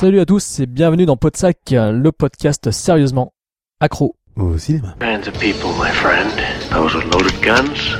Salut 0.00 0.20
à 0.20 0.24
tous 0.24 0.60
et 0.60 0.66
bienvenue 0.66 1.06
dans 1.06 1.16
Podsac, 1.16 1.58
le 1.72 2.12
podcast 2.12 2.70
sérieusement 2.70 3.32
accro. 3.80 4.14
Au 4.36 4.56
cinéma. 4.56 4.94
Kinds 5.00 5.26
of 5.26 5.36
people, 5.40 5.70
my 5.76 5.90
friend. 5.90 6.30
Those 6.70 6.94
with 6.94 7.12
loaded 7.12 7.34
guns, 7.42 7.96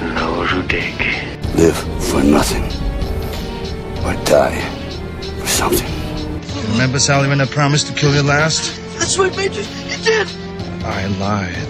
and 0.00 0.16
those 0.16 0.48
who 0.52 0.62
dig. 0.68 0.94
Live 1.56 1.74
for 1.98 2.22
nothing. 2.22 2.62
Or 4.06 4.14
die 4.26 4.62
for 5.40 5.48
something. 5.48 5.90
Remember, 6.70 7.00
Sally, 7.00 7.28
when 7.28 7.40
I 7.40 7.46
promised 7.46 7.88
to 7.88 7.94
kill 7.94 8.14
you 8.14 8.22
last? 8.22 8.80
That's 8.96 9.18
what 9.18 9.36
made 9.36 9.56
you. 9.56 9.64
Did. 10.04 10.28
I 10.84 11.08
lied. 11.18 11.66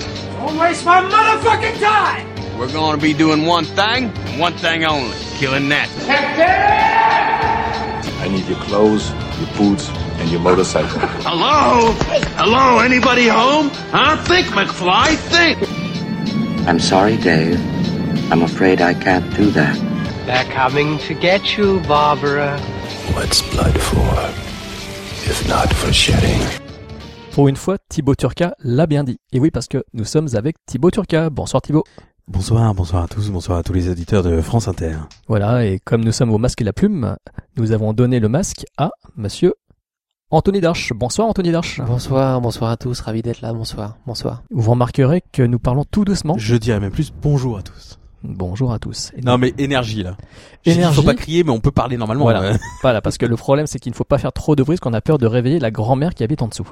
We're 2.59 2.71
going 2.71 2.97
to 2.97 3.03
be 3.03 3.15
doing 3.15 3.47
one 3.47 3.65
thing, 3.65 4.13
and 4.27 4.39
one 4.39 4.53
thing 4.59 4.85
only 4.85 5.17
killing 5.39 5.71
that. 5.71 5.89
I 6.07 7.32
need 8.33 8.47
your 8.49 8.59
clothes, 8.59 9.11
your 9.39 9.51
boots, 9.57 9.89
and 10.19 10.31
your 10.31 10.41
motorcycle. 10.41 10.99
Hello? 11.29 11.93
Hello? 12.37 12.79
Anybody 12.81 13.29
home? 13.29 13.71
Huh? 13.91 14.17
Think, 14.25 14.47
McFly, 14.49 15.17
think. 15.31 15.59
I'm 16.67 16.81
sorry, 16.81 17.17
Dave. 17.17 17.61
I'm 18.33 18.43
afraid 18.43 18.81
I 18.81 18.95
can't 18.95 19.29
do 19.37 19.51
that. 19.51 19.77
They're 20.27 20.45
coming 20.53 20.99
to 21.01 21.15
get 21.15 21.57
you, 21.57 21.81
Barbara. 21.81 22.59
What's 23.15 23.43
blood 23.51 23.79
for? 23.79 24.15
If 25.31 25.47
not 25.49 25.73
for 25.75 25.93
shedding? 25.93 26.41
Pour 27.33 27.49
une 27.49 27.57
fois, 27.57 27.79
Thibaut 27.89 28.15
Turca 28.15 28.55
l'a 28.61 28.87
bien 28.87 29.05
dit. 29.05 29.19
Et 29.33 29.41
oui, 29.41 29.51
parce 29.51 29.67
que 29.67 29.83
nous 29.95 30.05
sommes 30.05 30.29
avec 30.35 30.57
Thibaut 30.67 30.91
Turca. 30.91 31.31
Bonsoir 31.31 31.63
Thibaut. 31.63 31.85
Bonsoir, 32.29 32.73
bonsoir 32.75 33.03
à 33.05 33.09
tous, 33.09 33.31
bonsoir 33.31 33.59
à 33.59 33.63
tous 33.63 33.73
les 33.73 33.89
auditeurs 33.91 34.23
de 34.23 34.41
France 34.41 34.69
Inter. 34.69 34.97
Voilà, 35.27 35.67
et 35.67 35.81
comme 35.81 36.05
nous 36.05 36.13
sommes 36.13 36.31
au 36.31 36.39
masque 36.39 36.61
et 36.61 36.65
la 36.65 36.73
plume, 36.73 37.17
nous 37.57 37.73
avons 37.73 37.93
donné 37.93 38.21
le 38.21 38.29
masque 38.29 38.65
à 38.79 38.91
monsieur 39.17 39.55
Anthony 40.31 40.61
Darche. 40.61 40.93
Bonsoir 40.95 41.29
Anthony 41.29 41.51
Darche. 41.51 41.81
Bonsoir, 41.81 42.41
bonsoir 42.41 42.71
à 42.71 42.77
tous, 42.77 43.01
ravi 43.01 43.23
d'être 43.23 43.41
là, 43.41 43.53
bonsoir, 43.53 43.97
bonsoir. 44.07 44.43
Vous 44.51 44.71
remarquerez 44.71 45.23
que 45.33 45.43
nous 45.43 45.59
parlons 45.59 45.85
tout 45.85 46.05
doucement. 46.05 46.37
Je 46.39 46.55
dirais 46.57 46.79
même 46.79 46.93
plus 46.93 47.13
bonjour 47.23 47.59
à 47.59 47.63
tous. 47.63 47.99
Bonjour 48.23 48.73
à 48.73 48.79
tous. 48.79 49.11
Et 49.17 49.21
Non 49.21 49.37
mais 49.37 49.53
énergie 49.59 50.05
là. 50.05 50.17
Énergie. 50.65 50.95
Faut 50.95 51.03
pas 51.03 51.15
crier 51.15 51.43
mais 51.43 51.51
on 51.51 51.59
peut 51.61 51.73
parler 51.73 51.97
normalement. 51.97 52.23
Voilà. 52.25 52.41
ouais. 52.41 52.57
Voilà, 52.83 53.01
parce 53.03 53.19
que 53.19 53.27
le 53.27 53.37
problème 53.37 53.67
c'est 53.67 53.81
qu'il 53.81 53.91
ne 53.91 53.97
faut 53.97 54.05
pas 54.05 54.19
faire 54.19 54.33
trop 54.33 54.55
de 54.55 54.63
bruit 54.63 54.77
parce 54.77 54.81
qu'on 54.81 54.97
a 54.97 55.01
peur 55.01 55.19
de 55.19 55.27
réveiller 55.27 55.59
la 55.59 55.73
grand-mère 55.73 56.15
qui 56.15 56.23
habite 56.23 56.41
en 56.41 56.47
dessous. 56.49 56.69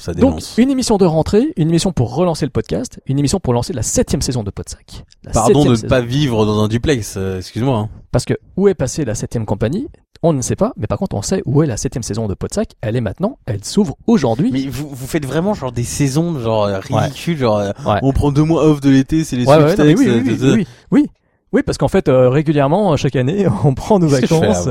Ça 0.00 0.14
Donc, 0.14 0.40
une 0.56 0.70
émission 0.70 0.96
de 0.96 1.04
rentrée, 1.04 1.52
une 1.56 1.68
émission 1.68 1.92
pour 1.92 2.14
relancer 2.14 2.46
le 2.46 2.50
podcast, 2.50 3.00
une 3.06 3.18
émission 3.18 3.38
pour 3.38 3.52
lancer 3.52 3.72
la 3.74 3.82
septième 3.82 4.22
saison 4.22 4.42
de 4.42 4.50
Podsac. 4.50 5.04
La 5.24 5.32
Pardon 5.32 5.64
de 5.64 5.70
ne 5.72 5.88
pas 5.88 6.00
vivre 6.00 6.46
dans 6.46 6.62
un 6.64 6.68
duplex, 6.68 7.14
euh, 7.18 7.38
excuse-moi. 7.38 7.78
hein. 7.78 7.88
Parce 8.10 8.24
que 8.24 8.34
où 8.56 8.66
est 8.68 8.74
passée 8.74 9.04
la 9.04 9.14
septième 9.14 9.44
compagnie 9.44 9.88
On 10.22 10.32
ne 10.32 10.40
sait 10.40 10.56
pas, 10.56 10.72
mais 10.78 10.86
par 10.86 10.98
contre 10.98 11.16
on 11.16 11.22
sait 11.22 11.42
où 11.44 11.62
est 11.62 11.66
la 11.66 11.76
septième 11.76 12.02
saison 12.02 12.28
de 12.28 12.34
Podsac. 12.34 12.70
Elle 12.80 12.96
est 12.96 13.00
maintenant, 13.02 13.38
elle 13.46 13.62
s'ouvre 13.64 13.96
aujourd'hui. 14.06 14.50
Mais 14.52 14.66
vous, 14.68 14.88
vous 14.90 15.06
faites 15.06 15.26
vraiment 15.26 15.52
genre 15.54 15.70
des 15.72 15.84
saisons 15.84 16.38
genre 16.40 16.64
euh, 16.64 16.78
ridicules, 16.80 17.36
genre 17.36 17.58
euh, 17.58 17.70
Ouais. 17.86 17.98
on 18.02 18.12
prend 18.12 18.32
deux 18.32 18.42
mois 18.44 18.64
off 18.64 18.80
de 18.80 18.88
l'été, 18.90 19.22
c'est 19.24 19.36
les 19.36 19.44
Ouais, 19.46 19.56
ouais, 19.56 19.76
non, 19.76 19.84
mais 19.84 19.96
sweepstakes, 19.96 19.98
oui, 19.98 20.08
euh, 20.08 20.54
oui, 20.54 20.56
oui, 20.56 20.66
oui, 20.90 21.06
oui, 21.52 21.62
parce 21.64 21.78
qu'en 21.78 21.88
fait 21.88 22.08
euh, 22.08 22.28
régulièrement 22.28 22.96
chaque 22.96 23.16
année 23.16 23.46
on 23.64 23.74
prend 23.74 23.98
nos 23.98 24.08
Qu'est-ce 24.08 24.20
que 24.20 24.26
je 24.28 24.34
fais 24.34 24.40
là, 24.46 24.52
vacances 24.52 24.68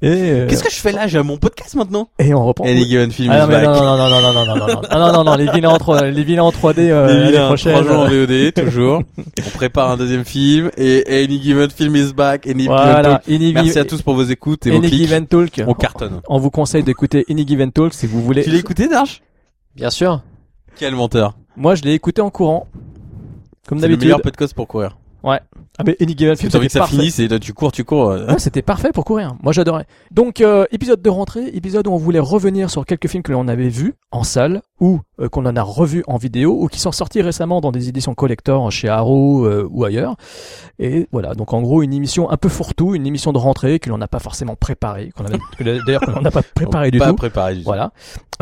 et 0.00 0.08
euh, 0.08 0.46
Qu'est-ce 0.48 0.62
que 0.64 0.70
je 0.70 0.76
fais 0.76 0.92
là 0.92 1.06
J'ai 1.06 1.22
mon 1.22 1.36
podcast 1.36 1.74
maintenant. 1.74 2.08
et 2.18 2.32
on 2.34 2.44
reprend. 2.44 2.64
Any 2.64 2.84
given 2.86 3.10
film 3.10 3.30
Ah 3.30 3.38
is 3.38 3.40
non, 3.42 3.48
back. 3.48 3.64
non, 3.64 3.72
non, 3.74 3.96
non, 3.96 4.08
non, 4.08 4.20
non, 4.20 4.32
non, 4.32 4.32
non, 4.32 4.56
non, 4.56 4.66
non, 4.66 4.66
non, 4.66 4.98
non, 4.98 5.12
non, 5.12 5.24
non, 5.24 5.34
les 5.36 5.50
vilains 5.50 5.68
en 5.70 5.78
3, 5.78 6.02
les 6.10 6.24
vilains 6.24 6.42
en 6.44 6.50
3D 6.50 6.78
euh, 6.78 7.06
Les 7.24 7.26
vilains, 7.30 7.46
prochaine. 7.48 7.72
trois 7.72 7.84
jours 7.92 8.02
en 8.02 8.08
VOD, 8.08 8.52
toujours. 8.66 9.02
On 9.18 9.50
prépare 9.54 9.90
un 9.90 9.96
deuxième 9.96 10.24
film 10.24 10.70
et 10.76 11.04
Any 11.24 11.40
Given 11.42 11.70
Film 11.70 11.94
is 11.96 12.12
back. 12.14 12.46
Any 12.46 12.64
Voilà, 12.66 13.02
Talk. 13.02 13.28
Any, 13.28 13.52
Merci 13.52 13.78
à 13.78 13.84
tous 13.84 14.00
pour 14.02 14.14
vos 14.14 14.24
écoutes 14.24 14.66
et 14.66 14.70
vos 14.70 14.78
Any 14.78 14.88
clics. 14.88 15.00
Given 15.00 15.26
Talk. 15.26 15.62
On 15.66 15.74
cartonne. 15.74 16.20
On 16.28 16.38
vous 16.38 16.50
conseille 16.50 16.82
d'écouter 16.82 17.24
Any 17.30 17.46
Given 17.46 17.70
Talk 17.72 17.92
si 17.94 18.06
vous 18.06 18.22
voulez. 18.22 18.42
Tu 18.42 18.50
l'as 18.50 18.58
écouté, 18.58 18.88
Darch 18.88 19.22
Bien 19.76 19.90
sûr. 19.90 20.22
Quel 20.76 20.94
menteur. 20.94 21.34
Moi, 21.56 21.74
je 21.74 21.82
l'ai 21.82 21.92
écouté 21.92 22.22
en 22.22 22.30
courant. 22.30 22.66
Comme 23.68 23.78
C'est 23.78 23.86
le 23.86 23.90
d'habitude. 23.92 24.04
meilleur 24.08 24.22
podcast 24.22 24.54
pour 24.54 24.66
courir. 24.66 24.96
Ah, 25.78 25.84
mais 25.86 25.96
Any 26.00 26.14
Given 26.16 26.36
t'as 26.36 26.58
envie 26.58 26.66
que 26.66 26.72
c'était 26.72 26.72
ça 26.72 26.78
parfait. 26.80 26.96
finisse 26.96 27.18
et 27.18 27.28
là 27.28 27.38
tu 27.38 27.54
cours, 27.54 27.72
tu 27.72 27.84
cours. 27.84 28.10
euh. 28.10 28.26
Ouais, 28.26 28.38
c'était 28.38 28.60
parfait 28.62 28.90
pour 28.92 29.04
courir. 29.04 29.34
Moi, 29.42 29.52
j'adorais. 29.52 29.86
Donc, 30.10 30.40
euh, 30.40 30.66
épisode 30.70 31.00
de 31.00 31.08
rentrée, 31.10 31.46
épisode 31.54 31.86
où 31.86 31.92
on 31.92 31.96
voulait 31.96 32.18
revenir 32.18 32.70
sur 32.70 32.84
quelques 32.84 33.08
films 33.08 33.22
que 33.22 33.32
l'on 33.32 33.48
avait 33.48 33.68
vus 33.68 33.94
en 34.10 34.24
salle 34.24 34.62
ou 34.82 35.00
euh, 35.20 35.28
qu'on 35.28 35.46
en 35.46 35.54
a 35.54 35.62
revus 35.62 36.02
en 36.08 36.16
vidéo 36.16 36.58
ou 36.60 36.66
qui 36.66 36.80
sont 36.80 36.90
sortis 36.90 37.22
récemment 37.22 37.60
dans 37.60 37.70
des 37.70 37.88
éditions 37.88 38.14
collector 38.14 38.72
chez 38.72 38.88
Arrow 38.88 39.46
euh, 39.46 39.64
ou 39.70 39.84
ailleurs. 39.84 40.16
Et 40.80 41.06
voilà. 41.12 41.34
Donc, 41.34 41.52
en 41.52 41.62
gros, 41.62 41.82
une 41.84 41.92
émission 41.92 42.28
un 42.30 42.36
peu 42.36 42.48
fourre-tout, 42.48 42.96
une 42.96 43.06
émission 43.06 43.32
de 43.32 43.38
rentrée 43.38 43.78
que 43.78 43.90
l'on 43.90 43.98
n'a 43.98 44.08
pas 44.08 44.18
forcément 44.18 44.56
préparée, 44.56 45.12
qu'on 45.16 45.22
d'ailleurs 45.86 46.00
qu'on 46.00 46.20
n'a 46.20 46.32
pas 46.32 46.42
préparée 46.42 46.90
du 46.90 46.98
pas 46.98 47.10
tout. 47.10 47.14
préparé 47.14 47.54
du 47.54 47.60
tout. 47.60 47.66
Voilà. 47.66 47.92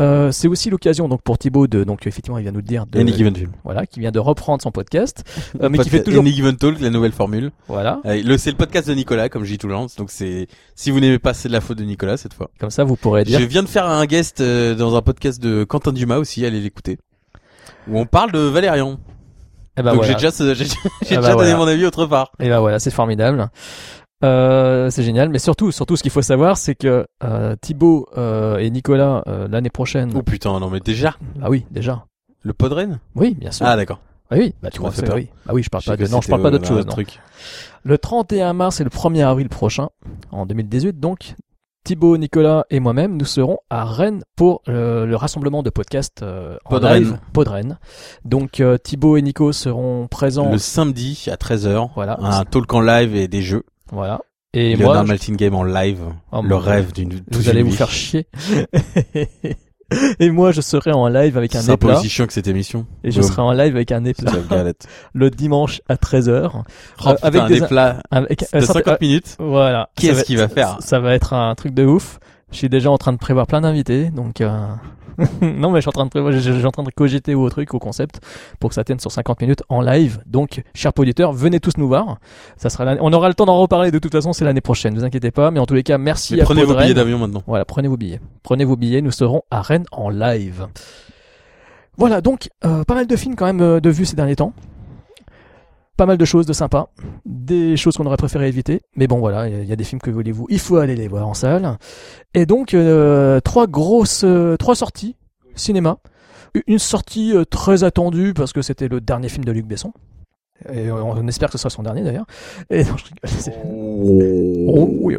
Euh, 0.01 0.31
c'est 0.31 0.47
aussi 0.47 0.69
l'occasion 0.71 1.07
donc 1.07 1.21
pour 1.21 1.37
Thibaut 1.37 1.67
de 1.67 1.83
donc 1.83 2.07
effectivement 2.07 2.37
il 2.39 2.43
vient 2.43 2.51
nous 2.51 2.59
le 2.59 2.65
dire 2.65 2.87
de, 2.87 2.99
Any 2.99 3.13
Given 3.13 3.35
Film. 3.35 3.51
voilà 3.63 3.85
qui 3.85 3.99
vient 3.99 4.11
de 4.11 4.19
reprendre 4.19 4.61
son 4.61 4.71
podcast 4.71 5.23
euh, 5.61 5.69
mais 5.69 5.77
qui 5.77 5.89
fait 5.89 5.97
Podcast 5.97 6.05
toujours 6.05 6.21
Any 6.21 6.31
Given 6.31 6.55
Talk, 6.55 6.79
la 6.79 6.89
nouvelle 6.89 7.11
formule. 7.11 7.51
voilà 7.67 7.99
Euh, 8.05 8.21
le, 8.23 8.37
c'est 8.37 8.51
le 8.51 8.57
podcast 8.57 8.87
de 8.87 8.93
Nicolas, 8.93 9.29
comme 9.29 9.43
je 9.43 9.51
dis 9.51 9.57
tout 9.57 9.67
le. 9.67 9.75
Donc 9.97 10.09
c'est, 10.09 10.47
si 10.75 10.91
vous 10.91 10.99
n'aimez 10.99 11.19
pas, 11.19 11.33
c'est 11.33 11.49
de 11.49 11.53
la 11.53 11.61
faute 11.61 11.77
de 11.77 11.83
Nicolas 11.83 12.17
cette 12.17 12.33
fois. 12.33 12.49
comme 12.59 12.69
ça 12.71 12.83
vous 12.83 12.95
pourrez 12.95 13.25
dire 13.25 13.39
Je 13.39 13.45
viens 13.45 13.63
de 13.63 13.67
faire 13.67 13.85
un 13.85 14.05
guest 14.05 14.41
euh, 14.41 14.75
dans 14.75 14.95
un 14.95 15.01
podcast 15.01 15.41
de 15.41 15.63
Quentin 15.65 15.91
Dumas 15.91 16.17
aussi, 16.17 16.30
allez 16.45 16.59
l'écouter. 16.61 16.97
Où 17.87 17.99
on 17.99 18.05
parle 18.05 18.31
de 18.31 18.39
Valérian. 18.39 18.97
eh 19.77 19.81
ben 19.81 19.91
Donc 19.91 19.95
voilà. 19.97 20.07
j'ai 20.09 20.15
déjà, 20.15 20.31
ce- 20.31 20.53
j'ai, 20.53 20.65
j'ai 21.01 21.17
déjà 21.17 21.21
bah 21.21 21.29
donné 21.35 21.51
voilà. 21.51 21.57
mon 21.57 21.67
avis 21.67 21.85
autre 21.85 22.05
part. 22.05 22.31
Et 22.39 22.49
ben 22.49 22.59
voilà, 22.59 22.79
c'est 22.79 22.91
formidable. 22.91 23.49
Euh, 24.23 24.89
c'est 24.91 25.03
génial, 25.03 25.29
mais 25.29 25.39
surtout, 25.39 25.71
surtout, 25.71 25.95
ce 25.95 26.03
qu'il 26.03 26.11
faut 26.11 26.21
savoir, 26.21 26.57
c'est 26.57 26.75
que 26.75 27.07
euh, 27.23 27.55
Thibaut 27.59 28.07
euh, 28.17 28.57
et 28.57 28.69
Nicolas 28.69 29.23
euh, 29.27 29.47
l'année 29.47 29.71
prochaine. 29.71 30.11
Oh 30.15 30.21
putain, 30.21 30.59
non 30.59 30.69
mais 30.69 30.79
déjà. 30.79 31.15
Ah 31.41 31.49
oui, 31.49 31.65
déjà. 31.71 32.05
Le 32.43 32.53
Podren? 32.53 32.99
Oui, 33.15 33.35
bien 33.39 33.51
sûr. 33.51 33.65
Ah 33.65 33.75
d'accord. 33.75 33.99
Ah 34.29 34.35
oui, 34.37 34.53
bah 34.61 34.69
tu 34.71 34.79
vois, 34.79 34.91
fait 34.91 35.11
oui. 35.13 35.27
Bah 35.45 35.53
oui, 35.53 35.61
je 35.63 35.69
parle 35.69 35.83
J'ai 35.83 35.91
pas 35.91 35.97
de 35.97 36.07
non, 36.07 36.21
je 36.21 36.29
parle 36.29 36.41
pas 36.43 36.51
d'autre 36.51 36.67
chose. 36.67 36.85
non. 36.85 36.91
truc. 36.91 37.19
Le 37.83 37.97
31 37.97 38.53
mars 38.53 38.79
et 38.79 38.83
le 38.83 38.89
1er 38.89 39.25
avril 39.25 39.49
prochain, 39.49 39.89
en 40.31 40.45
2018 40.45 40.99
donc, 40.99 41.33
Thibaut, 41.83 42.17
Nicolas 42.17 42.65
et 42.69 42.79
moi-même, 42.79 43.17
nous 43.17 43.25
serons 43.25 43.57
à 43.71 43.85
Rennes 43.85 44.23
pour 44.35 44.61
euh, 44.69 45.05
le 45.07 45.15
rassemblement 45.15 45.63
de 45.63 45.71
podcasts 45.71 46.21
euh, 46.21 46.57
en 46.65 46.69
Podren. 46.69 46.99
live. 46.99 47.19
Podren. 47.33 47.79
Donc 48.23 48.59
euh, 48.59 48.77
Thibaut 48.77 49.17
et 49.17 49.21
Nico 49.23 49.51
seront 49.51 50.07
présents. 50.07 50.51
Le 50.51 50.59
samedi 50.59 51.27
à 51.31 51.35
13h. 51.35 51.89
Voilà. 51.95 52.17
Un 52.21 52.45
talk 52.45 52.71
en 52.73 52.81
live 52.81 53.15
et 53.15 53.27
des 53.27 53.41
jeux. 53.41 53.63
Voilà. 53.91 54.21
Et 54.53 54.75
Leonard 54.75 54.93
moi, 54.93 55.03
Maltin 55.05 55.33
Game 55.33 55.55
en 55.55 55.63
live. 55.63 56.03
Oh, 56.31 56.41
le 56.43 56.55
rêve 56.55 56.93
d'une. 56.93 57.21
vous 57.31 57.49
allez 57.49 57.63
vous 57.63 57.71
faire 57.71 57.89
chier. 57.89 58.27
et 60.19 60.29
moi, 60.31 60.51
je 60.51 60.61
serai 60.61 60.91
en 60.91 61.07
live 61.07 61.37
avec 61.37 61.55
un 61.55 61.61
C'est 61.61 61.77
peu 61.77 61.87
éplat. 61.87 61.99
aussi 61.99 62.09
chiant 62.09 62.25
que 62.27 62.33
cette 62.33 62.47
émission. 62.47 62.85
Et 63.03 63.11
je 63.11 63.21
serai 63.21 63.41
en 63.41 63.51
live 63.51 63.75
avec 63.75 63.91
un 63.91 64.03
C'est 64.05 64.47
galette. 64.49 64.87
le 65.13 65.29
dimanche 65.29 65.81
à 65.89 65.95
13h. 65.95 66.51
Oh, 66.53 67.09
Euh, 67.09 67.15
avec 67.21 67.41
un 67.41 67.47
des- 67.47 67.57
éplat 67.57 67.97
Avec, 68.11 68.39
de 68.39 68.57
euh, 68.57 68.61
ça- 68.61 68.73
50 68.73 69.01
minutes. 69.01 69.35
Voilà. 69.39 69.89
Qui 69.95 70.07
est-ce 70.07 70.23
qui 70.23 70.35
va 70.35 70.47
faire 70.47 70.77
ça, 70.79 70.87
ça 70.87 70.99
va 70.99 71.13
être 71.13 71.33
un 71.33 71.53
truc 71.55 71.73
de 71.73 71.85
ouf. 71.85 72.19
Je 72.51 72.57
suis 72.57 72.69
déjà 72.69 72.91
en 72.91 72.97
train 72.97 73.13
de 73.13 73.17
prévoir 73.17 73.47
plein 73.47 73.61
d'invités, 73.61 74.09
donc 74.09 74.41
euh... 74.41 74.67
non 75.41 75.71
mais 75.71 75.77
je 75.77 75.81
suis 75.81 75.89
en 75.89 75.93
train 75.93 76.05
de 76.05 76.09
prévoir, 76.09 76.33
je 76.33 76.39
je 76.39 76.51
suis 76.51 76.65
en 76.65 76.71
train 76.71 76.83
de 76.83 76.91
cogiter 76.91 77.35
au 77.35 77.49
truc, 77.49 77.73
au 77.73 77.79
concept, 77.79 78.19
pour 78.59 78.69
que 78.69 78.75
ça 78.75 78.83
tienne 78.83 78.99
sur 78.99 79.11
50 79.11 79.41
minutes 79.41 79.63
en 79.69 79.81
live. 79.81 80.21
Donc, 80.25 80.63
chers 80.73 80.91
auditeurs, 80.97 81.33
venez 81.33 81.59
tous 81.59 81.77
nous 81.77 81.87
voir. 81.87 82.17
Ça 82.57 82.69
sera, 82.69 82.95
on 82.99 83.13
aura 83.13 83.27
le 83.27 83.33
temps 83.33 83.45
d'en 83.45 83.57
reparler 83.59 83.91
de 83.91 83.99
toute 83.99 84.11
façon, 84.11 84.33
c'est 84.33 84.45
l'année 84.45 84.61
prochaine. 84.61 84.93
Ne 84.93 84.99
vous 84.99 85.05
inquiétez 85.05 85.31
pas, 85.31 85.51
mais 85.51 85.59
en 85.59 85.65
tous 85.65 85.75
les 85.75 85.83
cas, 85.83 85.97
merci 85.97 86.35
Mais 86.35 86.41
à 86.41 86.45
prenez 86.45 86.63
vos 86.63 86.75
billets 86.75 86.93
d'avion 86.93 87.17
maintenant. 87.17 87.43
Voilà, 87.47 87.65
prenez 87.65 87.87
vos 87.87 87.97
billets. 87.97 88.19
Prenez 88.43 88.65
vos 88.65 88.75
billets, 88.75 89.01
nous 89.01 89.11
serons 89.11 89.43
à 89.51 89.61
Rennes 89.61 89.85
en 89.91 90.09
live. 90.09 90.67
Voilà, 91.97 92.21
donc 92.21 92.49
euh, 92.65 92.83
pas 92.83 92.95
mal 92.95 93.05
de 93.05 93.15
films 93.15 93.35
quand 93.35 93.45
même 93.45 93.61
euh, 93.61 93.79
de 93.79 93.89
vus 93.89 94.05
ces 94.05 94.15
derniers 94.15 94.35
temps. 94.35 94.53
Pas 96.01 96.07
mal 96.07 96.17
de 96.17 96.25
choses 96.25 96.47
de 96.47 96.53
sympa, 96.53 96.87
des 97.27 97.77
choses 97.77 97.95
qu'on 97.95 98.07
aurait 98.07 98.17
préféré 98.17 98.47
éviter, 98.47 98.81
mais 98.95 99.05
bon 99.05 99.19
voilà, 99.19 99.47
il 99.47 99.69
y 99.69 99.71
a- 99.71 99.75
des 99.75 99.83
films 99.83 100.01
que 100.01 100.09
voulez-vous, 100.09 100.47
il 100.49 100.57
faut 100.57 100.77
aller 100.77 100.95
les 100.95 101.07
voir 101.07 101.27
en 101.27 101.35
salle. 101.35 101.77
Et 102.33 102.47
donc 102.47 102.73
euh, 102.73 103.39
trois 103.41 103.67
grosses, 103.67 104.23
euh, 104.23 104.57
trois 104.57 104.73
sorties 104.73 105.15
cinéma, 105.53 105.99
une 106.65 106.79
sortie 106.79 107.37
euh, 107.37 107.45
très 107.45 107.83
attendue 107.83 108.33
parce 108.33 108.51
que 108.51 108.63
c'était 108.63 108.87
le 108.87 108.99
dernier 108.99 109.29
film 109.29 109.45
de 109.45 109.51
Luc 109.51 109.67
Besson. 109.67 109.93
Et 110.73 110.89
on, 110.89 111.27
espère 111.27 111.49
que 111.49 111.51
ce 111.51 111.57
sera 111.59 111.69
son 111.69 111.83
dernier 111.83 112.01
d'ailleurs. 112.01 112.25
Et, 112.71 112.83
non, 112.83 112.97
je 112.97 113.03
rigole, 113.05 113.39
c'est- 113.39 113.53
Oh, 113.63 114.89
oui. 115.01 115.17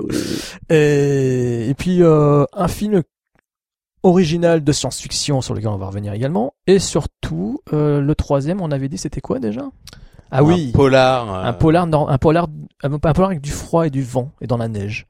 Et, 0.68 1.68
et 1.68 1.74
puis 1.74 2.00
un 2.02 2.68
film 2.68 3.04
original 4.02 4.64
de 4.64 4.72
science-fiction 4.72 5.42
sur 5.42 5.54
lequel 5.54 5.68
on 5.68 5.76
va 5.78 5.86
revenir 5.86 6.12
également. 6.12 6.54
Et 6.66 6.80
surtout, 6.80 7.60
le 7.70 8.12
troisième, 8.14 8.60
on 8.60 8.72
avait 8.72 8.88
dit 8.88 8.98
c'était 8.98 9.20
quoi 9.20 9.38
déjà? 9.38 9.62
Ah 10.32 10.42
oui, 10.42 10.70
Un 10.74 10.76
polar. 10.76 11.34
euh, 11.34 11.48
un 11.48 11.52
polar, 11.52 11.86
non, 11.86 12.08
un 12.08 12.18
polar, 12.18 12.46
un 12.82 12.98
polar 12.98 13.26
avec 13.30 13.40
du 13.40 13.50
froid 13.50 13.86
et 13.86 13.90
du 13.90 14.02
vent 14.02 14.30
et 14.40 14.46
dans 14.46 14.56
la 14.56 14.68
neige. 14.68 15.06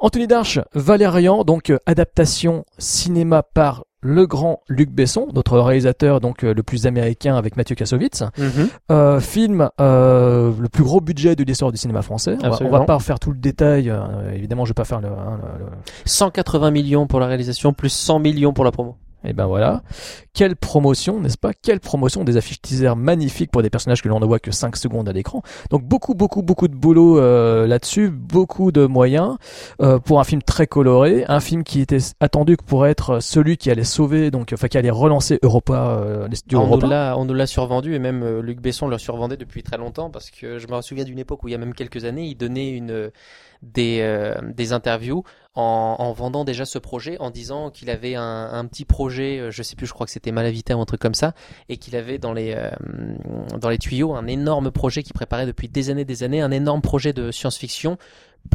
Anthony 0.00 0.26
Darche, 0.26 0.58
Valérian, 0.74 1.44
donc 1.44 1.70
euh, 1.70 1.78
adaptation 1.86 2.64
cinéma 2.78 3.42
par 3.42 3.84
le 4.04 4.26
grand 4.26 4.60
Luc 4.68 4.90
Besson, 4.90 5.28
notre 5.32 5.60
réalisateur 5.60 6.18
donc 6.20 6.42
euh, 6.42 6.52
le 6.54 6.64
plus 6.64 6.86
américain 6.88 7.36
avec 7.36 7.56
Mathieu 7.56 7.76
Kassovitz. 7.76 8.24
Mhm. 8.36 8.68
Euh, 8.90 9.20
film 9.20 9.68
euh, 9.80 10.50
le 10.58 10.68
plus 10.68 10.82
gros 10.82 11.00
budget 11.00 11.36
de 11.36 11.44
l'histoire 11.44 11.70
du 11.70 11.78
cinéma 11.78 12.02
français. 12.02 12.36
On 12.42 12.48
va, 12.50 12.56
on 12.66 12.70
va 12.70 12.78
pas 12.86 12.94
refaire 12.96 13.20
tout 13.20 13.30
le 13.30 13.38
détail. 13.38 13.90
euh, 13.90 14.32
évidemment, 14.34 14.64
je 14.64 14.70
vais 14.70 14.74
pas 14.74 14.84
faire 14.84 15.00
le. 15.00 15.06
hein, 15.08 15.38
le- 15.60 15.66
le- 15.66 15.70
180 16.04 16.72
millions 16.72 17.06
pour 17.06 17.20
la 17.20 17.26
réalisation, 17.26 17.72
plus 17.72 17.90
100 17.90 18.18
millions 18.18 18.52
pour 18.52 18.64
la 18.64 18.72
promo. 18.72 18.96
Et 19.24 19.32
ben 19.32 19.46
voilà. 19.46 19.82
Quelle 20.34 20.56
promotion, 20.56 21.20
n'est-ce 21.20 21.38
pas? 21.38 21.52
Quelle 21.52 21.80
promotion 21.80 22.24
des 22.24 22.36
affiches 22.36 22.60
teaser 22.60 22.94
magnifiques 22.96 23.50
pour 23.50 23.62
des 23.62 23.70
personnages 23.70 24.02
que 24.02 24.08
l'on 24.08 24.20
ne 24.20 24.26
voit 24.26 24.38
que 24.38 24.50
5 24.50 24.76
secondes 24.76 25.08
à 25.08 25.12
l'écran. 25.12 25.42
Donc 25.70 25.84
beaucoup, 25.84 26.14
beaucoup, 26.14 26.42
beaucoup 26.42 26.68
de 26.68 26.74
boulot 26.74 27.18
euh, 27.18 27.66
là-dessus, 27.66 28.10
beaucoup 28.10 28.72
de 28.72 28.86
moyens 28.86 29.36
euh, 29.80 29.98
pour 29.98 30.20
un 30.20 30.24
film 30.24 30.42
très 30.42 30.66
coloré, 30.66 31.24
un 31.28 31.40
film 31.40 31.64
qui 31.64 31.80
était 31.80 31.98
attendu 32.20 32.56
pour 32.56 32.86
être 32.86 33.20
celui 33.20 33.56
qui 33.56 33.70
allait 33.70 33.84
sauver, 33.84 34.30
donc 34.30 34.50
enfin 34.52 34.68
qui 34.68 34.78
allait 34.78 34.90
relancer 34.90 35.38
Europa, 35.42 35.98
euh, 35.98 36.28
studios 36.32 36.60
on, 36.60 36.64
nous 36.64 36.72
Europa. 36.72 36.86
l'a, 36.86 37.16
on 37.18 37.24
nous 37.24 37.34
l'a 37.34 37.46
survendu 37.46 37.94
et 37.94 37.98
même 37.98 38.22
euh, 38.22 38.42
Luc 38.42 38.60
Besson 38.60 38.88
le 38.88 38.98
survendait 38.98 39.36
depuis 39.36 39.62
très 39.62 39.78
longtemps 39.78 40.10
parce 40.10 40.30
que 40.30 40.58
je 40.58 40.66
me 40.66 40.80
souviens 40.80 41.04
d'une 41.04 41.18
époque 41.18 41.42
où 41.44 41.48
il 41.48 41.52
y 41.52 41.54
a 41.54 41.58
même 41.58 41.74
quelques 41.74 42.04
années, 42.04 42.26
il 42.26 42.36
donnait 42.36 42.70
une 42.70 43.10
des 43.62 44.00
euh, 44.00 44.34
des 44.42 44.72
interviews 44.72 45.22
en, 45.54 45.96
en 45.98 46.12
vendant 46.12 46.44
déjà 46.44 46.64
ce 46.64 46.78
projet, 46.78 47.18
en 47.18 47.30
disant 47.30 47.70
qu'il 47.70 47.90
avait 47.90 48.14
un, 48.14 48.50
un 48.52 48.64
petit 48.66 48.84
projet, 48.84 49.38
euh, 49.38 49.50
je 49.50 49.62
sais 49.62 49.76
plus, 49.76 49.86
je 49.86 49.92
crois 49.92 50.06
que 50.06 50.12
c'était 50.12 50.32
Malavita 50.32 50.76
ou 50.76 50.80
un 50.80 50.84
truc 50.86 51.00
comme 51.00 51.14
ça, 51.14 51.34
et 51.68 51.76
qu'il 51.76 51.94
avait 51.96 52.18
dans 52.18 52.32
les 52.32 52.54
euh, 52.56 52.70
dans 53.60 53.68
les 53.68 53.78
tuyaux 53.78 54.14
un 54.14 54.26
énorme 54.26 54.70
projet 54.70 55.02
qu'il 55.02 55.12
préparait 55.12 55.46
depuis 55.46 55.68
des 55.68 55.90
années, 55.90 56.04
des 56.04 56.22
années, 56.22 56.40
un 56.40 56.50
énorme 56.50 56.80
projet 56.80 57.12
de 57.12 57.30
science-fiction 57.30 57.98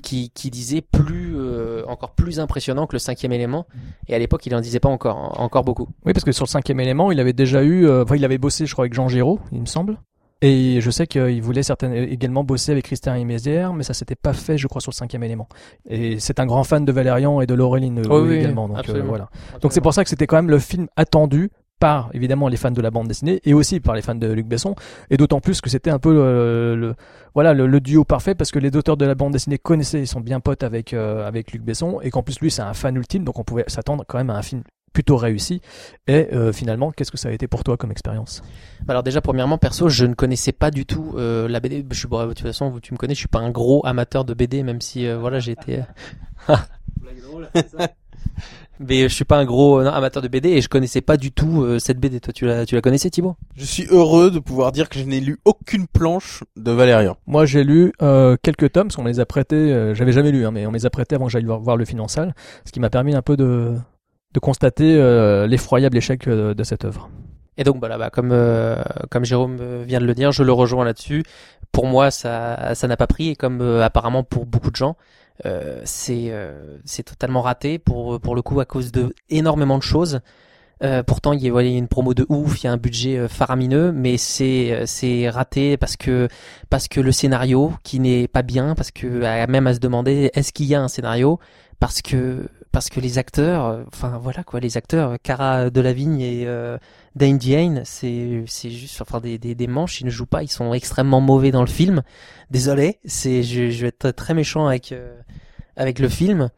qui, 0.04 0.32
qui 0.32 0.50
disait 0.50 0.82
plus 0.82 1.36
euh, 1.38 1.84
encore 1.88 2.12
plus 2.12 2.40
impressionnant 2.40 2.88
que 2.88 2.94
le 2.94 3.00
cinquième 3.00 3.32
élément. 3.32 3.68
Et 4.08 4.16
à 4.16 4.20
l'époque, 4.20 4.46
il 4.46 4.56
en 4.56 4.62
disait 4.62 4.80
pas 4.80 4.90
encore 4.90 5.40
encore 5.40 5.64
beaucoup. 5.64 5.88
Oui, 6.06 6.14
parce 6.14 6.26
que 6.26 6.32
sur 6.32 6.46
le 6.46 6.50
cinquième 6.50 6.80
élément, 6.80 7.12
il 7.12 7.20
avait 7.20 7.34
déjà 7.34 7.64
eu, 7.64 7.86
euh, 7.86 8.04
enfin, 8.04 8.16
il 8.16 8.26
avait 8.26 8.38
bossé, 8.38 8.66
je 8.66 8.74
crois, 8.74 8.84
avec 8.84 8.94
Jean 8.94 9.08
Giraud, 9.08 9.40
il 9.52 9.62
me 9.62 9.66
semble. 9.66 9.98
Et 10.42 10.82
je 10.82 10.92
sais 10.92 11.08
qu'il 11.08 11.42
voulait 11.42 11.64
certaines, 11.64 11.94
également 11.94 12.44
bosser 12.44 12.72
avec 12.72 12.86
Christian 12.86 13.24
Mézières, 13.26 13.74
mais 13.74 13.84
ça 13.84 13.94
s'était 13.96 14.16
pas 14.16 14.34
fait, 14.34 14.58
je 14.58 14.68
crois, 14.68 14.82
sur 14.82 14.92
le 14.92 14.96
cinquième 14.96 15.24
élément. 15.24 15.48
Et 15.90 16.20
c'est 16.20 16.40
un 16.40 16.46
grand 16.46 16.64
fan 16.64 16.86
de 16.86 16.92
Valérian 16.92 17.42
et 17.42 17.48
de 17.48 17.56
Laureline 17.56 18.00
euh, 18.00 18.04
Oh 18.10 18.22
oui, 18.22 18.36
également. 18.36 18.68
Donc 18.68 18.78
euh, 18.78 18.80
absolument. 18.82 19.08
voilà. 19.08 19.30
Donc 19.62 19.74
c'est 19.74 19.82
pour 19.82 19.94
ça 19.94 20.04
que 20.04 20.10
c'était 20.10 20.28
quand 20.28 20.36
même 20.36 20.50
le 20.52 20.60
film 20.60 20.88
attendu 20.96 21.50
par 21.80 22.10
évidemment 22.14 22.48
les 22.48 22.58
fans 22.58 22.72
de 22.72 22.82
la 22.82 22.90
bande 22.90 23.08
dessinée 23.08 23.40
et 23.46 23.54
aussi 23.54 23.80
par 23.80 23.94
les 23.94 24.02
fans 24.02 24.16
de 24.16 24.26
Luc 24.32 24.48
Besson 24.48 24.74
et 25.12 25.18
d'autant 25.18 25.40
plus 25.40 25.62
que 25.62 25.70
c'était 25.70 25.92
un 25.92 26.00
peu 26.00 26.12
le, 26.12 26.76
le- 26.76 26.96
voilà 27.36 27.54
le, 27.54 27.68
le 27.68 27.80
duo 27.80 28.04
parfait 28.04 28.34
parce 28.34 28.50
que 28.50 28.58
les 28.58 28.76
auteurs 28.76 28.98
de 28.98 29.06
la 29.06 29.14
bande 29.14 29.34
dessinée 29.34 29.60
connaissaient 29.60 30.00
ils 30.00 30.08
sont 30.08 30.20
bien 30.20 30.40
potes 30.40 30.64
avec 30.64 30.92
euh, 30.96 31.28
avec 31.28 31.52
Luc 31.52 31.62
Besson 31.62 32.00
et 32.02 32.10
qu'en 32.10 32.24
plus 32.24 32.40
lui 32.40 32.50
c'est 32.50 32.64
un 32.64 32.74
fan 32.74 32.96
ultime 32.96 33.24
donc 33.24 33.38
on 33.38 33.44
pouvait 33.44 33.64
s'attendre 33.68 34.06
quand 34.08 34.18
même 34.18 34.32
à 34.32 34.38
un 34.38 34.42
film 34.42 34.64
plutôt 34.98 35.16
réussi 35.18 35.62
et 36.08 36.28
euh, 36.34 36.52
finalement 36.52 36.90
qu'est-ce 36.92 37.12
que 37.12 37.20
ça 37.20 37.30
a 37.30 37.32
été 37.32 37.46
pour 37.48 37.64
toi 37.64 37.78
comme 37.78 37.92
expérience? 37.92 38.42
Bah 38.84 38.94
Alors 38.94 39.04
déjà 39.04 39.22
premièrement 39.22 39.60
perso 39.60 39.90
je 39.90 40.08
ne 40.08 40.16
connaissais 40.16 40.52
pas 40.54 40.72
du 40.72 40.88
tout 40.88 41.14
euh, 41.18 41.48
la 41.48 41.60
BD. 41.60 41.86
Je 41.92 42.00
suis 42.00 42.08
bon, 42.08 42.24
de 42.26 42.34
toute 42.34 42.40
façon 42.42 42.70
vous- 42.72 42.80
tu 42.80 42.94
me 42.94 42.98
connais, 42.98 43.14
je 43.14 43.20
suis 43.20 43.28
pas 43.28 43.38
un 43.38 43.52
gros 43.52 43.86
amateur 43.86 44.26
de 44.26 44.34
BD 44.34 44.64
même 44.64 44.82
si 44.82 45.06
euh, 45.06 45.20
voilà 45.20 45.38
j'ai 45.38 45.52
été. 45.52 45.82
Mais 48.80 49.04
je 49.10 49.14
suis 49.14 49.26
pas 49.26 49.38
un 49.40 49.46
gros 49.46 49.80
amateur 49.80 50.22
de 50.24 50.28
BD 50.28 50.50
et 50.50 50.62
je 50.62 50.70
connaissais 50.70 51.02
pas 51.02 51.18
du 51.18 51.32
tout 51.32 51.64
euh, 51.64 51.78
cette 51.80 52.00
BD. 52.00 52.20
Toi 52.20 52.32
tu 52.34 52.46
la 52.46 52.66
tu 52.66 52.74
la 52.76 52.82
connaissais 52.82 53.10
Thibaut? 53.10 53.36
Je 53.56 53.66
suis 53.66 53.86
heureux 53.90 54.30
de 54.32 54.38
pouvoir 54.40 54.72
dire 54.72 54.88
que 54.90 55.00
je 55.00 55.04
n'ai 55.04 55.20
lu 55.20 55.38
aucune 55.46 55.88
planche 55.88 56.44
de 56.56 56.72
Valérian. 56.72 57.18
Moi, 57.26 57.46
j'ai 57.48 57.64
lu 57.64 57.92
euh, 58.04 58.36
quelques 58.42 58.72
tomes, 58.72 58.88
parce 58.88 58.96
qu'on 58.96 59.04
me 59.04 59.10
les 59.10 59.20
a 59.20 59.26
prêtés. 59.26 59.56
euh, 59.56 59.94
J'avais 59.96 60.12
jamais 60.12 60.32
lu, 60.32 60.46
hein, 60.46 60.52
mais 60.52 60.66
on 60.68 60.72
me 60.72 60.78
les 60.78 60.86
a 60.86 60.90
prêtés 60.92 61.16
avant 61.16 61.26
que 61.26 61.32
j'aille 61.32 61.46
voir, 61.46 61.60
voir 61.60 61.76
le 61.78 61.86
film 61.86 62.02
en 62.02 62.08
salle, 62.08 62.36
ce 62.66 62.72
qui 62.72 62.80
m'a 62.80 62.90
permis 62.92 63.16
un 63.16 63.24
peu 63.24 63.36
de, 63.36 63.76
de 64.38 64.40
constater 64.40 64.96
euh, 64.96 65.48
l'effroyable 65.48 65.98
échec 65.98 66.28
euh, 66.28 66.54
de 66.54 66.64
cette 66.64 66.86
œuvre. 66.86 67.10
Et 67.58 67.64
donc 67.64 67.78
voilà, 67.80 67.98
bah, 67.98 68.12
comme 68.12 68.30
euh, 68.32 68.76
comme 69.10 69.26
Jérôme 69.26 69.58
vient 69.84 70.00
de 70.00 70.06
le 70.06 70.14
dire, 70.14 70.32
je 70.32 70.44
le 70.44 70.54
rejoins 70.54 70.86
là-dessus. 70.86 71.24
Pour 71.72 71.88
moi, 71.88 72.12
ça 72.12 72.76
ça 72.76 72.88
n'a 72.88 72.98
pas 72.98 73.08
pris 73.08 73.30
et 73.30 73.36
comme 73.36 73.62
apparemment 73.82 74.24
pour 74.24 74.46
beaucoup 74.46 74.70
de 74.70 74.76
gens, 74.76 74.96
c'est 75.84 76.32
c'est 76.86 77.04
totalement 77.04 77.42
raté 77.42 77.80
pour 77.80 78.20
pour 78.20 78.36
le 78.36 78.44
coup 78.44 78.60
à 78.60 78.66
cause 78.66 78.92
de 78.92 79.14
énormément 79.30 79.80
de 79.80 79.84
choses. 79.84 80.20
Pourtant, 81.08 81.34
il 81.34 81.42
y, 81.42 81.50
a, 81.50 81.62
une 81.62 81.88
promo 81.88 82.14
de 82.14 82.28
ouf, 82.30 82.62
il 82.62 82.66
y 82.66 82.68
a 82.68 82.72
un 82.72 82.78
budget 82.78 83.28
faramineux, 83.28 83.92
mais 83.92 84.18
c'est 84.18 84.84
c'est 84.86 85.28
raté 85.30 85.78
parce 85.78 85.98
que 85.98 86.28
parce 86.70 86.88
que 86.88 87.02
le 87.02 87.12
scénario 87.12 87.74
qui 87.82 88.00
n'est 88.00 88.28
pas 88.28 88.44
bien, 88.44 88.76
parce 88.76 88.92
que 88.92 89.08
même 89.48 89.66
à 89.66 89.74
se 89.74 89.80
demander 89.80 90.30
est-ce 90.36 90.54
qu'il 90.54 90.68
y 90.68 90.76
a 90.76 90.82
un 90.82 90.88
scénario, 90.88 91.40
parce 91.80 92.02
que 92.04 92.48
parce 92.72 92.90
que 92.90 93.00
les 93.00 93.18
acteurs, 93.18 93.66
euh, 93.66 93.84
enfin 93.94 94.18
voilà 94.18 94.44
quoi, 94.44 94.60
les 94.60 94.78
acteurs, 94.78 95.12
euh, 95.12 95.16
Cara 95.22 95.70
Delevingne 95.70 96.22
et 96.22 96.48
euh, 96.48 96.78
Dane 97.16 97.38
Diane, 97.38 97.82
c'est 97.86 98.44
c'est 98.48 98.70
juste 98.70 99.02
enfin 99.02 99.20
des, 99.20 99.38
des 99.38 99.56
des 99.56 99.68
manches, 99.68 100.02
ils 100.02 100.06
ne 100.06 100.10
jouent 100.10 100.26
pas, 100.26 100.44
ils 100.44 100.52
sont 100.52 100.74
extrêmement 100.74 101.22
mauvais 101.22 101.52
dans 101.52 101.62
le 101.62 101.68
film. 101.68 102.04
Désolé, 102.52 103.00
c'est 103.06 103.44
je, 103.44 103.70
je 103.70 103.82
vais 103.82 103.88
être 103.88 104.12
très 104.12 104.34
méchant 104.34 104.68
avec 104.68 104.92
euh, 104.92 105.20
avec 105.76 106.00
le 106.00 106.10
film. 106.10 106.50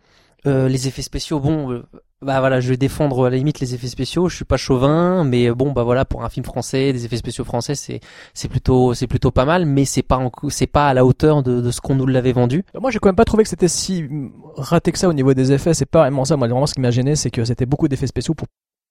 Euh, 0.47 0.69
les 0.69 0.87
effets 0.87 1.01
spéciaux, 1.01 1.39
bon, 1.39 1.71
euh, 1.71 1.85
bah 2.21 2.41
voilà, 2.41 2.59
je 2.59 2.69
vais 2.69 2.75
défendre 2.77 3.25
à 3.25 3.29
la 3.29 3.37
limite 3.37 3.61
les 3.61 3.75
effets 3.75 3.87
spéciaux. 3.87 4.27
Je 4.27 4.35
suis 4.35 4.43
pas 4.45 4.57
chauvin, 4.57 5.23
mais 5.23 5.49
euh, 5.49 5.55
bon, 5.55 5.71
bah 5.71 5.83
voilà, 5.83 6.03
pour 6.03 6.23
un 6.25 6.29
film 6.29 6.45
français, 6.45 6.91
des 6.91 7.05
effets 7.05 7.15
spéciaux 7.17 7.45
français, 7.45 7.75
c'est 7.75 8.01
c'est 8.33 8.49
plutôt 8.49 8.93
c'est 8.93 9.07
plutôt 9.07 9.31
pas 9.31 9.45
mal, 9.45 9.65
mais 9.65 9.85
c'est 9.85 10.01
pas 10.03 10.17
en- 10.17 10.31
c'est 10.49 10.67
pas 10.67 10.89
à 10.89 10.93
la 10.93 11.05
hauteur 11.05 11.43
de, 11.43 11.61
de 11.61 11.71
ce 11.71 11.79
qu'on 11.79 11.95
nous 11.95 12.05
l'avait 12.05 12.33
vendu. 12.33 12.63
Alors 12.73 12.81
Moi, 12.81 12.91
j'ai 12.91 12.99
quand 12.99 13.07
même 13.07 13.15
pas 13.15 13.23
trouvé 13.25 13.43
que 13.43 13.49
c'était 13.49 13.69
si 13.69 14.05
raté 14.57 14.91
que 14.91 14.97
ça 14.99 15.07
au 15.07 15.13
niveau 15.13 15.33
des 15.33 15.53
effets. 15.53 15.73
C'est 15.73 15.85
pas 15.85 16.01
vraiment 16.01 16.25
ça. 16.25 16.35
Moi, 16.35 16.47
vraiment, 16.49 16.65
ce 16.67 16.73
qui 16.73 16.81
m'a 16.81 16.91
gêné, 16.91 17.15
c'est 17.15 17.31
que 17.31 17.45
c'était 17.45 17.65
beaucoup 17.65 17.87
d'effets 17.87 18.07
spéciaux 18.07 18.33
pour 18.33 18.47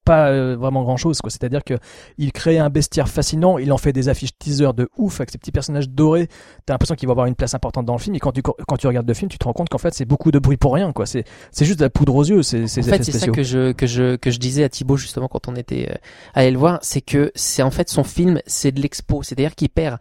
pas 0.08 0.28
euh, 0.28 0.56
vraiment 0.56 0.82
grand 0.82 0.96
chose 0.96 1.20
quoi. 1.20 1.30
C'est 1.30 1.44
à 1.44 1.50
dire 1.50 1.62
que 1.62 1.74
il 2.16 2.32
crée 2.32 2.58
un 2.58 2.70
bestiaire 2.70 3.08
fascinant 3.08 3.58
il 3.58 3.72
en 3.72 3.78
fait 3.78 3.92
des 3.92 4.08
affiches 4.08 4.30
teaser 4.38 4.72
de 4.74 4.88
ouf 4.96 5.20
avec 5.20 5.30
ces 5.30 5.36
petits 5.36 5.52
personnages 5.52 5.90
dorés. 5.90 6.28
T'as 6.64 6.72
l'impression 6.72 6.94
qu'il 6.94 7.06
va 7.08 7.12
avoir 7.12 7.26
une 7.26 7.34
place 7.34 7.54
importante 7.54 7.84
dans 7.84 7.92
le 7.92 7.98
film 7.98 8.16
et 8.16 8.18
quand 8.18 8.32
tu 8.32 8.40
quand 8.42 8.76
tu 8.78 8.86
regardes 8.86 9.06
le 9.06 9.14
film 9.14 9.30
tu 9.30 9.36
te 9.36 9.44
rends 9.44 9.52
compte 9.52 9.68
qu'en 9.68 9.78
fait 9.78 9.92
c'est 9.92 10.06
beaucoup 10.06 10.30
de 10.30 10.38
bruit 10.38 10.56
pour 10.56 10.72
rien 10.72 10.92
quoi. 10.92 11.04
C'est 11.04 11.24
c'est 11.52 11.66
juste 11.66 11.78
de 11.78 11.84
la 11.84 11.90
poudre 11.90 12.14
aux 12.14 12.24
yeux 12.24 12.42
ces, 12.42 12.66
ces 12.66 12.80
En 12.80 12.84
fait, 12.84 13.04
c'est 13.04 13.12
ça 13.12 13.26
que 13.28 13.42
je 13.42 13.72
que 13.72 13.86
je 13.86 14.16
que 14.16 14.30
je 14.30 14.38
disais 14.38 14.64
à 14.64 14.70
Thibaut 14.70 14.96
justement 14.96 15.28
quand 15.28 15.46
on 15.46 15.56
était 15.56 15.90
euh, 15.90 15.94
allé 16.32 16.50
le 16.50 16.58
voir, 16.58 16.78
c'est 16.80 17.02
que 17.02 17.30
c'est 17.34 17.62
en 17.62 17.70
fait 17.70 17.90
son 17.90 18.04
film, 18.04 18.40
c'est 18.46 18.72
de 18.72 18.80
l'expo, 18.80 19.22
c'est-à-dire 19.22 19.54
qu'il 19.54 19.68
perd 19.68 19.98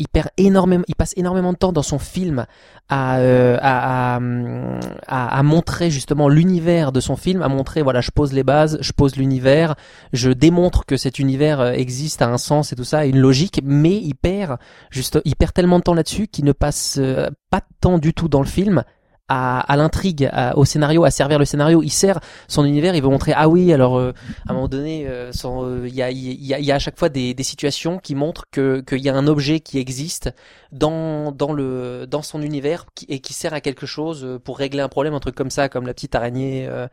il 0.00 0.08
perd 0.08 0.30
énormément, 0.38 0.84
il 0.88 0.96
passe 0.96 1.12
énormément 1.16 1.52
de 1.52 1.58
temps 1.58 1.72
dans 1.72 1.82
son 1.82 1.98
film 1.98 2.46
à, 2.88 3.18
euh, 3.18 3.56
à, 3.60 4.16
à, 4.16 5.38
à, 5.38 5.42
montrer 5.42 5.90
justement 5.90 6.28
l'univers 6.28 6.90
de 6.90 7.00
son 7.00 7.16
film, 7.16 7.42
à 7.42 7.48
montrer 7.48 7.82
voilà, 7.82 8.00
je 8.00 8.10
pose 8.10 8.32
les 8.32 8.42
bases, 8.42 8.78
je 8.80 8.92
pose 8.92 9.16
l'univers, 9.16 9.76
je 10.12 10.30
démontre 10.30 10.86
que 10.86 10.96
cet 10.96 11.18
univers 11.18 11.60
euh, 11.60 11.72
existe, 11.72 12.22
a 12.22 12.28
un 12.28 12.38
sens 12.38 12.72
et 12.72 12.76
tout 12.76 12.84
ça, 12.84 13.04
une 13.04 13.18
logique, 13.18 13.60
mais 13.62 13.96
il 13.96 14.14
perd 14.14 14.56
juste, 14.90 15.20
il 15.24 15.36
perd 15.36 15.52
tellement 15.52 15.78
de 15.78 15.84
temps 15.84 15.94
là-dessus 15.94 16.26
qu'il 16.26 16.46
ne 16.46 16.52
passe 16.52 16.96
euh, 16.98 17.28
pas 17.50 17.60
de 17.60 17.74
temps 17.80 17.98
du 17.98 18.14
tout 18.14 18.28
dans 18.28 18.40
le 18.40 18.46
film 18.46 18.82
à, 19.30 19.60
à 19.60 19.76
l'intrigue, 19.76 20.30
au 20.54 20.64
scénario, 20.64 21.04
à 21.04 21.10
servir 21.10 21.38
le 21.38 21.44
scénario. 21.44 21.82
Il 21.82 21.90
sert 21.90 22.20
son 22.48 22.64
univers, 22.64 22.94
il 22.94 23.02
veut 23.02 23.08
montrer 23.08 23.32
ah 23.34 23.48
oui 23.48 23.72
alors 23.72 23.98
euh, 23.98 24.12
à 24.46 24.52
un 24.52 24.54
moment 24.54 24.68
donné 24.68 25.06
euh, 25.06 25.30
euh, 25.44 25.86
il 25.86 25.94
y, 25.94 26.02
a, 26.02 26.10
y, 26.10 26.54
a, 26.54 26.60
y 26.60 26.72
a 26.72 26.74
à 26.74 26.78
chaque 26.78 26.98
fois 26.98 27.08
des, 27.08 27.34
des 27.34 27.42
situations 27.42 27.98
qui 27.98 28.14
montrent 28.14 28.44
que 28.50 28.80
qu'il 28.80 28.98
y 28.98 29.08
a 29.08 29.14
un 29.14 29.26
objet 29.26 29.60
qui 29.60 29.78
existe 29.78 30.30
dans 30.72 31.32
dans 31.32 31.52
le 31.52 32.06
dans 32.06 32.22
son 32.22 32.42
univers 32.42 32.86
et 33.08 33.20
qui 33.20 33.32
sert 33.32 33.52
à 33.54 33.60
quelque 33.60 33.86
chose 33.86 34.24
euh, 34.24 34.38
pour 34.38 34.58
régler 34.58 34.80
un 34.80 34.88
problème, 34.88 35.14
un 35.14 35.20
truc 35.20 35.34
comme 35.34 35.50
ça, 35.50 35.68
comme 35.68 35.86
la 35.86 35.94
petite 35.94 36.14
araignée 36.14 36.66
euh, 36.68 36.86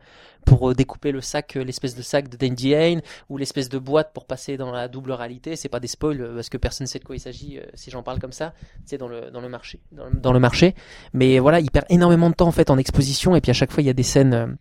pour 0.48 0.70
euh, 0.70 0.74
découper 0.74 1.12
le 1.12 1.20
sac, 1.20 1.56
euh, 1.56 1.64
l'espèce 1.64 1.94
de 1.94 2.02
sac 2.02 2.28
de 2.28 2.36
Dandy 2.36 2.74
Hane 2.74 3.02
ou 3.28 3.36
l'espèce 3.36 3.68
de 3.68 3.78
boîte 3.78 4.12
pour 4.12 4.24
passer 4.24 4.56
dans 4.56 4.72
la 4.72 4.88
double 4.88 5.12
réalité. 5.12 5.56
C'est 5.56 5.68
pas 5.68 5.80
des 5.80 5.88
spoils 5.88 6.20
euh, 6.20 6.34
parce 6.34 6.48
que 6.48 6.56
personne 6.56 6.86
sait 6.86 6.98
de 6.98 7.04
quoi 7.04 7.16
il 7.16 7.20
s'agit 7.20 7.60
si 7.74 7.90
j'en 7.90 8.02
parle 8.02 8.18
comme 8.18 8.32
ça. 8.32 8.54
C'est 8.84 8.98
dans 8.98 9.08
le 9.08 9.30
dans 9.30 9.40
le 9.40 9.48
marché, 9.48 9.80
dans 9.92 10.32
le, 10.32 10.40
marché. 10.40 10.74
Mais 11.12 11.38
voilà, 11.38 11.60
il 11.60 11.70
perd 11.70 11.86
énormément 11.90 12.30
de 12.30 12.34
temps 12.34 12.48
en 12.48 12.52
fait 12.52 12.70
en 12.70 12.78
exposition 12.78 13.36
et 13.36 13.40
puis 13.40 13.50
à 13.50 13.54
chaque 13.54 13.70
fois 13.70 13.82
il 13.82 13.86
y 13.86 13.90
a 13.90 13.94
des 13.94 14.02
scènes 14.02 14.56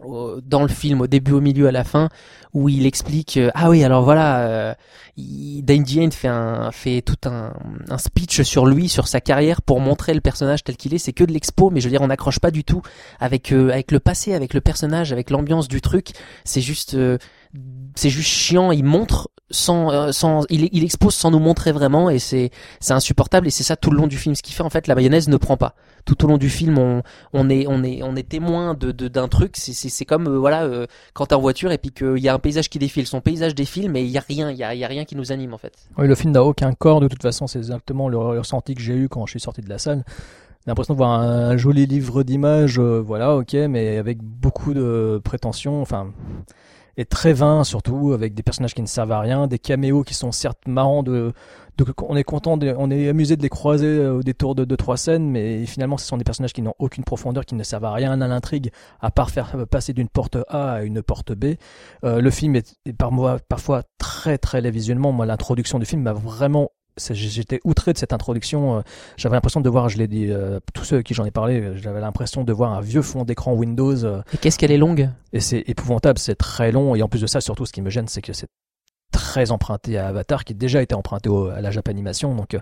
dans 0.00 0.62
le 0.62 0.68
film, 0.68 1.00
au 1.00 1.06
début, 1.06 1.32
au 1.32 1.40
milieu, 1.40 1.66
à 1.66 1.72
la 1.72 1.84
fin, 1.84 2.08
où 2.54 2.68
il 2.68 2.86
explique 2.86 3.36
euh, 3.36 3.50
ah 3.54 3.68
oui 3.68 3.84
alors 3.84 4.02
voilà, 4.02 4.40
euh, 4.40 4.74
Hane 5.18 6.12
fait 6.12 6.28
un 6.28 6.70
fait 6.70 7.02
tout 7.02 7.28
un, 7.28 7.52
un 7.88 7.98
speech 7.98 8.42
sur 8.42 8.66
lui, 8.66 8.88
sur 8.88 9.08
sa 9.08 9.20
carrière 9.20 9.62
pour 9.62 9.80
montrer 9.80 10.14
le 10.14 10.20
personnage 10.20 10.64
tel 10.64 10.76
qu'il 10.76 10.94
est. 10.94 10.98
C'est 10.98 11.12
que 11.12 11.24
de 11.24 11.32
l'expo, 11.32 11.70
mais 11.70 11.80
je 11.80 11.86
veux 11.86 11.90
dire 11.90 12.02
on 12.02 12.08
n'accroche 12.08 12.38
pas 12.38 12.50
du 12.50 12.64
tout 12.64 12.82
avec 13.18 13.52
euh, 13.52 13.70
avec 13.70 13.90
le 13.90 14.00
passé, 14.00 14.34
avec 14.34 14.54
le 14.54 14.60
personnage, 14.60 15.12
avec 15.12 15.30
l'ambiance 15.30 15.68
du 15.68 15.80
truc. 15.80 16.10
C'est 16.44 16.60
juste 16.60 16.94
euh, 16.94 17.18
c'est 17.94 18.10
juste 18.10 18.30
chiant. 18.30 18.72
Il 18.72 18.84
montre 18.84 19.30
sans 19.50 19.90
euh, 19.90 20.12
sans 20.12 20.44
il, 20.50 20.68
il 20.72 20.84
expose 20.84 21.14
sans 21.14 21.30
nous 21.30 21.38
montrer 21.38 21.72
vraiment 21.72 22.10
et 22.10 22.18
c'est 22.18 22.50
c'est 22.80 22.92
insupportable 22.92 23.46
et 23.46 23.50
c'est 23.50 23.64
ça 23.64 23.76
tout 23.76 23.90
le 23.90 23.96
long 23.96 24.06
du 24.06 24.18
film. 24.18 24.34
Ce 24.34 24.42
qui 24.42 24.52
fait 24.52 24.62
en 24.62 24.70
fait 24.70 24.86
la 24.86 24.94
mayonnaise 24.94 25.28
ne 25.28 25.36
prend 25.36 25.56
pas. 25.56 25.74
Tout 26.08 26.24
au 26.24 26.28
long 26.28 26.38
du 26.38 26.48
film, 26.48 27.02
on 27.34 27.50
est 27.50 28.28
témoin 28.28 28.72
de 28.72 28.92
d'un 28.92 29.28
truc. 29.28 29.56
C'est 29.58 30.04
comme 30.06 30.26
euh, 30.26 30.38
voilà 30.38 30.64
euh, 30.64 30.86
quand 31.12 31.26
t'es 31.26 31.34
en 31.34 31.40
voiture 31.40 31.70
et 31.70 31.76
puis 31.76 31.90
qu'il 31.90 32.16
y 32.16 32.30
a 32.30 32.34
un 32.34 32.38
paysage 32.38 32.70
qui 32.70 32.78
défile. 32.78 33.06
Son 33.06 33.20
paysage 33.20 33.54
défile, 33.54 33.90
mais 33.90 34.02
il 34.06 34.10
y 34.10 34.16
a 34.16 34.24
rien, 34.26 34.50
il 34.50 34.56
y 34.56 34.60
y 34.60 34.84
a 34.84 34.88
rien 34.88 35.04
qui 35.04 35.16
nous 35.16 35.32
anime 35.32 35.52
en 35.52 35.58
fait. 35.58 35.74
Oui, 35.98 36.08
le 36.08 36.14
film 36.14 36.32
n'a 36.32 36.42
aucun 36.42 36.72
corps, 36.72 37.00
de 37.00 37.08
toute 37.08 37.20
façon, 37.20 37.46
c'est 37.46 37.58
exactement 37.58 38.08
le 38.08 38.16
ressenti 38.16 38.74
que 38.74 38.80
j'ai 38.80 38.94
eu 38.94 39.10
quand 39.10 39.26
je 39.26 39.32
suis 39.32 39.40
sorti 39.40 39.60
de 39.60 39.68
la 39.68 39.76
salle. 39.76 40.02
L'impression 40.66 40.94
de 40.94 40.96
voir 40.98 41.10
un, 41.10 41.58
joli 41.58 41.84
livre 41.84 42.22
d'images, 42.22 42.78
euh, 42.78 43.02
voilà, 43.04 43.36
ok, 43.36 43.52
mais 43.52 43.98
avec 43.98 44.22
beaucoup 44.22 44.72
de 44.72 45.20
prétentions, 45.22 45.82
enfin. 45.82 46.10
est 46.96 47.10
très 47.10 47.34
vain, 47.34 47.64
surtout 47.64 48.12
avec 48.14 48.32
des 48.32 48.42
personnages 48.42 48.74
qui 48.74 48.82
ne 48.82 48.86
servent 48.86 49.12
à 49.12 49.20
rien, 49.20 49.46
des 49.46 49.58
caméos 49.58 50.04
qui 50.04 50.14
sont 50.14 50.32
certes 50.32 50.66
marrants 50.66 51.02
de, 51.02 51.34
de 51.78 51.86
on 52.08 52.16
est 52.16 52.24
content, 52.24 52.56
de- 52.56 52.74
on 52.76 52.90
est 52.90 53.08
amusé 53.08 53.36
de 53.36 53.42
les 53.42 53.48
croiser 53.48 53.86
euh, 53.86 54.18
au 54.18 54.22
détour 54.22 54.54
de 54.54 54.64
deux 54.64 54.76
trois 54.76 54.96
scènes, 54.96 55.30
mais 55.30 55.64
finalement 55.66 55.96
ce 55.96 56.06
sont 56.06 56.16
des 56.16 56.24
personnages 56.24 56.52
qui 56.52 56.62
n'ont 56.62 56.74
aucune 56.78 57.04
profondeur, 57.04 57.44
qui 57.46 57.54
ne 57.54 57.62
servent 57.62 57.84
à 57.86 57.92
rien 57.92 58.20
à 58.20 58.28
l'intrigue, 58.28 58.70
à 59.00 59.10
part 59.10 59.30
faire 59.30 59.66
passer 59.70 59.92
d'une 59.92 60.08
porte 60.08 60.36
A 60.48 60.72
à 60.72 60.82
une 60.82 61.02
porte 61.02 61.32
B. 61.32 61.54
Euh, 62.04 62.20
le 62.20 62.30
film 62.30 62.56
est, 62.56 62.74
est 62.84 62.92
par 62.92 63.12
moi, 63.12 63.38
parfois 63.48 63.82
très 63.98 64.38
très 64.38 64.60
laid 64.60 64.70
visuellement. 64.72 65.12
Moi, 65.12 65.24
l'introduction 65.26 65.78
du 65.78 65.86
film 65.86 66.02
m'a 66.02 66.12
vraiment 66.12 66.70
J'étais 67.12 67.60
outré 67.64 67.92
de 67.92 67.98
cette 67.98 68.12
introduction. 68.12 68.78
euh, 68.78 68.80
J'avais 69.16 69.36
l'impression 69.36 69.60
de 69.60 69.68
voir, 69.68 69.88
je 69.88 69.98
l'ai 69.98 70.08
dit, 70.08 70.26
euh, 70.32 70.58
tous 70.74 70.82
ceux 70.82 70.96
à 70.96 71.02
qui 71.04 71.14
j'en 71.14 71.24
ai 71.24 71.30
parlé, 71.30 71.60
euh, 71.60 71.76
j'avais 71.76 72.00
l'impression 72.00 72.42
de 72.42 72.52
voir 72.52 72.72
un 72.72 72.80
vieux 72.80 73.02
fond 73.02 73.22
d'écran 73.22 73.52
Windows. 73.54 74.04
euh, 74.04 74.20
Et 74.32 74.36
qu'est-ce 74.36 74.58
qu'elle 74.58 74.72
est 74.72 74.78
longue? 74.78 75.08
Et 75.32 75.38
c'est 75.38 75.62
épouvantable, 75.68 76.18
c'est 76.18 76.34
très 76.34 76.72
long. 76.72 76.96
Et 76.96 77.02
en 77.02 77.08
plus 77.08 77.20
de 77.20 77.28
ça, 77.28 77.40
surtout, 77.40 77.66
ce 77.66 77.72
qui 77.72 77.82
me 77.82 77.90
gêne, 77.90 78.08
c'est 78.08 78.20
que 78.20 78.32
c'est 78.32 78.48
très 79.12 79.50
emprunté 79.50 79.98
à 79.98 80.08
Avatar, 80.08 80.44
qui 80.44 80.54
déjà 80.54 80.82
été 80.82 80.94
emprunté 80.94 81.28
au- 81.28 81.48
à 81.48 81.60
la 81.60 81.70
Japanimation. 81.70 82.34
Donc, 82.34 82.54
euh, 82.54 82.58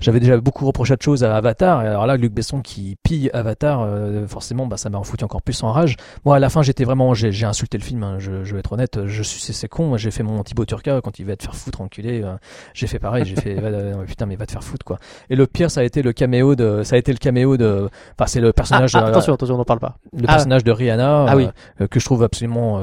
j'avais 0.00 0.20
déjà 0.20 0.36
beaucoup 0.38 0.66
reproché 0.66 0.94
de 0.96 1.02
choses 1.02 1.24
à 1.24 1.36
Avatar. 1.36 1.82
Et 1.82 1.86
alors 1.88 2.06
là, 2.06 2.16
Luc 2.16 2.32
Besson 2.32 2.60
qui 2.60 2.96
pille 3.02 3.30
Avatar, 3.32 3.80
euh, 3.82 4.26
forcément, 4.26 4.66
bah, 4.66 4.76
ça 4.76 4.90
m'a 4.90 5.02
foutu 5.02 5.24
encore 5.24 5.42
plus 5.42 5.62
en 5.62 5.72
rage. 5.72 5.96
Moi, 6.24 6.36
à 6.36 6.38
la 6.38 6.48
fin, 6.50 6.62
j'étais 6.62 6.84
vraiment, 6.84 7.14
j'ai 7.14 7.44
insulté 7.44 7.78
le 7.78 7.82
film. 7.84 8.02
hein, 8.02 8.16
je, 8.18 8.44
je 8.44 8.52
vais 8.54 8.60
être 8.60 8.72
honnête. 8.72 9.06
Je 9.06 9.22
suis, 9.22 9.40
c'est- 9.40 9.68
con. 9.68 9.96
J'ai 9.96 10.10
fait 10.10 10.22
mon 10.22 10.42
Thibaut 10.42 10.64
Turca 10.64 11.00
quand 11.00 11.18
il 11.18 11.26
va 11.26 11.36
te 11.36 11.42
faire 11.42 11.54
foutre, 11.56 11.80
enculé. 11.80 12.22
euh, 12.22 12.34
j'ai 12.74 12.86
fait 12.86 12.98
pareil. 12.98 13.24
J'ai 13.24 13.36
fait, 13.36 13.54
va- 13.60 14.04
putain, 14.06 14.26
mais 14.26 14.36
va 14.36 14.46
te 14.46 14.52
faire 14.52 14.64
foutre, 14.64 14.84
quoi. 14.84 14.98
Et 15.28 15.36
le 15.36 15.46
pire, 15.46 15.70
ça 15.70 15.80
a 15.80 15.84
été 15.84 16.02
le 16.02 16.12
caméo 16.12 16.54
de, 16.56 16.82
ça 16.82 16.96
a 16.96 16.98
été 16.98 17.12
le 17.12 17.18
caméo 17.18 17.56
de, 17.56 17.88
enfin, 18.18 18.26
c'est 18.26 18.40
le 18.40 18.48
Ah, 18.48 18.52
personnage. 18.52 18.94
ah, 18.94 19.02
de- 19.02 19.06
attention, 19.06 19.34
attention, 19.34 19.54
on 19.54 19.58
n'en 19.58 19.64
parle 19.64 19.80
pas. 19.80 19.96
le 20.12 20.24
Ah. 20.26 20.32
personnage 20.32 20.64
de 20.64 20.72
Rihanna 20.72 21.26
Ah 21.28 21.36
oui. 21.36 21.48
que 21.90 21.98
je 22.00 22.04
trouve 22.04 22.22
absolument 22.22 22.80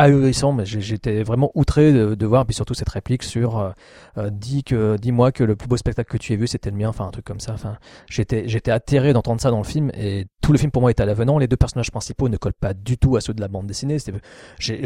ahurissant 0.00 0.52
mais 0.52 0.64
j'étais 0.64 1.22
vraiment 1.22 1.50
outré 1.54 1.92
de, 1.92 2.26
voir 2.26 2.46
puis 2.46 2.54
surtout 2.54 2.74
cette 2.74 2.88
réplique 2.88 3.22
sur 3.22 3.58
euh, 3.58 3.70
euh, 4.18 4.30
dis 4.30 4.64
que 4.64 4.96
dis-moi 4.96 5.30
que 5.30 5.44
le 5.44 5.56
plus 5.56 5.68
beau 5.68 5.76
spectacle 5.76 6.10
que 6.10 6.16
tu 6.16 6.32
aies 6.32 6.36
vu 6.36 6.46
c'était 6.46 6.70
le 6.70 6.76
mien 6.76 6.88
enfin 6.88 7.06
un 7.06 7.10
truc 7.10 7.24
comme 7.24 7.40
ça. 7.40 7.52
Enfin 7.52 7.76
j'étais 8.08 8.48
j'étais 8.48 8.70
atterré 8.70 9.12
d'entendre 9.12 9.40
ça 9.40 9.50
dans 9.50 9.58
le 9.58 9.64
film 9.64 9.90
et 9.94 10.26
tout 10.40 10.52
le 10.52 10.58
film 10.58 10.70
pour 10.70 10.82
moi 10.82 10.90
est 10.90 11.00
à 11.00 11.06
l'avenant. 11.06 11.38
Les 11.38 11.48
deux 11.48 11.56
personnages 11.56 11.90
principaux 11.90 12.28
ne 12.28 12.36
collent 12.36 12.52
pas 12.52 12.74
du 12.74 12.98
tout 12.98 13.16
à 13.16 13.20
ceux 13.20 13.34
de 13.34 13.40
la 13.40 13.48
bande 13.48 13.66
dessinée. 13.66 13.98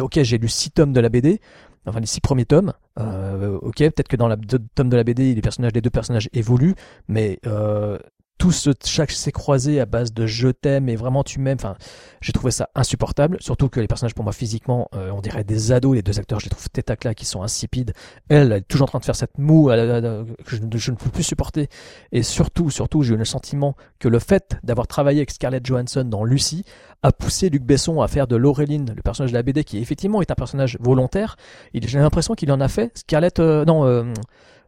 Ok 0.00 0.18
j'ai 0.22 0.38
lu 0.38 0.48
six 0.48 0.70
tomes 0.70 0.92
de 0.92 1.00
la 1.00 1.08
BD 1.08 1.40
enfin 1.86 2.00
les 2.00 2.06
six 2.06 2.20
premiers 2.20 2.46
tomes 2.46 2.72
euh, 2.98 3.58
ok 3.60 3.76
peut-être 3.78 4.08
que 4.08 4.16
dans 4.16 4.28
la 4.28 4.36
deux 4.36 4.58
tomes 4.74 4.88
de 4.88 4.96
la 4.96 5.04
BD 5.04 5.34
les 5.34 5.40
personnages 5.40 5.72
les 5.74 5.80
deux 5.80 5.90
personnages 5.90 6.28
évoluent 6.32 6.74
mais 7.08 7.38
euh, 7.46 7.98
tout 8.38 8.50
ce, 8.52 8.70
chaque 8.84 9.12
s'est 9.12 9.32
croisé 9.32 9.80
à 9.80 9.86
base 9.86 10.12
de 10.12 10.26
je 10.26 10.48
t'aime 10.48 10.88
et 10.88 10.96
vraiment 10.96 11.22
tu 11.22 11.38
m'aimes. 11.40 11.56
Enfin, 11.58 11.76
j'ai 12.20 12.32
trouvé 12.32 12.50
ça 12.50 12.68
insupportable. 12.74 13.36
Surtout 13.40 13.68
que 13.68 13.80
les 13.80 13.86
personnages, 13.86 14.14
pour 14.14 14.24
moi, 14.24 14.32
physiquement, 14.32 14.88
euh, 14.94 15.10
on 15.10 15.20
dirait 15.20 15.44
des 15.44 15.72
ados. 15.72 15.94
Les 15.94 16.02
deux 16.02 16.18
acteurs, 16.18 16.40
je 16.40 16.46
les 16.46 16.50
trouve 16.50 16.68
tête 16.70 16.92
qui 17.14 17.24
sont 17.24 17.42
insipides. 17.42 17.92
Elle, 18.28 18.52
elle 18.52 18.58
est 18.58 18.62
toujours 18.62 18.84
en 18.86 18.88
train 18.88 18.98
de 18.98 19.04
faire 19.04 19.16
cette 19.16 19.38
moue 19.38 19.70
à 19.70 19.76
la- 19.76 20.24
que 20.44 20.56
je, 20.56 20.90
ne 20.90 20.96
peux 20.96 21.10
plus 21.10 21.22
supporter. 21.22 21.68
Et 22.12 22.22
surtout, 22.22 22.70
surtout, 22.70 23.02
j'ai 23.02 23.14
eu 23.14 23.16
le 23.16 23.24
sentiment 23.24 23.76
que 23.98 24.08
le 24.08 24.18
fait 24.18 24.56
d'avoir 24.62 24.86
travaillé 24.86 25.20
avec 25.20 25.30
Scarlett 25.30 25.64
Johansson 25.64 26.04
dans 26.04 26.24
Lucie 26.24 26.64
a 27.02 27.12
poussé 27.12 27.50
Luc 27.50 27.62
Besson 27.62 28.00
à 28.00 28.08
faire 28.08 28.26
de 28.26 28.36
Laureline, 28.36 28.92
le 28.96 29.02
personnage 29.02 29.30
de 29.30 29.36
la 29.36 29.42
BD, 29.42 29.62
qui 29.64 29.78
effectivement 29.78 30.22
est 30.22 30.30
un 30.30 30.34
personnage 30.34 30.76
volontaire. 30.80 31.36
J'ai 31.74 31.98
l'impression 31.98 32.34
qu'il 32.34 32.50
en 32.50 32.60
a 32.60 32.68
fait 32.68 32.96
Scarlett, 32.98 33.38
euh, 33.38 33.64
non, 33.64 33.84
euh, 33.84 34.04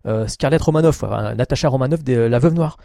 euh, 0.06 0.26
Scarlett 0.28 0.60
Romanoff, 0.62 1.02
Natasha 1.02 1.68
Romanoff, 1.68 2.04
de 2.04 2.14
La 2.14 2.38
Veuve 2.38 2.54
Noire. 2.54 2.76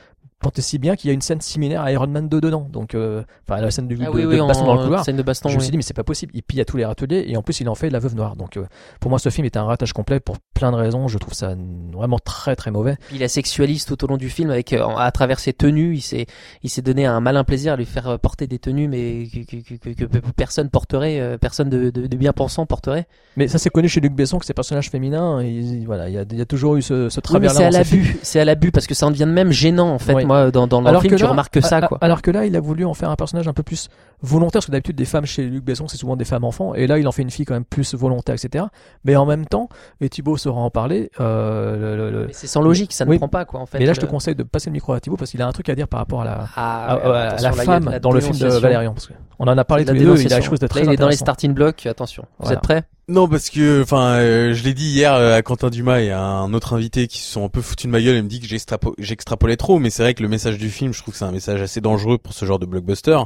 Tant 0.42 0.50
et 0.58 0.62
si 0.62 0.80
bien 0.80 0.96
qu'il 0.96 1.08
y 1.10 1.12
a 1.12 1.14
une 1.14 1.22
scène 1.22 1.40
similaire 1.42 1.82
à 1.82 1.92
Iron 1.92 2.08
Man 2.08 2.28
2 2.28 2.42
dedans. 2.42 2.68
Donc, 2.72 2.96
euh, 2.96 3.24
enfin, 3.48 3.62
la 3.62 3.70
scène 3.72 3.88
du, 3.88 3.98
Ah 4.02 4.06
de, 4.06 4.10
oui, 4.12 4.24
de 4.24 4.28
oui, 4.28 4.38
baston 4.48 4.64
en- 4.64 4.68
dans 4.68 4.76
le 4.76 4.84
couloir. 4.84 5.06
scène 5.06 5.16
de 5.18 5.22
baston, 5.24 5.50
je 5.50 5.54
me 5.56 5.60
oui. 5.60 5.66
suis 5.66 5.72
dit, 5.72 5.78
mais 5.78 5.84
c'est 5.84 5.94
pas 5.94 6.04
possible. 6.04 6.32
Il 6.36 6.42
pille 6.44 6.60
à 6.62 6.66
tous 6.66 6.78
les 6.78 6.86
râteliers 6.86 7.24
et 7.28 7.38
en 7.38 7.42
plus, 7.44 7.60
il 7.62 7.70
en 7.70 7.76
fait 7.76 7.90
la 7.90 8.00
veuve 8.00 8.16
noire. 8.16 8.36
Donc, 8.36 8.58
euh, 8.58 8.66
pour 9.00 9.10
moi, 9.10 9.20
ce 9.20 9.30
film 9.30 9.46
était 9.46 9.60
un 9.60 9.66
ratage 9.66 9.94
complet 9.94 10.20
pour 10.20 10.38
plein 10.54 10.72
de 10.72 10.78
raisons. 10.78 11.08
Je 11.08 11.18
trouve 11.18 11.34
ça 11.34 11.54
vraiment 11.94 12.18
très, 12.20 12.56
très 12.56 12.72
mauvais. 12.72 12.96
Il 13.14 13.20
la 13.20 13.28
sexualise 13.28 13.86
tout 13.86 14.04
au 14.04 14.08
long 14.08 14.18
du 14.18 14.30
film 14.30 14.50
avec 14.50 14.74
euh, 14.74 14.86
à 14.98 15.12
travers 15.12 15.40
ses 15.40 15.54
tenues. 15.54 15.96
Il 15.96 16.02
s'est 16.02 16.26
il 16.64 16.70
s'est 16.70 16.82
donné 16.82 17.06
un 17.06 17.20
malin 17.20 17.44
plaisir 17.44 17.74
à 17.74 17.76
lui 17.76 17.86
faire 17.86 18.08
euh, 18.10 18.18
porter 18.18 18.48
des 18.48 18.58
tenues, 18.60 18.88
mais 18.88 19.28
que, 19.32 19.40
que- 19.58 19.94
que- 19.94 20.06
que- 20.06 20.32
personne 20.36 20.70
porterait, 20.70 21.20
euh, 21.20 21.38
personne 21.38 21.70
de, 21.70 21.90
de, 21.92 22.08
de 22.08 22.18
bien 22.18 22.34
pensant 22.34 22.66
porterait. 22.66 23.08
Mais 23.38 23.48
ça, 23.48 23.58
c'est 23.60 23.70
connu 23.70 23.88
chez 23.90 24.00
Luc 24.02 24.14
Besson 24.14 24.40
que 24.40 24.46
ces 24.46 24.54
personnages 24.54 24.90
féminins, 24.90 25.42
voilà, 25.86 26.10
il 26.10 26.16
y 26.16 26.18
a, 26.18 26.24
il 26.30 26.38
y 26.38 26.42
a 26.42 26.46
toujours 26.46 26.76
eu 26.78 26.82
ce, 26.82 27.10
ce 27.10 27.20
travers-là. 27.20 27.58
c'est 27.58 27.66
à 27.66 27.70
l'abus, 27.72 28.18
c'est 28.24 28.40
à 28.40 28.46
l'abus 28.46 28.72
parce 28.72 28.88
que 28.88 28.94
ça 28.94 29.06
en 29.08 29.12
devient 29.12 29.26
même 29.28 29.52
gênant 29.52 29.90
en 29.94 30.00
fait. 30.00 30.14
Moi, 30.32 30.52
dans, 30.52 30.66
le 30.82 31.00
film, 31.00 31.16
tu 31.16 31.24
là- 31.24 31.30
remarques 31.30 31.54
que 31.54 31.62
ça, 31.62 31.78
a- 31.78 31.88
quoi. 31.88 31.98
Alors 32.02 32.22
que 32.22 32.32
là, 32.32 32.46
il 32.46 32.56
a 32.56 32.60
voulu 32.60 32.86
en 32.86 32.94
faire 32.94 33.10
un 33.10 33.16
personnage 33.16 33.48
un 33.48 33.54
peu 33.54 33.64
plus 33.64 33.90
volontaire, 34.22 34.54
parce 34.60 34.68
que 34.68 34.72
d'habitude, 34.72 34.96
des 34.96 35.06
femmes 35.06 35.26
chez 35.26 35.44
Luc 35.44 35.64
Besson, 35.64 35.88
c'est 35.88 35.98
souvent 35.98 36.16
des 36.16 36.26
femmes 36.26 36.44
enfants, 36.44 36.74
et 36.76 36.88
là, 36.88 36.98
il 37.00 37.08
en 37.08 37.12
fait 37.12 37.22
une 37.22 37.30
fille 37.32 37.46
quand 37.46 37.54
même 37.54 37.66
plus 37.66 37.94
volontaire, 37.96 38.36
etc. 38.36 38.66
Mais 39.06 39.16
en 39.16 39.26
même 39.26 39.46
temps, 39.46 39.68
et 40.00 40.10
Thibaut 40.10 40.38
saura 40.38 40.62
en 40.62 40.70
parler, 40.70 41.10
euh, 41.20 42.26
le- 42.26 42.28
c'est 42.32 42.48
sans 42.48 42.62
logique, 42.62 42.94
ça 42.94 43.06
ne 43.06 43.10
Oui. 43.12 43.18
prend 43.18 43.28
pas, 43.28 43.46
quoi, 43.46 43.60
en 43.60 43.66
fait. 43.66 43.80
Mais 43.80 43.86
là, 43.86 43.94
je 43.94 44.00
te 44.00 44.06
le- 44.06 44.12
conseille 44.12 44.36
de 44.36 44.44
passer 44.44 44.70
le 44.70 44.74
micro 44.74 44.94
à 44.94 45.00
Thibaut, 45.00 45.18
parce 45.18 45.32
qu'il 45.32 45.42
a 45.42 45.48
un 45.48 45.52
truc 45.52 45.70
à 45.70 45.76
dire 45.76 45.88
par 45.88 46.00
rapport 46.00 46.22
à 46.22 46.26
la, 46.26 46.46
Ah, 46.56 46.86
à, 46.86 46.96
ouais, 46.98 47.04
à- 47.04 47.08
à 47.20 47.26
attention, 47.34 47.50
la 47.50 47.64
femme 47.64 47.90
la 47.90 48.00
dans 48.00 48.12
le 48.12 48.20
film 48.22 48.38
de. 48.38 48.48
Valérian. 48.48 48.94
Parce 48.94 49.08
que 49.08 49.14
on 49.40 49.48
en 49.48 49.58
a 49.58 49.64
parlé 49.64 49.86
tous 49.86 49.94
les 49.94 50.00
deux, 50.02 50.20
il 50.22 50.32
a 50.34 50.38
quelque 50.38 50.50
chose 50.50 50.60
de 50.60 50.68
très 50.68 50.84
il 50.84 50.92
est 50.92 50.98
dans 50.98 51.08
les 51.10 51.16
starting 51.16 51.54
blocks, 51.54 51.86
attention. 51.86 52.26
Vous 52.40 52.52
êtes 52.54 52.62
prêts? 52.62 52.84
Non, 53.12 53.28
parce 53.28 53.50
que, 53.50 53.82
enfin, 53.84 54.20
euh, 54.20 54.54
je 54.54 54.64
l'ai 54.64 54.74
dit 54.74 54.86
hier 54.86 55.14
euh, 55.14 55.36
à 55.36 55.42
Quentin 55.42 55.70
Dumas 55.70 56.00
et 56.00 56.12
à 56.12 56.22
un 56.22 56.54
autre 56.54 56.72
invité 56.74 57.08
qui 57.08 57.18
se 57.20 57.30
sont 57.30 57.44
un 57.44 57.50
peu 57.50 57.62
foutus 57.62 57.88
de 57.88 57.92
ma 57.92 58.02
gueule 58.02 58.16
et 58.16 58.22
me 58.22 58.30
dit 58.30 58.40
que 58.40 58.48
j'extrapo- 58.48 58.94
j'extrapolais 58.98 59.58
trop, 59.58 59.80
mais 59.80 59.90
c'est 59.90 60.02
vrai 60.02 60.14
que 60.14 60.24
le 60.24 60.30
message 60.30 60.58
du 60.58 60.70
film, 60.70 60.94
je 60.94 61.02
trouve 61.02 61.14
que 61.14 61.18
c'est 61.18 61.26
un 61.26 61.32
message 61.34 61.62
assez 61.62 61.82
dangereux 61.82 62.18
pour 62.18 62.34
ce 62.34 62.46
genre 62.46 62.58
de 62.58 62.66
blockbuster. 62.66 63.20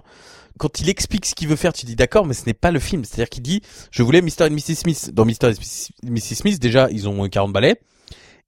Quand 0.58 0.80
il 0.80 0.90
explique 0.90 1.28
ce 1.28 1.36
qu'il 1.36 1.50
veut 1.50 1.56
faire, 1.56 1.72
tu 1.72 1.86
dis 1.86 1.96
d'accord, 1.96 2.26
mais 2.26 2.34
ce 2.34 2.48
n'est 2.48 2.56
pas 2.56 2.72
le 2.72 2.80
film. 2.80 3.06
C'est-à-dire 3.06 3.30
qu'il 3.30 3.44
dit, 3.44 3.62
je 3.92 4.02
voulais 4.02 4.22
Mr. 4.24 4.46
et 4.48 4.50
Mrs. 4.50 4.76
Smith. 4.76 5.12
Dans 5.14 5.24
Mr. 5.26 5.52
et 5.52 6.10
Mrs. 6.10 6.36
Smith, 6.36 6.60
déjà, 6.60 6.90
ils 6.90 7.08
ont 7.08 7.30
40 7.30 7.54
balais. 7.54 7.80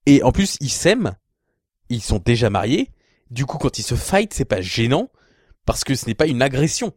Et 0.06 0.24
en 0.24 0.32
plus, 0.32 0.56
ils 0.60 0.70
s'aiment. 0.70 1.12
Ils 1.88 2.02
sont 2.02 2.18
déjà 2.18 2.50
mariés. 2.50 2.90
Du 3.30 3.46
coup, 3.46 3.58
quand 3.58 3.78
ils 3.78 3.82
se 3.84 3.94
fight, 3.94 4.34
c'est 4.34 4.44
pas 4.44 4.60
gênant. 4.60 5.08
Parce 5.66 5.84
que 5.84 5.94
ce 5.94 6.06
n'est 6.06 6.14
pas 6.14 6.26
une 6.26 6.42
agression. 6.42 6.94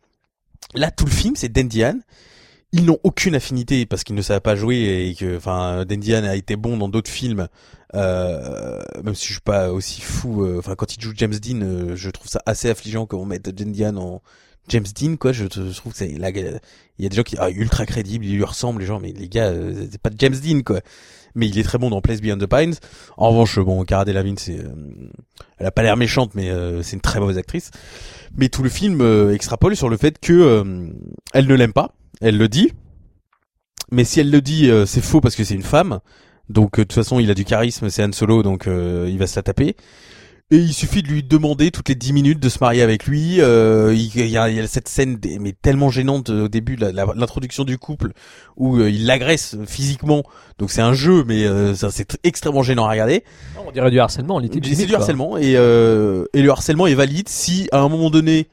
Là, 0.74 0.90
tout 0.90 1.06
le 1.06 1.12
film, 1.12 1.36
c'est 1.36 1.50
Dandian. 1.50 2.00
Ils 2.74 2.86
n'ont 2.86 3.00
aucune 3.04 3.36
affinité 3.36 3.86
parce 3.86 4.04
qu'ils 4.04 4.16
ne 4.16 4.22
savent 4.22 4.42
pas 4.42 4.56
jouer 4.56 5.08
et 5.10 5.16
que, 5.16 5.36
enfin, 5.36 5.84
Dandian 5.86 6.24
a 6.24 6.36
été 6.36 6.56
bon 6.56 6.78
dans 6.78 6.88
d'autres 6.88 7.12
films. 7.12 7.48
Euh, 7.94 8.82
même 9.04 9.16
si 9.16 9.28
je 9.28 9.34
suis 9.34 9.42
pas 9.42 9.72
aussi 9.74 10.00
fou, 10.00 10.46
euh, 10.46 10.60
enfin, 10.60 10.76
quand 10.76 10.96
il 10.96 11.02
joue 11.02 11.12
James 11.16 11.36
Dean, 11.36 11.62
euh, 11.62 11.96
je 11.96 12.10
trouve 12.10 12.30
ça 12.30 12.42
assez 12.46 12.70
affligeant 12.70 13.06
qu'on 13.06 13.26
mette 13.26 13.50
Dandian 13.50 13.98
en 13.98 14.22
James 14.70 14.86
Dean, 14.96 15.18
quoi. 15.18 15.34
Je, 15.34 15.46
trouve 15.46 15.92
que 15.92 15.98
c'est, 15.98 16.10
il 16.10 16.22
y 16.22 17.06
a 17.06 17.10
des 17.10 17.16
gens 17.16 17.24
qui, 17.24 17.36
ah, 17.38 17.50
ultra 17.50 17.86
crédible, 17.86 18.26
il 18.26 18.36
lui 18.36 18.44
ressemble, 18.44 18.82
les 18.82 18.88
gens, 18.88 19.00
mais 19.00 19.12
les 19.12 19.28
gars, 19.28 19.48
euh, 19.50 19.88
c'est 19.92 20.02
pas 20.02 20.12
James 20.18 20.36
Dean, 20.36 20.62
quoi. 20.62 20.80
Mais 21.36 21.48
il 21.48 21.58
est 21.58 21.64
très 21.64 21.78
bon 21.78 21.90
dans 21.90 22.02
Place 22.02 22.22
Beyond 22.22 22.38
the 22.38 22.46
Pines. 22.46 22.76
En 23.18 23.30
revanche, 23.30 23.60
bon, 23.60 23.84
Cara 23.84 24.06
Delevingne, 24.06 24.38
c'est, 24.38 24.60
euh, 24.60 24.70
elle 25.58 25.66
a 25.66 25.72
pas 25.72 25.84
l'air 25.84 25.98
méchante, 25.98 26.36
mais 26.36 26.50
c'est 26.84 26.94
une 26.94 27.02
très 27.02 27.20
mauvaise 27.20 27.38
actrice. 27.38 27.72
Mais 28.36 28.50
tout 28.50 28.64
le 28.64 28.70
film 28.70 29.02
extrapole 29.32 29.76
sur 29.76 29.88
le 29.88 29.96
fait 29.96 30.20
que 30.20 30.92
elle 31.34 31.48
ne 31.48 31.56
l'aime 31.56 31.72
pas. 31.72 31.94
Elle 32.22 32.38
le 32.38 32.48
dit. 32.48 32.72
Mais 33.92 34.04
si 34.06 34.20
elle 34.20 34.32
le 34.32 34.42
dit, 34.42 34.70
euh, 34.70 34.86
c'est 34.86 35.02
faux 35.02 35.22
parce 35.22 35.36
que 35.36 35.44
c'est 35.44 35.56
une 35.56 35.64
femme. 35.64 36.00
Donc 36.50 36.80
euh, 36.80 36.84
de 36.84 36.88
toute 36.88 36.94
façon, 36.94 37.20
il 37.20 37.30
a 37.30 37.34
du 37.34 37.46
charisme, 37.46 37.90
c'est 37.90 38.04
Han 38.04 38.12
Solo, 38.14 38.44
donc 38.44 38.68
euh, 38.68 39.08
il 39.10 39.18
va 39.18 39.28
se 39.28 39.36
la 39.36 39.44
taper. 39.44 39.76
Et 40.54 40.58
il 40.58 40.74
suffit 40.74 41.02
de 41.02 41.08
lui 41.08 41.24
demander 41.24 41.72
toutes 41.72 41.88
les 41.88 41.96
10 41.96 42.12
minutes 42.12 42.40
de 42.42 42.50
se 42.50 42.58
marier 42.60 42.82
avec 42.82 43.06
lui. 43.06 43.40
Euh, 43.40 43.94
il, 43.94 44.14
il 44.14 44.28
y 44.28 44.38
a, 44.38 44.50
il 44.50 44.58
y 44.58 44.60
a 44.60 44.68
cette 44.68 44.90
scène 44.90 45.18
mais 45.40 45.54
tellement 45.54 45.90
gênante 45.90 46.30
euh, 46.30 46.46
au 46.46 46.48
début, 46.50 46.76
l'introduction 46.76 47.64
du 47.64 47.78
couple, 47.78 48.12
où 48.58 48.78
euh, 48.78 48.90
il 48.90 49.06
l'agresse 49.06 49.56
physiquement. 49.66 50.24
Donc 50.60 50.70
c'est 50.70 50.82
un 50.82 50.94
jeu, 50.94 51.24
mais 51.26 51.46
euh, 51.46 51.74
ça 51.74 51.90
c'est 51.90 52.18
extrêmement 52.26 52.64
gênant 52.64 52.86
à 52.86 52.92
regarder. 52.92 53.24
On 53.66 53.72
dirait 53.72 53.92
du 53.92 54.00
harcèlement. 54.02 54.42
C'est 54.42 54.86
du 54.88 54.96
harcèlement 54.96 55.38
et, 55.38 55.56
euh, 55.56 56.26
et 56.34 56.42
le 56.42 56.52
harcèlement 56.52 56.86
est 56.86 56.96
valide 56.96 57.30
si 57.30 57.70
à 57.72 57.80
un 57.80 57.88
moment 57.88 58.10
donné 58.10 58.48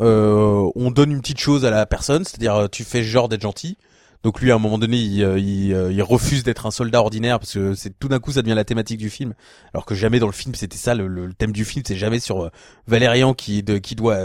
euh, 0.00 0.70
on 0.74 0.90
donne 0.90 1.10
une 1.10 1.20
petite 1.20 1.40
chose 1.40 1.64
à 1.64 1.70
la 1.70 1.86
personne, 1.86 2.24
c'est-à-dire 2.24 2.54
euh, 2.54 2.68
tu 2.68 2.84
fais 2.84 3.02
genre 3.02 3.28
d'être 3.28 3.42
gentil. 3.42 3.76
Donc 4.22 4.40
lui 4.40 4.50
à 4.50 4.56
un 4.56 4.58
moment 4.58 4.78
donné 4.78 4.96
il, 4.96 5.22
euh, 5.22 5.38
il, 5.38 5.72
euh, 5.72 5.92
il 5.92 6.02
refuse 6.02 6.42
d'être 6.42 6.66
un 6.66 6.70
soldat 6.70 7.00
ordinaire 7.00 7.38
parce 7.38 7.52
que 7.52 7.74
c'est 7.74 7.96
tout 7.96 8.08
d'un 8.08 8.18
coup 8.18 8.32
ça 8.32 8.42
devient 8.42 8.54
la 8.54 8.64
thématique 8.64 8.98
du 8.98 9.08
film. 9.08 9.34
Alors 9.72 9.86
que 9.86 9.94
jamais 9.94 10.18
dans 10.18 10.26
le 10.26 10.32
film 10.32 10.54
c'était 10.54 10.76
ça 10.76 10.94
le, 10.94 11.32
thème 11.32 11.52
du 11.52 11.64
film 11.64 11.84
c'est 11.86 11.96
jamais 11.96 12.18
sur 12.18 12.50
Valérian 12.88 13.34
qui 13.34 13.62
qui 13.82 13.94
doit 13.94 14.18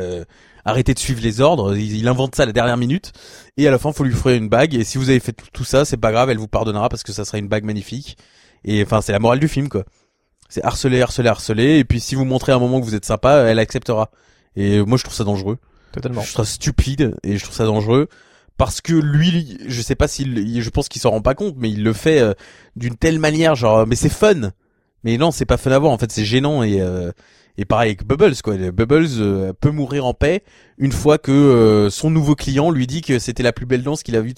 arrêter 0.66 0.94
de 0.94 1.00
suivre 1.00 1.22
les 1.22 1.40
ordres. 1.40 1.76
Il, 1.76 2.08
invente 2.08 2.36
ça 2.36 2.44
à 2.44 2.46
la 2.48 2.52
dernière 2.52 2.78
minute. 2.78 3.12
Et 3.58 3.68
à 3.68 3.72
la 3.72 3.78
fin 3.78 3.94
faut 3.94 4.04
lui 4.04 4.14
offrir 4.14 4.36
une 4.36 4.50
bague. 4.50 4.74
Et 4.74 4.84
si 4.84 4.98
vous 4.98 5.10
avez 5.10 5.20
fait 5.20 5.34
tout, 5.34 5.46
tout 5.54 5.66
ça 5.66 5.86
c'est 5.86 5.98
pas 5.98 6.12
grave 6.12 6.30
elle 6.32 6.40
vous 6.40 6.48
pardonnera 6.48 6.90
parce 6.90 7.04
que 7.04 7.12
ça 7.12 7.24
sera 7.24 7.38
une 7.38 7.48
bague 7.48 7.66
magnifique. 7.66 8.18
Et 8.64 8.82
enfin 8.84 9.02
c'est 9.02 9.12
la 9.12 9.20
morale 9.20 9.40
du 9.40 9.48
film 9.48 9.70
quoi. 9.70 9.84
C'est 10.50 10.66
harceler, 10.66 11.02
harceler, 11.02 11.30
harceler, 11.30 11.78
et 11.78 11.86
puis 11.86 12.02
si 12.02 12.16
vous 12.16 12.26
montrez 12.26 12.52
à 12.52 12.56
un 12.56 12.60
moment 12.60 12.82
que 12.82 12.86
vous 12.86 12.96
êtes 12.96 13.06
sympa, 13.06 13.44
elle 13.48 13.60
acceptera. 13.60 14.12
Et 14.56 14.82
moi 14.84 14.98
je 14.98 15.04
trouve 15.04 15.16
ça 15.16 15.24
dangereux. 15.24 15.58
Totalement. 15.92 16.22
Je 16.22 16.34
trouve 16.34 16.46
ça 16.46 16.52
stupide 16.52 17.16
et 17.24 17.38
je 17.38 17.44
trouve 17.44 17.56
ça 17.56 17.66
dangereux 17.66 18.08
parce 18.58 18.80
que 18.82 18.94
lui, 18.94 19.58
je 19.68 19.82
sais 19.82 19.96
pas 19.96 20.08
s'il, 20.08 20.38
il- 20.38 20.62
je 20.62 20.70
pense 20.70 20.88
qu'il 20.88 21.02
s'en 21.02 21.10
rend 21.12 21.22
pas 21.22 21.34
compte, 21.36 21.56
mais 21.58 21.70
il 21.72 21.84
le 21.84 21.94
fait 21.94 22.20
euh, 22.20 22.34
d'une 22.76 22.96
telle 22.96 23.18
manière, 23.20 23.56
genre, 23.56 23.88
mais 23.88 23.96
c'est 23.96 24.10
fun. 24.10 24.52
Mais 25.04 25.18
non, 25.18 25.32
c'est 25.32 25.46
pas 25.46 25.58
fun 25.58 25.72
à 25.72 25.80
voir. 25.80 25.92
En 25.92 25.98
fait, 25.98 26.12
c'est 26.12 26.26
gênant 26.26 26.62
et 26.62 26.80
euh, 26.80 27.12
Et 27.58 27.66
pareil 27.66 27.90
avec 27.90 28.06
Bubbles, 28.06 28.36
quoi. 28.44 28.56
Bubbles 28.72 29.08
euh, 29.20 29.52
peut 29.60 29.72
mourir 29.72 30.06
en 30.06 30.14
paix 30.14 30.44
une 30.78 30.92
fois 30.94 31.18
que 31.18 31.32
euh, 31.32 31.90
son 31.90 32.10
nouveau 32.12 32.36
client 32.36 32.70
lui 32.72 32.88
dit 32.88 33.02
que 33.02 33.18
c'était 33.20 33.44
la 33.44 33.52
plus 33.52 33.66
belle 33.66 33.84
danse 33.84 34.04
qu'il 34.04 34.16
a 34.16 34.22
vue. 34.22 34.34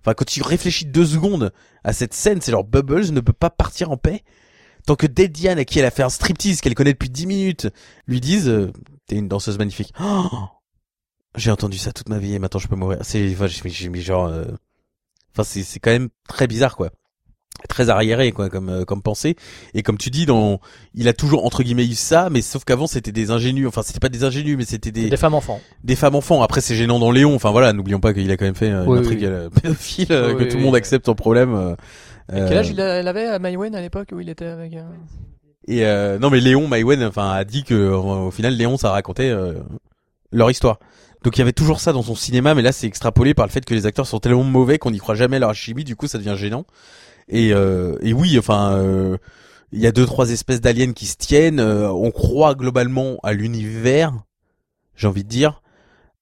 Enfin, 0.00 0.12
quand 0.14 0.26
tu 0.26 0.42
réfléchis 0.42 0.84
deux 0.84 1.06
secondes 1.06 1.50
à 1.84 1.92
cette 1.92 2.12
scène, 2.14 2.40
c'est 2.42 2.50
genre 2.52 2.64
Bubbles 2.64 3.10
ne 3.12 3.20
peut 3.20 3.32
pas 3.32 3.48
partir 3.50 3.90
en 3.90 3.96
paix 3.96 4.22
tant 4.86 4.96
que 4.96 5.06
Dead 5.06 5.30
Diane, 5.32 5.58
à 5.58 5.64
qui 5.64 5.78
elle 5.78 5.84
a 5.86 5.90
fait 5.90 6.02
un 6.02 6.08
striptease 6.10 6.60
qu'elle 6.60 6.74
connaît 6.74 6.92
depuis 6.94 7.10
10 7.10 7.26
minutes, 7.26 7.68
lui 8.06 8.20
disent 8.20 8.48
euh, 8.48 8.70
t'es 9.08 9.16
une 9.16 9.26
danseuse 9.28 9.58
magnifique. 9.58 9.92
Oh 10.00 10.28
j'ai 11.34 11.50
entendu 11.50 11.76
ça 11.78 11.92
toute 11.92 12.08
ma 12.08 12.18
vie 12.18 12.34
et 12.34 12.38
maintenant 12.38 12.58
je 12.60 12.68
peux 12.68 12.76
mourir. 12.76 12.98
C'est, 13.02 13.30
enfin, 13.32 13.46
j'ai 13.48 13.68
j'ai 13.68 13.88
mis 13.88 14.00
genre, 14.00 14.26
euh, 14.26 14.44
enfin 15.34 15.42
c'est 15.44 15.62
c'est 15.62 15.78
quand 15.80 15.90
même 15.90 16.08
très 16.28 16.46
bizarre 16.46 16.76
quoi 16.76 16.90
très 17.68 17.90
arriéré 17.90 18.30
quoi 18.30 18.48
comme 18.48 18.68
euh, 18.68 18.84
comme 18.84 19.02
pensée 19.02 19.34
et 19.74 19.82
comme 19.82 19.98
tu 19.98 20.10
dis 20.10 20.26
dans 20.26 20.60
il 20.94 21.08
a 21.08 21.12
toujours 21.12 21.44
entre 21.44 21.64
guillemets 21.64 21.86
eu 21.86 21.94
ça 21.94 22.28
mais 22.30 22.40
sauf 22.40 22.64
qu'avant 22.64 22.86
c'était 22.86 23.10
des 23.10 23.32
ingénus 23.32 23.66
enfin 23.66 23.82
c'était 23.82 23.98
pas 23.98 24.08
des 24.08 24.22
ingénus 24.22 24.56
mais 24.56 24.64
c'était 24.64 24.92
des 24.92 25.10
Des 25.10 25.16
femmes 25.16 25.34
enfants. 25.34 25.60
des 25.82 25.96
femmes 25.96 26.14
enfants 26.14 26.40
après 26.42 26.60
c'est 26.60 26.76
gênant 26.76 27.00
dans 27.00 27.10
Léon 27.10 27.34
enfin 27.34 27.50
voilà 27.50 27.72
n'oublions 27.72 27.98
pas 27.98 28.14
qu'il 28.14 28.30
a 28.30 28.36
quand 28.36 28.44
même 28.44 28.54
fait 28.54 28.70
euh, 28.70 28.84
une 28.84 28.90
Oui, 28.92 28.98
intrigue 29.00 29.18
oui. 29.22 29.26
euh, 29.26 29.50
pédophile 29.50 30.06
euh, 30.12 30.28
Oui, 30.28 30.36
que 30.38 30.42
oui, 30.44 30.48
tout 30.48 30.54
le 30.56 30.60
oui. 30.60 30.66
monde 30.66 30.76
accepte 30.76 31.06
sans 31.06 31.16
problème 31.16 31.52
euh, 31.52 31.74
Quel 32.30 32.38
euh, 32.52 32.60
âge 32.60 32.68
il, 32.70 32.80
a- 32.80 32.94
elle 33.00 33.08
avait 33.08 33.26
à 33.26 33.40
Maïwen 33.40 33.74
à 33.74 33.80
l'époque 33.80 34.10
où 34.12 34.20
il 34.20 34.28
était 34.28 34.46
avec 34.46 34.74
euh, 34.74 34.84
et 35.68 35.84
euh, 35.84 36.18
non 36.18 36.30
mais 36.30 36.40
Léon 36.40 36.66
Maïwen 36.66 37.04
enfin 37.04 37.30
a 37.30 37.44
dit 37.44 37.62
que 37.62 37.74
euh, 37.74 37.96
au 37.96 38.30
final 38.30 38.54
Léon 38.54 38.76
ça 38.76 38.90
racontait 38.90 39.28
euh, 39.28 39.54
leur 40.32 40.50
histoire 40.50 40.78
donc 41.22 41.36
il 41.36 41.40
y 41.40 41.42
avait 41.42 41.52
toujours 41.52 41.80
ça 41.80 41.92
dans 41.92 42.02
son 42.02 42.14
cinéma 42.14 42.54
mais 42.54 42.62
là 42.62 42.72
c'est 42.72 42.86
extrapolé 42.86 43.34
par 43.34 43.46
le 43.46 43.52
fait 43.52 43.64
que 43.64 43.74
les 43.74 43.86
acteurs 43.86 44.06
sont 44.06 44.18
tellement 44.18 44.44
mauvais 44.44 44.78
qu'on 44.78 44.90
n'y 44.90 44.98
croit 44.98 45.14
jamais 45.14 45.36
à 45.36 45.40
leur 45.40 45.54
chimie 45.54 45.84
du 45.84 45.94
coup 45.94 46.08
ça 46.08 46.18
devient 46.18 46.34
gênant 46.36 46.64
et 47.28 47.52
euh, 47.52 47.96
et 48.00 48.12
oui 48.12 48.38
enfin 48.38 48.72
euh, 48.72 49.18
il 49.70 49.80
y 49.80 49.86
a 49.86 49.92
deux 49.92 50.06
trois 50.06 50.30
espèces 50.30 50.62
d'aliens 50.62 50.92
qui 50.92 51.06
se 51.06 51.16
tiennent 51.16 51.60
euh, 51.60 51.90
on 51.90 52.10
croit 52.10 52.54
globalement 52.54 53.18
à 53.22 53.34
l'univers 53.34 54.12
j'ai 54.96 55.06
envie 55.06 55.24
de 55.24 55.28
dire 55.28 55.60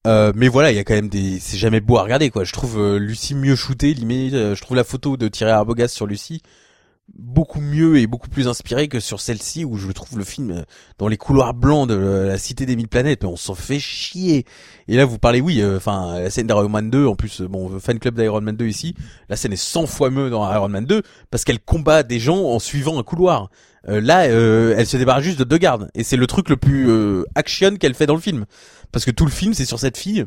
euh, 0.06 0.32
mais 0.36 0.46
voilà, 0.46 0.70
il 0.70 0.76
y 0.76 0.78
a 0.78 0.84
quand 0.84 0.94
même 0.94 1.08
des, 1.08 1.40
c'est 1.40 1.56
jamais 1.56 1.80
beau 1.80 1.98
à 1.98 2.02
regarder 2.04 2.30
quoi. 2.30 2.44
Je 2.44 2.52
trouve 2.52 2.78
euh, 2.78 2.98
Lucie 2.98 3.34
mieux 3.34 3.56
shootée, 3.56 3.92
limite. 3.92 4.34
euh, 4.34 4.54
je 4.54 4.62
trouve 4.62 4.76
la 4.76 4.84
photo 4.84 5.16
de 5.16 5.26
Thierry 5.26 5.50
Arbogast 5.50 5.94
sur 5.94 6.06
Lucie 6.06 6.42
beaucoup 7.14 7.60
mieux 7.60 7.98
et 7.98 8.06
beaucoup 8.06 8.28
plus 8.28 8.48
inspirée 8.48 8.88
que 8.88 9.00
sur 9.00 9.20
celle-ci 9.20 9.64
où 9.64 9.76
je 9.76 9.90
trouve 9.92 10.18
le 10.18 10.25
film 10.25 10.50
euh, 10.50 10.62
dans 10.98 11.08
les 11.08 11.16
couloirs 11.16 11.54
blancs 11.54 11.88
de 11.88 11.94
euh, 11.94 12.28
la 12.28 12.38
cité 12.38 12.66
des 12.66 12.76
mille 12.76 12.88
planètes, 12.88 13.22
mais 13.22 13.28
on 13.28 13.36
s'en 13.36 13.54
fait 13.54 13.78
chier. 13.78 14.44
Et 14.88 14.96
là, 14.96 15.04
vous 15.04 15.18
parlez, 15.18 15.40
oui, 15.40 15.60
euh, 15.60 15.76
enfin, 15.76 16.20
la 16.20 16.30
scène 16.30 16.46
d'Iron 16.46 16.68
Man 16.68 16.90
2, 16.90 17.06
en 17.06 17.14
plus, 17.14 17.42
bon, 17.42 17.78
fan 17.78 17.98
club 17.98 18.18
d'Iron 18.18 18.40
Man 18.40 18.56
2 18.56 18.66
ici, 18.66 18.94
la 19.28 19.36
scène 19.36 19.52
est 19.52 19.56
100 19.56 19.86
fois 19.86 20.10
mieux 20.10 20.30
dans 20.30 20.52
Iron 20.52 20.68
Man 20.68 20.84
2 20.84 21.02
parce 21.30 21.44
qu'elle 21.44 21.60
combat 21.60 22.02
des 22.02 22.18
gens 22.18 22.42
en 22.42 22.58
suivant 22.58 22.98
un 22.98 23.02
couloir. 23.02 23.50
Euh, 23.88 24.00
là, 24.00 24.25
euh, 24.25 24.75
elle 24.76 24.86
se 24.86 24.96
débarrasse 24.96 25.25
juste 25.25 25.38
de 25.38 25.44
deux 25.44 25.58
gardes 25.58 25.88
et 25.94 26.02
c'est 26.02 26.16
le 26.16 26.26
truc 26.26 26.48
le 26.48 26.56
plus 26.56 27.25
action 27.34 27.76
qu'elle 27.76 27.94
fait 27.94 28.06
dans 28.06 28.14
le 28.14 28.20
film 28.20 28.44
parce 28.90 29.04
que 29.04 29.10
tout 29.10 29.25
le 29.25 29.30
film 29.30 29.54
c'est 29.54 29.64
sur 29.64 29.78
cette 29.78 29.96
fille 29.96 30.26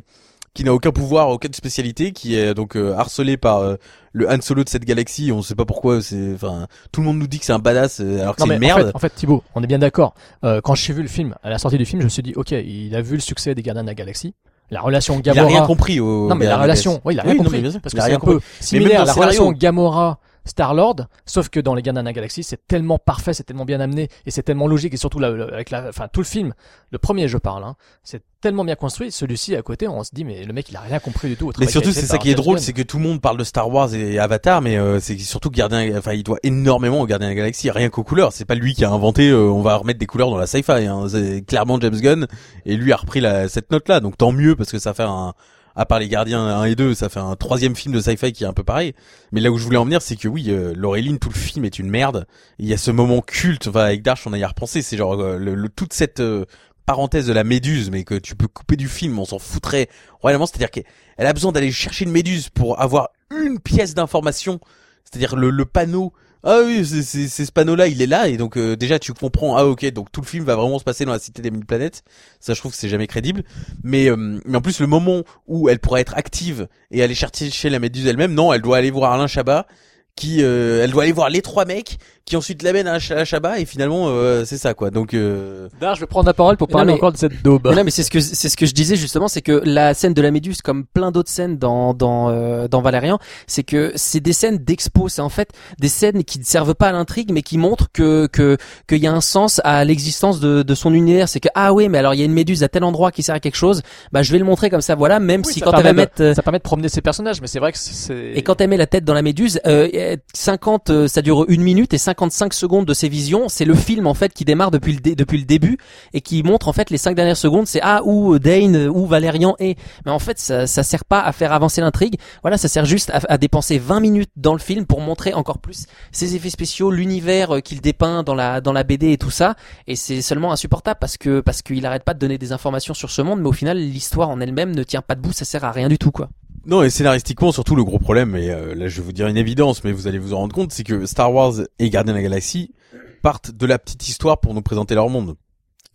qui 0.53 0.63
n'a 0.63 0.73
aucun 0.73 0.91
pouvoir, 0.91 1.29
aucune 1.29 1.53
spécialité, 1.53 2.11
qui 2.11 2.35
est 2.35 2.53
donc 2.53 2.75
euh, 2.75 2.93
harcelée 2.95 3.37
par 3.37 3.59
euh, 3.59 3.75
le 4.13 4.29
Han 4.29 4.41
Solo 4.41 4.63
de 4.63 4.69
cette 4.69 4.85
galaxie. 4.85 5.31
On 5.31 5.41
sait 5.41 5.55
pas 5.55 5.65
pourquoi. 5.65 6.01
C'est, 6.01 6.33
enfin, 6.33 6.67
tout 6.91 7.01
le 7.01 7.07
monde 7.07 7.19
nous 7.19 7.27
dit 7.27 7.39
que 7.39 7.45
c'est 7.45 7.53
un 7.53 7.59
badass 7.59 7.99
euh, 8.01 8.21
alors 8.21 8.35
que 8.35 8.41
Non 8.41 8.47
c'est 8.47 8.55
une 8.55 8.57
en 8.57 8.59
merde. 8.75 8.87
fait, 8.87 8.95
en 8.95 8.99
fait, 8.99 9.13
Thibaut, 9.15 9.43
on 9.55 9.63
est 9.63 9.67
bien 9.67 9.79
d'accord. 9.79 10.13
Euh, 10.43 10.61
quand 10.61 10.75
j'ai 10.75 10.93
vu 10.93 11.01
le 11.01 11.07
film, 11.07 11.35
à 11.43 11.49
la 11.49 11.57
sortie 11.59 11.77
du 11.77 11.85
film, 11.85 12.01
je 12.01 12.05
me 12.05 12.09
suis 12.09 12.23
dit, 12.23 12.33
ok, 12.35 12.51
il 12.51 12.95
a 12.95 13.01
vu 13.01 13.15
le 13.15 13.21
succès 13.21 13.53
des 13.55 13.61
Gardiens 13.61 13.83
de 13.83 13.87
la 13.87 13.93
Galaxie, 13.95 14.33
la 14.71 14.81
relation 14.81 15.19
il 15.23 15.29
a 15.29 15.33
Gamora. 15.33 15.47
rien 15.57 15.65
compris 15.67 15.99
au. 15.99 16.27
Non 16.27 16.35
mais 16.35 16.45
la 16.45 16.57
Galaxy. 16.57 16.87
relation, 16.87 17.01
oui, 17.05 17.13
il 17.15 17.19
a 17.19 17.23
rien 17.23 17.31
Oui, 17.33 17.37
non, 17.39 17.43
compris 17.45 17.71
sûr, 17.71 17.81
parce 17.81 17.93
que 17.95 18.01
c'est 18.01 18.13
un 18.13 18.19
peu 18.19 18.39
similaire 18.59 19.01
à 19.01 19.05
la 19.05 19.13
relation 19.13 19.51
Gamora 19.51 20.19
Star 20.45 20.73
Lord, 20.73 20.95
sauf 21.25 21.49
que 21.49 21.59
dans 21.59 21.75
les 21.75 21.81
Gardiens 21.81 22.01
de 22.03 22.07
la 22.07 22.13
Galaxie, 22.13 22.43
c'est 22.43 22.65
tellement 22.67 22.97
parfait, 22.97 23.33
c'est 23.33 23.43
tellement 23.43 23.65
bien 23.65 23.79
amené 23.79 24.09
et 24.25 24.31
c'est 24.31 24.43
tellement 24.43 24.67
logique 24.67 24.93
et 24.93 24.97
surtout 24.97 25.19
la- 25.19 25.29
la- 25.31 25.45
avec 25.53 25.69
la, 25.69 25.89
enfin 25.89 26.07
tout 26.11 26.21
le 26.21 26.25
film, 26.25 26.53
le 26.91 26.97
premier 26.97 27.27
je 27.27 27.37
parle, 27.37 27.63
hein, 27.63 27.75
c'est 28.03 28.21
tellement 28.41 28.63
bien 28.65 28.75
construit. 28.75 29.11
Celui-ci 29.11 29.55
à 29.55 29.61
côté, 29.61 29.87
on 29.87 30.03
se 30.03 30.09
dit 30.13 30.23
mais 30.23 30.43
le 30.45 30.53
mec 30.53 30.69
il 30.69 30.75
a 30.77 30.79
rien 30.81 30.99
compris 30.99 31.27
du 31.29 31.35
tout. 31.35 31.49
au 31.49 31.53
Mais 31.59 31.67
surtout, 31.67 31.91
c'est 31.91 32.05
ça 32.05 32.17
qui 32.17 32.29
est 32.29 32.31
James 32.31 32.41
drôle, 32.43 32.59
c'est 32.59 32.73
que 32.73 32.81
tout 32.81 32.97
le 32.97 33.03
monde 33.03 33.21
parle 33.21 33.37
de 33.37 33.43
Star 33.43 33.69
Wars 33.69 33.93
et 33.93 34.17
Avatar, 34.17 34.61
mais 34.61 34.77
euh, 34.77 34.99
c'est 34.99 35.17
surtout 35.19 35.49
que 35.49 35.55
Gardien, 35.57 35.97
enfin, 35.97 36.13
il 36.13 36.23
doit 36.23 36.39
énormément 36.43 37.01
au 37.01 37.05
Gardien 37.05 37.27
de 37.27 37.31
la 37.33 37.35
Galaxie, 37.35 37.69
rien 37.69 37.89
qu'aux 37.89 38.03
couleurs. 38.03 38.33
C'est 38.33 38.45
pas 38.45 38.55
lui 38.55 38.73
qui 38.73 38.85
a 38.85 38.89
inventé, 38.91 39.29
euh, 39.29 39.49
on 39.51 39.61
va 39.61 39.75
remettre 39.75 39.99
des 39.99 40.05
couleurs 40.07 40.29
dans 40.29 40.37
la 40.37 40.47
sci-fi. 40.47 40.71
Hein. 40.87 41.07
C'est 41.09 41.43
clairement 41.45 41.79
James 41.79 41.99
Gunn 41.99 42.27
et 42.65 42.75
lui 42.75 42.91
a 42.93 42.95
repris 42.95 43.19
la, 43.19 43.49
cette 43.49 43.71
note-là. 43.71 43.99
Donc 43.99 44.17
tant 44.17 44.31
mieux 44.31 44.55
parce 44.55 44.71
que 44.71 44.79
ça 44.79 44.93
fait 44.93 45.03
un, 45.03 45.33
à 45.75 45.85
part 45.85 45.99
les 45.99 46.07
Gardiens 46.09 46.41
1 46.45 46.63
et 46.65 46.75
2, 46.75 46.93
ça 46.95 47.09
fait 47.09 47.19
un 47.19 47.35
troisième 47.35 47.75
film 47.75 47.93
de 47.93 47.99
sci-fi 48.01 48.31
qui 48.33 48.43
est 48.43 48.47
un 48.47 48.53
peu 48.53 48.63
pareil. 48.63 48.93
Mais 49.31 49.41
là 49.41 49.51
où 49.51 49.57
je 49.57 49.63
voulais 49.63 49.77
en 49.77 49.85
venir, 49.85 50.01
c'est 50.01 50.15
que 50.15 50.27
oui, 50.27 50.45
euh, 50.49 50.73
Laureline, 50.75 51.19
tout 51.19 51.29
le 51.29 51.35
film 51.35 51.65
est 51.65 51.79
une 51.79 51.89
merde. 51.89 52.27
Il 52.57 52.67
y 52.67 52.73
a 52.73 52.77
ce 52.77 52.91
moment 52.91 53.21
culte, 53.21 53.67
enfin, 53.67 53.85
avec 53.85 54.01
Darsh, 54.01 54.27
on 54.27 54.33
a 54.33 54.37
y 54.37 54.45
repensé. 54.45 54.81
C'est 54.81 54.97
genre 54.97 55.13
euh, 55.21 55.37
le, 55.37 55.55
le- 55.55 55.69
toute 55.69 55.93
cette 55.93 56.19
euh, 56.19 56.45
parenthèse 56.85 57.27
de 57.27 57.33
la 57.33 57.43
méduse, 57.43 57.91
mais 57.91 58.03
que 58.03 58.15
tu 58.15 58.35
peux 58.35 58.47
couper 58.47 58.75
du 58.75 58.87
film, 58.87 59.19
on 59.19 59.25
s'en 59.25 59.39
foutrait 59.39 59.89
royalement. 60.21 60.45
C'est-à-dire 60.47 60.71
qu'elle 60.71 60.85
elle 61.17 61.27
a 61.27 61.33
besoin 61.33 61.51
d'aller 61.51 61.71
chercher 61.71 62.05
une 62.05 62.11
méduse 62.11 62.49
pour 62.49 62.81
avoir 62.81 63.09
une 63.31 63.59
pièce 63.59 63.93
d'information, 63.93 64.59
c'est-à-dire 65.05 65.35
le, 65.35 65.49
le 65.49 65.65
panneau. 65.65 66.13
Ah 66.43 66.61
oui, 66.65 66.85
c'est 66.85 67.27
ce 67.27 67.51
panneau-là, 67.51 67.87
il 67.87 68.01
est 68.01 68.07
là, 68.07 68.29
et 68.29 68.37
donc 68.37 68.57
euh, 68.57 68.77
déjà 68.77 68.97
tu 68.97 69.13
comprends. 69.13 69.57
Ah 69.57 69.65
ok, 69.65 69.85
donc 69.91 70.09
tout 70.11 70.21
le 70.21 70.25
film 70.25 70.45
va 70.45 70.55
vraiment 70.55 70.79
se 70.79 70.85
passer 70.85 71.03
dans 71.03 71.11
la 71.11 71.19
cité 71.19 71.41
des 71.41 71.51
mille 71.51 71.65
planètes. 71.65 72.03
Ça, 72.39 72.53
je 72.53 72.59
trouve 72.59 72.71
que 72.71 72.77
c'est 72.77 72.87
jamais 72.87 73.07
crédible. 73.07 73.43
Mais 73.83 74.09
euh, 74.09 74.39
mais 74.45 74.57
en 74.57 74.61
plus 74.61 74.79
le 74.79 74.87
moment 74.87 75.23
où 75.47 75.67
elle 75.67 75.79
pourrait 75.79 76.01
être 76.01 76.15
active 76.15 76.69
et 76.91 77.03
aller 77.03 77.15
chercher 77.15 77.69
la 77.69 77.79
méduse 77.79 78.07
elle-même, 78.07 78.33
non, 78.33 78.53
elle 78.53 78.61
doit 78.61 78.77
aller 78.77 78.89
voir 78.89 79.11
Alain 79.11 79.27
Chabat, 79.27 79.67
qui, 80.15 80.41
euh, 80.41 80.83
elle 80.83 80.91
doit 80.91 81.03
aller 81.03 81.11
voir 81.11 81.29
les 81.29 81.41
trois 81.41 81.65
mecs 81.65 81.97
qui 82.29 82.37
ensuite 82.37 82.63
l'amènent 82.63 82.87
à 82.87 82.99
Ch- 82.99 83.17
à 83.19 83.25
Chabat, 83.25 83.59
et 83.59 83.65
finalement 83.65 84.05
euh, 84.07 84.45
c'est 84.45 84.57
ça 84.57 84.73
quoi. 84.73 84.91
Donc 84.91 85.13
euh, 85.13 85.67
D'ailleurs, 85.81 85.95
je 85.95 86.01
vais 86.01 86.07
prendre 86.07 86.27
la 86.27 86.33
parole 86.33 86.55
pour 86.57 86.67
Non, 86.69 86.73
parler 86.73 86.87
mais- 86.93 86.93
encore 86.93 87.11
de 87.11 87.17
cette 87.17 87.41
daube. 87.43 87.67
Mais 87.69 87.75
non, 87.75 87.83
mais 87.83 87.91
c'est 87.91 88.03
ce 88.03 88.11
que 88.11 88.19
c'est 88.19 88.47
ce 88.49 88.55
que 88.55 88.65
je 88.65 88.73
disais 88.73 88.95
justement, 88.95 89.27
c'est 89.27 89.41
que 89.41 89.61
la 89.65 89.93
scène 89.93 90.13
de 90.13 90.21
la 90.21 90.31
Méduse, 90.31 90.61
comme 90.61 90.85
plein 90.85 91.11
d'autres 91.11 91.29
scènes 91.31 91.57
dans 91.57 91.93
dans 91.93 92.29
euh, 92.29 92.67
dans 92.67 92.81
Valérian, 92.81 93.17
c'est 93.47 93.63
que 93.63 93.91
c'est 93.95 94.19
des 94.19 94.33
scènes 94.33 94.57
d'expo. 94.59 95.09
C'est 95.09 95.21
en 95.21 95.29
fait 95.29 95.49
des 95.79 95.89
scènes 95.89 96.23
qui 96.23 96.39
ne 96.39 96.43
servent 96.43 96.75
pas 96.75 96.89
à 96.89 96.91
l'intrigue, 96.91 97.31
mais 97.33 97.41
qui 97.41 97.57
montrent 97.57 97.91
que 97.91 98.27
que 98.27 98.57
qu'il 98.87 98.99
y 98.99 99.07
a 99.07 99.11
un 99.13 99.21
sens 99.21 99.59
à 99.63 99.83
l'existence 99.83 100.39
de 100.39 100.61
de 100.61 100.75
son 100.75 100.93
univers. 100.93 101.27
C'est 101.27 101.39
que 101.39 101.49
ah 101.55 101.73
oui, 101.73 101.89
mais 101.89 101.97
alors 101.97 102.13
il 102.13 102.19
y 102.19 102.21
a 102.21 102.25
une 102.25 102.33
Méduse 102.33 102.61
à 102.63 102.69
tel 102.69 102.83
endroit 102.83 103.11
qui 103.11 103.23
sert 103.23 103.33
à 103.35 103.39
quelque 103.39 103.55
chose. 103.57 103.81
Bah 104.11 104.21
je 104.21 104.31
vais 104.31 104.37
le 104.39 104.45
montrer 104.45 104.69
comme 104.69 104.81
ça, 104.81 104.93
voilà. 104.95 105.19
Même 105.19 105.41
Oui, 105.45 105.53
si 105.53 105.59
ça 105.59 105.65
quand 105.65 105.71
elle 105.71 105.77
va 105.77 105.83
permet 105.83 105.93
de- 105.93 106.01
mettre 106.01 106.21
euh, 106.21 106.33
ça 106.35 106.43
permet 106.43 106.59
de 106.59 106.63
promener 106.63 106.89
ses 106.89 107.01
personnages, 107.01 107.41
mais 107.41 107.47
c'est 107.47 107.59
vrai 107.59 107.71
que 107.71 107.77
c'est. 107.79 108.33
et 108.35 108.43
quand 108.43 108.61
elle 108.61 108.69
met 108.69 108.77
la 108.77 108.85
tête 108.87 109.03
dans 109.03 109.15
la 109.15 109.23
méduse, 109.23 109.59
euh, 109.65 109.87
50, 110.33 110.89
euh, 110.89 111.07
ça 111.07 111.21
dure 111.21 111.45
une 111.47 111.61
minute 111.63 111.93
et 111.93 111.97
55 112.19 112.53
secondes 112.53 112.85
de 112.85 112.93
ses 112.93 113.07
visions. 113.07 113.47
C'est 113.47 113.65
le 113.65 113.75
film 113.75 114.05
en 114.05 114.13
fait 114.13 114.33
qui 114.33 114.43
démarre 114.43 114.71
depuis 114.71 114.93
le 114.93 115.15
depuis 115.15 115.37
le 115.37 115.45
début 115.45 115.77
et 116.13 116.21
qui 116.21 116.43
montre 116.43 116.67
en 116.67 116.73
fait 116.73 116.89
les 116.89 116.97
cinq 116.97 117.15
dernières 117.15 117.37
secondes. 117.37 117.67
C'est 117.67 117.79
ah 117.81 118.01
où 118.03 118.33
euh, 118.33 118.39
Dane, 118.39 118.75
euh, 118.75 118.89
où 118.89 119.05
Valérian 119.05 119.55
est. 119.59 119.77
Mais 120.05 120.11
en 120.11 120.19
fait, 120.19 120.37
ça, 120.37 120.67
ça 120.67 120.83
sert 120.83 121.05
pas 121.05 121.21
à 121.21 121.31
faire 121.31 121.53
avancer 121.53 121.81
l'intrigue. 121.81 122.15
Voilà, 122.41 122.57
ça 122.57 122.67
sert 122.67 122.85
juste 122.85 123.09
à, 123.11 123.21
à 123.29 123.37
dépenser 123.37 123.77
20 123.79 123.99
minutes 124.01 124.31
dans 124.35 124.53
le 124.53 124.59
film 124.59 124.85
pour 124.85 125.01
montrer 125.01 125.33
encore 125.33 125.59
plus 125.59 125.85
ses 126.11 126.35
effets 126.35 126.49
spéciaux, 126.49 126.91
l'univers 126.91 127.55
euh, 127.55 127.59
qu'il 127.61 127.79
dépeint 127.79 128.23
dans 128.23 128.35
la 128.35 128.59
dans 128.59 128.73
la 128.73 128.83
BD 128.83 129.13
et 129.13 129.17
tout 129.17 129.31
ça. 129.31 129.55
Et 129.87 129.95
c'est 129.95 130.21
seulement 130.21 130.51
insupportable 130.51 130.99
parce 130.99 131.17
que 131.17 131.39
parce 131.39 131.61
qu'il 131.61 131.85
arrête 131.85 132.03
pas 132.03 132.13
de 132.13 132.19
donner 132.19 132.37
des 132.37 132.51
informations 132.51 132.93
sur 132.93 133.11
ce 133.11 133.21
monde, 133.21 133.39
mais 133.39 133.47
au 133.47 133.53
final 133.53 133.77
l'histoire 133.77 134.29
en 134.29 134.41
elle-même 134.41 134.75
ne 134.75 134.83
tient 134.83 135.01
pas 135.01 135.15
debout. 135.15 135.31
Ça 135.31 135.45
sert 135.45 135.63
à 135.63 135.71
rien 135.71 135.87
du 135.87 135.97
tout 135.97 136.11
quoi. 136.11 136.29
Non, 136.65 136.83
et 136.83 136.89
scénaristiquement, 136.89 137.51
surtout 137.51 137.75
le 137.75 137.83
gros 137.83 137.99
problème, 137.99 138.35
et 138.35 138.49
euh, 138.49 138.75
là 138.75 138.87
je 138.87 138.97
vais 138.97 139.05
vous 139.05 139.13
dire 139.13 139.27
une 139.27 139.37
évidence, 139.37 139.83
mais 139.83 139.91
vous 139.91 140.07
allez 140.07 140.19
vous 140.19 140.33
en 140.33 140.39
rendre 140.39 140.53
compte, 140.53 140.71
c'est 140.71 140.83
que 140.83 141.05
Star 141.05 141.33
Wars 141.33 141.53
et 141.79 141.89
Gardiens 141.89 142.13
de 142.13 142.17
la 142.17 142.23
Galaxie 142.23 142.73
partent 143.21 143.51
de 143.51 143.65
la 143.65 143.79
petite 143.79 144.07
histoire 144.07 144.39
pour 144.39 144.53
nous 144.53 144.61
présenter 144.61 144.95
leur 144.95 145.09
monde. 145.09 145.35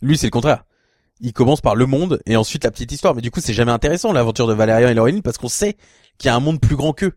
Lui, 0.01 0.17
c'est 0.17 0.27
le 0.27 0.31
contraire. 0.31 0.65
Il 1.21 1.33
commence 1.33 1.61
par 1.61 1.75
le 1.75 1.85
monde 1.85 2.19
et 2.25 2.35
ensuite 2.35 2.63
la 2.63 2.71
petite 2.71 2.91
histoire, 2.91 3.15
mais 3.15 3.21
du 3.21 3.31
coup, 3.31 3.39
c'est 3.41 3.53
jamais 3.53 3.71
intéressant 3.71 4.11
l'aventure 4.11 4.47
de 4.47 4.53
Valérian 4.53 4.89
et 4.89 4.93
Laureline 4.93 5.21
parce 5.21 5.37
qu'on 5.37 5.49
sait 5.49 5.77
qu'il 6.17 6.27
y 6.27 6.31
a 6.31 6.35
un 6.35 6.39
monde 6.39 6.59
plus 6.59 6.75
grand 6.75 6.93
qu'eux. 6.93 7.13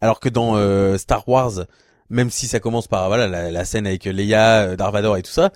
Alors 0.00 0.20
que 0.20 0.28
dans 0.28 0.56
euh, 0.56 0.96
Star 0.96 1.28
Wars, 1.28 1.66
même 2.10 2.30
si 2.30 2.46
ça 2.46 2.60
commence 2.60 2.88
par 2.88 3.08
voilà 3.08 3.26
la, 3.28 3.50
la 3.50 3.64
scène 3.64 3.86
avec 3.86 4.04
Leia, 4.04 4.62
euh, 4.62 4.76
Darth 4.76 4.92
Vader 4.92 5.12
et 5.18 5.22
tout 5.22 5.30
ça, 5.30 5.50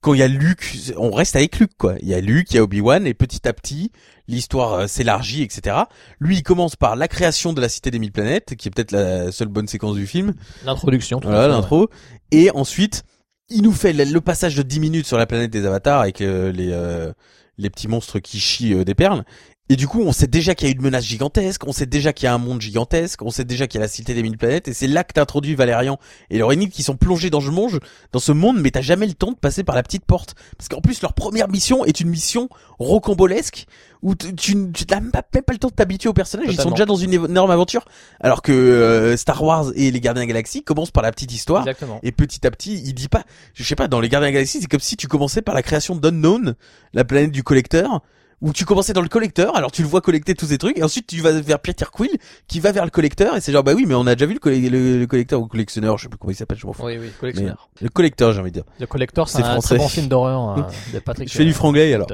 quand 0.00 0.14
il 0.14 0.20
y 0.20 0.22
a 0.22 0.28
Luke, 0.28 0.64
on 0.96 1.10
reste 1.10 1.36
avec 1.36 1.58
Luke 1.58 1.72
quoi. 1.78 1.94
Il 2.00 2.08
y 2.08 2.14
a 2.14 2.20
Luke, 2.20 2.50
il 2.50 2.56
y 2.56 2.58
a 2.58 2.62
Obi-Wan 2.62 3.06
et 3.06 3.14
petit 3.14 3.46
à 3.46 3.52
petit, 3.52 3.92
l'histoire 4.32 4.72
euh, 4.72 4.86
s'élargit, 4.86 5.42
etc. 5.42 5.76
Lui, 6.18 6.38
il 6.38 6.42
commence 6.42 6.74
par 6.74 6.96
la 6.96 7.06
création 7.06 7.52
de 7.52 7.60
la 7.60 7.68
Cité 7.68 7.90
des 7.90 7.98
Mille 7.98 8.12
Planètes, 8.12 8.56
qui 8.56 8.68
est 8.68 8.70
peut-être 8.70 8.92
la 8.92 9.30
seule 9.30 9.48
bonne 9.48 9.68
séquence 9.68 9.94
du 9.94 10.06
film. 10.06 10.34
L'introduction. 10.64 11.20
Voilà 11.22 11.42
ouais. 11.42 11.48
l'intro. 11.48 11.88
Et 12.30 12.50
ensuite, 12.50 13.04
il 13.48 13.62
nous 13.62 13.72
fait 13.72 13.92
le, 13.92 14.04
le 14.04 14.20
passage 14.20 14.56
de 14.56 14.62
10 14.62 14.80
minutes 14.80 15.06
sur 15.06 15.18
la 15.18 15.26
planète 15.26 15.50
des 15.50 15.66
avatars 15.66 16.00
avec 16.00 16.20
euh, 16.20 16.50
les 16.50 16.70
euh, 16.72 17.12
les 17.58 17.70
petits 17.70 17.88
monstres 17.88 18.18
qui 18.18 18.38
chient 18.38 18.74
euh, 18.74 18.84
des 18.84 18.94
perles. 18.94 19.24
Et 19.72 19.76
du 19.76 19.88
coup, 19.88 20.02
on 20.02 20.12
sait 20.12 20.26
déjà 20.26 20.54
qu'il 20.54 20.68
y 20.68 20.70
a 20.70 20.74
une 20.74 20.82
menace 20.82 21.06
gigantesque, 21.06 21.66
on 21.66 21.72
sait 21.72 21.86
déjà 21.86 22.12
qu'il 22.12 22.26
y 22.26 22.28
a 22.28 22.34
un 22.34 22.38
monde 22.38 22.60
gigantesque, 22.60 23.22
on 23.22 23.30
sait 23.30 23.46
déjà 23.46 23.66
qu'il 23.66 23.78
y 23.78 23.82
a 23.82 23.86
la 23.86 23.88
cité 23.88 24.12
des 24.12 24.22
mille 24.22 24.36
planètes, 24.36 24.68
et 24.68 24.74
c'est 24.74 24.86
là 24.86 25.02
que 25.02 25.14
t'introduis 25.14 25.54
Valérian 25.54 25.98
et 26.28 26.36
Laurénine 26.36 26.68
qui 26.68 26.82
sont 26.82 26.94
plongés 26.94 27.30
dans 27.30 27.40
ce 27.40 27.48
monde, 27.48 27.80
dans 28.12 28.18
ce 28.18 28.32
monde, 28.32 28.60
mais 28.60 28.70
t'as 28.70 28.82
jamais 28.82 29.06
le 29.06 29.14
temps 29.14 29.32
de 29.32 29.36
passer 29.38 29.64
par 29.64 29.74
la 29.74 29.82
petite 29.82 30.04
porte. 30.04 30.34
Parce 30.58 30.68
qu'en 30.68 30.82
plus, 30.82 31.00
leur 31.00 31.14
première 31.14 31.48
mission 31.48 31.86
est 31.86 32.00
une 32.00 32.10
mission 32.10 32.50
rocambolesque, 32.78 33.64
où 34.02 34.14
tu, 34.14 34.34
tu, 34.34 34.72
tu 34.72 34.84
n'as 34.90 35.00
même 35.00 35.10
pas, 35.10 35.22
même 35.32 35.42
pas 35.42 35.54
le 35.54 35.58
temps 35.58 35.68
de 35.68 35.74
t'habituer 35.74 36.10
aux 36.10 36.12
personnages, 36.12 36.48
ils 36.50 36.60
sont 36.60 36.72
déjà 36.72 36.84
dans 36.84 36.96
une 36.96 37.14
énorme 37.14 37.50
aventure. 37.50 37.86
Alors 38.20 38.42
que 38.42 38.52
euh, 38.52 39.16
Star 39.16 39.42
Wars 39.42 39.72
et 39.74 39.90
les 39.90 40.00
Gardiens 40.00 40.20
de 40.20 40.26
la 40.26 40.34
Galaxie 40.34 40.62
commencent 40.62 40.90
par 40.90 41.02
la 41.02 41.12
petite 41.12 41.32
histoire, 41.32 41.62
Exactement. 41.62 41.98
et 42.02 42.12
petit 42.12 42.46
à 42.46 42.50
petit, 42.50 42.74
il 42.84 42.92
dit 42.92 43.08
pas, 43.08 43.24
je 43.54 43.64
sais 43.64 43.74
pas, 43.74 43.88
dans 43.88 44.00
les 44.00 44.10
Gardiens 44.10 44.28
de 44.28 44.32
la 44.32 44.38
Galaxie, 44.40 44.60
c'est 44.60 44.70
comme 44.70 44.80
si 44.80 44.98
tu 44.98 45.08
commençais 45.08 45.40
par 45.40 45.54
la 45.54 45.62
création 45.62 45.96
d'Unknown, 45.96 46.56
la 46.92 47.04
planète 47.06 47.30
du 47.30 47.42
collecteur, 47.42 48.02
où 48.42 48.52
tu 48.52 48.64
commençais 48.66 48.92
dans 48.92 49.00
le 49.00 49.08
collecteur, 49.08 49.56
alors 49.56 49.70
tu 49.72 49.80
le 49.82 49.88
vois 49.88 50.00
collecter 50.02 50.34
tous 50.34 50.46
ces 50.46 50.58
trucs, 50.58 50.76
et 50.76 50.82
ensuite 50.82 51.06
tu 51.06 51.20
vas 51.22 51.32
vers 51.32 51.60
Peter 51.60 51.86
Quill, 51.90 52.10
qui 52.48 52.60
va 52.60 52.72
vers 52.72 52.84
le 52.84 52.90
collecteur, 52.90 53.36
et 53.36 53.40
c'est 53.40 53.52
genre, 53.52 53.62
bah 53.62 53.72
oui, 53.74 53.84
mais 53.86 53.94
on 53.94 54.06
a 54.06 54.14
déjà 54.16 54.26
vu 54.26 54.36
le, 54.44 54.68
le, 54.68 54.98
le 54.98 55.06
collecteur 55.06 55.40
ou 55.40 55.44
le 55.44 55.48
collectionneur, 55.48 55.96
je 55.96 56.02
sais 56.02 56.08
plus 56.08 56.18
comment 56.18 56.32
il 56.32 56.34
s'appelle, 56.36 56.58
je 56.58 56.66
m'en 56.66 56.72
fous. 56.72 56.84
Oui, 56.84 56.98
oui, 56.98 57.06
Mais, 57.06 57.12
collectionneur. 57.20 57.70
le 57.80 57.88
collecteur, 57.88 58.32
j'ai 58.32 58.40
envie 58.40 58.50
de 58.50 58.54
dire. 58.56 58.64
Le 58.80 58.86
collector, 58.86 59.28
c'est 59.28 59.38
c'est 59.38 59.44
un 59.44 59.52
français. 59.52 59.68
très 59.76 59.78
bon 59.78 59.88
film 59.88 60.08
d'horreur 60.08 60.58
euh, 60.58 60.62
de 60.92 60.98
Patrick. 60.98 61.28
Je 61.30 61.34
fais 61.34 61.44
du 61.44 61.52
franglais, 61.54 61.94
alors. 61.94 62.08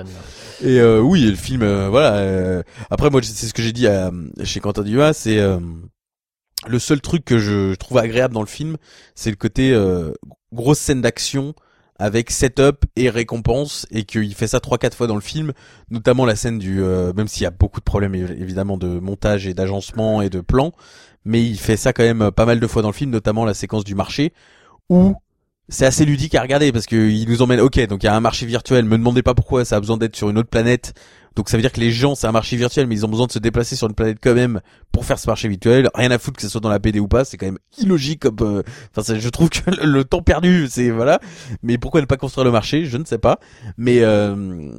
Et 0.63 0.79
euh, 0.79 1.01
oui, 1.01 1.25
et 1.27 1.31
le 1.31 1.37
film, 1.37 1.63
euh, 1.63 1.89
voilà. 1.89 2.15
euh, 2.17 2.63
après, 2.91 3.09
moi, 3.11 3.21
c'est 3.23 3.47
ce 3.47 3.55
que 3.55 3.63
j'ai 3.63 3.73
dit 3.73 3.87
à, 3.87 4.11
chez 4.45 4.61
Quentin 4.61 4.83
Dumas, 4.83 5.15
c'est 5.15 5.39
euh, 5.39 5.59
le 6.67 6.79
seul 6.79 7.01
truc 7.01 7.25
que 7.25 7.39
je 7.39 7.75
trouve 7.77 7.99
agréable 7.99 8.35
dans 8.35 8.41
le 8.43 8.47
film, 8.47 8.77
c'est 9.15 9.31
le 9.31 9.37
côté 9.37 9.73
euh, 9.73 10.13
grosse 10.53 10.79
scène 10.79 11.01
d'action 11.01 11.55
avec 11.99 12.31
setup 12.31 12.85
et 12.97 13.11
récompense, 13.11 13.87
et 13.91 14.05
qu'il 14.05 14.35
fait 14.35 14.47
ça 14.47 14.61
trois 14.61 14.79
quatre 14.79 14.97
fois 14.97 15.07
dans 15.09 15.15
le 15.17 15.21
film, 15.21 15.53
notamment 15.91 16.25
la 16.25 16.37
scène 16.37 16.59
du, 16.59 16.83
euh, 16.83 17.13
même 17.15 17.27
s'il 17.29 17.43
y 17.43 17.47
a 17.47 17.51
beaucoup 17.51 17.81
de 17.81 17.85
problèmes 17.85 18.15
évi- 18.15 18.41
évidemment 18.41 18.77
de 18.77 18.87
montage 19.01 19.47
et 19.47 19.55
d'agencement 19.55 20.23
et 20.23 20.31
de 20.31 20.41
plan, 20.41 20.73
mais 21.25 21.45
il 21.45 21.59
fait 21.59 21.77
ça 21.77 21.93
quand 21.93 22.05
même 22.05 22.31
pas 22.31 22.47
mal 22.47 22.61
de 22.61 22.67
fois 22.67 22.83
dans 22.83 22.89
le 22.89 22.95
film, 22.95 23.11
notamment 23.11 23.45
la 23.45 23.55
séquence 23.55 23.85
du 23.85 23.95
marché 23.95 24.33
où 24.89 25.15
c'est 25.69 25.85
assez 25.85 26.05
ludique 26.07 26.35
à 26.35 26.41
regarder 26.41 26.73
parce 26.73 26.87
que 26.87 26.97
il 27.11 27.29
nous 27.29 27.43
emmène 27.43 27.61
ok 27.61 27.79
donc 27.89 28.03
il 28.03 28.07
y 28.07 28.09
a 28.09 28.17
un 28.17 28.21
marché 28.21 28.47
virtuel 28.47 28.87
me 28.87 28.97
demandez 28.97 29.23
pas 29.23 29.35
pourquoi 29.35 29.67
ça 29.67 29.77
a 29.77 29.81
besoin 29.81 29.99
d'être 29.99 30.17
sur 30.17 30.31
une 30.31 30.39
autre 30.39 30.49
planète 30.49 30.95
donc 31.39 31.51
ça 31.51 31.57
veut 31.57 31.63
dire 31.63 31.71
que 31.71 31.79
les 31.79 31.93
gens 31.93 32.17
c'est 32.17 32.27
un 32.27 32.33
marché 32.33 32.57
virtuel 32.57 32.89
mais 32.89 32.97
ils 32.97 33.07
ont 33.07 33.09
besoin 33.09 33.29
de 33.29 33.33
se 33.33 33.39
déplacer 33.39 33.77
sur 33.77 33.87
une 33.87 33.95
planète 33.95 34.19
quand 34.21 34.35
même 34.35 34.61
pour 34.91 35.05
faire 35.05 35.21
ce 35.21 35.29
marché 35.29 35.47
virtuel 35.47 35.89
rien 35.95 36.11
à 36.11 36.19
foutre 36.19 36.37
que 36.37 36.43
ce 36.43 36.49
soit 36.49 36.61
dans 36.61 36.69
la 36.69 36.81
BD 36.81 36.99
ou 36.99 37.07
pas 37.07 37.25
c'est 37.25 37.37
quand 37.37 37.47
même 37.47 37.61
illogique 37.79 38.23
comme 38.23 38.37
euh, 38.41 38.63
enfin 38.97 39.15
je 39.17 39.29
trouve 39.29 39.49
que 39.49 39.71
le, 39.85 40.05
temps 40.05 40.21
perdu 40.21 40.67
c'est 40.69 40.91
voilà 40.91 41.21
mais 41.63 41.79
pourquoi 41.79 42.01
ne 42.01 42.07
pas 42.07 42.17
construire 42.17 42.45
le 42.45 42.51
marché? 42.51 42.87
Je 42.87 42.97
ne 42.97 43.05
sais 43.05 43.19
pas 43.19 43.39
mais 43.77 44.01
euh, 44.01 44.73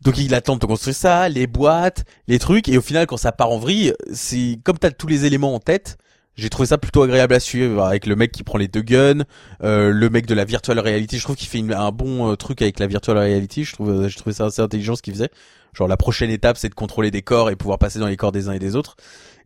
donc 0.00 0.16
il 0.16 0.34
attend 0.34 0.56
de 0.56 0.64
construire 0.64 0.96
ça, 0.96 1.28
les 1.28 1.46
boîtes, 1.46 2.04
les 2.26 2.38
trucs, 2.38 2.68
et 2.68 2.78
au 2.78 2.82
final 2.82 3.06
quand 3.06 3.18
ça 3.18 3.32
part 3.32 3.50
en 3.50 3.58
vrille, 3.58 3.92
c'est 4.12 4.58
comme 4.64 4.78
t'as 4.78 4.90
tous 4.90 5.08
les 5.08 5.26
éléments 5.26 5.54
en 5.54 5.58
tête, 5.58 5.98
j'ai 6.36 6.50
trouvé 6.50 6.66
ça 6.66 6.76
plutôt 6.76 7.02
agréable 7.02 7.34
à 7.34 7.40
suivre 7.40 7.82
avec 7.82 8.06
le 8.06 8.14
mec 8.14 8.30
qui 8.30 8.44
prend 8.44 8.58
les 8.58 8.68
deux 8.68 8.82
guns, 8.82 9.24
euh, 9.62 9.90
le 9.90 10.10
mec 10.10 10.26
de 10.26 10.34
la 10.34 10.44
virtual 10.44 10.78
reality. 10.78 11.18
Je 11.18 11.22
trouve 11.22 11.36
qu'il 11.36 11.48
fait 11.48 11.62
un 11.74 11.90
bon 11.92 12.30
euh, 12.30 12.36
truc 12.36 12.60
avec 12.60 12.78
la 12.78 12.86
virtual 12.86 13.16
reality. 13.16 13.64
Je 13.64 13.72
trouve, 13.72 13.90
euh, 13.90 14.08
je 14.08 14.16
trouvais 14.18 14.34
ça 14.34 14.44
assez 14.44 14.60
intelligent 14.60 14.96
ce 14.96 15.02
qu'il 15.02 15.14
faisait. 15.14 15.30
Genre 15.76 15.88
la 15.88 15.96
prochaine 15.98 16.30
étape, 16.30 16.56
c'est 16.56 16.70
de 16.70 16.74
contrôler 16.74 17.10
des 17.10 17.20
corps 17.22 17.50
et 17.50 17.56
pouvoir 17.56 17.78
passer 17.78 17.98
dans 17.98 18.06
les 18.06 18.16
corps 18.16 18.32
des 18.32 18.48
uns 18.48 18.52
et 18.52 18.58
des 18.58 18.76
autres. 18.76 18.96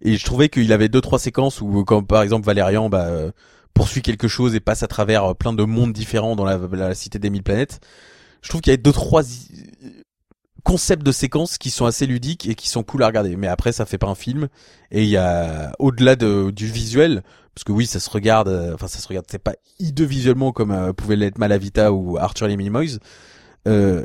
Et 0.01 0.17
je 0.17 0.25
trouvais 0.25 0.49
qu'il 0.49 0.73
avait 0.73 0.89
deux 0.89 1.01
trois 1.01 1.19
séquences 1.19 1.61
où, 1.61 1.85
comme 1.85 2.07
par 2.07 2.23
exemple 2.23 2.47
Valérian, 2.47 2.89
bah 2.89 3.07
euh, 3.07 3.33
poursuit 3.75 4.01
quelque 4.03 4.29
chose 4.29 4.55
et 4.55 4.61
passe 4.61 4.83
à 4.85 4.87
travers 4.87 5.25
euh, 5.25 5.35
plein 5.35 5.53
de 5.53 5.65
mondes 5.65 5.93
différents 5.93 6.37
dans 6.37 6.45
la, 6.45 6.95
cité 6.95 7.19
des 7.19 7.31
mille 7.31 7.43
planètes. 7.43 7.81
Je 8.43 8.49
trouve 8.49 8.61
qu'il 8.61 8.71
y 8.73 8.75
a 8.75 8.77
deux 8.77 8.93
trois 8.93 9.25
i- 9.29 9.49
concepts 10.63 11.03
de 11.03 11.13
séquences 11.13 11.59
qui 11.59 11.71
sont 11.71 11.87
assez 11.87 12.07
ludiques 12.07 12.47
et 12.49 12.55
qui 12.55 12.69
sont 12.69 12.83
cool 12.83 13.03
à 13.03 13.07
regarder. 13.07 13.35
Mais 13.37 13.49
après, 13.49 13.73
ça 13.73 13.85
fait 13.87 13.99
pas 13.99 14.07
un 14.09 14.15
film. 14.15 14.49
Et 14.91 15.03
il 15.03 15.09
y 15.09 15.17
a 15.17 15.73
au-delà 15.79 16.17
de, 16.17 16.51
du 16.51 16.67
visuel, 16.67 17.23
parce 17.55 17.65
que 17.65 17.73
oui, 17.73 17.87
ça 17.87 17.99
se 17.99 18.09
regarde. 18.11 18.49
euh, 18.49 18.75
Enfin, 18.75 18.87
ça 18.87 18.99
se 19.01 19.09
regarde. 19.09 19.27
C'est 19.31 19.39
pas 19.43 19.55
hideux 19.79 20.05
visuellement 20.05 20.53
comme 20.53 20.71
euh, 20.71 20.93
pouvait 20.93 21.17
l'être 21.17 21.39
Malavita 21.39 21.93
ou 21.93 22.19
Arthur 22.19 22.47
et 22.47 22.51
les 22.51 22.57
Minimoys. 22.57 22.99
Euh, 23.69 24.05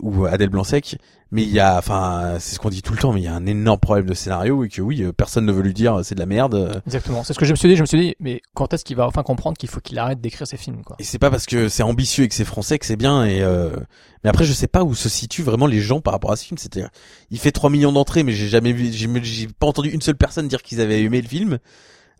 ou 0.00 0.26
Adèle 0.26 0.50
Blanc-Sec, 0.50 0.98
mais 1.32 1.42
il 1.42 1.50
y 1.50 1.58
a, 1.58 1.76
enfin, 1.76 2.36
c'est 2.38 2.54
ce 2.54 2.60
qu'on 2.60 2.68
dit 2.68 2.82
tout 2.82 2.92
le 2.92 2.98
temps, 3.00 3.12
mais 3.12 3.20
il 3.20 3.24
y 3.24 3.28
a 3.28 3.34
un 3.34 3.44
énorme 3.44 3.80
problème 3.80 4.06
de 4.06 4.14
scénario 4.14 4.62
et 4.62 4.68
que 4.68 4.80
oui, 4.80 5.02
euh, 5.02 5.12
personne 5.12 5.44
ne 5.44 5.50
veut 5.50 5.62
lui 5.62 5.74
dire 5.74 5.96
euh, 5.96 6.02
c'est 6.04 6.14
de 6.14 6.20
la 6.20 6.26
merde. 6.26 6.80
Exactement. 6.86 7.24
C'est 7.24 7.32
ce 7.32 7.38
que 7.38 7.44
je 7.44 7.50
me 7.50 7.56
suis 7.56 7.68
dit. 7.68 7.74
Je 7.74 7.80
me 7.80 7.86
suis 7.86 7.98
dit, 7.98 8.14
mais 8.20 8.40
quand 8.54 8.72
est-ce 8.72 8.84
qu'il 8.84 8.94
va 8.94 9.08
enfin 9.08 9.24
comprendre 9.24 9.56
qu'il 9.56 9.68
faut 9.68 9.80
qu'il 9.80 9.98
arrête 9.98 10.20
d'écrire 10.20 10.46
ses 10.46 10.56
films, 10.56 10.84
quoi? 10.84 10.94
Et 11.00 11.02
c'est 11.02 11.18
pas 11.18 11.30
parce 11.30 11.46
que 11.46 11.68
c'est 11.68 11.82
ambitieux 11.82 12.24
et 12.24 12.28
que 12.28 12.34
c'est 12.34 12.44
français 12.44 12.78
que 12.78 12.86
c'est 12.86 12.96
bien. 12.96 13.24
Et 13.24 13.42
euh... 13.42 13.70
mais 14.22 14.30
après, 14.30 14.44
je 14.44 14.52
sais 14.52 14.68
pas 14.68 14.84
où 14.84 14.94
se 14.94 15.08
situent 15.08 15.42
vraiment 15.42 15.66
les 15.66 15.80
gens 15.80 16.00
par 16.00 16.12
rapport 16.12 16.30
à 16.30 16.36
ce 16.36 16.44
film. 16.44 16.58
C'est-à-dire, 16.58 16.90
il 17.32 17.40
fait 17.40 17.50
3 17.50 17.70
millions 17.70 17.92
d'entrées, 17.92 18.22
mais 18.22 18.32
j'ai 18.32 18.48
jamais 18.48 18.72
vu, 18.72 18.92
j'ai 18.92 19.08
j'ai 19.24 19.48
pas 19.48 19.66
entendu 19.66 19.90
une 19.90 20.02
seule 20.02 20.16
personne 20.16 20.46
dire 20.46 20.62
qu'ils 20.62 20.80
avaient 20.80 21.02
aimé 21.02 21.20
le 21.20 21.28
film. 21.28 21.58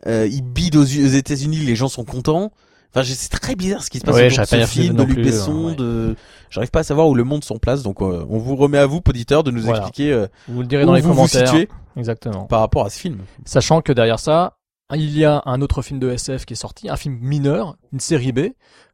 Euh, 0.07 0.29
il 0.31 0.43
bide 0.43 0.75
aux, 0.75 0.83
aux 0.83 0.85
États-Unis, 0.85 1.59
les 1.59 1.77
gens 1.77 1.89
sont 1.89 2.05
contents. 2.05 2.51
Enfin, 2.97 3.15
c'est 3.15 3.29
très 3.29 3.55
bizarre 3.55 3.83
ce 3.83 3.91
qui 3.91 3.99
se 3.99 4.05
passe 4.05 4.15
Ouais, 4.15 4.27
autour 4.33 4.45
de 4.59 4.65
ce 4.65 4.67
film, 4.67 4.97
de 4.97 5.03
Luc 5.03 5.23
Besson, 5.23 5.67
ouais. 5.69 5.75
de. 5.75 6.17
J'arrive 6.51 6.71
pas 6.71 6.81
à 6.81 6.85
savoir 6.85 7.09
où 7.09 7.15
le 7.15 7.25
monde 7.25 7.45
s'en 7.45 7.59
place. 7.59 7.83
Donc, 7.83 8.01
euh, 8.01 8.25
on 8.31 8.39
vous 8.39 8.57
remet 8.57 8.79
à 8.79 8.87
vous, 8.87 9.01
auditeurs, 9.07 9.43
de 9.45 9.51
nous 9.51 9.63
Voilà. 9.63 9.81
expliquer 9.81 10.13
euh, 10.13 10.27
Vous 10.49 10.61
le 10.63 10.67
direz 10.67 10.85
où 10.85 10.87
dans 10.87 10.95
les 10.95 11.01
vous 11.03 11.09
vous 11.11 11.15
commentaires. 11.15 11.49
situez 11.49 11.69
Exactement. 11.97 12.45
par 12.47 12.61
rapport 12.61 12.87
à 12.87 12.91
ce 12.91 12.99
film. 12.99 13.19
Sachant 13.45 13.81
que 13.83 13.93
derrière 13.93 14.19
ça, 14.21 14.55
il 14.95 15.17
y 15.19 15.25
a 15.25 15.43
un 15.47 15.61
autre 15.63 15.83
film 15.83 15.99
de 15.99 16.11
SF 16.11 16.45
qui 16.47 16.53
est 16.55 16.57
sorti, 16.57 16.89
un 16.89 16.97
film 16.97 17.19
mineur, 17.21 17.77
une 17.93 18.01
série 18.01 18.33
B, 18.33 18.41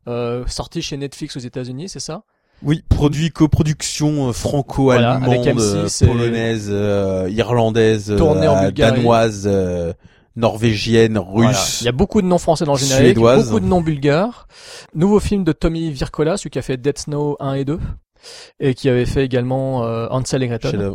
euh, 0.09 0.45
sorti 0.47 0.81
chez 0.83 0.97
Netflix 0.97 1.37
aux 1.37 1.41
États-Unis, 1.41 1.89
c'est 1.89 2.01
ça? 2.01 2.23
Oui, 2.65 2.83
produit 2.89 3.31
coproduction 3.31 4.29
euh, 4.29 4.33
franco-allemande, 4.33 5.25
Voilà, 5.25 5.41
euh, 5.43 5.85
M6 5.87 6.05
et- 6.05 6.07
polonaise, 6.07 6.69
euh, 6.71 7.29
irlandaise, 7.31 8.11
euh, 8.11 8.17
Tourné 8.17 8.47
en 8.49 8.57
euh, 8.57 8.63
Bulgarie. 8.67 8.97
danoise, 8.97 9.43
euh, 9.47 9.93
norvégienne, 10.37 11.19
Voilà. 11.31 11.51
russe. 11.51 11.81
Il 11.83 11.85
y 11.85 11.89
a 11.89 11.93
beaucoup 11.93 12.23
de 12.23 12.27
noms 12.27 12.39
français 12.39 12.65
dans 12.65 12.73
le 12.73 12.79
générique, 12.79 13.07
Suédoise. 13.07 13.47
beaucoup 13.47 13.61
de 13.61 13.67
noms 13.67 13.81
bulgares. 13.81 14.47
Nouveau 14.95 15.21
film 15.21 15.45
de 15.45 15.53
Tommy 15.53 15.91
Virkola, 15.91 16.37
celui 16.37 16.51
qui 16.51 16.59
a 16.59 16.63
fait 16.63 16.77
Dead 16.77 16.99
Snow 16.99 17.37
1 17.41 17.55
et 17.55 17.65
2, 17.65 17.79
et 18.61 18.75
qui 18.75 18.89
avait 18.89 19.07
fait 19.07 19.25
également 19.25 19.85
euh, 19.85 20.07
Hansel 20.11 20.43
et 20.43 20.49
Gretel. 20.49 20.93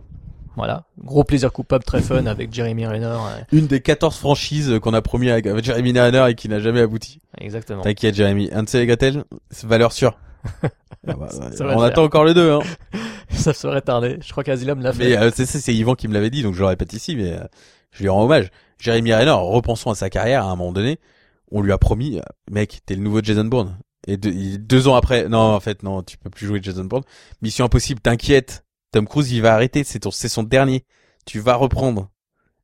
Voilà, 0.56 0.86
gros 0.97 1.23
plaisir 1.23 1.54
coupable, 1.54 1.84
très 1.84 2.02
fun 2.02 2.26
avec 2.26 2.52
Jeremy 2.52 2.88
Renner. 2.88 3.15
Une 3.52 3.67
des 3.67 3.80
14 3.80 4.17
franchises 4.17 4.80
qu'on 4.82 4.95
a 4.95 5.04
promis 5.04 5.30
avec, 5.30 5.45
Jeremy 5.63 6.00
Renner 6.00 6.26
et 6.30 6.34
qui 6.34 6.50
n'a 6.50 6.60
jamais 6.60 6.82
abouti. 6.82 7.21
Exactement. 7.39 7.84
T'inquiète, 7.84 8.15
Jeremy? 8.15 8.50
Hansel 8.52 8.82
et 8.82 8.88
Gretel, 8.88 9.23
c'est 9.52 9.67
valeur 9.67 9.91
sûre. 9.91 10.17
Ah 11.10 11.13
bah, 11.17 11.30
Ça 11.30 11.65
on 11.67 11.82
attend 11.82 12.04
encore 12.04 12.26
le 12.26 12.34
2, 12.34 12.52
hein. 12.52 12.60
Ça 13.30 13.54
serait 13.54 13.82
tardé. 13.82 14.17
Je 14.26 14.30
crois 14.32 14.43
qu'Asylum 14.43 14.82
l'a 14.82 14.91
fait. 14.91 15.10
Mais 15.12 15.17
euh, 15.17 15.30
c'est 15.34 15.73
Yvan 15.73 15.95
qui 15.95 16.10
me 16.10 16.13
l'avait 16.13 16.30
dit, 16.32 16.43
donc 16.43 16.54
je 16.54 16.60
le 16.60 16.65
répète 16.65 16.91
ici, 16.91 17.15
mais 17.15 17.32
euh, 17.34 17.43
je 17.91 18.02
lui 18.02 18.10
rends 18.10 18.23
hommage. 18.26 18.50
Jérémy 18.79 19.13
Renner, 19.13 19.31
repensons 19.31 19.89
à 19.91 19.95
sa 19.95 20.09
carrière, 20.09 20.43
à 20.45 20.51
un 20.51 20.55
moment 20.55 20.71
donné, 20.71 20.99
on 21.51 21.61
lui 21.61 21.71
a 21.71 21.77
promis, 21.77 22.17
euh, 22.17 22.21
mec, 22.51 22.79
t'es 22.85 22.95
le 22.95 23.01
nouveau 23.01 23.21
Jason 23.23 23.45
Bourne. 23.45 23.77
Et 24.07 24.17
deux, 24.17 24.57
deux 24.57 24.87
ans 24.87 24.95
après, 24.95 25.27
non, 25.27 25.39
en 25.39 25.59
fait, 25.59 25.83
non, 25.83 26.01
tu 26.03 26.17
peux 26.17 26.29
plus 26.29 26.45
jouer 26.45 26.59
Jason 26.61 26.85
Bourne. 26.85 27.03
Mission 27.41 27.65
Impossible, 27.65 27.99
t'inquiète, 27.99 28.63
Tom 28.91 29.07
Cruise, 29.07 29.31
il 29.31 29.41
va 29.41 29.53
arrêter, 29.53 29.83
c'est 29.83 29.99
ton, 29.99 30.11
c'est 30.11 30.29
son 30.29 30.43
dernier. 30.43 30.85
Tu 31.25 31.39
vas 31.39 31.55
reprendre. 31.55 32.09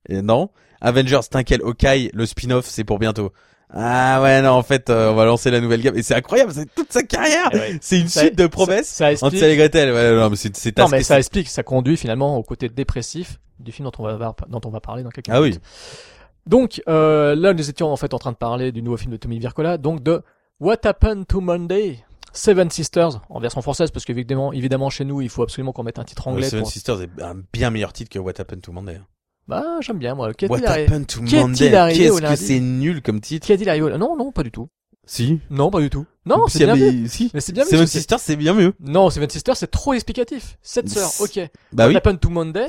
Et 0.08 0.22
non. 0.22 0.50
Avengers, 0.80 1.20
t'inquiète, 1.30 1.62
Hawkeye, 1.64 2.12
le 2.14 2.26
spin-off, 2.26 2.66
c'est 2.68 2.84
pour 2.84 3.00
bientôt. 3.00 3.32
Ah 3.76 4.22
ouais, 4.22 4.42
non, 4.42 4.52
en 4.52 4.64
fait, 4.64 4.90
euh, 4.90 5.12
on 5.12 5.16
va 5.16 5.26
lancer 5.26 5.50
la 5.50 5.60
nouvelle 5.60 5.82
gamme. 5.82 5.98
Et 5.98 6.04
c'est 6.04 6.14
incroyable, 6.14 6.54
c'est 6.54 6.74
toute 6.76 6.94
sa 6.94 7.02
carrière. 7.04 7.50
Eh 7.54 7.58
ouais. 7.58 7.78
C'est 7.82 8.00
une 8.00 8.08
Ça- 8.08 8.22
suite 8.22 8.38
de 8.38 8.46
promesses. 8.48 8.88
Ça, 8.88 9.16
ça 9.16 9.28
explique. 9.28 9.58
Gretel, 9.58 9.92
ouais, 9.92 10.12
non, 10.16 10.30
mais 10.30 10.36
c'est, 10.36 10.56
c'est 10.56 10.78
Non, 10.78 10.88
mais 10.90 11.02
ça 11.04 11.18
explique, 11.18 11.50
ça 11.50 11.64
conduit 11.64 11.98
finalement 11.98 12.38
au 12.38 12.44
côté 12.44 12.70
dépressif 12.70 13.40
du 13.64 13.72
film 13.72 13.90
dont 13.90 14.04
on 14.04 14.04
va, 14.04 14.36
dont 14.50 14.62
on 14.66 14.70
va 14.70 14.80
parler 14.82 15.04
dans 15.04 15.10
quelques 15.10 15.30
Ah 15.30 15.40
minutes. 15.40 15.62
oui. 15.64 15.98
Donc, 16.46 16.82
euh, 16.90 17.36
là, 17.36 17.54
nous 17.54 17.70
étions 17.70 17.92
en 17.92 17.96
fait 17.96 18.14
en 18.14 18.20
train 18.20 18.32
de 18.32 18.38
parler 18.38 18.72
du 18.72 18.82
nouveau 18.82 18.98
film 18.98 19.12
de 19.12 19.18
Tommy 19.18 19.40
Vircola, 19.40 19.78
donc 19.78 20.04
de 20.04 20.22
What 20.60 20.86
Happened 20.86 21.26
to 21.28 21.40
Monday? 21.42 22.04
Seven 22.34 22.70
Sisters, 22.70 23.22
en 23.30 23.40
version 23.40 23.62
française, 23.62 23.92
parce 23.92 24.06
qu'évidemment, 24.06 24.52
évidemment, 24.54 24.90
chez 24.90 25.06
nous, 25.06 25.22
il 25.22 25.30
faut 25.30 25.44
absolument 25.44 25.72
qu'on 25.72 25.84
mette 25.84 26.00
un 26.00 26.04
titre 26.04 26.28
anglais. 26.28 26.50
Seven 26.50 26.64
pour... 26.64 26.72
Sisters 26.72 27.02
est 27.04 27.22
un 27.22 27.36
bien 27.54 27.70
meilleur 27.70 27.94
titre 27.94 28.10
que 28.10 28.18
What 28.20 28.34
Happened 28.40 28.62
to 28.62 28.72
Monday. 28.72 29.00
Bah, 29.48 29.64
j'aime 29.82 30.00
bien, 30.00 30.16
moi. 30.16 30.32
What 30.50 30.66
Happened 30.66 31.08
to 31.08 31.22
Monday? 31.22 31.70
Qu'est-ce 31.94 32.22
que 32.22 32.36
c'est 32.36 32.60
nul 32.60 33.02
comme 33.02 33.22
titre 33.22 33.46
Qu'est-il 33.46 33.70
arrivé 33.70 33.98
Non, 33.98 34.18
non, 34.18 34.32
pas 34.32 34.44
du 34.44 34.52
tout. 34.52 34.68
Si. 35.06 35.42
Non, 35.50 35.70
pas 35.70 35.82
du 35.82 35.90
tout. 35.90 36.06
Non, 36.26 36.48
c'est 36.48 36.64
bien 36.66 36.76
vu. 36.76 37.08
Si. 37.10 37.30
Mais 37.34 37.42
c'est 37.42 37.52
bien 37.52 37.64
vu. 37.66 37.70
Seven 37.72 37.86
c'est- 37.88 37.98
Sisters, 38.00 38.20
c'est 38.20 38.38
bien 38.38 38.54
mieux. 38.54 38.74
Non, 38.80 39.10
Seven 39.10 39.30
Sisters, 39.30 39.58
c'est 39.58 39.68
trop 39.70 39.94
explicatif. 39.94 40.58
Sept 40.62 40.88
sœurs, 40.88 41.12
ok. 41.20 41.40
Bah 41.74 41.88
oui. 41.90 41.96
Happened 41.98 42.22
to 42.22 42.30
Monday 42.30 42.68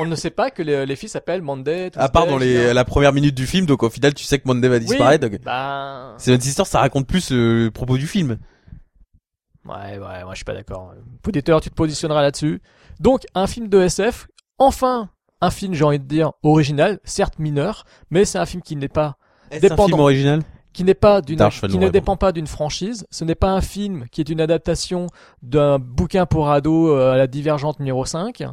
On 0.00 0.06
ne 0.06 0.16
sait 0.16 0.30
pas 0.30 0.50
que 0.50 0.62
les, 0.62 0.84
les 0.86 0.96
filles 0.96 1.08
s'appellent 1.08 1.42
Monday. 1.42 1.90
À 1.94 2.08
part 2.08 2.26
dans 2.26 2.36
les, 2.38 2.72
la 2.74 2.84
première 2.84 3.12
minute 3.12 3.34
du 3.36 3.46
film, 3.46 3.66
donc 3.66 3.84
au 3.84 3.90
final, 3.90 4.12
tu 4.14 4.24
sais 4.24 4.38
que 4.40 4.48
Monday 4.48 4.68
va 4.68 4.76
Oui, 4.78 4.84
disparaître. 4.86 5.28
donc- 5.28 5.40
Bah... 5.42 6.14
Seven 6.18 6.40
Sisters, 6.40 6.66
ça 6.66 6.80
raconte 6.80 7.06
plus 7.06 7.30
euh, 7.30 7.64
le 7.66 7.70
propos 7.70 7.96
du 7.96 8.08
film. 8.08 8.38
Ouais, 9.64 9.98
ouais, 9.98 9.98
moi 10.24 10.30
je 10.32 10.36
suis 10.36 10.44
pas 10.44 10.54
d'accord. 10.54 10.94
Auditeur, 11.26 11.60
tu 11.60 11.68
te 11.70 11.74
positionneras 11.74 12.22
là-dessus. 12.22 12.60
Donc, 13.00 13.26
un 13.34 13.46
film 13.46 13.68
de 13.68 13.80
SF, 13.82 14.26
enfin, 14.58 15.10
un 15.40 15.50
film, 15.50 15.74
j'ai 15.74 15.84
envie 15.84 15.98
de 16.00 16.04
dire, 16.06 16.32
original, 16.42 16.98
certes 17.04 17.38
mineur, 17.38 17.84
mais 18.10 18.24
c'est 18.24 18.38
un 18.38 18.46
film 18.46 18.62
qui 18.62 18.76
n'est 18.76 18.88
pas, 18.88 19.18
Est-ce 19.50 19.58
un 19.66 19.68
Dépendant. 19.68 19.86
film 19.88 20.00
original? 20.00 20.42
Qui 20.78 20.84
n'est 20.84 20.94
pas 20.94 21.20
d'une, 21.22 21.40
qui 21.68 21.78
ne 21.78 21.88
dépend 21.88 22.16
pas 22.16 22.30
d'une 22.30 22.46
franchise. 22.46 23.04
Ce 23.10 23.24
n'est 23.24 23.34
pas 23.34 23.50
un 23.50 23.60
film 23.60 24.04
qui 24.12 24.20
est 24.20 24.28
une 24.28 24.40
adaptation 24.40 25.08
d'un 25.42 25.80
bouquin 25.80 26.24
pour 26.24 26.52
ados 26.52 26.92
euh, 26.92 27.10
à 27.10 27.16
la 27.16 27.26
divergente 27.26 27.80
numéro 27.80 28.04
5. 28.04 28.44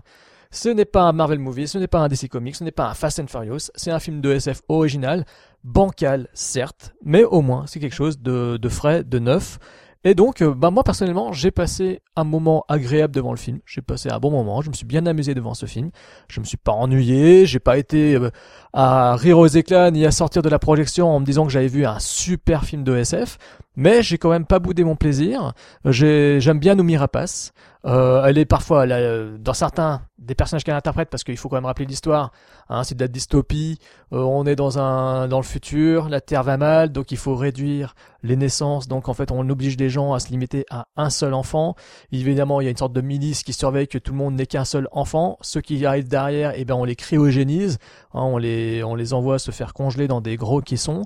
Ce 0.49 0.69
n'est 0.69 0.85
pas 0.85 1.03
un 1.03 1.11
Marvel 1.11 1.38
movie, 1.38 1.67
ce 1.67 1.77
n'est 1.77 1.85
pas 1.85 1.99
un 1.99 2.07
DC 2.07 2.27
Comics, 2.27 2.55
ce 2.55 2.63
n'est 2.63 2.71
pas 2.71 2.88
un 2.88 2.95
Fast 2.95 3.19
and 3.19 3.27
Furious, 3.27 3.69
c'est 3.75 3.91
un 3.91 3.99
film 3.99 4.21
de 4.21 4.31
SF 4.31 4.63
original, 4.69 5.23
bancal 5.63 6.27
certes, 6.33 6.95
mais 7.03 7.23
au 7.23 7.43
moins 7.43 7.67
c'est 7.67 7.79
quelque 7.79 7.93
chose 7.93 8.19
de, 8.19 8.57
de 8.57 8.69
frais, 8.69 9.03
de 9.03 9.19
neuf. 9.19 9.59
Et 10.07 10.13
donc, 10.13 10.43
euh, 10.43 10.53
bah 10.53 10.69
moi 10.69 10.83
personnellement, 10.83 11.33
j'ai 11.33 11.49
passé 11.49 11.99
un 12.15 12.23
moment 12.23 12.63
agréable 12.69 13.11
devant 13.11 13.31
le 13.31 13.37
film. 13.37 13.59
J'ai 13.65 13.81
passé 13.81 14.09
un 14.09 14.19
bon 14.19 14.29
moment. 14.29 14.61
Je 14.61 14.69
me 14.69 14.75
suis 14.75 14.85
bien 14.85 15.07
amusé 15.07 15.33
devant 15.33 15.55
ce 15.55 15.65
film. 15.65 15.89
Je 16.27 16.39
me 16.39 16.45
suis 16.45 16.57
pas 16.57 16.73
ennuyé. 16.73 17.47
J'ai 17.47 17.59
pas 17.59 17.79
été 17.79 18.13
euh, 18.13 18.29
à 18.71 19.15
rire 19.15 19.39
aux 19.39 19.47
éclats 19.47 19.89
ni 19.89 20.05
à 20.05 20.11
sortir 20.11 20.43
de 20.43 20.49
la 20.49 20.59
projection 20.59 21.09
en 21.09 21.19
me 21.19 21.25
disant 21.25 21.47
que 21.47 21.51
j'avais 21.51 21.67
vu 21.67 21.87
un 21.87 21.97
super 21.97 22.65
film 22.65 22.83
de 22.83 22.95
SF. 22.95 23.39
Mais 23.75 24.03
j'ai 24.03 24.17
quand 24.17 24.29
même 24.29 24.45
pas 24.45 24.59
boudé 24.59 24.83
mon 24.83 24.95
plaisir. 24.95 25.53
J'ai- 25.85 26.39
J'aime 26.39 26.59
bien 26.59 26.75
Noumi 26.75 26.97
Rapace. 26.97 27.53
Euh, 27.85 28.23
elle 28.25 28.39
est 28.39 28.45
parfois, 28.45 28.85
elle 28.85 28.91
a, 28.93 29.38
dans 29.38 29.53
certains 29.53 30.01
des 30.17 30.33
personnages 30.33 30.63
qu'elle 30.63 30.73
interprète, 30.75 31.09
parce 31.11 31.23
qu'il 31.23 31.38
faut 31.38 31.49
quand 31.49 31.57
même 31.57 31.65
rappeler 31.65 31.85
l'histoire. 31.85 32.31
Hein, 32.67 32.83
c'est 32.83 32.95
de 32.95 33.01
la 33.03 33.07
dystopie. 33.07 33.77
Euh, 34.11 34.17
on 34.21 34.45
est 34.47 34.55
dans 34.55 34.79
un 34.79 35.27
dans 35.27 35.38
le 35.38 35.43
futur. 35.43 36.09
La 36.09 36.19
Terre 36.19 36.41
va 36.41 36.57
mal, 36.57 36.91
donc 36.91 37.11
il 37.11 37.17
faut 37.17 37.35
réduire 37.35 37.93
les 38.23 38.35
naissances. 38.35 38.88
Donc 38.88 39.07
en 39.07 39.13
fait, 39.13 39.31
on 39.31 39.47
oblige 39.49 39.77
les 39.77 39.89
gens 39.91 40.13
à 40.13 40.19
se 40.19 40.29
limiter 40.29 40.65
à 40.71 40.88
un 40.97 41.11
seul 41.11 41.35
enfant. 41.35 41.75
Évidemment, 42.11 42.59
il 42.59 42.63
y 42.63 42.67
a 42.67 42.71
une 42.71 42.77
sorte 42.77 42.93
de 42.93 43.01
milice 43.01 43.43
qui 43.43 43.53
surveille 43.53 43.88
que 43.88 43.99
tout 43.99 44.13
le 44.13 44.17
monde 44.17 44.33
n'ait 44.33 44.47
qu'un 44.47 44.65
seul 44.65 44.88
enfant. 44.91 45.38
Ceux 45.41 45.61
qui 45.61 45.85
arrivent 45.85 46.07
derrière, 46.07 46.53
eh 46.55 46.65
ben 46.65 46.73
on 46.73 46.85
les 46.85 46.95
cryogénise. 46.95 47.77
Hein, 48.15 48.21
on 48.23 48.38
les 48.39 48.83
on 48.83 48.95
les 48.95 49.13
envoie 49.13 49.38
se 49.38 49.51
faire 49.51 49.73
congeler 49.75 50.07
dans 50.07 50.21
des 50.21 50.38
gros 50.38 50.59
caissons. 50.61 51.03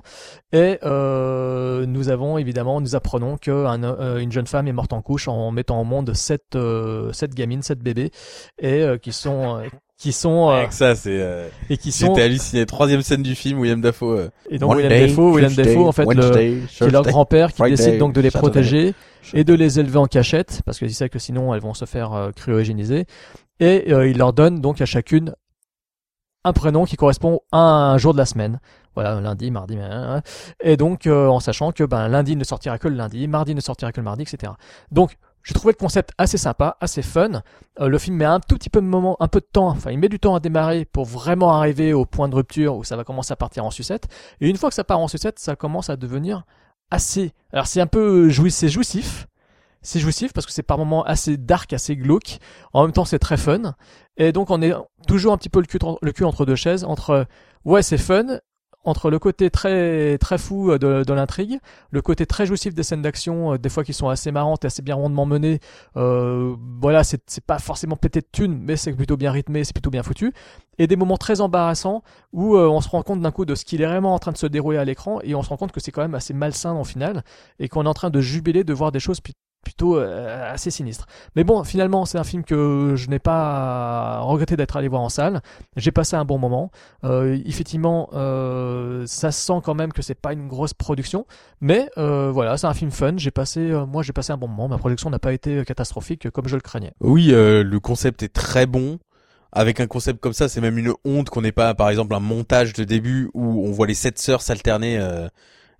Et 0.52 0.78
euh, 0.82 1.84
nous 1.84 2.08
avons 2.08 2.38
évidemment, 2.38 2.59
nous 2.62 2.94
apprenons 2.96 3.36
que 3.36 3.50
un, 3.66 3.82
euh, 3.82 4.18
une 4.18 4.32
jeune 4.32 4.46
femme 4.46 4.68
est 4.68 4.72
morte 4.72 4.92
en 4.92 5.02
couche 5.02 5.28
en 5.28 5.50
mettant 5.50 5.80
au 5.80 5.84
monde 5.84 6.14
sept 6.14 6.54
euh, 6.56 7.12
sept 7.12 7.34
gamines, 7.34 7.62
sept 7.62 7.78
bébés, 7.80 8.10
et 8.58 8.82
euh, 8.82 8.96
qui 8.98 9.12
sont 9.12 9.56
euh, 9.58 9.66
qui 9.98 10.12
sont 10.12 10.48
euh, 10.48 10.52
Avec 10.60 10.72
ça, 10.72 10.94
c'est. 10.94 11.10
euh, 11.20 11.48
et 11.68 11.76
qui 11.76 11.92
sont 11.92 12.06
J'étais 12.06 12.22
halluciné. 12.22 12.64
Troisième 12.66 13.02
scène 13.02 13.22
du 13.22 13.34
film, 13.34 13.58
William 13.60 13.80
Dafoe. 13.80 14.04
euh, 14.18 14.28
et 14.48 14.58
donc 14.58 14.70
One 14.70 14.76
William 14.78 14.90
day, 14.92 15.06
Defoe, 15.08 15.32
William 15.34 15.52
Tuesday, 15.52 15.74
Defoe 15.74 15.86
en 15.88 15.92
fait 15.92 16.04
le, 16.06 16.30
qui 16.30 16.84
est 16.84 16.90
leur 16.90 17.02
Thursday, 17.02 17.10
grand-père 17.10 17.48
qui 17.50 17.56
Friday, 17.56 17.76
décide 17.76 17.98
donc 17.98 18.14
de 18.14 18.20
les 18.22 18.30
Saturday. 18.30 18.50
protéger 18.52 18.94
et 19.34 19.44
de 19.44 19.52
les 19.54 19.78
élever 19.78 19.98
en 19.98 20.06
cachette 20.06 20.62
parce 20.64 20.78
qu'il 20.78 20.94
sait 20.94 21.08
que 21.10 21.18
sinon 21.18 21.52
elles 21.54 21.60
vont 21.60 21.74
se 21.74 21.84
faire 21.84 22.14
euh, 22.14 22.30
cryogéniser 22.30 23.04
et 23.60 23.92
euh, 23.92 24.08
il 24.08 24.16
leur 24.16 24.32
donne 24.32 24.60
donc 24.60 24.80
à 24.80 24.86
chacune 24.86 25.34
un 26.44 26.54
prénom 26.54 26.86
qui 26.86 26.96
correspond 26.96 27.40
à 27.52 27.58
un 27.92 27.98
jour 27.98 28.14
de 28.14 28.18
la 28.18 28.24
semaine. 28.24 28.60
Voilà, 28.94 29.20
lundi, 29.20 29.50
mardi, 29.50 29.78
hein, 29.78 30.20
et 30.60 30.76
donc 30.76 31.06
euh, 31.06 31.28
en 31.28 31.38
sachant 31.38 31.70
que 31.70 31.84
ben 31.84 32.08
lundi 32.08 32.34
ne 32.34 32.42
sortira 32.42 32.76
que 32.78 32.88
le 32.88 32.96
lundi, 32.96 33.28
mardi 33.28 33.54
ne 33.54 33.60
sortira 33.60 33.92
que 33.92 34.00
le 34.00 34.04
mardi, 34.04 34.22
etc. 34.22 34.52
Donc 34.90 35.16
j'ai 35.44 35.54
trouvé 35.54 35.72
le 35.72 35.78
concept 35.78 36.10
assez 36.18 36.36
sympa, 36.36 36.76
assez 36.80 37.02
fun. 37.02 37.42
Euh, 37.80 37.86
le 37.86 37.98
film 37.98 38.16
met 38.16 38.24
un 38.24 38.40
tout 38.40 38.56
petit 38.56 38.68
peu 38.68 38.80
de 38.80 38.86
moment, 38.86 39.16
un 39.20 39.28
peu 39.28 39.40
de 39.40 39.46
temps, 39.50 39.68
enfin 39.68 39.92
il 39.92 39.98
met 39.98 40.08
du 40.08 40.18
temps 40.18 40.34
à 40.34 40.40
démarrer 40.40 40.84
pour 40.84 41.04
vraiment 41.04 41.52
arriver 41.52 41.92
au 41.92 42.04
point 42.04 42.28
de 42.28 42.34
rupture 42.34 42.76
où 42.76 42.84
ça 42.84 42.96
va 42.96 43.04
commencer 43.04 43.32
à 43.32 43.36
partir 43.36 43.64
en 43.64 43.70
sucette. 43.70 44.08
Et 44.40 44.48
une 44.48 44.56
fois 44.56 44.70
que 44.70 44.74
ça 44.74 44.84
part 44.84 44.98
en 44.98 45.08
sucette, 45.08 45.38
ça 45.38 45.54
commence 45.54 45.88
à 45.88 45.96
devenir 45.96 46.42
assez. 46.90 47.32
Alors 47.52 47.68
c'est 47.68 47.80
un 47.80 47.86
peu 47.86 48.28
jouissif, 48.28 49.28
c'est 49.82 50.00
jouissif. 50.00 50.32
Parce 50.32 50.46
que 50.46 50.52
c'est 50.52 50.62
par 50.62 50.78
moments 50.78 51.04
assez 51.04 51.36
dark, 51.36 51.72
assez 51.72 51.96
glauque. 51.96 52.38
En 52.72 52.82
même 52.82 52.92
temps, 52.92 53.04
c'est 53.04 53.18
très 53.18 53.36
fun. 53.36 53.74
Et 54.16 54.32
donc, 54.32 54.50
on 54.50 54.60
est 54.62 54.74
toujours 55.06 55.32
un 55.32 55.38
petit 55.38 55.48
peu 55.48 55.60
le 55.60 56.12
cul 56.12 56.24
entre 56.24 56.46
deux 56.46 56.56
chaises. 56.56 56.84
Entre, 56.84 57.26
ouais, 57.64 57.82
c'est 57.82 57.98
fun. 57.98 58.40
Entre 58.82 59.10
le 59.10 59.18
côté 59.18 59.50
très, 59.50 60.16
très 60.16 60.38
fou 60.38 60.78
de, 60.78 61.04
de 61.04 61.12
l'intrigue, 61.12 61.58
le 61.90 62.00
côté 62.00 62.24
très 62.24 62.46
jouissif 62.46 62.74
des 62.74 62.82
scènes 62.82 63.02
d'action, 63.02 63.52
euh, 63.52 63.58
des 63.58 63.68
fois 63.68 63.84
qui 63.84 63.92
sont 63.92 64.08
assez 64.08 64.32
marrantes 64.32 64.64
et 64.64 64.68
assez 64.68 64.80
bien 64.80 64.94
rondement 64.94 65.26
menées. 65.26 65.60
Euh, 65.98 66.56
voilà, 66.80 67.04
c'est 67.04 67.20
pas 67.46 67.58
forcément 67.58 67.96
pété 67.96 68.20
de 68.20 68.26
thunes, 68.32 68.58
mais 68.58 68.76
c'est 68.76 68.92
plutôt 68.94 69.18
bien 69.18 69.32
rythmé, 69.32 69.64
c'est 69.64 69.74
plutôt 69.74 69.90
bien 69.90 70.02
foutu. 70.02 70.32
Et 70.78 70.86
des 70.86 70.96
moments 70.96 71.18
très 71.18 71.42
embarrassants 71.42 72.02
où 72.32 72.56
euh, 72.56 72.68
on 72.68 72.80
se 72.80 72.88
rend 72.88 73.02
compte 73.02 73.20
d'un 73.20 73.30
coup 73.30 73.44
de 73.44 73.54
ce 73.54 73.66
qu'il 73.66 73.82
est 73.82 73.86
vraiment 73.86 74.14
en 74.14 74.18
train 74.18 74.32
de 74.32 74.38
se 74.38 74.46
dérouler 74.46 74.78
à 74.78 74.84
l'écran 74.86 75.20
et 75.22 75.34
on 75.34 75.42
se 75.42 75.50
rend 75.50 75.58
compte 75.58 75.72
que 75.72 75.80
c'est 75.80 75.92
quand 75.92 76.02
même 76.02 76.14
assez 76.14 76.32
malsain 76.32 76.72
en 76.72 76.84
final 76.84 77.22
et 77.58 77.68
qu'on 77.68 77.84
est 77.84 77.88
en 77.88 77.94
train 77.94 78.08
de 78.08 78.20
jubiler 78.22 78.64
de 78.64 78.72
voir 78.72 78.92
des 78.92 79.00
choses 79.00 79.20
plutôt 79.62 79.96
euh, 79.96 80.52
assez 80.52 80.70
sinistres. 80.70 81.06
Mais 81.36 81.44
bon, 81.44 81.62
finalement, 81.64 82.04
c'est 82.04 82.18
un 82.18 82.24
film 82.24 82.44
que 82.44 82.94
je 82.96 83.08
n'ai 83.08 83.18
pas 83.18 84.20
regretté 84.20 84.56
d'être 84.56 84.76
allé 84.76 84.88
voir 84.88 85.02
en 85.02 85.08
salle. 85.08 85.42
J'ai 85.76 85.90
passé 85.90 86.16
un 86.16 86.24
bon 86.24 86.38
moment. 86.38 86.70
Euh, 87.04 87.38
effectivement, 87.44 88.08
euh, 88.14 89.04
ça 89.06 89.32
se 89.32 89.40
sent 89.40 89.60
quand 89.62 89.74
même 89.74 89.92
que 89.92 90.02
c'est 90.02 90.14
pas 90.14 90.32
une 90.32 90.48
grosse 90.48 90.74
production, 90.74 91.26
mais 91.60 91.88
euh, 91.98 92.30
voilà, 92.32 92.56
c'est 92.56 92.66
un 92.66 92.74
film 92.74 92.90
fun. 92.90 93.14
J'ai 93.16 93.30
passé, 93.30 93.60
euh, 93.60 93.86
moi, 93.86 94.02
j'ai 94.02 94.12
passé 94.12 94.32
un 94.32 94.36
bon 94.36 94.48
moment. 94.48 94.68
Ma 94.68 94.78
production 94.78 95.10
n'a 95.10 95.18
pas 95.18 95.32
été 95.32 95.64
catastrophique 95.64 96.26
euh, 96.26 96.30
comme 96.30 96.48
je 96.48 96.56
le 96.56 96.62
craignais. 96.62 96.92
Oui, 97.00 97.28
le 97.30 97.78
concept 97.78 98.22
est 98.22 98.32
très 98.32 98.66
bon. 98.66 98.98
Avec 99.52 99.80
un 99.80 99.88
concept 99.88 100.20
comme 100.20 100.32
ça, 100.32 100.48
c'est 100.48 100.60
même 100.60 100.78
une 100.78 100.94
honte 101.04 101.28
qu'on 101.28 101.42
n'ait 101.42 101.50
pas, 101.50 101.74
par 101.74 101.90
exemple, 101.90 102.14
un 102.14 102.20
montage 102.20 102.72
de 102.72 102.84
début 102.84 103.30
où 103.34 103.66
on 103.66 103.72
voit 103.72 103.88
les 103.88 103.94
sept 103.94 104.18
sœurs 104.18 104.42
s'alterner 104.42 104.98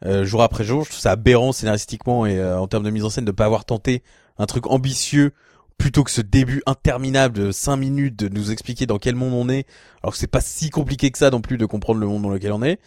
euh, 0.05 0.23
euh, 0.23 0.25
jour 0.25 0.43
après 0.43 0.65
jour. 0.65 0.85
Je 0.85 0.91
trouve 0.91 1.01
ça 1.01 1.13
aberrant 1.13 1.53
scénaristiquement 1.53 2.27
et 2.27 2.39
euh, 2.39 2.59
en 2.59 2.67
termes 2.67 2.85
de 2.85 2.91
mise 2.91 3.05
en 3.05 3.11
scène 3.11 3.25
de 3.25 3.33
pas 3.33 3.45
avoir 3.45 3.65
tenté 3.65 4.03
un 4.39 4.47
truc 4.47 4.67
ambitieux 4.69 5.33
plutôt 5.79 6.05
que 6.05 6.11
ce 6.11 6.21
début 6.21 6.63
interminable 6.67 7.39
de 7.39 7.53
5 7.53 7.77
minutes 7.77 8.17
de 8.17 8.29
nous 8.29 8.51
expliquer 8.51 8.85
dans 8.85 8.99
quel 8.99 9.15
monde 9.15 9.33
on 9.33 9.49
est, 9.49 9.67
alors 10.03 10.13
que 10.13 10.19
c'est 10.19 10.27
pas 10.27 10.43
si 10.43 10.69
compliqué 10.69 11.11
que 11.11 11.17
ça 11.17 11.31
non 11.31 11.41
plus 11.41 11.57
de 11.57 11.65
comprendre 11.65 12.01
le 12.01 12.07
monde 12.07 12.23
dans 12.23 12.29
lequel 12.29 12.53
on 12.53 12.63
est. 12.63 12.79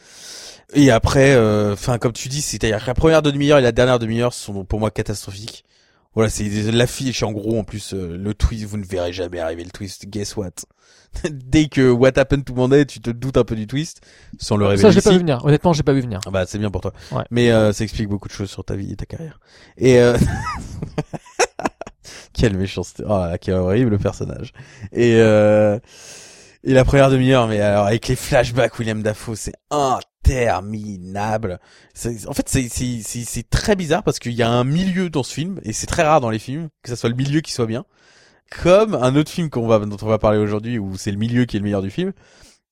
Et 0.76 0.92
après, 0.92 1.36
enfin 1.72 1.98
comme 1.98 2.14
tu 2.14 2.30
dis, 2.30 2.42
c'est-à-dire 2.42 2.84
la 2.86 2.94
première 2.94 3.24
demi-heure 3.24 3.58
et 3.58 3.64
la 3.64 3.72
dernière 3.72 3.98
demi-heure 3.98 4.32
sont 4.32 4.64
pour 4.64 4.80
moi 4.80 4.92
catastrophiques. 4.92 5.66
Voilà, 6.16 6.30
c'est 6.30 6.48
l'affiche 6.72 7.24
en 7.24 7.32
gros 7.32 7.58
en 7.58 7.64
plus 7.64 7.94
euh, 7.94 8.18
le 8.18 8.34
twist, 8.34 8.66
vous 8.66 8.78
ne 8.78 8.86
verrez 8.86 9.12
jamais 9.14 9.40
arriver 9.40 9.64
le 9.64 9.72
twist. 9.72 10.06
Guess 10.08 10.36
what? 10.38 10.52
Dès 11.30 11.68
que 11.68 11.90
What 11.90 12.18
Happened 12.18 12.46
to 12.46 12.54
Monday, 12.54 12.86
tu 12.86 13.00
te 13.00 13.10
doutes 13.10 13.38
un 13.38 13.44
peu 13.44 13.56
du 13.56 13.68
twist 13.68 14.02
sans 14.40 14.58
le 14.58 14.66
révéler. 14.66 14.82
Ça, 14.82 14.92
j'ai 14.92 15.02
pas 15.02 15.12
vu 15.12 15.20
venir. 15.20 15.44
Honnêtement, 15.44 15.74
j'ai 15.74 15.84
pas 15.84 15.94
vu 15.94 16.02
venir. 16.02 16.20
Ah 16.26 16.32
Bah 16.32 16.46
c'est 16.48 16.58
bien 16.60 16.72
pour 16.72 16.82
toi. 16.82 16.94
Ouais. 17.12 17.24
Mais 17.32 17.52
euh, 17.52 17.74
ça 17.74 17.84
explique 17.84 18.10
beaucoup 18.10 18.28
de 18.28 18.34
choses 18.34 18.50
sur 18.50 18.64
ta 18.64 18.76
vie 18.76 18.92
et 18.92 18.96
ta 18.96 19.06
carrière. 19.06 19.40
Et 19.78 20.00
euh... 20.00 20.18
quelle 22.34 22.58
méchanceté. 22.58 23.04
Oh, 23.08 23.26
quel 23.42 23.56
horrible 23.56 23.98
personnage. 23.98 24.54
Et 24.92 25.16
euh... 25.18 25.80
et 26.64 26.74
la 26.74 26.86
première 26.86 27.10
demi-heure, 27.10 27.48
mais 27.48 27.60
alors 27.60 27.88
avec 27.88 28.08
les 28.08 28.16
flashbacks 28.16 28.78
William 28.80 29.02
Dafoe, 29.02 29.36
c'est 29.36 29.54
interminable. 30.24 31.60
En 32.28 32.34
fait, 32.34 32.48
c'est 32.48 33.50
très 33.50 33.76
bizarre 33.76 34.04
parce 34.04 34.20
qu'il 34.20 34.34
y 34.34 34.42
a 34.42 34.50
un 34.50 34.64
milieu 34.64 35.10
dans 35.10 35.24
ce 35.24 35.34
film 35.34 35.60
et 35.64 35.74
c'est 35.74 35.88
très 35.88 36.04
rare 36.04 36.22
dans 36.22 36.30
les 36.30 36.40
films 36.40 36.70
que 36.82 36.90
ça 36.90 36.96
soit 36.96 37.10
le 37.10 37.16
milieu 37.16 37.42
qui 37.42 37.52
soit 37.52 37.66
bien. 37.66 37.86
Comme 38.62 38.94
un 38.94 39.16
autre 39.16 39.32
film 39.32 39.50
qu'on 39.50 39.68
va 39.68 39.80
dont 39.80 39.98
on 40.02 40.06
va 40.06 40.20
parler 40.20 40.38
aujourd'hui 40.38 40.78
où 40.78 40.96
c'est 40.98 41.12
le 41.12 41.18
milieu 41.18 41.46
qui 41.46 41.58
est 41.58 41.60
le 41.60 41.64
meilleur 41.64 41.82
du 41.82 41.90
film. 41.90 42.14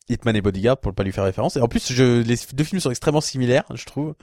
Hitman 0.10 0.36
et 0.36 0.42
Bodyguard 0.42 0.78
pour 0.78 0.92
ne 0.92 0.96
pas 0.96 1.04
lui 1.04 1.12
faire 1.12 1.24
référence. 1.24 1.56
Et 1.56 1.62
en 1.62 1.68
plus, 1.68 1.94
je, 1.94 2.22
les 2.22 2.36
deux 2.54 2.64
films 2.64 2.82
sont 2.82 2.90
extrêmement 2.90 3.22
similaires, 3.22 3.64
je 3.74 3.86
trouve, 3.86 4.16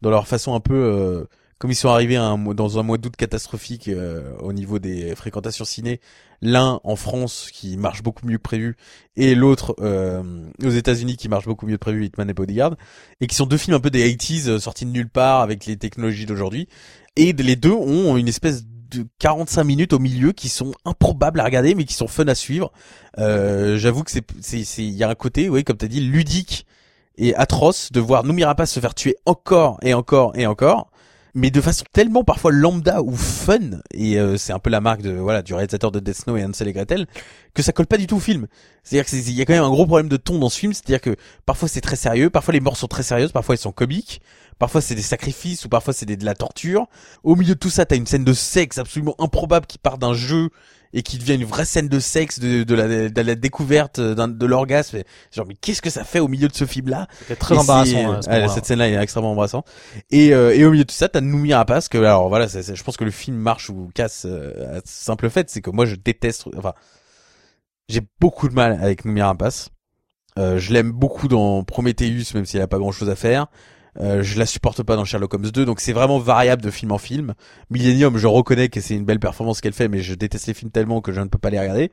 dans 0.00 0.10
leur 0.10 0.28
façon 0.28 0.54
un 0.54 0.60
peu 0.60 0.74
euh, 0.74 1.24
comme 1.62 1.70
ils 1.70 1.76
sont 1.76 1.90
arrivés 1.90 2.16
dans 2.16 2.78
un 2.80 2.82
mois 2.82 2.98
d'août 2.98 3.14
catastrophique 3.16 3.86
euh, 3.86 4.34
au 4.40 4.52
niveau 4.52 4.80
des 4.80 5.14
fréquentations 5.14 5.64
ciné. 5.64 6.00
L'un 6.40 6.80
en 6.82 6.96
France 6.96 7.50
qui 7.52 7.76
marche 7.76 8.02
beaucoup 8.02 8.26
mieux 8.26 8.38
que 8.38 8.42
prévu 8.42 8.76
et 9.14 9.36
l'autre 9.36 9.76
euh, 9.80 10.24
aux 10.60 10.70
États-Unis 10.70 11.16
qui 11.16 11.28
marche 11.28 11.44
beaucoup 11.44 11.68
mieux 11.68 11.76
que 11.76 11.80
prévu, 11.82 12.04
Hitman 12.06 12.28
et 12.28 12.34
Bodyguard, 12.34 12.74
et 13.20 13.28
qui 13.28 13.36
sont 13.36 13.46
deux 13.46 13.58
films 13.58 13.76
un 13.76 13.80
peu 13.80 13.90
des 13.90 14.12
80s 14.12 14.48
euh, 14.48 14.58
sortis 14.58 14.86
de 14.86 14.90
nulle 14.90 15.08
part 15.08 15.40
avec 15.40 15.64
les 15.66 15.76
technologies 15.76 16.26
d'aujourd'hui. 16.26 16.66
Et 17.14 17.32
les 17.32 17.54
deux 17.54 17.70
ont 17.70 18.16
une 18.16 18.26
espèce 18.26 18.64
de 18.64 19.06
45 19.20 19.62
minutes 19.62 19.92
au 19.92 20.00
milieu 20.00 20.32
qui 20.32 20.48
sont 20.48 20.72
improbables 20.84 21.38
à 21.38 21.44
regarder 21.44 21.76
mais 21.76 21.84
qui 21.84 21.94
sont 21.94 22.08
fun 22.08 22.26
à 22.26 22.34
suivre. 22.34 22.72
Euh, 23.18 23.78
J'avoue 23.78 24.02
que 24.02 24.10
c'est 24.10 24.26
c'est 24.40 24.82
il 24.82 24.94
y 24.94 25.04
a 25.04 25.08
un 25.08 25.14
côté, 25.14 25.48
oui, 25.48 25.62
comme 25.62 25.76
t'as 25.76 25.86
dit, 25.86 26.00
ludique 26.00 26.66
et 27.18 27.36
atroce 27.36 27.92
de 27.92 28.00
voir 28.00 28.24
Noomi 28.24 28.42
Rapace 28.42 28.72
se 28.72 28.80
faire 28.80 28.94
tuer 28.94 29.16
encore 29.26 29.78
et 29.82 29.94
encore 29.94 30.36
et 30.36 30.46
encore, 30.46 30.90
mais 31.34 31.50
de 31.50 31.60
façon 31.60 31.84
tellement 31.92 32.24
parfois 32.24 32.52
lambda 32.52 33.02
ou 33.02 33.16
fun 33.16 33.80
et 33.94 34.18
euh, 34.18 34.36
c'est 34.36 34.52
un 34.52 34.58
peu 34.58 34.68
la 34.68 34.80
marque 34.82 35.00
de 35.02 35.12
voilà 35.12 35.40
du 35.42 35.54
réalisateur 35.54 35.90
de 35.90 35.98
Death 35.98 36.16
Snow 36.24 36.36
et 36.36 36.44
Hansel 36.44 36.68
et 36.68 36.72
Gretel 36.74 37.06
que 37.54 37.62
ça 37.62 37.72
colle 37.72 37.86
pas 37.86 37.96
du 37.96 38.06
tout 38.06 38.16
au 38.16 38.20
film. 38.20 38.46
C'est-à-dire 38.82 39.04
que 39.04 39.10
c'est- 39.10 39.18
il 39.30 39.32
y 39.32 39.40
a 39.40 39.44
quand 39.46 39.54
même 39.54 39.62
un 39.64 39.70
gros 39.70 39.86
problème 39.86 40.08
de 40.08 40.16
ton 40.18 40.38
dans 40.38 40.48
ce 40.50 40.58
film, 40.58 40.72
c'est-à-dire 40.72 41.00
que 41.00 41.16
parfois 41.46 41.68
c'est 41.68 41.80
très 41.80 41.96
sérieux, 41.96 42.28
parfois 42.30 42.52
les 42.52 42.60
morts 42.60 42.76
sont 42.76 42.86
très 42.88 43.02
sérieuses, 43.02 43.32
parfois 43.32 43.54
elles 43.54 43.60
sont 43.60 43.72
comiques, 43.72 44.20
parfois 44.58 44.80
c'est 44.80 44.94
des 44.94 45.02
sacrifices 45.02 45.64
ou 45.64 45.68
parfois 45.68 45.94
c'est 45.94 46.04
de 46.06 46.24
la 46.24 46.34
torture. 46.34 46.86
Au 47.24 47.34
milieu 47.36 47.54
de 47.54 47.58
tout 47.58 47.70
ça, 47.70 47.86
t'as 47.86 47.96
une 47.96 48.06
scène 48.06 48.24
de 48.24 48.32
sexe 48.34 48.78
absolument 48.78 49.14
improbable 49.18 49.66
qui 49.66 49.78
part 49.78 49.98
d'un 49.98 50.14
jeu 50.14 50.50
et 50.92 51.02
qui 51.02 51.18
devient 51.18 51.34
une 51.34 51.44
vraie 51.44 51.64
scène 51.64 51.88
de 51.88 51.98
sexe 52.00 52.38
de, 52.38 52.64
de 52.64 52.74
la, 52.74 53.08
de 53.08 53.20
la 53.22 53.34
découverte 53.34 54.00
d'un- 54.00 54.28
de 54.28 54.46
l'orgasme. 54.46 54.98
Genre 55.34 55.46
mais 55.46 55.54
qu'est-ce 55.54 55.80
que 55.82 55.90
ça 55.90 56.04
fait 56.04 56.20
au 56.20 56.28
milieu 56.28 56.48
de 56.48 56.54
ce 56.54 56.64
très 57.38 57.54
Et 57.54 57.58
embarrassant. 57.58 57.90
c'est- 57.90 57.96
à 58.04 58.22
ce 58.22 58.28
ouais, 58.28 58.34
moment-là. 58.36 58.48
cette 58.54 58.66
scène-là 58.66 58.88
est 58.90 58.94
extrêmement 59.02 59.32
embrassant. 59.32 59.64
Et, 60.10 60.34
euh, 60.34 60.54
et 60.54 60.64
au 60.64 60.70
milieu 60.70 60.84
de 60.84 60.88
tout 60.88 60.94
ça, 60.94 61.08
t'as 61.08 61.20
Noomi 61.20 61.54
Rapace 61.54 61.88
que 61.88 61.98
alors 61.98 62.28
voilà, 62.28 62.48
c'est- 62.48 62.62
c'est- 62.62 62.76
je 62.76 62.84
pense 62.84 62.96
que 62.96 63.04
le 63.04 63.10
film 63.10 63.36
marche 63.36 63.70
ou 63.70 63.90
casse 63.94 64.26
euh, 64.26 64.78
à 64.78 64.80
simple 64.84 65.30
fait, 65.30 65.48
c'est 65.50 65.60
que 65.62 65.70
moi 65.70 65.86
je 65.86 65.94
déteste. 65.96 66.44
Enfin, 66.56 66.72
j'ai 67.88 68.00
beaucoup 68.20 68.48
de 68.48 68.54
mal 68.54 68.78
avec 68.82 69.04
Noomi 69.04 69.22
Rapace. 69.22 69.68
Euh, 70.38 70.58
je 70.58 70.72
l'aime 70.72 70.92
beaucoup 70.92 71.28
dans 71.28 71.62
Prometheus, 71.62 72.32
même 72.34 72.46
si 72.46 72.56
elle 72.56 72.62
a 72.62 72.66
pas 72.66 72.78
grand-chose 72.78 73.10
à 73.10 73.16
faire. 73.16 73.46
Euh, 74.00 74.22
je 74.22 74.38
la 74.38 74.46
supporte 74.46 74.82
pas 74.82 74.96
dans 74.96 75.04
Sherlock 75.04 75.34
Holmes 75.34 75.50
2, 75.50 75.64
donc 75.64 75.80
c'est 75.80 75.92
vraiment 75.92 76.18
variable 76.18 76.62
de 76.62 76.70
film 76.70 76.92
en 76.92 76.98
film. 76.98 77.34
Millennium, 77.70 78.16
je 78.16 78.26
reconnais 78.26 78.68
que 78.68 78.80
c'est 78.80 78.94
une 78.94 79.04
belle 79.04 79.20
performance 79.20 79.60
qu'elle 79.60 79.74
fait, 79.74 79.88
mais 79.88 80.00
je 80.00 80.14
déteste 80.14 80.46
les 80.46 80.54
films 80.54 80.70
tellement 80.70 81.00
que 81.00 81.12
je 81.12 81.20
ne 81.20 81.26
peux 81.26 81.38
pas 81.38 81.50
les 81.50 81.60
regarder. 81.60 81.90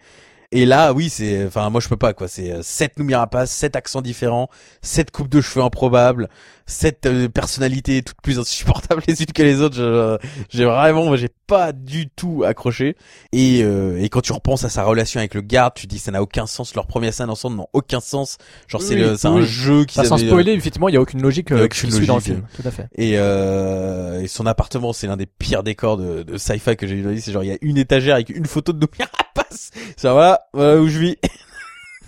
Et 0.52 0.66
là, 0.66 0.94
oui, 0.94 1.10
c'est, 1.10 1.46
enfin, 1.46 1.70
moi 1.70 1.80
je 1.80 1.88
peux 1.88 1.98
pas 1.98 2.14
quoi. 2.14 2.28
C'est 2.28 2.52
euh, 2.52 2.62
sept 2.64 2.98
Noomi 2.98 3.14
Rapace, 3.14 3.52
sept 3.52 3.76
accents 3.76 4.02
différents, 4.02 4.50
sept 4.82 5.12
coupes 5.12 5.30
de 5.30 5.42
cheveux 5.42 5.64
improbables, 5.64 6.28
sept 6.70 7.06
euh, 7.06 7.28
personnalités 7.28 8.02
toutes 8.04 8.22
plus 8.22 8.40
insupportables 8.40 9.02
les 9.08 9.20
unes 9.22 9.28
que 9.34 9.44
les 9.44 9.62
autres. 9.62 9.76
Je- 9.76 10.18
J'ai 10.50 10.66
vraiment, 10.66 11.16
j'ai 11.16 11.30
pas 11.48 11.72
du 11.72 12.10
tout 12.10 12.44
accroché. 12.46 12.96
Et, 13.34 13.62
euh, 13.64 14.00
et 14.02 14.08
quand 14.10 14.22
tu 14.22 14.32
repenses 14.32 14.64
à 14.64 14.70
sa 14.70 14.84
relation 14.84 15.20
avec 15.20 15.34
le 15.34 15.42
garde, 15.42 15.74
tu 15.74 15.88
dis 15.88 15.98
ça 16.00 16.12
n'a 16.12 16.22
aucun 16.22 16.46
sens. 16.46 16.76
Leur 16.76 16.86
première 16.88 17.14
scène 17.14 17.30
ensemble 17.30 17.58
n'a 17.58 17.66
aucun 17.74 18.00
sens. 18.00 18.38
Genre 18.68 18.82
c'est 18.82 18.96
Oui, 18.96 19.18
oui. 19.24 19.28
un 19.42 19.42
jeu 19.42 19.86
qui 19.86 20.00
Enfin, 20.00 20.08
sans 20.10 20.18
spoiler, 20.18 20.52
effectivement, 20.54 20.90
il 20.90 20.94
y 20.94 20.98
a 20.98 21.02
aucune 21.02 21.22
logique 21.22 21.52
a 21.52 21.56
euh, 21.56 21.66
aucune 21.66 21.92
suit 21.92 22.06
dans 22.06 22.16
le 22.16 22.20
logique. 22.20 22.34
film. 22.36 22.46
Tout 22.56 22.68
à 22.68 22.72
fait. 22.72 22.88
Et, 22.96 23.14
euh, 23.18 24.22
et 24.22 24.28
son 24.28 24.46
appartement, 24.46 24.94
c'est 24.94 25.08
l'un 25.08 25.18
des 25.18 25.26
pires 25.26 25.64
décors 25.64 25.98
de, 25.98 26.24
de 26.24 26.38
sci-fi 26.38 26.76
que 26.78 26.86
j'ai 26.88 26.96
vu 26.96 27.02
dans 27.02 27.10
la 27.10 27.16
vie. 27.16 27.22
C'est 27.22 27.32
genre, 27.32 27.44
il 27.44 27.48
y 27.50 27.54
a 27.54 27.58
une 27.62 27.78
étagère 27.78 28.16
avec 28.16 28.30
une 28.30 28.46
photo 28.46 28.72
de 28.74 28.78
Noomi 28.80 29.10
Rapace. 29.36 29.72
Genre, 30.02 30.14
voilà, 30.14 30.40
voilà 30.54 30.80
où 30.82 30.88
je 30.88 31.00
vis. 31.00 31.18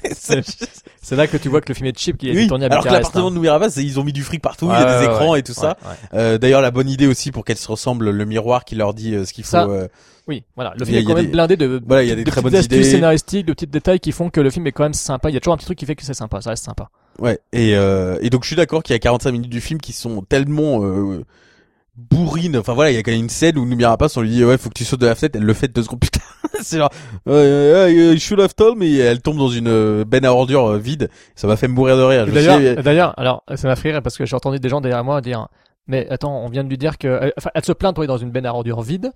C'est 1.02 1.16
là 1.16 1.28
que 1.28 1.38
tu 1.38 1.50
vois 1.50 1.62
que 1.62 1.70
le 1.70 1.74
film 1.76 1.88
est 1.88 1.98
cheap, 1.98 2.18
qu'il 2.18 2.30
été 2.30 2.40
oui, 2.40 2.48
tourné 2.48 2.66
à 2.66 2.70
alors 2.72 2.84
que 2.84 2.90
l'appartement 2.90 3.28
hein. 3.28 3.60
de 3.60 3.70
c'est- 3.70 3.84
ils 3.84 4.00
ont 4.00 4.04
mis 4.04 4.14
du 4.14 4.24
fric 4.24 4.42
partout, 4.42 4.68
il 4.68 4.74
y 4.74 4.76
a 4.76 5.00
des 5.02 5.08
ouais, 5.08 5.14
écrans 5.14 5.32
ouais. 5.32 5.40
et 5.40 5.44
tout 5.44 5.54
ça. 5.54 5.78
Euh, 6.14 6.38
D'ailleurs, 6.38 6.62
la 6.62 6.72
bonne 6.72 6.90
idée 6.90 7.08
aussi 7.08 7.32
pour 7.32 7.44
qu'elles 7.46 7.58
se 7.58 7.68
ressemblent, 7.68 8.10
le 8.10 8.26
miroir 8.26 8.66
qui 8.66 8.76
leur 8.76 8.94
dit 8.94 9.16
euh, 9.16 9.26
ce 9.26 9.34
qu'il 9.34 9.44
faut. 9.44 9.58
Euh, 9.58 9.88
Oui, 10.28 10.44
voilà. 10.56 10.74
Le 10.78 10.86
film 10.86 10.98
est 10.98 11.04
quand 11.04 11.16
même 11.16 11.26
des- 11.26 11.32
blindé 11.32 11.58
de, 11.58 11.82
Voilà, 11.86 12.04
il 12.04 12.10
y 12.10 12.12
a 12.12 12.16
des 12.16 12.24
de 12.24 12.30
très 12.32 12.42
petites 12.42 12.52
bonnes 12.52 12.60
astuces 12.60 12.78
idées. 12.78 12.90
scénaristiques, 12.92 13.46
de 13.46 13.54
petits 13.54 13.68
détails 13.68 14.00
qui 14.00 14.12
font 14.12 14.30
que 14.30 14.40
le 14.42 14.50
film 14.50 14.68
est 14.68 14.72
quand 14.72 14.84
même 14.84 14.94
sympa. 14.94 15.30
Il 15.30 15.34
y 15.34 15.38
a 15.38 15.40
toujours 15.40 15.54
un 15.54 15.58
petit 15.58 15.66
truc 15.66 15.78
qui 15.80 15.86
fait 15.86 15.96
que 15.96 16.04
c'est 16.04 16.14
sympa. 16.14 16.42
Ça 16.42 16.52
reste 16.52 16.64
sympa. 16.66 16.90
Ouais. 17.20 17.40
Et, 17.52 17.76
euh, 17.76 18.18
et 18.22 18.30
donc 18.30 18.44
je 18.44 18.48
suis 18.48 18.56
d'accord 18.56 18.84
qu'il 18.84 18.94
y 18.94 18.96
a 18.96 19.00
45 19.00 19.32
minutes 19.32 19.50
du 19.52 19.62
film 19.62 19.80
qui 19.82 19.92
sont 19.94 20.22
tellement 20.22 20.84
euh, 20.84 21.24
bourrines. 21.96 22.58
Enfin 22.58 22.74
voilà, 22.74 22.92
il 22.92 22.96
y 22.96 22.98
a 22.98 23.04
quand 23.04 23.12
même 23.12 23.20
une 23.22 23.30
scène 23.30 23.58
où 23.58 23.66
Noomi 23.66 23.86
Rapace, 23.86 24.16
on 24.18 24.22
lui 24.22 24.30
dit 24.30 24.44
ouais, 24.46 24.58
faut 24.58 24.70
que 24.70 24.76
tu 24.76 24.86
sautes 24.86 25.02
de 25.02 25.08
la 25.08 25.16
fenêtre. 25.16 25.38
Elle 25.38 25.46
le 25.46 25.54
fait 25.54 25.68
deux 25.68 25.84
secondes 25.84 26.00
plus 26.00 26.10
tard. 26.12 26.22
c'est 26.64 26.78
genre, 26.78 26.90
euh, 27.28 27.88
euh, 28.16 28.48
told 28.56 28.78
me. 28.78 28.86
Et 28.86 28.98
elle 29.00 29.22
tombe 29.22 29.38
dans 29.38 29.50
une 29.50 29.68
euh, 29.68 30.06
benne 30.06 30.26
à 30.26 30.34
ordures 30.34 30.72
euh, 30.72 30.78
vide. 30.78 31.10
Ça 31.36 31.48
m'a 31.48 31.56
fait 31.58 31.68
mourir 31.68 31.98
de 31.98 32.04
rire. 32.04 32.26
Je 32.28 32.32
suis 32.32 32.46
D'ailleurs, 32.48 32.84
d'ailleurs, 32.84 33.14
alors 33.20 33.44
ça 33.56 33.68
m'a 33.68 33.76
fait 33.76 33.92
rire 33.92 34.02
parce 34.02 34.18
que 34.18 34.26
j'ai 34.26 34.36
entendu 34.36 34.60
des 34.60 34.70
gens 34.70 34.82
derrière 34.82 35.04
moi 35.04 35.22
dire 35.22 35.48
mais 35.88 36.08
attends, 36.10 36.44
on 36.44 36.48
vient 36.50 36.64
de 36.64 36.70
lui 36.70 36.78
dire 36.78 36.98
que 36.98 37.20
elle- 37.22 37.34
enfin 37.38 37.50
elle 37.56 37.66
se 37.66 37.72
plaint 37.74 37.96
tomber 37.96 38.08
dans 38.08 38.18
une 38.18 38.32
benne 38.32 38.46
à 38.46 38.54
ordures 38.54 38.82
vide. 38.82 39.12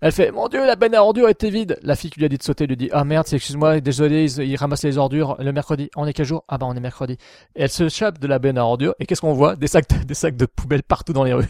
Elle 0.00 0.12
fait 0.12 0.30
mon 0.30 0.46
dieu, 0.46 0.64
la 0.64 0.76
benne 0.76 0.94
à 0.94 1.02
ordures 1.02 1.28
était 1.28 1.50
vide. 1.50 1.76
La 1.82 1.96
fille 1.96 2.10
qui 2.10 2.20
lui 2.20 2.26
a 2.26 2.28
dit 2.28 2.38
de 2.38 2.42
sauter 2.42 2.66
lui 2.68 2.76
dit 2.76 2.88
ah 2.92 3.04
merde, 3.04 3.26
excuse-moi, 3.32 3.80
désolé, 3.80 4.24
ils, 4.24 4.44
ils 4.44 4.56
ramassent 4.56 4.84
les 4.84 4.96
ordures 4.96 5.36
le 5.40 5.52
mercredi. 5.52 5.90
On 5.96 6.06
est 6.06 6.12
quel 6.12 6.24
jour? 6.26 6.44
Ah 6.48 6.56
bah 6.56 6.66
on 6.68 6.74
est 6.76 6.80
mercredi. 6.80 7.14
Et 7.56 7.62
elle 7.62 7.68
se 7.70 7.88
chape 7.88 8.18
de 8.20 8.26
la 8.28 8.38
benne 8.38 8.58
à 8.58 8.64
ordures 8.64 8.94
et 9.00 9.06
qu'est-ce 9.06 9.20
qu'on 9.20 9.32
voit? 9.34 9.56
Des 9.56 9.66
sacs 9.66 9.88
de, 9.90 10.04
des 10.04 10.14
sacs 10.14 10.36
de 10.36 10.46
poubelle 10.46 10.82
partout 10.84 11.12
dans 11.12 11.24
les 11.24 11.32
rues. 11.32 11.48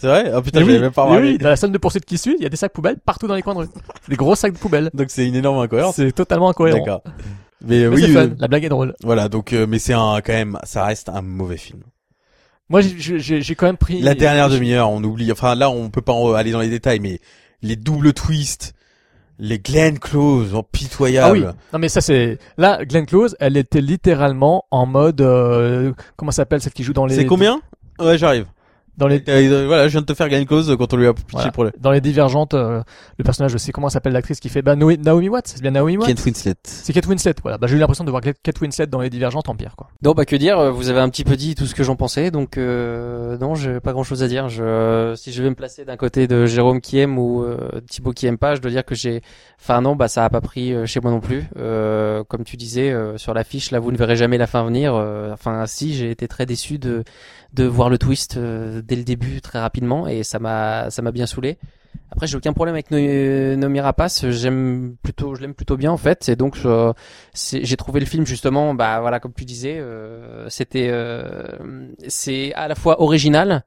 C'est 0.00 0.06
vrai? 0.06 0.30
Oh 0.34 0.40
putain, 0.42 0.60
Mais 0.60 0.66
j'avais 0.66 0.76
oui, 0.78 0.82
même 0.82 0.92
pas 0.92 1.02
remarqué. 1.04 1.26
oui, 1.26 1.38
dans 1.38 1.48
la 1.48 1.56
scène 1.56 1.72
de 1.72 1.78
poursuite 1.78 2.04
qui 2.04 2.16
suit, 2.18 2.36
il 2.38 2.42
y 2.42 2.46
a 2.46 2.48
des 2.48 2.56
sacs 2.56 2.72
poubelles 2.72 2.98
partout 3.04 3.26
dans 3.26 3.34
les 3.34 3.42
coins 3.42 3.54
de 3.54 3.58
rue. 3.60 3.66
Des 4.08 4.16
gros 4.16 4.34
sacs 4.34 4.52
de 4.52 4.58
poubelle. 4.58 4.90
Donc 4.94 5.08
c'est 5.10 5.26
une 5.26 5.34
énorme 5.34 5.58
incohérence. 5.58 5.96
C'est 5.96 6.12
totalement 6.12 6.48
incohérent. 6.50 6.78
D'accord. 6.78 7.02
Mais, 7.64 7.82
euh, 7.82 7.90
Mais 7.90 7.96
oui, 7.96 8.02
c'est 8.02 8.12
fun, 8.12 8.20
euh, 8.26 8.34
la 8.38 8.46
blague 8.48 8.64
est 8.64 8.68
drôle. 8.68 8.94
voilà. 9.02 9.28
Donc, 9.28 9.52
euh, 9.52 9.66
mais 9.68 9.78
c'est 9.80 9.92
un 9.92 10.20
quand 10.24 10.32
même, 10.32 10.58
ça 10.62 10.84
reste 10.84 11.08
un 11.08 11.22
mauvais 11.22 11.56
film. 11.56 11.82
Moi 12.70 12.80
j'ai- 12.82 13.54
quand 13.56 13.66
même 13.66 13.76
pris 13.78 14.00
La 14.00 14.14
dernière 14.14 14.48
demi-heure, 14.50 14.90
on 14.90 15.02
oublie. 15.02 15.32
Enfin 15.32 15.54
là, 15.54 15.70
on 15.70 15.88
peut 15.90 16.02
pas 16.02 16.14
aller 16.38 16.52
dans 16.52 16.60
les 16.60 16.68
détails, 16.68 17.00
mais 17.00 17.18
les 17.62 17.76
doubles 17.76 18.12
twists, 18.12 18.74
les 19.38 19.58
Glenn 19.58 19.98
Close, 19.98 20.54
en 20.54 20.58
Ah 20.58 20.62
oui. 20.62 20.68
pitoyable. 20.72 21.54
Non 21.72 21.78
mais 21.78 21.88
ça 21.88 22.00
c'est 22.02 22.38
là 22.58 22.84
Glenn 22.84 23.06
Close, 23.06 23.36
elle 23.40 23.56
était 23.56 23.80
littéralement 23.80 24.64
en 24.70 24.84
mode 24.84 25.20
euh, 25.22 25.92
comment 26.16 26.30
s'appelle 26.30 26.60
celle 26.60 26.72
qui 26.74 26.82
joue 26.84 26.92
dans 26.92 27.06
les 27.06 27.14
C'est 27.14 27.26
combien? 27.26 27.60
Ouais, 27.98 28.18
j'arrive. 28.18 28.46
Dans 28.98 29.06
les 29.08 29.22
Euh, 29.28 29.64
voilà, 29.66 29.88
je 29.88 29.92
viens 29.92 30.00
de 30.02 30.06
te 30.06 30.12
faire 30.14 30.28
Glenn 30.28 30.44
Close 30.44 30.74
quand 30.78 30.92
on 30.92 30.96
lui 30.96 31.06
a 31.06 31.14
pitché 31.14 31.26
Voilà. 31.32 31.50
pour 31.52 31.64
le. 31.64 31.72
dans 31.80 31.90
les 31.90 32.00
divergentes 32.00 32.52
euh, 32.54 32.82
le 33.16 33.24
personnage 33.24 33.52
je 33.52 33.58
sais 33.58 33.72
comment 33.72 33.88
s'appelle 33.88 34.12
l'actrice 34.12 34.40
qui 34.40 34.48
fait 34.48 34.60
bah 34.60 34.76
Noé- 34.76 34.98
Naomi 34.98 35.28
Watts, 35.28 35.46
c'est 35.48 35.62
bien 35.62 35.70
Naomi 35.70 35.96
Watts. 35.96 36.08
Kate 36.08 36.24
Winslet. 36.24 36.54
C'est 36.64 36.92
Kate 36.92 37.06
Winslet, 37.06 37.34
voilà. 37.42 37.56
Bah 37.58 37.66
j'ai 37.66 37.76
eu 37.76 37.78
l'impression 37.78 38.04
de 38.04 38.10
voir 38.10 38.22
Kate 38.22 38.60
Winslet 38.60 38.86
dans 38.88 39.00
les 39.00 39.08
divergentes 39.10 39.48
en 39.48 39.54
pire 39.54 39.74
quoi. 39.76 39.88
Non, 40.02 40.12
bah 40.12 40.24
que 40.24 40.36
dire, 40.36 40.58
euh, 40.58 40.70
vous 40.70 40.90
avez 40.90 41.00
un 41.00 41.08
petit 41.08 41.24
peu 41.24 41.36
dit 41.36 41.54
tout 41.54 41.66
ce 41.66 41.74
que 41.74 41.82
j'en 41.84 41.96
pensais, 41.96 42.30
donc 42.30 42.58
euh, 42.58 43.38
non, 43.38 43.54
j'ai 43.54 43.80
pas 43.80 43.92
grand 43.92 44.02
chose 44.04 44.22
à 44.22 44.28
dire. 44.28 44.48
Je, 44.48 44.62
euh, 44.62 45.16
si 45.16 45.32
je 45.32 45.42
vais 45.42 45.48
me 45.50 45.54
placer 45.54 45.84
d'un 45.84 45.96
côté 45.96 46.26
de 46.26 46.44
Jérôme 46.46 46.80
qui 46.80 46.98
aime 46.98 47.18
ou 47.18 47.42
euh, 47.44 47.80
Thibaut 47.88 48.12
qui 48.12 48.26
aime 48.26 48.38
pas, 48.38 48.54
je 48.54 48.60
dois 48.60 48.70
dire 48.70 48.84
que 48.84 48.94
j'ai, 48.94 49.22
enfin 49.60 49.80
non, 49.80 49.96
bah 49.96 50.08
ça 50.08 50.24
a 50.24 50.30
pas 50.30 50.40
pris 50.40 50.72
euh, 50.72 50.86
chez 50.86 51.00
moi 51.00 51.10
non 51.10 51.20
plus. 51.20 51.44
Euh, 51.56 52.24
comme 52.24 52.44
tu 52.44 52.56
disais 52.56 52.90
euh, 52.90 53.18
sur 53.18 53.34
l'affiche, 53.34 53.70
là 53.70 53.78
vous 53.80 53.92
ne 53.92 53.96
verrez 53.96 54.16
jamais 54.16 54.38
la 54.38 54.46
fin 54.46 54.64
venir. 54.64 54.94
Euh, 54.94 55.32
enfin 55.32 55.66
si, 55.66 55.94
j'ai 55.94 56.10
été 56.10 56.28
très 56.28 56.46
déçu 56.46 56.78
de 56.78 57.04
de 57.54 57.64
voir 57.64 57.90
le 57.90 57.98
twist 57.98 58.36
euh, 58.36 58.82
dès 58.82 58.96
le 58.96 59.04
début 59.04 59.40
très 59.40 59.58
rapidement 59.60 60.06
et 60.08 60.22
ça 60.22 60.38
m'a 60.38 60.90
ça 60.90 61.02
m'a 61.02 61.12
bien 61.12 61.26
saoulé. 61.26 61.58
Après, 62.10 62.26
j'ai 62.26 62.36
aucun 62.36 62.52
problème 62.54 62.74
avec 62.74 62.90
No- 62.90 63.56
Noomi 63.56 63.80
Rapace. 63.80 64.28
J'aime 64.30 64.96
plutôt, 65.02 65.34
je 65.34 65.42
l'aime 65.42 65.54
plutôt 65.54 65.76
bien 65.76 65.90
en 65.92 65.96
fait. 65.98 66.28
Et 66.30 66.36
donc, 66.36 66.58
euh, 66.64 66.92
j'ai 67.34 67.76
trouvé 67.76 68.00
le 68.00 68.06
film 68.06 68.24
justement, 68.26 68.72
bah 68.74 69.00
voilà, 69.00 69.20
comme 69.20 69.32
tu 69.34 69.44
disais, 69.44 69.82
c'était, 70.48 70.90
c'est 72.08 72.54
à 72.54 72.68
la 72.68 72.74
fois 72.74 73.02
original 73.02 73.64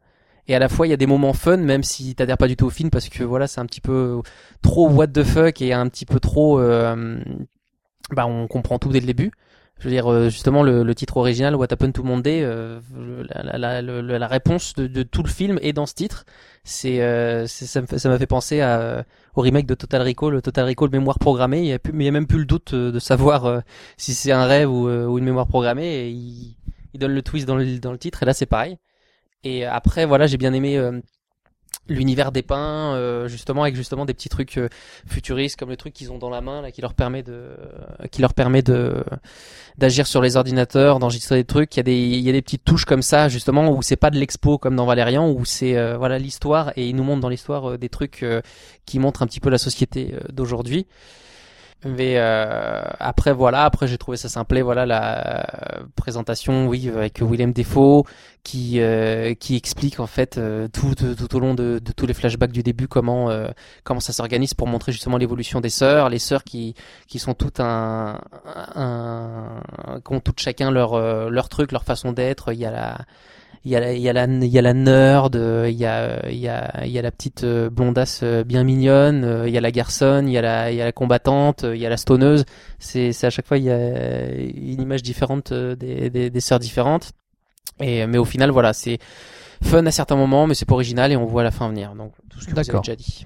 et 0.51 0.55
à 0.55 0.59
la 0.59 0.69
fois 0.69 0.85
il 0.87 0.89
y 0.89 0.93
a 0.93 0.97
des 0.97 1.07
moments 1.07 1.33
fun, 1.33 1.57
même 1.57 1.83
si 1.83 2.13
t'adhères 2.15 2.37
pas 2.37 2.47
du 2.47 2.55
tout 2.55 2.65
au 2.65 2.69
film 2.69 2.89
parce 2.89 3.07
que 3.09 3.23
voilà, 3.23 3.47
c'est 3.47 3.59
un 3.61 3.65
petit 3.65 3.81
peu 3.81 4.21
trop 4.61 4.89
what 4.89 5.07
the 5.07 5.23
fuck 5.23 5.61
et 5.61 5.73
un 5.73 5.87
petit 5.87 6.05
peu 6.05 6.19
trop, 6.19 6.59
euh, 6.59 7.19
bah 8.11 8.25
on 8.27 8.47
comprend 8.47 8.77
tout 8.79 8.89
dès 8.89 8.99
le 8.99 9.05
début. 9.05 9.31
Je 9.79 9.85
veux 9.85 9.91
dire, 9.95 10.11
euh, 10.11 10.29
justement, 10.29 10.61
le, 10.61 10.83
le 10.83 10.93
titre 10.93 11.17
original, 11.17 11.55
What 11.55 11.65
Happened 11.71 11.93
to 11.93 12.03
Monday, 12.03 12.41
euh, 12.43 12.79
la, 13.27 13.57
la, 13.57 13.81
la, 13.81 14.01
la- 14.19 14.27
réponse 14.27 14.75
de, 14.75 14.85
de 14.85 15.01
tout 15.01 15.23
le 15.23 15.27
film 15.29 15.57
est 15.63 15.73
dans 15.73 15.87
ce 15.87 15.95
titre. 15.95 16.23
C'est, 16.63 17.01
euh, 17.01 17.47
ça 17.47 17.81
m'a 18.09 18.19
fait 18.19 18.27
penser 18.27 18.61
à, 18.61 18.79
euh, 18.79 19.03
au 19.33 19.41
remake 19.41 19.65
de 19.65 19.73
Total 19.73 20.03
Recall, 20.03 20.39
Total 20.43 20.67
Recall 20.67 20.91
mémoire 20.91 21.17
programmée. 21.17 21.61
Il 21.61 21.65
y 21.65 21.73
a, 21.73 21.79
plus, 21.79 21.93
mais 21.93 22.03
il 22.03 22.05
y 22.05 22.09
a 22.09 22.11
même 22.11 22.27
plus 22.27 22.37
le 22.37 22.45
doute 22.45 22.75
euh, 22.75 22.91
de 22.91 22.99
savoir 22.99 23.63
si 23.97 24.13
c'est 24.13 24.31
un 24.31 24.45
rêve 24.45 24.69
ou, 24.69 24.87
ou 24.87 25.17
une 25.17 25.25
mémoire 25.25 25.47
programmée. 25.47 25.87
Et 25.87 26.09
il, 26.11 26.55
il 26.93 26.99
donne 26.99 27.13
le 27.15 27.23
twist 27.23 27.47
dans 27.47 27.55
le, 27.55 27.79
dans 27.79 27.91
le 27.91 27.97
titre. 27.97 28.21
Et 28.21 28.27
là, 28.27 28.35
c'est 28.35 28.45
pareil. 28.45 28.77
Et 29.43 29.65
après, 29.65 30.05
voilà, 30.05 30.27
j'ai 30.27 30.37
bien 30.37 30.53
aimé 30.53 30.77
euh, 30.77 30.99
l'univers 31.87 32.31
dépeint, 32.31 32.95
euh, 32.95 33.27
justement 33.27 33.63
avec 33.63 33.75
justement 33.75 34.05
des 34.05 34.13
petits 34.13 34.29
trucs 34.29 34.57
euh, 34.57 34.69
futuristes 35.07 35.57
comme 35.57 35.69
le 35.69 35.77
truc 35.77 35.93
qu'ils 35.93 36.11
ont 36.11 36.17
dans 36.17 36.29
la 36.29 36.41
main 36.41 36.61
là, 36.61 36.71
qui 36.71 36.81
leur 36.81 36.93
permet 36.93 37.23
de, 37.23 37.49
qui 38.11 38.21
leur 38.21 38.33
permet 38.33 38.61
de 38.61 39.03
d'agir 39.77 40.07
sur 40.07 40.21
les 40.21 40.37
ordinateurs, 40.37 40.99
d'enregistrer 40.99 41.35
des 41.35 41.45
trucs. 41.45 41.75
Il 41.75 41.77
y 41.77 41.81
a 41.81 41.83
des, 41.83 41.97
il 41.97 42.21
y 42.21 42.29
a 42.29 42.33
des 42.33 42.41
petites 42.41 42.63
touches 42.63 42.85
comme 42.85 43.01
ça 43.01 43.29
justement 43.29 43.69
où 43.71 43.81
c'est 43.81 43.95
pas 43.95 44.09
de 44.09 44.17
l'expo 44.17 44.57
comme 44.57 44.75
dans 44.75 44.85
Valérian, 44.85 45.29
où 45.29 45.45
c'est 45.45 45.77
euh, 45.77 45.97
voilà 45.97 46.19
l'histoire 46.19 46.71
et 46.75 46.87
ils 46.87 46.95
nous 46.95 47.03
montrent 47.03 47.21
dans 47.21 47.29
l'histoire 47.29 47.71
euh, 47.71 47.77
des 47.77 47.89
trucs 47.89 48.23
euh, 48.23 48.41
qui 48.85 48.99
montrent 48.99 49.23
un 49.23 49.27
petit 49.27 49.39
peu 49.39 49.49
la 49.49 49.57
société 49.57 50.13
euh, 50.13 50.19
d'aujourd'hui. 50.31 50.87
Mais 51.83 52.17
euh, 52.17 52.83
après 52.99 53.33
voilà, 53.33 53.63
après 53.63 53.87
j'ai 53.87 53.97
trouvé 53.97 54.15
ça 54.15 54.29
simplé, 54.29 54.61
voilà 54.61 54.85
la 54.85 55.39
euh, 55.79 55.83
présentation, 55.95 56.67
oui, 56.67 56.89
avec 56.89 57.21
Willem 57.21 57.53
Defoe 57.53 58.03
qui 58.43 58.79
euh, 58.79 59.33
qui 59.33 59.55
explique 59.55 59.99
en 59.99 60.05
fait 60.07 60.37
euh, 60.37 60.67
tout, 60.67 60.93
tout 60.93 61.15
tout 61.15 61.35
au 61.35 61.39
long 61.39 61.53
de, 61.55 61.79
de 61.83 61.91
tous 61.91 62.05
les 62.05 62.13
flashbacks 62.13 62.51
du 62.51 62.63
début 62.63 62.87
comment 62.87 63.29
euh, 63.29 63.49
comment 63.83 63.99
ça 63.99 64.13
s'organise 64.13 64.53
pour 64.53 64.67
montrer 64.67 64.91
justement 64.91 65.17
l'évolution 65.17 65.59
des 65.59 65.69
sœurs, 65.69 66.09
les 66.09 66.19
sœurs 66.19 66.43
qui 66.43 66.75
qui 67.07 67.17
sont 67.17 67.33
toutes 67.33 67.59
un 67.59 68.19
un 68.75 69.61
qui 70.05 70.13
ont 70.13 70.19
toutes 70.19 70.39
chacun 70.39 70.69
leur 70.69 70.93
euh, 70.93 71.29
leur 71.29 71.49
truc, 71.49 71.71
leur 71.71 71.83
façon 71.83 72.11
d'être. 72.11 72.53
Il 72.53 72.59
y 72.59 72.65
a 72.65 72.71
la 72.71 72.97
il 73.63 73.71
y 73.71 73.75
a 73.75 73.79
la, 73.79 73.93
il 73.93 74.01
y 74.01 74.09
a 74.09 74.13
la, 74.13 74.25
il 74.25 74.45
y 74.45 74.57
a 74.57 74.61
la 74.61 74.73
nerd, 74.73 75.35
euh, 75.35 75.69
il 75.69 75.77
y 75.77 75.85
a, 75.85 76.27
il 76.29 76.37
y 76.37 76.47
a, 76.47 76.85
il 76.85 76.91
y 76.91 76.97
a 76.97 77.01
la 77.01 77.11
petite 77.11 77.43
euh, 77.43 77.69
blondasse 77.69 78.21
euh, 78.23 78.43
bien 78.43 78.63
mignonne, 78.63 79.23
euh, 79.23 79.47
il 79.47 79.53
y 79.53 79.57
a 79.57 79.61
la 79.61 79.71
garçonne, 79.71 80.27
il 80.27 80.33
y 80.33 80.37
a 80.37 80.41
la, 80.41 80.71
il 80.71 80.77
y 80.77 80.81
a 80.81 80.85
la 80.85 80.91
combattante, 80.91 81.63
euh, 81.63 81.75
il 81.75 81.81
y 81.81 81.85
a 81.85 81.89
la 81.89 81.97
stoneuse. 81.97 82.45
C'est, 82.79 83.11
c'est 83.11 83.27
à 83.27 83.29
chaque 83.29 83.45
fois 83.45 83.57
il 83.57 83.65
y 83.65 83.71
a 83.71 84.31
une 84.31 84.81
image 84.81 85.03
différente 85.03 85.51
euh, 85.51 85.75
des, 85.75 86.09
des, 86.09 86.29
des 86.29 86.39
sœurs 86.39 86.59
différentes. 86.59 87.11
Et 87.79 88.05
mais 88.07 88.17
au 88.17 88.25
final 88.25 88.51
voilà, 88.51 88.73
c'est 88.73 88.97
fun 89.63 89.85
à 89.85 89.91
certains 89.91 90.15
moments, 90.15 90.47
mais 90.47 90.55
c'est 90.55 90.65
pas 90.65 90.75
original 90.75 91.11
et 91.11 91.15
on 91.15 91.25
voit 91.25 91.43
la 91.43 91.51
fin 91.51 91.69
venir. 91.69 91.93
Donc 91.95 92.13
tout 92.29 92.39
ce 92.39 92.47
que 92.47 92.51
vous 92.51 92.59
avez 92.59 92.79
déjà 92.79 92.95
dit. 92.95 93.25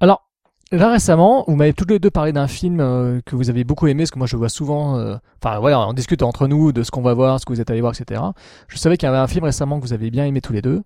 Alors, 0.00 0.29
là 0.72 0.92
récemment, 0.92 1.44
vous 1.46 1.56
m'avez 1.56 1.72
tous 1.72 1.86
les 1.86 1.98
deux 1.98 2.10
parlé 2.10 2.32
d'un 2.32 2.46
film 2.46 2.80
euh, 2.80 3.20
que 3.24 3.36
vous 3.36 3.50
avez 3.50 3.64
beaucoup 3.64 3.86
aimé, 3.86 4.02
parce 4.04 4.10
que 4.10 4.18
moi 4.18 4.26
je 4.26 4.36
vois 4.36 4.48
souvent, 4.48 4.96
euh, 4.98 5.16
enfin 5.42 5.58
voilà, 5.58 5.86
on 5.88 5.92
discute 5.92 6.22
entre 6.22 6.46
nous 6.46 6.72
de 6.72 6.82
ce 6.82 6.90
qu'on 6.90 7.02
va 7.02 7.14
voir, 7.14 7.40
ce 7.40 7.46
que 7.46 7.52
vous 7.52 7.60
êtes 7.60 7.70
allé 7.70 7.80
voir, 7.80 7.92
etc. 7.98 8.20
Je 8.68 8.78
savais 8.78 8.96
qu'il 8.96 9.06
y 9.06 9.10
avait 9.10 9.18
un 9.18 9.26
film 9.26 9.44
récemment 9.44 9.78
que 9.80 9.84
vous 9.84 9.92
avez 9.92 10.10
bien 10.10 10.24
aimé 10.26 10.40
tous 10.40 10.52
les 10.52 10.62
deux, 10.62 10.82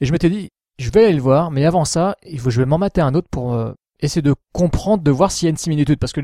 et 0.00 0.06
je 0.06 0.12
m'étais 0.12 0.30
dit, 0.30 0.50
je 0.78 0.90
vais 0.90 1.04
aller 1.04 1.14
le 1.14 1.22
voir, 1.22 1.50
mais 1.50 1.64
avant 1.64 1.84
ça, 1.84 2.16
il 2.24 2.40
faut, 2.40 2.50
je 2.50 2.60
vais 2.60 2.66
m'en 2.66 2.78
mater 2.78 3.00
un 3.00 3.14
autre 3.14 3.28
pour 3.30 3.54
euh, 3.54 3.72
essayer 4.00 4.22
de 4.22 4.34
comprendre, 4.52 5.02
de 5.02 5.10
voir 5.10 5.30
s'il 5.30 5.46
y 5.46 5.48
a 5.48 5.50
une 5.50 5.56
similitude, 5.56 5.98
parce 5.98 6.12
que 6.12 6.20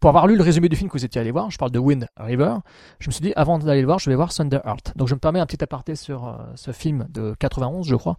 pour 0.00 0.10
avoir 0.10 0.26
lu 0.26 0.36
le 0.36 0.42
résumé 0.42 0.68
du 0.68 0.76
film 0.76 0.88
que 0.88 0.96
vous 0.96 1.04
étiez 1.04 1.20
allé 1.20 1.30
voir, 1.30 1.50
je 1.50 1.58
parle 1.58 1.70
de 1.70 1.78
Wind 1.78 2.06
River, 2.18 2.56
je 3.00 3.08
me 3.08 3.12
suis 3.12 3.22
dit, 3.22 3.32
avant 3.36 3.58
d'aller 3.58 3.80
le 3.80 3.86
voir, 3.86 3.98
je 3.98 4.10
vais 4.10 4.16
voir 4.16 4.32
Thunder 4.32 4.60
Heart. 4.64 4.92
Donc 4.96 5.08
je 5.08 5.14
me 5.14 5.18
permets 5.18 5.40
un 5.40 5.46
petit 5.46 5.62
aparté 5.62 5.96
sur 5.96 6.28
euh, 6.28 6.36
ce 6.54 6.72
film 6.72 7.06
de 7.10 7.34
91, 7.38 7.86
je 7.86 7.96
crois, 7.96 8.16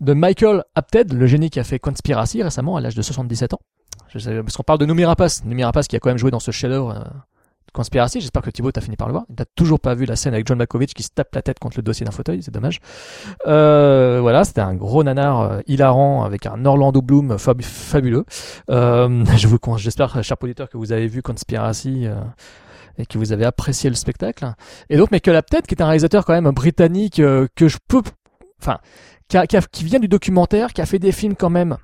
de 0.00 0.12
Michael 0.14 0.64
Apted, 0.74 1.12
le 1.12 1.26
génie 1.26 1.50
qui 1.50 1.60
a 1.60 1.64
fait 1.64 1.78
Conspiracy 1.78 2.42
récemment 2.42 2.76
à 2.76 2.80
l'âge 2.80 2.94
de 2.94 3.02
77 3.02 3.54
ans. 3.54 3.60
Je 4.08 4.18
sais, 4.18 4.42
parce 4.42 4.56
qu'on 4.56 4.62
parle 4.62 4.78
de 4.78 4.86
Noomi 4.86 5.04
Rapace, 5.04 5.42
qui 5.88 5.96
a 5.96 6.00
quand 6.00 6.08
même 6.10 6.18
joué 6.18 6.30
dans 6.30 6.40
ce 6.40 6.50
chef-d'œuvre 6.50 6.90
euh, 6.90 7.04
Conspiracy. 7.72 8.20
J'espère 8.20 8.42
que 8.42 8.50
Thibaut 8.50 8.72
t'as 8.72 8.80
fini 8.80 8.96
par 8.96 9.06
le 9.06 9.12
voir. 9.12 9.24
N'a 9.38 9.44
toujours 9.54 9.78
pas 9.78 9.94
vu 9.94 10.04
la 10.06 10.16
scène 10.16 10.34
avec 10.34 10.46
John 10.48 10.58
Malkovich 10.58 10.94
qui 10.94 11.04
se 11.04 11.10
tape 11.14 11.32
la 11.34 11.42
tête 11.42 11.58
contre 11.60 11.76
le 11.78 11.82
dossier 11.82 12.04
d'un 12.04 12.10
fauteuil. 12.10 12.42
C'est 12.42 12.50
dommage. 12.50 12.80
Euh, 13.46 14.18
voilà, 14.20 14.44
c'était 14.44 14.60
un 14.62 14.74
gros 14.74 15.04
nanar 15.04 15.40
euh, 15.40 15.60
hilarant 15.66 16.24
avec 16.24 16.46
un 16.46 16.64
Orlando 16.64 17.00
Bloom 17.02 17.36
fab- 17.36 17.62
fabuleux. 17.62 18.24
Euh, 18.70 19.24
je 19.36 19.46
vous, 19.46 19.58
j'espère, 19.76 20.22
chers 20.24 20.36
auditeurs, 20.42 20.68
que 20.68 20.76
vous 20.78 20.90
avez 20.92 21.06
vu 21.06 21.22
Conspiracy. 21.22 22.06
euh, 22.06 22.14
et 22.98 23.06
que 23.06 23.16
vous 23.16 23.32
avez 23.32 23.46
apprécié 23.46 23.88
le 23.88 23.96
spectacle. 23.96 24.52
Et 24.90 24.98
donc 24.98 25.10
Michael 25.10 25.36
Apted, 25.36 25.62
qui 25.66 25.74
est 25.74 25.80
un 25.80 25.86
réalisateur 25.86 26.26
quand 26.26 26.34
même 26.34 26.50
britannique 26.50 27.18
euh, 27.20 27.46
que 27.54 27.66
je 27.68 27.78
peux, 27.88 28.02
enfin, 28.60 28.78
qui, 29.28 29.38
qui 29.48 29.56
qui 29.72 29.84
vient 29.84 30.00
du 30.00 30.08
documentaire, 30.08 30.72
qui 30.72 30.80
a 30.80 30.86
fait 30.86 30.98
des 30.98 31.12
films 31.12 31.34
quand 31.34 31.50
même 31.50 31.76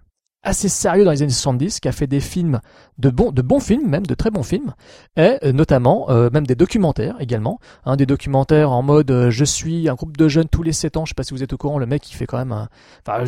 assez 0.46 0.68
sérieux 0.68 1.04
dans 1.04 1.10
les 1.10 1.22
années 1.22 1.32
70, 1.32 1.80
qui 1.80 1.88
a 1.88 1.92
fait 1.92 2.06
des 2.06 2.20
films 2.20 2.60
de 2.98 3.10
bons, 3.10 3.32
de 3.32 3.42
bons 3.42 3.58
films, 3.58 3.88
même 3.88 4.06
de 4.06 4.14
très 4.14 4.30
bons 4.30 4.44
films, 4.44 4.74
et 5.16 5.38
euh, 5.42 5.52
notamment 5.52 6.08
euh, 6.08 6.30
même 6.32 6.46
des 6.46 6.54
documentaires 6.54 7.16
également, 7.18 7.58
hein, 7.84 7.96
des 7.96 8.06
documentaires 8.06 8.70
en 8.70 8.80
mode 8.80 9.10
euh, 9.10 9.30
je 9.30 9.44
suis 9.44 9.88
un 9.88 9.94
groupe 9.94 10.16
de 10.16 10.28
jeunes 10.28 10.48
tous 10.48 10.62
les 10.62 10.72
7 10.72 10.98
ans, 10.98 11.04
je 11.04 11.10
sais 11.10 11.14
pas 11.14 11.24
si 11.24 11.34
vous 11.34 11.42
êtes 11.42 11.52
au 11.52 11.56
courant, 11.56 11.78
le 11.78 11.86
mec 11.86 12.08
il 12.08 12.14
fait 12.14 12.26
quand 12.26 12.38
même 12.38 12.52
un, 12.52 12.68
enfin 13.04 13.24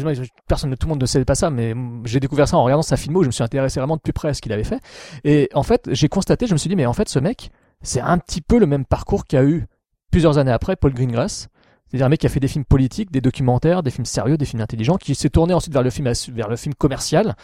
personne, 0.46 0.76
tout 0.76 0.86
le 0.86 0.90
monde 0.90 1.00
ne 1.00 1.06
sait 1.06 1.24
pas 1.24 1.34
ça, 1.34 1.50
mais 1.50 1.74
j'ai 2.04 2.20
découvert 2.20 2.46
ça 2.46 2.56
en 2.56 2.62
regardant 2.62 2.82
sa 2.82 2.96
filmo, 2.96 3.22
je 3.22 3.26
me 3.26 3.32
suis 3.32 3.42
intéressé 3.42 3.80
vraiment 3.80 3.96
de 3.96 4.00
plus 4.00 4.12
près 4.12 4.28
à 4.28 4.34
ce 4.34 4.40
qu'il 4.40 4.52
avait 4.52 4.64
fait, 4.64 4.80
et 5.24 5.50
en 5.54 5.64
fait 5.64 5.88
j'ai 5.90 6.08
constaté, 6.08 6.46
je 6.46 6.52
me 6.52 6.58
suis 6.58 6.68
dit 6.68 6.76
mais 6.76 6.86
en 6.86 6.92
fait 6.92 7.08
ce 7.08 7.18
mec 7.18 7.50
c'est 7.82 8.00
un 8.00 8.18
petit 8.18 8.40
peu 8.40 8.60
le 8.60 8.66
même 8.66 8.84
parcours 8.84 9.24
qu'a 9.24 9.42
eu 9.42 9.66
plusieurs 10.12 10.38
années 10.38 10.52
après 10.52 10.76
Paul 10.76 10.94
Greengrass. 10.94 11.48
C'est-à-dire 11.88 12.06
un 12.06 12.10
mec 12.10 12.20
qui 12.20 12.26
a 12.26 12.30
fait 12.30 12.40
des 12.40 12.48
films 12.48 12.64
politiques, 12.64 13.10
des 13.10 13.20
documentaires, 13.20 13.82
des 13.82 13.90
films 13.90 14.04
sérieux, 14.04 14.36
des 14.36 14.44
films 14.44 14.62
intelligents, 14.62 14.96
qui 14.96 15.14
s'est 15.14 15.30
tourné 15.30 15.54
ensuite 15.54 15.72
vers 15.72 15.82
le 15.82 15.90
film, 15.90 16.10
vers 16.34 16.48
le 16.48 16.56
film 16.56 16.74
commercial. 16.74 17.34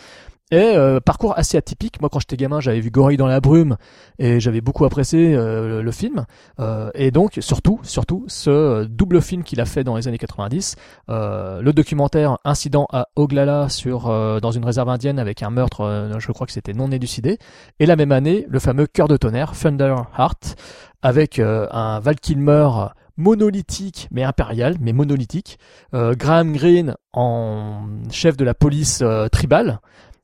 Et 0.50 0.76
euh, 0.76 1.00
parcours 1.00 1.36
assez 1.38 1.56
atypique. 1.56 2.00
Moi, 2.00 2.10
quand 2.10 2.20
j'étais 2.20 2.36
gamin, 2.36 2.60
j'avais 2.60 2.80
vu 2.80 2.90
Gorille 2.90 3.16
dans 3.16 3.26
la 3.26 3.40
brume 3.40 3.76
et 4.18 4.40
j'avais 4.40 4.60
beaucoup 4.60 4.84
apprécié 4.84 5.34
euh, 5.34 5.82
le, 5.82 5.90
film. 5.90 6.26
Euh, 6.60 6.90
et 6.94 7.10
donc, 7.10 7.38
surtout, 7.40 7.80
surtout, 7.82 8.24
ce 8.28 8.50
euh, 8.50 8.86
double 8.86 9.22
film 9.22 9.42
qu'il 9.42 9.60
a 9.60 9.64
fait 9.64 9.84
dans 9.84 9.96
les 9.96 10.06
années 10.06 10.18
90, 10.18 10.76
euh, 11.08 11.62
le 11.62 11.72
documentaire 11.72 12.38
Incident 12.44 12.86
à 12.92 13.08
Oglala 13.16 13.70
sur 13.70 14.08
euh, 14.08 14.38
dans 14.38 14.50
une 14.50 14.66
réserve 14.66 14.90
indienne 14.90 15.18
avec 15.18 15.42
un 15.42 15.50
meurtre, 15.50 16.14
je 16.18 16.32
crois 16.32 16.46
que 16.46 16.52
c'était 16.52 16.74
non 16.74 16.90
élucidé. 16.90 17.38
Et 17.80 17.86
la 17.86 17.96
même 17.96 18.12
année, 18.12 18.44
le 18.48 18.58
fameux 18.58 18.86
Cœur 18.86 19.08
de 19.08 19.16
tonnerre, 19.16 19.52
Thunder 19.58 19.96
Heart, 20.18 20.56
avec 21.02 21.38
un 21.38 22.00
Val 22.00 22.16
Kilmer 22.16 22.68
monolithique 23.16 24.08
mais 24.10 24.22
impérial, 24.22 24.76
mais 24.80 24.92
monolithique. 24.92 25.58
Euh, 25.94 26.14
Graham 26.14 26.52
Greene 26.52 26.96
en 27.12 27.86
chef 28.10 28.36
de 28.36 28.44
la 28.44 28.54
police 28.54 29.00
euh, 29.02 29.28
tribale, 29.28 29.80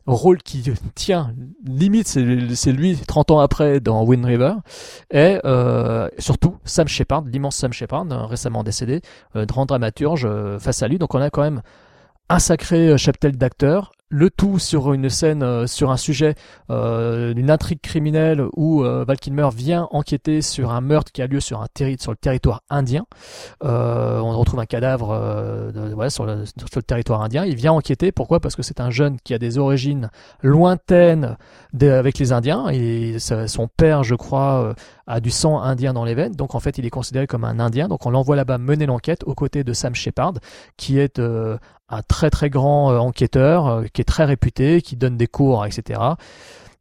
rôle 0.07 0.38
qui 0.38 0.72
tient 0.95 1.34
limite 1.64 2.07
c'est 2.09 2.72
lui 2.72 2.97
30 2.97 3.30
ans 3.30 3.41
après 3.41 3.80
dans 3.80 4.05
Wind 4.05 4.24
River. 4.24 4.55
Et 5.11 5.38
euh, 5.45 6.09
surtout 6.18 6.57
Sam 6.64 6.88
Shepard 6.88 7.22
l'immense 7.22 7.57
Sam 7.57 7.72
Shepard 7.72 8.07
euh, 8.11 8.26
récemment 8.26 8.62
décédé 8.62 9.01
grand 9.34 9.66
dramaturge 9.66 10.26
euh, 10.26 10.59
face 10.59 10.82
à 10.82 10.88
lui. 10.88 10.99
Donc 10.99 11.14
on 11.14 11.20
a 11.20 11.30
quand 11.30 11.43
même 11.43 11.62
un 12.31 12.39
sacré 12.39 12.89
euh, 12.89 12.97
cheptel 12.97 13.37
d'acteurs 13.37 13.91
le 14.11 14.28
tout 14.28 14.59
sur 14.59 14.93
une 14.93 15.09
scène 15.09 15.43
euh, 15.43 15.66
sur 15.66 15.91
un 15.91 15.97
sujet 15.97 16.35
euh, 16.68 17.33
d'une 17.33 17.51
intrigue 17.51 17.81
criminelle 17.81 18.45
où 18.57 18.85
euh, 18.85 19.05
Val 19.05 19.18
Kilmer 19.18 19.49
vient 19.55 19.89
enquêter 19.93 20.43
sur 20.43 20.72
un 20.72 20.81
meurtre 20.81 21.12
qui 21.12 21.22
a 21.22 21.28
lieu 21.28 21.41
sur 21.41 21.62
un 21.62 21.66
le 21.81 22.16
territoire 22.16 22.62
indien 22.68 23.07
euh, 23.62 24.18
on 24.18 24.37
retrouve 24.37 24.59
un 24.59 24.66
cadavre 24.66 25.09
sur, 26.09 26.26
le, 26.26 26.45
territoire 26.83 27.22
indien. 27.22 27.45
Il 27.45 27.55
vient 27.55 27.72
enquêter. 27.72 28.11
Pourquoi? 28.11 28.41
Parce 28.41 28.57
que 28.57 28.62
c'est 28.62 28.81
un 28.81 28.91
jeune 28.91 29.18
qui 29.22 29.33
a 29.35 29.39
des 29.39 29.59
origines 29.59 30.11
lointaines 30.43 31.37
avec 31.81 32.18
les 32.18 32.33
Indiens. 32.33 32.68
Et 32.70 33.18
son 33.18 33.68
père, 33.68 34.03
je 34.03 34.14
crois, 34.14 34.74
a 35.07 35.20
du 35.20 35.31
sang 35.31 35.61
indien 35.61 35.93
dans 35.93 36.05
les 36.05 36.14
veines. 36.14 36.35
Donc 36.35 36.55
en 36.55 36.61
fait, 36.61 36.78
il 36.78 36.87
est 36.87 36.91
considéré 36.91 37.26
comme 37.26 37.45
un 37.45 37.61
Indien. 37.61 37.89
Donc 37.89 38.05
on 38.07 38.11
l'envoie 38.11 38.37
là-bas 38.37 38.59
mener 38.59 38.87
l'enquête 38.87 39.22
aux 39.24 39.35
côtés 39.35 39.62
de 39.62 39.72
Sam 39.72 39.95
Shepard, 39.95 40.35
qui 40.76 40.99
est 40.99 41.20
un 41.91 42.03
très 42.03 42.30
très 42.30 42.49
grand 42.49 42.93
euh, 42.93 42.99
enquêteur, 42.99 43.66
euh, 43.66 43.84
qui 43.93 44.01
est 44.01 44.05
très 44.05 44.24
réputé, 44.24 44.80
qui 44.80 44.97
donne 44.97 45.16
des 45.16 45.26
cours, 45.26 45.66
etc. 45.66 46.01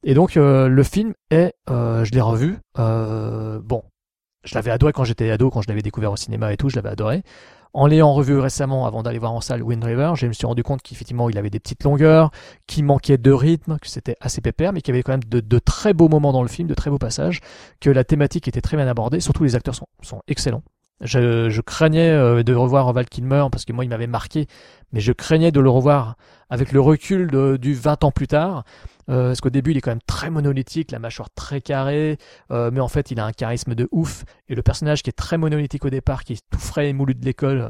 Et 0.03 0.13
donc 0.13 0.37
euh, 0.37 0.67
le 0.67 0.83
film 0.83 1.13
est, 1.29 1.53
je 1.67 2.11
l'ai 2.11 2.21
revu. 2.21 2.59
bon, 2.77 3.83
je 4.45 4.55
l'avais 4.55 4.71
adoré 4.71 4.93
quand 4.93 5.03
j'étais 5.03 5.29
ado, 5.29 5.49
quand 5.49 5.61
je 5.61 5.67
l'avais 5.67 5.81
découvert 5.81 6.11
au 6.11 6.15
cinéma 6.15 6.53
et 6.53 6.57
tout, 6.57 6.69
je 6.69 6.77
l'avais 6.77 6.89
adoré. 6.89 7.23
En 7.71 7.85
l'ayant 7.85 8.11
revu 8.13 8.39
récemment, 8.39 8.87
avant 8.87 9.03
d'aller 9.03 9.19
voir 9.19 9.31
en 9.31 9.41
salle 9.41 9.61
Wind 9.61 9.83
River, 9.83 10.13
je 10.15 10.25
me 10.25 10.33
suis 10.33 10.47
rendu 10.47 10.63
compte 10.63 10.81
qu'effectivement 10.81 11.29
il 11.29 11.37
avait 11.37 11.51
des 11.51 11.59
petites 11.59 11.83
longueurs, 11.83 12.31
qu'il 12.65 12.83
manquait 12.83 13.19
de 13.19 13.31
rythme, 13.31 13.77
que 13.77 13.87
c'était 13.87 14.15
assez 14.21 14.41
pépère, 14.41 14.73
mais 14.73 14.81
qu'il 14.81 14.95
y 14.95 14.97
avait 14.97 15.03
quand 15.03 15.11
même 15.11 15.23
de, 15.23 15.39
de 15.39 15.59
très 15.59 15.93
beaux 15.93 16.07
moments 16.07 16.31
dans 16.31 16.41
le 16.41 16.47
film, 16.47 16.67
de 16.67 16.73
très 16.73 16.89
beaux 16.89 16.97
passages, 16.97 17.41
que 17.79 17.91
la 17.91 18.03
thématique 18.03 18.47
était 18.47 18.61
très 18.61 18.75
bien 18.75 18.87
abordée, 18.87 19.19
surtout 19.19 19.43
les 19.43 19.55
acteurs 19.55 19.75
sont, 19.75 19.85
sont 20.01 20.21
excellents. 20.27 20.63
Je, 21.01 21.49
je 21.49 21.61
craignais 21.61 22.09
euh, 22.09 22.43
de 22.43 22.53
revoir 22.53 22.91
Val 22.91 23.05
Kilmer 23.07 23.45
parce 23.51 23.63
que 23.65 23.71
moi 23.73 23.85
il 23.85 23.89
m'avait 23.89 24.07
marqué, 24.07 24.47
mais 24.91 24.99
je 24.99 25.11
craignais 25.13 25.51
de 25.51 25.59
le 25.61 25.69
revoir 25.69 26.15
avec 26.49 26.71
le 26.71 26.81
recul 26.81 27.29
de- 27.31 27.57
du 27.57 27.73
20 27.73 28.03
ans 28.03 28.11
plus 28.11 28.27
tard. 28.27 28.63
Euh, 29.09 29.29
parce 29.29 29.41
qu'au 29.41 29.49
début, 29.49 29.71
il 29.71 29.77
est 29.77 29.81
quand 29.81 29.89
même 29.89 30.01
très 30.05 30.29
monolithique, 30.29 30.91
la 30.91 30.99
mâchoire 30.99 31.29
très 31.31 31.61
carrée, 31.61 32.19
euh, 32.51 32.69
mais 32.71 32.79
en 32.79 32.87
fait, 32.87 33.09
il 33.09 33.19
a 33.19 33.25
un 33.25 33.31
charisme 33.31 33.73
de 33.73 33.87
ouf. 33.91 34.23
Et 34.49 34.55
le 34.55 34.61
personnage 34.61 35.01
qui 35.01 35.09
est 35.09 35.13
très 35.13 35.39
monolithique 35.39 35.83
au 35.83 35.89
départ, 35.89 36.23
qui 36.23 36.33
est 36.33 36.43
tout 36.51 36.59
frais 36.59 36.89
et 36.89 36.93
moulu 36.93 37.15
de 37.15 37.25
l'école, 37.25 37.61
euh, 37.61 37.67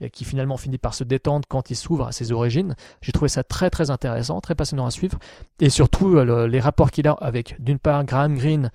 et 0.00 0.08
qui 0.08 0.24
finalement 0.24 0.56
finit 0.56 0.78
par 0.78 0.94
se 0.94 1.04
détendre 1.04 1.46
quand 1.46 1.70
il 1.70 1.74
s'ouvre 1.76 2.06
à 2.06 2.12
ses 2.12 2.32
origines, 2.32 2.74
j'ai 3.02 3.12
trouvé 3.12 3.28
ça 3.28 3.42
très 3.44 3.68
très 3.68 3.90
intéressant, 3.90 4.40
très 4.40 4.54
passionnant 4.54 4.86
à 4.86 4.90
suivre. 4.90 5.18
Et 5.60 5.68
surtout, 5.68 6.16
euh, 6.16 6.24
le- 6.24 6.46
les 6.46 6.60
rapports 6.60 6.90
qu'il 6.90 7.06
a 7.06 7.12
avec, 7.20 7.56
d'une 7.62 7.78
part, 7.78 8.04
Graham 8.04 8.36
Greene, 8.36 8.70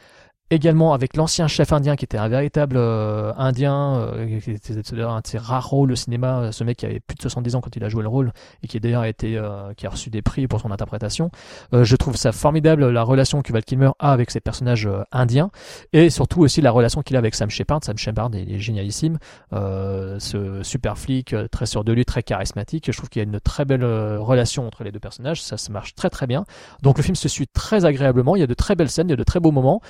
également 0.49 0.93
avec 0.93 1.15
l'ancien 1.17 1.47
chef 1.47 1.73
indien 1.73 1.95
qui 1.95 2.05
était 2.05 2.17
un 2.17 2.27
véritable 2.27 2.75
euh, 2.77 3.33
indien, 3.37 3.95
euh, 3.95 4.39
c'était 4.61 5.01
un 5.01 5.19
de 5.19 5.27
ses 5.27 5.37
rares 5.37 5.67
rôles 5.67 5.91
au 5.91 5.95
cinéma, 5.95 6.39
euh, 6.39 6.51
ce 6.51 6.63
mec 6.63 6.77
qui 6.77 6.85
avait 6.85 6.99
plus 6.99 7.15
de 7.15 7.21
70 7.21 7.55
ans 7.55 7.61
quand 7.61 7.75
il 7.75 7.83
a 7.83 7.89
joué 7.89 8.03
le 8.03 8.09
rôle 8.09 8.31
et 8.61 8.67
qui 8.67 8.79
d'ailleurs 8.79 9.01
a 9.01 9.07
été 9.07 9.37
euh, 9.37 9.73
qui 9.75 9.87
a 9.87 9.89
reçu 9.89 10.09
des 10.09 10.21
prix 10.21 10.47
pour 10.47 10.59
son 10.59 10.71
interprétation. 10.71 11.31
Euh, 11.73 11.83
je 11.83 11.95
trouve 11.95 12.15
ça 12.15 12.31
formidable 12.31 12.89
la 12.89 13.03
relation 13.03 13.41
que 13.41 13.51
Val 13.51 13.63
Kilmer 13.63 13.91
a 13.99 14.11
avec 14.11 14.31
ses 14.31 14.41
personnages 14.41 14.87
indiens 15.11 15.49
et 15.91 16.09
surtout 16.09 16.41
aussi 16.41 16.61
la 16.61 16.71
relation 16.71 17.01
qu'il 17.01 17.15
a 17.15 17.19
avec 17.19 17.35
Sam 17.35 17.49
Shepard. 17.49 17.83
Sam 17.83 17.97
Shepard 17.97 18.31
est 18.35 18.59
génialissime, 18.59 19.17
ce 19.51 20.59
super 20.63 20.97
flic 20.97 21.35
très 21.51 21.65
sûr 21.65 21.83
de 21.83 21.93
lui, 21.93 22.05
très 22.05 22.23
charismatique. 22.23 22.91
Je 22.91 22.97
trouve 22.97 23.09
qu'il 23.09 23.21
y 23.21 23.25
a 23.25 23.27
une 23.27 23.39
très 23.39 23.65
belle 23.65 23.85
relation 23.85 24.67
entre 24.67 24.83
les 24.83 24.91
deux 24.91 24.99
personnages, 24.99 25.41
ça 25.41 25.57
se 25.57 25.71
marche 25.71 25.95
très 25.95 26.09
très 26.09 26.27
bien. 26.27 26.45
Donc 26.81 26.97
le 26.97 27.03
film 27.03 27.15
se 27.15 27.29
suit 27.29 27.47
très 27.47 27.85
agréablement, 27.85 28.35
il 28.35 28.39
y 28.39 28.43
a 28.43 28.47
de 28.47 28.53
très 28.53 28.75
belles 28.75 28.89
scènes, 28.89 29.07
il 29.07 29.11
y 29.11 29.13
a 29.13 29.17
de 29.17 29.23
très 29.23 29.39
beaux 29.39 29.51
moments. 29.51 29.81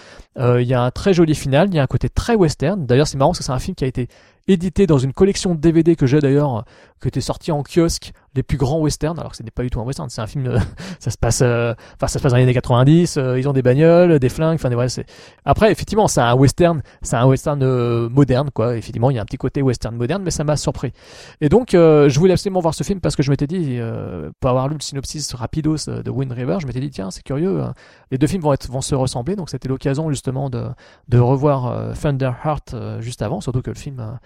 Euh, 0.44 0.62
il 0.62 0.68
y 0.68 0.74
a 0.74 0.82
un 0.82 0.92
très 0.92 1.14
joli 1.14 1.36
final, 1.36 1.70
il 1.70 1.76
y 1.76 1.80
a 1.80 1.84
un 1.84 1.88
côté 1.88 2.10
très 2.10 2.36
western. 2.36 2.86
D'ailleurs, 2.86 3.08
c'est 3.08 3.18
marrant 3.18 3.32
parce 3.32 3.40
que 3.40 3.46
c'est 3.46 3.52
un 3.52 3.60
film 3.60 3.76
qui 3.76 3.86
a 3.86 3.88
été 3.88 4.10
édité 4.48 4.88
dans 4.88 4.98
une 4.98 5.14
collection 5.14 5.56
de 5.56 5.60
DVD 5.60 5.96
que 5.96 6.06
j'ai 6.06 6.20
d'ailleurs, 6.20 6.66
qui 7.02 7.08
était 7.08 7.22
sorti 7.22 7.52
en 7.52 7.64
kiosque, 7.64 8.12
les 8.36 8.44
plus 8.44 8.58
grands 8.58 8.80
westerns, 8.82 9.20
alors 9.20 9.32
que 9.32 9.38
ce 9.38 9.44
n'est 9.44 9.52
pas 9.52 9.62
du 9.64 9.70
tout 9.70 9.80
un 9.80 9.84
western, 9.84 10.10
c'est 10.10 10.22
un 10.22 10.28
film, 10.28 10.48
euh, 10.48 10.58
ça 11.00 11.12
se 11.12 11.18
passe, 11.18 11.42
euh, 11.44 11.74
enfin 11.96 12.08
ça 12.08 12.18
se 12.20 12.24
passe 12.24 12.32
dans 12.32 12.38
les 12.38 12.44
années 12.44 12.54
90, 12.54 13.18
euh, 13.18 13.40
ils 13.40 13.48
ont 13.48 13.54
des 13.54 13.62
bagnoles, 13.62 14.18
des 14.20 14.30
flingues, 14.30 14.56
enfin 14.56 14.70
des- 14.70 14.76
voilà, 14.76 14.90
c'est. 14.90 15.06
Après, 15.46 15.72
effectivement, 15.72 16.08
c'est 16.08 16.22
un 16.22 16.34
western, 16.34 16.82
c'est 17.02 17.16
un 17.16 17.26
western 17.28 17.62
euh, 17.62 18.10
moderne, 18.10 18.50
quoi. 18.52 18.76
Effectivement, 18.76 19.12
il 19.12 19.16
y 19.16 19.20
a 19.20 19.22
un 19.22 19.26
petit 19.26 19.38
côté 19.38 19.62
western 19.62 19.96
moderne, 19.96 20.24
mais 20.24 20.32
ça 20.32 20.44
m'a 20.44 20.58
surpris. 20.58 20.94
Et 21.42 21.50
donc, 21.50 21.74
euh, 21.74 22.10
je 22.10 22.20
voulais 22.20 22.34
absolument 22.34 22.60
voir 22.62 22.74
ce 22.74 22.84
film 22.84 23.00
parce 23.02 23.16
que 23.16 23.22
je 23.24 23.30
m'étais 23.30 23.48
dit, 23.48 23.78
euh, 23.80 24.32
pour 24.40 24.50
avoir 24.50 24.68
lu 24.68 24.76
le 24.76 24.82
synopsis 24.82 25.34
rapidos 25.36 25.86
de 25.88 26.10
Wind 26.10 26.32
River, 26.32 26.58
je 26.62 26.68
m'étais 26.68 26.80
dit 26.80 26.90
tiens, 26.90 27.12
c'est 27.12 27.24
curieux, 27.24 27.62
euh, 27.64 27.68
les 28.12 28.18
deux 28.18 28.28
films 28.28 28.42
vont 28.42 28.54
être 28.54 28.70
vont 28.72 28.82
se 28.82 28.96
ressembler, 28.96 29.36
donc 29.36 29.50
c'était 29.50 29.68
l'occasion 29.70 30.10
justement 30.10 30.50
de 30.50 30.66
de 31.10 31.20
revoir 31.20 31.94
Thunder 32.02 32.32
Heart 32.44 32.74
euh, 32.74 33.02
juste 33.02 33.22
avant, 33.22 33.42
surtout 33.42 33.62
que 33.62 33.70
le 33.70 33.76
film 33.76 34.20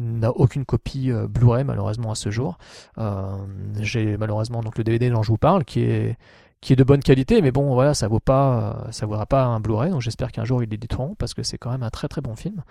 n'a 0.00 0.30
aucune 0.30 0.64
copie 0.64 1.10
euh, 1.12 1.28
Blu-ray 1.28 1.62
malheureusement 1.64 2.10
à 2.10 2.14
ce 2.14 2.30
jour. 2.30 2.58
Euh, 2.98 3.36
J'ai 3.80 4.16
malheureusement 4.16 4.60
donc 4.62 4.76
le 4.78 4.84
DVD 4.84 5.10
dont 5.10 5.22
je 5.22 5.28
vous 5.28 5.38
parle 5.38 5.64
qui 5.64 5.80
est 5.82 6.16
qui 6.62 6.74
est 6.74 6.76
de 6.76 6.84
bonne 6.84 7.00
qualité, 7.00 7.40
mais 7.40 7.52
bon 7.52 7.72
voilà, 7.72 7.94
ça 7.94 8.06
vaut 8.06 8.20
pas, 8.20 8.74
euh, 8.86 8.92
ça 8.92 9.06
vaudra 9.06 9.24
pas 9.24 9.44
un 9.44 9.60
Blu-ray, 9.60 9.90
donc 9.90 10.02
j'espère 10.02 10.30
qu'un 10.30 10.44
jour 10.44 10.62
ils 10.62 10.68
l'éditeront 10.68 11.14
parce 11.14 11.32
que 11.32 11.42
c'est 11.42 11.56
quand 11.56 11.70
même 11.70 11.82
un 11.82 11.88
très 11.88 12.06
très 12.06 12.20
bon 12.20 12.36
film. 12.36 12.62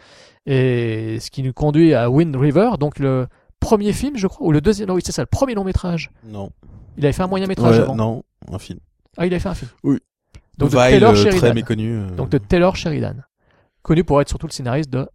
Et 0.45 1.17
ce 1.19 1.31
qui 1.31 1.41
nous 1.41 1.53
conduit 1.53 1.95
à 1.95 2.09
Wind 2.09 2.35
River, 2.35 2.71
donc 2.79 2.99
le 2.99 3.27
premier 3.59 3.91
film, 3.93 4.15
je 4.15 4.27
crois, 4.27 4.45
ou 4.45 4.51
le 4.51 4.61
deuxième, 4.61 4.89
non, 4.89 4.93
oui 4.93 5.01
c'est 5.03 5.11
ça, 5.11 5.23
le 5.23 5.27
premier 5.27 5.55
long 5.55 5.63
métrage. 5.63 6.11
Non. 6.23 6.51
Il 6.97 7.05
avait 7.05 7.13
fait 7.13 7.23
un 7.23 7.27
moyen 7.27 7.47
métrage 7.47 7.77
Ouais, 7.77 7.81
avant. 7.83 7.95
non, 7.95 8.23
un 8.51 8.59
film. 8.59 8.79
Ah, 9.17 9.25
il 9.25 9.33
avait 9.33 9.39
fait 9.39 9.49
un 9.49 9.55
film. 9.55 9.71
Oui. 9.83 9.97
Donc 10.59 10.69
de 10.69 10.75
Taylor 10.75 11.15
Sheridan. 11.15 11.37
très 11.39 11.53
méconnu. 11.55 11.91
euh. 11.97 12.09
Donc 12.11 12.29
de 12.29 12.37
Taylor 12.37 12.75
Sheridan, 12.75 13.15
connu 13.81 14.03
pour 14.03 14.21
être 14.21 14.29
surtout 14.29 14.45
le 14.45 14.51
scénariste 14.51 14.91
de 14.91 15.07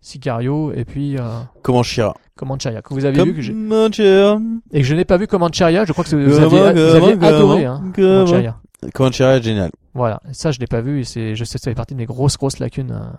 Sicario 0.00 0.72
et 0.72 0.84
puis 0.84 1.16
euh, 1.18 1.22
Comanchera. 1.62 2.14
Comancheria 2.36 2.80
que 2.80 2.94
vous 2.94 3.04
avez 3.04 3.22
vu 3.22 3.34
que 3.34 3.40
j'ai 3.42 3.52
et 3.52 4.80
que 4.80 4.86
je 4.86 4.94
n'ai 4.94 5.04
pas 5.04 5.18
vu 5.18 5.26
Comancheria. 5.26 5.84
Je 5.84 5.92
crois 5.92 6.04
que 6.04 6.16
vous 6.16 6.34
Comment, 6.40 6.46
aviez, 6.64 6.72
vous 6.72 6.94
aviez 6.96 7.14
comment, 7.14 7.26
adoré 7.28 7.64
hein, 7.66 7.82
comment. 7.94 8.24
Comancheria. 8.24 8.56
Comanchera 8.94 9.36
est 9.36 9.42
génial. 9.42 9.70
Voilà, 9.92 10.20
Et 10.30 10.32
ça 10.34 10.52
je 10.52 10.58
l'ai 10.60 10.66
pas 10.66 10.80
vu 10.80 11.00
et 11.00 11.04
c'est 11.04 11.34
je 11.34 11.44
sais 11.44 11.58
que 11.58 11.64
ça 11.64 11.70
fait 11.70 11.74
partie 11.74 11.94
de 11.94 11.98
mes 11.98 12.06
grosses 12.06 12.38
grosses 12.38 12.58
lacunes. 12.60 12.92
euh, 12.92 13.10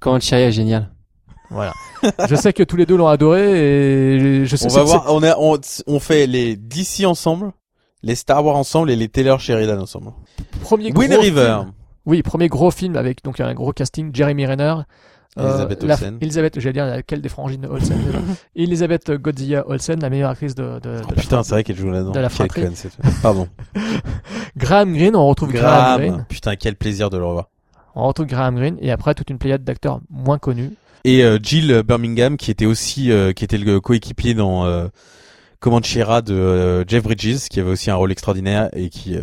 Comancheria 0.00 0.48
est 0.48 0.52
génial. 0.52 0.90
Voilà. 1.50 1.72
je 2.28 2.34
sais 2.36 2.52
que 2.52 2.62
tous 2.62 2.76
les 2.76 2.86
deux 2.86 2.96
l'ont 2.96 3.08
adoré 3.08 3.40
et 3.42 4.46
je 4.46 4.56
sais 4.56 4.66
On 4.66 4.68
c'est- 4.70 4.76
va 4.78 4.84
voir, 4.84 5.04
on, 5.08 5.22
a, 5.22 5.36
on, 5.38 5.58
on 5.86 5.98
fait 6.00 6.26
les 6.26 6.56
DC 6.56 7.04
ensemble, 7.04 7.52
les 8.02 8.14
Star 8.14 8.44
Wars 8.44 8.56
ensemble 8.56 8.90
et 8.90 8.96
les 8.96 9.08
Taylor 9.08 9.40
Sheridan 9.40 9.80
ensemble. 9.80 10.12
premier 10.62 10.92
Wind 10.92 11.12
gros 11.12 11.20
River. 11.22 11.56
film. 11.60 11.72
Oui, 12.06 12.22
premier 12.22 12.48
gros 12.48 12.70
film 12.70 12.96
avec 12.96 13.22
donc 13.24 13.40
un 13.40 13.52
gros 13.54 13.72
casting, 13.72 14.10
Jeremy 14.14 14.46
Renner. 14.46 14.74
Euh, 15.38 15.48
Elisabeth 15.48 15.82
la- 15.84 15.94
Olsen. 15.94 16.18
Elisabeth, 16.20 16.60
j'allais 16.60 16.72
dire 16.72 16.86
laquelle 16.86 17.20
des 17.22 17.28
frangines 17.28 17.66
Olsen. 17.66 17.96
Elisabeth 18.56 19.10
Godzilla 19.12 19.68
Olsen, 19.68 20.00
la 20.00 20.10
meilleure 20.10 20.30
actrice 20.30 20.54
de, 20.54 20.80
de, 20.80 20.98
de 20.98 21.02
Oh, 21.08 21.12
putain, 21.16 21.42
c'est 21.42 21.52
vrai 21.54 21.64
qu'elle 21.64 21.76
joue 21.76 21.90
là-dedans. 21.90 22.10
de 22.12 22.20
la 22.20 22.28
fratrie. 22.28 22.62
conne, 22.62 22.74
Pardon. 23.22 23.48
Graham 24.56 24.92
Greene, 24.94 25.14
on 25.16 25.26
retrouve 25.28 25.52
Graham, 25.52 25.98
Graham. 25.98 26.00
Greene. 26.00 26.26
Putain, 26.28 26.56
quel 26.56 26.76
plaisir 26.76 27.10
de 27.10 27.18
le 27.18 27.24
revoir. 27.24 27.48
On 27.94 28.06
retrouve 28.06 28.26
Graham 28.26 28.56
Greene 28.56 28.76
et 28.80 28.90
après 28.90 29.14
toute 29.14 29.30
une 29.30 29.38
pléiade 29.38 29.64
d'acteurs 29.64 30.00
moins 30.10 30.38
connus. 30.38 30.70
Et 31.04 31.24
euh, 31.24 31.38
Jill 31.42 31.82
Birmingham, 31.86 32.36
qui 32.36 32.50
était 32.50 32.66
aussi, 32.66 33.10
euh, 33.10 33.32
qui 33.32 33.44
était 33.44 33.56
le 33.58 33.80
coéquipier 33.80 34.34
dans 34.34 34.66
euh, 34.66 34.88
Comanchera 35.60 36.22
de 36.22 36.34
euh, 36.34 36.84
Jeff 36.86 37.02
Bridges, 37.04 37.48
qui 37.48 37.58
avait 37.60 37.70
aussi 37.70 37.90
un 37.90 37.94
rôle 37.94 38.12
extraordinaire 38.12 38.68
et 38.74 38.90
qui 38.90 39.16
euh, 39.16 39.22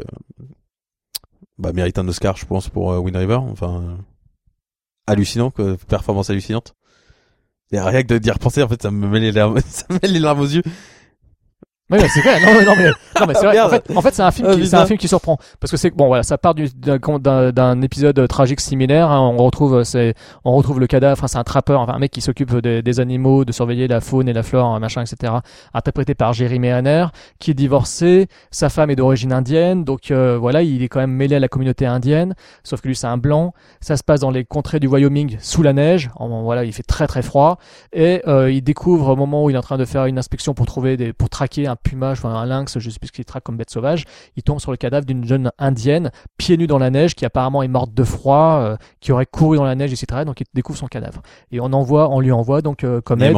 bah, 1.60 1.74
mérite 1.74 1.98
un 2.00 2.08
Oscar, 2.08 2.36
je 2.38 2.46
pense, 2.46 2.70
pour 2.70 2.92
euh, 2.94 2.98
Wind 3.00 3.16
River. 3.18 3.36
Enfin, 3.36 3.82
euh, 3.84 3.96
hallucinant, 5.08 5.52
quoi, 5.52 5.76
performance 5.88 6.30
hallucinante. 6.30 6.74
Et 7.72 7.80
rien 7.80 8.04
que 8.04 8.08
de 8.08 8.18
d'y 8.18 8.32
repenser, 8.32 8.64
en 8.64 8.68
fait, 8.68 8.82
ça 8.82 8.92
me 8.92 9.08
met 9.08 9.20
les 9.20 9.32
larmes, 9.32 9.60
ça 9.68 9.86
me 9.90 10.00
met 10.02 10.08
les 10.08 10.20
larmes 10.20 10.40
aux 10.40 10.48
yeux. 10.48 10.64
Oui, 11.90 12.00
c'est 12.10 12.20
vrai. 12.20 12.42
Non, 12.42 12.66
non, 12.66 12.74
mais, 12.78 12.88
non, 13.20 13.26
mais 13.28 13.34
c'est 13.34 13.46
vrai. 13.46 13.60
En 13.62 13.70
fait, 13.70 13.84
en 13.96 14.02
fait, 14.02 14.14
c'est 14.14 14.22
un 14.22 14.32
film 14.32 14.48
Ah, 14.52 14.56
qui, 14.56 14.68
c'est 14.68 14.76
un 14.76 14.86
film 14.86 15.00
qui 15.00 15.08
surprend. 15.08 15.38
Parce 15.62 15.72
que 15.72 15.78
c'est, 15.78 15.90
bon, 15.92 16.08
voilà, 16.08 16.22
ça 16.24 16.38
part 16.38 16.54
du- 16.54 16.68
d'un, 16.76 16.98
d'un, 17.20 17.52
d'un 17.54 17.82
épisode 17.82 18.28
tragique 18.28 18.60
similaire. 18.60 19.10
hein. 19.10 19.22
On 19.38 19.46
retrouve, 19.46 19.76
euh, 19.78 19.84
c'est, 19.86 20.14
on 20.44 20.52
retrouve 20.58 20.82
le 20.82 20.88
cadavre. 20.88 21.14
Enfin, 21.14 21.28
c'est 21.28 21.38
un 21.38 21.46
trappeur, 21.46 21.80
enfin, 21.80 21.94
un 21.94 22.00
mec 22.00 22.12
qui 22.12 22.20
s'occupe 22.20 22.54
des, 22.58 22.82
des 22.82 23.00
animaux, 23.00 23.46
de 23.46 23.54
surveiller 23.54 23.88
la 23.88 24.02
faune 24.02 24.28
et 24.28 24.34
la 24.34 24.44
flore, 24.44 24.66
hein, 24.68 24.80
machin, 24.80 25.02
etc. 25.02 25.32
Interprété 25.74 26.14
par 26.14 26.34
Jeremy 26.34 26.74
Renner, 26.74 27.06
qui 27.40 27.52
est 27.52 27.54
divorcé. 27.54 28.28
Sa 28.52 28.68
femme 28.68 28.90
est 28.90 28.98
d'origine 28.98 29.32
indienne. 29.32 29.86
Donc, 29.86 30.12
euh, 30.12 30.38
voilà, 30.38 30.64
il 30.64 30.84
est 30.84 30.90
quand 30.90 31.00
même 31.00 31.12
mêlé 31.12 31.38
à 31.38 31.40
la 31.40 31.48
communauté 31.48 31.86
indienne. 31.86 32.36
Sauf 32.66 32.82
que 32.82 32.90
lui, 32.90 32.98
c'est 32.98 33.08
un 33.08 33.18
blanc. 33.18 33.54
Ça 33.80 33.96
se 33.96 34.04
passe 34.04 34.20
dans 34.20 34.32
les 34.32 34.44
contrées 34.44 34.82
du 34.82 34.88
Wyoming, 34.88 35.38
sous 35.40 35.64
la 35.64 35.72
neige. 35.72 36.10
En- 36.18 36.44
voilà, 36.44 36.66
il 36.66 36.74
fait 36.74 36.84
très, 36.84 37.08
très 37.08 37.22
froid. 37.22 37.60
Et 37.94 38.24
euh, 38.28 38.52
il 38.52 38.62
découvre 38.62 39.08
au 39.14 39.16
moment 39.16 39.46
où 39.46 39.50
il 39.50 39.54
est 39.56 39.60
en 39.60 39.62
train 39.62 39.78
de 39.78 39.86
faire 39.86 40.04
une 40.06 40.18
inspection 40.20 40.54
pour 40.54 40.66
trouver 40.66 40.98
des, 40.98 41.14
pour 41.14 41.30
traquer 41.30 41.66
un 41.66 41.77
pumage, 41.78 42.20
enfin 42.20 42.30
un 42.30 42.46
lynx, 42.46 42.78
je 42.80 42.90
sais 42.90 43.00
plus 43.00 43.08
ce 43.08 43.12
qu'il 43.14 43.26
traque 43.26 43.44
comme 43.44 43.58
bête 43.58 43.70
sauvage. 43.70 44.06
Il 44.36 44.44
tombe 44.44 44.60
sur 44.60 44.72
le 44.72 44.78
cadavre 44.78 45.06
d'une 45.06 45.26
jeune 45.26 45.52
indienne, 45.58 46.12
pieds 46.38 46.58
nus 46.58 46.68
dans 46.68 46.80
la 46.80 46.90
neige, 46.90 47.16
qui 47.16 47.26
apparemment 47.26 47.64
est 47.64 47.68
morte 47.68 47.94
de 47.94 48.04
froid, 48.04 48.60
euh, 48.62 48.78
qui 49.00 49.12
aurait 49.12 49.26
couru 49.26 49.58
dans 49.58 49.66
la 49.66 49.76
neige, 49.76 49.92
etc. 49.92 50.24
Donc 50.26 50.42
il 50.42 50.46
découvre 50.54 50.78
son 50.78 50.88
cadavre. 50.88 51.22
Et 51.52 51.60
on 51.60 51.72
envoie, 51.74 52.10
on 52.10 52.20
lui 52.20 52.32
envoie 52.32 52.62
donc 52.62 52.84
euh, 52.84 53.02
comme 53.02 53.22
aide, 53.22 53.38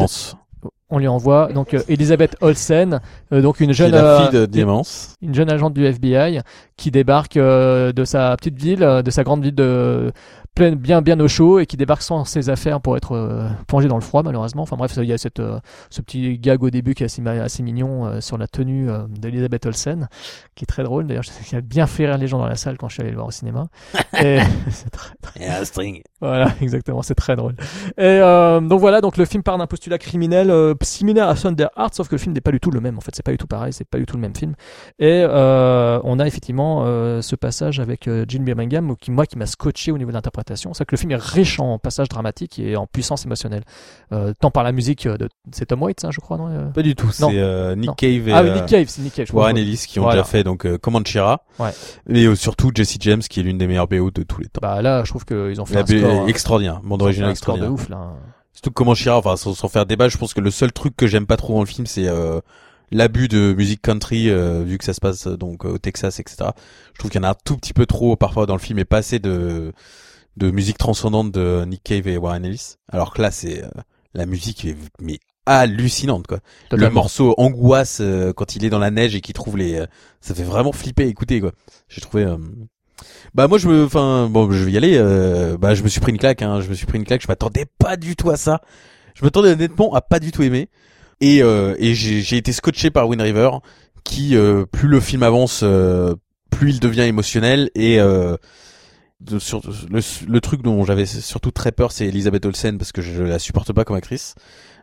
on 0.89 0.97
lui 0.97 1.07
envoie 1.07 1.49
donc 1.53 1.73
euh, 1.73 1.81
Elisabeth 1.87 2.35
Olsen, 2.41 2.99
euh, 3.31 3.41
donc 3.41 3.59
une 3.59 3.73
jeune 3.73 3.91
la 3.91 4.03
euh, 4.03 4.19
fille 4.19 4.39
de 4.39 4.45
Diamance. 4.45 5.15
une 5.21 5.35
jeune 5.35 5.51
agente 5.51 5.73
du 5.73 5.85
FBI 5.85 6.41
qui 6.77 6.91
débarque 6.91 7.37
euh, 7.37 7.91
de 7.91 8.05
sa 8.05 8.35
petite 8.37 8.57
ville, 8.57 8.79
de 8.79 9.11
sa 9.11 9.23
grande 9.23 9.43
ville 9.43 9.55
de 9.55 10.11
pleine 10.59 10.75
bien 10.75 11.01
bien 11.01 11.17
au 11.21 11.27
chaud 11.29 11.59
et 11.59 11.65
qui 11.65 11.77
débarque 11.77 12.01
sans 12.01 12.25
ses 12.25 12.49
affaires 12.49 12.81
pour 12.81 12.97
être 12.97 13.13
euh, 13.13 13.47
plongé 13.67 13.87
dans 13.87 13.95
le 13.95 14.01
froid 14.01 14.23
malheureusement. 14.23 14.63
Enfin 14.63 14.75
bref, 14.75 14.91
il 14.97 15.05
y 15.05 15.13
a 15.13 15.17
cette, 15.17 15.39
euh, 15.39 15.57
ce 15.89 16.01
petit 16.01 16.37
gag 16.37 16.61
au 16.61 16.69
début 16.69 16.95
qui 16.95 17.03
est 17.03 17.27
assez, 17.27 17.63
mignon 17.63 18.05
euh, 18.05 18.19
sur 18.19 18.37
la 18.37 18.45
tenue 18.45 18.89
d'Elisabeth 19.07 19.65
Olsen, 19.67 20.09
qui 20.55 20.65
est 20.65 20.67
très 20.67 20.83
drôle. 20.83 21.07
D'ailleurs, 21.07 21.23
je 21.23 21.29
sais 21.29 21.45
qu'il 21.45 21.57
a 21.57 21.61
bien 21.61 21.87
fait 21.87 22.07
rire 22.07 22.17
les 22.17 22.27
gens 22.27 22.39
dans 22.39 22.45
la 22.45 22.57
salle 22.57 22.77
quand 22.77 22.89
je 22.89 22.95
suis 22.95 23.01
allé 23.01 23.11
le 23.11 23.15
voir 23.15 23.27
au 23.27 23.31
cinéma. 23.31 23.67
et 24.21 24.39
c'est 24.69 24.89
très, 24.89 25.13
Et 25.39 25.47
un 25.47 25.63
string. 25.63 26.01
voilà, 26.19 26.51
exactement, 26.61 27.03
c'est 27.03 27.15
très 27.15 27.37
drôle. 27.37 27.55
Et 27.97 28.19
donc 28.19 28.81
voilà, 28.81 28.99
donc 28.99 29.15
le 29.15 29.23
film 29.23 29.43
part 29.43 29.57
d'un 29.57 29.67
postulat 29.67 29.97
criminel 29.97 30.75
similaire 30.83 31.29
à 31.29 31.35
Thunder 31.35 31.67
Heart, 31.77 31.95
sauf 31.95 32.09
que 32.09 32.15
le 32.15 32.19
film 32.19 32.35
n'est 32.35 32.41
pas 32.41 32.51
du 32.51 32.59
tout 32.59 32.71
le 32.71 32.81
même. 32.81 32.97
En 32.97 33.01
fait, 33.01 33.11
c'est 33.15 33.23
pas 33.23 33.31
du 33.31 33.37
tout 33.37 33.47
pareil, 33.47 33.71
c'est 33.71 33.87
pas 33.87 33.97
du 33.97 34.05
tout 34.05 34.17
le 34.17 34.21
même 34.21 34.35
film. 34.35 34.55
Et 34.99 35.23
on 35.25 36.19
a 36.19 36.27
effectivement 36.27 36.83
ce 37.21 37.35
passage 37.37 37.79
avec 37.79 38.09
Gene 38.27 38.43
Birmingham, 38.43 38.97
qui 38.97 39.11
moi 39.11 39.25
qui 39.25 39.37
m'a 39.37 39.45
scotché 39.45 39.93
au 39.93 39.97
niveau 39.97 40.11
de 40.11 40.15
l'interprétation. 40.15 40.48
C'est 40.55 40.85
que 40.85 40.95
le 40.95 40.97
film 40.97 41.11
est 41.11 41.21
riche 41.21 41.59
en 41.59 41.77
passages 41.79 42.09
dramatiques 42.09 42.59
et 42.59 42.75
en 42.75 42.87
puissance 42.87 43.25
émotionnelle, 43.25 43.63
euh, 44.11 44.33
tant 44.39 44.51
par 44.51 44.63
la 44.63 44.71
musique 44.71 45.05
euh, 45.05 45.17
de 45.17 45.29
c'est 45.51 45.67
Tom 45.67 45.81
Waits, 45.83 46.05
hein, 46.05 46.09
je 46.11 46.19
crois, 46.19 46.37
non 46.37 46.47
euh? 46.49 46.65
Pas 46.69 46.81
du 46.81 46.95
tout. 46.95 47.07
Non. 47.19 47.29
C'est 47.29 47.39
euh, 47.39 47.75
Nick 47.75 47.87
Non. 47.89 47.93
Cave 47.93 48.27
et 48.29 48.33
Ah 48.33 48.43
oui, 48.43 48.51
Nick 48.51 48.65
Cave, 48.65 48.85
c'est 48.87 49.01
Nick 49.01 49.13
Cave. 49.13 49.27
je 49.27 49.33
Warren 49.33 49.53
crois. 49.55 49.61
Ellis 49.61 49.85
qui 49.87 49.99
ont 49.99 50.03
Voilà. 50.03 50.21
déjà 50.21 50.29
fait 50.29 50.43
donc 50.43 50.67
Comanchera. 50.77 51.43
Ouais. 51.59 51.71
Et 52.09 52.35
surtout 52.35 52.71
Jesse 52.73 52.97
James 52.99 53.21
qui 53.21 53.39
est 53.39 53.43
l'une 53.43 53.57
des 53.57 53.67
meilleures 53.67 53.87
BO 53.87 54.11
de 54.11 54.23
tous 54.23 54.41
les 54.41 54.47
temps. 54.47 54.59
Bah 54.61 54.81
là, 54.81 55.03
je 55.03 55.09
trouve 55.09 55.25
qu'ils 55.25 55.59
ont 55.61 55.65
fait 55.65 55.75
La 55.75 55.81
un 55.81 55.85
score, 55.85 56.27
est 56.27 56.29
extraordinaire. 56.29 56.81
Bande 56.83 57.01
originale 57.01 57.35
score 57.35 57.55
de 57.57 57.61
extraordinaire. 57.65 57.71
ouf 57.73 57.89
là. 57.89 58.13
Surtout 58.53 58.71
que 58.71 58.75
Comanchera, 58.75 59.17
enfin 59.17 59.37
sans, 59.37 59.53
sans 59.53 59.67
faire 59.69 59.85
débat, 59.85 60.09
je 60.09 60.17
pense 60.17 60.33
que 60.33 60.41
le 60.41 60.51
seul 60.51 60.71
truc 60.73 60.95
que 60.97 61.07
j'aime 61.07 61.25
pas 61.25 61.37
trop 61.37 61.53
dans 61.53 61.59
le 61.61 61.65
film, 61.65 61.85
c'est 61.87 62.07
euh, 62.07 62.41
l'abus 62.91 63.27
de 63.29 63.53
musique 63.53 63.81
country, 63.81 64.29
euh, 64.29 64.63
vu 64.65 64.77
que 64.77 64.83
ça 64.83 64.93
se 64.93 64.99
passe 64.99 65.27
donc 65.27 65.63
au 65.63 65.77
Texas, 65.77 66.19
etc. 66.19 66.49
Je 66.93 66.99
trouve 66.99 67.09
qu'il 67.11 67.21
y 67.21 67.23
en 67.23 67.27
a 67.27 67.31
un 67.31 67.37
tout 67.45 67.55
petit 67.55 67.73
peu 67.73 67.85
trop 67.85 68.15
parfois 68.17 68.45
dans 68.47 68.55
le 68.55 68.59
film 68.59 68.77
et 68.79 68.85
pas 68.85 68.97
assez 68.97 69.19
de 69.19 69.71
de 70.39 70.49
musique 70.51 70.77
transcendante 70.77 71.31
de 71.31 71.63
Nick 71.65 71.83
Cave 71.83 72.07
et 72.07 72.17
Warren 72.17 72.43
Ellis. 72.45 72.75
Alors 72.91 73.13
que 73.13 73.21
là, 73.21 73.29
c'est 73.31 73.63
euh, 73.63 73.67
la 74.13 74.25
musique 74.25 74.65
est 74.65 74.75
mais 74.99 75.19
hallucinante 75.45 76.27
quoi. 76.27 76.39
Le 76.71 76.89
morceau 76.89 77.33
angoisse 77.37 77.99
euh, 78.01 78.33
quand 78.33 78.55
il 78.55 78.63
est 78.65 78.69
dans 78.69 78.79
la 78.79 78.91
neige 78.91 79.15
et 79.15 79.21
qu'il 79.21 79.33
trouve 79.33 79.57
les, 79.57 79.75
euh, 79.75 79.85
ça 80.21 80.33
fait 80.33 80.43
vraiment 80.43 80.71
flipper. 80.71 81.07
Écoutez 81.07 81.41
quoi. 81.41 81.51
J'ai 81.87 82.01
trouvé. 82.01 82.23
euh, 82.23 82.37
Bah 83.33 83.47
moi 83.47 83.57
je 83.57 83.67
me, 83.67 83.85
enfin 83.85 84.27
bon, 84.29 84.51
je 84.51 84.63
vais 84.63 84.71
y 84.71 84.77
aller. 84.77 84.95
euh, 84.97 85.57
Bah 85.57 85.73
je 85.75 85.83
me 85.83 85.87
suis 85.89 86.01
pris 86.01 86.11
une 86.11 86.17
claque. 86.17 86.41
Hein, 86.41 86.61
je 86.61 86.69
me 86.69 86.73
suis 86.75 86.85
pris 86.85 86.97
une 86.97 87.05
claque. 87.05 87.21
Je 87.21 87.27
m'attendais 87.27 87.65
pas 87.77 87.97
du 87.97 88.15
tout 88.15 88.29
à 88.29 88.37
ça. 88.37 88.61
Je 89.15 89.23
m'attendais 89.25 89.51
honnêtement 89.51 89.93
à 89.93 90.01
pas 90.01 90.19
du 90.19 90.31
tout 90.31 90.43
aimer. 90.43 90.69
Et 91.21 91.41
euh, 91.43 91.75
et 91.79 91.95
j'ai 91.95 92.21
j'ai 92.21 92.37
été 92.37 92.53
scotché 92.53 92.91
par 92.91 93.07
Wind 93.09 93.21
River, 93.21 93.49
qui 94.03 94.35
euh, 94.37 94.65
plus 94.65 94.87
le 94.87 94.99
film 95.01 95.23
avance, 95.23 95.61
euh, 95.63 96.15
plus 96.49 96.71
il 96.75 96.79
devient 96.79 97.01
émotionnel 97.01 97.69
et 97.75 97.99
euh, 97.99 98.37
le, 99.21 100.39
truc 100.39 100.61
dont 100.61 100.83
j'avais 100.85 101.05
surtout 101.05 101.51
très 101.51 101.71
peur, 101.71 101.91
c'est 101.91 102.07
Elisabeth 102.07 102.45
Olsen 102.45 102.77
parce 102.77 102.91
que 102.91 103.01
je 103.01 103.23
la 103.23 103.39
supporte 103.39 103.73
pas 103.73 103.83
comme 103.83 103.95
actrice. 103.97 104.35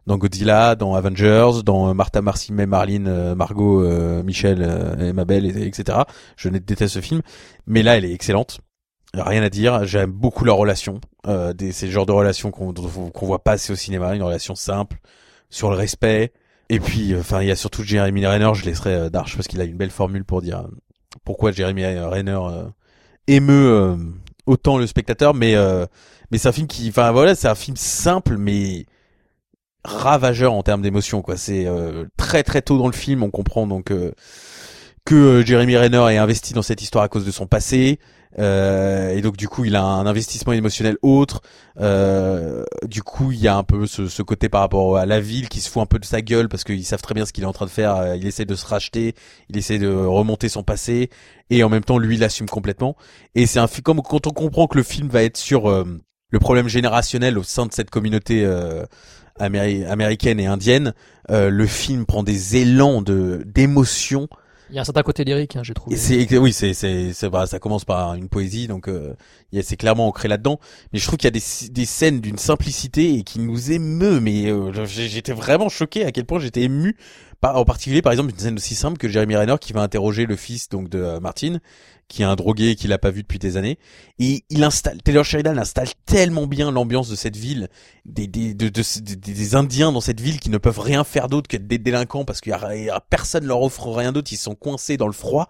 Dans 0.07 0.18
Godzilla, 0.18 0.76
dans 0.76 0.95
Avengers, 0.95 1.62
dans 1.64 1.89
euh, 1.89 1.93
Martha, 1.95 2.22
Marcy, 2.22 2.53
May, 2.53 2.66
Marlene, 2.66 3.09
euh, 3.09 3.34
Margot, 3.34 3.82
euh, 3.82 4.22
Michel, 4.22 4.62
euh, 4.62 5.11
Emma 5.11 5.24
Bell, 5.24 5.45
et- 5.47 5.66
etc. 5.66 5.99
Je 6.37 6.49
déteste 6.49 6.95
ce 6.95 7.01
film, 7.01 7.22
mais 7.66 7.82
là, 7.82 7.97
elle 7.97 8.05
est 8.05 8.12
excellente. 8.12 8.61
Rien 9.14 9.43
à 9.43 9.49
dire. 9.51 9.84
J'aime 9.84 10.12
beaucoup 10.12 10.45
leur 10.45 10.59
relation. 10.59 11.01
Euh, 11.26 11.53
des, 11.55 11.72
c'est 11.72 11.87
le 11.87 11.93
genre 11.93 12.07
de 12.07 12.12
relation 12.12 12.53
qu'on 12.53 12.72
qu'on 12.72 13.26
voit 13.26 13.43
pas 13.43 13.53
assez 13.53 13.72
au 13.72 13.76
cinéma, 13.76 14.14
une 14.14 14.22
relation 14.22 14.55
simple, 14.55 14.99
sur 15.51 15.70
le 15.70 15.76
respect. 15.76 16.32
Et 16.68 16.78
puis, 16.78 17.12
euh, 17.12 17.20
enfin, 17.20 17.43
il 17.43 17.49
y 17.49 17.51
a 17.51 17.57
surtout 17.57 17.82
Jeremy 17.82 18.26
Renner. 18.26 18.51
Je 18.55 18.64
laisserai 18.64 18.95
euh, 18.95 19.11
Darch 19.11 19.34
parce 19.34 19.49
qu'il 19.49 19.61
a 19.61 19.64
une 19.64 19.76
belle 19.76 19.91
formule 19.91 20.24
pour 20.24 20.41
dire 20.41 20.68
pourquoi 21.24 21.51
Jeremy 21.51 21.84
Renner 21.99 22.39
émeut 23.26 23.97
autant 24.47 24.78
le 24.78 24.86
spectateur. 24.86 25.34
Mais 25.34 25.55
euh, 25.55 25.86
mais 26.30 26.38
c'est 26.38 26.49
un 26.49 26.53
film 26.53 26.66
qui, 26.66 26.88
enfin 26.88 27.12
voilà, 27.12 27.34
c'est 27.34 27.49
un 27.49 27.55
film 27.55 27.76
simple 27.76 28.36
mais 28.36 28.86
ravageur 29.86 30.53
en 30.53 30.62
termes 30.62 30.82
d'émotion. 30.82 31.22
Quoi, 31.22 31.36
c'est 31.36 31.66
euh, 31.66 32.05
très 32.16 32.42
très 32.42 32.62
tôt 32.62 32.78
dans 32.78 32.86
le 32.86 32.92
film, 32.92 33.22
on 33.22 33.30
comprend 33.30 33.66
donc 33.66 33.90
euh, 33.90 34.12
que 35.05 35.14
euh, 35.14 35.44
Jeremy 35.44 35.76
Renner 35.76 36.14
est 36.14 36.18
investi 36.18 36.53
dans 36.53 36.62
cette 36.62 36.82
histoire 36.82 37.05
à 37.05 37.09
cause 37.09 37.24
de 37.24 37.30
son 37.30 37.47
passé. 37.47 37.99
Euh, 38.39 39.11
et 39.16 39.22
donc 39.22 39.37
du 39.39 39.49
coup 39.49 39.64
il 39.64 39.76
a 39.76 39.82
un 39.82 40.07
investissement 40.07 40.53
émotionnel 40.53 40.99
autre. 41.03 41.41
Euh, 41.80 42.64
du 42.82 43.03
coup 43.03 43.32
il 43.32 43.41
y 43.41 43.49
a 43.49 43.57
un 43.57 43.62
peu 43.62 43.87
ce, 43.87 44.09
ce 44.09 44.22
côté 44.22 44.49
par 44.49 44.61
rapport 44.61 44.99
à 44.99 45.07
la 45.07 45.20
ville 45.20 45.49
qui 45.49 45.61
se 45.61 45.70
fout 45.70 45.82
un 45.82 45.87
peu 45.87 45.99
de 45.99 46.05
sa 46.05 46.20
gueule 46.20 46.49
parce 46.49 46.62
qu'ils 46.64 46.84
savent 46.84 47.01
très 47.01 47.14
bien 47.14 47.24
ce 47.24 47.32
qu'il 47.32 47.45
est 47.45 47.47
en 47.47 47.53
train 47.53 47.64
de 47.66 47.70
faire. 47.70 47.97
Euh, 47.97 48.16
Il 48.16 48.26
essaie 48.26 48.45
de 48.45 48.55
se 48.55 48.66
racheter, 48.66 49.14
il 49.49 49.57
essaie 49.57 49.78
de 49.78 49.89
remonter 49.89 50.49
son 50.49 50.62
passé 50.62 51.09
et 51.49 51.64
en 51.64 51.68
même 51.68 51.84
temps 51.84 51.99
lui 51.99 52.16
il 52.16 52.24
assume 52.24 52.49
complètement. 52.49 52.97
Et 53.34 53.47
c'est 53.47 53.59
un 53.59 53.68
film 53.68 53.82
comme 53.82 54.03
quand 54.03 54.26
on 54.26 54.32
comprend 54.32 54.66
que 54.66 54.76
le 54.76 54.84
film 54.84 55.09
va 55.09 55.22
être 55.22 55.39
sur 55.39 55.70
euh, 55.70 55.84
le 56.30 56.39
problème 56.39 56.68
générationnel 56.68 57.39
au 57.39 57.43
sein 57.43 57.66
de 57.66 57.72
cette 57.72 57.89
communauté 57.89 58.45
euh, 58.45 58.84
améri- 59.39 59.87
américaine 59.87 60.41
et 60.41 60.47
indienne, 60.47 60.93
euh, 61.30 61.49
le 61.51 61.66
film 61.66 62.05
prend 62.05 62.22
des 62.22 62.57
élans 62.57 63.01
de 63.01 63.43
d'émotion. 63.47 64.28
Il 64.71 64.77
y 64.77 64.79
a 64.79 64.83
un 64.83 64.85
certain 64.85 65.03
côté 65.03 65.25
lyrique, 65.25 65.57
hein, 65.57 65.62
j'ai 65.62 65.75
trouvé. 65.75 65.97
C'est 65.97 66.39
oui, 66.39 66.53
c'est 66.53 66.75
c'est 66.75 67.12
c'est 67.12 67.31
ça 67.47 67.59
commence 67.59 67.85
par 67.85 68.14
une 68.14 68.29
poésie 68.29 68.67
donc 68.67 68.89
euh, 68.89 69.14
c'est 69.62 69.77
clairement 69.77 70.09
ancré 70.09 70.29
là-dedans. 70.29 70.59
Mais 70.93 70.99
je 70.99 71.07
trouve 71.07 71.19
qu'il 71.19 71.27
y 71.27 71.29
a 71.29 71.31
des 71.31 71.71
des 71.71 71.85
scènes 71.85 72.21
d'une 72.21 72.39
simplicité 72.39 73.14
et 73.14 73.23
qui 73.23 73.39
nous 73.39 73.71
émeut. 73.73 74.21
Mais 74.21 74.51
euh, 74.51 74.85
j'étais 74.85 75.33
vraiment 75.33 75.69
choqué 75.69 76.05
à 76.05 76.12
quel 76.12 76.25
point 76.25 76.39
j'étais 76.39 76.62
ému. 76.62 76.97
Par, 77.41 77.57
en 77.57 77.64
particulier, 77.64 78.01
par 78.01 78.12
exemple, 78.12 78.31
une 78.31 78.39
scène 78.39 78.55
aussi 78.55 78.75
simple 78.75 78.97
que 78.97 79.09
Jeremy 79.09 79.37
Renner 79.37 79.57
qui 79.61 79.75
va 79.75 79.83
interroger 79.83 80.25
le 80.25 80.37
fils 80.37 80.69
donc 80.69 80.89
de 80.89 80.99
euh, 80.99 81.21
Martin, 81.21 81.59
qui 82.09 82.22
est 82.22 82.24
un 82.24 82.36
drogué 82.36 82.76
qu'il 82.76 82.92
a 82.92 82.98
pas 82.98 83.11
vu 83.11 83.22
depuis 83.22 83.38
des 83.38 83.57
années, 83.57 83.78
et 84.18 84.44
il 84.48 84.62
installe 84.62 85.02
Taylor 85.02 85.24
Sheridan 85.24 85.59
installe 85.59 85.88
tellement 86.04 86.46
bien 86.46 86.70
l'ambiance 86.70 87.09
de 87.09 87.16
cette 87.16 87.36
ville, 87.36 87.68
des 88.04 88.26
des, 88.26 88.54
de, 88.54 88.68
de- 88.68 89.14
des 89.14 89.54
Indiens 89.54 89.90
dans 89.92 90.00
cette 90.00 90.20
ville 90.20 90.38
qui 90.38 90.50
ne 90.50 90.59
peuvent 90.59 90.78
rien 90.78 91.02
faire 91.04 91.28
d'autre 91.28 91.48
que 91.48 91.57
des 91.57 91.78
délinquants 91.78 92.24
parce 92.24 92.40
qu'il 92.40 92.50
y 92.52 92.88
a, 92.90 93.00
personne 93.11 93.44
leur 93.44 93.61
offre 93.62 93.88
rien 93.88 94.12
d'autre, 94.12 94.32
ils 94.32 94.36
sont 94.36 94.54
coincés 94.54 94.96
dans 94.96 95.09
le 95.09 95.12
froid. 95.12 95.48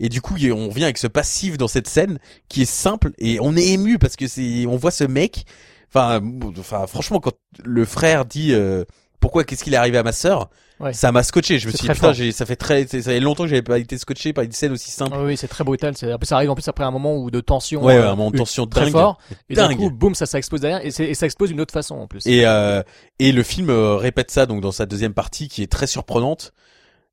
Et 0.00 0.08
du 0.08 0.20
coup, 0.20 0.34
on 0.52 0.68
vient 0.70 0.86
avec 0.86 0.98
ce 0.98 1.06
passif 1.06 1.56
dans 1.56 1.68
cette 1.68 1.86
scène 1.86 2.18
qui 2.48 2.62
est 2.62 2.64
simple 2.70 3.12
et 3.18 3.38
on 3.40 3.56
est 3.56 3.68
ému 3.68 3.98
parce 3.98 4.16
que 4.16 4.26
c'est, 4.26 4.66
on 4.66 4.76
voit 4.76 4.90
ce 4.90 5.04
mec. 5.04 5.44
Enfin, 5.88 6.20
enfin, 6.58 6.86
franchement, 6.88 7.20
quand 7.20 7.34
le 7.64 7.84
frère 7.84 8.24
dit 8.24 8.52
euh, 8.52 8.84
pourquoi 9.20 9.44
qu'est-ce 9.44 9.62
qu'il 9.62 9.72
est 9.72 9.76
arrivé 9.76 9.96
à 9.96 10.02
ma 10.02 10.10
sœur, 10.10 10.50
Ouais. 10.80 10.92
ça 10.92 11.12
m'a 11.12 11.22
scotché. 11.22 11.58
Je 11.58 11.66
me 11.68 11.72
suis 11.72 11.86
dit 11.86 11.94
putain, 11.94 12.12
ça 12.32 12.46
fait 12.46 12.56
très, 12.56 12.86
ça 12.86 13.00
fait 13.00 13.20
longtemps 13.20 13.44
que 13.44 13.50
j'avais 13.50 13.62
pas 13.62 13.78
été 13.78 13.96
scotché 13.96 14.32
par 14.32 14.42
une 14.44 14.52
scène 14.52 14.72
aussi 14.72 14.90
simple. 14.90 15.12
Ah 15.14 15.22
oui, 15.22 15.36
c'est 15.36 15.46
très 15.48 15.62
brutal. 15.62 15.96
C'est, 15.96 16.10
ça 16.24 16.36
arrive 16.36 16.50
en 16.50 16.54
plus 16.54 16.66
après 16.66 16.84
un 16.84 16.90
moment 16.90 17.16
où 17.16 17.30
de 17.30 17.40
tension. 17.40 17.84
Ouais, 17.84 17.96
euh, 17.96 18.10
un 18.10 18.16
moment 18.16 18.30
de 18.32 18.38
tension 18.38 18.66
très 18.66 18.82
dingue. 18.86 18.92
fort. 18.92 19.18
Et 19.48 19.54
d'un 19.54 19.74
coup, 19.74 19.90
boum, 19.90 20.14
ça, 20.14 20.26
ça 20.26 20.38
explose 20.38 20.60
derrière. 20.60 20.84
Et, 20.84 20.88
et 20.88 21.14
ça 21.14 21.26
explose 21.26 21.50
d'une 21.50 21.60
autre 21.60 21.72
façon 21.72 21.94
en 21.96 22.06
plus. 22.08 22.26
Et 22.26 22.44
euh, 22.44 22.82
et 23.20 23.30
le 23.32 23.42
film 23.42 23.70
euh, 23.70 23.96
répète 23.96 24.30
ça 24.30 24.46
donc 24.46 24.60
dans 24.60 24.72
sa 24.72 24.86
deuxième 24.86 25.14
partie 25.14 25.48
qui 25.48 25.62
est 25.62 25.70
très 25.70 25.86
surprenante 25.86 26.52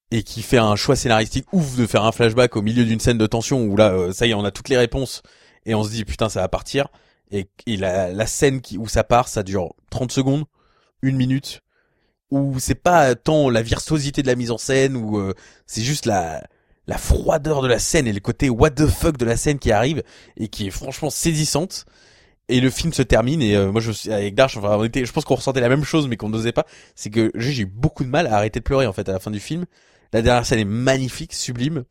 et 0.09 0.23
qui 0.23 0.41
fait 0.41 0.57
un 0.57 0.75
choix 0.75 0.95
scénaristique 0.95 1.45
ouf 1.53 1.77
de 1.77 1.85
faire 1.85 2.03
un 2.03 2.11
flashback 2.11 2.55
au 2.57 2.61
milieu 2.61 2.83
d'une 2.83 2.99
scène 2.99 3.17
de 3.17 3.27
tension 3.27 3.61
où 3.63 3.77
là 3.77 3.91
euh, 3.93 4.11
ça 4.11 4.25
y 4.25 4.31
est 4.31 4.33
on 4.33 4.43
a 4.43 4.51
toutes 4.51 4.67
les 4.69 4.77
réponses 4.77 5.21
et 5.65 5.75
on 5.75 5.83
se 5.83 5.91
dit 5.91 6.03
putain 6.03 6.27
ça 6.27 6.41
va 6.41 6.47
partir 6.49 6.87
et, 7.31 7.47
et 7.67 7.77
la, 7.77 8.11
la 8.11 8.25
scène 8.25 8.59
qui 8.59 8.77
où 8.77 8.87
ça 8.87 9.03
part 9.05 9.27
ça 9.29 9.43
dure 9.43 9.73
30 9.91 10.11
secondes 10.11 10.43
une 11.01 11.15
minute 11.15 11.61
où 12.31 12.59
c'est 12.59 12.75
pas 12.75 13.13
tant 13.15 13.49
la 13.49 13.61
virtuosité 13.61 14.21
de 14.21 14.27
la 14.27 14.35
mise 14.35 14.51
en 14.51 14.57
scène 14.57 14.95
ou 14.95 15.19
euh, 15.19 15.33
c'est 15.67 15.81
juste 15.81 16.05
la 16.05 16.41
la 16.87 16.97
froideur 16.97 17.61
de 17.61 17.67
la 17.67 17.77
scène 17.77 18.07
et 18.07 18.13
le 18.13 18.19
côté 18.19 18.49
what 18.49 18.71
the 18.71 18.87
fuck 18.87 19.17
de 19.17 19.25
la 19.25 19.37
scène 19.37 19.59
qui 19.59 19.71
arrive 19.71 20.01
et 20.37 20.47
qui 20.47 20.67
est 20.67 20.71
franchement 20.71 21.09
saisissante. 21.09 21.85
Et 22.49 22.59
le 22.59 22.69
film 22.69 22.91
se 22.91 23.01
termine 23.01 23.41
et 23.41 23.55
euh, 23.55 23.71
moi 23.71 23.81
je 23.81 23.91
suis 23.91 24.11
avec 24.11 24.35
Darch 24.35 24.57
enfin 24.57 24.75
on 24.77 24.83
était 24.83 25.05
je 25.05 25.11
pense 25.13 25.23
qu'on 25.23 25.35
ressentait 25.35 25.61
la 25.61 25.69
même 25.69 25.83
chose 25.83 26.07
mais 26.07 26.17
qu'on 26.17 26.29
n'osait 26.29 26.51
pas. 26.51 26.65
C'est 26.95 27.09
que 27.09 27.31
j'ai 27.35 27.61
eu 27.61 27.65
beaucoup 27.65 28.03
de 28.03 28.09
mal 28.09 28.27
à 28.27 28.35
arrêter 28.35 28.59
de 28.59 28.63
pleurer 28.63 28.87
en 28.87 28.93
fait 28.93 29.07
à 29.09 29.13
la 29.13 29.19
fin 29.19 29.31
du 29.31 29.39
film. 29.39 29.65
La 30.13 30.21
dernière 30.21 30.45
scène 30.45 30.59
est 30.59 30.65
magnifique 30.65 31.33
sublime. 31.33 31.83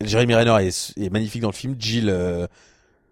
Jeremy 0.00 0.34
Renner 0.34 0.66
est, 0.66 0.92
est 0.96 1.10
magnifique 1.10 1.42
dans 1.42 1.48
le 1.48 1.54
film. 1.54 1.74
Jill 1.78 2.08
euh, 2.08 2.46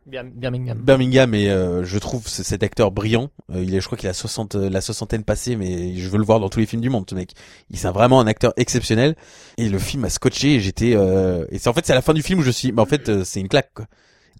Birmingham. 0.06 0.78
Birmingham 0.78 1.34
et 1.34 1.50
euh, 1.50 1.84
je 1.84 1.98
trouve 1.98 2.28
ce- 2.28 2.42
cet 2.44 2.62
acteur 2.62 2.90
brillant. 2.92 3.28
Euh, 3.52 3.62
il 3.62 3.74
est 3.74 3.80
je 3.80 3.86
crois 3.86 3.98
qu'il 3.98 4.08
a 4.08 4.14
60 4.14 4.54
euh, 4.54 4.70
la 4.70 4.80
soixantaine 4.80 5.24
passée 5.24 5.56
mais 5.56 5.96
je 5.96 6.08
veux 6.08 6.18
le 6.18 6.24
voir 6.24 6.38
dans 6.40 6.48
tous 6.48 6.60
les 6.60 6.66
films 6.66 6.82
du 6.82 6.90
monde 6.90 7.06
ce 7.10 7.14
mec. 7.14 7.32
Il 7.70 7.78
c'est 7.78 7.88
vraiment 7.90 8.20
un 8.20 8.26
acteur 8.26 8.52
exceptionnel. 8.56 9.16
Et 9.58 9.68
le 9.68 9.78
film 9.78 10.02
m'a 10.02 10.10
scotché 10.10 10.54
et 10.54 10.60
j'étais 10.60 10.92
euh, 10.94 11.44
et 11.50 11.58
c'est 11.58 11.68
en 11.68 11.72
fait 11.72 11.84
c'est 11.84 11.92
à 11.92 11.96
la 11.96 12.02
fin 12.02 12.14
du 12.14 12.22
film 12.22 12.38
où 12.38 12.42
je 12.42 12.50
suis 12.52 12.70
bah 12.72 12.82
en 12.82 12.86
fait 12.86 13.08
euh, 13.08 13.24
c'est 13.24 13.40
une 13.40 13.48
claque 13.48 13.70
quoi. 13.74 13.86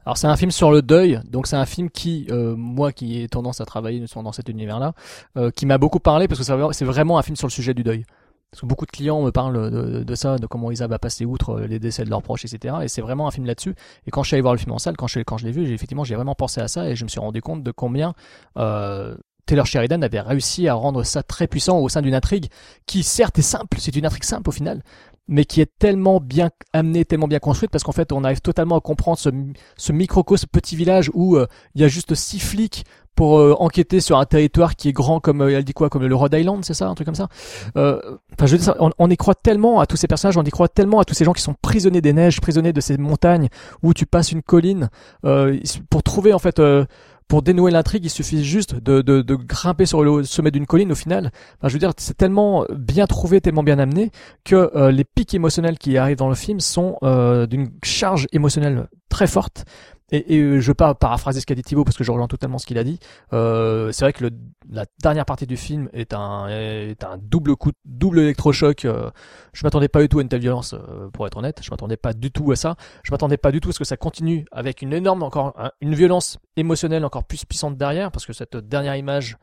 Alors 0.04 0.16
c'est 0.18 0.28
un 0.28 0.36
film 0.36 0.52
sur 0.52 0.70
le 0.70 0.82
deuil, 0.82 1.20
donc 1.28 1.48
c'est 1.48 1.56
un 1.56 1.66
film 1.66 1.90
qui, 1.90 2.28
euh, 2.30 2.54
moi 2.56 2.92
qui 2.92 3.20
ai 3.22 3.28
tendance 3.28 3.60
à 3.60 3.64
travailler 3.64 4.04
dans 4.14 4.30
cet 4.30 4.48
univers-là, 4.48 4.92
euh, 5.36 5.50
qui 5.50 5.66
m'a 5.66 5.78
beaucoup 5.78 5.98
parlé 5.98 6.28
parce 6.28 6.38
que 6.38 6.46
c'est 6.72 6.84
vraiment 6.84 7.18
un 7.18 7.22
film 7.22 7.34
sur 7.34 7.48
le 7.48 7.52
sujet 7.52 7.74
du 7.74 7.82
deuil. 7.82 8.04
Parce 8.50 8.60
que 8.62 8.66
beaucoup 8.66 8.86
de 8.86 8.90
clients 8.90 9.22
me 9.22 9.30
parlent 9.30 9.70
de, 9.70 10.02
de 10.02 10.14
ça, 10.14 10.38
de 10.38 10.46
comment 10.46 10.68
arrivent 10.68 10.82
à 10.92 10.98
passer 10.98 11.24
outre 11.24 11.50
euh, 11.50 11.66
les 11.66 11.78
décès 11.78 12.04
de 12.04 12.10
leurs 12.10 12.22
proches, 12.22 12.44
etc. 12.44 12.76
Et 12.82 12.88
c'est 12.88 13.02
vraiment 13.02 13.26
un 13.26 13.30
film 13.30 13.46
là-dessus. 13.46 13.74
Et 14.06 14.10
quand 14.10 14.22
je 14.22 14.28
suis 14.28 14.34
allé 14.34 14.42
voir 14.42 14.54
le 14.54 14.58
film 14.58 14.72
en 14.72 14.78
salle, 14.78 14.96
quand 14.96 15.06
je, 15.06 15.20
quand 15.20 15.36
je 15.36 15.46
l'ai 15.46 15.52
vu, 15.52 15.66
j'ai, 15.66 15.74
effectivement, 15.74 16.04
j'ai 16.04 16.14
vraiment 16.14 16.34
pensé 16.34 16.60
à 16.60 16.68
ça 16.68 16.88
et 16.88 16.96
je 16.96 17.04
me 17.04 17.08
suis 17.08 17.20
rendu 17.20 17.42
compte 17.42 17.62
de 17.62 17.70
combien 17.70 18.14
euh, 18.56 19.16
Taylor 19.46 19.66
Sheridan 19.66 20.02
avait 20.02 20.20
réussi 20.20 20.68
à 20.68 20.74
rendre 20.74 21.04
ça 21.04 21.22
très 21.22 21.46
puissant 21.46 21.78
au 21.78 21.88
sein 21.88 22.02
d'une 22.02 22.14
intrigue 22.14 22.46
qui, 22.86 23.02
certes, 23.02 23.38
est 23.38 23.42
simple. 23.42 23.78
C'est 23.80 23.94
une 23.94 24.04
intrigue 24.04 24.24
simple 24.24 24.48
au 24.48 24.52
final, 24.52 24.82
mais 25.28 25.44
qui 25.44 25.60
est 25.60 25.70
tellement 25.78 26.20
bien 26.20 26.50
amenée, 26.72 27.04
tellement 27.04 27.28
bien 27.28 27.38
construite, 27.38 27.70
parce 27.70 27.84
qu'en 27.84 27.92
fait, 27.92 28.12
on 28.12 28.24
arrive 28.24 28.40
totalement 28.40 28.76
à 28.76 28.80
comprendre 28.80 29.18
ce, 29.18 29.30
ce 29.76 29.92
microcosme 29.92 30.48
petit 30.50 30.76
village 30.76 31.10
où 31.14 31.36
euh, 31.36 31.46
il 31.74 31.80
y 31.80 31.84
a 31.84 31.88
juste 31.88 32.14
six 32.14 32.40
flics 32.40 32.84
pour 33.16 33.40
euh, 33.40 33.56
enquêter 33.58 34.00
sur 34.00 34.18
un 34.18 34.24
territoire 34.26 34.76
qui 34.76 34.88
est 34.88 34.92
grand 34.92 35.18
comme 35.18 35.40
euh, 35.40 35.56
elle 35.56 35.64
dit 35.64 35.72
quoi 35.72 35.88
comme 35.88 36.04
le 36.04 36.14
Rhode 36.14 36.34
Island 36.34 36.64
c'est 36.64 36.74
ça 36.74 36.86
un 36.86 36.94
truc 36.94 37.06
comme 37.06 37.16
ça 37.16 37.28
euh, 37.76 37.98
enfin 38.34 38.46
je 38.46 38.52
veux 38.52 38.62
dire 38.62 38.74
on, 38.78 38.90
on 38.98 39.10
y 39.10 39.16
croit 39.16 39.34
tellement 39.34 39.80
à 39.80 39.86
tous 39.86 39.96
ces 39.96 40.06
personnages 40.06 40.36
on 40.36 40.44
y 40.44 40.50
croit 40.50 40.68
tellement 40.68 41.00
à 41.00 41.04
tous 41.04 41.14
ces 41.14 41.24
gens 41.24 41.32
qui 41.32 41.42
sont 41.42 41.54
prisonniers 41.60 42.02
des 42.02 42.12
neiges 42.12 42.40
prisonniers 42.40 42.72
de 42.72 42.80
ces 42.80 42.98
montagnes 42.98 43.48
où 43.82 43.94
tu 43.94 44.06
passes 44.06 44.30
une 44.30 44.42
colline 44.42 44.90
euh, 45.24 45.58
pour 45.90 46.02
trouver 46.02 46.32
en 46.32 46.38
fait 46.38 46.60
euh, 46.60 46.84
pour 47.28 47.42
dénouer 47.42 47.70
l'intrigue, 47.72 48.04
il 48.04 48.10
suffit 48.10 48.44
juste 48.44 48.76
de, 48.76 49.02
de, 49.02 49.20
de 49.20 49.34
grimper 49.34 49.86
sur 49.86 50.04
le 50.04 50.22
sommet 50.22 50.50
d'une 50.50 50.66
colline 50.66 50.92
au 50.92 50.94
final. 50.94 51.32
Enfin, 51.58 51.68
je 51.68 51.72
veux 51.72 51.78
dire, 51.78 51.92
c'est 51.96 52.16
tellement 52.16 52.64
bien 52.70 53.06
trouvé, 53.06 53.40
tellement 53.40 53.64
bien 53.64 53.78
amené 53.78 54.12
que 54.44 54.70
euh, 54.76 54.92
les 54.92 55.04
pics 55.04 55.34
émotionnels 55.34 55.78
qui 55.78 55.96
arrivent 55.98 56.18
dans 56.18 56.28
le 56.28 56.36
film 56.36 56.60
sont 56.60 56.98
euh, 57.02 57.46
d'une 57.46 57.70
charge 57.82 58.28
émotionnelle 58.32 58.86
très 59.08 59.26
forte. 59.26 59.64
Et, 60.12 60.36
et 60.36 60.40
euh, 60.40 60.60
je 60.60 60.66
vais 60.68 60.74
pas 60.74 60.94
paraphraser 60.94 61.40
ce 61.40 61.46
qu'a 61.46 61.56
dit 61.56 61.62
Thibaut 61.62 61.82
parce 61.84 61.96
que 61.96 62.04
je 62.04 62.12
rejoins 62.12 62.28
totalement 62.28 62.58
ce 62.58 62.66
qu'il 62.66 62.78
a 62.78 62.84
dit. 62.84 63.00
Euh, 63.32 63.90
c'est 63.90 64.04
vrai 64.04 64.12
que 64.12 64.24
le, 64.24 64.30
la 64.70 64.84
dernière 65.02 65.24
partie 65.24 65.46
du 65.46 65.56
film 65.56 65.88
est 65.92 66.14
un, 66.14 66.46
est 66.48 67.02
un 67.02 67.18
double 67.18 67.56
coup, 67.56 67.72
double 67.84 68.20
électrochoc. 68.20 68.84
Euh, 68.84 69.10
je 69.52 69.64
m'attendais 69.64 69.88
pas 69.88 70.00
du 70.00 70.08
tout 70.08 70.20
à 70.20 70.22
une 70.22 70.28
telle 70.28 70.40
violence, 70.40 70.74
euh, 70.74 71.08
pour 71.10 71.26
être 71.26 71.36
honnête. 71.36 71.60
Je 71.62 71.70
m'attendais 71.72 71.96
pas 71.96 72.12
du 72.12 72.30
tout 72.30 72.52
à 72.52 72.56
ça. 72.56 72.76
Je 73.02 73.10
m'attendais 73.10 73.36
pas 73.36 73.50
du 73.50 73.60
tout 73.60 73.70
à 73.70 73.72
ce 73.72 73.78
que 73.80 73.84
ça 73.84 73.96
continue 73.96 74.46
avec 74.52 74.80
une 74.80 74.92
énorme, 74.92 75.24
encore 75.24 75.54
un- 75.58 75.72
une 75.80 75.94
violence 75.94 76.38
émotionnelle 76.56 77.04
encore 77.04 77.24
plus 77.24 77.44
puissante 77.44 77.76
derrière, 77.76 78.12
parce 78.12 78.26
que 78.26 78.32
cette 78.32 78.56
dernière 78.56 78.94
image 78.94 79.36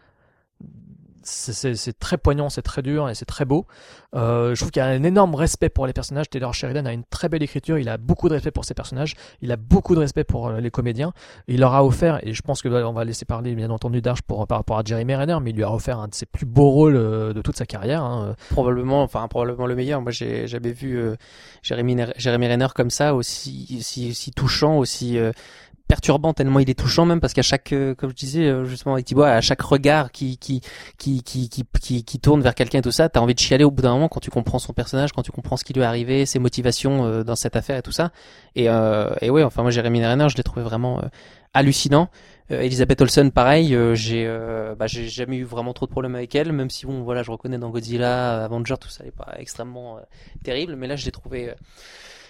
c'est- 1.25 1.99
très 1.99 2.17
poignant, 2.17 2.49
c'est 2.49 2.61
très 2.61 2.81
dur 2.81 3.09
et 3.09 3.15
c'est 3.15 3.25
très 3.25 3.45
beau. 3.45 3.65
Euh, 4.15 4.53
je 4.55 4.59
trouve 4.59 4.71
qu'il 4.71 4.79
y 4.81 4.83
a 4.83 4.87
un 4.87 5.03
énorme 5.03 5.35
respect 5.35 5.69
pour 5.69 5.87
les 5.87 5.93
personnages. 5.93 6.29
Taylor 6.29 6.53
Sheridan 6.53 6.85
a 6.85 6.93
une 6.93 7.03
très 7.03 7.29
belle 7.29 7.43
écriture, 7.43 7.77
il 7.79 7.89
a 7.89 7.97
beaucoup 7.97 8.29
de 8.29 8.33
respect 8.33 8.51
pour 8.51 8.65
ses 8.65 8.73
personnages, 8.73 9.15
il 9.41 9.51
a 9.51 9.55
beaucoup 9.57 9.95
de 9.95 9.99
respect 9.99 10.23
pour 10.23 10.47
euh, 10.49 10.59
les 10.59 10.69
comédiens. 10.71 11.13
Il 11.47 11.59
leur 11.61 11.73
a 11.73 11.83
offert, 11.85 12.19
et 12.25 12.33
je 12.33 12.41
pense 12.41 12.61
que 12.61 12.67
on 12.69 12.93
va 12.93 13.05
laisser 13.05 13.25
parler 13.25 13.55
bien 13.55 13.69
entendu 13.69 14.01
pour, 14.27 14.45
par 14.47 14.57
rapport 14.59 14.77
à 14.77 14.83
Jeremy 14.85 15.15
Renner, 15.15 15.37
mais 15.41 15.49
il 15.51 15.55
lui 15.55 15.63
a 15.63 15.71
offert 15.73 15.99
un 15.99 16.07
de 16.07 16.13
ses 16.15 16.25
plus 16.25 16.45
beaux 16.45 16.69
rôles 16.69 16.95
euh, 16.95 17.33
de 17.33 17.41
toute 17.41 17.57
sa 17.57 17.65
carrière. 17.65 18.03
hein. 18.03 18.35
probablement, 18.49 19.01
enfin 19.03 19.27
probablement 19.27 19.65
le 19.67 19.75
meilleur. 19.75 20.01
Moi, 20.01 20.11
j'ai 20.11 20.47
jamais 20.47 20.71
vu 20.71 20.97
euh, 20.99 21.15
Jérémy, 21.61 21.95
Ner- 21.95 22.13
Jérémy 22.17 22.47
Renner 22.47 22.67
comme 22.75 22.89
ça, 22.89 23.15
aussi, 23.15 23.77
aussi, 23.79 24.31
touchant, 24.35 24.77
aussi 24.77 25.17
perturbant 25.87 26.33
tellement 26.33 26.59
il 26.59 26.69
est 26.69 26.79
touchant 26.79 27.05
même 27.05 27.19
parce 27.19 27.33
qu'à 27.33 27.41
chaque, 27.41 27.73
euh, 27.73 27.93
comme 27.95 28.09
je 28.09 28.15
disais 28.15 28.45
euh, 28.45 28.65
justement 28.65 28.93
avec 28.93 29.05
Thibaut, 29.05 29.23
à 29.23 29.41
chaque 29.41 29.61
regard 29.61 30.11
qui 30.11 30.37
qui 30.37 30.61
qui 30.97 31.23
qui 31.23 31.49
qui, 31.49 32.03
qui, 32.03 32.19
tourne 32.19 32.41
vers 32.41 32.55
quelqu'un 32.55 32.79
et 32.79 32.81
tout 32.81 32.91
ça, 32.91 33.09
t'as 33.09 33.19
envie 33.19 33.35
de 33.35 33.39
chialer 33.39 33.63
au 33.63 33.71
bout 33.71 33.83
d'un 33.83 33.93
moment 33.93 34.09
quand 34.09 34.19
tu 34.19 34.31
comprends 34.31 34.59
son 34.59 34.73
personnage, 34.73 35.11
quand 35.11 35.23
tu 35.23 35.31
comprends 35.31 35.57
ce 35.57 35.63
qui 35.63 35.73
lui 35.73 35.81
est 35.81 35.85
arrivé, 35.85 36.25
ses 36.25 36.39
motivations 36.39 37.05
euh, 37.05 37.23
dans 37.23 37.35
cette 37.35 37.55
affaire 37.55 37.77
et 37.77 37.81
tout 37.81 37.91
ça. 37.91 38.11
Et 38.55 38.69
euh, 38.69 39.13
et 39.21 39.29
ouais, 39.29 39.43
enfin 39.43 39.61
moi 39.61 39.71
Jérémy 39.71 40.05
Renner, 40.05 40.29
je 40.29 40.37
l'ai 40.37 40.43
trouvé 40.43 40.63
vraiment 40.63 41.01
hallucinant. 41.53 42.09
Elisabeth 42.49 43.01
Olsen, 43.01 43.31
pareil, 43.31 43.73
euh, 43.73 43.95
j'ai 43.95 44.25
euh, 44.27 44.75
bah, 44.75 44.87
j'ai 44.87 45.07
jamais 45.07 45.37
eu 45.37 45.43
vraiment 45.43 45.73
trop 45.73 45.85
de 45.85 45.91
problèmes 45.91 46.15
avec 46.15 46.35
elle, 46.35 46.51
même 46.51 46.69
si 46.69 46.85
bon 46.85 47.01
voilà, 47.03 47.23
je 47.23 47.31
reconnais 47.31 47.57
dans 47.57 47.69
Godzilla, 47.69 48.43
Avenger, 48.43 48.75
tout 48.79 48.89
ça 48.89 49.03
n'est 49.03 49.11
pas 49.11 49.33
extrêmement 49.37 49.97
euh, 49.97 50.01
terrible, 50.43 50.75
mais 50.75 50.87
là 50.87 50.95
je 50.95 51.05
l'ai 51.05 51.11
trouvé 51.11 51.53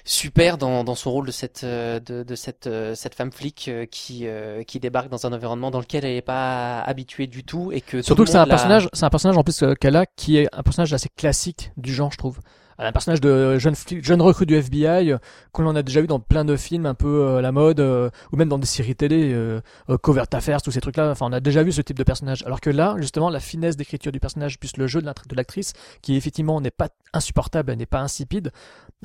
super 0.06 0.58
dans, 0.58 0.84
dans 0.84 0.96
son 0.96 1.12
rôle 1.12 1.28
de 1.28 1.32
cette 1.32 1.64
euh, 1.64 2.00
de, 2.00 2.24
de 2.24 2.36
cette 2.36 2.68
euh, 2.68 2.94
cette 2.96 3.16
femme 3.16 3.32
flic 3.32 3.68
euh, 3.68 3.86
qui 3.86 4.28
euh, 4.28 4.64
qui 4.64 4.80
débarque 4.80 5.10
dans 5.10 5.26
un 5.26 5.34
environnement 5.34 5.72
dans 5.72 5.80
lequel 5.80 6.04
elle 6.04 6.16
n'est 6.16 6.22
pas 6.22 6.82
habituée 6.82 7.28
du 7.28 7.44
tout 7.44 7.72
et 7.72 7.82
que 7.82 7.98
tout 7.98 8.04
Surtout 8.04 8.26
que 8.26 8.30
c'est 8.30 8.38
un 8.38 8.46
personnage, 8.46 8.90
c'est 8.94 9.06
un 9.06 9.10
personnage 9.10 9.38
en 9.38 9.44
plus 9.44 9.64
qu'elle 9.80 9.96
a 9.96 10.06
qui 10.06 10.38
est 10.38 10.48
un 10.52 10.64
personnage 10.64 10.94
assez 10.94 11.10
classique 11.10 11.72
du 11.78 11.94
genre, 11.94 12.12
je 12.12 12.18
trouve. 12.18 12.40
Un 12.78 12.92
personnage 12.92 13.22
de 13.22 13.58
jeune 13.58 13.76
jeune 14.02 14.22
recrue 14.22 14.46
du 14.46 14.56
FBI 14.56 15.12
euh, 15.12 15.18
qu'on 15.52 15.66
en 15.66 15.76
a 15.76 15.84
déjà 15.84 16.02
vu 16.02 16.08
dans 16.08 16.20
plein 16.20 16.46
de 16.46 16.56
films 16.56 16.86
un 16.86 16.94
peu 16.94 17.08
euh, 17.08 17.42
la 17.42 17.52
mode 17.52 17.80
euh, 17.80 18.10
ou 18.32 18.38
même 18.38 18.50
dans 18.50 18.58
des 18.58 18.66
séries 18.66 18.96
télé, 18.96 19.32
euh, 19.34 19.62
euh, 19.90 19.98
Covert 19.98 20.26
Affairs, 20.34 20.62
tous 20.62 20.72
ces 20.72 20.82
trucs-là. 20.82 21.12
Enfin, 21.12 21.28
on 21.30 21.34
a 21.34 21.40
déjà 21.40 21.64
vu 21.64 21.72
ce 21.72 21.82
type 21.82 21.98
de 21.98 22.04
personnage. 22.04 22.44
Alors 22.46 22.62
que 22.62 22.70
là, 22.70 22.96
justement, 22.98 23.30
la 23.30 23.40
finesse 23.40 23.78
d'écriture 23.78 24.12
du 24.12 24.20
personnage 24.20 24.60
plus 24.60 24.78
le 24.78 24.88
jeu 24.88 25.02
de 25.02 25.36
l'actrice, 25.36 25.74
qui 26.02 26.16
effectivement 26.16 26.60
n'est 26.62 26.72
pas 26.72 26.90
insupportable, 27.14 27.74
n'est 27.74 27.86
pas 27.86 28.02
insipide, 28.02 28.52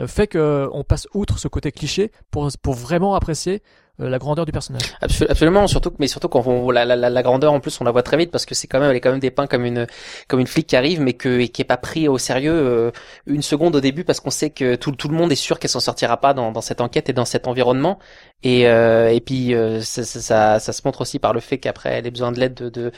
fait 0.07 0.29
que 0.29 0.69
on 0.73 0.85
passe 0.85 1.09
outre 1.15 1.39
ce 1.39 1.49
côté 1.49 1.73
cliché 1.73 2.13
pour 2.31 2.49
pour 2.63 2.75
vraiment 2.75 3.15
apprécier 3.15 3.63
la 3.99 4.19
grandeur 4.19 4.47
du 4.47 4.53
personnage. 4.53 4.83
Absol- 5.03 5.27
Absolument, 5.29 5.67
surtout 5.67 5.93
mais 5.99 6.07
surtout 6.07 6.29
quand 6.29 6.47
on 6.47 6.71
la, 6.71 6.85
la, 6.85 6.97
la 6.97 7.23
grandeur 7.23 7.53
en 7.53 7.61
plus 7.61 7.81
on 7.81 7.85
la 7.85 7.91
voit 7.91 8.03
très 8.03 8.17
vite 8.17 8.31
parce 8.31 8.47
que 8.47 8.55
c'est 8.55 8.67
quand 8.69 8.79
même 8.81 8.91
elle 8.91 8.97
est 8.97 9.01
quand 9.01 9.11
même 9.11 9.21
dépeinte 9.21 9.51
comme 9.51 9.65
une 9.65 9.87
comme 10.29 10.41
une 10.41 10.47
flic 10.47 10.67
qui 10.67 10.77
arrive 10.77 11.01
mais 11.01 11.15
que 11.15 11.41
et 11.41 11.49
qui 11.49 11.63
est 11.63 11.65
pas 11.65 11.77
pris 11.77 12.07
au 12.09 12.19
sérieux 12.19 12.53
euh, 12.53 12.91
une 13.27 13.43
seconde 13.43 13.75
au 13.77 13.81
début 13.81 14.05
parce 14.05 14.21
qu'on 14.21 14.31
sait 14.31 14.51
que 14.51 14.77
tout 14.77 14.93
tout 14.93 15.09
le 15.09 15.17
monde 15.17 15.33
est 15.33 15.37
sûr 15.37 15.59
qu'elle 15.59 15.71
s'en 15.71 15.81
sortira 15.81 16.17
pas 16.19 16.35
dans 16.35 16.53
dans 16.53 16.61
cette 16.61 16.81
enquête 16.81 17.09
et 17.09 17.13
dans 17.13 17.25
cet 17.25 17.49
environnement 17.49 17.99
et 18.45 18.69
euh, 18.69 19.09
et 19.13 19.21
puis 19.21 19.55
euh, 19.55 19.81
ça, 19.81 20.05
ça, 20.05 20.21
ça 20.21 20.59
ça 20.61 20.73
se 20.73 20.83
montre 20.85 21.01
aussi 21.01 21.19
par 21.19 21.33
le 21.33 21.41
fait 21.41 21.59
qu'après 21.59 21.91
elle 21.95 22.07
ait 22.07 22.11
besoin 22.11 22.31
de 22.33 22.39
l'aide 22.39 22.55
de, 22.55 22.69
de 22.69 22.93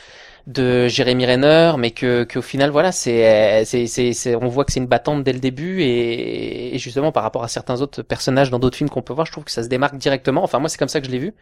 de 0.46 0.88
Jérémy 0.88 1.26
Renner, 1.26 1.72
mais 1.78 1.90
que 1.90 2.24
qu'au 2.24 2.42
final 2.42 2.70
voilà 2.70 2.92
c'est 2.92 3.64
c'est 3.64 4.34
on 4.36 4.48
voit 4.48 4.64
que 4.64 4.72
c'est 4.72 4.80
une 4.80 4.86
battante 4.86 5.22
dès 5.24 5.32
le 5.32 5.40
début 5.40 5.82
et, 5.82 6.74
et 6.74 6.78
justement 6.78 7.12
par 7.12 7.22
rapport 7.22 7.44
à 7.44 7.48
certains 7.48 7.80
autres 7.82 8.02
personnages 8.02 8.50
dans 8.50 8.58
d'autres 8.58 8.76
films 8.76 8.90
qu'on 8.90 9.02
peut 9.02 9.12
voir, 9.12 9.26
je 9.26 9.32
trouve 9.32 9.44
que 9.44 9.50
ça 9.50 9.62
se 9.62 9.68
démarque 9.68 9.96
directement. 9.96 10.42
Enfin 10.42 10.58
moi 10.58 10.68
c'est 10.68 10.78
comme 10.78 10.88
ça 10.88 11.00
que 11.00 11.06
je 11.06 11.12
l'ai 11.12 11.18
vu, 11.18 11.34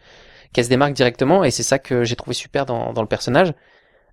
qu'elle 0.53 0.65
se 0.65 0.69
démarque 0.69 0.93
directement 0.93 1.43
et 1.43 1.51
c'est 1.51 1.63
ça 1.63 1.79
que 1.79 2.03
j'ai 2.03 2.15
trouvé 2.15 2.33
super 2.35 2.65
dans 2.65 2.93
dans 2.93 3.01
le 3.01 3.07
personnage. 3.07 3.53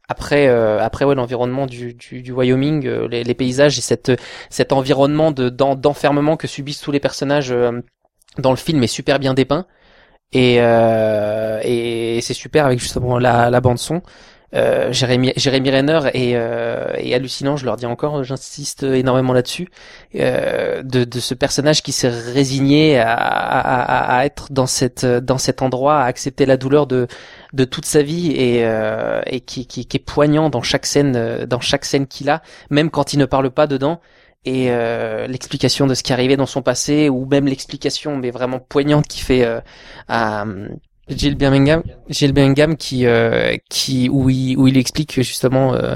Après, 0.09 0.47
euh, 0.47 0.79
après 0.81 1.05
ouais, 1.05 1.17
l'environnement 1.17 1.67
du, 1.67 1.95
du, 1.95 2.23
du 2.23 2.33
Wyoming, 2.33 2.87
euh, 2.87 3.09
les, 3.09 3.25
les 3.25 3.35
paysages 3.35 3.77
et 3.79 3.81
cette, 3.83 4.13
cet 4.51 4.73
environnement 4.73 5.33
de 5.33 5.49
d'en- 5.49 5.75
d'enfermement 5.75 6.37
que 6.37 6.47
subissent 6.47 6.81
tous 6.81 6.93
les 6.93 7.01
personnages 7.01 7.51
euh, 7.51 7.81
dans 8.39 8.51
le 8.51 8.57
film 8.57 8.83
est 8.85 8.87
super 8.87 9.19
bien 9.19 9.35
dépeint 9.35 9.67
et, 10.33 10.57
euh, 10.61 11.61
et 11.65 12.21
c'est 12.23 12.35
super 12.35 12.67
avec 12.67 12.81
justement 12.81 13.19
la, 13.19 13.51
la 13.51 13.61
bande 13.61 13.79
son. 13.79 14.03
Euh, 14.55 14.93
Jérémy, 14.93 15.33
Jérémy 15.37 15.71
Renner 15.71 16.01
est, 16.15 16.37
euh, 16.37 16.93
est 16.97 17.15
hallucinant, 17.15 17.57
je 17.57 17.65
leur 17.65 17.77
dis 17.77 17.87
encore, 17.87 18.23
j'insiste 18.25 18.85
énormément 18.85 19.33
là-dessus, 19.33 19.69
euh, 20.15 20.83
de, 20.83 21.05
de 21.05 21.21
ce 21.21 21.35
personnage 21.35 21.83
qui 21.83 21.93
s'est 21.93 22.09
résigné 22.09 22.99
à, 22.99 23.13
à, 23.13 24.19
à, 24.19 24.25
être 24.25 24.53
dans 24.53 24.67
cette 24.67 25.05
dans 25.05 25.39
cet 25.39 25.63
endroit, 25.63 26.01
à 26.01 26.05
accepter 26.05 26.47
la 26.47 26.57
douleur 26.57 26.87
de 26.87 27.07
de 27.53 27.65
toute 27.65 27.87
sa 27.87 28.03
vie 28.03 28.33
et, 28.33 28.65
euh, 28.65 29.21
et 29.27 29.41
qui, 29.41 29.67
qui, 29.67 29.87
qui 29.87 29.97
est 29.97 30.01
poignant 30.01 30.51
dans 30.51 30.63
chaque 30.63 30.87
scène 30.87 31.45
dans 31.47 31.61
chaque 31.61 31.85
scène 31.85 32.07
qu'il 32.07 32.31
a, 32.31 32.43
même 32.71 32.91
quand 32.91 33.13
il 33.13 33.19
ne 33.19 33.27
parle 33.27 33.51
pas 33.51 33.67
dedans. 33.67 34.01
Et 34.47 34.71
euh, 34.71 35.27
l'explication 35.27 35.89
de 35.89 35.95
ce 35.95 36.05
qui 36.05 36.13
arrivait 36.13 36.37
dans 36.37 36.47
son 36.47 36.63
passé 36.63 37.09
ou 37.09 37.27
même 37.27 37.47
l'explication 37.49 38.17
mais 38.17 38.31
vraiment 38.31 38.61
poignante 38.61 39.09
qui 39.09 39.21
fait 39.21 39.45
euh, 39.45 39.61
à 40.07 40.45
Jill 41.09 41.37
Birmingham, 41.37 41.83
Jill 42.09 42.33
Birmingham 42.33 42.77
qui 42.77 43.07
euh, 43.07 43.57
qui 43.69 44.09
où 44.09 44.29
il 44.29 44.57
où 44.57 44.67
il 44.67 44.77
explique 44.77 45.13
justement 45.23 45.75
euh, 45.75 45.95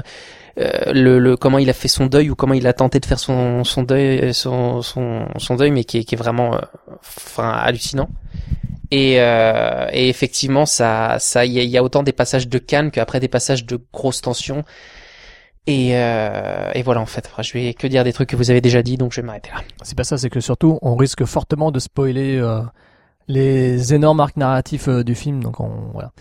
euh, 0.57 0.93
le, 0.93 1.19
le, 1.19 1.37
comment 1.37 1.57
il 1.57 1.69
a 1.69 1.73
fait 1.73 1.87
son 1.87 2.05
deuil 2.05 2.29
ou 2.29 2.35
comment 2.35 2.53
il 2.53 2.67
a 2.67 2.73
tenté 2.73 2.99
de 2.99 3.05
faire 3.05 3.19
son 3.19 3.63
son 3.63 3.83
deuil 3.83 4.33
son 4.33 4.81
son, 4.81 5.27
son 5.37 5.55
deuil 5.55 5.71
mais 5.71 5.83
qui 5.83 5.99
est, 5.99 6.03
qui 6.03 6.15
est 6.15 6.17
vraiment 6.17 6.59
enfin 6.99 7.49
hallucinant. 7.49 8.09
Et, 8.93 9.13
et 9.13 10.09
effectivement 10.09 10.65
ça 10.65 11.15
ça 11.19 11.45
il 11.45 11.53
y 11.53 11.59
a, 11.59 11.63
y 11.63 11.77
a, 11.77 11.83
autant 11.83 12.03
des 12.03 12.11
passages 12.11 12.49
de 12.49 12.57
calme 12.57 12.91
qu'après 12.91 13.21
des 13.21 13.29
passages 13.29 13.65
de 13.65 13.79
grosse 13.93 14.21
tension 14.21 14.65
et, 15.67 15.91
euh, 15.95 16.71
et, 16.73 16.81
voilà 16.81 17.01
en 17.01 17.05
fait, 17.05 17.29
je 17.39 17.53
vais 17.53 17.73
que 17.75 17.85
dire 17.85 18.03
des 18.03 18.13
trucs 18.13 18.29
que 18.29 18.35
vous 18.35 18.49
avez 18.49 18.61
déjà 18.61 18.81
dit, 18.81 18.97
donc 18.97 19.13
je 19.13 19.21
vais 19.21 19.27
m'arrêter 19.27 19.51
là. 19.51 19.61
C'est 19.83 19.95
pas 19.95 20.03
ça, 20.03 20.17
c'est 20.17 20.29
que 20.29 20.39
surtout 20.39 20.79
on 20.81 20.95
risque 20.95 21.23
fortement 21.25 21.71
de 21.71 21.79
spoiler 21.79 22.37
euh, 22.37 22.61
les 23.31 23.93
énormes 23.93 24.19
arcs 24.19 24.37
narratifs 24.37 24.87
euh, 24.87 25.03
du 25.03 25.15
film. 25.15 25.41
Donc 25.41 25.59
on, 25.59 25.71
voilà. 25.93 26.11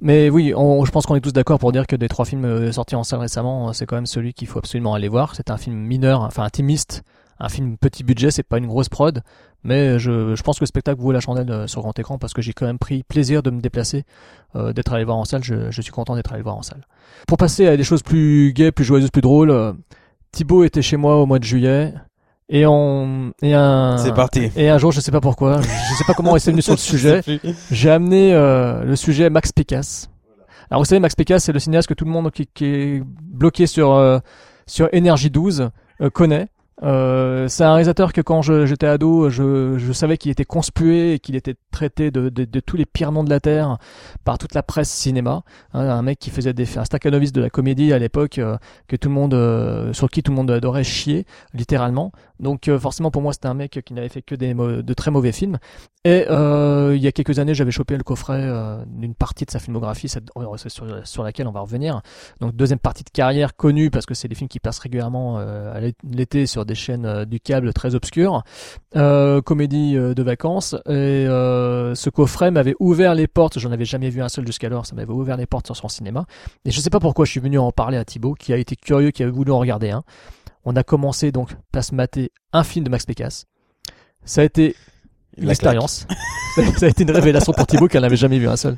Mais 0.00 0.30
oui, 0.30 0.52
on, 0.56 0.84
je 0.84 0.90
pense 0.90 1.06
qu'on 1.06 1.16
est 1.16 1.20
tous 1.20 1.32
d'accord 1.32 1.58
pour 1.58 1.72
dire 1.72 1.86
que 1.86 1.96
des 1.96 2.08
trois 2.08 2.24
films 2.24 2.44
euh, 2.44 2.72
sortis 2.72 2.96
en 2.96 3.04
salle 3.04 3.20
récemment, 3.20 3.68
euh, 3.68 3.72
c'est 3.72 3.86
quand 3.86 3.96
même 3.96 4.06
celui 4.06 4.32
qu'il 4.32 4.48
faut 4.48 4.58
absolument 4.58 4.94
aller 4.94 5.08
voir. 5.08 5.34
C'est 5.34 5.50
un 5.50 5.56
film 5.56 5.76
mineur, 5.76 6.22
enfin 6.22 6.44
intimiste, 6.44 7.02
un 7.38 7.48
film 7.48 7.76
petit 7.76 8.04
budget, 8.04 8.30
c'est 8.30 8.42
pas 8.42 8.58
une 8.58 8.66
grosse 8.66 8.88
prod, 8.88 9.22
mais 9.64 9.98
je, 9.98 10.34
je 10.34 10.42
pense 10.42 10.58
que 10.58 10.64
le 10.64 10.68
spectacle 10.68 11.00
vaut 11.00 11.12
la 11.12 11.20
chandelle 11.20 11.68
sur 11.68 11.82
grand 11.82 11.98
écran 11.98 12.18
parce 12.18 12.32
que 12.32 12.42
j'ai 12.42 12.52
quand 12.52 12.66
même 12.66 12.78
pris 12.78 13.02
plaisir 13.02 13.42
de 13.42 13.50
me 13.50 13.60
déplacer, 13.60 14.04
euh, 14.56 14.72
d'être 14.72 14.92
allé 14.92 15.04
voir 15.04 15.16
en 15.16 15.24
salle. 15.24 15.42
Je, 15.42 15.70
je 15.70 15.82
suis 15.82 15.92
content 15.92 16.14
d'être 16.16 16.32
allé 16.32 16.42
voir 16.42 16.56
en 16.56 16.62
salle. 16.62 16.86
Pour 17.26 17.38
passer 17.38 17.66
à 17.66 17.76
des 17.76 17.84
choses 17.84 18.02
plus 18.02 18.52
gaies, 18.52 18.72
plus 18.72 18.84
joyeuses, 18.84 19.10
plus 19.10 19.22
drôles, 19.22 19.50
euh, 19.50 19.72
Thibaut 20.32 20.64
était 20.64 20.82
chez 20.82 20.96
moi 20.96 21.16
au 21.16 21.26
mois 21.26 21.38
de 21.38 21.44
juillet. 21.44 21.92
Et 22.52 22.66
on 22.66 23.32
et 23.42 23.54
un 23.54 23.96
c'est 23.98 24.12
parti. 24.12 24.50
et 24.56 24.68
un 24.68 24.76
jour 24.76 24.90
je 24.90 25.00
sais 25.00 25.12
pas 25.12 25.20
pourquoi 25.20 25.60
je 25.62 25.94
sais 25.94 26.04
pas 26.04 26.14
comment 26.14 26.36
il 26.36 26.40
s'est 26.40 26.50
venu 26.50 26.62
sur 26.62 26.72
le 26.72 26.78
sujet 26.92 27.22
j'ai 27.70 27.90
amené 27.90 28.34
euh, 28.34 28.82
le 28.82 28.96
sujet 28.96 29.30
Max 29.30 29.52
Pécasse. 29.52 30.10
Alors 30.68 30.80
vous 30.80 30.84
savez 30.84 30.98
Max 30.98 31.14
Pécasse 31.14 31.44
c'est 31.44 31.52
le 31.52 31.60
cinéaste 31.60 31.86
que 31.86 31.94
tout 31.94 32.04
le 32.04 32.10
monde 32.10 32.32
qui, 32.32 32.48
qui 32.52 32.64
est 32.64 33.02
bloqué 33.06 33.68
sur 33.68 33.92
euh, 33.92 34.18
sur 34.66 34.88
énergie 34.92 35.30
12 35.30 35.70
euh, 36.00 36.10
connaît 36.10 36.48
euh, 36.82 37.46
c'est 37.48 37.64
un 37.64 37.72
réalisateur 37.72 38.12
que 38.12 38.20
quand 38.20 38.42
j'étais 38.42 38.86
ado, 38.86 39.28
je, 39.28 39.92
savais 39.92 40.16
qu'il 40.16 40.30
était 40.30 40.44
conspué 40.44 41.14
et 41.14 41.18
qu'il 41.18 41.36
était 41.36 41.54
traité 41.70 42.10
de, 42.10 42.60
tous 42.60 42.76
les 42.76 42.86
pires 42.86 43.12
noms 43.12 43.24
de 43.24 43.30
la 43.30 43.40
terre 43.40 43.78
par 44.24 44.38
toute 44.38 44.54
la 44.54 44.62
presse 44.62 44.90
cinéma. 44.90 45.42
Hein, 45.74 45.88
un 45.88 46.02
mec 46.02 46.18
qui 46.18 46.30
faisait 46.30 46.52
des 46.52 46.78
un 46.78 46.84
staccanoviste 46.84 47.34
de 47.34 47.40
la 47.40 47.50
comédie 47.50 47.92
à 47.92 47.98
l'époque 47.98 48.38
euh, 48.38 48.56
que 48.86 48.96
tout 48.96 49.08
le 49.08 49.14
monde 49.14 49.34
euh, 49.34 49.92
sur 49.92 50.08
qui 50.08 50.22
tout 50.22 50.30
le 50.30 50.36
monde 50.36 50.50
adorait 50.50 50.84
chier 50.84 51.26
littéralement. 51.52 52.12
Donc 52.38 52.70
forcément 52.78 53.10
pour 53.10 53.20
moi 53.20 53.34
c'était 53.34 53.48
un 53.48 53.54
mec 53.54 53.80
qui 53.84 53.92
n'avait 53.92 54.08
fait 54.08 54.22
que 54.22 54.34
des 54.34 54.54
de 54.54 54.94
très 54.94 55.10
mauvais 55.10 55.32
films. 55.32 55.58
Et 56.04 56.24
il 56.28 57.02
y 57.02 57.06
a 57.06 57.12
quelques 57.12 57.38
années 57.38 57.52
j'avais 57.52 57.70
chopé 57.70 57.98
le 57.98 58.02
coffret 58.02 58.48
d'une 58.86 59.14
partie 59.14 59.44
de 59.44 59.50
sa 59.50 59.58
filmographie, 59.58 60.08
sur, 60.08 60.22
sur, 61.04 61.22
laquelle 61.22 61.46
on 61.46 61.52
va 61.52 61.60
revenir. 61.60 62.00
Donc 62.40 62.56
deuxième 62.56 62.78
partie 62.78 63.04
de 63.04 63.10
carrière 63.10 63.54
connue 63.54 63.90
parce 63.90 64.06
que 64.06 64.14
c'est 64.14 64.28
des 64.28 64.34
films 64.34 64.48
qui 64.48 64.58
passent 64.58 64.78
régulièrement 64.78 65.36
à 65.36 65.80
l'été 66.02 66.46
sur 66.46 66.64
des 66.64 66.69
chaînes 66.74 67.06
euh, 67.06 67.24
du 67.24 67.40
câble 67.40 67.72
très 67.72 67.94
obscures, 67.94 68.42
euh, 68.96 69.40
comédie 69.40 69.96
euh, 69.96 70.14
de 70.14 70.22
vacances. 70.22 70.74
Et 70.88 71.26
ce 71.26 72.10
coffret 72.10 72.50
m'avait 72.50 72.74
ouvert 72.80 73.14
les 73.14 73.26
portes. 73.26 73.58
J'en 73.58 73.72
avais 73.72 73.84
jamais 73.84 74.10
vu 74.10 74.22
un 74.22 74.28
seul 74.28 74.46
jusqu'alors. 74.46 74.86
Ça 74.86 74.94
m'avait 74.94 75.12
ouvert 75.12 75.36
les 75.36 75.46
portes 75.46 75.66
sur 75.66 75.76
son 75.76 75.88
cinéma. 75.88 76.26
Et 76.64 76.70
je 76.70 76.80
sais 76.80 76.90
pas 76.90 77.00
pourquoi 77.00 77.24
je 77.24 77.30
suis 77.30 77.40
venu 77.40 77.58
en 77.58 77.72
parler 77.72 77.96
à 77.96 78.04
Thibaut, 78.04 78.34
qui 78.34 78.52
a 78.52 78.56
été 78.56 78.76
curieux, 78.76 79.10
qui 79.10 79.22
a 79.22 79.30
voulu 79.30 79.52
en 79.52 79.58
regarder 79.58 79.90
un. 79.90 80.02
On 80.64 80.76
a 80.76 80.82
commencé 80.82 81.32
donc 81.32 81.50
à 81.72 81.82
se 81.82 81.94
mater 81.94 82.32
un 82.52 82.64
film 82.64 82.84
de 82.84 82.90
Max 82.90 83.06
Pécasse. 83.06 83.46
Ça 84.24 84.42
a 84.42 84.44
été 84.44 84.76
une 85.36 85.48
expérience. 85.48 86.06
ça 86.76 86.86
a 86.86 86.88
été 86.88 87.04
une 87.04 87.10
révélation 87.10 87.52
pour 87.52 87.66
Thibaut 87.66 87.88
qui 87.88 87.96
n'en 87.96 88.02
avait 88.02 88.16
jamais 88.16 88.38
vu 88.38 88.48
un 88.48 88.56
seul. 88.56 88.76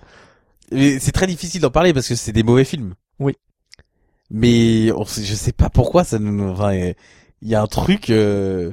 C'est 0.70 1.12
très 1.12 1.26
difficile 1.26 1.61
d'en 1.61 1.70
parler 1.70 1.93
parce 1.93 2.09
que 2.09 2.14
c'est 2.14 2.32
des 2.32 2.43
mauvais 2.43 2.64
films. 2.64 2.95
Oui. 3.18 3.36
Mais 4.30 4.86
je 4.88 5.34
sais 5.34 5.53
pas 5.53 5.68
pourquoi 5.68 6.05
ça 6.05 6.18
nous, 6.18 6.49
enfin, 6.49 6.93
il 7.43 7.49
y 7.49 7.55
a 7.55 7.61
un 7.61 7.66
truc 7.66 8.09
euh, 8.11 8.72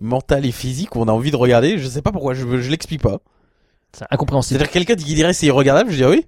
mental 0.00 0.46
et 0.46 0.52
physique 0.52 0.94
où 0.94 1.00
on 1.00 1.08
a 1.08 1.12
envie 1.12 1.30
de 1.30 1.36
regarder. 1.36 1.78
Je 1.78 1.88
sais 1.88 2.02
pas 2.02 2.12
pourquoi, 2.12 2.34
je, 2.34 2.60
je 2.60 2.70
l'explique 2.70 3.02
pas. 3.02 3.18
C'est 3.92 4.04
incompréhensible. 4.10 4.58
C'est-à-dire 4.58 4.72
quelqu'un 4.72 4.94
qui 4.94 5.14
dirait 5.14 5.32
c'est 5.32 5.46
irregardable, 5.46 5.90
je 5.90 5.96
dis 5.96 6.04
oui. 6.04 6.26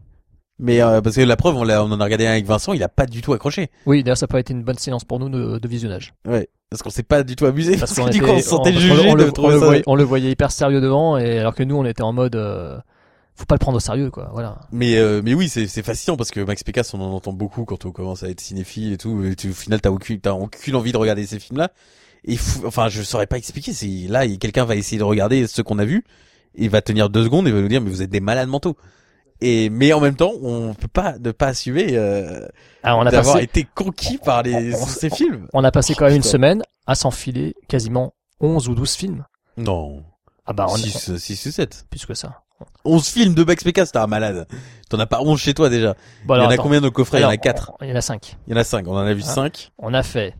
Mais 0.58 0.80
euh, 0.80 1.00
parce 1.00 1.16
que 1.16 1.20
la 1.20 1.36
preuve, 1.36 1.56
on, 1.56 1.68
on 1.68 1.92
en 1.92 2.00
a 2.00 2.04
regardé 2.04 2.26
un 2.26 2.32
avec 2.32 2.46
Vincent, 2.46 2.72
il 2.72 2.82
a 2.82 2.88
pas 2.88 3.06
du 3.06 3.22
tout 3.22 3.32
accroché. 3.32 3.70
Oui, 3.86 4.02
d'ailleurs 4.02 4.16
ça 4.16 4.26
peut 4.26 4.38
être 4.38 4.50
une 4.50 4.62
bonne 4.62 4.78
séance 4.78 5.04
pour 5.04 5.18
nous 5.18 5.28
de, 5.28 5.58
de 5.58 5.68
visionnage. 5.68 6.14
Ouais, 6.26 6.48
parce 6.70 6.82
qu'on 6.82 6.90
s'est 6.90 7.02
pas 7.02 7.22
du 7.24 7.34
tout 7.36 7.46
amusé. 7.46 7.76
Parce, 7.76 7.94
qu'on 7.94 8.06
était, 8.06 8.22
on 8.22 8.38
se 8.38 8.42
sentait 8.42 8.72
jugé 8.72 9.08
on, 9.08 9.14
de 9.14 9.24
le, 9.24 9.32
trouver 9.32 9.56
on, 9.56 9.58
ça. 9.58 9.60
le 9.60 9.66
voyait, 9.66 9.82
on 9.86 9.94
le 9.96 10.04
voyait 10.04 10.30
hyper 10.30 10.52
sérieux 10.52 10.80
devant, 10.80 11.18
et 11.18 11.40
alors 11.40 11.54
que 11.54 11.64
nous 11.64 11.76
on 11.76 11.84
était 11.84 12.02
en 12.02 12.12
mode, 12.12 12.36
euh, 12.36 12.78
faut 13.36 13.46
pas 13.46 13.54
le 13.56 13.58
prendre 13.60 13.76
au 13.76 13.80
sérieux 13.80 14.10
quoi. 14.10 14.30
Voilà. 14.32 14.60
Mais 14.72 14.96
euh, 14.96 15.20
mais 15.24 15.34
oui, 15.34 15.48
c'est 15.48 15.66
c'est 15.66 15.82
fascinant 15.82 16.16
parce 16.16 16.30
que 16.30 16.40
Max 16.40 16.62
Pécasse, 16.62 16.94
on 16.94 17.00
en 17.00 17.12
entend 17.12 17.32
beaucoup 17.32 17.64
quand 17.64 17.84
on 17.84 17.90
commence 17.92 18.22
à 18.22 18.28
être 18.28 18.40
cinéphile 18.40 18.92
et 18.92 18.96
tout. 18.98 19.24
Et 19.24 19.34
tu, 19.36 19.50
au 19.50 19.54
final, 19.54 19.80
t'as 19.80 19.90
aucune 19.90 20.20
t'as 20.20 20.32
aucune 20.34 20.76
envie 20.76 20.92
de 20.92 20.96
regarder 20.96 21.26
ces 21.26 21.38
films-là. 21.38 21.70
Et 22.24 22.36
fou, 22.36 22.62
enfin, 22.66 22.88
je 22.88 23.02
saurais 23.02 23.26
pas 23.26 23.36
expliquer. 23.36 23.72
C'est 23.72 23.86
là, 24.08 24.26
quelqu'un 24.36 24.64
va 24.64 24.76
essayer 24.76 24.98
de 24.98 25.02
regarder 25.04 25.46
ce 25.46 25.62
qu'on 25.62 25.78
a 25.78 25.84
vu, 25.84 26.04
il 26.54 26.70
va 26.70 26.80
tenir 26.80 27.10
deux 27.10 27.24
secondes 27.24 27.46
et 27.48 27.50
va 27.52 27.60
nous 27.60 27.68
dire 27.68 27.80
mais 27.80 27.90
vous 27.90 28.02
êtes 28.02 28.10
des 28.10 28.20
malades 28.20 28.48
mentaux. 28.48 28.76
Et 29.40 29.68
mais 29.68 29.92
en 29.92 30.00
même 30.00 30.14
temps, 30.14 30.32
on 30.42 30.72
peut 30.74 30.86
pas 30.88 31.18
ne 31.18 31.32
pas 31.32 31.48
assumer 31.48 31.88
euh, 31.96 32.46
Alors, 32.84 33.00
on 33.00 33.06
a 33.06 33.10
d'avoir 33.10 33.34
passé, 33.34 33.44
été 33.44 33.66
conquis 33.74 34.16
par 34.18 34.42
les 34.44 34.74
on- 34.74 34.86
ces 34.86 35.10
films. 35.10 35.48
on 35.52 35.64
a 35.64 35.72
passé 35.72 35.94
quand 35.94 36.06
même 36.06 36.14
une 36.16 36.22
semaine 36.22 36.62
à 36.86 36.94
s'enfiler 36.94 37.54
quasiment 37.68 38.14
11 38.40 38.68
ou 38.68 38.74
12 38.76 38.92
films. 38.94 39.24
Non. 39.56 40.04
Ah 40.46 40.52
bah 40.52 40.66
on 40.68 40.76
6 40.76 41.16
6 41.18 41.46
ou 41.46 41.50
7. 41.50 41.86
plus 41.90 42.06
que 42.06 42.14
ça. 42.14 42.43
11 42.84 43.08
films 43.08 43.34
de 43.34 43.44
Max 43.44 43.62
Pécasse, 43.64 43.92
t'es 43.92 43.98
un 43.98 44.06
malade. 44.06 44.46
T'en 44.88 44.98
as 44.98 45.06
pas 45.06 45.20
11 45.20 45.38
chez 45.40 45.54
toi 45.54 45.68
déjà. 45.70 45.94
Bon, 46.26 46.34
il 46.36 46.38
y 46.38 46.40
en 46.40 46.48
a 46.50 46.52
attends. 46.54 46.62
combien 46.62 46.80
dans 46.80 46.86
le 46.86 46.90
coffret 46.90 47.18
Il 47.18 47.22
y 47.22 47.24
en 47.24 47.28
a 47.28 47.32
Alors, 47.32 47.40
4. 47.42 47.72
Il 47.82 47.88
y 47.88 47.92
en 47.92 47.96
a 47.96 48.00
5. 48.00 48.36
Il 48.46 48.52
y 48.52 48.54
en 48.54 48.60
a 48.60 48.64
5. 48.64 48.86
On 48.88 48.92
en 48.92 48.98
a 48.98 49.14
vu 49.14 49.22
Ah. 49.24 49.28
5. 49.34 49.72
On 49.78 49.94
a 49.94 50.02
fait, 50.02 50.34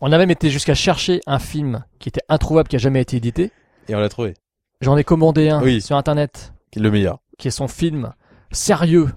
on 0.00 0.10
a 0.12 0.18
même 0.18 0.30
été 0.30 0.50
jusqu'à 0.50 0.74
chercher 0.74 1.20
un 1.26 1.38
film 1.38 1.84
qui 1.98 2.08
était 2.08 2.22
introuvable, 2.28 2.68
qui 2.68 2.76
a 2.76 2.78
jamais 2.78 3.00
été 3.02 3.16
édité. 3.16 3.52
Et 3.88 3.94
on 3.94 4.00
l'a 4.00 4.08
trouvé. 4.08 4.34
J'en 4.80 4.96
ai 4.96 5.04
commandé 5.04 5.50
un 5.50 5.62
Oui. 5.62 5.80
sur 5.82 5.96
internet, 5.96 6.52
Le 6.76 6.90
meilleur. 6.90 7.18
qui 7.38 7.48
est 7.48 7.52
son 7.52 7.68
film 7.68 8.12
sérieux, 8.52 9.08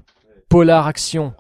polar 0.50 0.88
action. 0.88 1.34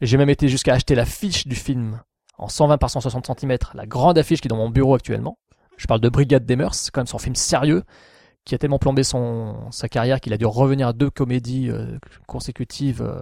J'ai 0.00 0.16
même 0.16 0.30
été 0.30 0.48
jusqu'à 0.48 0.74
acheter 0.74 0.94
la 0.94 1.04
fiche 1.04 1.46
du 1.46 1.54
film 1.56 2.00
en 2.38 2.48
120 2.48 2.78
par 2.78 2.90
160 2.90 3.26
cm, 3.40 3.56
la 3.74 3.86
grande 3.86 4.16
affiche 4.18 4.40
qui 4.40 4.46
est 4.48 4.50
dans 4.50 4.56
mon 4.56 4.70
bureau 4.70 4.94
actuellement. 4.94 5.38
Je 5.76 5.86
parle 5.86 6.00
de 6.00 6.08
Brigade 6.08 6.44
des 6.46 6.56
Mœurs, 6.56 6.74
c'est 6.74 6.90
quand 6.90 7.00
même 7.00 7.06
son 7.06 7.18
film 7.18 7.34
sérieux, 7.36 7.82
qui 8.48 8.54
a 8.54 8.58
tellement 8.58 8.78
plombé 8.78 9.02
son, 9.04 9.54
sa 9.70 9.88
carrière 9.88 10.20
qu'il 10.20 10.32
a 10.32 10.36
dû 10.38 10.46
revenir 10.46 10.88
à 10.88 10.92
deux 10.92 11.10
comédies 11.10 11.68
euh, 11.70 11.98
consécutives 12.26 13.02
euh, 13.02 13.20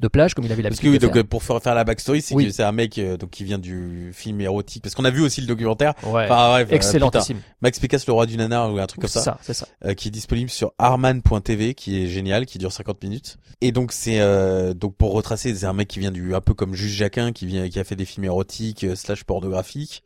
de 0.00 0.08
plage, 0.08 0.34
comme 0.34 0.44
il 0.44 0.50
avait 0.50 0.62
Parce 0.64 0.80
que 0.80 0.86
l'habitude 0.86 1.04
oui, 1.04 1.08
donc 1.08 1.16
euh, 1.16 1.22
pour 1.24 1.42
faire 1.44 1.74
la 1.74 1.84
backstory, 1.84 2.20
c'est 2.20 2.34
Oui. 2.34 2.46
que 2.46 2.50
c'est 2.50 2.64
un 2.64 2.72
mec 2.72 2.98
euh, 2.98 3.16
donc 3.16 3.30
qui 3.30 3.44
vient 3.44 3.58
du 3.60 4.10
film 4.12 4.40
érotique. 4.40 4.82
Parce 4.82 4.96
qu'on 4.96 5.04
a 5.04 5.10
vu 5.10 5.20
aussi 5.22 5.40
le 5.40 5.46
documentaire. 5.46 5.94
Ouais, 6.02 6.24
Enfin, 6.24 6.50
bref, 6.50 6.72
excellentissime. 6.72 7.36
putain, 7.36 7.48
Max 7.62 7.78
Pécasse, 7.78 8.04
le 8.08 8.12
roi 8.12 8.26
du 8.26 8.36
nanar 8.36 8.72
ou 8.74 8.78
un 8.78 8.86
truc 8.86 9.02
comme 9.02 9.08
C'est 9.08 9.20
ça, 9.20 9.24
ça, 9.24 9.38
c'est 9.42 9.54
ça. 9.54 9.68
euh, 9.84 9.94
qui 9.94 10.08
est 10.08 10.10
disponible 10.10 10.50
sur 10.50 10.72
arman.tv, 10.78 11.74
qui 11.74 12.02
est 12.02 12.08
génial, 12.08 12.44
qui 12.44 12.58
dure 12.58 12.72
50 12.72 13.02
minutes. 13.04 13.36
Et 13.60 13.70
donc 13.70 13.92
c'est 13.92 14.18
euh, 14.20 14.74
donc 14.74 14.96
pour 14.96 15.12
retracer, 15.12 15.54
c'est 15.54 15.66
un 15.66 15.72
mec 15.72 15.86
qui 15.86 16.00
vient 16.00 16.10
du 16.10 16.34
un 16.34 16.40
peu 16.40 16.54
comme 16.54 16.74
Juge 16.74 16.92
Jacquin, 16.96 17.30
qui 17.32 17.46
vient 17.46 17.68
qui 17.68 17.78
a 17.78 17.84
fait 17.84 17.96
des 17.96 18.04
films 18.04 18.24
érotiques 18.24 18.84
slash 18.96 19.22
pornographiques, 19.22 20.02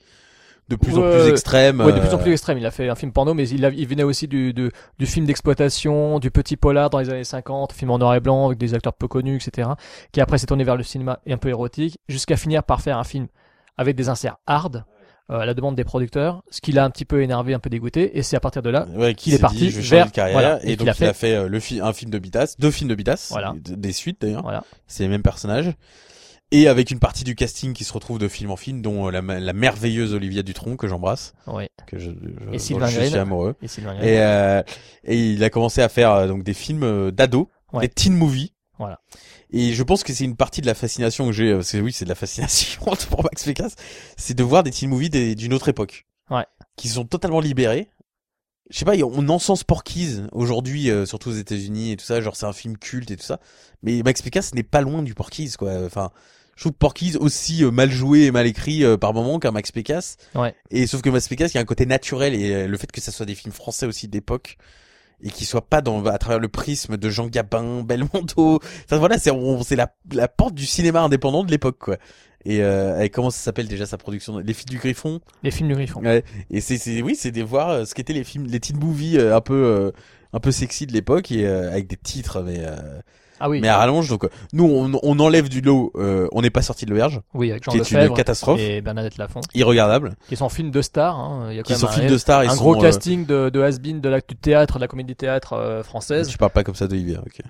de 0.68 0.76
plus 0.76 0.96
en 0.98 1.02
plus 1.02 1.28
extrêmes. 1.30 1.80
Ouais, 1.80 1.92
de 1.92 1.98
plus 2.00 2.10
en 2.14 2.18
euh, 2.18 2.22
plus 2.22 2.32
extrême. 2.32 2.58
Il 2.58 2.66
a 2.66 2.70
fait 2.70 2.88
un 2.88 2.94
film 2.94 3.12
porno, 3.12 3.32
mais 3.34 3.48
il, 3.48 3.64
a- 3.64 3.70
il 3.70 3.86
venait 3.88 4.02
aussi 4.02 4.28
du, 4.28 4.52
du, 4.52 4.70
du 4.98 5.06
film 5.06 5.24
d'exploitation, 5.26 6.18
du 6.18 6.30
petit 6.30 6.56
polar 6.56 6.90
dans 6.90 6.98
les 6.98 7.08
années 7.10 7.24
50, 7.24 7.72
film 7.72 7.90
en 7.90 7.98
noir 7.98 8.14
et 8.14 8.20
blanc 8.20 8.46
avec 8.46 8.58
des 8.58 8.74
acteurs 8.74 8.92
peu 8.92 9.08
connus, 9.08 9.36
etc. 9.44 9.70
Qui 10.12 10.20
après 10.20 10.38
s'est 10.38 10.46
tourné 10.46 10.64
vers 10.64 10.76
le 10.76 10.82
cinéma 10.82 11.20
et 11.26 11.32
un 11.32 11.38
peu 11.38 11.48
érotique, 11.48 11.98
jusqu'à 12.08 12.36
finir 12.36 12.62
par 12.62 12.80
faire 12.80 12.98
un 12.98 13.04
film 13.04 13.28
avec 13.76 13.96
des 13.96 14.08
inserts 14.08 14.36
hard, 14.46 14.84
euh, 15.30 15.38
à 15.40 15.46
la 15.46 15.52
demande 15.54 15.74
des 15.74 15.84
producteurs, 15.84 16.42
ce 16.50 16.60
qui 16.60 16.72
l'a 16.72 16.84
un 16.84 16.90
petit 16.90 17.04
peu 17.04 17.22
énervé, 17.22 17.52
un 17.54 17.58
peu 17.58 17.68
dégoûté, 17.70 18.16
et 18.18 18.22
c'est 18.22 18.36
à 18.36 18.40
partir 18.40 18.62
de 18.62 18.70
là 18.70 18.86
Ouais, 18.96 19.14
qu'il 19.14 19.34
est 19.34 19.38
parti 19.38 19.56
dit, 19.58 19.70
je 19.70 19.76
vais 19.76 19.82
changer 19.82 19.96
vers- 19.96 20.06
de 20.06 20.10
carrière 20.10 20.32
voilà, 20.40 20.58
et, 20.64 20.72
et 20.72 20.76
donc 20.76 20.88
a 20.88 20.94
il 20.98 21.04
a 21.04 21.12
fait- 21.12 21.34
euh, 21.34 21.48
le 21.48 21.60
fi- 21.60 21.80
un 21.80 21.92
film 21.92 22.10
de 22.10 22.18
Bitas, 22.18 22.54
deux 22.58 22.70
films 22.70 22.88
de 22.94 22.96
Voilà. 23.30 23.52
d- 23.54 23.76
des 23.76 23.92
suites 23.92 24.20
d'ailleurs. 24.22 24.42
Voilà. 24.42 24.64
C'est 24.86 25.02
les 25.02 25.08
mêmes 25.10 25.22
personnages. 25.22 25.72
Et 26.50 26.66
avec 26.66 26.90
une 26.90 26.98
partie 26.98 27.24
du 27.24 27.34
casting 27.34 27.74
qui 27.74 27.84
se 27.84 27.92
retrouve 27.92 28.18
de 28.18 28.26
film 28.28 28.50
en 28.50 28.56
film, 28.56 28.80
dont 28.80 29.08
euh, 29.08 29.10
la, 29.10 29.20
la 29.20 29.52
merveilleuse 29.52 30.14
Olivia 30.14 30.42
Dutronc 30.42 30.76
que 30.76 30.88
j'embrasse, 30.88 31.34
Oui. 31.46 31.66
que 31.86 31.98
je, 31.98 32.10
je, 32.10 32.48
Et 32.48 32.52
dont 32.52 32.58
Sylvain 32.58 32.86
je 32.86 33.00
suis 33.02 33.16
amoureux. 33.16 33.54
Et 33.60 33.68
Sylvain. 33.68 33.94
Et, 34.00 34.18
euh, 34.20 34.62
et 35.04 35.32
il 35.32 35.44
a 35.44 35.50
commencé 35.50 35.82
à 35.82 35.90
faire 35.90 36.10
euh, 36.12 36.26
donc 36.26 36.42
des 36.44 36.54
films 36.54 36.84
euh, 36.84 37.10
d'ados, 37.10 37.48
Ouais. 37.74 37.82
des 37.86 37.88
teen 37.92 38.14
movies. 38.14 38.52
Voilà. 38.78 39.00
Et 39.50 39.72
je 39.74 39.82
pense 39.82 40.04
que 40.04 40.14
c'est 40.14 40.24
une 40.24 40.36
partie 40.36 40.62
de 40.62 40.66
la 40.66 40.74
fascination 40.74 41.26
que 41.26 41.32
j'ai, 41.32 41.50
euh, 41.50 41.60
c'est 41.62 41.80
oui, 41.80 41.92
c'est 41.92 42.04
de 42.06 42.08
la 42.08 42.14
fascination 42.14 42.80
pour 43.10 43.22
Max 43.24 43.44
Pécasse, 43.44 43.74
c'est 44.16 44.34
de 44.34 44.42
voir 44.42 44.62
des 44.62 44.70
teen 44.70 44.88
movies 44.88 45.10
d'une 45.10 45.52
autre 45.52 45.68
époque. 45.68 46.06
Ouais. 46.30 46.46
Qui 46.76 46.88
sont 46.88 47.04
totalement 47.04 47.40
libérés. 47.40 47.90
Je 48.70 48.78
sais 48.78 48.84
pas, 48.84 48.94
on 49.02 49.28
encense 49.30 49.64
Porky's 49.64 50.20
aujourd'hui, 50.32 50.90
euh, 50.90 51.04
surtout 51.06 51.30
aux 51.30 51.34
États-Unis 51.34 51.92
et 51.92 51.96
tout 51.96 52.04
ça, 52.04 52.20
genre 52.20 52.36
c'est 52.36 52.44
un 52.46 52.52
film 52.52 52.76
culte 52.78 53.10
et 53.10 53.16
tout 53.16 53.24
ça. 53.24 53.40
Mais 53.82 54.02
Max 54.02 54.20
Pécasse 54.22 54.54
n'est 54.54 54.62
pas 54.62 54.82
loin 54.82 55.02
du 55.02 55.14
Porky's, 55.14 55.56
quoi. 55.56 55.72
Enfin, 55.86 56.10
je 56.58 56.64
trouve 56.64 56.72
Porky's 56.72 57.14
aussi 57.14 57.62
euh, 57.62 57.70
mal 57.70 57.88
joué 57.88 58.24
et 58.24 58.30
mal 58.32 58.44
écrit 58.44 58.82
euh, 58.84 58.96
par 58.96 59.14
moment 59.14 59.38
qu'un 59.38 59.52
Max 59.52 59.70
Pécasse. 59.70 60.16
Ouais. 60.34 60.52
Et 60.72 60.88
sauf 60.88 61.02
que 61.02 61.08
Max 61.08 61.28
Pécasse, 61.28 61.52
il 61.52 61.54
y 61.54 61.58
a 61.58 61.60
un 61.60 61.64
côté 61.64 61.86
naturel 61.86 62.34
et 62.34 62.52
euh, 62.52 62.66
le 62.66 62.76
fait 62.76 62.90
que 62.90 63.00
ça 63.00 63.12
soit 63.12 63.26
des 63.26 63.36
films 63.36 63.52
français 63.52 63.86
aussi 63.86 64.08
d'époque 64.08 64.56
et 65.22 65.30
qui 65.30 65.44
soient 65.44 65.64
pas 65.64 65.82
dans 65.82 66.04
à 66.06 66.18
travers 66.18 66.40
le 66.40 66.48
prisme 66.48 66.96
de 66.96 67.10
Jean 67.10 67.28
Gabin, 67.28 67.82
Belmondo. 67.86 68.58
Enfin 68.84 68.98
voilà, 68.98 69.18
c'est 69.18 69.30
c'est 69.64 69.76
la 69.76 69.94
la 70.12 70.26
porte 70.26 70.54
du 70.54 70.66
cinéma 70.66 71.00
indépendant 71.00 71.44
de 71.44 71.50
l'époque 71.52 71.78
quoi. 71.78 71.96
Et, 72.44 72.62
euh, 72.62 73.00
et 73.00 73.10
comment 73.10 73.30
ça 73.30 73.38
s'appelle 73.38 73.68
déjà 73.68 73.86
sa 73.86 73.96
production? 73.96 74.38
Les 74.38 74.54
filles 74.54 74.66
du 74.66 74.78
Griffon? 74.78 75.20
Les 75.44 75.52
films 75.52 75.68
du 75.68 75.74
Griffon. 75.74 76.00
Ouais. 76.00 76.24
Et 76.50 76.60
c'est 76.60 76.78
c'est 76.78 77.02
oui, 77.02 77.14
c'est 77.14 77.30
de 77.30 77.42
voir 77.42 77.86
ce 77.86 77.94
qu'étaient 77.94 78.12
les 78.12 78.24
films 78.24 78.46
les 78.46 78.58
teen 78.58 78.78
movies 78.78 79.18
euh, 79.18 79.36
un 79.36 79.40
peu 79.40 79.54
euh, 79.54 79.92
un 80.32 80.40
peu 80.40 80.50
sexy 80.50 80.86
de 80.86 80.92
l'époque 80.92 81.30
et 81.30 81.46
euh, 81.46 81.70
avec 81.70 81.86
des 81.86 81.96
titres 81.96 82.42
mais 82.42 82.58
euh, 82.60 83.00
Ah 83.40 83.48
oui. 83.48 83.60
mais 83.60 83.68
à 83.68 83.76
rallonge 83.78 84.08
donc 84.08 84.24
euh, 84.24 84.28
nous 84.52 84.64
on, 84.64 84.98
on 85.02 85.20
enlève 85.20 85.48
du 85.48 85.60
lot 85.60 85.92
euh, 85.96 86.28
on 86.32 86.42
n'est 86.42 86.50
pas 86.50 86.62
sorti 86.62 86.84
de 86.84 86.90
l'auberge 86.90 87.20
Oui, 87.34 87.50
avec 87.50 87.64
Jean 87.64 87.72
qui 87.72 87.78
est 87.78 87.90
une 87.90 88.14
catastrophe 88.14 88.60
et 88.60 88.80
Bernadette 88.80 89.16
Lafont, 89.18 89.40
irregardable 89.54 90.14
qui 90.28 90.36
sont 90.36 90.48
films 90.48 90.70
de 90.70 90.82
stars. 90.82 91.18
Hein. 91.18 91.48
Il 91.50 91.56
y 91.56 91.60
a 91.60 91.62
quand 91.62 91.66
qui 91.66 91.72
même 91.72 91.80
sont 91.80 91.86
un, 91.88 91.92
films 91.92 92.08
de 92.08 92.18
stars 92.18 92.44
ils 92.44 92.50
un 92.50 92.56
gros 92.56 92.76
euh, 92.76 92.80
casting 92.80 93.26
de, 93.26 93.48
de 93.50 93.60
has-been 93.60 94.00
de 94.00 94.08
l'acte 94.08 94.28
du 94.28 94.36
théâtre, 94.36 94.76
de 94.76 94.80
la 94.80 94.88
comédie 94.88 95.14
théâtre 95.16 95.52
euh, 95.54 95.82
française. 95.82 96.28
tu 96.28 96.38
parles 96.38 96.52
pas 96.52 96.64
comme 96.64 96.74
ça 96.74 96.86
d'Olivier 96.86 97.18
ok 97.18 97.40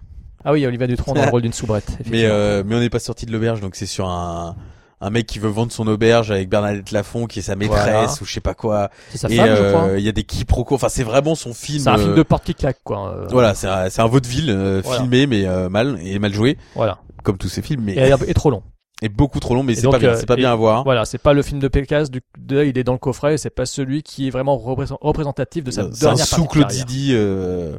Ah 0.45 0.53
oui, 0.53 0.67
Olivia 0.67 0.87
Dutronc 0.87 1.15
dans 1.15 1.25
le 1.25 1.31
rôle 1.31 1.43
d'une 1.43 1.53
soubrette. 1.53 1.91
Mais 2.11 2.25
euh, 2.25 2.63
mais 2.67 2.77
on 2.77 2.81
n'est 2.81 2.91
pas 2.91 2.99
sorti 2.99 3.27
de 3.27 3.33
l'auberge 3.33 3.61
donc 3.61 3.75
c'est 3.77 3.87
sur 3.87 4.09
un 4.09 4.57
un 5.01 5.11
mec 5.11 5.27
qui 5.27 5.39
veut 5.39 5.49
vendre 5.49 5.71
son 5.73 5.87
auberge 5.87 6.31
avec 6.31 6.49
Bernadette 6.49 6.91
Lafont 6.91 7.27
qui 7.27 7.39
est 7.39 7.43
sa 7.43 7.55
maîtresse 7.57 7.85
Voilà. 7.85 8.13
ou 8.21 8.25
je 8.25 8.33
sais 8.33 8.41
pas 8.41 8.55
quoi 8.55 8.91
c'est 9.11 9.19
sa 9.19 9.29
et 9.29 9.37
femme, 9.37 9.47
je 9.57 9.63
euh, 9.63 9.73
crois. 9.73 9.89
il 9.99 10.05
y 10.05 10.09
a 10.09 10.13
des 10.13 10.25
quiproquos 10.25 10.75
enfin 10.75 10.89
c'est 10.89 11.05
vraiment 11.05 11.35
son 11.35 11.55
film 11.55 11.81
C'est 11.85 11.89
un 11.91 11.99
film 11.99 12.13
euh, 12.13 12.17
de 12.17 12.23
porte 12.25 12.45
qui 12.45 12.55
claque, 12.55 12.79
quoi. 12.83 13.15
euh, 13.15 13.27
voilà 13.31 13.55
c'est 13.55 13.69
un, 13.69 13.89
c'est 13.91 14.03
un 14.03 14.07
vaudeville 14.09 14.53
Voilà. 14.85 15.01
filmé 15.01 15.27
mais 15.27 15.47
mal 15.69 15.99
et 16.03 16.19
mal 16.19 16.33
joué 16.35 16.59
Voilà. 16.75 16.99
comme 17.23 17.39
tous 17.39 17.49
ces 17.49 17.63
films 17.63 17.83
mais 17.85 17.93
Et, 17.95 18.11
et 18.27 18.35
trop 18.35 18.51
long. 18.51 18.63
et 19.03 19.09
beaucoup 19.09 19.39
trop 19.39 19.55
long 19.55 19.63
mais 19.63 19.75
Et 19.75 19.77
c'est 19.77 19.83
donc, 19.83 19.93
pas 19.93 19.99
bien 19.99 20.17
c'est 20.17 20.27
pas 20.27 20.35
et- 20.35 20.39
bien 20.39 20.51
à 20.51 20.57
voir 20.57 20.83
Voilà, 20.85 21.05
c'est 21.05 21.19
pas 21.19 21.33
le 21.33 21.43
film 21.43 21.61
de 21.61 21.69
Pécasse, 21.69 22.11
du, 22.11 22.21
de, 22.37 22.65
il 22.65 22.77
est 22.77 22.85
dans 22.85 22.93
le 22.93 22.99
coffret, 22.99 23.35
et 23.35 23.39
c'est 23.39 23.51
pas 23.51 23.67
celui 23.67 24.03
qui 24.03 24.27
est 24.27 24.31
vraiment 24.31 24.57
représent- 24.59 24.99
représentatif 25.01 25.63
de 25.63 25.71
sa 25.71 25.83
c'est 25.83 25.87
un 26.07 26.09
dernière 26.15 26.27
partie 26.29 26.35
sous 26.35 26.59
de. 26.59 26.65
Didi 26.65 27.11
euh, 27.13 27.79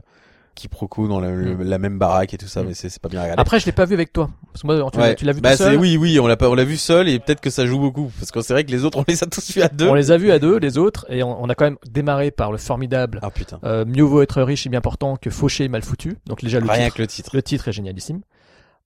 quiproquo 0.60 1.08
dans 1.08 1.20
la, 1.20 1.30
le- 1.32 1.56
la 1.64 1.78
même 1.78 1.98
baraque 1.98 2.34
et 2.34 2.38
tout 2.38 2.48
ça 2.48 2.62
Mm. 2.64 2.68
mais 2.68 2.74
c'est 2.74 3.00
pas 3.00 3.10
bien 3.10 3.20
à 3.20 3.24
regarder 3.24 3.42
Après, 3.42 3.60
je 3.60 3.66
l'ai 3.66 3.72
pas 3.72 3.86
vu 3.86 3.94
avec 3.96 4.12
toi. 4.14 4.30
Parce 4.52 4.62
que 4.62 4.68
moi, 4.68 4.76
tu, 4.92 4.98
l'as- 5.00 5.04
Ouais. 5.06 5.16
tu 5.16 5.26
l'as 5.26 5.32
vu 5.34 5.42
bah 5.42 5.52
tout 5.52 5.64
seul. 5.64 5.78
oui 5.78 5.98
oui 5.98 6.20
on 6.20 6.28
l'a 6.28 6.36
on 6.42 6.54
l'a 6.56 6.64
vu 6.64 6.78
seul 6.78 7.08
et 7.10 7.20
peut-être 7.20 7.40
que 7.42 7.50
ça 7.50 7.66
joue 7.66 7.80
beaucoup 7.80 8.12
parce 8.20 8.32
que 8.32 8.42
c'est 8.42 8.54
vrai 8.54 8.64
que 8.64 8.72
les 8.72 8.84
autres 8.86 9.00
on 9.00 9.06
les 9.08 9.24
a 9.24 9.28
tous 9.28 9.52
vus 9.52 9.62
à 9.62 9.70
deux 9.70 9.88
On 9.88 9.94
les 9.94 10.12
a 10.12 10.18
vus 10.18 10.32
à 10.32 10.40
deux, 10.40 10.58
les 10.58 10.78
autres, 10.78 11.06
et 11.10 11.24
on, 11.24 11.42
on 11.42 11.48
a 11.50 11.56
quand 11.56 11.66
même 11.66 11.78
démarré 11.90 12.32
par 12.32 12.52
le 12.52 12.58
formidable 12.58 13.20
ah 13.24 13.32
putain 13.32 13.60
euh, 13.64 13.86
Mieux 13.86 14.04
vaut 14.04 14.22
être 14.22 14.42
riche 14.42 14.66
et 14.66 14.70
bien 14.70 14.82
portant 14.82 15.16
que 15.16 15.30
fauché 15.30 15.64
et 15.64 15.70
mal 15.70 15.82
foutu. 15.84 16.18
Donc 16.28 16.44
déjà 16.44 16.60
le 16.60 16.70
rien 16.70 16.86
titre, 16.86 16.96
que 16.98 17.02
le 17.02 17.08
titre 17.08 17.30
le 17.34 17.42
titre 17.44 17.68
est 17.70 17.72
génialissime. 17.74 18.22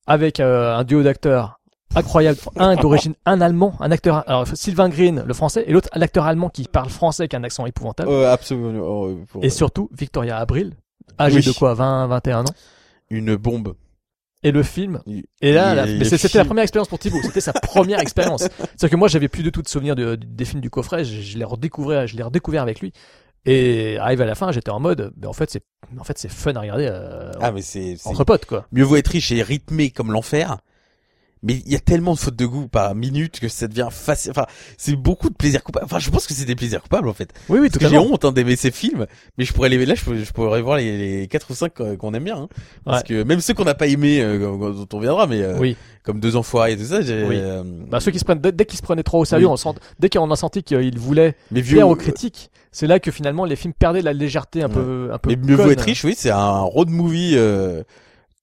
Avec 0.06 0.40
euh, 0.40 0.76
un 0.76 0.84
duo 0.84 1.02
d'acteurs 1.04 1.60
incroyable. 1.96 2.40
Un 2.56 2.76
d'origine, 2.76 3.14
un 3.26 3.40
allemand, 3.40 3.76
un 3.80 3.92
acteur, 3.92 4.24
alors 4.28 4.48
Sylvain 4.48 4.90
Green, 4.90 5.24
le 5.28 5.34
français, 5.36 5.64
et 5.68 5.72
l'autre 5.72 5.90
l'acteur 5.96 6.26
allemand 6.26 6.50
qui 6.50 6.64
parle 6.64 6.90
français 6.90 7.22
avec 7.24 7.36
un 7.36 7.44
accent 7.44 7.66
épouvantable. 7.68 8.10
Euh, 8.10 8.32
absolument 8.34 9.14
pour- 9.28 9.44
Et 9.46 9.50
surtout 9.50 9.90
Victoria 9.96 10.38
Abril, 10.38 10.74
âgée 11.20 11.38
Oui. 11.38 11.46
de 11.46 11.52
quoi 11.52 11.74
20, 11.74 12.08
21 12.08 12.42
ans? 12.42 12.54
une 13.10 13.36
bombe 13.36 13.76
Et 14.44 14.52
le 14.52 14.64
film? 14.64 15.02
Il- 15.06 15.24
Et 15.42 15.54
là, 15.54 15.86
c'était 16.04 16.38
la 16.38 16.46
première 16.46 16.64
expérience 16.64 16.88
pour 16.88 17.00
Thibaut. 17.00 17.22
C'était 17.22 17.42
sa 17.42 17.54
première 17.54 18.00
expérience. 18.00 18.42
C'est-à-dire 18.42 18.90
que 18.90 18.96
moi, 18.96 19.08
j'avais 19.08 19.28
plus 19.30 19.44
du 19.44 19.52
tout 19.52 19.62
de 19.62 19.68
souvenirs 19.68 19.96
de- 19.96 20.16
des 20.16 20.46
films 20.46 20.62
du 20.62 20.70
coffret. 20.70 21.06
Je, 21.06 21.22
je 21.22 21.38
les 21.38 21.46
redécouvrais, 21.46 22.08
je 22.08 22.18
les 22.18 22.24
redécouvert 22.24 22.62
avec 22.64 22.80
lui. 22.80 22.92
Et 23.46 23.98
arrive 23.98 24.22
à 24.22 24.26
la 24.26 24.36
fin, 24.36 24.52
j'étais 24.54 24.70
en 24.72 24.80
mode, 24.80 25.12
ben 25.18 25.28
en 25.28 25.34
fait, 25.34 25.50
c'est, 25.52 25.64
en 26.00 26.04
fait, 26.06 26.18
c'est 26.18 26.30
fun 26.32 26.54
à 26.56 26.62
regarder 26.62 26.88
euh, 26.90 27.30
ah 27.42 27.52
mais 27.52 27.62
c'est 27.62 27.98
c'est- 27.98 28.08
entre 28.08 28.24
potes, 28.24 28.46
quoi. 28.46 28.66
mieux 28.72 28.84
vaut 28.84 28.96
être 28.96 29.10
riche 29.10 29.32
et 29.34 29.42
rythmé 29.44 29.92
comme 29.92 30.12
l'enfer 30.14 30.58
mais 31.44 31.62
il 31.66 31.72
y 31.72 31.76
a 31.76 31.80
tellement 31.80 32.14
de 32.14 32.20
fautes 32.20 32.36
de 32.36 32.46
goût 32.46 32.68
par 32.68 32.96
minute 32.96 33.40
que 33.40 33.48
ça 33.50 33.68
devient 33.68 33.90
facile 33.92 34.32
enfin 34.32 34.46
c'est 34.78 34.96
beaucoup 34.96 35.30
de 35.30 35.36
plaisir 35.36 35.64
coupable 35.64 35.86
enfin 35.86 36.00
je 36.00 36.10
pense 36.10 36.26
que 36.26 36.34
c'est 36.34 36.46
des 36.46 36.56
plaisirs 36.56 36.82
coupables 36.82 37.08
en 37.10 37.14
fait 37.14 37.32
Oui, 37.50 37.60
oui, 37.60 37.70
tout 37.70 37.80
j'ai 37.82 37.98
honte 37.98 38.26
hein, 38.26 38.32
d'aimer 38.32 38.56
ces 38.56 38.72
films 38.72 39.06
mais 39.38 39.46
je 39.46 39.54
pourrais 39.54 39.70
les 39.70 39.86
là 39.86 39.94
je 39.96 40.04
pourrais, 40.04 40.24
je 40.24 40.32
pourrais 40.32 40.62
voir 40.62 40.78
les, 40.78 41.20
les 41.20 41.28
4 41.28 41.52
ou 41.52 41.54
5 41.56 41.98
qu'on 41.98 42.14
aime 42.14 42.24
bien 42.24 42.38
hein. 42.38 42.50
parce 42.86 43.00
Ouais. 43.02 43.08
que 43.08 43.24
même 43.24 43.42
ceux 43.42 43.54
qu'on 43.54 43.66
n'a 43.66 43.76
pas 43.76 43.88
aimés 43.88 44.22
euh, 44.22 44.40
dont 44.40 44.88
on 44.94 45.00
viendra 45.00 45.28
mais 45.28 45.42
euh, 45.42 45.58
Oui. 45.60 45.76
comme 46.04 46.20
deux 46.20 46.36
enfoirés 46.36 46.74
et 46.74 46.78
tout 46.78 46.86
ça 46.86 47.02
j'ai 47.02 47.24
Oui. 47.24 47.36
euh, 47.38 47.64
Bah, 47.90 48.00
ceux 48.00 48.12
qui 48.12 48.20
se 48.20 48.26
prennent, 48.26 48.40
dès, 48.40 48.52
dès 48.52 48.66
qu'ils 48.66 48.78
se 48.78 48.84
prenaient 48.84 49.04
trop 49.04 49.20
au 49.20 49.26
sérieux, 49.26 49.48
Oui. 49.48 49.52
on 49.54 49.58
sent, 49.58 49.70
dès 50.00 50.10
qu'on 50.10 50.32
a 50.32 50.36
senti 50.36 50.64
qu'ils 50.64 50.98
voulaient 50.98 51.36
mais 51.52 51.62
vieux 51.62 51.76
plaire 51.78 51.90
aux 51.90 51.96
critiques, 51.96 52.50
c'est 52.72 52.88
là 52.88 53.00
que 53.00 53.12
finalement 53.12 53.46
les 53.46 53.56
films 53.56 53.74
perdaient 53.74 54.00
de 54.00 54.06
la 54.06 54.14
légèreté 54.14 54.64
un 54.64 54.70
peu, 54.70 55.10
un 55.14 55.18
peu. 55.20 55.30
Mais 55.30 55.36
mieux 55.36 55.56
vaut 55.56 55.70
être 55.72 55.82
riche, 55.82 56.04
oui, 56.06 56.16
c'est 56.18 56.32
un 56.32 56.60
road 56.62 56.90
movie 56.90 57.34
euh, 57.36 57.84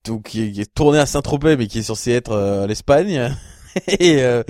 donc, 0.04 0.24
qui, 0.24 0.42
est, 0.42 0.52
qui 0.52 0.66
tourné 0.66 0.98
à 0.98 1.06
Saint-Tropez, 1.06 1.56
mais 1.56 1.66
qui 1.66 1.80
est 1.80 1.82
censé 1.82 2.12
être 2.12 2.32
euh, 2.32 2.66
l'Espagne. 2.66 3.34
et 3.86 4.22
euh, 4.22 4.42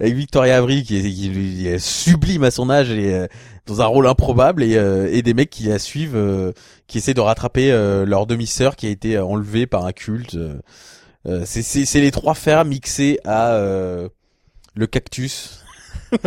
avec 0.00 0.14
Victoria 0.14 0.58
Abril 0.58 0.84
qui 0.84 0.98
est, 0.98 1.10
qui 1.10 1.28
lui 1.28 1.66
est 1.66 1.78
sublime 1.78 2.44
à 2.44 2.50
son 2.50 2.70
âge 2.70 2.90
et 2.90 3.14
euh, 3.14 3.26
dans 3.66 3.82
un 3.82 3.86
rôle 3.86 4.06
improbable. 4.06 4.62
Et, 4.62 4.76
euh, 4.76 5.08
et 5.12 5.22
des 5.22 5.34
mecs 5.34 5.50
qui 5.50 5.64
la 5.64 5.78
suivent 5.78 6.16
euh, 6.16 6.52
qui 6.86 6.98
essaient 6.98 7.14
de 7.14 7.20
rattraper 7.20 7.70
euh, 7.72 8.04
leur 8.04 8.26
demi-sœur 8.26 8.76
qui 8.76 8.86
a 8.86 8.90
été 8.90 9.18
enlevée 9.18 9.66
par 9.66 9.84
un 9.84 9.92
culte. 9.92 10.36
C'est 11.44 11.62
c'est 11.62 11.84
c'est 11.84 12.00
les 12.00 12.10
trois 12.10 12.32
frères 12.32 12.64
mixés 12.64 13.18
à 13.24 13.52
euh, 13.52 14.08
le 14.74 14.86
cactus. 14.86 15.62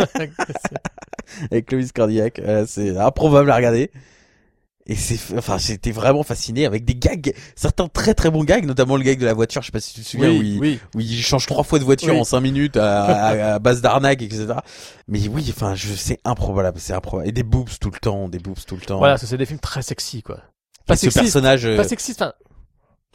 Avec 1.50 1.66
Clovis 1.66 1.92
Cardiac 1.92 2.40
c'est 2.68 2.96
improbable 2.98 3.50
à 3.50 3.56
regarder 3.56 3.90
et 4.88 4.96
c'est 4.96 5.38
enfin 5.38 5.58
j'étais 5.58 5.92
vraiment 5.92 6.24
fasciné 6.24 6.66
avec 6.66 6.86
des 6.86 6.96
gags 6.96 7.34
certains 7.56 7.88
très 7.88 8.14
très 8.14 8.32
bons 8.32 8.44
gags 8.44 8.66
notamment 8.66 8.98
le 8.98 9.04
gag 9.04 9.20
de 9.20 9.26
la 9.26 9.34
voiture 9.34 9.62
je 9.62 9.68
sais 9.68 9.72
pas 9.72 9.80
si 9.80 9.94
tu 9.94 10.02
te 10.02 10.08
souviens 10.08 10.30
Oui, 10.30 10.38
où 10.40 10.42
il, 10.44 10.60
oui. 10.60 10.80
où 10.96 11.00
il 11.02 11.22
change 11.22 11.46
trois 11.46 11.64
fois 11.64 11.78
de 11.80 11.84
voiture 11.84 12.14
Oui. 12.14 12.20
en 12.20 12.24
cinq 12.24 12.42
minutes 12.42 12.78
à, 12.78 13.04
à- 13.04 13.54
à 13.56 13.60
base 13.60 13.82
d'arnaque 13.82 14.22
etc 14.22 14.48
mais 15.08 15.28
oui 15.28 15.46
enfin 15.56 15.76
je 15.76 15.94
c'est 15.94 16.20
improbable 16.26 16.80
c'est 16.80 16.94
improbable 16.94 17.30
et 17.30 17.32
des 17.32 17.44
boobs 17.44 17.70
tout 17.80 17.92
le 17.92 18.00
temps 18.00 18.28
des 18.30 18.40
boobs 18.40 18.58
tout 18.66 18.76
le 18.76 18.82
temps 18.82 18.98
Voilà, 18.98 19.18
c'est 19.18 19.38
des 19.38 19.46
films 19.46 19.60
très 19.60 19.82
sexy, 19.84 20.24
quoi. 20.24 20.40
Pas 20.88 20.96
ce 20.96 21.02
sexiste, 21.02 21.22
personnage 21.24 21.66
euh, 21.66 21.78
pas 21.78 21.84
sexiste, 21.84 22.22
enfin, 22.22 22.34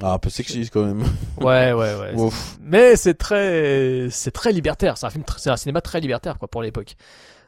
ah, 0.02 0.12
un 0.12 0.18
peu 0.18 0.30
sexiste 0.30 0.72
quand 0.72 0.84
même 0.84 1.02
Ouais, 1.40 1.72
ouais, 1.72 1.94
ouais. 1.94 2.12
Ouf. 2.14 2.58
Mais 2.62 2.96
c'est 2.96 3.14
très, 3.14 4.06
c'est 4.10 4.30
très 4.30 4.52
libertaire. 4.52 4.96
C'est 4.98 5.06
un 5.06 5.10
film, 5.10 5.24
c'est 5.36 5.50
un 5.50 5.56
cinéma 5.56 5.80
très 5.80 6.00
libertaire, 6.00 6.38
quoi, 6.38 6.48
pour 6.48 6.62
l'époque. 6.62 6.94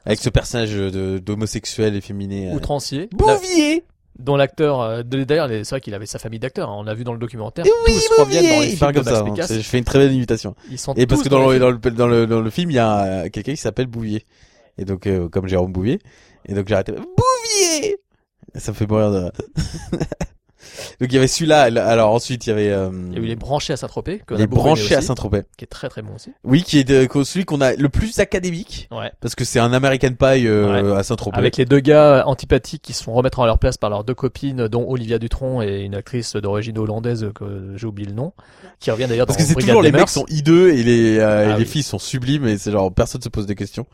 avec 0.07 0.19
ce 0.19 0.29
personnage 0.29 0.73
de 0.73 1.19
d'homosexuel 1.19 1.95
efféminé 1.95 2.51
euh. 2.51 2.55
Outrancier. 2.55 3.09
Bouvier 3.13 3.85
dont 4.19 4.37
l'acteur, 4.37 4.81
euh, 4.81 5.03
d'ailleurs, 5.03 5.49
c'est 5.49 5.71
vrai 5.71 5.81
qu'il 5.81 5.95
avait 5.95 6.07
sa 6.07 6.19
famille 6.19 6.39
d'acteurs. 6.41 6.69
hein, 6.69 6.77
on 6.79 6.83
l'a 6.83 6.95
vu 6.95 7.05
dans 7.05 7.13
le 7.13 7.19
documentaire. 7.19 7.65
Et 7.67 7.71
oui, 7.87 7.95
tous 8.09 8.21
reviennent 8.21 8.45
dans 8.45 8.61
les 8.61 8.73
il 8.73 8.77
films 8.77 8.93
comme 8.93 9.05
ça 9.05 9.21
hein. 9.21 9.35
Je 9.49 9.61
fais 9.61 9.79
une 9.79 9.85
très 9.85 9.99
belle 9.99 10.13
imitation. 10.13 10.55
Ils 10.71 10.79
sont 10.79 10.95
et 10.95 11.07
parce 11.07 11.23
que 11.23 11.29
dans 11.29 11.49
le, 11.49 11.59
dans 11.59 11.71
le 11.71 11.79
dans 11.79 12.07
le 12.07 12.27
dans 12.27 12.41
le 12.41 12.51
film 12.51 12.71
il 12.71 12.75
y 12.75 12.79
a 12.79 13.05
euh, 13.05 13.29
quelqu'un 13.31 13.53
qui 13.53 13.61
s'appelle 13.61 13.87
Bouvier. 13.87 14.27
Et 14.77 14.85
donc 14.85 15.07
euh, 15.07 15.29
comme 15.29 15.47
Jérôme 15.47 15.73
Bouvier. 15.73 16.01
Et 16.47 16.55
donc 16.55 16.67
j'ai 16.69 16.75
arrêté. 16.75 16.93
Bouvier! 16.93 17.97
Ça 18.55 18.73
me 18.73 18.77
fait 18.77 18.87
mourir 18.87 19.11
de 19.13 19.31
donc 21.01 21.11
il 21.11 21.15
y 21.15 21.19
avait 21.19 21.27
celui-là 21.29 21.63
alors 21.63 22.13
ensuite 22.13 22.47
il 22.47 22.51
y 22.51 22.53
avait 22.53 22.71
euh, 22.71 22.91
Il 23.11 23.15
y 23.15 23.21
a 23.21 23.23
eu 23.23 23.27
les 23.27 23.37
branchés 23.37 23.73
à 23.73 23.77
Saint-Tropez. 23.77 24.23
les 24.31 24.47
branchés 24.47 24.95
à 24.95 25.01
Saint-Tropez 25.03 25.43
Qui 25.57 25.65
est 25.65 25.69
très 25.69 25.89
très 25.89 26.03
bon 26.03 26.15
aussi. 26.15 26.33
oui 26.45 26.63
qui 26.63 26.79
est 26.79 26.85
de, 26.85 27.07
celui 27.25 27.45
qu'on 27.45 27.61
a 27.61 27.75
le 27.75 27.89
plus 27.89 28.19
académique 28.19 28.89
Ouais. 28.91 29.11
parce 29.21 29.35
que 29.35 29.45
c'est 29.45 29.59
un 29.59 29.73
American 29.73 30.11
Pie 30.19 30.47
euh, 30.47 30.97
à 30.97 31.03
Saint-Tropez 31.03 31.37
Avec 31.39 31.57
les 31.57 31.65
deux 31.65 31.81
gars 31.81 32.25
antipathiques 32.27 32.83
qui 32.83 32.93
se 32.93 33.03
font 33.03 33.13
remettre 33.15 33.41
à 33.41 33.47
leur 33.47 33.59
place 33.59 33.77
par 33.77 33.91
leurs 33.91 34.05
deux 34.05 34.15
copines, 34.15 34.69
dont 34.69 34.85
Olivia 34.89 35.19
Dutronc 35.19 35.63
et 35.63 35.81
une 35.83 35.95
actrice 35.95 36.37
d'origine 36.37 36.79
hollandaise 36.79 37.31
que 37.35 37.75
j'ai 37.77 37.87
oublié 37.87 38.09
le 38.09 38.15
nom, 38.15 38.33
qui 38.81 38.91
revient 38.91 39.07
d'ailleurs 39.09 39.27
dans 39.27 39.35
parce 39.35 39.45
que 39.47 39.49
c'est 39.49 39.55
toujours 39.61 39.83
les 39.83 39.93
mecs 39.93 40.09
sont 40.09 40.27
hideux 40.29 40.73
et 40.73 40.83
les 40.83 41.19
euh, 41.19 41.49
et 41.49 41.53
Ah 41.53 41.57
les 41.57 41.65
oui. 41.65 41.67
filles 41.69 41.83
sont 41.83 41.99
sublimes 41.99 42.47
et 42.47 42.59
c'est 42.59 42.71
genre 42.73 42.93
personne 42.93 43.21
se 43.23 43.29
pose 43.29 43.47
des 43.47 43.55
questions 43.55 43.87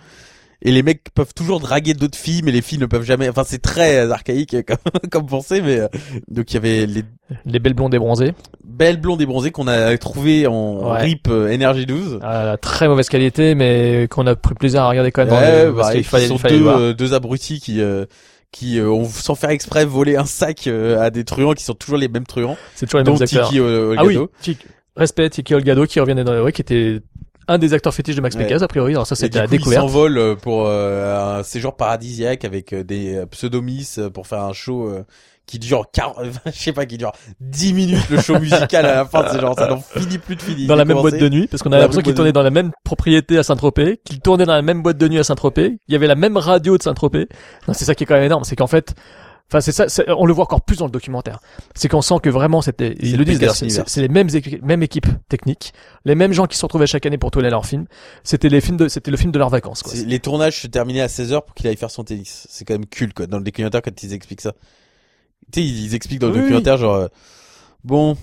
et 0.65 0.73
les 0.73 0.83
mecs 0.83 1.03
peuvent 1.15 1.35
toujours 1.35 1.61
draguer 1.61 1.95
d'autres 1.95 2.17
filles 2.19 2.41
mais 2.43 2.51
les 2.53 2.63
filles 2.63 2.79
ne 2.79 2.87
peuvent 2.87 3.05
jamais 3.05 3.29
enfin 3.29 3.43
c'est 3.47 3.61
très 3.63 3.99
euh, 3.99 4.11
archaïque 4.11 4.57
comme, 4.67 5.11
comme 5.11 5.27
pensée 5.27 5.61
mais 5.61 5.79
euh, 5.81 5.89
donc 6.29 6.51
il 6.51 6.55
y 6.55 6.57
avait 6.57 6.87
les 6.87 7.03
Les 7.45 7.59
belles 7.59 7.75
blondes 7.75 7.95
et 7.95 7.99
bronzées. 7.99 8.33
belles 8.65 9.01
blondes 9.01 9.21
et 9.23 9.27
bronzées 9.27 9.51
qu'on 9.51 9.69
a 9.69 9.97
trouvé 9.99 10.47
en 10.47 10.93
Ouais. 10.93 11.01
RIP 11.03 11.29
euh, 11.29 11.55
Energy 11.55 11.87
12 11.87 12.19
à 12.23 12.57
très 12.57 12.89
mauvaise 12.89 13.09
qualité, 13.09 13.55
mais 13.55 14.07
qu'on 14.11 14.27
a 14.27 14.35
pris 14.37 14.55
plaisir 14.55 14.83
à 14.83 14.89
regarder 14.89 15.11
quand 15.13 15.25
même. 15.25 15.35
Ouais, 15.35 15.65
le- 15.67 15.75
parce 15.75 15.89
bah, 15.89 15.95
qui 15.97 16.03
fallait, 16.05 16.27
sont 16.29 16.35
il 16.37 16.41
fallait 16.41 16.59
le 16.59 16.63
deux, 16.65 16.69
euh, 16.71 16.93
deux 16.95 17.15
abrutis 17.15 17.61
qui 17.61 17.81
euh, 17.81 18.05
qui 18.53 18.79
euh, 18.79 18.89
ont 18.89 19.05
sans 19.05 19.35
faire 19.35 19.51
exprès 19.51 19.85
volé 19.85 20.17
un 20.17 20.25
sac 20.27 20.67
euh, 20.67 21.01
à 21.01 21.11
des 21.11 21.25
truands 21.25 21.55
qui 21.55 21.65
sont 21.65 21.75
toujours 21.75 21.99
les 21.99 22.09
mêmes 22.09 22.27
truands 22.27 22.57
C'est 22.75 22.87
toujours 22.87 23.01
les 23.01 23.11
mêmes 23.11 23.21
acteurs. 23.23 23.49
Tiki 23.49 23.61
euh, 23.61 23.95
ah 23.99 24.05
oui. 24.05 24.17
Tiki- 24.43 24.67
respect 24.97 25.29
Tiki 25.31 25.55
Olgado 25.55 25.87
qui 25.87 25.99
revenait 26.01 26.23
dans 26.25 26.41
ouais, 26.43 26.53
qui 26.53 26.61
était 26.63 27.01
un 27.49 27.59
des 27.59 27.75
acteurs 27.75 27.95
fétiches 27.95 28.17
de 28.17 28.21
Max 28.21 28.35
Ouais. 28.37 28.45
Pécasse 28.45 28.63
a 28.63 28.69
priori. 28.69 28.93
Alors 28.93 29.07
ça 29.07 29.15
c'était 29.17 29.39
la 29.39 29.47
découverte. 29.47 29.83
s'envolent 29.83 30.19
euh, 30.19 30.35
pour 30.35 30.65
euh, 30.67 31.39
un 31.39 31.43
séjour 31.43 31.77
paradisiaque 31.77 32.45
avec 32.45 32.73
euh, 32.73 32.83
des 32.85 33.25
pseudomis 33.31 33.89
euh, 33.99 34.11
pour 34.11 34.27
faire 34.27 34.43
un 34.43 34.53
show 34.53 34.89
euh, 34.89 35.05
qui 35.47 35.59
dure 35.59 35.85
40, 35.93 36.17
je 36.47 36.51
sais 36.53 36.73
pas, 36.73 36.87
qui 36.87 36.97
dure 36.97 37.13
10 37.41 37.75
minutes 37.75 38.09
le 38.11 38.19
show 38.21 38.39
musical 38.39 38.87
à 38.87 38.95
la 38.95 39.05
fin, 39.05 39.27
c'est 39.31 39.39
genre 39.41 39.55
ça 39.59 39.69
n'en 39.69 39.79
finit 39.79 40.17
plus 40.17 40.37
de 40.37 40.43
finir. 40.43 40.67
dans 40.69 40.75
la 40.75 40.87
même 40.87 40.97
boîte 40.99 41.19
de 41.19 41.29
nuit, 41.29 41.47
parce 41.49 41.63
qu'on 41.63 41.71
a 41.73 41.79
l'impression 41.79 42.01
qu'il 42.01 42.15
tournait 42.15 42.33
dans 42.33 42.43
la 42.43 42.51
même 42.51 42.71
propriété 42.83 43.37
à 43.37 43.43
Saint-Tropez, 43.43 44.01
qu'il 44.07 44.21
tournait 44.21 44.47
dans 44.47 44.55
la 44.55 44.63
même 44.63 44.83
boîte 44.83 44.97
de 44.97 45.07
nuit 45.07 45.19
à 45.19 45.25
Saint-Tropez, 45.25 45.77
il 45.87 45.93
y 45.93 45.97
avait 45.97 46.07
la 46.07 46.15
même 46.15 46.39
radio 46.39 46.79
de 46.79 46.83
Saint-Tropez. 46.83 47.29
Non, 47.69 47.75
c'est 47.75 47.85
ça 47.85 47.95
qui 47.95 48.05
est 48.05 48.07
quand 48.07 48.15
même 48.15 48.25
énorme, 48.25 48.45
c'est 48.45 48.57
qu'en 48.57 48.67
fait, 48.67 48.95
enfin 49.51 49.61
c'est 49.61 49.73
ça, 49.73 49.89
c'est- 49.89 50.09
on 50.11 50.27
le 50.27 50.33
voit 50.33 50.45
encore 50.45 50.63
plus 50.63 50.77
dans 50.79 50.87
le 50.87 50.91
documentaire. 50.91 51.41
C'est 51.75 51.89
qu'on 51.89 52.03
sent 52.03 52.17
que 52.23 52.31
vraiment 52.31 52.63
c'était, 52.63 52.95
C'est 53.01 53.07
ils 53.07 53.17
le 53.17 53.25
disent 53.25 53.41
c'est- 53.87 54.01
les 54.01 54.09
mêmes 54.09 54.29
mêmes 54.63 54.83
équipes 54.83 55.07
techniques, 55.29 55.73
les 56.05 56.15
mêmes 56.15 56.33
gens 56.33 56.47
qui 56.47 56.57
se 56.57 56.63
retrouvaient 56.65 56.87
chaque 56.87 57.07
année 57.07 57.19
pour 57.19 57.31
tourner 57.31 57.51
leurs 57.51 57.67
films. 57.67 57.87
C'était 58.25 58.49
les 58.49 58.61
films 58.61 58.77
de, 58.77 58.89
c'était 58.89 59.11
le 59.11 59.17
film 59.17 59.33
de 59.33 59.39
leurs 59.39 59.51
vacances, 59.51 59.83
quoi. 59.83 59.93
Les 59.95 60.19
tournages 60.21 60.61
se 60.63 60.67
terminaient 60.67 61.01
à 61.03 61.09
16h 61.09 61.43
pour 61.45 61.55
qu'il 61.55 61.67
aille 61.67 61.77
faire 61.77 61.91
son 61.91 62.05
tennis. 62.05 62.47
C'est 62.51 62.65
quand 62.65 62.75
même 62.75 62.87
culte, 62.87 63.15
quoi, 63.15 63.27
dans 63.27 63.39
le 63.39 63.45
documentaire 63.45 63.83
quand 63.83 64.03
ils 64.03 64.13
expliquent 64.13 64.41
ça. 64.41 64.53
Tu 65.53 65.61
sais, 65.61 65.67
ils 65.67 65.85
ils 65.87 65.95
expliquent 65.95 66.21
dans 66.21 66.29
le 66.29 66.35
Oui, 66.35 66.41
documentaire, 66.41 66.77
genre, 66.79 66.95
euh, 66.95 67.09
bon, 67.85 68.17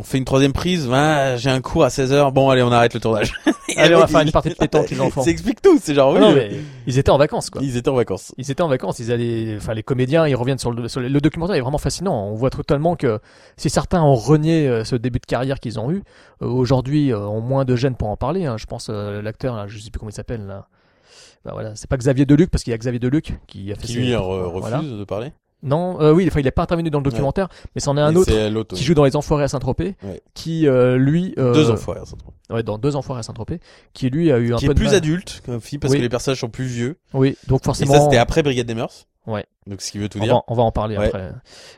on 0.00 0.02
fait 0.02 0.16
une 0.18 0.24
troisième 0.24 0.52
prise, 0.54 0.88
ah, 0.92 1.36
j'ai 1.36 1.50
un 1.50 1.60
cours 1.60 1.84
à 1.84 1.88
16h, 1.88 2.32
bon, 2.32 2.48
allez, 2.48 2.62
on 2.62 2.72
arrête 2.72 2.94
le 2.94 3.00
tournage. 3.00 3.32
Allez, 3.76 3.94
on 3.94 4.00
va 4.00 4.06
faire 4.08 4.20
une 4.20 4.32
partie 4.32 4.48
de 4.48 4.54
pétanque, 4.58 4.90
les 4.90 5.00
enfants. 5.00 5.22
Ça 5.22 5.30
explique 5.30 5.60
tout, 5.62 5.78
c'est 5.80 5.94
genre, 5.94 6.12
oui, 6.12 6.20
Non, 6.20 6.32
mais 6.34 6.50
ils 6.86 6.98
étaient 6.98 7.10
en 7.10 7.18
vacances, 7.18 7.50
quoi. 7.50 7.60
ils 7.62 7.76
étaient 7.76 7.88
en 7.90 7.94
vacances. 7.94 8.32
Ils 8.38 8.50
étaient 8.50 8.62
en 8.62 8.68
vacances, 8.68 8.98
ils 8.98 9.12
allaient, 9.12 9.54
enfin 9.58 9.74
les 9.74 9.82
comédiens, 9.82 10.26
ils 10.26 10.34
reviennent 10.34 10.58
sur 10.58 10.72
le, 10.72 10.88
sur 10.88 11.00
le, 11.00 11.20
documentaire 11.20 11.54
est 11.56 11.60
vraiment 11.60 11.78
fascinant. 11.78 12.26
On 12.26 12.34
voit 12.34 12.50
totalement 12.50 12.96
que 12.96 13.20
si 13.56 13.70
certains 13.70 14.02
ont 14.02 14.14
renié 14.16 14.66
euh, 14.66 14.84
ce 14.84 14.96
début 14.96 15.18
de 15.20 15.26
carrière 15.26 15.60
qu'ils 15.60 15.78
ont 15.78 15.92
eu, 15.92 16.02
euh, 16.42 16.46
aujourd'hui 16.46 17.12
euh, 17.12 17.20
ont 17.20 17.40
moins 17.42 17.64
de 17.64 17.76
gêne 17.76 17.94
pour 17.94 18.08
en 18.08 18.16
parler. 18.16 18.46
hein. 18.46 18.56
Je 18.56 18.66
pense 18.66 18.88
euh, 18.90 19.22
l'acteur, 19.22 19.68
je 19.68 19.78
sais 19.78 19.90
plus 19.90 19.98
comment 20.00 20.10
il 20.10 20.14
s'appelle 20.14 20.46
là. 20.46 20.66
Bah 21.44 21.52
voilà, 21.54 21.74
c'est 21.76 21.88
pas 21.88 21.96
Xavier 21.96 22.26
Deluc 22.26 22.50
parce 22.50 22.64
qu'il 22.64 22.70
y 22.72 22.74
a 22.74 22.78
Xavier 22.78 22.98
Deluc 22.98 23.34
qui 23.46 23.70
a 23.70 23.74
fait 23.76 23.86
Qui 23.86 23.94
lui, 23.94 24.14
refuse 24.16 24.60
voilà. 24.60 24.82
de 24.82 25.04
parler. 25.04 25.32
Non, 25.62 26.00
euh, 26.00 26.12
oui, 26.12 26.26
enfin 26.28 26.40
il 26.40 26.46
est 26.46 26.50
pas 26.50 26.62
intervenu 26.62 26.88
dans 26.90 26.98
le 26.98 27.04
documentaire, 27.04 27.48
mais 27.74 27.80
c'en 27.80 27.96
est 27.96 28.00
un 28.00 28.12
Et 28.12 28.16
autre 28.16 28.74
qui 28.76 28.82
joue 28.84 28.94
dans 28.94 29.04
Les 29.04 29.14
Enfoirés 29.16 29.44
à 29.44 29.48
Saint-Tropez, 29.48 29.94
Ouais. 30.02 30.22
qui 30.34 30.66
euh, 30.66 30.96
lui 30.96 31.34
euh, 31.38 31.52
Deux 31.52 31.70
enfoirés, 31.70 32.00
se 32.06 32.14
trouve. 32.16 32.32
ouais, 32.48 32.62
dans 32.62 32.78
Deux 32.78 32.96
Enfoirés 32.96 33.20
à 33.20 33.22
Saint-Tropez, 33.22 33.60
qui 33.92 34.08
lui 34.10 34.32
a 34.32 34.38
eu 34.38 34.54
un 34.54 34.56
Qui 34.56 34.66
peu 34.66 34.70
est 34.72 34.74
de 34.74 34.78
plus 34.80 34.86
mal. 34.86 34.94
adulte, 34.96 35.42
comme 35.44 35.60
film, 35.60 35.80
parce 35.80 35.92
Oui. 35.92 35.98
que 35.98 36.02
les 36.02 36.08
personnages 36.08 36.40
sont 36.40 36.48
plus 36.48 36.64
vieux. 36.64 36.98
Oui, 37.12 37.36
donc 37.46 37.60
Et 37.60 37.64
forcément. 37.64 37.92
ça, 37.94 38.00
c'était 38.00 38.16
après 38.16 38.42
Brigade 38.42 38.66
des 38.66 38.74
Mœurs. 38.74 39.06
Ouais. 39.26 39.44
Donc, 39.66 39.82
ce 39.82 39.92
qui 39.92 39.98
veut 39.98 40.08
tout 40.08 40.18
on, 40.18 40.22
dire. 40.22 40.34
va, 40.36 40.42
on 40.48 40.54
va 40.54 40.62
en 40.62 40.72
parler 40.72 40.96
Ouais. 40.96 41.06
après. 41.08 41.30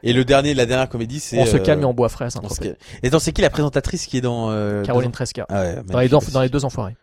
Et 0.04 0.12
le 0.12 0.24
dernier, 0.24 0.54
la 0.54 0.64
dernière 0.64 0.88
comédie, 0.88 1.18
c'est. 1.18 1.40
On 1.40 1.44
se 1.46 1.56
euh, 1.56 1.58
calme 1.58 1.82
et 1.82 1.84
on 1.84 1.92
boit 1.92 2.08
frais 2.08 2.26
à 2.26 2.30
Saint-Tropez. 2.30 2.74
Et 3.02 3.08
attends, 3.08 3.18
c'est 3.18 3.32
qui 3.32 3.42
la 3.42 3.50
présentatrice 3.50 4.06
qui 4.06 4.16
est 4.16 4.20
dans, 4.20 4.50
euh, 4.50 4.84
Caroline 4.84 5.10
Tresca. 5.10 5.44
Ah 5.48 5.60
ouais, 5.62 5.82
Dans 5.88 5.98
les, 5.98 6.08
dans 6.08 6.40
les 6.40 6.48
deux 6.48 6.64
enfoirés. 6.64 6.96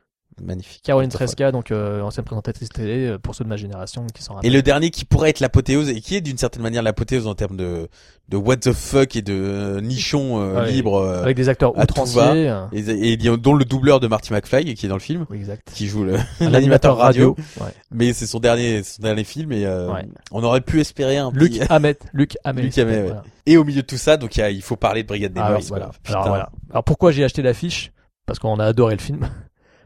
Magnifique. 0.43 0.81
Caroline. 0.83 1.09
Tresca, 1.09 1.51
donc 1.51 1.71
euh, 1.71 2.01
ancienne 2.01 2.25
présentatrice 2.25 2.69
télé, 2.69 3.07
euh, 3.07 3.17
pour 3.17 3.35
ceux 3.35 3.43
de 3.43 3.49
ma 3.49 3.57
génération 3.57 4.05
qui 4.13 4.23
s'en 4.23 4.39
Et 4.41 4.49
le 4.49 4.61
dernier 4.61 4.89
qui 4.91 5.05
pourrait 5.05 5.29
être 5.29 5.39
l'apothéose 5.39 5.89
et 5.89 6.01
qui 6.01 6.15
est 6.15 6.21
d'une 6.21 6.37
certaine 6.37 6.61
manière 6.61 6.81
l'apothéose 6.83 7.27
en 7.27 7.35
termes 7.35 7.57
de 7.57 7.87
de 8.29 8.37
what 8.37 8.57
the 8.57 8.73
fuck 8.73 9.15
et 9.15 9.23
de 9.23 9.33
euh, 9.33 9.81
nichon 9.81 10.39
euh, 10.39 10.61
Ouais. 10.61 10.71
libre 10.71 11.03
Avec 11.23 11.35
des 11.35 11.49
acteurs 11.49 11.75
outranciers. 11.75 12.21
euh, 12.49 12.65
et, 12.71 12.79
et 12.81 13.13
il 13.13 13.23
y 13.23 13.27
a- 13.27 13.35
dont 13.37 13.55
le 13.55 13.65
doubleur 13.65 13.99
de 13.99 14.05
Marty 14.07 14.31
McFly 14.33 14.75
qui 14.75 14.85
est 14.85 14.89
dans 14.89 14.95
le 14.95 15.01
film 15.01 15.25
Oui, 15.31 15.37
exact. 15.37 15.71
qui 15.73 15.87
joue 15.87 16.05
l'animateur 16.39 16.97
radio, 16.97 17.35
Ouais. 17.59 17.71
mais 17.91 18.13
c'est 18.13 18.27
son 18.27 18.39
dernier 18.39 18.83
son 18.83 19.01
dernier 19.01 19.23
film 19.23 19.51
et 19.51 19.65
Ouais. 19.67 20.05
on 20.31 20.43
aurait 20.43 20.61
pu 20.61 20.79
espérer 20.79 21.17
un 21.17 21.31
Luc 21.33 21.53
petit 21.53 21.61
Hamet. 21.69 21.97
Luc 22.13 22.37
Hamet. 22.43 22.61
Luc 22.61 22.77
Hamet, 22.77 22.91
ouais. 22.97 23.03
Voilà. 23.07 23.23
et 23.47 23.57
au 23.57 23.63
milieu 23.63 23.81
de 23.81 23.87
tout 23.87 23.97
ça 23.97 24.15
donc 24.17 24.35
il, 24.35 24.39
y 24.41 24.43
a- 24.43 24.51
il 24.51 24.61
faut 24.61 24.75
parler 24.75 25.01
de 25.01 25.07
Brigade 25.07 25.33
des 25.33 25.41
Ah 25.43 25.49
Mœurs. 25.49 25.71
Alors, 25.71 26.27
voilà. 26.27 26.49
Alors 26.69 26.83
pourquoi 26.83 27.11
j'ai 27.11 27.23
acheté 27.23 27.41
l'affiche? 27.41 27.91
Parce 28.27 28.37
qu'on 28.37 28.59
a 28.59 28.65
adoré 28.65 28.95
le 28.95 29.01
film. 29.01 29.27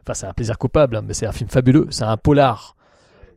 Enfin, 0.06 0.14
c'est 0.14 0.26
un 0.26 0.34
plaisir 0.34 0.58
coupable, 0.58 0.96
hein, 0.96 1.02
mais 1.06 1.14
c'est 1.14 1.26
un 1.26 1.32
film 1.32 1.48
fabuleux. 1.48 1.86
C'est 1.90 2.04
un 2.04 2.16
polar. 2.18 2.76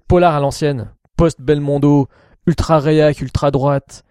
Polar 0.08 0.36
à 0.36 0.40
l'ancienne. 0.42 0.92
Post-Belmondo. 1.16 2.08
Ultra 2.46 2.80
réac, 2.80 3.22
ultra 3.22 3.52
droite. 3.52 4.04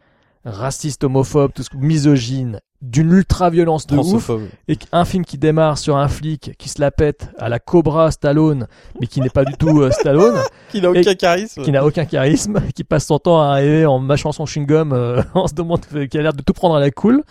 Raciste, 0.44 1.04
homophobe, 1.04 1.52
tout 1.54 1.62
ce 1.62 1.76
misogyne. 1.76 2.61
D'une 2.80 3.12
ultra-violence 3.12 3.86
de 3.86 3.96
ouf. 3.96 4.30
Et 4.68 4.78
un 4.92 5.04
film 5.04 5.24
qui 5.24 5.36
démarre 5.38 5.76
sur 5.76 5.96
un 5.96 6.09
flic 6.09 6.52
qui 6.57 6.68
se 6.68 6.80
la 6.80 6.90
pète 6.90 7.30
à 7.38 7.48
la 7.48 7.59
Cobra 7.59 8.11
Stallone, 8.11 8.68
mais 9.00 9.07
qui 9.07 9.20
n'est 9.20 9.30
pas 9.30 9.44
du 9.44 9.54
tout 9.54 9.80
euh, 9.80 9.90
Stallone, 9.90 10.38
qui 10.70 10.80
n'a 10.80 10.90
aucun 10.90 11.14
charisme 11.14 11.62
qui 11.62 11.72
n'a 11.72 11.84
aucun 11.84 12.04
charisme, 12.04 12.61
qui 12.74 12.84
passe 12.84 13.07
son 13.07 13.18
temps 13.18 13.40
à 13.40 13.46
arriver 13.54 13.86
en 13.86 13.98
mâchant 13.98 14.30
son 14.30 14.44
chewing-gum, 14.44 14.92
euh, 14.92 15.22
en 15.34 15.46
se 15.46 15.54
demandant 15.54 15.82
qui 16.09 16.18
a 16.18 16.22
l'air 16.22 16.34
de 16.34 16.42
tout 16.42 16.52
prendre 16.52 16.76
à 16.76 16.80
la 16.80 16.90
cool, 16.90 17.24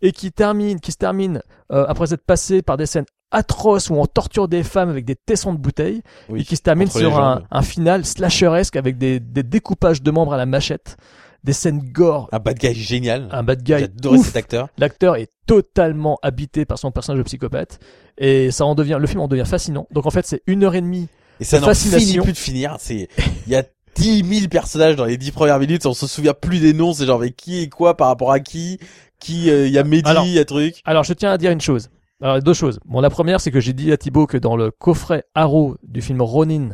et 0.00 0.12
qui 0.12 0.32
termine, 0.32 0.80
qui 0.80 0.92
se 0.92 0.96
termine 0.96 1.42
euh, 1.72 1.84
après 1.88 2.14
être 2.14 2.24
passé 2.24 2.62
par 2.62 2.76
des 2.76 2.86
scènes 2.86 3.06
atroces 3.34 3.90
où 3.90 3.94
on 3.94 4.06
torture 4.06 4.48
des 4.48 4.62
femmes 4.62 4.88
avec 4.88 5.04
des 5.04 5.16
tessons 5.16 5.52
de 5.52 5.58
bouteilles, 5.58 6.02
Oui, 6.28 6.40
et 6.40 6.44
qui 6.44 6.56
se 6.56 6.62
termine 6.62 6.88
sur 6.88 7.18
un, 7.18 7.42
un 7.50 7.62
final 7.62 8.04
slasheresque 8.06 8.76
avec 8.76 8.96
des, 8.96 9.20
des 9.20 9.42
découpages 9.42 10.02
de 10.02 10.10
membres 10.10 10.32
à 10.32 10.36
la 10.36 10.46
machette, 10.46 10.96
des 11.44 11.52
scènes 11.52 11.80
gore, 11.92 12.28
un 12.32 12.38
bad 12.38 12.58
guy 12.58 12.74
génial 12.74 13.28
un 13.30 13.42
bad 13.42 13.62
guy 13.62 13.78
j'adorais 13.78 14.18
cet 14.18 14.36
acteur 14.36 14.68
L'acteur 14.78 15.16
est 15.16 15.30
totalement 15.46 16.18
habité 16.22 16.64
par 16.64 16.78
son 16.78 16.90
personnage 16.90 17.18
de 17.18 17.24
psychopathe 17.24 17.78
et 18.16 18.50
ça 18.50 18.64
en 18.64 18.74
devient 18.74 18.96
le 18.98 19.06
film 19.06 19.20
en 19.20 19.28
devient 19.28 19.44
fascinant. 19.44 19.86
Donc 19.90 20.06
en 20.06 20.10
fait 20.10 20.26
c'est 20.26 20.42
une 20.46 20.64
heure 20.64 20.74
et 20.74 20.80
demie. 20.80 21.08
Et 21.40 21.44
ça 21.44 21.60
n'en 21.60 21.74
finit 21.74 22.18
plus 22.18 22.32
de 22.32 22.38
finir. 22.38 22.76
C'est, 22.78 23.08
il 23.46 23.52
y 23.52 23.56
a 23.56 23.64
10 23.96 24.24
000 24.24 24.48
personnages 24.48 24.96
dans 24.96 25.04
les 25.04 25.16
10 25.16 25.32
premières 25.32 25.58
minutes. 25.58 25.84
On 25.86 25.94
se 25.94 26.06
souvient 26.06 26.34
plus 26.34 26.60
des 26.60 26.72
noms. 26.72 26.92
C'est 26.92 27.06
genre, 27.06 27.18
mais 27.20 27.30
qui 27.30 27.60
est 27.60 27.68
quoi 27.68 27.96
par 27.96 28.08
rapport 28.08 28.32
à 28.32 28.40
qui? 28.40 28.78
Qui, 29.20 29.50
euh, 29.50 29.66
il 29.66 29.72
y 29.72 29.78
a 29.78 29.84
Mehdi, 29.84 30.10
il 30.26 30.32
y 30.32 30.38
a 30.38 30.44
truc. 30.44 30.80
Alors 30.84 31.04
je 31.04 31.12
tiens 31.12 31.30
à 31.30 31.38
dire 31.38 31.50
une 31.50 31.60
chose. 31.60 31.90
Alors 32.20 32.40
deux 32.40 32.54
choses. 32.54 32.78
Bon 32.84 33.00
la 33.00 33.10
première 33.10 33.40
c'est 33.40 33.50
que 33.50 33.60
j'ai 33.60 33.72
dit 33.72 33.92
à 33.92 33.96
Thibaut 33.96 34.26
que 34.26 34.36
dans 34.36 34.56
le 34.56 34.70
coffret 34.70 35.24
Arrow 35.34 35.76
du 35.82 36.00
film 36.00 36.22
Ronin 36.22 36.70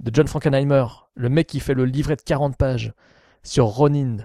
de 0.00 0.10
John 0.14 0.26
Frankenheimer, 0.26 0.84
le 1.14 1.28
mec 1.28 1.46
qui 1.46 1.60
fait 1.60 1.74
le 1.74 1.84
livret 1.84 2.16
de 2.16 2.22
40 2.22 2.56
pages 2.56 2.92
sur 3.42 3.66
Ronin 3.66 4.18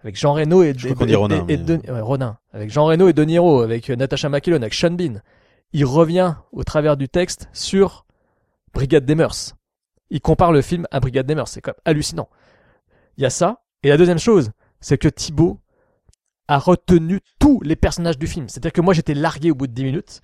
avec 0.00 0.16
Jean 0.18 0.32
Reno 0.32 0.62
et, 0.62 0.74
Je 0.76 0.88
et- 0.88 1.14
Ronin, 1.14 1.46
et- 1.48 1.52
et 1.52 1.56
mais- 1.58 1.62
De- 1.64 1.92
ouais, 1.92 2.00
Ronin 2.00 2.38
avec 2.52 2.70
Jean 2.70 2.86
Reno 2.86 3.08
et 3.08 3.12
De 3.12 3.22
Niro 3.22 3.60
avec 3.60 3.88
Natasha 3.90 4.28
McKillon 4.28 4.56
avec 4.56 4.74
Sean 4.74 4.90
Bean. 4.92 5.20
Il 5.74 5.84
revient 5.84 6.34
au 6.52 6.64
travers 6.64 6.96
du 6.96 7.08
texte 7.08 7.48
sur 7.52 8.04
Brigade 8.74 9.04
des 9.04 9.14
Mœurs. 9.14 9.54
Il 10.10 10.20
compare 10.20 10.52
le 10.52 10.60
film 10.62 10.86
à 10.90 11.00
Brigade 11.00 11.26
des 11.26 11.34
Mœurs. 11.34 11.50
C'est 11.50 11.60
quand 11.60 11.70
même 11.72 11.80
hallucinant. 11.84 12.28
Il 13.16 13.22
y 13.22 13.26
a 13.26 13.30
ça. 13.30 13.62
Et 13.82 13.88
la 13.88 13.96
deuxième 13.96 14.18
chose, 14.18 14.50
c'est 14.80 14.98
que 14.98 15.08
Thibaut 15.08 15.60
a 16.48 16.58
retenu 16.58 17.20
tous 17.38 17.60
les 17.62 17.76
personnages 17.76 18.18
du 18.18 18.26
film. 18.26 18.48
C'est-à-dire 18.48 18.72
que 18.72 18.80
moi, 18.80 18.94
j'étais 18.94 19.14
largué 19.14 19.50
au 19.50 19.54
bout 19.54 19.66
de 19.66 19.72
10 19.72 19.84
minutes. 19.84 20.20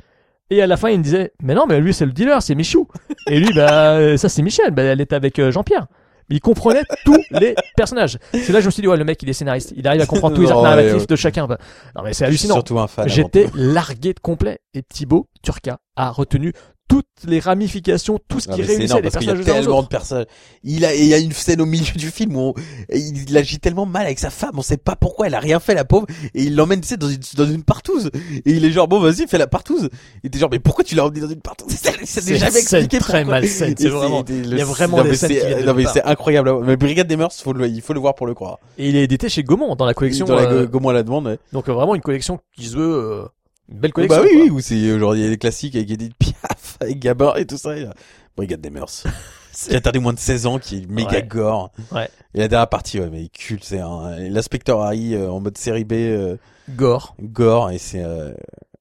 Et 0.50 0.62
à 0.62 0.66
la 0.66 0.76
fin, 0.76 0.88
il 0.88 0.98
me 0.98 1.04
disait, 1.04 1.32
mais 1.42 1.54
non, 1.54 1.66
mais 1.66 1.80
lui, 1.80 1.92
c'est 1.92 2.06
le 2.06 2.12
dealer, 2.12 2.42
c'est 2.42 2.54
Michou. 2.54 2.88
Et 3.26 3.38
lui, 3.38 3.52
bah, 3.54 4.16
ça, 4.16 4.28
c'est 4.28 4.42
Michel. 4.42 4.70
Bah, 4.70 4.82
elle 4.82 5.00
est 5.00 5.12
avec 5.12 5.38
euh, 5.38 5.50
Jean-Pierre. 5.50 5.86
Mais 6.28 6.36
il 6.36 6.40
comprenait 6.40 6.82
tous 7.04 7.22
les 7.30 7.54
personnages. 7.76 8.18
C'est 8.32 8.50
là 8.50 8.58
que 8.58 8.62
je 8.62 8.66
me 8.66 8.70
suis 8.70 8.82
dit, 8.82 8.88
ouais, 8.88 8.96
le 8.96 9.04
mec, 9.04 9.22
il 9.22 9.28
est 9.28 9.34
scénariste. 9.34 9.72
Il 9.76 9.86
arrive 9.86 10.00
à 10.00 10.06
comprendre 10.06 10.36
tous 10.36 10.42
les 10.42 10.50
arcs 10.50 10.58
ouais, 10.62 10.68
narratifs 10.68 11.00
ouais. 11.00 11.06
de 11.06 11.16
chacun. 11.16 11.46
Bah, 11.46 11.58
non, 11.96 12.02
mais 12.02 12.14
c'est 12.14 12.24
hallucinant. 12.24 12.54
surtout 12.54 12.78
un 12.78 12.86
fan. 12.86 13.04
avant 13.04 13.14
J'étais 13.14 13.48
largué 13.54 14.14
de 14.14 14.20
complet. 14.20 14.58
Et 14.74 14.82
Thibaut 14.82 15.28
Turca 15.42 15.78
a 15.96 16.10
retenu 16.10 16.52
toutes 16.88 17.04
les 17.26 17.38
ramifications, 17.40 18.18
tout 18.28 18.40
ce 18.40 18.48
qui 18.48 18.62
réunissait 18.62 18.94
les 18.96 19.02
parce 19.02 19.16
qu'il 19.18 19.26
y 19.26 19.30
a 19.30 19.34
personnages 19.34 19.62
tellement 19.64 19.82
de 19.82 19.88
personnages. 19.88 20.26
Il 20.64 20.84
a, 20.84 20.94
il 20.94 21.04
y 21.04 21.12
a 21.14 21.18
une 21.18 21.32
scène 21.32 21.60
au 21.60 21.66
milieu 21.66 21.92
du 21.96 22.10
film 22.10 22.34
où 22.36 22.40
on- 22.40 22.54
il 22.94 23.36
agit 23.36 23.58
tellement 23.58 23.84
mal 23.86 24.06
avec 24.06 24.18
sa 24.18 24.30
femme, 24.30 24.52
on 24.54 24.62
sait 24.62 24.76
pas 24.78 24.96
pourquoi, 24.96 25.26
elle 25.26 25.34
a 25.34 25.40
rien 25.40 25.60
fait 25.60 25.74
la 25.74 25.84
pauvre, 25.84 26.06
et 26.34 26.42
il 26.44 26.56
l'emmène, 26.56 26.80
tu 26.80 26.88
sais, 26.88 26.96
dans 26.96 27.08
une, 27.08 27.18
dans 27.36 27.46
une 27.46 27.62
partouze. 27.62 28.10
Et 28.46 28.52
il 28.52 28.64
est 28.64 28.70
genre, 28.72 28.88
bon, 28.88 29.00
vas-y, 29.00 29.26
fais 29.28 29.38
la 29.38 29.46
partouze. 29.46 29.90
Et 30.24 30.30
t'es 30.30 30.38
genre, 30.38 30.48
mais 30.50 30.58
pourquoi 30.58 30.82
tu 30.84 30.94
l'as 30.94 31.04
emmené 31.04 31.20
dans 31.20 31.28
une 31.28 31.40
partouze? 31.40 31.72
Ça 32.04 32.20
n'est 32.22 32.36
jamais 32.38 32.58
expliqué 32.60 32.98
très 32.98 33.24
malsaine, 33.24 33.74
c'est 33.76 33.88
vraiment- 33.88 34.24
il 34.28 34.56
y 34.56 34.60
a 34.60 34.64
vraiment 34.64 34.98
non, 34.98 35.04
des 35.04 35.14
scènes 35.16 35.30
qui 35.58 35.64
Non, 35.66 35.74
mais 35.74 35.84
c'est 35.92 36.02
incroyable. 36.04 36.64
Mais 36.64 36.76
Brigade 36.76 37.06
des 37.06 37.16
Mœurs, 37.16 37.38
faut 37.42 37.52
le, 37.52 37.66
il 37.68 37.82
faut 37.82 37.92
le 37.92 38.00
voir 38.00 38.14
pour 38.14 38.26
le 38.26 38.34
croire. 38.34 38.58
Et 38.78 38.88
il 38.88 38.96
est 38.96 39.02
édité 39.04 39.28
chez 39.28 39.42
Gaumont 39.42 39.74
dans 39.76 39.84
la 39.84 39.94
collection. 39.94 40.24
Dans 40.24 40.36
la 40.36 40.42
euh, 40.50 40.66
Gaumont 40.66 40.88
à 40.88 40.92
la 40.94 41.02
demande, 41.02 41.26
ouais. 41.26 41.38
donc 41.52 41.68
euh, 41.68 41.72
vraiment 41.72 41.94
une 41.94 42.00
collection 42.00 42.38
qui 42.56 42.66
se 42.66 42.76
veut 42.76 42.82
euh, 42.94 43.22
une 43.70 43.78
belle 43.78 43.92
collection. 43.92 44.22
bah 44.22 44.28
oui, 44.32 44.40
oui, 44.44 44.50
où 44.50 44.60
c'est 44.60 44.90
aujourd'hui 44.92 45.20
il 45.20 45.24
y 45.24 45.26
a 45.26 45.30
des 45.30 45.36
classiques 45.38 45.76
avec 45.76 45.90
Edith 45.90 46.14
Piaf, 46.18 46.34
avec 46.80 46.98
Gabin 46.98 47.34
et 47.36 47.44
tout 47.46 47.56
ça. 47.58 47.76
et, 47.76 47.84
euh, 47.84 47.90
Brigade 48.36 48.60
des 48.60 48.70
Mœurs. 48.70 49.04
qui 49.52 49.74
interdit 49.74 49.98
moins 49.98 50.12
de 50.12 50.18
16 50.20 50.46
ans, 50.46 50.58
qui 50.58 50.76
est 50.82 50.90
méga 50.90 51.10
Ouais. 51.16 51.22
gore. 51.24 51.72
Ouais. 51.90 52.08
Et 52.34 52.38
la 52.38 52.46
dernière 52.48 52.68
partie, 52.68 53.00
ouais, 53.00 53.08
mais 53.10 53.28
culte, 53.28 53.64
c'est 53.64 53.80
un, 53.80 54.16
l'inspecteur 54.30 54.80
Harry 54.82 55.14
euh, 55.14 55.28
en 55.30 55.40
mode 55.40 55.58
série 55.58 55.84
B, 55.84 55.92
euh, 55.94 56.36
Gore. 56.76 57.16
gore, 57.20 57.70
et 57.72 57.78
c'est, 57.78 58.02
euh, 58.04 58.32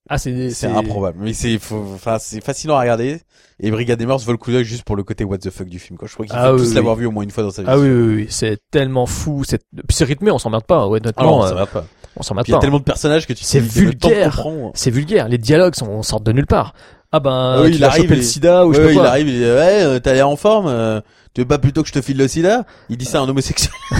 Ah, 0.09 0.17
c'est 0.19 0.51
c'est 0.51 0.67
improbable. 0.67 1.17
Mais 1.21 1.33
c'est, 1.33 1.57
faut- 1.57 1.83
enfin, 1.95 2.17
c'est 2.19 2.41
fascinant 2.43 2.75
à 2.75 2.81
regarder. 2.81 3.19
Et 3.59 3.71
Brigade 3.71 3.97
des 3.97 4.05
Mœurs 4.05 4.19
vaut 4.23 4.31
le 4.33 4.37
coup 4.37 4.51
d'œil 4.51 4.63
juste 4.65 4.83
pour 4.83 4.95
le 4.95 5.03
côté 5.03 5.23
what 5.23 5.39
the 5.39 5.49
fuck 5.49 5.67
du 5.67 5.79
film, 5.79 5.97
quoi. 5.97 6.07
Je 6.07 6.13
crois 6.13 6.25
qu'il 6.27 6.35
Ah 6.37 6.49
faut 6.49 6.53
oui, 6.55 6.59
tous 6.61 6.69
oui. 6.69 6.75
l'avoir 6.75 6.95
vu 6.95 7.07
au 7.07 7.11
moins 7.11 7.23
une 7.23 7.31
fois 7.31 7.43
dans 7.43 7.49
sa 7.51 7.63
vie. 7.63 7.67
Ah 7.71 7.79
oui, 7.79 7.89
oui, 7.89 8.15
oui, 8.15 8.27
c'est 8.29 8.59
tellement 8.69 9.05
fou. 9.07 9.43
C'est 9.45 9.57
puis 9.73 9.95
c'est 9.97 10.05
rythmé, 10.05 10.29
on 10.29 10.37
s'emmerde 10.37 10.65
pas. 10.65 10.85
Ouais, 10.87 10.99
Ah 11.03 11.23
non, 11.23 11.39
honnêtement, 11.41 11.47
ça 11.47 11.61
euh, 11.63 11.65
pas. 11.65 11.85
on 12.17 12.21
s'emmerde 12.23 12.45
Puis 12.45 12.51
il 12.51 12.53
y 12.53 12.55
a 12.55 12.57
pas. 12.59 12.61
tellement 12.61 12.77
de 12.79 12.83
personnages 12.83 13.25
que 13.25 13.33
tu 13.33 13.43
C'est 13.43 13.59
vulgaire. 13.59 14.35
comprendre. 14.35 14.71
C'est 14.75 14.91
vulgaire. 14.91 15.27
Les 15.27 15.39
dialogues 15.39 15.73
sont 15.75 16.03
sortent 16.03 16.23
de 16.23 16.31
nulle 16.33 16.45
part. 16.47 16.73
Ah 17.11 17.19
ben, 17.19 17.31
Ah 17.57 17.61
oui, 17.61 17.69
il 17.73 17.79
choper 17.91 18.03
et- 18.13 18.15
le 18.17 18.21
sida 18.21 18.65
ou 18.65 18.73
je 18.73 18.77
sais 18.79 18.85
Ouais, 18.87 18.95
pas 18.95 19.01
il 19.01 19.05
arrive, 19.05 19.27
il 19.29 19.35
dit, 19.39 19.43
ouais, 19.43 19.83
euh, 19.83 19.99
t'as 19.99 20.13
l'air 20.13 20.27
en 20.29 20.35
forme, 20.35 20.67
euh, 20.67 20.99
tu 21.33 21.41
veux 21.41 21.47
pas 21.47 21.57
plutôt 21.57 21.81
que 21.81 21.87
je 21.87 21.93
te 21.93 22.01
file 22.01 22.17
le 22.17 22.27
sida? 22.27 22.65
Il 22.89 22.97
dit 22.97 23.05
ça 23.05 23.19
à 23.19 23.21
un 23.21 23.29
homosexuel. 23.29 23.71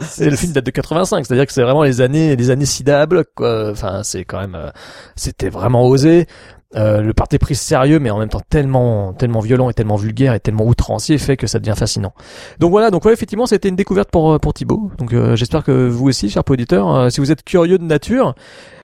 C'est 0.00 0.28
le 0.30 0.34
film 0.36 0.52
date 0.52 0.64
de 0.66 0.70
85, 0.70 1.24
c'est-à-dire 1.26 1.46
que 1.46 1.52
c'est 1.52 1.62
vraiment 1.62 1.84
les 1.84 2.00
années, 2.00 2.34
les 2.36 2.50
années 2.50 2.64
sida 2.64 3.00
à 3.00 3.06
bloc, 3.06 3.28
quoi. 3.36 3.70
Enfin, 3.70 4.02
c'est 4.02 4.24
quand 4.24 4.40
même, 4.40 4.54
euh, 4.56 4.70
c'était 5.14 5.50
vraiment 5.50 5.86
osé. 5.86 6.26
Euh, 6.74 7.00
le 7.00 7.12
parti 7.14 7.38
pris 7.38 7.54
sérieux, 7.54 7.98
mais 7.98 8.10
en 8.10 8.18
même 8.18 8.28
temps 8.30 8.40
tellement, 8.50 9.12
tellement 9.12 9.40
violent 9.40 9.70
et 9.70 9.74
tellement 9.74 9.96
vulgaire 9.96 10.34
et 10.34 10.40
tellement 10.40 10.64
outrancier 10.66 11.16
fait 11.18 11.36
que 11.36 11.46
ça 11.46 11.58
devient 11.60 11.74
fascinant. 11.76 12.12
Donc 12.58 12.70
voilà, 12.70 12.90
donc 12.90 13.04
ouais, 13.04 13.12
effectivement, 13.12 13.46
c'était 13.46 13.68
une 13.68 13.76
découverte 13.76 14.10
pour 14.10 14.32
euh, 14.32 14.38
pour 14.38 14.52
Thibaut. 14.52 14.90
Donc 14.98 15.12
euh, 15.12 15.36
j'espère 15.36 15.62
que 15.64 15.86
vous 15.88 16.08
aussi, 16.08 16.28
chers 16.28 16.42
auditeurs, 16.48 16.94
euh, 16.94 17.10
si 17.10 17.20
vous 17.20 17.30
êtes 17.30 17.44
curieux 17.44 17.78
de 17.78 17.84
nature, 17.84 18.34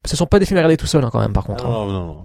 ce 0.05 0.17
sont 0.17 0.27
pas 0.27 0.39
des 0.39 0.47
films 0.47 0.59
à 0.59 0.61
regarder 0.61 0.77
tout 0.77 0.87
seul 0.87 1.03
hein, 1.05 1.11
quand 1.13 1.21
même, 1.21 1.33
par 1.33 1.45
contre. 1.45 1.67
hein. 1.67 1.71
Non, 1.71 1.87
non, 1.87 2.07
non. 2.07 2.17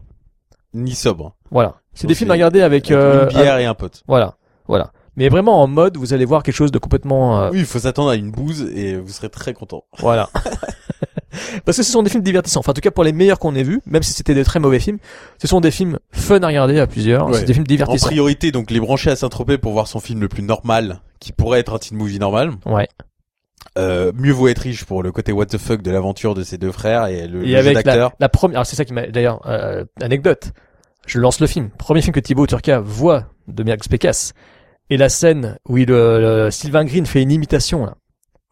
Ni 0.73 0.93
sobre. 0.95 1.35
Voilà, 1.51 1.75
c'est 1.93 2.07
des 2.07 2.15
films 2.15 2.31
à 2.31 2.33
regarder 2.33 2.61
avec, 2.61 2.91
euh, 2.91 3.23
une 3.23 3.29
bière 3.29 3.57
et 3.57 3.65
un 3.65 3.73
pote. 3.73 4.03
Voilà, 4.07 4.35
voilà. 4.67 4.91
Mais 5.15 5.27
vraiment 5.27 5.61
en 5.61 5.67
mode, 5.67 5.97
vous 5.97 6.13
allez 6.13 6.23
voir 6.25 6.43
quelque 6.43 6.55
chose 6.55 6.71
de 6.71 6.77
complètement, 6.79 7.41
euh, 7.41 7.49
Oui, 7.51 7.59
il 7.59 7.65
faut 7.65 7.79
s'attendre 7.79 8.09
à 8.09 8.15
une 8.15 8.31
bouse 8.31 8.69
et 8.73 8.95
vous 8.97 9.09
serez 9.09 9.29
très 9.29 9.53
content. 9.53 9.83
voilà. 9.99 10.29
Parce 11.65 11.77
que 11.77 11.83
ce 11.83 11.91
sont 11.91 12.03
des 12.03 12.09
films 12.09 12.23
divertissants. 12.23 12.59
Enfin, 12.61 12.71
en 12.71 12.73
tout 12.73 12.81
cas 12.81 12.91
pour 12.91 13.03
les 13.03 13.11
meilleurs 13.11 13.37
qu'on 13.39 13.53
ait 13.55 13.63
vus, 13.63 13.81
même 13.85 14.01
si 14.03 14.13
c'était 14.13 14.33
des 14.33 14.43
très 14.43 14.59
mauvais 14.59 14.79
films, 14.79 14.97
ce 15.39 15.47
sont 15.47 15.61
des 15.61 15.71
films 15.71 15.99
fun 16.11 16.41
à 16.41 16.47
regarder 16.47 16.79
à 16.79 16.87
plusieurs. 16.87 17.27
Ouais. 17.27 17.39
C'est 17.39 17.45
des 17.45 17.53
films 17.53 17.65
En 17.65 17.67
divertissants. 17.67 18.07
priorité, 18.07 18.51
donc 18.51 18.71
les 18.71 18.79
brancher 18.79 19.11
à 19.11 19.15
Saint-Tropez 19.15 19.57
pour 19.57 19.73
voir 19.73 19.87
son 19.87 19.99
film 19.99 20.21
le 20.21 20.27
plus 20.27 20.41
normal, 20.43 21.01
qui 21.19 21.31
pourrait 21.31 21.59
être 21.59 21.73
un 21.73 21.77
teen 21.79 21.97
movie 21.97 22.19
normal. 22.19 22.51
Ouais. 22.65 22.87
Euh, 23.79 24.11
mieux 24.15 24.31
vaut 24.31 24.47
être 24.47 24.59
riche 24.59 24.83
pour 24.85 25.03
le 25.03 25.11
côté 25.11 25.31
what 25.31 25.45
the 25.47 25.57
fuck 25.57 25.81
de 25.81 25.91
l'aventure 25.91 26.35
de 26.35 26.43
ces 26.43 26.57
deux 26.57 26.71
frères 26.71 27.07
et 27.07 27.27
le, 27.27 27.47
Et 27.47 27.55
avec 27.55 27.73
la, 27.75 27.83
d'acteur. 27.83 28.11
la 28.19 28.29
première, 28.29 28.57
alors 28.57 28.65
c'est 28.65 28.75
ça 28.75 28.85
qui 28.85 28.93
m'a, 28.93 29.07
d'ailleurs, 29.07 29.41
euh, 29.47 29.85
anecdote. 30.01 30.51
Je 31.07 31.19
lance 31.19 31.39
le 31.39 31.47
film. 31.47 31.69
Premier 31.77 32.01
film 32.01 32.13
que 32.13 32.19
Thibaut 32.19 32.45
Turca 32.45 32.79
voit 32.79 33.25
de 33.47 33.63
Max 33.63 33.87
Pécasse. 33.87 34.33
Et 34.91 34.97
la 34.97 35.09
scène 35.09 35.57
où 35.67 35.77
il, 35.77 35.91
euh, 35.91 36.51
Sylvain 36.51 36.83
Green 36.85 37.05
fait 37.05 37.21
une 37.21 37.31
imitation, 37.31 37.85
là. 37.85 37.95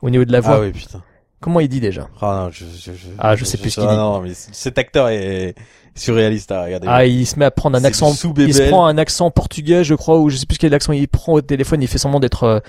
Au 0.02 0.10
niveau 0.10 0.26
de 0.26 0.32
la 0.32 0.40
voix. 0.40 0.56
Ah 0.56 0.62
oui, 0.62 0.72
putain. 0.72 1.04
Comment 1.40 1.60
il 1.60 1.68
dit 1.68 1.80
déjà? 1.80 2.08
Ah 2.22 2.44
non, 2.46 2.52
je, 2.52 2.66
je, 2.66 2.92
je, 2.94 3.08
Ah, 3.20 3.36
je 3.36 3.46
sais 3.46 3.58
plus 3.58 3.70
ce 3.70 3.80
qu'il 3.80 3.90
ah 3.90 3.92
dit. 3.92 3.98
non, 3.98 4.22
mais 4.22 4.32
cet 4.34 4.78
acteur 4.80 5.10
est 5.10 5.54
surréaliste 5.94 6.52
à 6.52 6.64
regarder. 6.64 6.88
Ah, 6.90 7.06
il 7.06 7.26
se 7.28 7.38
met 7.38 7.46
à 7.46 7.52
prendre 7.52 7.78
un 7.78 7.84
accent, 7.84 8.12
il 8.38 8.54
se 8.54 8.70
prend 8.70 8.86
un 8.88 8.98
accent 8.98 9.30
portugais, 9.30 9.84
je 9.84 9.94
crois, 9.94 10.20
ou 10.20 10.30
je 10.30 10.38
sais 10.38 10.46
plus 10.48 10.58
quel 10.58 10.74
accent 10.74 10.94
il 10.94 11.08
prend 11.08 11.34
au 11.34 11.42
téléphone, 11.42 11.82
il 11.82 11.88
fait 11.88 11.98
semblant 12.00 12.20
d'être 12.20 12.44
euh, 12.44 12.60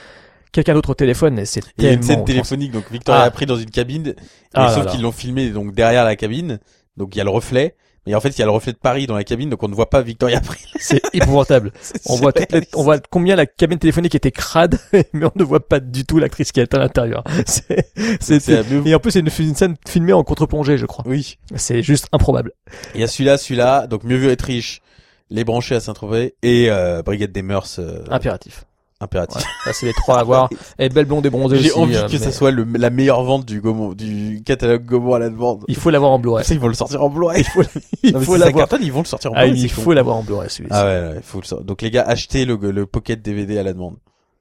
quelqu'un 0.53 0.75
d'autre 0.75 0.91
au 0.91 0.95
téléphone, 0.95 1.39
et 1.39 1.45
c'est 1.45 1.63
Il 1.79 1.85
y 1.85 1.87
a 1.89 1.93
une 1.93 2.01
tellement 2.01 2.17
scène 2.17 2.25
téléphonique, 2.25 2.73
donc 2.73 2.91
Victoria 2.91 3.23
Ah. 3.23 3.27
a 3.27 3.31
pris 3.31 3.47
dans 3.47 3.57
une 3.57 3.71
cabine, 3.71 4.15
Ah 4.55 4.67
là 4.67 4.75
sauf 4.75 4.87
qu'ils 4.91 5.03
l'ont 5.03 5.13
filmé 5.13 5.51
donc 5.51 5.75
derrière 5.75 6.05
la 6.05 6.17
cabine, 6.17 6.59
donc 6.97 7.15
il 7.15 7.19
y 7.19 7.21
a 7.21 7.25
le 7.25 7.31
reflet, 7.31 7.75
mais 8.07 8.15
en 8.15 8.21
fait 8.21 8.31
il 8.31 8.39
y 8.39 8.43
a 8.43 8.47
le 8.47 8.51
reflet 8.53 8.73
de 8.73 8.79
Paris 8.79 9.07
dans 9.07 9.15
la 9.15 9.25
cabine, 9.25 9.51
donc 9.51 9.63
on 9.63 9.69
ne 9.69 9.75
voit 9.75 9.91
pas 9.91 10.01
Victoria 10.01 10.39
April. 10.39 10.61
C'est 10.81 11.03
épouvantable. 11.15 11.73
On 12.07 12.17
voit 12.17 12.33
on 12.75 12.83
voit 12.83 12.99
combien 13.11 13.37
la 13.37 13.45
cabine 13.47 13.79
téléphonique 13.79 14.15
était 14.15 14.31
crade, 14.31 14.79
mais 15.13 15.25
on 15.27 15.33
ne 15.37 15.45
voit 15.45 15.67
pas 15.67 15.81
du 15.81 16.05
tout 16.07 16.19
l'actrice 16.19 16.51
qui 16.53 16.61
est 16.61 16.73
à 16.75 16.79
l'intérieur. 16.79 17.23
C'est, 17.47 18.49
et 18.87 18.95
en 18.95 18.99
plus 18.99 19.11
c'est 19.13 19.21
une, 19.21 19.31
une 19.41 19.55
scène 19.55 19.77
filmée 19.87 20.13
en 20.13 20.25
contre-plongée, 20.25 20.79
je 20.79 20.87
crois. 20.87 21.05
Oui. 21.07 21.39
C'est 21.57 21.83
juste 21.83 22.07
improbable. 22.13 22.53
Il 22.95 23.01
y 23.01 23.05
a 23.05 23.09
celui-là, 23.09 23.37
celui-là, 23.39 23.87
donc 23.87 24.05
mieux 24.05 24.17
vaut 24.17 24.31
être 24.31 24.43
riche, 24.43 24.81
les 25.31 25.45
brancher 25.45 25.75
à 25.75 25.81
Saint-Tropez 25.81 26.35
et 26.43 26.71
euh, 26.71 27.03
Brigade 27.03 27.33
des 27.33 27.43
Mœurs 27.43 27.79
euh, 27.79 28.03
Impératif. 28.11 28.65
Impératif. 29.01 29.43
Ça, 29.65 29.73
c'est 29.73 29.87
les 29.87 29.93
trois 29.93 30.19
à 30.19 30.25
voir. 30.25 30.49
Et 30.79 30.89
belle 30.89 31.05
blonde 31.07 31.25
et 31.27 31.31
bronzée 31.31 31.59
J'ai 31.59 31.73
envie 31.73 31.97
euh, 31.97 32.07
que 32.07 32.13
mais 32.13 32.19
ça 32.19 32.33
soit 32.33 32.51
le, 32.51 32.65
la 32.65 32.91
meilleure 32.91 33.23
vente 33.23 33.45
du 33.45 33.61
Gaumont, 33.61 33.93
du 33.95 34.43
catalogue 34.45 34.85
Gaumont 34.85 35.15
à 35.15 35.19
la 35.19 35.29
demande. 35.31 35.65
Il 35.69 35.77
faut 35.77 35.91
l'avoir 35.91 36.11
en 36.13 36.19
Blu-ray. 36.19 36.45
Ça, 36.45 36.55
ils 36.55 36.61
vont 36.61 36.69
le 36.69 36.75
sortir 36.75 37.03
en 37.03 37.09
Blu-ray. 37.09 37.41
Il 37.43 37.45
faut, 37.45 37.63
il 38.03 38.13
Non, 38.15 38.21
faut 38.21 38.35
si 38.35 38.41
l'avoir. 38.41 38.69
ils 38.81 38.93
vont 38.93 39.01
le 39.01 39.05
sortir 39.07 39.31
en 39.33 39.35
Ah, 39.37 39.45
Blu-ray. 39.45 39.61
il 39.63 39.69
c'est 39.69 39.75
con. 39.77 39.83
faut 39.83 39.93
l'avoir 39.93 40.17
en 40.17 40.23
Blu-ray, 40.23 40.51
celui-ci. 40.51 40.75
Ah 40.75 40.85
ouais, 40.85 41.01
ouais, 41.01 41.15
il 41.17 41.23
faut 41.23 41.41
le 41.41 41.45
sortir. 41.47 41.65
Donc 41.67 41.83
les 41.83 41.91
gars, 41.91 42.03
achetez 42.07 42.45
le, 42.45 42.57
le 42.57 42.87
pocket 42.87 43.23
DVD 43.23 43.59
à 43.59 43.63
la 43.63 43.73
demande. 43.73 43.97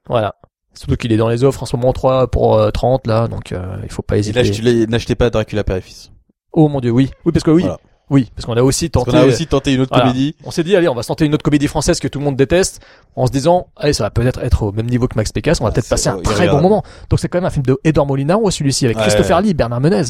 Voilà. 0.08 0.34
Surtout 0.74 0.96
qu'il 0.96 1.12
est 1.12 1.16
dans 1.16 1.28
les 1.28 1.42
offres 1.44 1.62
en 1.62 1.66
ce 1.66 1.76
moment 1.76 1.92
3 1.92 2.28
pour 2.28 2.56
euh, 2.56 2.70
30 2.70 3.06
là, 3.08 3.26
donc 3.26 3.52
euh, 3.52 3.76
il 3.82 3.90
faut 3.90 4.02
pas 4.02 4.16
hésiter. 4.18 4.86
n'achetez 4.86 5.14
pas 5.16 5.28
Dracula 5.30 5.64
Père 5.64 5.76
et 5.76 5.80
Fils. 5.80 6.12
Oh 6.52 6.68
mon 6.68 6.80
dieu, 6.80 6.90
oui. 6.90 7.10
Oui, 7.24 7.32
parce 7.32 7.44
que 7.44 7.50
oui. 7.50 7.62
Voilà. 7.62 7.78
Oui, 8.10 8.30
parce 8.34 8.46
qu'on 8.46 8.54
a 8.56 8.62
aussi 8.62 8.90
tenté 8.90 9.10
qu'on 9.10 9.16
a 9.18 9.24
aussi 9.26 9.46
tenté 9.46 9.74
une 9.74 9.80
autre 9.80 9.90
Voilà. 9.94 10.06
comédie. 10.10 10.34
On 10.44 10.50
s'est 10.50 10.64
dit, 10.64 10.74
allez, 10.74 10.88
on 10.88 10.94
va 10.94 11.02
se 11.02 11.08
tenter 11.08 11.26
une 11.26 11.34
autre 11.34 11.42
comédie 11.42 11.66
française 11.68 12.00
que 12.00 12.08
tout 12.08 12.18
le 12.18 12.24
monde 12.24 12.36
déteste, 12.36 12.80
en 13.16 13.26
se 13.26 13.32
disant, 13.32 13.66
allez, 13.76 13.92
ça 13.92 14.04
va 14.04 14.10
peut-être 14.10 14.40
être 14.42 14.62
au 14.62 14.72
même 14.72 14.86
niveau 14.86 15.08
que 15.08 15.14
Max 15.16 15.30
Pécasse, 15.32 15.60
on 15.60 15.64
va 15.64 15.70
Ah, 15.70 15.72
peut-être 15.74 15.88
passer 15.88 16.08
un 16.08 16.18
très 16.20 16.48
bon 16.48 16.60
moment. 16.62 16.82
Donc 17.10 17.20
c'est 17.20 17.28
quand 17.28 17.38
même 17.38 17.44
un 17.44 17.50
film 17.50 17.64
de 17.66 17.78
Edouard 17.84 18.06
Molinaro, 18.06 18.50
celui-ci, 18.50 18.86
avec 18.86 18.96
Ouais, 18.96 19.02
Christopher 19.02 19.36
ouais. 19.38 19.42
Lee, 19.42 19.54
Bernard 19.54 19.80
Menez. 19.80 20.04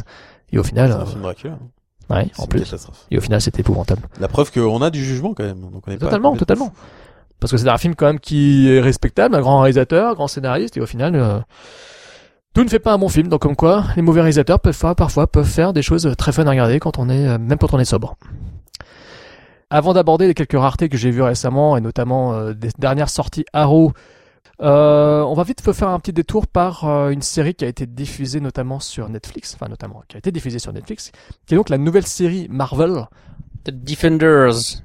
Et 0.52 0.58
au 0.58 0.62
final, 0.62 0.90
C'est 0.90 0.96
un 0.96 1.00
euh, 1.02 1.06
film 1.06 1.22
Dracula. 1.22 1.58
ouais, 2.10 2.30
C'est 2.34 2.42
en 2.42 2.46
plus. 2.46 2.74
Et 3.10 3.18
au 3.18 3.20
final, 3.20 3.40
c'était 3.40 3.60
épouvantable. 3.60 4.02
La 4.20 4.28
preuve 4.28 4.52
qu'on 4.52 4.80
a 4.82 4.90
du 4.90 5.04
jugement 5.04 5.34
quand 5.34 5.44
même. 5.44 5.60
Donc 5.60 5.82
on 5.86 5.90
est 5.90 5.98
Totalement, 5.98 6.36
totalement. 6.36 6.72
Parce 7.40 7.50
que 7.52 7.56
c'est 7.58 7.68
un 7.68 7.78
film 7.78 7.94
quand 7.94 8.06
même 8.06 8.18
qui 8.20 8.68
est 8.70 8.80
respectable, 8.80 9.34
un 9.36 9.40
grand 9.40 9.60
réalisateur, 9.60 10.10
un 10.10 10.14
grand 10.14 10.26
scénariste, 10.28 10.76
et 10.76 10.80
au 10.80 10.86
final, 10.86 11.14
euh, 11.14 11.38
tout 12.54 12.64
ne 12.64 12.68
fait 12.68 12.78
pas 12.78 12.92
un 12.92 12.98
bon 12.98 13.08
film. 13.08 13.28
Donc 13.28 13.42
comme 13.42 13.56
quoi, 13.56 13.84
les 13.96 14.02
mauvais 14.02 14.20
réalisateurs 14.20 14.60
peuvent 14.60 14.74
faire, 14.74 14.94
parfois 14.94 15.26
peuvent 15.26 15.46
faire 15.48 15.72
des 15.72 15.82
choses 15.82 16.12
très 16.18 16.32
fun 16.32 16.46
à 16.46 16.50
regarder 16.50 16.80
quand 16.80 16.98
on 16.98 17.08
est, 17.08 17.28
euh, 17.28 17.38
même 17.38 17.58
quand 17.58 17.72
on 17.74 17.78
est 17.78 17.84
sobre. 17.84 18.16
Avant 19.70 19.92
d'aborder 19.92 20.26
les 20.26 20.34
quelques 20.34 20.58
raretés 20.58 20.88
que 20.88 20.96
j'ai 20.96 21.10
vues 21.10 21.22
récemment, 21.22 21.76
et 21.76 21.80
notamment 21.80 22.32
euh, 22.32 22.54
des 22.54 22.70
dernières 22.78 23.10
sorties 23.10 23.44
Arrow, 23.52 23.92
euh, 24.60 25.22
on 25.22 25.34
va 25.34 25.44
vite 25.44 25.60
faire 25.72 25.88
un 25.88 26.00
petit 26.00 26.12
détour 26.12 26.46
par 26.46 26.84
une 27.10 27.22
série 27.22 27.54
qui 27.54 27.64
a 27.64 27.68
été 27.68 27.86
diffusée 27.86 28.40
notamment 28.40 28.80
sur 28.80 29.08
Netflix, 29.08 29.54
enfin 29.54 29.68
notamment 29.68 30.02
qui 30.08 30.16
a 30.16 30.18
été 30.18 30.32
diffusée 30.32 30.58
sur 30.58 30.72
Netflix, 30.72 31.12
qui 31.46 31.54
est 31.54 31.56
donc 31.56 31.68
la 31.68 31.78
nouvelle 31.78 32.06
série 32.06 32.48
Marvel. 32.50 33.06
The 33.64 33.70
Defenders. 33.70 34.82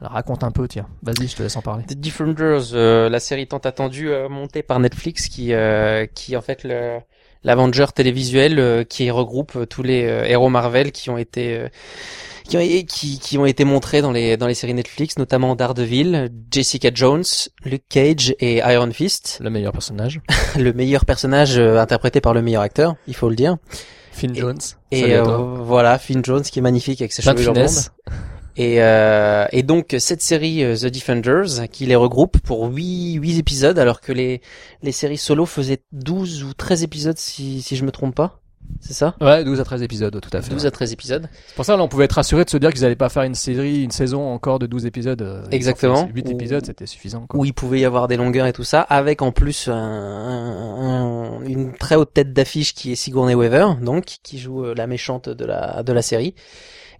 Alors 0.00 0.12
raconte 0.12 0.44
un 0.44 0.50
peu, 0.50 0.68
tiens, 0.68 0.86
vas-y, 1.02 1.26
je 1.26 1.36
te 1.36 1.42
laisse 1.42 1.56
en 1.56 1.62
parler. 1.62 1.84
The 1.84 1.94
Defenders, 1.98 2.74
euh, 2.74 3.08
la 3.08 3.18
série 3.20 3.46
tant 3.46 3.58
attendue 3.58 4.10
euh, 4.10 4.28
montée 4.28 4.62
par 4.62 4.78
Netflix, 4.78 5.28
qui 5.28 5.52
euh, 5.54 6.06
qui 6.14 6.36
en 6.36 6.42
fait 6.42 6.64
le 6.64 6.98
l'Avenger 7.44 7.86
télévisuel 7.94 8.58
euh, 8.58 8.84
qui 8.84 9.10
regroupe 9.10 9.56
euh, 9.56 9.66
tous 9.66 9.82
les 9.82 10.04
euh, 10.04 10.24
héros 10.24 10.48
Marvel 10.50 10.92
qui 10.92 11.08
ont 11.08 11.16
été 11.16 11.56
euh, 11.56 11.68
qui 12.44 12.56
ont, 12.56 12.60
et 12.60 12.84
qui, 12.84 13.18
qui 13.18 13.38
ont 13.38 13.46
été 13.46 13.64
montrés 13.64 14.02
dans 14.02 14.12
les 14.12 14.36
dans 14.36 14.46
les 14.46 14.54
séries 14.54 14.74
Netflix, 14.74 15.16
notamment 15.16 15.54
Daredevil, 15.56 16.28
Jessica 16.52 16.90
Jones, 16.92 17.24
Luke 17.64 17.84
Cage 17.88 18.34
et 18.38 18.56
Iron 18.58 18.90
Fist. 18.92 19.38
Le 19.42 19.48
meilleur 19.48 19.72
personnage. 19.72 20.20
le 20.58 20.72
meilleur 20.74 21.06
personnage 21.06 21.58
euh, 21.58 21.78
interprété 21.80 22.20
par 22.20 22.34
le 22.34 22.42
meilleur 22.42 22.62
acteur, 22.62 22.96
il 23.06 23.14
faut 23.16 23.30
le 23.30 23.36
dire. 23.36 23.56
Finn 24.12 24.32
Et- 24.36 24.40
Jones. 24.40 24.58
Et 24.92 25.14
euh, 25.14 25.24
toi. 25.24 25.38
voilà, 25.62 25.98
Finn 25.98 26.22
Jones 26.24 26.42
qui 26.42 26.58
est 26.58 26.62
magnifique 26.62 27.00
avec 27.00 27.12
ses 27.12 27.22
Plein 27.22 27.32
de 27.34 27.38
cheveux 27.40 27.52
blondes. 27.52 27.68
Et, 28.56 28.82
euh, 28.82 29.46
et 29.52 29.62
donc 29.62 29.94
cette 29.98 30.22
série 30.22 30.64
euh, 30.64 30.76
The 30.76 30.86
Defenders 30.86 31.68
qui 31.70 31.84
les 31.86 31.96
regroupe 31.96 32.38
pour 32.40 32.64
8, 32.72 33.14
huit 33.14 33.38
épisodes 33.38 33.78
alors 33.78 34.00
que 34.00 34.12
les, 34.12 34.40
les 34.82 34.92
séries 34.92 35.18
solo 35.18 35.44
faisaient 35.44 35.82
12 35.92 36.42
ou 36.44 36.54
13 36.54 36.82
épisodes 36.82 37.18
si, 37.18 37.60
si 37.60 37.76
je 37.76 37.84
me 37.84 37.90
trompe 37.90 38.14
pas. 38.14 38.40
C'est 38.80 38.94
ça? 38.94 39.14
Ouais, 39.20 39.44
12 39.44 39.60
à 39.60 39.64
13 39.64 39.82
épisodes, 39.82 40.20
tout 40.20 40.36
à 40.36 40.42
fait. 40.42 40.50
12 40.50 40.62
ouais. 40.62 40.66
à 40.66 40.70
13 40.72 40.92
épisodes. 40.92 41.28
C'est 41.46 41.54
pour 41.54 41.64
ça, 41.64 41.76
là, 41.76 41.82
on 41.84 41.88
pouvait 41.88 42.06
être 42.06 42.14
rassuré 42.14 42.44
de 42.44 42.50
se 42.50 42.56
dire 42.56 42.72
qu'ils 42.72 42.84
allaient 42.84 42.96
pas 42.96 43.08
faire 43.10 43.22
une 43.22 43.36
série, 43.36 43.84
une 43.84 43.92
saison 43.92 44.26
encore 44.32 44.58
de 44.58 44.66
12 44.66 44.86
épisodes. 44.86 45.22
euh, 45.22 45.44
Exactement. 45.52 46.02
ont 46.02 46.06
fait 46.08 46.12
8 46.14 46.26
Ou- 46.26 46.30
épisodes, 46.32 46.66
c'était 46.66 46.86
suffisant, 46.86 47.26
quoi. 47.28 47.38
Où 47.38 47.44
il 47.44 47.52
pouvait 47.54 47.78
y 47.78 47.84
avoir 47.84 48.08
des 48.08 48.16
longueurs 48.16 48.46
et 48.46 48.52
tout 48.52 48.64
ça, 48.64 48.80
avec 48.80 49.22
en 49.22 49.30
plus 49.30 49.68
un, 49.68 49.74
un- 49.76 51.40
un- 51.40 51.42
une 51.44 51.74
très 51.74 51.94
haute 51.94 52.12
tête 52.14 52.32
d'affiche 52.32 52.74
qui 52.74 52.90
est 52.92 52.96
Sigourney 52.96 53.34
Weaver, 53.34 53.68
donc 53.82 54.04
qui 54.22 54.38
joue 54.38 54.64
euh, 54.64 54.74
la 54.74 54.86
méchante 54.88 55.28
de 55.28 55.44
la 55.44 55.82
de 55.84 55.92
la 55.92 56.02
série. 56.02 56.34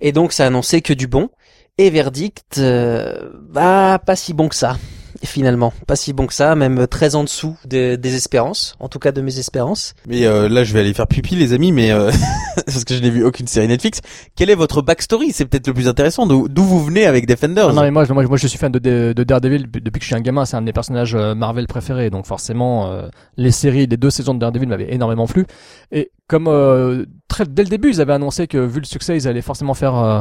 Et 0.00 0.12
donc 0.12 0.32
ça 0.32 0.46
annonçait 0.46 0.82
que 0.82 0.92
du 0.92 1.07
bon. 1.09 1.30
Et 1.79 1.91
verdict, 1.91 2.57
euh, 2.59 3.31
bah 3.51 3.99
pas 4.05 4.16
si 4.16 4.33
bon 4.33 4.49
que 4.49 4.55
ça. 4.55 4.79
Finalement, 5.24 5.72
pas 5.87 5.97
si 5.97 6.12
bon 6.12 6.27
que 6.27 6.33
ça, 6.35 6.55
même 6.55 6.87
très 6.87 7.14
en 7.16 7.24
dessous 7.24 7.57
de- 7.66 7.97
des 7.97 8.14
espérances, 8.16 8.77
en 8.81 8.89
tout 8.89 8.99
cas 8.99 9.12
de 9.12 9.20
mes 9.22 9.39
espérances. 9.39 9.95
Mais 10.07 10.27
euh, 10.27 10.49
là, 10.49 10.62
je 10.62 10.72
vais 10.74 10.81
aller 10.81 10.93
faire 10.95 11.07
pipi, 11.07 11.35
les 11.37 11.53
amis, 11.55 11.72
mais 11.72 11.91
euh, 11.91 12.11
parce 12.66 12.85
que 12.85 12.95
je 12.95 13.01
n'ai 13.01 13.11
vu 13.11 13.24
aucune 13.24 13.47
série 13.47 13.66
Netflix. 13.66 14.01
Quelle 14.37 14.51
est 14.51 14.55
votre 14.55 14.83
backstory? 14.83 15.33
C'est 15.33 15.47
peut-être 15.47 15.66
le 15.66 15.74
plus 15.74 15.89
intéressant. 15.89 16.27
D'où 16.27 16.49
d'où 16.49 16.62
vous 16.62 16.83
venez 16.85 17.07
avec 17.07 17.27
Defenders? 17.27 17.68
Ah 17.70 17.72
non 17.72 17.83
mais 17.83 17.91
moi, 17.91 18.05
je- 18.05 18.12
moi, 18.12 18.22
moi 18.24 18.37
je 18.37 18.47
suis 18.47 18.59
fan 18.59 18.70
de, 18.72 18.79
de, 18.79 19.12
de 19.14 19.24
Daredevil 19.24 19.66
depuis 19.70 19.99
que 19.99 20.03
je 20.03 20.07
suis 20.07 20.14
un 20.16 20.20
gamin, 20.20 20.45
c'est 20.45 20.57
un 20.57 20.61
de 20.61 20.66
mes 20.66 20.72
personnages 20.74 21.14
euh, 21.14 21.35
Marvel 21.35 21.66
préférés, 21.66 22.09
donc 22.11 22.27
forcément 22.27 22.91
euh, 22.91 23.09
les 23.37 23.51
séries, 23.53 23.87
les 23.87 23.97
deux 23.97 24.11
saisons 24.11 24.35
de 24.35 24.39
Daredevil 24.41 24.68
m'avaient 24.68 24.93
énormément 24.95 25.27
plu. 25.27 25.47
Et 25.93 26.11
comme 26.29 26.47
euh, 26.49 27.05
très 27.29 27.45
dès 27.47 27.62
le 27.64 27.68
début 27.70 27.91
ils 27.91 28.01
avaient 28.03 28.12
annoncé 28.14 28.47
que 28.47 28.59
vu 28.59 28.81
le 28.81 28.87
succès 28.87 29.16
ils 29.16 29.27
allaient 29.29 29.43
forcément 29.43 29.74
faire, 29.74 29.97
euh, 29.97 30.20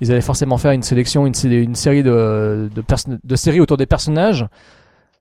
ils 0.00 0.10
allaient 0.12 0.20
forcément 0.20 0.58
faire 0.58 0.72
une 0.72 0.82
sélection, 0.82 1.26
une, 1.26 1.34
sé- 1.34 1.48
une 1.48 1.74
série 1.74 2.02
de 2.02 2.68
de, 2.74 2.84
de 3.24 3.36
séries 3.36 3.60
autour 3.60 3.76
des 3.76 3.86
personnages. 3.86 4.46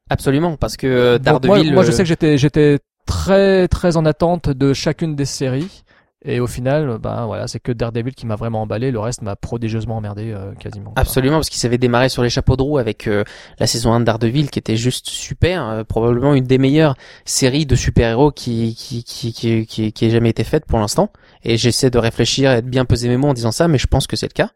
Absolument, 0.10 0.56
parce 0.58 0.78
que 0.78 1.12
moi, 1.12 1.20
Daredevil. 1.20 1.74
moi, 1.74 1.84
je 1.84 1.90
euh, 1.90 1.92
sais 1.92 2.04
que 2.04 2.10
j'étais 2.10 2.38
j'étais 2.38 2.80
très 3.06 3.68
très 3.68 3.98
en 3.98 4.06
attente 4.06 4.50
de 4.50 4.74
chacune 4.74 5.16
des 5.16 5.26
séries. 5.26 5.84
Et 6.28 6.40
au 6.40 6.48
final, 6.48 6.98
bah 7.00 7.26
voilà, 7.28 7.48
c'est 7.48 7.60
que 7.60 7.72
Daredevil 7.72 8.16
qui 8.16 8.26
m'a 8.26 8.36
vraiment 8.36 8.64
emballé. 8.64 8.90
Le 8.90 9.00
reste 9.00 9.22
m'a 9.22 9.36
prodigieusement 9.36 9.98
emmerdé 9.98 10.32
euh, 10.32 10.54
quasiment. 10.56 10.92
Absolument, 10.96 11.36
parce 11.36 11.50
qu'il 11.50 11.60
s'avait 11.60 11.78
démarré 11.78 12.10
sur 12.10 12.24
les 12.24 12.32
chapeaux 12.32 12.56
de 12.58 12.64
roue 12.64 12.80
avec 12.80 13.06
euh, 13.06 13.24
la 13.60 13.68
saison 13.68 13.94
1 13.94 14.00
de 14.00 14.06
Daredevil 14.06 14.50
qui 14.50 14.58
était 14.58 14.76
juste 14.76 15.08
super, 15.08 15.70
euh, 15.70 15.84
probablement 15.84 16.34
une 16.34 16.46
des 16.46 16.58
meilleures 16.58 16.96
séries 17.26 17.68
de 17.68 17.76
super-héros 17.76 18.32
qui 18.32 18.74
qui, 18.76 19.04
qui, 19.04 19.34
qui, 19.34 19.68
qui, 19.68 19.94
qui 19.94 20.06
ait 20.06 20.10
jamais 20.10 20.30
été 20.32 20.44
faite 20.44 20.66
pour 20.66 20.80
l'instant. 20.80 21.12
Et 21.44 21.58
j'essaie 21.58 21.92
de 21.92 22.00
réfléchir 22.00 22.52
et 22.54 22.64
de 22.64 22.70
bien 22.70 22.86
peser 22.86 23.08
mes 23.08 23.18
mots 23.18 23.28
en 23.28 23.34
disant 23.36 23.52
ça, 23.52 23.68
mais 23.68 23.78
je 23.78 23.86
pense 23.86 24.08
que 24.08 24.16
c'est 24.16 24.28
le 24.28 24.34
cas. 24.34 24.50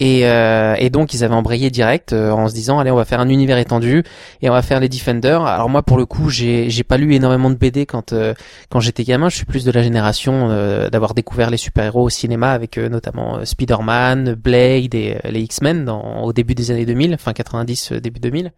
Et, 0.00 0.26
euh, 0.26 0.74
et 0.76 0.90
donc 0.90 1.14
ils 1.14 1.22
avaient 1.22 1.36
embrayé 1.36 1.70
direct 1.70 2.12
euh, 2.12 2.32
en 2.32 2.48
se 2.48 2.54
disant 2.54 2.80
allez 2.80 2.90
on 2.90 2.96
va 2.96 3.04
faire 3.04 3.20
un 3.20 3.28
univers 3.28 3.58
étendu 3.58 4.02
et 4.42 4.50
on 4.50 4.52
va 4.52 4.60
faire 4.60 4.80
les 4.80 4.88
Defenders. 4.88 5.42
Alors 5.42 5.68
moi 5.68 5.84
pour 5.84 5.96
le 5.96 6.04
coup 6.04 6.30
j'ai 6.30 6.68
j'ai 6.68 6.82
pas 6.82 6.96
lu 6.96 7.14
énormément 7.14 7.48
de 7.48 7.54
BD 7.54 7.86
quand 7.86 8.12
euh, 8.12 8.34
quand 8.70 8.80
j'étais 8.80 9.04
gamin. 9.04 9.28
Je 9.28 9.36
suis 9.36 9.44
plus 9.44 9.64
de 9.64 9.70
la 9.70 9.84
génération 9.84 10.48
euh, 10.50 10.90
d'avoir 10.90 11.14
découvert 11.14 11.48
les 11.48 11.58
super 11.58 11.84
héros 11.84 12.02
au 12.02 12.10
cinéma 12.10 12.50
avec 12.50 12.76
euh, 12.76 12.88
notamment 12.88 13.36
euh, 13.36 13.44
Spider-Man, 13.44 14.34
Blade 14.34 14.96
et 14.96 15.18
les 15.30 15.40
X-Men 15.42 15.88
au 15.88 16.32
début 16.32 16.56
des 16.56 16.72
années 16.72 16.86
2000, 16.86 17.16
fin 17.16 17.32
90 17.32 17.92
euh, 17.92 18.00
début 18.00 18.18
2000. 18.18 18.52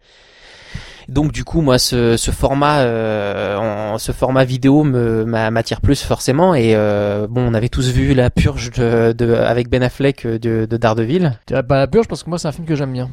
Donc 1.09 1.31
du 1.31 1.43
coup 1.45 1.61
moi 1.61 1.79
ce, 1.79 2.17
format 2.31 2.79
euh, 2.79 3.55
en- 3.57 3.97
ce 3.97 4.11
format 4.11 4.43
vidéo 4.43 4.83
me 4.83 5.23
m'a- 5.25 5.49
m'attire 5.51 5.79
plus 5.79 6.01
forcément 6.03 6.53
et 6.53 6.73
euh, 6.75 7.27
bon 7.29 7.49
on 7.49 7.53
avait 7.53 7.69
tous 7.69 7.89
vu 7.91 8.13
la 8.13 8.29
purge 8.29 8.71
avec 9.45 9.69
Ben 9.69 9.83
Affleck 9.83 10.25
euh, 10.25 10.37
de, 10.37 10.67
de 10.69 10.77
Daredevil. 10.77 11.39
La 11.49 11.63
purge 11.87 12.07
parce 12.07 12.23
que 12.23 12.29
moi 12.29 12.37
c'est 12.39 12.49
un 12.49 12.51
film 12.51 12.67
que 12.67 12.75
j'aime 12.75 12.91
bien. 12.91 13.09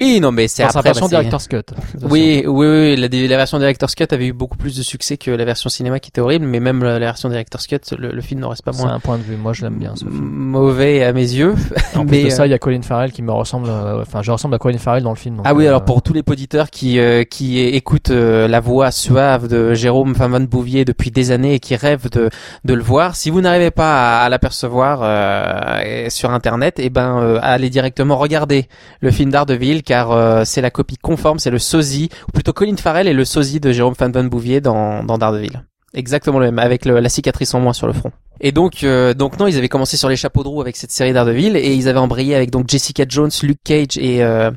Oui 0.00 0.18
non 0.20 0.32
mais 0.32 0.48
c'est 0.48 0.64
Dans 0.64 0.70
sa 0.70 0.78
après 0.80 0.90
version 0.90 1.06
bah, 1.06 1.10
c'est- 1.10 1.16
director's 1.28 1.48
cut. 1.48 1.74
Oui, 2.10 2.42
oui, 2.46 2.66
oui, 2.66 2.96
la, 2.96 3.08
la 3.08 3.36
version 3.36 3.58
Director's 3.58 3.94
Cut 3.94 4.06
avait 4.10 4.26
eu 4.26 4.32
beaucoup 4.32 4.56
plus 4.56 4.76
de 4.76 4.82
succès 4.82 5.16
que 5.16 5.30
la 5.30 5.44
version 5.44 5.70
cinéma 5.70 6.00
qui 6.00 6.08
était 6.10 6.20
horrible, 6.20 6.44
mais 6.46 6.58
même 6.60 6.82
la, 6.82 6.94
la 6.98 7.06
version 7.06 7.28
Director's 7.28 7.66
Cut, 7.68 7.78
le, 7.96 8.10
le 8.10 8.20
film 8.20 8.40
n'en 8.40 8.48
reste 8.48 8.64
pas 8.64 8.72
C'est 8.72 8.82
moins 8.82 8.92
un 8.94 8.98
point 9.00 9.18
de 9.18 9.22
vue. 9.22 9.36
Moi 9.36 9.52
je 9.52 9.62
l'aime 9.62 9.76
bien 9.78 9.94
ce 9.94 10.04
film. 10.04 10.18
mauvais 10.20 11.04
à 11.04 11.12
mes 11.12 11.20
yeux. 11.22 11.54
En 11.94 12.04
plus 12.06 12.16
mais, 12.18 12.24
de 12.24 12.30
ça, 12.30 12.42
euh, 12.42 12.46
il 12.46 12.50
y 12.50 12.54
a 12.54 12.58
Colin 12.58 12.82
Farrell 12.82 13.12
qui 13.12 13.22
me 13.22 13.30
ressemble. 13.32 13.68
euh, 13.70 14.02
Enfin, 14.02 14.20
je 14.22 14.32
ressemble 14.32 14.56
à 14.56 14.58
Colin 14.58 14.78
Farrell 14.78 15.02
dans 15.04 15.10
le 15.10 15.16
film. 15.16 15.36
donc, 15.36 15.46
Ah 15.48 15.54
oui, 15.54 15.64
euh, 15.64 15.68
alors 15.68 15.84
pour 15.84 16.02
tous 16.02 16.12
les 16.12 16.22
auditeurs 16.26 16.70
qui 16.70 16.98
euh, 16.98 17.22
qui 17.24 17.60
écoutent 17.60 18.10
euh, 18.10 18.48
la 18.48 18.58
voix 18.60 18.90
suave 18.90 19.46
de 19.48 19.74
Jérôme 19.74 20.12
Van 20.12 20.40
Bouvier 20.40 20.84
depuis 20.84 21.12
des 21.12 21.30
années 21.30 21.54
et 21.54 21.60
qui 21.60 21.76
rêvent 21.76 22.10
de 22.10 22.30
de 22.64 22.74
le 22.74 22.82
voir, 22.82 23.14
si 23.14 23.30
vous 23.30 23.40
n'arrivez 23.40 23.70
pas 23.70 24.18
à, 24.20 24.24
à 24.24 24.28
l'apercevoir 24.28 25.00
euh, 25.02 26.06
sur 26.10 26.30
internet, 26.32 26.78
et 26.80 26.90
ben 26.90 27.18
euh, 27.20 27.38
allez 27.42 27.70
directement 27.70 28.16
regarder 28.16 28.66
le 29.00 29.10
film 29.10 29.30
car 29.82 30.12
euh, 30.12 30.42
c'est 30.44 30.60
la 30.60 30.70
copie 30.70 30.96
conforme, 30.96 31.38
c'est 31.38 31.50
le 31.50 31.58
sosie 31.58 32.08
ou 32.28 32.32
plutôt 32.32 32.52
Colin 32.52 32.76
Farrell 32.76 33.08
est 33.08 33.12
le 33.12 33.24
sosie 33.24 33.60
de 33.60 33.72
Jérôme 33.72 33.94
Van 33.98 34.24
Bouvier 34.24 34.60
dans 34.60 35.04
dans 35.04 35.18
Daredevil. 35.18 35.62
Exactement 35.94 36.38
le 36.40 36.46
même, 36.46 36.58
avec 36.58 36.84
le- 36.84 36.98
la 36.98 37.08
cicatrice 37.08 37.54
en 37.54 37.60
moins 37.60 37.72
sur 37.72 37.86
le 37.86 37.92
front. 37.92 38.10
Et 38.40 38.50
donc, 38.50 38.82
euh, 38.82 39.14
donc 39.14 39.38
non, 39.38 39.46
ils 39.46 39.56
avaient 39.56 39.68
commencé 39.68 39.96
sur 39.96 40.08
les 40.08 40.16
chapeaux 40.16 40.42
de 40.42 40.48
roue 40.48 40.60
avec 40.60 40.76
cette 40.76 40.90
série 40.90 41.12
Daredevil 41.12 41.56
et 41.56 41.72
ils 41.72 41.88
avaient 41.88 42.00
embrayé 42.00 42.34
avec 42.34 42.50
donc 42.50 42.68
Jessica 42.68 43.04
Jones, 43.08 43.30
Luke 43.44 43.60
Cage 43.64 43.96
et 43.96 44.24
euh, 44.24 44.50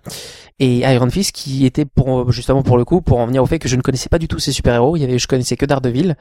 et 0.59 0.79
Iron 0.79 1.11
Fist 1.11 1.31
qui 1.33 1.67
était 1.67 1.85
pour 1.85 2.31
justement 2.31 2.63
pour 2.63 2.79
le 2.79 2.85
coup 2.85 3.01
pour 3.01 3.19
en 3.19 3.27
venir 3.27 3.43
au 3.43 3.45
fait 3.45 3.59
que 3.59 3.69
je 3.69 3.75
ne 3.75 3.81
connaissais 3.83 4.09
pas 4.09 4.17
du 4.17 4.27
tout 4.27 4.39
ces 4.39 4.51
super 4.51 4.73
héros. 4.73 4.95
Il 4.97 5.01
y 5.01 5.03
avait, 5.03 5.19
je 5.19 5.27
connaissais 5.27 5.55
que 5.57 5.65
Daredevil 5.67 6.15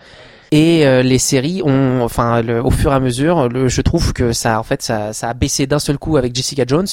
et 0.53 0.87
euh, 0.87 1.03
les 1.03 1.19
séries 1.19 1.63
ont, 1.65 2.03
enfin, 2.03 2.43
le- 2.43 2.63
au 2.63 2.71
fur 2.71 2.93
et 2.93 2.95
à 2.95 3.01
mesure, 3.01 3.49
le, 3.49 3.69
je 3.69 3.81
trouve 3.81 4.13
que 4.13 4.33
ça, 4.35 4.61
en 4.61 4.63
fait, 4.63 4.83
ça, 4.83 5.15
ça 5.15 5.31
a 5.31 5.35
baissé 5.35 5.67
d'un 5.67 5.79
seul 5.79 5.97
coup 5.97 6.19
avec 6.19 6.37
Jessica 6.37 6.65
Jones 6.67 6.87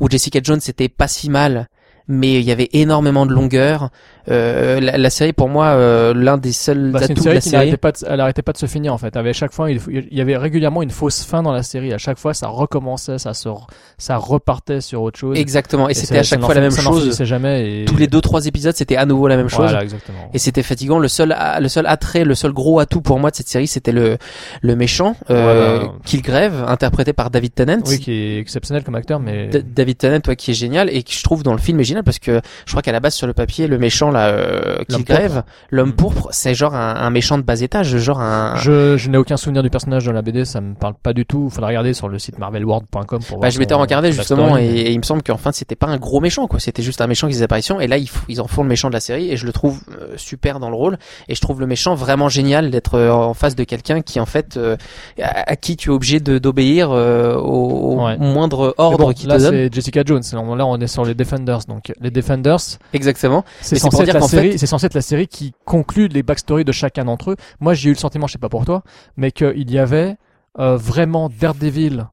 où 0.00 0.10
Jessica 0.10 0.40
Jones 0.42 0.60
c'était 0.60 0.88
pas 0.88 1.06
si 1.06 1.30
mal 1.30 1.68
mais 2.10 2.40
il 2.40 2.44
y 2.46 2.50
avait 2.52 2.70
énormément 2.72 3.26
de 3.26 3.34
longueur. 3.34 3.90
Euh, 4.30 4.80
la, 4.80 4.98
la 4.98 5.10
série, 5.10 5.32
pour 5.32 5.48
moi, 5.48 5.66
euh, 5.66 6.12
l'un 6.14 6.36
des 6.38 6.52
seuls 6.52 6.90
Bah, 6.92 7.00
une 7.00 7.12
atouts 7.12 7.24
de 7.24 7.30
la 7.30 7.40
qui 7.40 7.48
série. 7.48 7.76
pas, 7.76 7.92
de, 7.92 7.98
elle 8.06 8.20
arrêtait 8.20 8.42
pas 8.42 8.52
de 8.52 8.58
se 8.58 8.66
finir 8.66 8.92
en 8.92 8.98
fait. 8.98 9.16
Avec 9.16 9.34
chaque 9.34 9.52
fois, 9.52 9.70
il, 9.70 9.80
il 9.90 10.16
y 10.16 10.20
avait 10.20 10.36
régulièrement 10.36 10.82
une 10.82 10.90
fausse 10.90 11.24
fin 11.24 11.42
dans 11.42 11.52
la 11.52 11.62
série. 11.62 11.92
À 11.92 11.98
chaque 11.98 12.18
fois, 12.18 12.34
ça 12.34 12.48
recommençait, 12.48 13.18
ça 13.18 13.34
se, 13.34 13.48
ça 13.96 14.16
repartait 14.16 14.80
sur 14.80 15.02
autre 15.02 15.18
chose. 15.18 15.38
Exactement. 15.38 15.88
Et, 15.88 15.94
c'était 15.94 16.18
à 16.18 16.22
chaque 16.22 16.40
fois 16.42 16.54
la 16.54 16.60
même 16.60 16.70
chose. 16.72 17.02
finissait 17.02 17.26
jamais. 17.26 17.82
Et... 17.82 17.84
Tous 17.84 17.96
les 17.96 18.06
deux 18.06 18.20
trois 18.20 18.46
épisodes, 18.46 18.74
c'était 18.76 18.96
à 18.96 19.06
nouveau 19.06 19.28
la 19.28 19.36
même 19.36 19.48
chose. 19.48 19.66
Voilà, 19.66 19.82
exactement. 19.82 20.30
Et 20.34 20.38
c'était 20.38 20.62
fatigant. 20.62 20.98
Le 20.98 21.08
seul, 21.08 21.34
le 21.60 21.68
seul 21.68 21.86
attrait, 21.86 22.24
le 22.24 22.34
seul 22.34 22.52
gros 22.52 22.80
atout 22.80 23.00
pour 23.00 23.18
moi 23.18 23.30
de 23.30 23.36
cette 23.36 23.48
série, 23.48 23.66
c'était 23.66 23.92
le, 23.92 24.18
le 24.62 24.76
méchant, 24.76 25.16
euh, 25.30 25.78
Voilà. 25.78 25.92
Killgrave, 26.04 26.64
interprété 26.68 27.12
par 27.12 27.30
David 27.30 27.54
Tennant. 27.54 27.78
Oui, 27.86 27.98
qui 27.98 28.12
est 28.12 28.38
exceptionnel 28.38 28.84
comme 28.84 28.94
acteur, 28.94 29.20
mais 29.20 29.48
D- 29.48 29.62
David 29.62 29.98
Tennant, 29.98 30.20
ouais, 30.28 30.36
qui 30.36 30.50
est 30.50 30.54
génial 30.54 30.88
et 30.94 31.02
qui 31.02 31.16
je 31.16 31.22
trouve 31.22 31.42
dans 31.42 31.52
le 31.52 31.58
film 31.58 31.80
est 31.80 31.84
génial 31.84 32.04
parce 32.04 32.18
que 32.18 32.40
je 32.66 32.70
crois 32.72 32.82
qu'à 32.82 32.92
la 32.92 33.00
base 33.00 33.14
sur 33.14 33.26
le 33.26 33.32
papier, 33.32 33.66
le 33.66 33.78
méchant 33.78 34.10
là, 34.18 34.28
euh, 34.28 34.76
L'homme 34.88 35.04
Killgrave, 35.04 35.42
l'homme 35.70 35.88
Mm. 35.90 35.92
pourpre, 35.96 36.28
c'est 36.32 36.54
genre 36.54 36.74
un, 36.74 36.96
un 36.96 37.10
méchant 37.10 37.38
de 37.38 37.42
bas 37.42 37.60
étage, 37.60 37.96
genre 37.98 38.20
un. 38.20 38.56
je, 38.56 38.96
je 38.96 39.08
n'ai 39.10 39.18
aucun 39.18 39.36
souvenir 39.36 39.62
du 39.62 39.70
personnage 39.70 40.04
dans 40.04 40.12
la 40.12 40.22
BD. 40.22 40.44
Ça 40.44 40.60
me 40.60 40.74
parle 40.74 40.94
pas 40.94 41.12
du 41.12 41.24
tout. 41.26 41.48
Faudra 41.50 41.68
regarder 41.68 41.94
sur 41.94 42.08
le 42.08 42.18
site 42.18 42.38
marvelworld.com 42.38 43.04
pour 43.06 43.20
voir. 43.28 43.40
Bah, 43.40 43.50
je 43.50 43.58
m'étais 43.58 43.74
regardé 43.74 44.12
justement 44.12 44.46
story, 44.48 44.64
et, 44.64 44.68
mais- 44.72 44.78
et 44.80 44.92
il 44.92 44.98
me 44.98 45.02
semble 45.04 45.22
qu'en 45.22 45.36
fin 45.36 45.52
c'était 45.52 45.76
pas 45.76 45.86
un 45.86 45.96
gros 45.96 46.20
méchant 46.20 46.46
quoi, 46.46 46.60
c'était 46.60 46.82
juste 46.82 47.00
un 47.00 47.06
méchant 47.06 47.26
qui 47.28 47.32
faisait 47.34 47.44
apparition 47.44 47.80
et 47.80 47.86
là 47.86 47.96
ils, 47.98 48.08
ils 48.28 48.40
en 48.40 48.46
font 48.46 48.62
le 48.62 48.68
méchant 48.68 48.88
de 48.88 48.94
la 48.94 49.00
série 49.00 49.30
et 49.30 49.36
je 49.36 49.46
le 49.46 49.52
trouve 49.52 49.80
euh, 49.90 50.14
super 50.16 50.60
dans 50.60 50.70
le 50.70 50.76
rôle 50.76 50.98
et 51.28 51.34
je 51.34 51.40
trouve 51.40 51.60
le 51.60 51.66
méchant 51.66 51.94
vraiment 51.94 52.28
génial 52.28 52.70
d'être 52.70 52.94
euh, 52.94 53.10
en 53.10 53.34
face 53.34 53.54
de 53.56 53.64
quelqu'un 53.64 54.02
qui 54.02 54.20
en 54.20 54.26
fait 54.26 54.56
euh, 54.56 54.76
à, 55.22 55.50
à 55.52 55.56
qui 55.56 55.76
tu 55.76 55.90
es 55.90 55.92
obligé 55.92 56.20
d'obéir 56.20 56.90
au, 56.90 56.94
au 56.94 57.88
Ouais. 57.98 58.16
moindre 58.18 58.74
ordre 58.78 58.98
bon, 59.06 59.12
qui 59.12 59.26
là, 59.26 59.36
te 59.38 59.42
donne. 59.42 59.50
c'est 59.52 59.74
Jessica 59.74 60.02
Jones. 60.04 60.22
Là, 60.32 60.40
on- 60.40 60.54
là, 60.54 60.64
on 60.66 60.78
est 60.80 60.86
sur 60.86 61.04
les 61.04 61.14
Defenders. 61.14 61.60
Donc, 61.68 61.92
les 62.00 62.10
Defenders, 62.10 62.58
Exactement. 62.92 63.44
c'est 63.60 63.76
censé 63.76 64.04
la 64.12 64.20
qu'en 64.20 64.28
série. 64.28 64.58
C'est 64.58 64.66
censé 64.66 64.86
être 64.86 64.94
la 64.94 65.02
série 65.02 65.28
qui 65.28 65.54
conclut 65.64 66.08
les 66.08 66.22
backstories 66.22 66.64
de 66.64 66.72
chacun 66.72 67.04
d'entre 67.04 67.32
eux. 67.32 67.36
Moi, 67.60 67.74
j'ai 67.74 67.90
eu 67.90 67.92
le 67.92 67.98
sentiment, 67.98 68.26
je 68.26 68.32
sais 68.32 68.38
pas 68.38 68.48
pour 68.48 68.64
toi, 68.64 68.82
mais 69.16 69.30
qu'il 69.30 69.70
y 69.70 69.78
avait 69.78 70.16
euh, 70.58 70.76
vraiment 70.76 71.28
Daredevil 71.28 72.06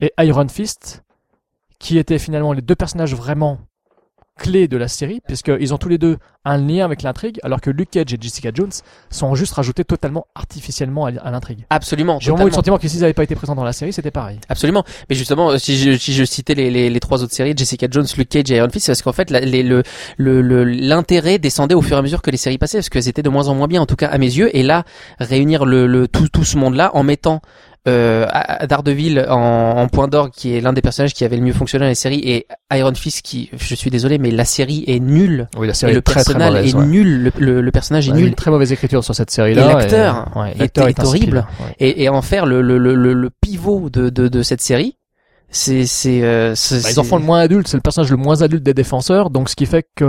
et 0.00 0.12
Iron 0.18 0.48
Fist 0.48 1.02
qui 1.78 1.98
étaient 1.98 2.18
finalement 2.18 2.52
les 2.52 2.62
deux 2.62 2.74
personnages 2.74 3.14
vraiment 3.14 3.58
clés 4.38 4.68
de 4.68 4.76
la 4.78 4.88
série, 4.88 5.20
puisqu'ils 5.26 5.74
ont 5.74 5.78
tous 5.78 5.88
les 5.90 5.98
deux 5.98 6.16
un 6.44 6.56
lien 6.56 6.84
avec 6.84 7.02
l'intrigue, 7.02 7.38
alors 7.42 7.60
que 7.60 7.68
Luke 7.68 7.90
Cage 7.90 8.14
et 8.14 8.16
Jessica 8.18 8.50
Jones 8.54 8.70
sont 9.10 9.34
juste 9.34 9.52
rajoutés 9.52 9.84
totalement 9.84 10.26
artificiellement 10.34 11.04
à, 11.06 11.30
l'intrigue. 11.30 11.66
Absolument. 11.68 12.18
J'ai 12.20 12.30
vraiment 12.30 12.46
eu 12.46 12.50
le 12.50 12.54
sentiment 12.54 12.78
que 12.78 12.88
s'ils 12.88 13.00
n'avaient 13.00 13.12
pas 13.12 13.24
été 13.24 13.34
présents 13.34 13.54
dans 13.54 13.64
la 13.64 13.74
série, 13.74 13.92
c'était 13.92 14.10
pareil. 14.10 14.38
Absolument. 14.48 14.82
Mais 15.10 15.16
justement, 15.16 15.50
euh, 15.50 15.58
si 15.58 15.76
je, 15.76 15.96
si 15.98 16.14
je 16.14 16.24
citais 16.24 16.54
les, 16.54 16.70
les, 16.70 16.88
les 16.88 17.00
trois 17.00 17.22
autres 17.22 17.34
séries, 17.34 17.52
Jessica 17.54 17.86
Jones, 17.90 18.06
Luke 18.16 18.28
Cage 18.30 18.50
et 18.50 18.56
Iron 18.56 18.70
Fist, 18.70 18.86
c'est 18.86 18.92
parce 18.92 19.02
qu'en 19.02 19.12
fait, 19.12 19.30
la- 19.30 19.40
les, 19.40 19.62
le, 19.62 19.82
le, 20.16 20.40
le- 20.40 20.64
l'intérêt 20.64 21.38
descendait 21.38 21.74
au 21.74 21.82
fur 21.82 21.96
et 21.96 21.98
à 21.98 22.02
mesure 22.02 22.22
que 22.22 22.30
les 22.30 22.38
séries 22.38 22.56
passaient, 22.58 22.78
parce 22.78 22.88
qu'elles 22.88 23.08
étaient 23.08 23.22
de 23.22 23.28
moins 23.28 23.48
en 23.48 23.54
moins 23.54 23.68
bien, 23.68 23.82
en 23.82 23.86
tout 23.86 23.96
cas 23.96 24.08
à 24.08 24.16
mes 24.16 24.26
yeux. 24.26 24.56
Et 24.56 24.62
là, 24.62 24.84
réunir 25.18 25.66
le, 25.66 25.86
le 25.86 26.08
tout, 26.08 26.28
tout 26.28 26.44
ce 26.44 26.56
monde-là 26.56 26.92
en 26.94 27.02
mettant 27.02 27.42
euh, 27.86 28.26
Daredevil 28.68 29.24
en, 29.28 29.34
en 29.78 29.88
point 29.88 30.08
d'orgue, 30.08 30.32
qui 30.32 30.54
est 30.54 30.60
l'un 30.60 30.72
des 30.72 30.82
personnages 30.82 31.14
qui 31.14 31.24
avait 31.24 31.36
le 31.36 31.42
mieux 31.42 31.52
fonctionné 31.52 31.84
dans 31.84 31.88
les 31.88 31.94
séries, 31.94 32.20
et 32.24 32.46
Iron 32.72 32.94
Fist, 32.94 33.22
qui, 33.22 33.48
je 33.56 33.74
suis 33.74 33.90
désolé, 33.90 34.18
mais 34.18 34.30
la 34.30 34.44
série 34.44 34.84
est 34.86 34.98
nulle. 35.00 35.48
Oui, 35.56 35.66
la 35.66 35.70
Et 35.70 35.74
série 35.74 35.92
le 35.92 35.98
est 35.98 36.02
très 36.02 36.22
très 36.22 36.34
personnage 36.34 36.52
mauvaise. 36.54 36.74
est 36.74 36.78
ouais. 36.78 36.86
nul. 36.86 37.22
Le, 37.22 37.32
le, 37.38 37.60
le 37.60 37.70
personnage 37.70 38.08
est 38.08 38.12
Ouais, 38.12 38.16
il 38.18 38.20
y 38.20 38.22
a 38.22 38.24
nul. 38.24 38.30
une 38.30 38.34
très 38.34 38.50
mauvaise 38.50 38.72
écriture 38.72 39.04
sur 39.04 39.14
cette 39.14 39.30
série-là. 39.30 39.62
Et 39.62 39.74
l'acteur 39.74 40.30
ouais, 40.36 40.54
est- 40.58 40.98
horrible. 41.00 41.46
Et, 41.78 42.02
et 42.02 42.08
en 42.08 42.20
faire 42.20 42.44
le, 42.44 42.60
le, 42.60 42.76
le, 42.78 42.94
le, 42.94 43.14
le 43.14 43.30
pivot 43.40 43.88
de, 43.90 44.10
de, 44.10 44.28
de 44.28 44.42
cette 44.42 44.60
série, 44.60 44.96
c'est, 45.50 45.86
c'est, 45.86 46.20
euh, 46.22 46.54
Bah, 46.70 46.90
ils 46.90 47.00
en 47.00 47.04
font 47.04 47.16
le 47.16 47.24
moins 47.24 47.40
adulte, 47.40 47.68
c'est 47.68 47.76
le 47.76 47.80
personnage 47.82 48.10
le 48.10 48.16
moins 48.18 48.42
adulte 48.42 48.62
des 48.62 48.74
défenseurs, 48.74 49.30
donc 49.30 49.48
ce 49.48 49.56
qui 49.56 49.64
fait 49.66 49.86
qu'il 49.96 50.06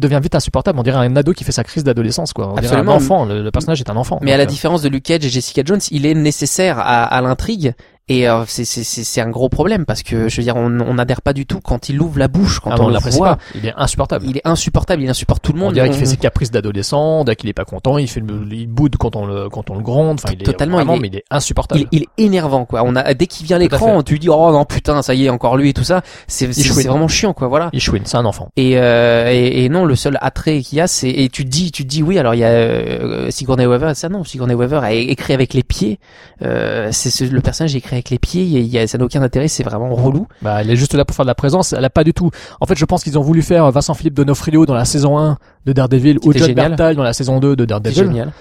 devient 0.00 0.20
vite 0.22 0.34
insupportable. 0.34 0.78
On 0.78 0.82
dirait 0.82 0.98
un 0.98 1.14
ado 1.16 1.32
qui 1.32 1.44
fait 1.44 1.52
sa 1.52 1.62
crise 1.64 1.84
d'adolescence, 1.84 2.32
quoi. 2.32 2.48
On 2.48 2.54
dirait 2.54 2.66
un 2.76 2.80
Absolument. 2.80 2.94
enfant. 2.96 3.24
Le, 3.24 3.42
le 3.42 3.50
personnage 3.50 3.80
est 3.80 3.90
un 3.90 3.96
enfant. 3.96 4.18
Mais 4.22 4.32
à 4.32 4.36
la 4.36 4.44
Donc, 4.44 4.50
euh, 4.50 4.54
différence 4.54 4.82
de 4.82 4.88
Luke 4.88 5.04
Cage 5.04 5.24
et 5.24 5.28
Jessica 5.28 5.62
Jones, 5.64 5.80
il 5.90 6.04
est 6.06 6.14
nécessaire 6.14 6.78
à, 6.78 7.04
à 7.04 7.20
l'intrigue. 7.20 7.74
Et 8.08 8.28
euh, 8.28 8.44
c'est, 8.48 8.64
c'est, 8.64 9.20
un 9.20 9.30
gros 9.30 9.48
problème 9.48 9.84
parce 9.86 10.02
que 10.02 10.28
je 10.28 10.36
veux 10.38 10.42
dire, 10.42 10.56
on 10.56 10.80
on 10.80 10.94
n'adhère 10.94 11.22
pas 11.22 11.32
du 11.32 11.46
tout 11.46 11.60
quand 11.60 11.88
il 11.88 12.00
ouvre 12.02 12.18
la 12.18 12.26
bouche, 12.26 12.58
quand 12.58 12.70
ah, 12.72 12.76
on, 12.80 12.86
on 12.86 12.88
le 12.88 12.98
voit. 12.98 13.36
pas. 13.36 13.42
Il 13.54 13.64
est 13.64 13.72
insupportable. 13.76 14.26
Il 14.28 14.36
est 14.36 14.42
insupportable, 14.44 15.02
il 15.02 15.08
insupporte 15.08 15.40
tout 15.42 15.52
le 15.52 15.60
monde. 15.60 15.70
on 15.70 15.72
dirait 15.72 15.88
qu'il 15.88 15.98
fait 15.98 16.06
ses 16.06 16.16
caprices 16.16 16.50
d'adolescent, 16.50 17.22
dès 17.24 17.36
qu'il 17.36 17.48
est 17.48 17.52
pas 17.54 17.64
content, 17.64 17.98
il 17.98 18.08
fait 18.08 18.18
le, 18.20 18.44
il 18.50 18.66
boude 18.66 18.96
quand 18.96 19.14
on 19.14 19.24
le, 19.24 19.48
quand 19.48 19.70
on 19.70 19.76
le 19.76 19.82
gronde. 19.82 20.18
Enfin, 20.22 20.34
il 20.34 20.42
est 20.42 20.44
Totalement, 20.44 20.78
vraiment, 20.78 20.94
il 20.94 20.96
est- 20.96 21.00
mais 21.00 21.08
il 21.08 21.16
est 21.18 21.24
insupportable. 21.30 21.82
il, 21.92 21.98
il 21.98 22.02
est 22.02 22.08
énervant 22.24 22.64
quoi. 22.64 22.82
On 22.84 22.96
a 22.96 23.14
dès 23.14 23.28
qu'il 23.28 23.46
vient 23.46 23.56
à 23.56 23.60
l'écran, 23.60 24.02
tu 24.02 24.18
dis 24.18 24.28
oh 24.28 24.50
non 24.50 24.64
putain 24.64 25.00
ça 25.02 25.14
y 25.14 25.26
est 25.26 25.30
encore 25.30 25.56
lui 25.56 25.68
et 25.70 25.72
tout 25.72 25.84
ça. 25.84 26.02
C'est 26.26 26.52
c'est, 26.52 26.68
vraiment 26.88 27.06
chiant 27.08 27.34
quoi. 27.34 27.46
Voilà. 27.46 27.70
Il 27.72 27.80
chouine, 27.80 28.02
c'est 28.04 28.16
un 28.16 28.24
enfant. 28.24 28.48
Et, 28.56 28.78
euh, 28.78 29.30
et, 29.32 29.64
et 29.64 29.68
non, 29.68 29.84
le 29.84 29.94
seul 29.94 30.18
attrait 30.20 30.60
qu'il 30.62 30.78
y 30.78 30.80
a, 30.80 30.88
c'est 30.88 31.08
et 31.08 31.28
tu 31.28 31.44
te 31.44 31.48
dis, 31.50 31.70
tu 31.70 31.84
te 31.84 31.88
dis 31.88 32.02
oui. 32.02 32.18
Alors 32.18 32.34
il 32.34 32.38
y 32.40 32.44
a 32.44 32.48
euh, 32.48 33.30
Sigourney 33.30 33.64
Weaver, 33.64 33.94
ça 33.94 34.08
non, 34.08 34.24
Sigourney 34.24 34.54
Weaver 34.54 34.80
a 34.82 34.92
écrit 34.92 35.34
avec 35.34 35.54
les 35.54 35.62
pieds. 35.62 36.00
Euh, 36.42 36.88
c'est 36.90 37.10
ce- 37.10 37.24
le 37.24 37.40
personnage 37.40 37.76
écrit 37.76 37.92
avec 38.02 38.10
les 38.10 38.18
pieds. 38.18 38.42
Il 38.42 38.50
y 38.50 38.56
a, 38.56 38.60
il 38.60 38.66
y 38.66 38.78
a- 38.78 38.86
ça 38.86 38.98
n'a 38.98 39.04
aucun 39.04 39.22
intérêt, 39.22 39.48
c'est 39.48 39.62
vraiment 39.62 39.94
relou. 39.94 40.26
Bah, 40.42 40.60
elle 40.60 40.70
est 40.70 40.76
juste 40.76 40.94
là 40.94 41.04
pour 41.04 41.14
faire 41.16 41.24
de 41.24 41.30
la 41.30 41.34
présence. 41.34 41.72
Elle 41.72 41.84
a 41.84 41.90
pas 41.90 42.04
du 42.04 42.12
tout. 42.12 42.30
En 42.60 42.66
fait, 42.66 42.76
je 42.76 42.84
pense 42.84 43.02
qu'ils 43.04 43.18
ont 43.18 43.22
voulu 43.22 43.42
faire 43.42 43.70
Vincent 43.70 43.94
Philippe 43.94 44.14
Donofrio 44.14 44.66
dans 44.66 44.74
la 44.74 44.84
saison 44.84 45.18
1 45.18 45.38
de 45.66 45.72
Daredevil 45.72 46.18
ou 46.24 46.32
John. 46.32 46.52
Bertal 46.54 46.96
dans 46.96 47.02
la 47.02 47.12
saison 47.12 47.38
2 47.40 47.56
de 47.56 47.64
Daredevil. 47.64 47.94
génial. 47.96 48.32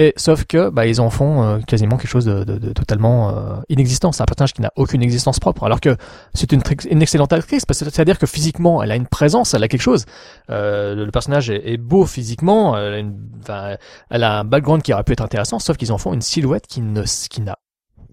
Et 0.00 0.12
sauf 0.16 0.44
que 0.44 0.70
bah 0.70 0.86
ils 0.86 1.00
en 1.00 1.10
font 1.10 1.42
euh, 1.42 1.58
quasiment 1.66 1.96
quelque 1.96 2.10
chose 2.10 2.24
de, 2.24 2.44
de, 2.44 2.56
de 2.58 2.72
totalement 2.72 3.30
euh, 3.30 3.56
inexistant. 3.68 4.12
C'est 4.12 4.22
un 4.22 4.26
personnage 4.26 4.52
qui 4.52 4.62
n'a 4.62 4.70
aucune 4.76 5.02
existence 5.02 5.40
propre. 5.40 5.64
Alors 5.64 5.80
que 5.80 5.96
c'est 6.34 6.52
une, 6.52 6.62
une 6.88 7.02
excellente 7.02 7.32
actrice, 7.32 7.64
parce 7.64 7.80
que 7.80 7.84
c'est-à-dire 7.86 8.16
que 8.20 8.26
physiquement, 8.26 8.80
elle 8.80 8.92
a 8.92 8.96
une 8.96 9.08
présence, 9.08 9.54
elle 9.54 9.64
a 9.64 9.66
quelque 9.66 9.82
chose. 9.82 10.04
Euh, 10.50 10.94
le 11.04 11.10
personnage 11.10 11.50
est, 11.50 11.72
est 11.72 11.78
beau 11.78 12.06
physiquement, 12.06 12.78
elle 12.78 12.94
a, 12.94 12.98
une, 12.98 13.16
elle 14.10 14.22
a 14.22 14.38
un 14.38 14.44
background 14.44 14.82
qui 14.82 14.92
aurait 14.92 15.02
pu 15.02 15.14
être 15.14 15.20
intéressant, 15.24 15.58
sauf 15.58 15.76
qu'ils 15.76 15.90
en 15.90 15.98
font 15.98 16.12
une 16.14 16.22
silhouette 16.22 16.68
qui 16.68 16.80
ne 16.80 17.02
qui 17.28 17.40
n'a 17.40 17.58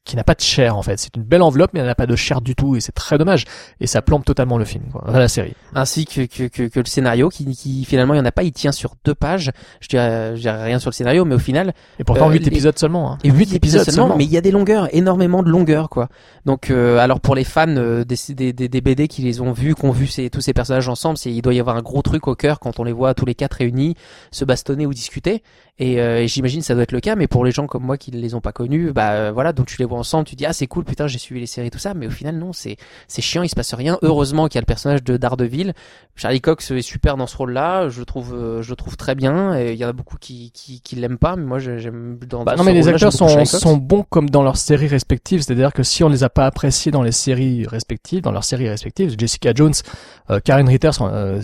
qui 0.06 0.16
n'a 0.16 0.24
pas 0.24 0.36
de 0.36 0.42
chair 0.42 0.78
en 0.78 0.82
fait. 0.84 0.98
C'est 1.00 1.16
une 1.16 1.24
belle 1.24 1.42
enveloppe, 1.42 1.72
mais 1.74 1.82
elle 1.82 1.88
n'a 1.88 1.96
pas 1.96 2.06
de 2.06 2.16
chair 2.16 2.40
du 2.40 2.56
tout, 2.56 2.76
et 2.76 2.80
c'est 2.80 2.92
très 2.92 3.18
dommage. 3.18 3.46
Et 3.82 3.88
ça 3.88 4.02
plombe 4.02 4.24
totalement 4.24 4.58
le 4.58 4.64
film, 4.66 4.84
quoi, 4.92 5.04
la 5.12 5.28
série. 5.28 5.54
ainsi 5.74 6.06
que, 6.06 6.22
que, 6.26 6.44
que, 6.48 6.64
que 6.68 6.80
le 6.80 6.86
scénario 6.86 7.30
qui, 7.30 7.46
qui 7.56 7.84
finalement 7.86 8.14
il 8.14 8.18
y 8.18 8.20
en 8.22 8.26
a 8.26 8.32
pas 8.32 8.44
il 8.44 8.52
tient 8.54 8.72
sur 8.72 8.94
deux 9.04 9.16
pages 9.16 9.52
je 9.82 9.88
dirais, 9.90 10.36
je 10.36 10.42
dirais 10.42 10.64
rien 10.64 10.80
sur 10.80 10.90
le 10.92 10.94
scénario 10.96 11.26
mais 11.26 11.36
au 11.36 11.40
final 11.40 11.74
Et 12.00 12.04
pourtant 12.04 12.30
Euh, 12.30 12.34
8 12.34 12.40
les- 12.40 12.48
épisodes 12.48 12.78
seulement. 12.78 13.12
Hein. 13.14 13.18
et 13.24 13.30
huit 13.30 13.38
Huit 13.50 13.56
épisodes 13.56 13.82
épisodes 13.82 13.84
seulement, 13.86 14.04
seulement. 14.04 14.18
mais 14.18 14.24
il 14.26 14.32
y 14.32 14.38
a 14.38 14.42
des 14.42 14.52
longueurs 14.52 14.88
énormément 14.96 15.42
de 15.44 15.50
longueurs 15.50 15.90
quoi 15.90 16.08
donc 16.46 16.70
euh, 16.70 16.98
alors 17.00 17.20
pour 17.20 17.34
les 17.36 17.44
fans 17.44 17.66
euh, 17.68 18.04
des, 18.04 18.16
des, 18.36 18.54
des, 18.54 18.70
des 18.70 18.82
BD 18.82 19.08
qui 19.08 19.22
les 19.24 19.42
ont 19.42 19.52
vus 19.54 19.74
qui 19.76 19.86
ont 19.86 19.92
vu 19.92 20.06
ces, 20.08 20.30
tous 20.30 20.42
ces 20.42 20.54
personnages 20.54 20.88
ensemble 20.88 21.18
il 21.26 21.42
doit 21.42 21.54
y 21.54 21.60
avoir 21.60 21.76
un 21.76 21.82
gros 21.82 22.02
truc 22.04 22.28
au 22.28 22.36
cœur 22.36 22.60
quand 22.60 22.80
on 22.80 22.84
les 22.84 22.94
voit 22.94 23.14
tous 23.16 23.26
les 23.26 23.36
quatre 23.36 23.56
réunis 23.56 23.96
se 24.32 24.46
bastonner 24.46 24.86
ou 24.86 24.94
discuter 24.94 25.42
et, 25.78 26.00
euh, 26.00 26.22
et 26.22 26.28
j'imagine 26.28 26.62
ça 26.62 26.74
doit 26.74 26.84
être 26.84 26.92
le 26.94 27.02
cas 27.02 27.16
mais 27.16 27.28
pour 27.28 27.44
les 27.44 27.52
gens 27.52 27.68
comme 27.68 27.84
moi 27.84 27.98
qui 27.98 28.12
ne 28.12 28.18
les 28.18 28.34
ont 28.34 28.42
pas 28.42 28.54
connus 28.54 28.92
bah 28.94 29.12
euh, 29.12 29.32
voilà 29.34 29.52
donc 29.52 29.68
tu 29.68 29.76
les 29.78 29.86
vois 29.86 29.98
ensemble 30.00 30.26
tu 30.26 30.36
dis 30.36 30.46
ah 30.46 30.54
c'est 30.54 30.68
cool 30.68 30.86
putain 30.86 31.08
j'ai 31.08 31.18
suivi 31.18 31.42
les 31.42 31.48
séries 31.48 31.70
tout 31.70 31.80
ça. 31.80 31.94
Mais 31.94 32.08
au 32.08 32.12
final 32.12 32.38
non 32.38 32.54
c'est 32.54 32.78
c'est 33.08 33.22
chiant 33.22 33.44
il 33.44 33.50
se 33.50 33.56
passe 33.56 33.74
rien. 33.74 33.98
Heureusement 34.02 34.48
qu'il 34.48 34.56
y 34.56 34.60
a 34.60 34.62
le 34.62 34.66
personnage 34.66 35.04
de 35.04 35.18
Daredevil. 35.18 35.74
Charlie 36.16 36.40
Cox 36.40 36.72
est 36.72 36.82
super 36.82 37.18
dans 37.18 37.28
ce 37.28 37.36
rôle-là, 37.36 37.90
je 37.90 38.00
le 38.00 38.06
trouve, 38.06 38.34
euh, 38.34 38.62
je 38.62 38.70
le 38.70 38.78
trouve 38.78 38.96
très 38.96 39.16
bien. 39.16 39.58
Et 39.60 39.74
il 39.74 39.78
y 39.78 39.84
en 39.84 39.90
a 39.90 39.94
beaucoup 39.94 40.16
qui, 40.18 40.52
qui, 40.52 40.80
qui 40.80 40.96
l'aiment 40.96 41.18
pas, 41.18 41.36
mais 41.36 41.44
moi 41.44 41.60
j'aime 41.60 42.18
dans, 42.26 42.46
Bah 42.46 42.56
non 42.56 42.64
mais 42.64 42.72
les 42.74 42.88
acteurs 42.88 43.12
sont, 43.12 43.44
sont 43.44 43.76
bons 43.76 44.06
comme 44.10 44.30
dans 44.30 44.42
leurs 44.44 44.56
séries 44.56 44.88
respectives, 44.88 45.42
c'est-à-dire 45.42 45.74
que 45.74 45.84
si 45.84 46.06
on 46.06 46.10
les 46.10 46.24
a 46.24 46.30
pas 46.30 46.46
appréciés 46.46 46.94
dans 46.94 47.02
les 47.04 47.12
séries 47.12 47.68
respectives, 47.68 48.22
dans 48.22 48.32
leurs 48.32 48.46
séries 48.46 48.70
respectives, 48.70 49.14
Jessica 49.18 49.52
Jones, 49.54 49.74
euh, 50.30 50.40
Karen 50.40 50.70
Ritter, 50.70 50.92
euh, 51.02 51.42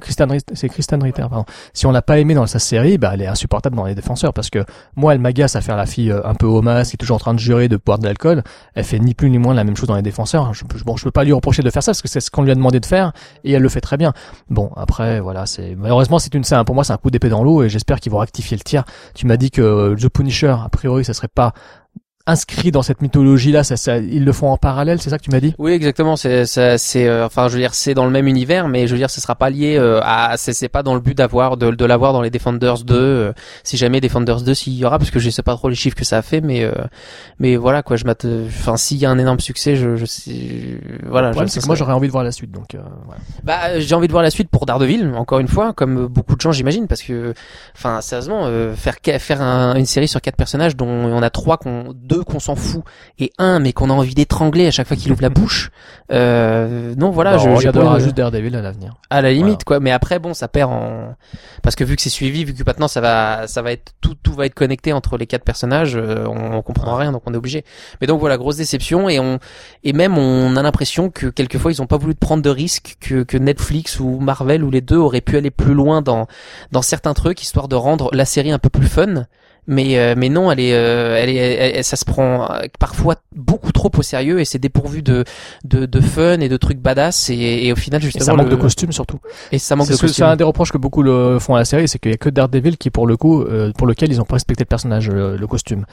Kristen 0.00 0.32
Ritter- 0.32 0.54
c'est 0.56 0.68
Kristen 0.68 1.00
Ritter, 1.00 1.22
pardon. 1.30 1.44
Si 1.72 1.86
on 1.86 1.92
l'a 1.92 2.02
pas 2.02 2.18
aimé 2.18 2.34
dans 2.34 2.48
sa 2.48 2.58
série, 2.58 2.98
bah 2.98 3.12
elle 3.14 3.22
est 3.22 3.26
insupportable 3.28 3.51
dans 3.60 3.84
les 3.84 3.94
défenseurs 3.94 4.32
parce 4.32 4.50
que 4.50 4.64
moi 4.96 5.14
elle 5.14 5.20
m'agace 5.20 5.56
à 5.56 5.60
faire 5.60 5.76
la 5.76 5.86
fille 5.86 6.10
euh, 6.10 6.20
un 6.26 6.34
peu 6.34 6.46
masque, 6.60 6.90
qui 6.90 6.96
est 6.96 6.98
toujours 6.98 7.16
en 7.16 7.20
train 7.20 7.34
de 7.34 7.38
jurer 7.38 7.68
de 7.68 7.76
boire 7.76 7.98
de 7.98 8.04
l'alcool. 8.06 8.42
Elle 8.74 8.84
fait 8.84 8.98
ni 8.98 9.14
plus 9.14 9.30
ni 9.30 9.38
moins 9.38 9.54
la 9.54 9.64
même 9.64 9.76
chose 9.76 9.88
dans 9.88 9.96
les 9.96 10.02
défenseurs. 10.02 10.54
Je, 10.54 10.64
je- 10.76 10.84
bon, 10.84 10.96
je 10.96 11.04
peux 11.04 11.10
pas 11.10 11.24
lui 11.24 11.32
reprocher 11.32 11.62
de 11.62 11.70
faire 11.70 11.82
ça 11.82 11.90
parce 11.92 12.02
que 12.02 12.08
c'est 12.08 12.20
ce 12.20 12.30
qu'on 12.30 12.42
lui 12.42 12.50
a 12.50 12.54
demandé 12.54 12.80
de 12.80 12.86
faire 12.86 13.12
et 13.44 13.52
elle 13.52 13.62
le 13.62 13.68
fait 13.68 13.80
très 13.80 13.96
bien. 13.96 14.12
Bon 14.50 14.70
après 14.76 15.20
voilà 15.20 15.46
c'est 15.46 15.74
malheureusement 15.76 16.18
c'est 16.18 16.34
une 16.34 16.42
pour 16.66 16.74
moi 16.74 16.84
c'est 16.84 16.92
un 16.92 16.96
coup 16.98 17.10
d'épée 17.10 17.28
dans 17.28 17.44
l'eau 17.44 17.62
et 17.62 17.68
j'espère 17.68 18.00
qu'ils 18.00 18.12
vont 18.12 18.18
rectifier 18.18 18.56
le 18.56 18.62
tir. 18.62 18.84
Tu 19.14 19.26
m'as 19.26 19.36
dit 19.36 19.50
que 19.50 19.62
euh, 19.62 19.94
The 19.96 20.08
Punisher 20.08 20.54
a 20.64 20.68
priori 20.68 21.04
ça 21.04 21.14
serait 21.14 21.28
pas 21.28 21.52
inscrit 22.26 22.70
dans 22.70 22.82
cette 22.82 23.02
mythologie 23.02 23.50
là, 23.52 23.64
ça, 23.64 23.76
ça, 23.76 23.98
ils 23.98 24.24
le 24.24 24.32
font 24.32 24.50
en 24.50 24.56
parallèle, 24.56 25.00
c'est 25.00 25.10
ça 25.10 25.18
que 25.18 25.24
tu 25.24 25.30
m'as 25.30 25.40
dit? 25.40 25.54
Oui, 25.58 25.72
exactement. 25.72 26.14
C'est, 26.16 26.46
c'est, 26.46 27.08
euh, 27.08 27.26
enfin, 27.26 27.48
je 27.48 27.54
veux 27.54 27.58
dire, 27.60 27.74
c'est 27.74 27.94
dans 27.94 28.04
le 28.04 28.10
même 28.10 28.26
univers, 28.28 28.68
mais 28.68 28.86
je 28.86 28.92
veux 28.92 28.98
dire, 28.98 29.10
ce 29.10 29.20
sera 29.20 29.34
pas 29.34 29.50
lié 29.50 29.76
euh, 29.76 30.00
à, 30.02 30.36
c'est, 30.36 30.52
c'est 30.52 30.68
pas 30.68 30.82
dans 30.82 30.94
le 30.94 31.00
but 31.00 31.16
d'avoir, 31.16 31.56
de, 31.56 31.70
de 31.70 31.84
l'avoir 31.84 32.12
dans 32.12 32.22
les 32.22 32.30
Defenders 32.30 32.84
2. 32.84 32.94
euh, 32.94 33.32
si 33.64 33.76
jamais 33.76 34.00
Defenders 34.00 34.42
2, 34.42 34.54
s'il 34.54 34.74
y 34.74 34.84
aura, 34.84 34.98
parce 34.98 35.10
que 35.10 35.18
je 35.18 35.30
sais 35.30 35.42
pas 35.42 35.54
trop 35.56 35.68
les 35.68 35.74
chiffres 35.74 35.96
que 35.96 36.04
ça 36.04 36.18
a 36.18 36.22
fait, 36.22 36.40
mais, 36.40 36.62
euh, 36.64 36.72
mais 37.38 37.56
voilà 37.56 37.82
quoi. 37.82 37.96
Je 37.96 38.04
enfin, 38.46 38.76
s'il 38.76 38.98
y 38.98 39.06
a 39.06 39.10
un 39.10 39.18
énorme 39.18 39.40
succès, 39.40 39.74
je, 39.76 39.96
je 39.96 40.04
sais, 40.04 40.32
voilà. 41.06 41.28
Le 41.28 41.32
problème, 41.32 41.48
je- 41.48 41.60
que 41.60 41.66
moi 41.66 41.74
j'aurais 41.76 41.92
envie 41.92 42.06
de 42.06 42.12
voir 42.12 42.24
la 42.24 42.32
suite 42.32 42.50
donc 42.52 42.74
euh, 42.74 42.78
voilà. 43.06 43.20
Bah, 43.42 43.58
euh, 43.70 43.80
j'ai 43.80 43.94
envie 43.94 44.06
de 44.06 44.12
voir 44.12 44.22
la 44.22 44.30
suite 44.30 44.48
pour 44.48 44.66
Daredevil, 44.66 45.12
encore 45.16 45.40
une 45.40 45.48
fois, 45.48 45.72
comme 45.72 46.06
beaucoup 46.06 46.36
de 46.36 46.40
gens, 46.40 46.52
j'imagine, 46.52 46.86
parce 46.86 47.02
que, 47.02 47.34
enfin, 47.76 48.00
sérieusement, 48.00 48.42
euh, 48.46 48.74
faire 48.74 48.94
faire 49.20 49.42
un- 49.42 49.74
une 49.74 49.86
série 49.86 50.08
sur 50.08 50.20
quatre 50.20 50.36
personnages 50.36 50.76
dont 50.76 50.86
on 50.86 51.22
a 51.22 51.30
trois, 51.30 51.56
qu'on, 51.56 51.92
deux 52.12 52.24
qu'on 52.24 52.40
s'en 52.40 52.56
fout 52.56 52.82
et 53.18 53.32
un 53.38 53.58
mais 53.60 53.72
qu'on 53.72 53.90
a 53.90 53.92
envie 53.92 54.14
d'étrangler 54.14 54.66
à 54.66 54.70
chaque 54.70 54.86
fois 54.86 54.96
qu'il 54.96 55.10
ouvre 55.12 55.22
la 55.22 55.30
bouche. 55.40 55.70
Euh, 56.10 56.94
non, 56.96 57.10
voilà, 57.10 57.32
Bah, 57.32 57.38
je, 57.38 57.48
regardera 57.48 57.94
pas- 57.94 57.98
juste 57.98 58.16
Daredevil 58.16 58.54
à 58.56 58.60
l'avenir. 58.62 58.94
à 59.10 59.22
la 59.22 59.30
limite 59.30 59.44
Voilà. 59.44 59.64
quoi. 59.64 59.80
Mais 59.80 59.90
après, 59.92 60.18
bon, 60.18 60.34
ça 60.34 60.48
perd 60.48 60.70
en 60.70 61.14
parce 61.62 61.76
que 61.76 61.84
vu 61.84 61.96
que 61.96 62.02
c'est 62.02 62.10
suivi, 62.10 62.44
vu 62.44 62.52
que 62.54 62.62
maintenant 62.66 62.88
ça 62.88 63.00
va, 63.00 63.46
ça 63.46 63.62
va 63.62 63.72
être 63.72 63.92
tout, 64.00 64.14
tout 64.22 64.34
va 64.34 64.46
être 64.46 64.54
connecté 64.54 64.92
entre 64.92 65.16
les 65.16 65.26
quatre 65.26 65.44
personnages, 65.44 65.96
euh, 65.96 66.24
on, 66.26 66.56
on 66.56 66.62
comprendra 66.62 66.96
rien, 66.98 67.12
donc 67.12 67.22
on 67.26 67.32
est 67.32 67.36
obligé. 67.36 67.64
Mais 68.00 68.06
donc 68.06 68.20
voilà, 68.20 68.36
grosse 68.36 68.56
déception 68.56 69.08
et 69.08 69.18
on 69.20 69.38
et 69.84 69.92
même 69.92 70.18
on 70.18 70.56
a 70.56 70.62
l'impression 70.62 71.08
que 71.10 71.26
quelquefois 71.28 71.72
ils 71.72 71.80
ont 71.80 71.86
pas 71.86 71.96
voulu 71.98 72.14
prendre 72.14 72.42
de 72.42 72.50
risques 72.50 72.96
que, 73.00 73.22
que 73.22 73.36
Netflix 73.38 74.00
ou 74.00 74.18
Marvel 74.20 74.64
ou 74.64 74.70
les 74.70 74.80
deux 74.80 74.96
auraient 74.98 75.20
pu 75.20 75.36
aller 75.36 75.50
plus 75.50 75.74
loin 75.74 76.02
dans 76.02 76.26
dans 76.72 76.82
certains 76.82 77.14
trucs 77.14 77.42
histoire 77.42 77.68
de 77.68 77.76
rendre 77.76 78.10
la 78.12 78.24
série 78.24 78.52
un 78.52 78.58
peu 78.58 78.68
plus 78.68 78.88
fun. 78.88 79.24
Mais 79.68 79.96
euh, 79.96 80.14
mais 80.16 80.28
non, 80.28 80.50
elle 80.50 80.58
est 80.58 80.74
euh, 80.74 81.16
elle 81.16 81.28
est 81.30 81.36
elle- 81.36 81.76
elle- 81.76 81.84
ça 81.84 81.94
se 81.96 82.04
prend 82.04 82.50
euh, 82.50 82.62
parfois 82.80 83.14
beaucoup 83.36 83.70
trop 83.70 83.90
au 83.96 84.02
sérieux 84.02 84.40
et 84.40 84.44
c'est 84.44 84.58
dépourvu 84.58 85.02
de, 85.02 85.22
de 85.64 85.86
de 85.86 86.00
fun 86.00 86.40
et 86.40 86.48
de 86.48 86.56
trucs 86.56 86.78
badass 86.78 87.30
et, 87.30 87.36
et 87.66 87.72
au 87.72 87.76
final 87.76 88.00
Et 88.00 88.04
justement 88.06 88.24
ça 88.24 88.32
manque 88.34 88.46
le- 88.46 88.56
de 88.56 88.60
costumes 88.60 88.90
surtout. 88.90 89.20
et 89.52 89.58
ça 89.58 89.76
manque 89.76 89.88
de 89.88 89.96
que- 89.96 90.08
c'est 90.08 90.24
un 90.24 90.34
des 90.34 90.42
reproches 90.42 90.72
que 90.72 90.78
beaucoup 90.78 91.02
le 91.04 91.38
font 91.38 91.54
à 91.54 91.58
la 91.60 91.64
série, 91.64 91.86
c'est 91.86 92.00
qu'il 92.00 92.10
y 92.10 92.14
a 92.14 92.18
que 92.18 92.28
Daredevil 92.28 92.76
qui 92.76 92.90
pour 92.90 93.06
le 93.06 93.16
coup, 93.16 93.42
euh, 93.42 93.70
pour 93.78 93.86
lequel 93.86 94.10
ils 94.10 94.20
ont 94.20 94.24
pas 94.24 94.34
respecté 94.34 94.64
le 94.64 94.68
personnage, 94.68 95.08
le, 95.08 95.36
le 95.36 95.46
costume. 95.46 95.84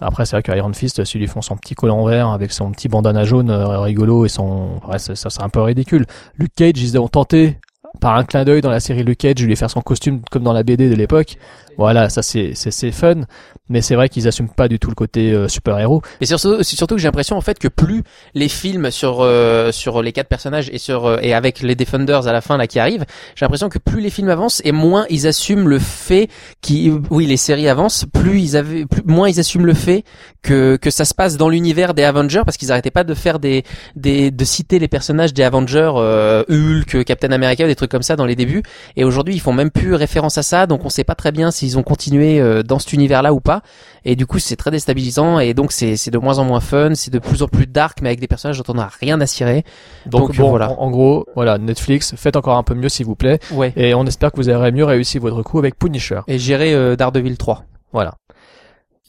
Après, 0.00 0.24
c'est 0.26 0.34
vrai 0.34 0.42
que 0.42 0.50
Iron 0.56 0.72
Fist, 0.72 1.04
s'ils 1.04 1.20
lui 1.20 1.28
font 1.28 1.42
son 1.42 1.56
petit 1.56 1.74
collant 1.74 2.04
vert 2.06 2.28
avec 2.30 2.50
son 2.52 2.72
petit 2.72 2.88
bandana 2.88 3.24
jaune 3.24 3.50
euh, 3.50 3.78
rigolo 3.80 4.24
et 4.24 4.28
son, 4.28 4.80
ouais, 4.90 4.98
ça, 4.98 5.14
ça 5.14 5.28
c'est 5.30 5.42
un 5.42 5.48
peu 5.48 5.60
ridicule. 5.60 6.06
Luke 6.38 6.50
Cage, 6.56 6.72
ils 6.82 6.98
ont 6.98 7.06
tenté 7.08 7.58
par 8.00 8.16
un 8.16 8.24
clin 8.24 8.44
d'œil 8.44 8.60
dans 8.60 8.70
la 8.70 8.80
série 8.80 9.04
Luke 9.04 9.18
Cage, 9.18 9.34
de 9.36 9.44
lui 9.44 9.56
faire 9.56 9.70
son 9.70 9.80
costume 9.80 10.22
comme 10.30 10.42
dans 10.42 10.52
la 10.52 10.62
BD 10.62 10.88
de 10.88 10.94
l'époque. 10.94 11.36
Voilà, 11.78 12.10
ça 12.10 12.22
c'est 12.22 12.52
c'est 12.54 12.92
fun, 12.92 13.22
mais 13.68 13.80
c'est 13.80 13.94
vrai 13.94 14.08
qu'ils 14.08 14.28
assument 14.28 14.48
pas 14.48 14.68
du 14.68 14.78
tout 14.78 14.90
le 14.90 14.94
côté 14.94 15.32
euh, 15.32 15.48
super 15.48 15.78
héros. 15.78 16.02
Et 16.20 16.26
surtout, 16.26 16.62
surtout 16.62 16.96
que 16.96 17.00
j'ai 17.00 17.08
l'impression 17.08 17.36
en 17.36 17.40
fait 17.40 17.58
que 17.58 17.68
plus 17.68 18.02
les 18.34 18.48
films 18.48 18.90
sur 18.90 19.20
euh, 19.20 19.72
sur 19.72 20.02
les 20.02 20.12
quatre 20.12 20.28
personnages 20.28 20.68
et 20.70 20.78
sur 20.78 21.06
euh, 21.06 21.18
et 21.22 21.32
avec 21.32 21.60
les 21.60 21.74
Defenders 21.74 22.26
à 22.26 22.32
la 22.32 22.40
fin 22.40 22.58
là 22.58 22.66
qui 22.66 22.78
arrivent, 22.78 23.06
j'ai 23.34 23.44
l'impression 23.44 23.68
que 23.70 23.78
plus 23.78 24.00
les 24.00 24.10
films 24.10 24.28
avancent 24.28 24.60
et 24.64 24.72
moins 24.72 25.06
ils 25.08 25.26
assument 25.26 25.66
le 25.66 25.78
fait 25.78 26.28
qui 26.60 26.92
oui 27.10 27.26
les 27.26 27.38
séries 27.38 27.68
avancent, 27.68 28.04
plus 28.12 28.40
ils 28.40 28.56
avaient 28.56 28.84
plus, 28.84 29.02
moins 29.06 29.28
ils 29.30 29.40
assument 29.40 29.66
le 29.66 29.74
fait 29.74 30.04
que 30.42 30.76
que 30.76 30.90
ça 30.90 31.04
se 31.04 31.14
passe 31.14 31.36
dans 31.38 31.48
l'univers 31.48 31.94
des 31.94 32.04
Avengers 32.04 32.42
parce 32.44 32.58
qu'ils 32.58 32.70
arrêtaient 32.70 32.90
pas 32.90 33.04
de 33.04 33.14
faire 33.14 33.38
des 33.38 33.64
des 33.96 34.30
de 34.30 34.44
citer 34.44 34.78
les 34.78 34.88
personnages 34.88 35.32
des 35.32 35.42
Avengers 35.42 35.92
euh, 35.96 36.44
Hulk, 36.50 37.04
Captain 37.04 37.32
America, 37.32 37.66
des 37.66 37.74
trucs 37.74 37.81
comme 37.86 38.02
ça 38.02 38.16
dans 38.16 38.26
les 38.26 38.36
débuts 38.36 38.62
et 38.96 39.04
aujourd'hui 39.04 39.34
ils 39.34 39.40
font 39.40 39.52
même 39.52 39.70
plus 39.70 39.94
référence 39.94 40.38
à 40.38 40.42
ça 40.42 40.66
donc 40.66 40.84
on 40.84 40.88
sait 40.88 41.04
pas 41.04 41.14
très 41.14 41.32
bien 41.32 41.50
s'ils 41.50 41.78
ont 41.78 41.82
continué 41.82 42.40
euh, 42.40 42.62
dans 42.62 42.78
cet 42.78 42.92
univers 42.92 43.22
là 43.22 43.32
ou 43.32 43.40
pas 43.40 43.62
et 44.04 44.16
du 44.16 44.26
coup 44.26 44.38
c'est 44.38 44.56
très 44.56 44.70
déstabilisant 44.70 45.38
et 45.38 45.54
donc 45.54 45.72
c'est 45.72 45.96
c'est 45.96 46.10
de 46.10 46.18
moins 46.18 46.38
en 46.38 46.44
moins 46.44 46.60
fun, 46.60 46.90
c'est 46.94 47.12
de 47.12 47.18
plus 47.18 47.42
en 47.42 47.48
plus 47.48 47.66
dark 47.66 47.98
mais 48.02 48.08
avec 48.08 48.20
des 48.20 48.26
personnages 48.28 48.58
dont 48.62 48.72
on 48.72 48.76
n'a 48.76 48.90
rien 49.00 49.20
à 49.20 49.26
cirer. 49.26 49.64
Donc, 50.06 50.28
Donc, 50.28 50.36
bon, 50.36 50.50
voilà. 50.50 50.70
en, 50.72 50.78
en 50.86 50.90
gros, 50.90 51.26
voilà, 51.34 51.58
Netflix, 51.58 52.14
faites 52.16 52.36
encore 52.36 52.56
un 52.56 52.62
peu 52.62 52.74
mieux 52.74 52.88
s'il 52.88 53.06
vous 53.06 53.14
plaît, 53.16 53.38
Ouais. 53.52 53.72
et 53.76 53.94
on 53.94 54.04
espère 54.06 54.32
que 54.32 54.36
vous 54.36 54.48
aurez 54.50 54.72
mieux 54.72 54.84
réussi 54.84 55.18
votre 55.18 55.42
coup 55.42 55.58
avec 55.58 55.78
Punisher. 55.78 56.20
Et 56.28 56.38
gérer 56.38 56.74
euh, 56.74 56.96
Daredevil 56.96 57.36
3. 57.36 57.64
Voilà. 57.92 58.14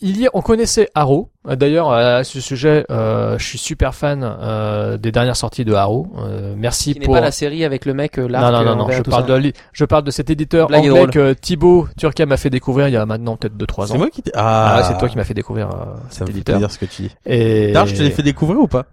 Il 0.06 0.20
y 0.20 0.28
a, 0.28 0.30
on 0.34 0.42
connaissait 0.42 0.90
Arrow. 0.96 1.30
D'ailleurs, 1.46 1.92
à 1.94 2.26
ce 2.26 2.42
sujet, 2.42 2.86
euh, 2.92 3.38
je 3.38 3.46
suis 3.46 3.58
super 3.58 3.96
fan 3.96 4.22
euh, 4.22 4.98
des 4.98 5.14
dernières 5.14 5.38
sorties 5.38 5.64
de 5.64 5.74
Arrow. 5.74 6.08
Euh, 6.18 6.56
merci 6.58 6.94
Qui 6.94 7.00
n'est 7.00 7.06
pour. 7.06 7.14
pas 7.16 7.22
la 7.22 7.32
série 7.32 7.64
avec 7.64 7.86
le 7.86 7.94
mec 7.94 8.18
euh, 8.18 8.24
non, 8.24 8.28
l'arc, 8.28 8.52
non, 8.52 8.60
euh, 8.60 8.66
non, 8.66 8.76
non. 8.76 8.90
Je 8.92 9.02
parle 9.02 9.26
ça. 9.28 9.40
de, 9.40 9.54
je 9.72 9.86
parle 9.86 10.04
de 10.04 10.12
cet 10.12 10.30
éditeur 10.30 10.68
Blague 10.68 10.90
anglais 10.90 11.08
que 11.08 11.32
Thibaut 11.32 11.88
Turca 11.98 12.26
m'a 12.26 12.36
fait 12.36 12.50
découvrir 12.50 12.90
il 12.90 12.94
y 12.94 12.98
a 12.98 13.06
maintenant 13.06 13.38
peut-être 13.38 13.56
2-3 13.56 13.84
ans. 13.84 13.86
C'est 13.88 13.98
moi 13.98 14.10
qui 14.10 14.22
t'ai... 14.24 14.32
Ah, 14.36 14.76
Ah, 14.80 14.84
c'est 14.84 14.98
toi 14.98 15.08
qui 15.08 15.16
m'as 15.16 15.24
fait 15.24 15.34
découvrir 15.34 15.70
euh, 15.70 15.86
Ça 16.10 16.20
cet 16.20 16.22
me 16.22 16.26
fait 16.28 16.32
éditeur. 16.34 16.56
plaisir 16.58 16.72
ce 16.72 16.80
que 16.80 16.86
tu 16.86 17.02
dis. 17.04 17.12
Et, 17.26 17.68
D'ailleurs, 17.72 17.86
je 17.88 17.96
te 17.96 18.02
l'ai 18.04 18.12
fait 18.12 18.24
découvrir 18.24 18.60
ou 18.60 18.68
pas? 18.68 18.86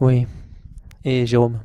Oui. 0.00 0.24
Et 1.04 1.26
Jérôme. 1.26 1.58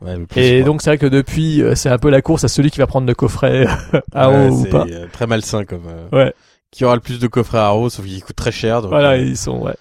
Ouais, 0.00 0.14
et 0.36 0.62
donc 0.62 0.80
c'est 0.80 0.90
vrai 0.90 0.98
que 0.98 1.06
depuis, 1.06 1.60
c'est 1.74 1.88
un 1.90 1.98
peu 1.98 2.08
la 2.08 2.22
course 2.22 2.44
à 2.44 2.48
celui 2.48 2.70
qui 2.70 2.78
va 2.78 2.86
prendre 2.86 3.06
le 3.06 3.14
coffret 3.14 3.66
Arrow 4.14 4.32
Ouais, 4.32 4.48
ou 4.48 4.64
pas. 4.70 4.86
très 5.12 5.26
malsain 5.26 5.64
comme. 5.64 5.82
euh, 5.88 6.08
Ouais. 6.26 6.32
Qui 6.70 6.84
aura 6.84 6.94
le 6.94 7.00
plus 7.00 7.18
de 7.18 7.26
coffrets 7.26 7.56
Arrow, 7.58 7.88
sauf 7.88 8.04
qu'il 8.04 8.22
coûte 8.22 8.36
très 8.36 8.52
cher. 8.52 8.82
donc, 8.82 8.90
Voilà, 8.90 9.12
euh, 9.12 9.18
ils 9.18 9.38
sont. 9.38 9.58
Ouais. 9.58 9.74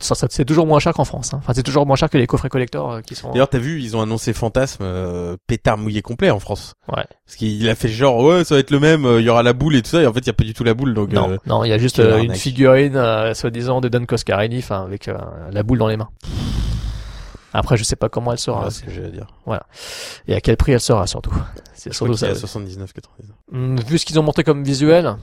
Ça, 0.00 0.14
ça, 0.14 0.26
c'est 0.30 0.46
toujours 0.46 0.66
moins 0.66 0.78
cher 0.78 0.94
qu'en 0.94 1.04
France. 1.04 1.34
Hein. 1.34 1.38
Enfin, 1.42 1.52
c'est 1.54 1.62
toujours 1.62 1.84
moins 1.84 1.96
cher 1.96 2.08
que 2.08 2.16
les 2.16 2.26
coffrets 2.26 2.48
collector 2.48 2.90
euh, 2.92 3.00
qui 3.02 3.14
sont. 3.14 3.30
D'ailleurs, 3.30 3.50
t'as 3.50 3.58
vu, 3.58 3.82
ils 3.82 3.94
ont 3.94 4.00
annoncé 4.00 4.32
Fantasme 4.32 4.82
euh, 4.82 5.36
pétard 5.46 5.76
mouillé 5.76 6.00
complet 6.00 6.30
en 6.30 6.40
France. 6.40 6.72
Ouais. 6.88 7.04
Parce 7.26 7.36
qu'il 7.36 7.68
a 7.68 7.74
fait 7.74 7.88
genre 7.88 8.24
ouais, 8.24 8.44
ça 8.44 8.54
va 8.54 8.60
être 8.60 8.70
le 8.70 8.80
même, 8.80 9.04
euh, 9.04 9.20
il 9.20 9.26
y 9.26 9.28
aura 9.28 9.42
la 9.42 9.52
boule 9.52 9.76
et 9.76 9.82
tout 9.82 9.90
ça, 9.90 10.00
et 10.00 10.06
en 10.06 10.14
fait, 10.14 10.20
il 10.20 10.26
y 10.28 10.30
a 10.30 10.32
pas 10.32 10.44
du 10.44 10.54
tout 10.54 10.64
la 10.64 10.72
boule, 10.72 10.94
donc. 10.94 11.12
Non, 11.12 11.30
euh, 11.30 11.36
non, 11.44 11.62
il 11.62 11.68
y 11.68 11.72
a 11.74 11.78
juste 11.78 11.98
une 11.98 12.34
figurine, 12.34 12.96
euh, 12.96 13.34
soi-disant, 13.34 13.82
de 13.82 13.88
Don 13.88 14.06
Coscarelli, 14.06 14.58
enfin, 14.60 14.82
avec 14.82 15.08
euh, 15.08 15.18
la 15.52 15.62
boule 15.62 15.78
dans 15.78 15.88
les 15.88 15.98
mains. 15.98 16.08
Après, 17.52 17.76
je 17.76 17.82
sais 17.84 17.96
pas 17.96 18.08
comment 18.08 18.32
elle 18.32 18.38
sera. 18.38 18.58
voilà 18.60 18.70
ce 18.70 18.82
que 18.82 18.90
à 18.90 19.10
dire. 19.10 19.26
Et 20.28 20.34
à 20.34 20.40
quel 20.40 20.56
prix 20.56 20.72
elle 20.72 20.80
sera, 20.80 21.06
surtout. 21.06 21.34
C'est 21.74 21.92
surtout 21.92 22.14
ça. 22.16 22.28
à 22.28 22.32
79,99. 22.32 22.78
Hum, 23.52 23.76
Vu 23.80 23.98
ce 23.98 24.06
qu'ils 24.06 24.18
ont 24.20 24.22
montré 24.22 24.44
comme 24.44 24.62
visuel, 24.62 25.16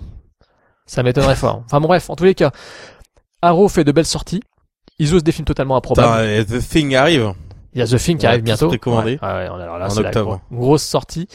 ça 0.88 1.04
m'étonnerait 1.04 1.36
fort. 1.36 1.62
Enfin, 1.66 1.80
bon, 1.80 1.88
bref, 1.88 2.10
en 2.10 2.16
tous 2.16 2.24
les 2.24 2.34
cas, 2.34 2.50
Arrow 3.44 3.68
fait 3.70 3.84
de 3.84 3.92
belles 3.92 4.06
sorties. 4.06 4.42
Ils 5.00 5.14
osent 5.14 5.24
des 5.24 5.32
films 5.32 5.46
totalement 5.46 5.78
improbables. 5.78 6.08
euh, 6.22 6.44
The 6.44 6.58
Thing 6.68 6.96
arrive. 6.96 7.34
Il 7.74 7.80
y 7.80 7.84
a 7.84 7.86
The 7.86 7.98
Thing 8.00 8.18
qui 8.18 8.26
on 8.26 8.30
arrive 8.30 8.42
bientôt. 8.42 8.70
précommander. 8.70 9.20
Ouais, 9.22 9.28
ouais, 9.28 9.44
alors 9.44 9.58
là, 9.78 9.88
En 9.92 10.02
la 10.02 10.08
octobre. 10.08 10.42
gro- 10.50 10.60
grosse 10.60 10.84
sortie. 10.84 11.28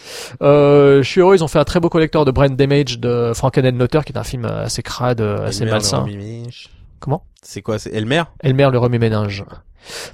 Euh, 0.43 1.01
je 1.03 1.09
suis 1.09 1.20
heureux, 1.20 1.37
ils 1.37 1.45
ont 1.45 1.49
fait 1.49 1.61
un 1.61 1.65
très 1.65 1.79
beau 1.79 1.89
collector 1.89 2.24
de 2.24 2.33
Brain 2.33 2.49
Damage 2.51 2.99
de 2.99 3.31
Frankenheimer, 3.35 3.87
qui 3.89 3.97
est 4.12 4.16
un 4.19 4.24
film 4.24 4.47
assez 4.47 4.83
crade, 4.83 5.20
assez 5.20 5.59
Elmer, 5.62 5.66
le 5.66 5.70
malsain. 5.77 6.07
Comment? 6.99 7.23
C'est 7.43 7.62
quoi? 7.62 7.79
C'est 7.79 7.93
Elmer? 7.93 8.24
Elmer 8.41 8.69
le 8.73 8.79
remue-ménage. 8.79 9.45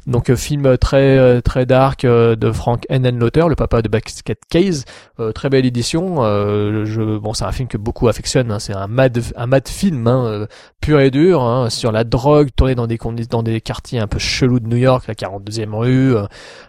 Donc 0.06 0.30
euh, 0.30 0.36
film 0.36 0.76
très 0.78 1.18
euh, 1.18 1.40
très 1.40 1.66
dark 1.66 2.04
euh, 2.04 2.36
de 2.36 2.50
Frank 2.52 2.84
Henenlotter, 2.88 3.44
le 3.48 3.54
papa 3.56 3.82
de 3.82 3.88
Basket 3.88 4.38
Case, 4.50 4.84
Euh, 5.20 5.32
très 5.32 5.48
belle 5.48 5.66
édition. 5.66 6.18
Euh, 6.22 6.84
je, 6.84 7.18
bon, 7.18 7.34
c'est 7.34 7.44
un 7.44 7.50
film 7.52 7.68
que 7.68 7.76
beaucoup 7.76 8.06
affectionnent. 8.08 8.52
hein. 8.52 8.60
C'est 8.60 8.72
un 8.74 8.86
mad 8.86 9.18
un 9.36 9.46
mad 9.46 9.66
film 9.68 10.06
hein, 10.06 10.24
euh, 10.26 10.46
pur 10.80 11.00
et 11.00 11.10
dur 11.10 11.42
hein, 11.42 11.70
sur 11.70 11.90
la 11.92 12.04
drogue, 12.04 12.50
tourné 12.56 12.74
dans 12.76 12.86
des 12.86 12.98
dans 13.28 13.42
des 13.42 13.60
quartiers 13.60 13.98
un 13.98 14.06
peu 14.06 14.18
chelous 14.20 14.60
de 14.60 14.68
New 14.68 14.76
York, 14.76 15.06
la 15.08 15.14
42e 15.14 15.74
rue, 15.74 16.14
euh, 16.16 16.26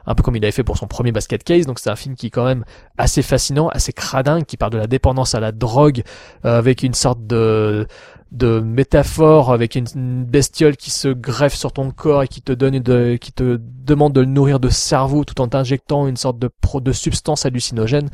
un 0.07 0.15
peu 0.15 0.23
comme 0.23 0.35
il 0.35 0.43
avait 0.43 0.51
fait 0.51 0.63
pour 0.63 0.77
son 0.77 0.87
premier 0.87 1.11
Basket 1.11 1.43
Case. 1.43 1.65
Donc 1.67 1.77
c'est 1.79 1.91
un 1.91 1.95
film 1.95 2.15
qui 2.15 2.27
est 2.27 2.29
quand 2.31 2.45
même 2.45 2.65
assez 2.97 3.21
fascinant, 3.21 3.67
assez 3.69 3.93
cradin, 3.93 4.41
qui 4.41 4.57
parle 4.57 4.71
de 4.73 4.77
la 4.79 4.87
dépendance 4.87 5.35
à 5.35 5.39
la 5.39 5.51
drogue 5.51 6.01
euh, 6.45 6.57
avec 6.57 6.81
une 6.83 6.95
sorte 6.95 7.25
de 7.27 7.87
de 8.31 8.59
métaphore 8.59 9.51
avec 9.51 9.75
une, 9.75 10.25
bestiole 10.25 10.77
qui 10.77 10.91
se 10.91 11.07
greffe 11.07 11.55
sur 11.55 11.71
ton 11.71 11.91
corps 11.91 12.23
et 12.23 12.27
qui 12.27 12.41
te 12.41 12.51
donne 12.51 12.79
de, 12.79 13.17
qui 13.19 13.31
te 13.31 13.59
demande 13.59 14.13
de 14.13 14.21
le 14.21 14.27
nourrir 14.27 14.59
de 14.59 14.69
cerveau 14.69 15.23
tout 15.23 15.41
en 15.41 15.47
t'injectant 15.47 16.07
une 16.07 16.17
sorte 16.17 16.37
de 16.37 16.49
pro, 16.61 16.81
de 16.81 16.91
substance 16.91 17.45
hallucinogène. 17.45 18.09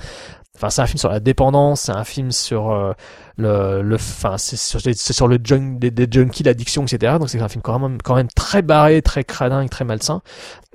Enfin, 0.55 0.69
c'est 0.69 0.81
un 0.81 0.85
film 0.87 0.97
sur 0.97 1.09
la 1.09 1.19
dépendance, 1.19 1.81
c'est 1.81 1.91
un 1.91 2.05
film 2.05 2.31
sur 2.31 2.71
euh, 2.71 2.93
le, 3.37 3.81
le, 3.81 3.95
enfin, 3.95 4.37
c'est 4.37 4.55
sur, 4.55 4.79
c'est 4.79 4.93
sur 5.13 5.27
le 5.27 5.37
junk, 5.43 5.77
des, 5.79 5.91
des 5.91 6.07
junkies, 6.09 6.43
l'addiction, 6.43 6.83
etc. 6.83 7.17
Donc 7.19 7.29
c'est 7.29 7.41
un 7.41 7.49
film 7.49 7.61
quand 7.61 7.77
même, 7.77 8.01
quand 8.01 8.15
même 8.15 8.29
très 8.33 8.61
barré, 8.61 9.01
très 9.01 9.25
cradin 9.25 9.61
et 9.61 9.67
très 9.67 9.83
malsain. 9.83 10.21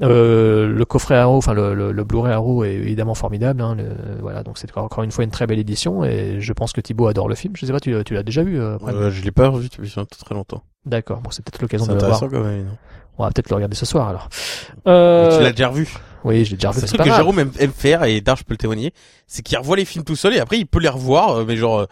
Euh, 0.02 0.66
le 0.68 0.84
coffret 0.84 1.16
Arrow, 1.16 1.36
enfin 1.38 1.54
le, 1.54 1.74
le, 1.74 1.92
le 1.92 2.04
Blu-ray 2.04 2.32
Arrow 2.32 2.64
est 2.64 2.74
évidemment 2.74 3.14
formidable. 3.14 3.62
Hein, 3.62 3.74
le- 3.76 4.20
voilà, 4.20 4.42
donc 4.42 4.58
c'est 4.58 4.76
encore 4.76 5.02
une 5.02 5.10
fois 5.12 5.24
une 5.24 5.30
très 5.30 5.46
belle 5.46 5.58
édition 5.58 6.04
et 6.04 6.36
je 6.40 6.52
pense 6.52 6.72
que 6.72 6.80
Thibaut 6.82 7.06
adore 7.06 7.28
le 7.28 7.34
film. 7.34 7.54
Je 7.56 7.64
sais 7.64 7.72
pas, 7.72 7.80
tu, 7.80 7.94
tu 8.04 8.12
l'as 8.14 8.22
déjà 8.22 8.42
vu 8.42 8.60
euh, 8.60 8.76
Euh, 8.86 9.10
je 9.10 9.22
l'ai 9.22 9.30
pas 9.30 9.48
revu 9.48 9.68
depuis 9.70 9.90
très 9.90 10.34
longtemps. 10.34 10.62
D'accord, 10.86 11.20
bon 11.20 11.30
c'est 11.30 11.42
peut-être 11.44 11.60
l'occasion 11.62 11.86
de 11.86 11.92
le 11.92 11.98
voir. 11.98 12.14
intéressant 12.16 12.28
quand 12.34 12.44
même. 12.46 12.64
non? 12.66 12.76
On 13.18 13.24
va 13.24 13.30
peut-être 13.30 13.50
le 13.50 13.56
regarder 13.56 13.76
ce 13.76 13.84
soir 13.86 14.08
alors. 14.08 14.28
Euh, 14.86 15.36
Tu 15.38 15.42
l'as 15.42 15.50
déjà 15.52 15.68
revu? 15.68 15.88
Oui, 16.24 16.44
je 16.44 16.50
l'ai 16.50 16.56
déjà 16.56 16.68
revu. 16.70 16.80
C'est 16.80 16.86
c'est 16.86 16.96
truc 16.96 17.08
que. 17.08 17.14
Jérôme 17.14 17.38
aime, 17.38 17.52
aime 17.58 17.72
faire 17.72 18.04
et 18.04 18.20
Dar 18.20 18.36
je 18.36 18.44
peux 18.44 18.54
le 18.54 18.58
témoigner, 18.58 18.92
c'est 19.26 19.42
qu'il 19.42 19.56
revoit 19.58 19.76
les 19.76 19.84
films 19.84 20.04
tout 20.04 20.16
seul 20.16 20.34
et 20.34 20.40
après 20.40 20.58
il 20.58 20.66
peut 20.66 20.80
les 20.80 20.88
revoir, 20.88 21.38
euh, 21.38 21.44
mais 21.46 21.56
genre 21.56 21.80
euh, 21.80 21.86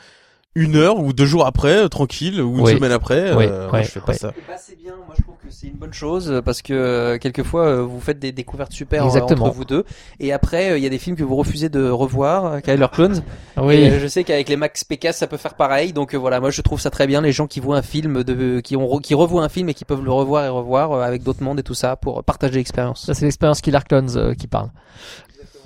une 0.54 0.76
heure 0.76 0.98
ou 0.98 1.12
deux 1.12 1.26
jours 1.26 1.46
après, 1.46 1.84
euh, 1.84 1.88
tranquille, 1.88 2.40
ou 2.40 2.58
une 2.58 2.64
Oui. 2.64 2.74
semaine 2.74 2.90
après. 2.92 3.32
Oui, 3.34 3.46
euh, 3.48 3.70
ouais, 3.70 3.84
je 3.84 3.90
fais 3.90 4.00
pas 4.00 4.12
ouais. 4.12 4.18
ça. 4.18 4.32
C'est 4.58 4.76
bien, 4.76 4.94
moi 5.06 5.14
je 5.16 5.22
trouve 5.22 5.36
que 5.36 5.50
c'est 5.50 5.68
une 5.68 5.76
bonne 5.76 5.92
chose 5.94 6.30
euh, 6.30 6.42
parce 6.42 6.62
que 6.62 6.74
euh, 6.74 7.18
quelquefois 7.18 7.66
euh, 7.66 7.82
vous 7.82 8.00
faites 8.00 8.18
des 8.18 8.32
découvertes 8.32 8.72
super 8.72 9.04
Exactement. 9.04 9.46
entre 9.46 9.54
vous 9.54 9.64
deux 9.64 9.84
et 10.20 10.32
après 10.32 10.78
il 10.78 10.82
y 10.82 10.86
a 10.86 10.90
des 10.90 10.98
films 10.98 11.16
que 11.16 11.22
vous 11.24 11.36
refusez 11.36 11.68
de 11.68 11.88
revoir, 11.88 12.60
Kyler 12.60 12.86
Clones. 12.92 13.22
Oui. 13.56 13.74
Et, 13.76 13.90
euh, 13.90 13.98
je 14.00 14.06
sais 14.08 14.24
qu'avec 14.24 14.48
les 14.48 14.56
Max 14.56 14.84
Pécasse 14.84 15.16
ça 15.18 15.26
peut 15.26 15.36
faire 15.36 15.54
pareil 15.54 15.92
donc 15.92 16.14
voilà 16.14 16.40
moi 16.40 16.50
je 16.50 16.60
trouve 16.60 16.80
ça 16.80 16.90
très 16.90 17.06
bien 17.06 17.20
les 17.22 17.32
gens 17.32 17.46
qui 17.46 17.60
voient 17.60 17.78
un 17.78 17.82
film 17.82 18.24
de 18.24 18.60
qui 18.60 18.76
ont 18.76 18.98
qui 18.98 19.14
revoient 19.14 19.42
un 19.44 19.48
film 19.48 19.68
et 19.70 19.74
qui 19.74 19.84
peuvent 19.84 20.04
le 20.04 20.12
revoir 20.12 20.44
et 20.44 20.48
revoir 20.48 20.92
euh, 20.92 21.02
avec 21.02 21.22
d'autres 21.22 21.42
mondes 21.42 21.60
et 21.60 21.62
tout 21.64 21.74
ça 21.74 21.96
pour 21.96 22.24
partager 22.24 22.56
l'expérience. 22.56 23.06
Ça 23.06 23.14
c'est 23.14 23.24
l'expérience 23.24 23.60
Killer 23.60 23.78
Clones 23.88 24.16
euh, 24.16 24.34
qui 24.34 24.48
parle. 24.48 24.68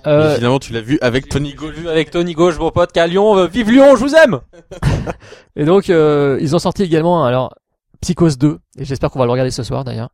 Euh, 0.07 0.35
finalement, 0.35 0.59
tu 0.59 0.73
l'as 0.73 0.81
vu 0.81 0.99
avec 1.01 1.29
Tony 1.29 1.55
Gaulle. 1.55 1.75
Vu 1.75 1.89
avec 1.89 2.11
Tony 2.11 2.33
Gauche 2.35 2.59
mon 2.59 2.71
pote 2.71 2.93
qu'à 2.93 3.07
Lyon, 3.07 3.37
euh, 3.39 3.47
vive 3.47 3.71
Lyon, 3.71 3.95
je 3.97 4.01
vous 4.01 4.15
aime. 4.15 4.41
et 5.57 5.65
donc 5.65 5.91
euh, 5.91 6.39
ils 6.41 6.55
ont 6.57 6.59
sorti 6.59 6.83
également 6.83 7.25
alors 7.25 7.55
Psychose 8.01 8.39
2 8.39 8.59
et 8.79 8.85
j'espère 8.85 9.11
qu'on 9.11 9.19
va 9.21 9.27
le 9.27 9.31
regarder 9.31 9.51
ce 9.53 9.63
soir 9.63 9.85
d'ailleurs 9.85 10.11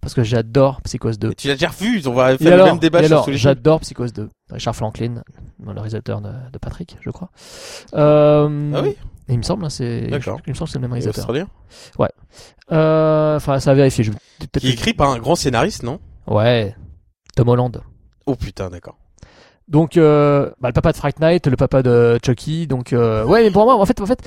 parce 0.00 0.14
que 0.14 0.22
j'adore 0.22 0.80
Psychose 0.82 1.18
2. 1.18 1.34
Tu 1.34 1.48
l'as 1.48 1.54
déjà 1.54 1.68
revu, 1.68 2.02
on 2.06 2.12
va 2.12 2.32
Et 2.34 2.38
faire 2.38 2.48
le 2.48 2.54
alors, 2.54 2.66
même 2.66 2.78
débat 2.78 3.00
et 3.02 3.06
sur 3.06 3.16
alors 3.18 3.28
j'adore 3.32 3.80
Psychose 3.80 4.12
2. 4.12 4.28
Richard 4.50 4.74
Franklin, 4.76 5.22
le 5.64 5.72
réalisateur 5.72 6.20
de, 6.20 6.30
de 6.52 6.58
Patrick, 6.58 6.96
je 7.00 7.10
crois. 7.10 7.30
Euh, 7.94 8.72
Ah 8.74 8.82
oui 8.82 8.96
Il 9.28 9.38
me 9.38 9.42
semble, 9.42 9.64
hein, 9.64 9.70
c'est. 9.70 10.08
D'accord. 10.08 10.40
Il 10.46 10.50
me 10.50 10.54
semble 10.54 10.68
que 10.68 10.72
c'est 10.72 10.78
le 10.78 10.82
même 10.82 10.90
Et 10.90 11.00
réalisateur. 11.00 11.20
Australien. 11.30 11.46
Euh, 12.72 13.36
Enfin, 13.36 13.60
ça 13.60 13.70
a 13.70 13.74
vérifié. 13.74 14.04
Je... 14.04 14.12
Qui 14.58 14.68
est 14.68 14.72
écrit 14.72 14.94
par 14.94 15.10
un 15.10 15.18
grand 15.18 15.36
scénariste, 15.36 15.82
non? 15.84 16.00
Ouais. 16.26 16.74
Tom 17.36 17.48
Holland. 17.48 17.80
Oh 18.26 18.34
putain, 18.34 18.70
d'accord. 18.70 18.98
Donc, 19.68 19.96
euh, 19.96 20.50
bah, 20.60 20.68
le 20.68 20.72
papa 20.72 20.92
de 20.92 20.96
Fright 20.96 21.20
Night, 21.20 21.46
le 21.46 21.56
papa 21.56 21.82
de 21.82 22.18
Chucky. 22.24 22.66
Donc, 22.66 22.92
euh, 22.92 23.24
ouais, 23.24 23.42
mais 23.44 23.50
pour 23.50 23.64
moi, 23.64 23.76
en 23.76 23.86
fait, 23.86 24.00
en 24.00 24.06
fait, 24.06 24.18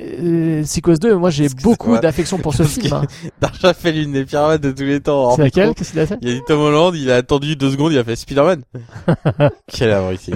euh, 0.00 0.62
Psychose 0.62 1.00
2, 1.00 1.16
moi, 1.16 1.30
j'ai 1.30 1.48
beaucoup 1.62 1.98
d'affection 1.98 2.38
pour 2.38 2.54
ce 2.54 2.62
film. 2.62 2.92
hein. 2.94 3.02
Darja 3.40 3.74
fait 3.74 3.92
l'une 3.92 4.12
des 4.12 4.24
pyramides 4.24 4.62
de 4.62 4.70
tous 4.72 4.84
les 4.84 5.00
temps. 5.00 5.24
hors 5.24 5.36
C'est 5.36 5.42
laquelle. 5.42 5.74
Qu'est-ce 5.74 5.90
qu'il 5.90 6.00
a 6.00 6.06
fait 6.06 6.18
Il 6.22 6.30
a 6.30 6.32
dit 6.34 6.42
Tom 6.46 6.60
Holland, 6.60 6.94
il 6.94 7.10
a 7.10 7.16
attendu 7.16 7.56
deux 7.56 7.70
secondes, 7.72 7.92
il 7.92 7.98
a 7.98 8.04
fait 8.04 8.16
Spider-Man. 8.16 8.62
Quelle 9.66 9.92
abruti. 9.92 10.32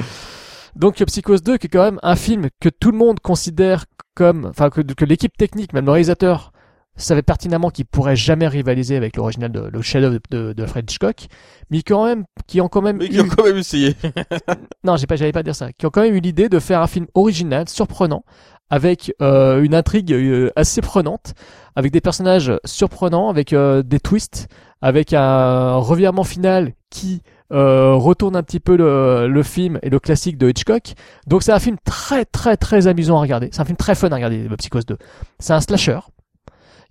Donc 0.77 1.03
Psychose 1.05 1.43
2 1.43 1.57
qui 1.59 1.67
est 1.67 1.71
quand 1.71 1.83
même 1.83 1.99
un 2.03 2.17
film 2.17 2.49
que 2.61 2.69
tout 2.69 2.91
le 2.93 2.99
monde 2.99 3.19
considère 3.21 3.87
comme, 4.15 4.47
enfin 4.47 4.71
que, 4.71 4.81
que 4.81 5.05
l'équipe 5.05 5.37
technique, 5.37 5.73
même 5.73 5.87
le 5.87 5.91
réalisateur, 5.93 6.53
savait 6.97 7.23
pertinemment 7.23 7.71
qu'il 7.71 7.87
pourrait 7.87 8.17
jamais 8.17 8.47
rivaliser 8.47 8.97
avec 8.97 9.17
l'original 9.17 9.51
de 9.51 9.61
le 9.61 9.83
chef-d'œuvre 9.83 10.19
de, 10.31 10.53
de 10.53 10.67
Fred 10.67 10.91
Hitchcock, 10.91 11.27
mais 11.71 11.83
quand 11.83 12.05
même, 12.05 12.25
qui 12.47 12.61
ont 12.61 12.69
quand 12.69 12.83
même 12.83 12.99
Mais 12.99 13.07
eu, 13.07 13.21
ont 13.21 13.29
quand 13.29 13.45
même 13.45 13.57
essayé. 13.57 13.97
non, 14.85 14.97
j'ai 14.97 15.07
pas, 15.07 15.17
j'allais 15.17 15.33
pas 15.33 15.43
dire 15.43 15.55
ça, 15.55 15.73
qui 15.73 15.87
ont 15.87 15.91
quand 15.91 16.03
même 16.03 16.15
eu 16.15 16.21
l'idée 16.21 16.49
de 16.49 16.59
faire 16.59 16.83
un 16.83 16.87
film 16.87 17.07
original, 17.15 17.69
surprenant, 17.69 18.25
avec 18.71 19.13
euh, 19.21 19.63
une 19.63 19.75
intrigue 19.75 20.13
euh, 20.13 20.51
assez 20.57 20.81
prenante, 20.81 21.35
avec 21.75 21.93
des 21.93 22.01
personnages 22.01 22.53
surprenants, 22.65 23.29
avec 23.29 23.53
euh, 23.53 23.83
des 23.83 23.99
twists, 23.99 24.49
avec 24.83 25.13
un 25.13 25.77
revirement 25.77 26.25
final 26.25 26.73
qui 26.91 27.23
euh, 27.53 27.95
retourne 27.95 28.37
un 28.37 28.43
petit 28.43 28.61
peu 28.61 28.77
le, 28.77 29.27
le 29.27 29.43
film 29.43 29.79
et 29.83 29.91
le 29.91 29.99
classique 29.99 30.39
de 30.39 30.49
Hitchcock. 30.49 30.95
Donc 31.27 31.43
c'est 31.43 31.53
un 31.53 31.59
film 31.59 31.77
très 31.85 32.25
très 32.25 32.57
très 32.57 32.87
amusant 32.87 33.17
à 33.19 33.21
regarder. 33.21 33.49
C'est 33.53 33.61
un 33.61 33.65
film 33.65 33.77
très 33.77 33.95
fun 33.97 34.09
à 34.11 34.15
regarder, 34.15 34.47
le 34.47 34.57
Psychose 34.57 34.87
2. 34.87 34.97
C'est 35.41 35.53
un 35.53 35.61
slasher. 35.61 35.99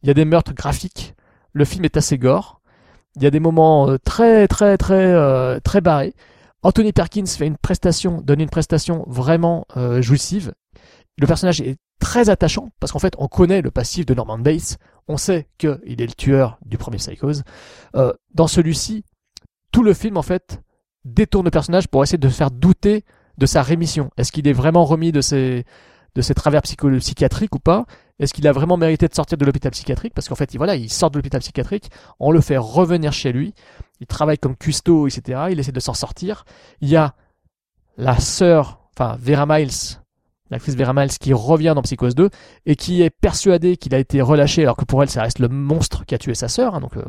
Il 0.03 0.07
y 0.07 0.09
a 0.09 0.13
des 0.13 0.25
meurtres 0.25 0.53
graphiques. 0.53 1.15
Le 1.53 1.65
film 1.65 1.85
est 1.85 1.97
assez 1.97 2.17
gore. 2.17 2.61
Il 3.15 3.23
y 3.23 3.27
a 3.27 3.31
des 3.31 3.39
moments 3.39 3.89
euh, 3.89 3.97
très 3.97 4.47
très 4.47 4.77
très 4.77 5.13
euh, 5.13 5.59
très 5.59 5.81
barrés. 5.81 6.13
Anthony 6.61 6.91
Perkins 6.91 7.25
fait 7.25 7.47
une 7.47 7.57
prestation, 7.57 8.21
donne 8.21 8.41
une 8.41 8.49
prestation 8.49 9.03
vraiment 9.07 9.65
euh, 9.77 10.01
jouissive. 10.01 10.53
Le 11.17 11.27
personnage 11.27 11.61
est 11.61 11.77
très 11.99 12.29
attachant 12.29 12.69
parce 12.79 12.91
qu'en 12.91 12.99
fait 12.99 13.13
on 13.17 13.27
connaît 13.27 13.61
le 13.61 13.71
passif 13.71 14.05
de 14.05 14.13
Norman 14.13 14.39
Bates. 14.39 14.77
On 15.07 15.17
sait 15.17 15.47
qu'il 15.57 15.79
est 16.01 16.07
le 16.07 16.13
tueur 16.13 16.59
du 16.65 16.77
premier 16.77 16.97
Psychose. 16.97 17.43
Euh, 17.95 18.13
dans 18.33 18.47
celui-ci, 18.47 19.03
tout 19.71 19.83
le 19.83 19.93
film 19.93 20.17
en 20.17 20.21
fait 20.21 20.61
détourne 21.05 21.45
le 21.45 21.51
personnage 21.51 21.87
pour 21.87 22.03
essayer 22.03 22.17
de 22.17 22.29
faire 22.29 22.51
douter 22.51 23.05
de 23.37 23.45
sa 23.45 23.63
rémission. 23.63 24.11
Est-ce 24.17 24.31
qu'il 24.31 24.47
est 24.47 24.53
vraiment 24.53 24.85
remis 24.85 25.11
de 25.11 25.21
ses 25.21 25.65
de 26.15 26.21
ses 26.21 26.33
travers 26.33 26.61
psychiatriques 26.61 27.55
ou 27.55 27.59
pas? 27.59 27.85
Est-ce 28.19 28.33
qu'il 28.33 28.47
a 28.47 28.51
vraiment 28.51 28.77
mérité 28.77 29.07
de 29.07 29.13
sortir 29.13 29.37
de 29.37 29.45
l'hôpital 29.45 29.71
psychiatrique? 29.71 30.13
Parce 30.13 30.27
qu'en 30.27 30.35
fait, 30.35 30.53
il, 30.53 30.57
voilà, 30.57 30.75
il 30.75 30.89
sort 30.89 31.09
de 31.11 31.17
l'hôpital 31.17 31.39
psychiatrique, 31.41 31.89
on 32.19 32.31
le 32.31 32.41
fait 32.41 32.57
revenir 32.57 33.13
chez 33.13 33.31
lui, 33.31 33.53
il 34.01 34.07
travaille 34.07 34.37
comme 34.37 34.55
cuistot, 34.55 35.07
etc. 35.07 35.47
Il 35.51 35.59
essaie 35.59 35.71
de 35.71 35.79
s'en 35.79 35.93
sortir. 35.93 36.45
Il 36.81 36.89
y 36.89 36.95
a 36.95 37.13
la 37.97 38.17
sœur, 38.19 38.79
enfin 38.97 39.17
Vera 39.19 39.45
Miles, 39.45 39.69
l'actrice 40.51 40.75
Vera 40.75 40.93
Miles, 40.93 41.11
qui 41.19 41.31
revient 41.33 41.73
dans 41.75 41.81
Psychose 41.81 42.15
2 42.15 42.29
et 42.65 42.75
qui 42.75 43.01
est 43.03 43.09
persuadée 43.09 43.77
qu'il 43.77 43.93
a 43.93 43.99
été 43.99 44.21
relâché, 44.21 44.63
alors 44.63 44.77
que 44.77 44.85
pour 44.85 45.03
elle, 45.03 45.09
ça 45.09 45.21
reste 45.21 45.39
le 45.39 45.47
monstre 45.47 46.05
qui 46.05 46.15
a 46.15 46.17
tué 46.17 46.33
sa 46.33 46.47
sœur. 46.47 46.75
hein. 46.75 46.79
donc, 46.79 46.97
euh, 46.97 47.03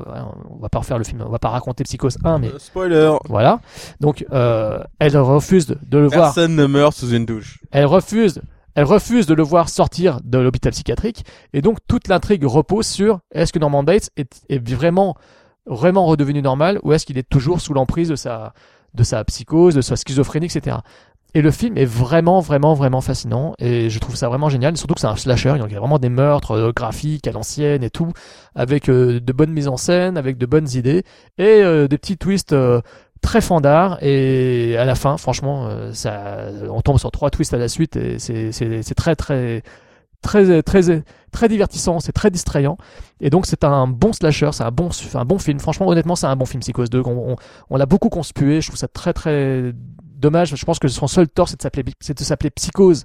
on 0.50 0.58
va 0.58 0.68
pas 0.68 0.80
refaire 0.80 0.98
le 0.98 1.04
film, 1.04 1.22
on 1.26 1.30
va 1.30 1.38
pas 1.38 1.48
raconter 1.48 1.84
Psychose 1.84 2.18
1, 2.24 2.38
mais 2.38 2.48
Euh, 2.48 2.58
spoiler. 2.58 3.16
voilà. 3.28 3.60
Donc, 4.00 4.26
euh, 4.32 4.82
elle 4.98 5.16
refuse 5.16 5.66
de, 5.66 5.78
de 5.86 5.98
le 5.98 6.08
voir. 6.08 6.34
Personne 6.34 6.54
ne 6.54 6.66
meurt 6.66 6.94
sous 6.94 7.10
une 7.12 7.24
douche. 7.24 7.60
Elle 7.70 7.86
refuse, 7.86 8.42
elle 8.74 8.84
refuse 8.84 9.26
de 9.26 9.34
le 9.34 9.42
voir 9.42 9.68
sortir 9.68 10.20
de 10.24 10.38
l'hôpital 10.38 10.72
psychiatrique. 10.72 11.24
Et 11.52 11.62
donc, 11.62 11.78
toute 11.88 12.08
l'intrigue 12.08 12.44
repose 12.44 12.86
sur 12.86 13.20
est-ce 13.32 13.52
que 13.52 13.58
Norman 13.58 13.82
Bates 13.82 14.10
est, 14.16 14.58
vraiment, 14.58 15.16
vraiment 15.66 16.06
redevenu 16.06 16.42
normal 16.42 16.78
ou 16.82 16.92
est-ce 16.92 17.06
qu'il 17.06 17.18
est 17.18 17.28
toujours 17.28 17.60
sous 17.60 17.74
l'emprise 17.74 18.08
de 18.08 18.16
sa, 18.16 18.52
de 18.94 19.02
sa 19.02 19.24
psychose, 19.24 19.74
de 19.74 19.80
sa 19.80 19.96
schizophrénie, 19.96 20.46
etc. 20.46 20.78
Et 21.32 21.42
le 21.42 21.50
film 21.52 21.78
est 21.78 21.84
vraiment, 21.84 22.40
vraiment, 22.40 22.74
vraiment 22.74 23.00
fascinant. 23.00 23.54
Et 23.58 23.88
je 23.88 23.98
trouve 24.00 24.16
ça 24.16 24.28
vraiment 24.28 24.48
génial. 24.48 24.76
Surtout 24.76 24.94
que 24.94 25.00
c'est 25.00 25.06
un 25.06 25.16
slasher. 25.16 25.54
Il 25.54 25.72
y 25.72 25.76
a 25.76 25.78
vraiment 25.78 25.98
des 25.98 26.08
meurtres 26.08 26.52
euh, 26.52 26.72
graphiques 26.72 27.26
à 27.28 27.32
l'ancienne 27.32 27.84
et 27.84 27.90
tout. 27.90 28.12
Avec 28.56 28.88
euh, 28.88 29.20
de 29.20 29.32
bonnes 29.32 29.52
mises 29.52 29.68
en 29.68 29.76
scène, 29.76 30.16
avec 30.16 30.38
de 30.38 30.46
bonnes 30.46 30.68
idées. 30.74 31.04
Et 31.38 31.62
euh, 31.62 31.86
des 31.86 31.98
petits 31.98 32.16
twists 32.16 32.54
très 33.20 33.40
fandards. 33.40 33.98
Et 34.02 34.76
à 34.78 34.84
la 34.84 34.94
fin, 34.94 35.16
franchement, 35.16 35.66
euh, 35.68 35.92
ça, 35.92 36.46
on 36.70 36.80
tombe 36.80 36.98
sur 36.98 37.10
trois 37.10 37.30
twists 37.30 37.54
à 37.54 37.58
la 37.58 37.68
suite. 37.68 37.96
Et 37.96 38.18
c'est, 38.18 38.94
très, 38.94 39.16
très, 39.16 39.62
très, 40.22 40.62
très, 40.62 41.02
très 41.32 41.48
divertissant. 41.48 42.00
C'est 42.00 42.12
très 42.12 42.30
distrayant. 42.30 42.76
Et 43.20 43.30
donc, 43.30 43.46
c'est 43.46 43.64
un 43.64 43.86
bon 43.86 44.12
slasher. 44.12 44.50
C'est 44.52 44.64
un 44.64 44.70
bon, 44.70 44.90
un 45.14 45.24
bon 45.24 45.38
film. 45.38 45.60
Franchement, 45.60 45.88
honnêtement, 45.88 46.16
c'est 46.16 46.26
un 46.26 46.36
bon 46.36 46.46
film, 46.46 46.60
Psychose 46.60 46.90
2. 46.90 47.02
On, 47.04 47.32
on, 47.32 47.36
on 47.70 47.76
l'a 47.76 47.86
beaucoup 47.86 48.08
conspué. 48.08 48.60
Je 48.60 48.68
trouve 48.68 48.78
ça 48.78 48.88
très, 48.88 49.12
très 49.12 49.72
dommage. 50.20 50.54
Je 50.54 50.64
pense 50.64 50.78
que 50.78 50.88
son 50.88 51.06
seul 51.06 51.28
tort, 51.28 51.48
c'est 51.48 51.56
de 51.56 51.62
s'appeler, 51.62 51.84
c'est 52.00 52.16
de 52.16 52.22
s'appeler 52.22 52.50
Psychose 52.50 53.04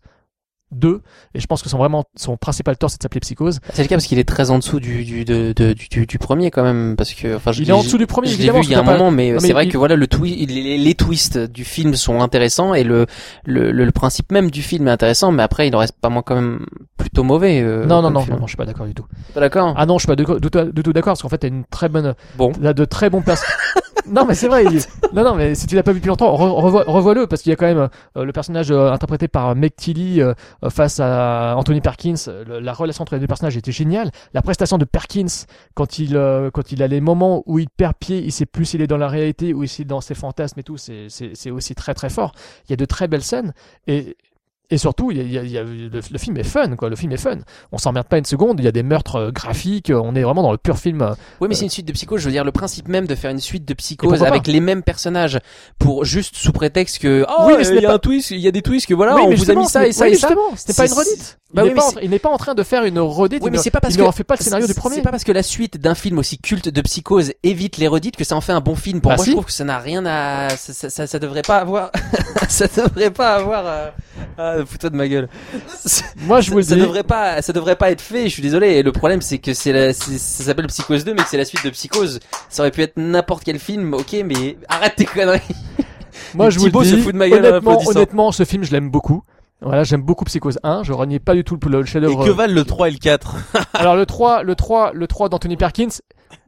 2 0.75 1.01
et 1.33 1.39
je 1.39 1.45
pense 1.47 1.61
que 1.63 1.69
son 1.69 1.77
vraiment 1.77 2.03
son 2.15 2.37
principal 2.37 2.77
tort 2.77 2.89
c'est 2.89 2.97
de 2.97 3.03
s'appeler 3.03 3.19
Psychose. 3.21 3.59
C'est 3.73 3.81
le 3.81 3.87
cas 3.87 3.95
parce 3.95 4.05
qu'il 4.05 4.19
est 4.19 4.27
très 4.27 4.51
en 4.51 4.59
dessous 4.59 4.79
du 4.79 5.03
du 5.03 5.25
de, 5.25 5.53
de- 5.55 5.73
du, 5.73 5.87
du, 5.89 6.05
du 6.05 6.17
premier 6.19 6.51
quand 6.51 6.63
même 6.63 6.95
parce 6.97 7.13
que 7.13 7.35
enfin 7.35 7.51
je 7.51 7.61
Il 7.63 7.69
est 7.69 7.73
en 7.73 7.81
dessous 7.83 7.97
du 7.97 8.07
premier, 8.07 8.27
Je 8.27 8.33
évidemment, 8.35 8.59
vu 8.61 8.65
il 8.67 8.71
y 8.71 8.75
a 8.75 8.79
un 8.79 8.83
moment 8.83 9.11
mais, 9.11 9.39
c'est 9.39 9.53
vrai 9.53 9.65
il- 9.65 9.71
que 9.71 9.77
voilà 9.77 9.95
le 9.95 10.07
twi 10.07 10.45
les, 10.45 10.77
les 10.77 10.93
twists 10.95 11.37
du 11.37 11.63
film 11.65 11.95
sont 11.95 12.21
intéressants 12.21 12.73
et 12.73 12.83
le, 12.83 13.05
le 13.45 13.71
le 13.71 13.85
le 13.85 13.91
principe 13.91 14.31
même 14.31 14.51
du 14.51 14.61
film 14.61 14.87
est 14.87 14.91
intéressant 14.91 15.31
mais 15.31 15.43
après 15.43 15.67
il 15.67 15.75
en 15.75 15.79
reste 15.79 15.95
pas 15.99 16.09
moins 16.09 16.21
quand 16.21 16.35
même 16.35 16.65
plutôt 16.97 17.23
mauvais. 17.23 17.61
euh, 17.61 17.85
non 17.85 18.01
non 18.01 18.11
non, 18.11 18.25
non 18.25 18.37
non 18.39 18.45
je 18.47 18.49
suis 18.51 18.57
pas 18.57 18.65
d'accord 18.65 18.85
du 18.85 18.93
tout. 18.93 19.05
Pas 19.33 19.39
d'accord? 19.39 19.73
Ah 19.77 19.85
non 19.85 19.97
je 19.97 20.03
suis 20.03 20.07
pas 20.07 20.15
du 20.15 20.25
tout, 20.25 20.39
tout 20.39 20.93
d'accord 20.93 21.11
parce 21.13 21.21
qu'en 21.21 21.29
fait 21.29 21.37
t'as 21.39 21.47
une 21.47 21.63
très 21.65 21.89
bonne 21.89 22.15
Bon. 22.37 22.51
t'as 22.51 22.73
de 22.73 22.85
très 22.85 23.09
bons 23.09 23.21
personnages. 23.21 23.55
non 24.07 24.25
mais 24.25 24.35
c'est 24.35 24.47
vrai. 24.47 24.65
il- 24.65 24.81
Non 25.13 25.23
non 25.23 25.35
mais 25.35 25.55
si 25.55 25.67
tu 25.67 25.75
l'as 25.75 25.83
pas 25.83 25.91
vu 25.91 25.99
depuis 25.99 26.09
longtemps 26.09 26.33
re- 26.35 26.61
revois 26.61 26.83
revois-le 26.85 27.27
parce 27.27 27.41
qu'il 27.41 27.49
y 27.51 27.53
a 27.53 27.55
quand 27.55 27.65
même 27.65 27.87
euh, 28.17 28.23
le 28.25 28.31
personnage 28.31 28.71
euh, 28.71 28.91
interprété 28.91 29.27
par 29.27 29.55
Meg 29.55 29.75
Tilly 29.75 30.21
face 30.69 30.99
à 30.99 31.55
Anthony 31.57 31.81
Perkins. 31.81 32.15
euh, 32.27 32.59
la 32.61 32.73
relation 32.73 33.03
entre 33.03 33.15
les 33.15 33.19
deux 33.19 33.27
personnages 33.27 33.57
était 33.57 33.71
géniale. 33.71 34.11
La 34.33 34.41
prestation 34.41 34.77
de 34.77 34.85
Perkins 34.85 35.45
quand 35.73 35.99
il 35.99 36.15
euh, 36.15 36.49
quand 36.51 36.71
il 36.71 36.83
a 36.83 36.87
les 36.87 37.01
moments 37.01 37.43
où 37.45 37.59
il 37.59 37.69
perd 37.69 37.95
pied, 37.95 38.23
il 38.23 38.31
sait 38.31 38.45
plus 38.45 38.65
s'il 38.65 38.81
est 38.81 38.87
dans 38.87 38.97
la 38.97 39.07
réalité 39.07 39.53
ou 39.53 39.65
s'il 39.65 39.83
est 39.83 39.87
dans 39.87 40.01
ses 40.01 40.15
fantasmes 40.15 40.59
et 40.59 40.63
tout. 40.63 40.77
C'est 40.77 41.07
c'est 41.09 41.51
aussi 41.51 41.75
très 41.75 41.93
très 41.93 42.09
fort. 42.09 42.33
Il 42.67 42.71
y 42.71 42.73
a 42.73 42.77
de 42.77 42.85
très 42.85 43.07
belles 43.07 43.23
scènes 43.23 43.53
et 43.87 44.17
et 44.69 44.77
surtout, 44.77 45.11
il 45.11 45.17
y 45.17 45.21
a, 45.21 45.23
il 45.23 45.31
y 45.31 45.37
a- 45.37 45.43
il 45.43 45.51
y 45.51 45.57
a- 45.57 45.63
le, 45.63 45.89
le 46.11 46.17
film 46.17 46.37
est 46.37 46.43
fun, 46.43 46.75
quoi. 46.75 46.89
Le 46.89 46.95
film 46.95 47.11
est 47.11 47.17
fun. 47.17 47.37
On 47.71 47.77
s'emmerde 47.77 48.07
pas 48.07 48.17
une 48.17 48.25
seconde. 48.25 48.59
Il 48.59 48.65
y 48.65 48.67
a 48.67 48.71
des 48.71 48.83
meurtres 48.83 49.15
euh, 49.15 49.31
graphiques. 49.31 49.89
euh, 49.89 50.01
On 50.03 50.15
est 50.15 50.23
vraiment 50.23 50.41
dans 50.43 50.51
le 50.51 50.57
pur 50.57 50.77
film. 50.77 51.01
euh, 51.01 51.13
Oui, 51.41 51.47
mais 51.49 51.55
c'est 51.55 51.65
une 51.65 51.69
suite 51.69 51.87
de 51.87 51.91
Psychose. 51.93 52.19
Je 52.21 52.25
veux 52.25 52.31
dire, 52.31 52.43
le 52.43 52.51
principe 52.51 52.87
même 52.87 53.07
de 53.07 53.15
faire 53.15 53.31
une 53.31 53.39
suite 53.39 53.65
de 53.65 53.73
Psychose 53.73 54.23
avec 54.23 54.47
les 54.47 54.59
mêmes 54.59 54.83
personnages 54.83 55.39
pour 55.79 56.05
juste 56.05 56.35
sous 56.35 56.51
prétexte 56.51 56.99
que 56.99 57.25
oh, 57.29 57.43
Oui, 57.47 57.53
mais 57.57 57.63
il 57.67 57.75
n'est 57.75 57.81
y 57.81 57.85
a 57.85 57.89
pas- 57.89 57.95
un 57.95 57.99
twist, 57.99 58.31
il 58.31 58.39
y 58.39 58.47
a 58.47 58.51
des 58.51 58.61
twists 58.61 58.87
que 58.87 58.93
voilà, 58.93 59.15
oui, 59.15 59.21
on 59.25 59.29
mais 59.29 59.35
vous 59.35 59.51
a 59.51 59.55
mis 59.55 59.65
ça 59.67 59.85
et 59.87 59.91
ça 59.91 60.05
oui, 60.05 60.11
et 60.11 60.15
ça. 60.15 60.27
justement, 60.29 60.55
C'était 60.55 60.73
pas 60.73 60.85
une 60.87 60.93
redite. 60.93 61.37
Il 61.53 61.55
Bah 61.55 61.61
oui, 61.63 61.69
n'est 61.69 61.75
mais 61.75 61.79
pas 62.09 62.15
il 62.15 62.19
pas 62.19 62.29
en 62.29 62.37
train 62.37 62.53
de 62.55 62.63
faire 62.63 62.83
une 62.83 62.99
redite. 62.99 63.41
Oui, 63.41 63.49
il 63.49 63.51
mais 63.51 63.57
c'est 63.59 63.71
pas 63.71 63.79
parce 63.79 63.93
il 63.93 63.97
que 63.97 64.01
ne 64.01 64.07
refait 64.07 64.23
pas 64.25 64.35
le 64.37 64.43
scénario 64.43 64.67
du 64.67 64.73
premier. 64.73 64.95
C'est 64.97 65.01
pas 65.03 65.11
parce 65.11 65.23
que 65.23 65.31
la 65.31 65.43
suite 65.43 65.77
d'un 65.77 65.95
film 65.95 66.17
aussi 66.17 66.37
culte 66.37 66.67
de 66.69 66.81
Psychose 66.81 67.31
évite 67.43 67.77
les 67.77 67.87
redites 67.87 68.17
que 68.17 68.23
ça 68.25 68.35
en 68.35 68.41
fait 68.41 68.51
un 68.51 68.59
bon 68.61 68.75
film. 68.75 68.99
Pour 68.99 69.09
Bah 69.11 69.15
moi, 69.17 69.23
si. 69.23 69.29
je 69.31 69.35
trouve 69.35 69.45
que 69.45 69.51
ça 69.53 69.63
n'a 69.63 69.79
rien 69.79 70.05
à, 70.05 70.49
ça, 70.49 70.73
ça, 70.73 70.89
ça, 70.89 71.07
ça 71.07 71.19
devrait 71.19 71.43
pas 71.43 71.57
avoir, 71.59 71.91
ça 72.49 72.67
devrait 72.67 73.11
pas 73.11 73.35
avoir. 73.35 73.63
Euh... 74.39 74.54
Fous-toi 74.65 74.89
de 74.91 74.95
ma 74.95 75.07
gueule. 75.07 75.27
Moi, 76.21 76.41
je 76.41 76.51
vous 76.51 76.57
le 76.57 76.63
ça 76.63 76.75
dis. 76.75 76.81
devrait 76.81 77.03
pas, 77.03 77.41
ça 77.41 77.51
devrait 77.53 77.75
pas 77.75 77.91
être 77.91 78.01
fait. 78.01 78.23
Je 78.25 78.29
suis 78.33 78.41
désolé. 78.43 78.67
Et 78.73 78.83
le 78.83 78.91
problème, 78.91 79.21
c'est 79.21 79.39
que 79.39 79.53
c'est 79.53 79.71
la, 79.73 79.93
c'est- 79.93 80.17
ça 80.17 80.43
s'appelle 80.43 80.67
Psychose 80.67 81.03
2, 81.05 81.13
mais 81.13 81.23
que 81.23 81.29
c'est 81.29 81.37
la 81.37 81.45
suite 81.45 81.63
de 81.65 81.69
Psychose. 81.71 82.19
Ça 82.49 82.63
aurait 82.63 82.71
pu 82.71 82.81
être 82.81 82.97
n'importe 82.97 83.43
quel 83.43 83.59
film, 83.59 83.93
ok, 83.93 84.15
mais 84.25 84.57
arrête 84.69 84.95
tes 84.95 85.05
conneries. 85.05 85.41
Moi, 86.35 86.49
je 86.49 86.59
vous 86.59 86.65
le 86.67 86.85
se 86.85 86.95
dis. 86.95 87.01
fout 87.01 87.13
de 87.13 87.17
ma 87.17 87.27
gueule 87.29 87.45
en 87.45 87.49
honnêtement, 87.49 87.81
honnêtement, 87.87 88.31
ce 88.31 88.45
film, 88.45 88.63
je 88.63 88.71
l'aime 88.71 88.89
beaucoup. 88.89 89.23
Voilà, 89.61 89.83
j'aime 89.83 90.01
beaucoup 90.01 90.25
Psychose 90.25 90.59
1. 90.63 90.83
Je 90.83 90.91
renie 90.93 91.19
pas 91.19 91.33
du 91.33 91.43
tout 91.43 91.57
le, 91.63 91.69
le 91.79 91.83
Et 91.83 91.85
chef-d'œuvre. 91.85 92.25
que 92.25 92.29
valent 92.29 92.53
le 92.53 92.63
3 92.65 92.89
et 92.89 92.91
le 92.91 92.97
4 92.97 93.35
Alors 93.73 93.95
le 93.95 94.05
3, 94.05 94.43
le 94.43 94.53
3, 94.53 94.91
le 94.93 95.07
3 95.07 95.29
d'Anthony 95.29 95.55
Perkins 95.57 95.87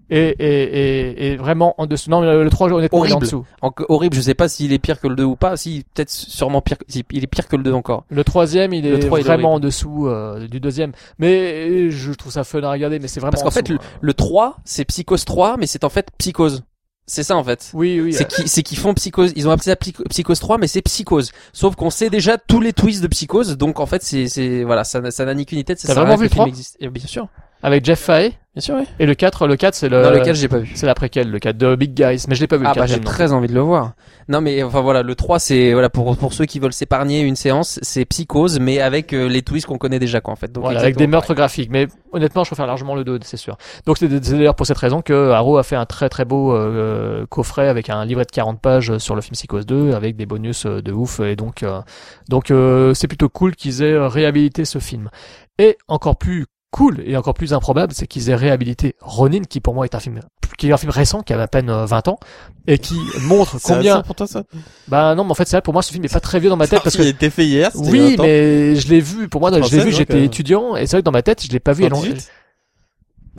est, 0.10 0.36
est, 0.40 1.32
est 1.34 1.36
vraiment 1.36 1.76
en 1.78 1.86
dessous. 1.86 2.10
Non, 2.10 2.22
le 2.22 2.50
3, 2.50 2.72
honnêtement, 2.72 3.04
il 3.06 3.10
est 3.10 3.14
en 3.14 3.16
Horrible. 3.18 3.26
dessous. 3.26 3.46
En- 3.62 3.72
horrible. 3.90 4.16
Je 4.16 4.22
sais 4.22 4.34
pas 4.34 4.48
s'il 4.48 4.72
est 4.74 4.80
pire 4.80 5.00
que 5.00 5.08
le 5.08 5.16
2 5.16 5.24
ou 5.24 5.36
pas. 5.36 5.58
Si, 5.58 5.84
peut-être 5.94 6.10
sûrement 6.10 6.62
pire. 6.62 6.78
Il 7.12 7.24
est 7.24 7.28
pire 7.28 7.48
que 7.48 7.56
le 7.56 7.64
2 7.64 7.74
encore. 7.74 8.06
Le 8.10 8.24
troisième, 8.24 8.74
il 8.74 8.86
est 8.86 8.92
Le 8.92 9.00
trois, 9.00 9.20
il 9.20 9.22
est 9.22 9.26
vraiment 9.26 9.50
en 9.50 9.52
horrible. 9.54 9.66
dessous 9.66 10.08
euh, 10.08 10.48
du 10.48 10.60
deuxième. 10.60 10.92
Mais 11.20 11.90
je 11.90 12.12
trouve 12.14 12.32
ça 12.32 12.44
fun 12.44 12.62
à 12.64 12.72
regarder, 12.72 13.00
mais 13.00 13.08
c'est 13.08 13.20
vraiment 13.20 13.32
Parce 13.32 13.44
qu'en 13.44 13.50
en 13.50 13.52
fait, 13.52 13.70
le, 13.70 13.76
hein. 13.76 13.80
le 14.02 14.14
3, 14.14 14.58
c'est 14.66 14.86
Psychose 14.86 15.26
3, 15.26 15.58
mais 15.58 15.68
c'est 15.68 15.84
en 15.84 15.90
fait 15.90 16.08
Psychose. 16.18 16.64
C'est 17.10 17.24
ça 17.24 17.38
en 17.38 17.44
fait. 17.44 17.72
Oui, 17.74 18.02
oui. 18.02 18.12
C'est 18.14 18.24
euh, 18.26 18.28
qui, 18.44 18.48
c'est 18.50 18.64
qu'ils 18.64 18.78
font 18.78 18.94
Psychose. 18.94 19.32
Ils 19.38 19.48
ont 19.48 19.52
appelé 19.52 19.64
ça 19.72 19.76
Psycho- 19.78 20.04
Psychose 20.10 20.40
3, 20.42 20.58
mais 20.58 20.68
c'est 20.68 20.82
Psychose. 20.82 21.32
Sauf 21.54 21.76
qu'on 21.78 21.90
sait 21.90 22.10
déjà 22.10 22.38
tous 22.38 22.60
les 22.60 22.74
twists 22.74 23.02
de 23.02 23.08
Psychose, 23.08 23.56
donc 23.58 23.80
en 23.80 23.86
fait, 23.86 24.04
c'est, 24.04 24.28
c'est, 24.28 24.64
voilà, 24.66 24.84
ça, 24.84 25.00
n'a- 25.00 25.12
ça 25.12 25.24
n'a 25.24 25.34
ni 25.34 25.46
qu'une 25.46 25.64
tête. 25.64 25.80
T'as 25.82 25.94
vraiment 25.94 26.18
vu 26.18 26.24
le 26.24 26.30
film 26.30 26.36
3? 26.40 26.48
existe. 26.48 26.76
Et 26.82 26.90
bien 26.90 27.06
sûr. 27.08 27.30
avec 27.64 27.86
Jeff 27.86 28.00
Fahey. 28.02 28.34
Bien 28.58 28.62
sûr, 28.64 28.76
oui. 28.76 28.86
Et 28.98 29.06
le 29.06 29.14
4, 29.14 29.46
le 29.46 29.56
4, 29.56 29.76
c'est 29.76 29.88
le. 29.88 30.02
Dans 30.02 30.10
lequel 30.10 30.34
j'ai 30.36 30.48
pas 30.48 30.58
vu. 30.58 30.72
C'est 30.74 30.88
la 30.88 30.96
préquelle, 30.96 31.30
le 31.30 31.38
4 31.38 31.56
de 31.56 31.76
Big 31.76 31.94
Guys. 31.94 32.26
Mais 32.28 32.34
je 32.34 32.42
l'ai 32.42 32.48
pas 32.48 32.58
vu 32.58 32.64
le 32.64 32.70
Ah 32.70 32.74
bah 32.74 32.88
j'ai 32.88 32.96
4 32.96 33.04
non. 33.04 33.12
très 33.12 33.32
envie 33.32 33.48
de 33.48 33.54
le 33.54 33.60
voir. 33.60 33.92
Non 34.30 34.42
mais 34.42 34.64
enfin 34.64 34.82
voilà, 34.82 35.04
le 35.04 35.14
3 35.14 35.38
c'est 35.38 35.74
voilà 35.74 35.90
pour 35.92 36.18
pour 36.18 36.34
ceux 36.34 36.46
qui 36.46 36.60
veulent 36.60 36.74
s'épargner 36.74 37.22
une 37.22 37.36
séance, 37.36 37.80
c'est 37.84 38.04
Psychose 38.06 38.60
mais 38.60 38.82
avec 38.82 39.14
euh, 39.14 39.28
les 39.30 39.44
twists 39.44 39.68
qu'on 39.68 39.78
connaît 39.78 40.00
déjà 40.00 40.22
quoi 40.22 40.34
en 40.34 40.38
fait. 40.38 40.52
Donc 40.52 40.64
Voilà, 40.64 40.80
avec 40.80 40.98
des 40.98 41.06
meurtres 41.06 41.36
graphiques. 41.36 41.70
Mais 41.70 41.88
honnêtement, 42.12 42.44
je 42.44 42.50
préfère 42.50 42.66
largement 42.66 42.96
le 42.96 43.04
2, 43.04 43.20
c'est 43.22 43.38
sûr. 43.38 43.58
Donc 43.86 44.00
c'est 44.00 44.08
d'ailleurs 44.08 44.56
pour 44.56 44.66
cette 44.66 44.80
raison 44.80 45.04
que 45.04 45.30
Arrow 45.30 45.58
a 45.58 45.64
fait 45.64 45.76
un 45.76 45.86
très 45.86 46.10
très 46.10 46.26
beau 46.26 46.52
euh, 46.56 47.28
coffret 47.30 47.68
avec 47.68 47.92
un 47.92 48.04
livret 48.06 48.26
de 48.26 48.32
40 48.32 48.60
pages 48.60 48.98
sur 48.98 49.14
le 49.14 49.22
film 49.22 49.34
Psychose 49.36 49.68
2 49.68 49.94
avec 49.94 50.16
des 50.16 50.26
bonus 50.26 50.66
euh, 50.66 50.82
de 50.82 50.92
ouf. 50.92 51.20
Et 51.20 51.36
donc 51.36 51.62
euh, 51.62 51.82
donc 52.28 52.50
euh, 52.50 52.96
c'est 52.96 53.08
plutôt 53.08 53.30
cool 53.30 53.56
qu'ils 53.56 53.84
aient 53.84 53.94
euh, 53.94 54.08
réhabilité 54.08 54.66
ce 54.66 54.80
film. 54.80 55.12
Et 55.60 55.78
encore 55.88 56.18
plus 56.18 56.48
cool 56.72 57.02
et 57.06 57.16
encore 57.18 57.34
plus 57.34 57.54
improbable, 57.54 57.94
c'est 57.94 58.08
qu'ils 58.08 58.30
aient 58.30 58.36
réhabilité 58.36 58.96
Ronin, 59.02 59.42
qui 59.44 59.60
pour 59.60 59.74
moi 59.74 59.86
est 59.86 59.96
un 59.96 60.00
film 60.00 60.20
qui 60.58 60.70
est 60.70 60.74
un 60.74 60.78
film 60.78 60.92
récent, 60.92 61.22
qui 61.22 61.34
a 61.34 61.40
à 61.40 61.48
peine 61.48 61.70
euh, 61.70 61.86
20 61.86 62.08
ans, 62.08 62.20
et 62.66 62.80
qui 62.80 62.96
montre 63.22 63.58
combien. 63.62 64.02
pour 64.02 64.16
toi 64.16 64.26
ça? 64.26 64.44
Bah 64.88 65.14
non, 65.14 65.24
mais 65.24 65.32
en 65.32 65.36
fait 65.36 65.46
c'est 65.46 65.56
vrai, 65.56 65.62
pour 65.62 65.74
moi 65.74 65.84
ce 65.84 65.92
film 65.92 66.04
est 66.04 66.12
pas 66.12 66.20
très 66.20 66.40
vieux 66.40 66.50
dans 66.50 66.58
ma 66.58 66.68
tête 66.68 66.82
parce 66.84 66.98
que 66.98 67.04
il 67.04 67.08
a 67.08 67.10
été 67.10 67.30
fait 67.30 67.46
hier. 67.46 67.72
oui, 67.76 68.16
20 68.16 68.20
ans. 68.20 68.26
mais 68.26 68.76
je 68.76 68.88
l'ai 68.88 69.00
vu. 69.00 69.30
Pour 69.30 69.42
moi, 69.42 69.52
je 69.52 69.76
l'ai 69.76 69.84
vu. 69.84 69.92
J'étais 69.92 70.16
euh, 70.16 70.24
étudiant 70.24 70.76
et 70.76 70.88
c'est 70.88 70.98
vrai 70.98 71.02
que 71.02 71.06
dans 71.06 71.12
ma 71.12 71.22
tête, 71.22 71.44
je 71.44 71.52
l'ai 71.52 71.60
pas 71.60 71.74
vu. 71.74 71.88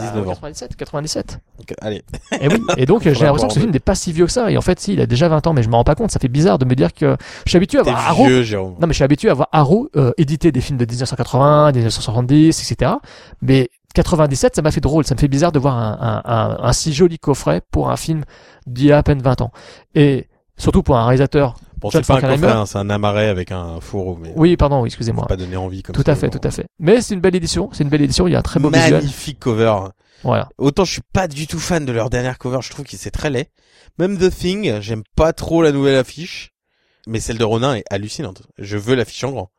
À 0.00 0.14
long- 0.14 0.24
98? 0.24 0.24
Bah, 0.24 0.24
19 0.24 0.28
ans. 0.28 0.30
97, 0.32 0.76
97. 0.76 1.38
Donc, 1.58 1.74
allez. 1.80 2.02
Et 2.40 2.48
oui. 2.48 2.62
Et 2.76 2.86
donc 2.86 3.02
j'ai 3.02 3.10
Faudra 3.12 3.26
l'impression 3.26 3.48
que 3.48 3.54
ce 3.54 3.58
film 3.60 3.72
n'est 3.72 3.78
pas 3.80 3.94
si 3.94 4.12
vieux 4.12 4.26
que 4.26 4.32
ça. 4.32 4.50
Et 4.50 4.56
en 4.56 4.62
fait, 4.62 4.78
si, 4.80 4.92
il 4.94 5.00
a 5.00 5.06
déjà 5.06 5.28
20 5.28 5.46
ans, 5.46 5.52
mais 5.52 5.62
je 5.62 5.68
me 5.68 5.74
rends 5.74 5.84
pas 5.84 5.94
compte. 5.94 6.10
Ça 6.10 6.18
fait 6.20 6.28
bizarre 6.28 6.58
de 6.58 6.64
me 6.64 6.74
dire 6.74 6.92
que 6.94 7.16
je 7.44 7.50
suis 7.50 7.56
habitué 7.56 7.78
à 7.78 7.82
voir 7.82 7.98
Arrow. 8.08 8.26
vieux. 8.26 8.58
Non, 8.58 8.76
mais 8.82 8.88
je 8.88 8.94
suis 8.94 9.04
habitué 9.04 9.30
à 9.30 9.34
voir 9.34 9.48
Arrow 9.52 9.88
euh, 9.96 10.12
éditer 10.18 10.52
des 10.52 10.60
films 10.60 10.78
de 10.78 10.84
1980, 10.86 11.72
1970, 11.72 12.70
etc. 12.72 12.92
Mais 13.42 13.68
97, 13.94 14.54
ça 14.56 14.62
m'a 14.62 14.70
fait 14.70 14.80
drôle. 14.80 15.04
Ça 15.04 15.14
me 15.14 15.20
fait 15.20 15.28
bizarre 15.28 15.52
de 15.52 15.58
voir 15.58 15.74
un, 15.76 16.22
un, 16.24 16.30
un, 16.32 16.58
un 16.68 16.72
si 16.72 16.92
joli 16.92 17.18
coffret 17.18 17.62
pour 17.70 17.90
un 17.90 17.96
film 17.96 18.24
d'il 18.66 18.86
y 18.86 18.92
a 18.92 18.98
à 18.98 19.02
peine 19.02 19.20
20 19.22 19.40
ans. 19.40 19.50
Et 19.94 20.28
surtout 20.58 20.82
pour 20.82 20.96
un 20.98 21.04
réalisateur. 21.06 21.56
Bon, 21.80 21.90
c'est 21.90 22.04
pas 22.06 22.16
un 22.16 22.20
coffret, 22.20 22.50
hein, 22.50 22.66
c'est 22.66 22.78
un 22.78 22.90
amarret 22.90 23.28
avec 23.28 23.52
un 23.52 23.80
fourreau, 23.80 24.18
mais 24.20 24.32
Oui, 24.34 24.56
pardon, 24.56 24.82
oui, 24.82 24.88
excusez-moi. 24.88 25.26
pas 25.26 25.36
donné 25.36 25.56
envie 25.56 25.82
comme 25.84 25.94
Tout 25.94 26.02
ça 26.04 26.12
à 26.12 26.14
fait, 26.16 26.28
tout 26.28 26.40
à 26.42 26.50
fait. 26.50 26.66
Mais 26.80 27.00
c'est 27.00 27.14
une 27.14 27.20
belle 27.20 27.36
édition. 27.36 27.70
C'est 27.72 27.84
une 27.84 27.88
belle 27.90 28.02
édition. 28.02 28.26
Il 28.26 28.32
y 28.32 28.36
a 28.36 28.40
un 28.40 28.42
très 28.42 28.58
beau 28.58 28.68
visuel. 28.68 28.94
Magnifique 28.94 29.38
cover. 29.38 29.74
Voilà. 30.24 30.48
Autant 30.58 30.84
je 30.84 30.92
suis 30.92 31.02
pas 31.12 31.28
du 31.28 31.46
tout 31.46 31.60
fan 31.60 31.86
de 31.86 31.92
leur 31.92 32.10
dernière 32.10 32.38
cover, 32.38 32.58
je 32.62 32.70
trouve 32.70 32.84
que 32.84 32.96
c'est 32.96 33.12
très 33.12 33.30
laid. 33.30 33.48
Même 34.00 34.18
The 34.18 34.28
Thing, 34.30 34.80
j'aime 34.80 35.04
pas 35.14 35.32
trop 35.32 35.62
la 35.62 35.70
nouvelle 35.70 35.94
affiche, 35.96 36.52
mais 37.06 37.20
celle 37.20 37.38
de 37.38 37.44
Ronin 37.44 37.74
est 37.76 37.84
hallucinante. 37.90 38.42
Je 38.58 38.76
veux 38.76 38.96
l'affiche 38.96 39.22
en 39.22 39.30
grand. 39.30 39.50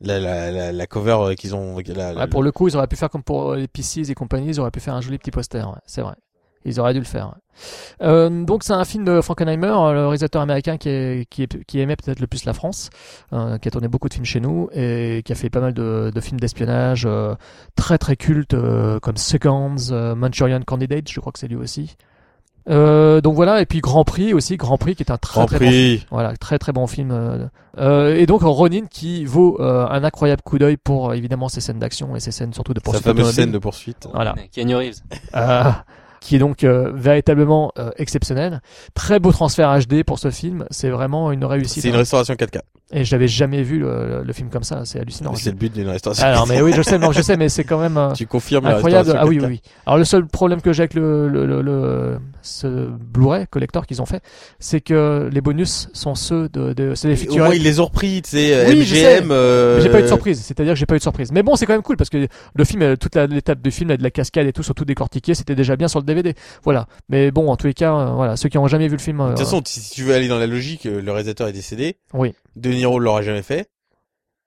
La, 0.00 0.18
la, 0.18 0.50
la, 0.50 0.72
la 0.72 0.86
cover 0.86 1.18
euh, 1.20 1.34
qu'ils 1.34 1.54
ont, 1.54 1.76
la, 1.94 2.14
Ouais, 2.14 2.26
pour 2.26 2.42
le 2.42 2.50
coup, 2.52 2.66
ils 2.68 2.76
auraient 2.76 2.86
pu 2.86 2.96
faire 2.96 3.10
comme 3.10 3.22
pour 3.22 3.52
euh, 3.52 3.56
les 3.56 3.68
PCs 3.68 4.10
et 4.10 4.14
compagnie, 4.14 4.48
ils 4.48 4.58
auraient 4.58 4.70
pu 4.70 4.80
faire 4.80 4.94
un 4.94 5.02
joli 5.02 5.18
petit 5.18 5.30
poster, 5.30 5.62
ouais, 5.68 5.78
c'est 5.86 6.00
vrai. 6.00 6.14
Ils 6.64 6.78
auraient 6.78 6.92
dû 6.92 6.98
le 6.98 7.04
faire. 7.06 7.34
Euh, 8.02 8.44
donc 8.44 8.62
c'est 8.64 8.72
un 8.72 8.84
film 8.84 9.04
de 9.04 9.20
Frankenheimer, 9.20 9.66
euh, 9.68 9.92
le 9.92 10.00
réalisateur 10.06 10.40
américain 10.42 10.76
qui, 10.78 10.88
est, 10.88 11.26
qui, 11.28 11.42
est, 11.42 11.64
qui 11.64 11.80
aimait 11.80 11.96
peut-être 11.96 12.20
le 12.20 12.26
plus 12.26 12.44
la 12.44 12.52
France, 12.54 12.90
euh, 13.32 13.58
qui 13.58 13.68
a 13.68 13.70
tourné 13.70 13.88
beaucoup 13.88 14.08
de 14.08 14.14
films 14.14 14.26
chez 14.26 14.40
nous 14.40 14.68
et 14.72 15.22
qui 15.24 15.32
a 15.32 15.34
fait 15.34 15.50
pas 15.50 15.60
mal 15.60 15.72
de, 15.74 16.10
de 16.14 16.20
films 16.20 16.40
d'espionnage 16.40 17.04
euh, 17.06 17.34
très 17.76 17.98
très 17.98 18.16
cultes 18.16 18.54
euh, 18.54 18.98
comme 19.00 19.16
Seconds, 19.16 19.76
euh, 19.90 20.14
Manchurian 20.14 20.60
Candidate, 20.62 21.10
je 21.10 21.20
crois 21.20 21.32
que 21.32 21.38
c'est 21.38 21.48
lui 21.48 21.56
aussi. 21.56 21.96
Euh, 22.68 23.20
donc 23.22 23.34
voilà, 23.34 23.62
et 23.62 23.66
puis 23.66 23.80
Grand 23.80 24.04
Prix 24.04 24.32
aussi, 24.34 24.56
Grand 24.58 24.76
Prix 24.76 24.94
qui 24.94 25.02
est 25.02 25.10
un 25.10 25.16
très 25.18 25.40
Grand 25.40 25.46
très 25.46 25.58
bon 25.58 25.66
Prix. 25.66 26.06
voilà, 26.10 26.36
très 26.36 26.58
très 26.58 26.72
bon 26.72 26.86
film. 26.86 27.50
et 27.78 28.26
donc 28.26 28.42
Ronin 28.42 28.84
qui 28.90 29.24
vaut 29.24 29.58
euh, 29.60 29.86
un 29.88 30.04
incroyable 30.04 30.42
coup 30.42 30.58
d'œil 30.58 30.76
pour 30.76 31.14
évidemment 31.14 31.48
ses 31.48 31.60
scènes 31.62 31.78
d'action 31.78 32.14
et 32.16 32.20
ses 32.20 32.30
scènes 32.32 32.52
surtout 32.52 32.74
de 32.74 32.80
Sa 32.80 32.84
poursuite 32.84 33.04
fameuse 33.04 33.20
automobile. 33.20 33.34
scène 33.42 33.52
de 33.52 33.58
poursuite. 33.58 34.06
Voilà. 34.14 34.34
Keanu 34.52 34.76
Reeves. 34.76 35.00
Qui 36.20 36.36
est 36.36 36.38
donc 36.38 36.64
euh, 36.64 36.92
véritablement 36.94 37.72
euh, 37.78 37.90
exceptionnel. 37.96 38.60
Très 38.94 39.20
beau 39.20 39.32
transfert 39.32 39.78
HD 39.78 40.04
pour 40.04 40.18
ce 40.18 40.30
film, 40.30 40.66
c'est 40.70 40.90
vraiment 40.90 41.32
une 41.32 41.44
réussite. 41.44 41.82
C'est 41.82 41.88
une 41.88 41.94
hein. 41.94 41.98
restauration 41.98 42.34
4K. 42.34 42.60
Et 42.92 43.04
j'avais 43.04 43.28
jamais 43.28 43.62
vu 43.62 43.78
le, 43.78 44.22
le 44.24 44.32
film 44.32 44.48
comme 44.50 44.64
ça, 44.64 44.84
c'est 44.84 44.98
hallucinant. 44.98 45.32
C'est 45.36 45.50
le 45.50 45.56
but 45.56 45.72
d'une 45.72 45.88
restauration. 45.88 46.24
Alors 46.26 46.48
mais 46.48 46.60
oui, 46.60 46.72
je 46.74 46.82
sais, 46.82 46.98
non, 46.98 47.12
je 47.12 47.22
sais, 47.22 47.36
mais 47.36 47.48
c'est 47.48 47.62
quand 47.62 47.78
même 47.78 47.96
euh, 47.96 48.12
Tu 48.14 48.26
confirmes 48.26 48.66
incroyable. 48.66 49.14
Ah 49.16 49.26
oui, 49.26 49.38
4K. 49.38 49.40
oui, 49.42 49.46
oui. 49.48 49.60
Alors 49.86 49.98
le 49.98 50.04
seul 50.04 50.26
problème 50.26 50.60
que 50.60 50.72
j'ai 50.72 50.82
avec 50.82 50.94
le, 50.94 51.28
le, 51.28 51.46
le, 51.46 51.62
le- 51.62 52.18
ce 52.42 52.88
Blu-ray 52.88 53.46
collector 53.48 53.86
qu'ils 53.86 54.02
ont 54.02 54.06
fait, 54.06 54.22
c'est 54.58 54.80
que 54.80 55.28
les 55.32 55.40
bonus 55.40 55.88
sont 55.92 56.14
ceux 56.16 56.48
de, 56.48 56.72
de 56.72 56.94
c'est 56.96 57.06
des 57.08 57.14
Au 57.14 57.16
featurettes. 57.16 57.38
moins 57.46 57.54
ils 57.54 57.62
les 57.62 57.78
ont 57.80 57.84
repris, 57.84 58.22
tu 58.22 58.30
sais, 58.30 58.64
Oui, 58.68 58.82
je. 58.82 58.96
MGM. 59.20 59.30
euh, 59.30 59.80
J'ai 59.80 59.88
pas 59.90 60.00
eu 60.00 60.02
de 60.02 60.06
surprise, 60.08 60.40
c'est-à-dire 60.42 60.72
que 60.72 60.78
j'ai 60.78 60.86
pas 60.86 60.94
eu 60.94 60.98
de 60.98 61.02
surprise. 61.02 61.30
Mais 61.32 61.42
bon, 61.44 61.54
c'est 61.56 61.66
quand 61.66 61.74
même 61.74 61.82
cool 61.82 61.96
parce 61.96 62.10
que 62.10 62.26
le 62.54 62.64
film, 62.64 62.82
euh, 62.82 62.96
toute 62.96 63.14
l'étape 63.14 63.60
du 63.62 63.70
film, 63.70 63.90
là, 63.90 63.96
de 63.98 64.02
la 64.02 64.10
cascade 64.10 64.46
et 64.46 64.52
tout, 64.52 64.62
surtout 64.64 64.84
décortiqué, 64.84 65.34
c'était 65.34 65.54
déjà 65.54 65.76
bien 65.76 65.86
sur 65.86 66.00
le 66.00 66.06
DVD. 66.06 66.34
Voilà. 66.64 66.86
Mais 67.08 67.30
bon, 67.30 67.50
en 67.52 67.56
tous 67.56 67.66
les 67.68 67.74
cas, 67.74 67.94
euh, 67.94 68.06
voilà, 68.14 68.36
ceux 68.36 68.48
qui 68.48 68.58
ont 68.58 68.66
jamais 68.66 68.88
vu 68.88 68.94
le 68.96 69.00
film. 69.02 69.20
euh, 69.20 69.26
De 69.26 69.30
toute 69.34 69.44
façon, 69.44 69.62
si 69.64 69.90
tu 69.90 70.02
veux 70.02 70.14
aller 70.14 70.26
dans 70.28 70.38
la 70.38 70.46
logique, 70.48 70.86
euh, 70.86 71.00
le 71.00 71.12
réalisateur 71.12 71.46
est 71.46 71.52
décédé. 71.52 71.96
Oui. 72.14 72.34
De 72.56 72.70
Niro 72.70 72.98
l'aurait 72.98 73.22
jamais 73.22 73.42
fait. 73.42 73.68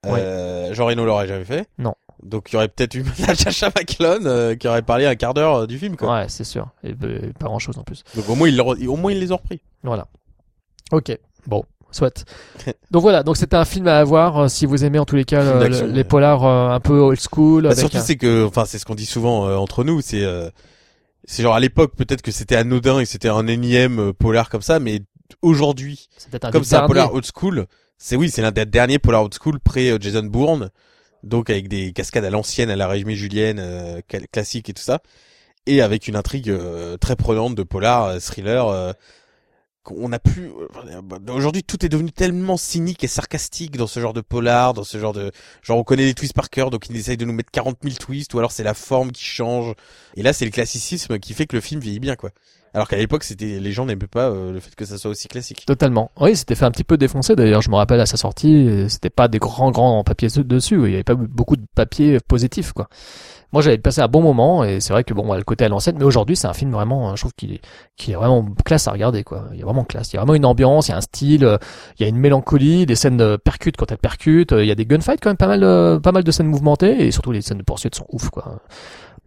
Euh, 0.06 0.74
Jean 0.74 0.86
Reno 0.88 1.06
l'aurait 1.06 1.28
jamais 1.28 1.46
fait. 1.46 1.68
Non. 1.78 1.96
Donc 2.22 2.50
il 2.52 2.54
y 2.54 2.56
aurait 2.58 2.68
peut-être 2.68 2.96
eu 2.96 3.04
Natasha 3.20 3.68
McClone 3.78 4.28
euh, 4.28 4.56
qui 4.56 4.68
aurait 4.68 4.82
parlé 4.82 5.06
un 5.06 5.16
quart 5.16 5.34
d'heure 5.34 5.56
euh, 5.56 5.68
du 5.68 5.78
film, 5.78 5.96
quoi. 5.96 6.14
ouais, 6.14 6.26
c'est 6.30 6.44
sûr. 6.44 6.70
Et 6.84 6.94
euh, 7.04 7.32
pas 7.40 7.46
grand-chose 7.48 7.78
en 7.78 7.84
plus. 7.84 8.04
Donc 8.16 8.30
au 8.30 8.36
moins 8.36 8.50
au 8.88 8.96
moins 8.98 9.12
ils 9.12 9.20
les 9.20 9.32
ont 9.32 9.38
repris. 9.38 9.62
Voilà. 9.84 10.08
Ok. 10.92 11.18
Bon. 11.48 11.64
Soit. 11.92 12.26
Donc 12.92 13.04
voilà, 13.04 13.22
donc 13.22 13.38
c'était 13.38 13.56
un 13.56 13.66
film 13.66 13.88
à 13.88 14.00
avoir 14.00 14.38
euh, 14.40 14.48
si 14.48 14.66
vous 14.66 14.84
aimez 14.84 14.98
en 14.98 15.06
tous 15.06 15.16
les 15.16 15.26
cas 15.26 15.42
Film 15.46 15.60
d'action, 15.60 15.86
les 15.88 15.94
ouais. 15.94 16.04
polars 16.04 16.44
euh, 16.44 16.70
un 16.72 16.80
peu 16.80 16.98
old 17.00 17.20
school. 17.20 17.64
Bah, 17.64 17.70
avec 17.70 17.80
surtout 17.80 17.98
un- 17.98 18.02
c'est 18.02 18.16
que, 18.16 18.46
enfin 18.48 18.66
c'est 18.66 18.80
ce 18.80 18.86
qu'on 18.86 18.96
dit 18.96 19.06
souvent 19.06 19.48
euh, 19.48 19.58
entre 19.58 19.84
nous, 19.84 20.02
c'est 20.02 20.24
euh, 20.24 20.50
c'est 21.26 21.44
genre 21.44 21.54
à 21.54 21.60
l'époque 21.60 21.94
peut-être 21.96 22.24
que 22.24 22.32
c'était 22.32 22.56
anodin 22.56 23.00
et 23.00 23.06
c'était 23.06 23.30
un 23.30 23.46
énième 23.46 24.00
euh, 24.00 24.12
polar 24.14 24.50
comme 24.50 24.64
ça, 24.64 24.80
mais 24.80 25.02
aujourd'hui 25.44 26.10
c'est 26.18 26.32
peut-être 26.32 26.46
un 26.46 26.52
comme 26.52 26.62
des 26.62 26.68
c'est 26.68 26.76
un 26.76 26.80
derniers. 26.80 26.88
polar 26.90 27.14
old 27.14 27.26
school, 27.32 27.68
c'est 28.06 28.18
oui 28.18 28.30
c'est 28.30 28.42
l'un 28.42 28.52
des 28.52 28.66
derniers 28.66 29.00
polar 29.00 29.24
old 29.24 29.34
school 29.34 29.62
pré 29.62 29.90
euh, 29.90 29.98
Jason 29.98 30.24
Bourne, 30.24 30.72
donc 31.24 31.50
avec 31.50 31.70
des 31.70 31.94
cascades 31.94 32.26
à 32.26 32.30
l'ancienne, 32.30 32.70
à 32.70 32.76
la 32.76 32.86
Rémi 32.86 33.16
Julienne, 33.16 33.60
euh, 33.60 34.02
cla- 34.10 34.28
classique 34.30 34.68
et 34.68 34.74
tout 34.74 34.84
ça, 34.84 35.00
et 35.68 35.82
avec 35.82 36.10
une 36.10 36.18
intrigue 36.18 36.50
euh, 36.50 36.98
très 36.98 37.16
prenante 37.16 37.56
de 37.56 37.64
polar 37.64 38.04
euh, 38.06 38.20
thriller. 38.20 38.68
euh, 38.68 38.92
qu'on 39.84 40.14
a 40.14 40.20
plus 40.20 40.50
euh, 40.50 41.02
aujourd'hui 41.30 41.62
tout 41.64 41.86
est 41.86 41.90
devenu 41.90 42.12
tellement 42.12 42.56
cynique 42.56 43.04
et 43.04 43.08
sarcastique 43.08 43.76
dans 43.76 43.88
ce 43.88 44.00
genre 44.00 44.14
de 44.14 44.22
polar 44.22 44.74
dans 44.74 44.86
ce 44.86 44.98
genre 44.98 45.12
de 45.12 45.32
genre 45.62 45.78
on 45.78 45.84
connaît 45.84 46.06
les 46.06 46.14
twists 46.14 46.34
par 46.34 46.50
cœur 46.50 46.70
donc 46.70 46.90
ils 46.90 46.96
essayent 46.96 47.18
de 47.18 47.26
nous 47.26 47.34
mettre 47.34 47.52
40 47.52 47.80
000 47.84 47.96
twists 47.96 48.34
ou 48.34 48.40
alors 48.40 48.54
c'est 48.54 48.64
la 48.64 48.74
forme 48.76 49.12
qui 49.12 49.26
change. 49.26 49.74
Et 50.16 50.24
là 50.24 50.32
c'est 50.32 50.46
le 50.46 50.52
classicisme 50.52 51.20
qui 51.20 51.34
fait 51.34 51.48
que 51.48 51.56
le 51.58 51.62
film 51.62 51.82
vieillit 51.82 52.00
bien 52.00 52.16
quoi 52.16 52.30
alors 52.74 52.88
qu'à 52.88 52.98
l'époque 52.98 53.24
c'était 53.24 53.60
les 53.60 53.72
gens 53.72 53.86
n'aimaient 53.86 54.08
pas 54.08 54.30
euh, 54.30 54.52
le 54.52 54.60
fait 54.60 54.74
que 54.76 54.86
ça 54.86 54.98
soit 54.98 55.12
aussi 55.12 55.28
classique 55.28 55.66
Totalement. 55.66 56.12
Oui, 56.20 56.36
c'était 56.36 56.56
fait 56.56 56.66
un 56.66 56.72
petit 56.72 56.84
peu 56.84 56.98
défoncer 56.98 57.36
d'ailleurs. 57.36 57.62
Je 57.62 57.70
me 57.70 57.76
rappelle 57.76 58.00
à 58.00 58.06
sa 58.06 58.18
sortie, 58.18 58.86
c'était 58.90 59.10
pas 59.10 59.28
des 59.28 59.40
grands 59.40 59.72
grands 59.72 60.04
papiers 60.04 60.30
de- 60.36 60.41
dessus. 60.44 60.82
Il 60.86 60.91
y 60.91 60.95
avait 60.95 61.04
pas 61.04 61.16
beaucoup 61.16 61.56
de 61.56 61.66
papiers 61.76 62.20
positifs 62.28 62.72
quoi. 62.74 62.88
Moi, 63.52 63.62
j'avais 63.62 63.78
passé 63.78 64.02
un 64.02 64.08
bon 64.08 64.24
moment 64.24 64.64
et 64.64 64.80
c'est 64.80 64.94
vrai 64.94 65.04
que 65.04 65.14
bon, 65.14 65.32
le 65.32 65.44
côté 65.44 65.64
à 65.64 65.70
l'ancienne, 65.70 65.95
mais 66.00 66.06
aujourd'hui, 66.06 66.36
c'est 66.36 66.48
un 66.48 66.54
film 66.54 66.72
vraiment, 66.72 67.12
euh, 67.12 67.16
je 67.16 67.22
trouve 67.22 67.34
qu'il 67.38 67.54
est, 67.54 67.62
est 68.10 68.14
vraiment 68.16 68.44
classe 68.66 68.88
à 68.88 68.91
regarder 68.91 69.24
quoi. 69.24 69.45
Il 69.54 69.62
a 69.62 69.66
vraiment 69.66 69.84
classe. 69.84 70.12
Il 70.12 70.16
y 70.16 70.18
a 70.18 70.22
vraiment 70.22 70.34
une 70.34 70.45
ambiance, 70.45 70.88
il 70.88 70.91
y 70.91 70.94
a 70.95 70.98
un 70.98 71.02
style, 71.02 71.45
euh, 71.45 71.58
il 72.00 72.02
y 72.02 72.06
a 72.06 72.10
une 72.10 72.18
mélancolie, 72.18 72.88
des 72.88 72.95
scènes 72.95 73.38
percutes 73.38 73.78
quand 73.78 73.91
elles 73.91 74.00
percutent. 74.00 74.54
euh, 74.54 74.64
Il 74.64 74.68
y 74.68 74.72
a 74.72 74.76
des 74.76 74.88
gunfights 74.88 75.20
quand 75.22 75.30
même 75.30 75.38
pas 75.38 75.56
mal, 75.56 76.02
pas 76.02 76.12
mal 76.12 76.24
de 76.24 76.32
scènes 76.32 76.48
mouvementées 76.48 77.06
et 77.06 77.12
surtout 77.12 77.32
les 77.32 77.44
scènes 77.44 77.60
de 77.60 77.64
poursuite 77.64 77.94
sont 77.94 78.08
ouf 78.12 78.30
quoi. 78.32 78.60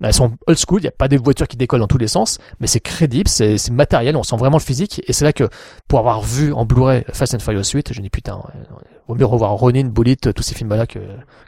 Elles 0.02 0.12
sont 0.12 0.32
old 0.46 0.58
school, 0.58 0.80
il 0.80 0.84
n'y 0.84 0.88
a 0.88 0.92
pas 0.92 1.08
des 1.08 1.16
voitures 1.16 1.48
qui 1.48 1.56
décollent 1.56 1.80
dans 1.80 1.86
tous 1.86 1.98
les 1.98 2.08
sens, 2.08 2.38
mais 2.60 2.66
c'est 2.66 2.80
crédible, 2.80 3.28
c'est 3.28 3.56
c'est 3.56 3.72
matériel, 3.72 4.16
on 4.16 4.22
sent 4.22 4.36
vraiment 4.36 4.58
le 4.58 4.62
physique, 4.62 5.00
et 5.06 5.12
c'est 5.12 5.24
là 5.24 5.32
que, 5.32 5.48
pour 5.88 6.00
avoir 6.00 6.20
vu 6.20 6.52
en 6.52 6.66
Blu-ray 6.66 7.04
Fast 7.12 7.34
and 7.34 7.38
Furious 7.38 7.70
8, 7.72 7.92
je 7.94 8.00
dis 8.02 8.10
putain, 8.10 8.36
ouais, 8.36 8.60
vaut 9.08 9.14
mieux 9.14 9.24
revoir 9.24 9.52
Ronin, 9.52 9.84
Bullet, 9.84 10.16
tous 10.16 10.42
ces 10.42 10.54
films-là 10.54 10.86
que, 10.86 10.98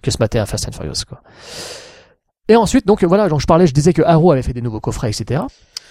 que 0.02 0.10
se 0.10 0.16
mater 0.18 0.38
un 0.38 0.46
Fast 0.46 0.66
and 0.68 0.72
Furious, 0.72 1.04
quoi. 1.06 1.20
Et 2.48 2.56
ensuite, 2.56 2.86
donc 2.86 3.04
voilà, 3.04 3.28
donc 3.28 3.40
je 3.40 3.46
parlais, 3.46 3.66
je 3.66 3.74
disais 3.74 3.92
que 3.92 4.02
Arrow 4.02 4.32
avait 4.32 4.42
fait 4.42 4.54
des 4.54 4.62
nouveaux 4.62 4.80
coffrets, 4.80 5.10
etc. 5.10 5.42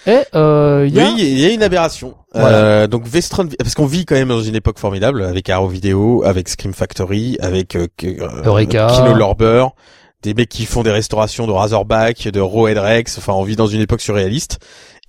Et 0.06 0.20
euh, 0.34 0.88
y 0.90 1.00
a... 1.00 1.04
Oui, 1.04 1.14
il 1.18 1.38
y 1.38 1.46
a 1.46 1.50
une 1.50 1.62
aberration. 1.62 2.14
Voilà. 2.34 2.56
Euh, 2.56 2.86
donc 2.86 3.06
Vestron, 3.06 3.48
parce 3.58 3.74
qu'on 3.74 3.86
vit 3.86 4.04
quand 4.04 4.14
même 4.14 4.28
dans 4.28 4.40
une 4.40 4.54
époque 4.54 4.78
formidable 4.78 5.22
avec 5.22 5.48
Arrow 5.50 5.68
Video, 5.68 6.24
avec 6.24 6.48
Scream 6.48 6.72
Factory, 6.72 7.36
avec 7.40 7.76
euh, 7.76 7.86
euh, 8.04 8.42
Eureka. 8.44 8.88
Kino 8.90 9.14
Lorber, 9.14 9.66
des 10.22 10.34
mecs 10.34 10.48
qui 10.48 10.66
font 10.66 10.82
des 10.82 10.90
restaurations 10.90 11.46
de 11.46 11.52
Razorback, 11.52 12.28
de 12.28 12.40
Head 12.68 12.78
Rex. 12.78 13.18
Enfin, 13.18 13.32
on 13.34 13.44
vit 13.44 13.56
dans 13.56 13.66
une 13.68 13.80
époque 13.80 14.00
surréaliste 14.00 14.58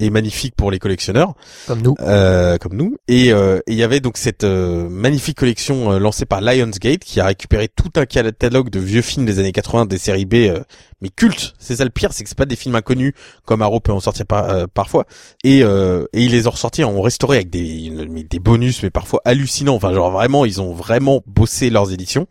et 0.02 0.10
magnifique 0.11 0.56
pour 0.56 0.72
les 0.72 0.80
collectionneurs 0.80 1.34
comme 1.68 1.81
nous. 1.81 1.95
euh, 1.99 2.57
comme 2.57 2.73
nous. 2.73 2.95
Et 3.10 3.34
euh, 3.34 3.60
il 3.68 3.73
y 3.73 3.84
avait 3.84 3.99
donc 3.99 4.15
cette 4.18 4.45
euh, 4.45 4.88
magnifique 4.88 5.38
collection 5.38 5.91
euh, 5.91 5.99
lancée 5.99 6.26
par 6.26 6.40
Lionsgate 6.40 6.99
qui 6.99 7.19
a 7.19 7.26
récupéré 7.26 7.68
tout 7.68 7.91
un 7.98 8.06
catalogue 8.06 8.69
de 8.69 8.80
vieux 8.80 9.02
films 9.02 9.26
des 9.26 9.40
années 9.40 9.52
80, 9.52 9.88
des 9.88 9.98
séries 9.98 10.23
B, 10.26 10.36
euh, 10.36 10.61
mais 11.02 11.10
cultes. 11.10 11.53
C'est 11.60 11.76
ça 11.77 11.84
le 11.84 11.90
pire, 11.90 12.14
c'est 12.14 12.23
que 12.23 12.30
c'est 12.30 12.38
pas 12.38 12.45
des 12.45 12.56
films 12.56 12.76
inconnus 12.76 13.14
comme 13.44 13.61
Arrow 13.61 13.81
peut 13.81 13.91
en 13.91 13.99
sortir 13.99 14.26
par, 14.26 14.49
euh, 14.49 14.68
parfois. 14.73 15.06
Et 15.44 15.64
euh, 15.64 16.06
et 16.14 16.22
ils 16.23 16.31
les 16.31 16.48
ont 16.48 16.52
ressortis, 16.52 16.86
ont 16.86 17.02
restauré 17.02 17.38
avec 17.38 17.49
des 17.49 17.91
des 18.30 18.40
bonus, 18.40 18.81
mais 18.84 18.91
parfois 18.91 19.22
hallucinants. 19.26 19.76
Enfin, 19.76 19.91
genre 19.91 20.11
vraiment, 20.11 20.45
ils 20.45 20.61
ont 20.61 20.72
vraiment 20.72 21.22
bossé 21.26 21.69
leurs 21.69 21.91
éditions, 21.91 22.27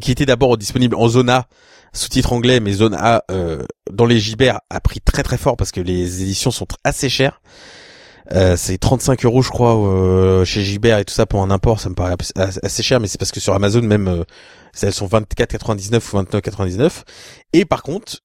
qui 0.00 0.12
étaient 0.12 0.26
d'abord 0.26 0.56
disponibles 0.56 0.94
en 0.94 1.08
zone 1.08 1.30
A 1.30 1.48
sous-titre 1.92 2.32
anglais, 2.32 2.60
mais 2.60 2.72
zone 2.72 2.94
A 2.94 3.24
euh, 3.30 3.64
dans 3.90 4.06
les 4.06 4.18
Gibert 4.18 4.60
a 4.70 4.80
pris 4.80 5.00
très 5.00 5.22
très 5.22 5.38
fort 5.38 5.56
parce 5.56 5.72
que 5.72 5.80
les 5.80 6.22
éditions 6.22 6.50
sont 6.50 6.66
assez 6.84 7.08
chères. 7.08 7.40
Euh, 8.32 8.56
c'est 8.56 8.78
35 8.78 9.24
euros 9.24 9.42
je 9.42 9.50
crois 9.50 9.76
euh, 9.76 10.44
chez 10.44 10.62
Gibert 10.62 10.98
et 10.98 11.04
tout 11.04 11.14
ça 11.14 11.26
pour 11.26 11.42
un 11.42 11.50
import, 11.50 11.80
ça 11.80 11.88
me 11.88 11.96
paraît 11.96 12.14
assez 12.36 12.82
cher, 12.82 13.00
mais 13.00 13.08
c'est 13.08 13.18
parce 13.18 13.32
que 13.32 13.40
sur 13.40 13.54
Amazon 13.54 13.82
même 13.82 14.06
euh, 14.06 14.24
elles 14.80 14.92
sont 14.92 15.08
24,99 15.08 15.96
ou 15.96 16.22
29,99. 16.22 17.02
Et 17.52 17.64
par 17.64 17.82
contre, 17.82 18.20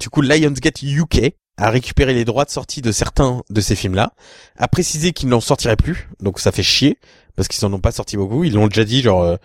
du 0.00 0.10
coup 0.10 0.20
Lionsgate 0.20 0.82
UK 0.82 1.34
a 1.58 1.70
récupéré 1.70 2.12
les 2.12 2.24
droits 2.24 2.44
de 2.44 2.50
sortie 2.50 2.82
de 2.82 2.90
certains 2.90 3.42
de 3.48 3.60
ces 3.60 3.76
films-là, 3.76 4.12
a 4.56 4.68
précisé 4.68 5.12
qu'ils 5.12 5.28
n'en 5.28 5.40
sortiraient 5.40 5.76
plus, 5.76 6.08
donc 6.20 6.40
ça 6.40 6.50
fait 6.50 6.64
chier 6.64 6.98
parce 7.36 7.46
qu'ils 7.48 7.64
en 7.64 7.72
ont 7.72 7.80
pas 7.80 7.92
sorti 7.92 8.16
beaucoup. 8.16 8.42
Ils 8.42 8.54
l'ont 8.54 8.66
déjà 8.66 8.84
dit 8.84 9.00
genre 9.00 9.22
euh, 9.22 9.36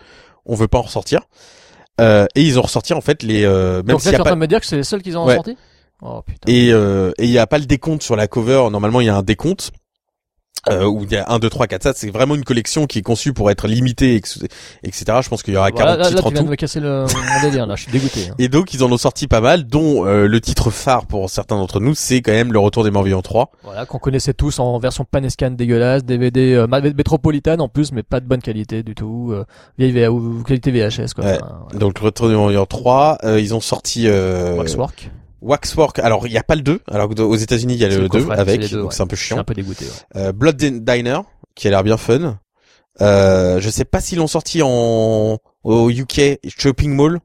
on 0.44 0.56
veut 0.56 0.68
pas 0.68 0.78
en 0.78 0.82
ressortir. 0.82 1.22
Euh, 2.00 2.26
et 2.34 2.42
ils 2.42 2.58
ont 2.58 2.62
ressorti 2.62 2.94
en 2.94 3.00
fait 3.00 3.22
les 3.22 3.44
euh, 3.44 3.76
même 3.76 3.86
Donc 3.96 4.04
là, 4.04 4.10
tu 4.12 4.16
es 4.16 4.20
en 4.20 4.24
train 4.24 4.34
de 4.34 4.40
me 4.40 4.46
dire 4.46 4.60
que 4.60 4.66
c'est 4.66 4.76
les 4.76 4.82
seuls 4.84 5.02
qu'ils 5.02 5.18
ont 5.18 5.26
Ouais. 5.26 5.34
sorti 5.34 5.56
Oh 6.00 6.22
putain. 6.26 6.50
et 6.50 6.72
euh, 6.72 7.12
et 7.18 7.24
il 7.24 7.30
y 7.30 7.38
a 7.38 7.46
pas 7.46 7.58
le 7.58 7.66
décompte 7.66 8.02
sur 8.02 8.16
la 8.16 8.26
cover. 8.26 8.68
Normalement, 8.70 9.00
il 9.00 9.06
y 9.06 9.10
a 9.10 9.14
un 9.16 9.22
décompte 9.22 9.70
euh, 10.70 10.84
où 10.84 11.02
il 11.04 11.12
y 11.12 11.16
a 11.16 11.24
1, 11.28 11.38
2, 11.38 11.48
3, 11.50 11.66
4, 11.66 11.82
ça. 11.82 11.92
C'est 11.94 12.10
vraiment 12.10 12.34
une 12.34 12.44
collection 12.44 12.86
qui 12.86 12.98
est 13.00 13.02
conçue 13.02 13.32
pour 13.32 13.50
être 13.50 13.66
limitée, 13.66 14.16
etc. 14.16 15.18
Je 15.22 15.28
pense 15.28 15.42
qu'il 15.42 15.54
y 15.54 15.56
aura 15.56 15.70
40 15.70 15.80
Voilà, 15.80 15.96
là, 15.96 16.02
là, 16.04 16.08
titres 16.10 16.26
en 16.26 16.28
tu 16.28 16.34
viens 16.34 16.42
tout. 16.42 16.46
de 16.46 16.50
me 16.50 16.56
casser 16.56 16.80
le 16.80 17.04
mon 17.06 17.40
délire 17.48 17.66
là, 17.66 17.74
je 17.76 17.82
suis 17.82 17.92
dégoûté. 17.92 18.28
hein. 18.30 18.34
Et 18.38 18.48
donc, 18.48 18.72
ils 18.74 18.82
en 18.84 18.92
ont 18.92 18.96
sorti 18.98 19.26
pas 19.26 19.40
mal, 19.40 19.66
dont 19.66 20.06
euh, 20.06 20.26
le 20.28 20.40
titre 20.40 20.70
phare 20.70 21.06
pour 21.06 21.28
certains 21.30 21.56
d'entre 21.56 21.80
nous, 21.80 21.94
c'est 21.94 22.22
quand 22.22 22.32
même 22.32 22.52
Le 22.52 22.58
Retour 22.58 22.84
des 22.84 22.90
Morts 22.90 23.02
Vivants 23.02 23.22
3. 23.22 23.50
Voilà, 23.64 23.86
qu'on 23.86 23.98
connaissait 23.98 24.34
tous 24.34 24.58
en 24.58 24.78
version 24.78 25.04
Panescan 25.04 25.50
dégueulasse, 25.50 26.04
DVD 26.04 26.54
euh, 26.54 26.66
métropolitaine 26.66 27.60
en 27.60 27.68
plus, 27.68 27.92
mais 27.92 28.02
pas 28.02 28.20
de 28.20 28.26
bonne 28.26 28.42
qualité 28.42 28.82
du 28.82 28.94
tout, 28.94 29.30
euh, 29.32 29.44
vieille 29.78 29.92
VA 29.92 30.10
ou 30.12 30.42
qualité 30.42 30.70
VHS 30.70 31.14
quoi. 31.14 31.24
Ouais. 31.24 31.38
Enfin, 31.42 31.78
Donc, 31.78 31.98
Le 32.00 32.06
Retour 32.06 32.28
des 32.28 32.34
Morts 32.34 32.48
Vivants 32.50 32.66
3, 32.66 33.18
euh, 33.24 33.40
ils 33.40 33.54
ont 33.54 33.60
sorti 33.60 34.04
euh, 34.06 34.54
Waxwork. 34.56 35.10
Waxwork. 35.42 35.98
Alors, 35.98 36.26
il 36.26 36.32
y 36.32 36.38
a 36.38 36.42
pas 36.42 36.54
le 36.54 36.62
2, 36.62 36.80
alors 36.90 37.08
que 37.08 37.20
aux 37.20 37.34
États-Unis, 37.36 37.74
il 37.74 37.80
y 37.80 37.84
a 37.84 37.88
le 37.88 37.96
le 37.96 38.02
2 38.02 38.08
coffret, 38.08 38.34
c'est 38.36 38.40
avec, 38.40 38.60
deux, 38.60 38.78
donc 38.78 38.90
ouais. 38.90 38.96
c'est 38.96 39.02
un 39.02 39.06
peu 39.06 39.16
chiant. 39.16 39.38
un 39.38 39.44
peu 39.44 39.54
dégoûté. 39.54 39.84
ouais. 39.84 40.20
Euh, 40.20 40.32
Blood 40.32 40.56
Diner, 40.56 41.20
qui 41.54 41.68
a 41.68 41.70
l'air 41.70 41.82
bien 41.82 41.96
fun. 41.96 42.38
Euh, 43.00 43.58
je 43.60 43.70
sais 43.70 43.84
pas 43.84 44.00
s'ils 44.00 44.18
l'ont 44.18 44.26
sorti 44.26 44.60
en 44.62 45.38
au 45.64 45.90
UK 45.90 46.38
Shopping 46.46 46.94
Mall. 46.94 47.20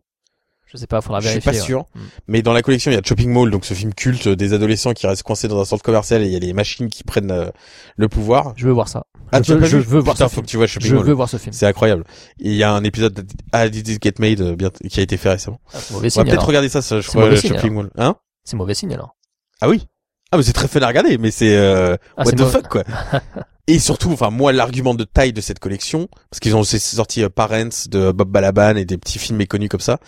Je 0.72 0.78
sais 0.78 0.88
pas, 0.88 1.00
faudra 1.02 1.20
Je 1.22 1.28
suis 1.30 1.40
vérifier. 1.40 1.60
pas 1.62 1.66
sûr. 1.66 1.80
Mm. 1.96 2.00
Mais 2.28 2.42
dans 2.42 2.52
la 2.54 2.62
collection, 2.62 2.92
il 2.92 2.96
y 2.96 2.98
a 2.98 3.02
Shopping 3.04 3.32
Mall, 3.32 3.50
donc 3.52 3.64
ce 3.66 3.74
film 3.74 3.94
culte 3.94 4.28
des 4.28 4.54
adolescents 4.54 4.94
qui 4.94 5.08
restent 5.08 5.24
coincés 5.24 5.48
dans 5.48 5.60
un 5.62 5.66
centre 5.66 5.82
commercial 5.84 6.22
et 6.24 6.26
il 6.26 6.32
y 6.34 6.36
a 6.36 6.40
les 6.40 6.52
machines 6.54 6.90
qui 6.90 7.04
prennent 7.06 7.32
euh, 7.32 7.50
le 7.96 8.10
pouvoir. 8.10 8.54
Je 8.58 8.66
veux 8.68 8.74
voir 8.74 8.90
ça. 8.90 9.04
Ah, 9.32 9.38
je 9.42 9.54
tu 9.54 9.60
veux, 9.60 9.66
je 9.66 9.78
veux 9.78 10.00
voir 10.00 10.16
Putain, 10.16 10.28
ce 10.28 10.30
faut 10.30 10.36
film. 10.36 10.46
que 10.46 10.52
tu 10.52 10.58
vois 10.58 10.68
Shopping 10.68 10.90
Je 10.90 10.96
Mall. 10.96 11.06
veux 11.06 11.14
voir 11.14 11.30
ce 11.30 11.38
film. 11.38 11.54
C'est 11.54 11.66
incroyable. 11.68 12.04
Et 12.40 12.50
il 12.50 12.56
y 12.56 12.64
a 12.64 12.72
un 12.72 12.84
épisode 12.84 13.14
de 13.14 13.26
Ah, 13.54 13.68
Did 13.70 13.88
It 13.88 14.04
Get 14.04 14.14
Made 14.20 14.42
euh, 14.42 14.56
bien, 14.56 14.70
qui 14.90 15.00
a 15.00 15.04
été 15.04 15.16
fait 15.18 15.30
récemment. 15.30 15.60
Ah, 15.74 15.78
On 15.94 16.00
va 16.00 16.24
peut-être 16.24 16.46
regarder 16.46 16.70
ça, 16.70 16.82
ça 16.82 17.00
je 17.02 17.08
crois, 17.08 17.22
mauvais 17.22 17.36
le 17.36 17.42
signe, 17.42 17.54
Shopping 17.54 17.74
Mall. 17.74 17.90
Hein? 17.98 18.16
C'est 18.44 18.56
mauvais 18.58 18.74
signe 18.74 18.94
alors. 18.94 19.16
Ah 19.62 19.70
oui. 19.70 19.86
Ah 20.32 20.38
mais 20.38 20.44
c'est 20.44 20.54
très 20.54 20.68
fun 20.68 20.82
à 20.82 20.88
regarder, 20.88 21.18
mais 21.18 21.32
c'est 21.32 21.56
euh, 21.56 21.96
Ah, 22.18 22.24
what 22.24 22.26
c'est 22.26 22.36
the 22.36 22.40
mauvais. 22.42 22.52
fuck 22.52 22.68
quoi. 22.68 22.84
Et 23.70 23.80
surtout, 23.80 24.12
enfin 24.14 24.30
moi 24.30 24.54
l'argument 24.54 24.94
de 24.94 25.04
taille 25.04 25.34
de 25.34 25.42
cette 25.42 25.60
collection, 25.60 26.08
parce 26.30 26.40
qu'ils 26.40 26.56
ont 26.56 26.62
aussi 26.62 26.80
sorti 26.80 27.22
euh, 27.24 27.30
Parents 27.30 27.68
de 27.90 28.12
Bob 28.14 28.30
Balaban 28.30 28.76
et 28.78 28.86
des 28.86 28.98
petits 28.98 29.20
films 29.20 29.38
méconnus 29.38 29.68
comme 29.70 29.82
ça, 29.82 30.00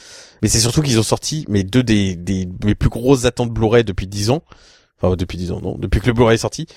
mais 0.41 0.47
c'est 0.47 0.59
surtout 0.61 0.81
qu'ils 0.81 0.97
ont 0.97 1.03
sorti 1.03 1.43
mais 1.49 1.63
deux 1.63 1.83
des, 1.83 2.15
des 2.15 2.47
mes 2.63 2.73
plus 2.75 2.89
grosses 2.89 3.25
attentes 3.25 3.51
Blu-ray 3.51 3.83
depuis 3.83 4.07
10 4.07 4.29
ans, 4.29 4.43
enfin 5.01 5.15
depuis 5.17 5.37
10 5.37 5.51
ans 5.51 5.59
non, 5.61 5.75
depuis 5.77 5.99
que 5.99 6.07
le 6.07 6.13
Blu-ray 6.13 6.35
est 6.35 6.37
sorti, 6.37 6.67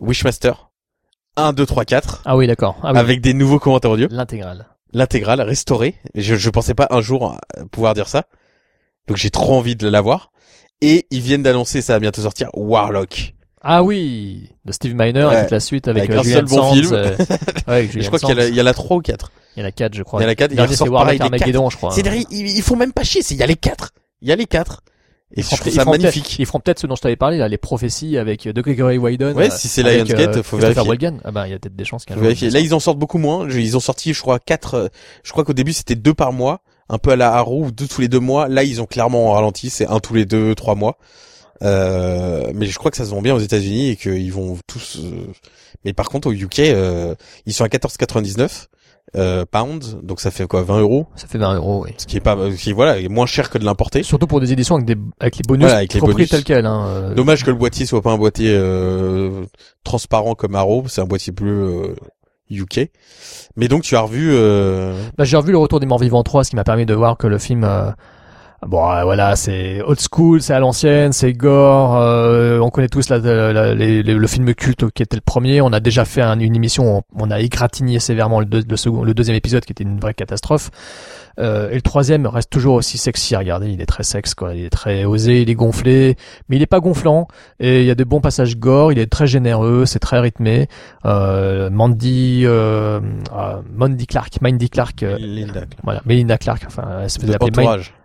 Wishmaster 0.00 0.70
1, 1.36 1.52
2, 1.52 1.64
3, 1.64 1.84
4, 1.84 2.22
Ah 2.24 2.36
oui, 2.36 2.46
d'accord. 2.46 2.76
Ah 2.82 2.92
oui. 2.92 2.98
avec 2.98 3.20
des 3.20 3.34
nouveaux 3.34 3.58
commentaires 3.60 3.92
audio, 3.92 4.08
l'intégrale. 4.10 4.66
l'intégrale 4.92 5.40
restaurée. 5.40 5.94
Je, 6.14 6.34
je 6.34 6.50
pensais 6.50 6.74
pas 6.74 6.88
un 6.90 7.00
jour 7.00 7.36
euh, 7.56 7.64
pouvoir 7.70 7.94
dire 7.94 8.08
ça, 8.08 8.24
donc 9.06 9.16
j'ai 9.16 9.30
trop 9.30 9.54
envie 9.56 9.76
de 9.76 9.88
l'avoir. 9.88 10.32
Et 10.80 11.06
ils 11.12 11.20
viennent 11.20 11.44
d'annoncer, 11.44 11.80
ça 11.80 11.92
va 11.92 12.00
bientôt 12.00 12.22
sortir, 12.22 12.50
Warlock. 12.54 13.34
Ah 13.64 13.82
oui, 13.84 14.48
de 14.64 14.72
Steve 14.72 14.94
Miner 14.94 15.24
Ouais. 15.26 15.38
et 15.38 15.42
toute 15.42 15.50
la 15.52 15.60
suite 15.60 15.88
avec, 15.88 16.04
Avec 16.04 16.16
euh, 16.16 16.20
un 16.20 16.22
Julian 16.22 16.36
seul 16.38 16.44
bon 16.46 16.56
Sands, 16.56 16.74
film. 16.74 16.92
euh, 16.92 17.16
ouais, 17.68 17.88
je 17.92 18.06
crois 18.06 18.18
qu'il 18.18 18.28
y, 18.28 18.32
a 18.32 18.34
la- 18.34 18.48
il 18.48 18.54
y 18.56 18.60
en 18.60 18.66
a 18.66 18.74
3 18.74 18.96
ou 18.96 19.00
4. 19.00 19.30
Il 19.56 19.60
y 19.60 19.62
en 19.64 19.68
a 19.68 19.72
quatre, 19.72 19.94
je 19.94 20.02
crois. 20.02 20.20
Il 20.20 20.24
y 20.24 20.26
en 20.26 20.30
a 20.30 20.34
quatre, 20.34 20.50
Le 20.50 20.54
ils 20.54 20.56
dernier, 20.56 20.70
ressortent 20.72 20.90
c'est 20.90 21.20
Armageddon, 21.22 21.70
je 21.70 21.76
crois. 21.76 21.90
C'est 21.92 22.02
derrière, 22.02 22.24
ils, 22.30 22.56
ils 22.56 22.62
font 22.62 22.74
même 22.76 22.92
pas 22.92 23.04
chier, 23.04 23.22
il 23.30 23.36
y 23.36 23.42
a 23.42 23.46
les 23.46 23.54
4. 23.56 23.90
Il 24.22 24.28
y 24.28 24.32
a 24.32 24.36
les 24.36 24.46
4. 24.46 24.82
Et 25.34 25.42
je 25.42 25.48
Ils 25.50 25.58
trouve 25.58 25.72
ça 25.72 25.84
magnifique. 25.84 26.38
Ils 26.38 26.44
feront 26.46 26.60
peut-être 26.60 26.78
ce 26.80 26.86
dont 26.86 26.94
je 26.96 27.00
t'avais 27.02 27.16
parlé, 27.16 27.38
là, 27.38 27.48
les 27.48 27.56
prophéties 27.56 28.18
avec 28.18 28.46
euh, 28.46 28.52
de 28.52 28.60
Gregory 28.60 28.98
Whedon. 28.98 29.32
Ouais, 29.34 29.50
euh, 29.50 29.54
si 29.56 29.68
c'est 29.68 29.82
Lionsgate, 29.82 30.36
euh, 30.38 30.42
faut 30.42 30.58
vérifier. 30.58 30.82
Walken. 30.86 31.20
Ah 31.24 31.30
bah, 31.30 31.46
il 31.48 31.52
y 31.52 31.54
a 31.54 31.58
peut-être 31.58 31.76
des 31.76 31.84
chances 31.84 32.04
jour, 32.08 32.18
vérifier. 32.22 32.48
ils 32.48 32.52
Là, 32.54 32.60
ils 32.60 32.74
en 32.74 32.80
sortent 32.80 32.98
beaucoup 32.98 33.16
moins. 33.18 33.48
Ils 33.48 33.76
ont 33.76 33.80
sorti, 33.80 34.12
je 34.12 34.20
crois, 34.20 34.38
4 34.38 34.90
Je 35.22 35.30
crois 35.32 35.44
qu'au 35.44 35.54
début 35.54 35.72
c'était 35.72 35.94
deux 35.94 36.12
par 36.14 36.32
mois, 36.32 36.60
un 36.90 36.98
peu 36.98 37.12
à 37.12 37.16
la 37.16 37.42
ou 37.48 37.70
deux 37.70 37.86
tous 37.88 38.00
les 38.02 38.08
deux 38.08 38.20
mois. 38.20 38.48
Là, 38.48 38.62
ils 38.64 38.82
ont 38.82 38.86
clairement 38.86 39.32
ralenti, 39.32 39.70
c'est 39.70 39.86
un 39.86 40.00
tous 40.00 40.12
les 40.14 40.26
deux, 40.26 40.54
trois 40.54 40.74
mois. 40.74 40.98
Euh, 41.62 42.50
mais 42.54 42.66
je 42.66 42.76
crois 42.78 42.90
que 42.90 42.96
ça 42.96 43.04
se 43.04 43.10
vend 43.10 43.22
bien 43.22 43.34
aux 43.34 43.38
États-Unis 43.40 43.90
et 43.90 43.96
qu'ils 43.96 44.32
vont 44.32 44.58
tous. 44.66 44.98
euh, 45.02 45.26
Mais 45.84 45.92
par 45.92 46.08
contre, 46.08 46.28
au 46.28 46.32
UK, 46.32 46.60
euh, 46.60 47.14
ils 47.46 47.52
sont 47.52 47.64
à 47.64 47.68
14,99 47.68 48.66
euh, 49.16 49.44
pounds, 49.50 49.98
donc 50.02 50.20
ça 50.20 50.30
fait 50.30 50.46
quoi, 50.46 50.62
20 50.62 50.80
euros, 50.80 51.06
Ça 51.16 51.26
fait 51.26 51.36
20 51.38 51.56
euros, 51.56 51.84
oui. 51.84 51.90
ce 51.98 52.06
qui 52.06 52.16
est 52.16 52.20
pas, 52.20 52.36
ce 52.50 52.56
qui 52.56 52.72
voilà, 52.72 52.98
est 52.98 53.08
moins 53.08 53.26
cher 53.26 53.50
que 53.50 53.58
de 53.58 53.64
l'importer. 53.64 54.02
Surtout 54.02 54.26
pour 54.26 54.40
des 54.40 54.52
éditions 54.52 54.76
avec 54.76 54.86
des, 54.86 54.96
avec 55.20 55.36
les 55.36 55.42
bonus 55.46 55.64
Voilà, 55.64 55.78
avec 55.78 55.92
les 55.92 56.00
repris 56.00 56.14
bonus. 56.14 56.30
tels 56.30 56.44
quels, 56.44 56.66
hein. 56.66 56.86
euh, 56.86 57.14
Dommage 57.14 57.44
que 57.44 57.50
le 57.50 57.56
boîtier 57.56 57.84
soit 57.84 58.00
pas 58.00 58.12
un 58.12 58.16
boîtier 58.16 58.50
euh, 58.50 59.44
transparent 59.84 60.34
comme 60.34 60.54
Arrow, 60.54 60.84
c'est 60.88 61.00
un 61.00 61.06
boîtier 61.06 61.32
bleu 61.32 61.52
euh, 61.90 61.94
UK. 62.50 62.90
Mais 63.56 63.68
donc 63.68 63.82
tu 63.82 63.96
as 63.96 64.00
revu. 64.00 64.30
Euh... 64.32 64.94
Bah, 65.18 65.24
j'ai 65.24 65.36
revu 65.36 65.52
le 65.52 65.58
Retour 65.58 65.78
des 65.80 65.86
Morts 65.86 65.98
Vivants 65.98 66.22
3, 66.22 66.44
ce 66.44 66.50
qui 66.50 66.56
m'a 66.56 66.64
permis 66.64 66.86
de 66.86 66.94
voir 66.94 67.16
que 67.18 67.26
le 67.26 67.38
film. 67.38 67.64
Euh, 68.62 68.66
Bon, 68.66 68.90
euh, 68.90 69.02
voilà, 69.04 69.36
c'est 69.36 69.80
old 69.82 69.98
school, 70.00 70.40
c'est 70.40 70.54
à 70.54 70.60
l'ancienne, 70.60 71.12
c'est 71.12 71.32
gore. 71.32 71.96
euh, 71.96 72.58
on 72.60 72.70
connaît 72.70 72.88
tous 72.88 73.08
la, 73.08 73.18
la- 73.18 73.52
la- 73.52 73.74
les- 73.74 74.02
les- 74.02 74.14
le 74.14 74.26
film 74.26 74.54
culte 74.54 74.90
qui 74.92 75.02
était 75.02 75.16
le 75.16 75.22
premier. 75.22 75.60
On 75.60 75.72
a 75.72 75.80
déjà 75.80 76.04
fait 76.04 76.22
un- 76.22 76.38
une 76.38 76.54
émission, 76.56 76.98
où 76.98 77.02
on, 77.18 77.30
a 77.30 77.40
égratigné 77.40 77.98
sévèrement 77.98 78.40
le, 78.40 78.46
deux- 78.46 78.62
le 78.68 78.76
second, 78.76 79.02
le 79.02 79.14
deuxième 79.14 79.36
épisode 79.36 79.64
qui 79.64 79.72
était 79.72 79.84
une 79.84 79.98
vraie 79.98 80.14
catastrophe. 80.14 80.70
Euh, 81.38 81.70
et 81.70 81.76
le 81.76 81.80
troisième 81.80 82.26
reste 82.26 82.50
toujours 82.50 82.74
aussi 82.74 82.98
sexy 82.98 83.34
à 83.34 83.38
regarder. 83.38 83.70
Il 83.70 83.80
est 83.80 83.86
très 83.86 84.02
sexe, 84.02 84.34
quoi. 84.34 84.54
Il 84.54 84.64
est 84.66 84.70
très 84.70 85.04
osé, 85.06 85.40
il 85.40 85.48
est 85.48 85.54
gonflé, 85.54 86.16
mais 86.50 86.56
il 86.56 86.62
est 86.62 86.66
pas 86.66 86.80
gonflant. 86.80 87.26
Et 87.58 87.80
il 87.80 87.86
y 87.86 87.90
a 87.90 87.94
des 87.94 88.04
bons 88.04 88.20
passages 88.20 88.58
gore. 88.58 88.92
Il 88.92 88.98
est 88.98 89.06
très 89.10 89.26
généreux, 89.26 89.86
c'est 89.86 89.98
très 89.98 90.18
rythmé. 90.20 90.68
Euh, 91.06 91.70
Mandy, 91.70 92.42
euh, 92.44 93.00
euh, 93.34 93.56
Mandy 93.74 94.06
Clark, 94.06 94.40
Mindy 94.42 94.68
Clark. 94.68 95.02
euh, 95.02 95.16
Linda 95.18 95.52
Clark. 95.60 95.68
voilà, 95.82 96.02
Melinda 96.04 96.36
Clark. 96.36 96.64
Enfin, 96.66 96.84
elle 97.02 97.10
se 97.10 97.18
faisait 97.18 97.32
De 97.32 97.36
appeler 97.36 97.50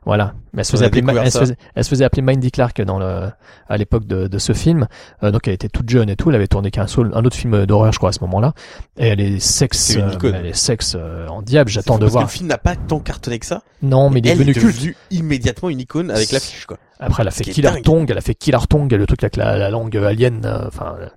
voilà, 0.06 0.34
mais 0.58 0.62
elle 0.62 0.66
se 0.66 0.72
faisait 0.72 0.86
appeler, 0.86 1.04
elle 1.24 1.32
se 1.32 1.38
faisait, 1.38 1.56
elle 1.76 1.84
se 1.84 1.90
faisait 1.90 2.04
appeler 2.04 2.24
Mindy 2.24 2.50
Clark 2.50 2.82
dans 2.82 2.98
le, 2.98 3.30
à 3.70 3.78
l'époque 3.78 4.08
de, 4.08 4.28
de 4.28 4.38
ce 4.40 4.54
film. 4.54 4.88
Euh, 5.22 5.30
donc 5.30 5.48
elle 5.48 5.54
était 5.54 5.70
toute 5.70 5.88
jeune 5.88 6.10
et 6.10 6.16
tout. 6.16 6.30
Elle 6.30 6.36
avait 6.36 6.48
tourné 6.48 6.72
qu'un 6.72 6.88
seul, 6.88 7.12
un 7.14 7.24
autre 7.24 7.36
film 7.38 7.68
d'horreur, 7.68 7.94
je 7.94 8.00
crois, 8.00 8.10
à 8.10 8.14
ce 8.14 8.22
moment-là. 8.22 8.54
Et 8.98 9.08
elle 9.08 9.22
est 9.22 9.40
sexe, 9.40 9.96
euh, 9.96 10.18
elle 10.34 10.48
est 10.48 10.56
sexe 10.56 10.96
euh, 11.00 11.28
en 11.28 11.44
diable. 11.44 11.70
J'attends 11.70 11.98
de 11.98 12.02
parce 12.02 12.12
voir. 12.12 12.24
Que 12.26 12.32
le 12.32 12.34
film 12.36 12.50
n'a 12.50 12.58
pas 12.58 12.76
tant 12.76 13.00
cartonné 13.00 13.38
que 13.38 13.46
ça. 13.46 13.62
Non, 13.84 14.10
mais 14.10 14.20
il 14.20 14.28
est 14.28 14.32
Elle 14.32 14.38
devenu 14.40 14.52
est 14.52 14.60
culte. 14.60 14.98
immédiatement 15.12 15.70
une 15.70 15.80
icône 15.80 16.10
avec 16.10 16.32
l'affiche, 16.32 16.66
quoi. 16.66 16.78
Après, 17.00 17.22
elle 17.22 17.28
a 17.28 17.32
fait 17.32 17.44
Killer. 17.54 17.70
Tongue, 17.84 18.08
elle 18.10 18.18
a 18.18 18.22
fait 18.22 18.34
Killer 18.36 18.58
Tongue, 18.70 18.92
le 18.92 19.06
truc 19.06 19.24
avec 19.24 19.36
la, 19.36 19.58
la 19.58 19.70
langue 19.70 19.96
alien. 19.98 20.42
euh, 20.46 20.66
Enfin, 20.68 20.96
euh, 21.00 21.08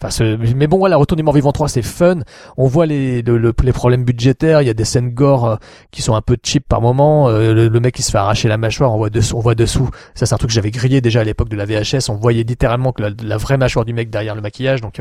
enfin, 0.00 0.10
ce- 0.10 0.36
mais 0.54 0.66
bon, 0.66 0.78
voilà, 0.78 0.96
Retour 0.96 1.16
des 1.16 1.22
Morts 1.22 1.34
Vivants 1.34 1.52
3, 1.52 1.68
c'est 1.68 1.82
fun. 1.82 2.16
On 2.56 2.66
voit 2.66 2.86
les, 2.86 3.22
le- 3.22 3.38
le- 3.38 3.54
les 3.62 3.72
problèmes 3.72 4.04
budgétaires. 4.04 4.62
Il 4.62 4.66
y 4.66 4.70
a 4.70 4.74
des 4.74 4.84
scènes 4.84 5.10
gore 5.10 5.46
euh, 5.48 5.56
qui 5.92 6.02
sont 6.02 6.14
un 6.14 6.20
peu 6.22 6.36
cheap 6.42 6.66
par 6.68 6.80
moment. 6.80 7.28
Euh, 7.28 7.54
le, 7.54 7.68
le 7.68 7.80
mec 7.80 7.94
qui 7.94 8.02
se 8.02 8.10
fait 8.10 8.18
arracher 8.18 8.48
la 8.48 8.56
mâchoire, 8.56 8.92
on 8.92 8.96
voit 8.98 9.10
dessous. 9.10 9.36
On 9.36 9.40
voit 9.40 9.54
dessous. 9.54 9.88
Ça, 10.14 10.26
c'est 10.26 10.34
un 10.34 10.38
truc 10.38 10.50
que 10.50 10.54
j'avais 10.54 10.70
grillé 10.70 11.00
déjà 11.00 11.20
à 11.20 11.24
l'époque 11.24 11.48
de 11.48 11.56
la 11.56 11.66
VHS. 11.66 12.08
On 12.10 12.14
voyait 12.16 12.42
littéralement 12.42 12.92
que 12.92 13.02
la, 13.02 13.10
la 13.22 13.36
vraie 13.36 13.56
mâchoire 13.58 13.84
du 13.84 13.92
mec 13.92 14.10
derrière 14.10 14.34
le 14.34 14.40
maquillage. 14.40 14.80
Donc, 14.80 15.00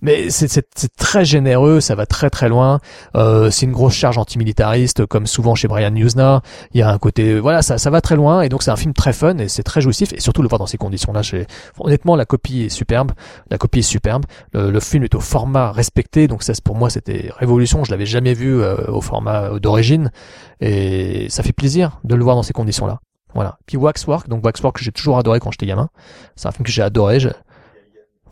mais 0.00 0.30
c'est 0.30 0.48
c'est- 0.48 0.68
c'est 0.76 0.94
très 0.96 1.24
généreux. 1.24 1.80
Ça 1.80 1.94
va 1.94 2.06
très 2.06 2.30
très 2.30 2.48
loin. 2.48 2.78
Euh, 3.16 3.50
c'est 3.50 3.66
une 3.66 3.72
grosse 3.72 3.94
charge 3.94 4.18
antimilitariste, 4.18 5.06
comme 5.06 5.26
souvent 5.26 5.54
chez 5.54 5.66
Brian 5.68 5.94
Usna. 5.94 6.42
Il 6.74 6.80
y 6.80 6.82
a 6.82 6.90
un 6.90 6.98
côté, 6.98 7.40
voilà, 7.40 7.62
ça, 7.62 7.78
ça 7.78 7.90
va 7.90 8.00
très 8.00 8.16
loin. 8.16 8.42
Et 8.42 8.48
donc, 8.48 8.62
c'est 8.62 8.70
un 8.70 8.76
film 8.76 8.92
très 8.94 9.12
fun 9.12 9.38
et 9.38 9.48
c'est 9.48 9.62
très 9.62 9.71
jouissif. 9.80 10.12
Et 10.12 10.20
surtout, 10.20 10.42
le 10.42 10.48
voir 10.48 10.58
dans 10.58 10.66
ces 10.66 10.78
conditions-là, 10.78 11.22
j'ai- 11.22 11.46
honnêtement, 11.80 12.16
la 12.16 12.24
copie 12.24 12.62
est 12.62 12.68
superbe. 12.68 13.12
La 13.50 13.58
copie 13.58 13.78
est 13.80 13.82
superbe. 13.82 14.24
Le, 14.52 14.70
le 14.70 14.80
film 14.80 15.04
est 15.04 15.14
au 15.14 15.20
format 15.20 15.72
respecté. 15.72 16.28
Donc, 16.28 16.42
ça, 16.42 16.52
pour 16.64 16.76
moi, 16.76 16.90
c'était 16.90 17.30
révolution. 17.38 17.84
Je 17.84 17.90
l'avais 17.90 18.06
jamais 18.06 18.34
vu 18.34 18.60
euh, 18.60 18.76
au 18.90 19.00
format 19.00 19.44
euh, 19.44 19.58
d'origine. 19.58 20.10
Et 20.60 21.26
ça 21.30 21.42
fait 21.42 21.52
plaisir 21.52 22.00
de 22.04 22.14
le 22.14 22.22
voir 22.22 22.36
dans 22.36 22.42
ces 22.42 22.52
conditions-là. 22.52 23.00
Voilà. 23.34 23.58
Puis 23.66 23.76
Waxwork, 23.78 24.28
donc 24.28 24.44
Waxwork 24.44 24.76
que 24.76 24.84
j'ai 24.84 24.92
toujours 24.92 25.16
adoré 25.18 25.40
quand 25.40 25.50
j'étais 25.50 25.66
gamin. 25.66 25.88
C'est 26.36 26.48
un 26.48 26.52
film 26.52 26.64
que 26.66 26.70
j'ai 26.72 26.82
adoré. 26.82 27.18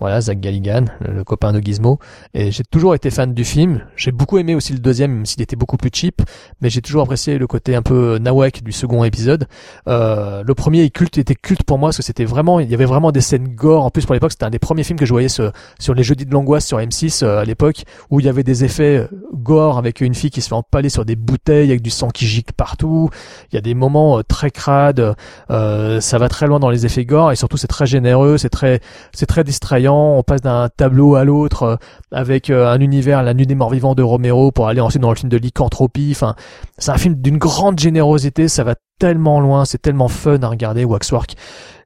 Voilà, 0.00 0.20
Zach 0.20 0.40
Galligan, 0.40 0.86
le, 1.00 1.24
copain 1.24 1.52
de 1.52 1.60
Gizmo. 1.60 1.98
Et 2.34 2.50
j'ai 2.50 2.64
toujours 2.64 2.94
été 2.94 3.10
fan 3.10 3.34
du 3.34 3.44
film. 3.44 3.82
J'ai 3.96 4.12
beaucoup 4.12 4.38
aimé 4.38 4.54
aussi 4.54 4.72
le 4.72 4.78
deuxième, 4.78 5.12
même 5.12 5.26
s'il 5.26 5.42
était 5.42 5.56
beaucoup 5.56 5.76
plus 5.76 5.90
cheap. 5.92 6.22
Mais 6.60 6.70
j'ai 6.70 6.80
toujours 6.80 7.02
apprécié 7.02 7.38
le 7.38 7.46
côté 7.46 7.74
un 7.74 7.82
peu 7.82 8.18
nawak 8.18 8.62
du 8.62 8.72
second 8.72 9.04
épisode. 9.04 9.46
Euh, 9.88 10.42
le 10.44 10.54
premier 10.54 10.88
culte, 10.90 11.18
était 11.18 11.34
culte 11.34 11.64
pour 11.64 11.78
moi 11.78 11.88
parce 11.88 11.98
que 11.98 12.02
c'était 12.02 12.24
vraiment, 12.24 12.60
il 12.60 12.70
y 12.70 12.74
avait 12.74 12.86
vraiment 12.86 13.12
des 13.12 13.20
scènes 13.20 13.48
gore. 13.48 13.84
En 13.84 13.90
plus, 13.90 14.06
pour 14.06 14.14
l'époque, 14.14 14.32
c'était 14.32 14.44
un 14.44 14.50
des 14.50 14.58
premiers 14.58 14.84
films 14.84 14.98
que 14.98 15.06
je 15.06 15.12
voyais 15.12 15.28
sur, 15.28 15.52
les 15.94 16.02
jeudis 16.02 16.24
de 16.24 16.32
l'angoisse 16.32 16.66
sur 16.66 16.78
M6 16.78 17.24
euh, 17.24 17.38
à 17.38 17.44
l'époque, 17.44 17.84
où 18.10 18.20
il 18.20 18.26
y 18.26 18.28
avait 18.28 18.42
des 18.42 18.64
effets 18.64 18.96
euh, 18.98 19.08
gore 19.34 19.78
avec 19.78 20.00
une 20.00 20.14
fille 20.14 20.30
qui 20.30 20.40
se 20.40 20.48
fait 20.48 20.54
empaler 20.54 20.88
sur 20.88 21.04
des 21.04 21.16
bouteilles 21.16 21.70
avec 21.70 21.82
du 21.82 21.90
sang 21.90 22.08
qui 22.08 22.26
gicle 22.26 22.52
partout. 22.54 23.10
Il 23.50 23.54
y 23.54 23.58
a 23.58 23.60
des 23.60 23.74
moments 23.74 24.18
euh, 24.18 24.22
très 24.22 24.50
crades. 24.50 25.14
Euh, 25.50 26.00
ça 26.00 26.18
va 26.18 26.28
très 26.28 26.46
loin 26.46 26.60
dans 26.60 26.70
les 26.70 26.86
effets 26.86 27.04
gore 27.04 27.32
et 27.32 27.36
surtout 27.36 27.56
c'est 27.56 27.66
très 27.66 27.86
généreux, 27.86 28.38
c'est 28.38 28.50
très, 28.50 28.80
c'est 29.12 29.26
très 29.26 29.44
distrayant. 29.44 29.89
On 29.94 30.22
passe 30.22 30.40
d'un 30.40 30.68
tableau 30.68 31.14
à 31.14 31.24
l'autre 31.24 31.62
euh, 31.62 31.76
avec 32.12 32.50
euh, 32.50 32.70
un 32.70 32.80
univers, 32.80 33.22
la 33.22 33.34
nuit 33.34 33.46
des 33.46 33.54
morts 33.54 33.70
vivants 33.70 33.94
de 33.94 34.02
Romero 34.02 34.50
pour 34.52 34.68
aller 34.68 34.80
ensuite 34.80 35.02
dans 35.02 35.10
le 35.10 35.16
film 35.16 35.28
de 35.28 35.36
lycanthropie. 35.36 36.10
Enfin, 36.12 36.34
c'est 36.78 36.90
un 36.90 36.98
film 36.98 37.14
d'une 37.14 37.38
grande 37.38 37.78
générosité. 37.78 38.48
Ça 38.48 38.64
va 38.64 38.74
tellement 38.98 39.40
loin, 39.40 39.64
c'est 39.64 39.80
tellement 39.80 40.08
fun 40.08 40.38
à 40.42 40.48
regarder 40.48 40.84
Waxwork. 40.84 41.34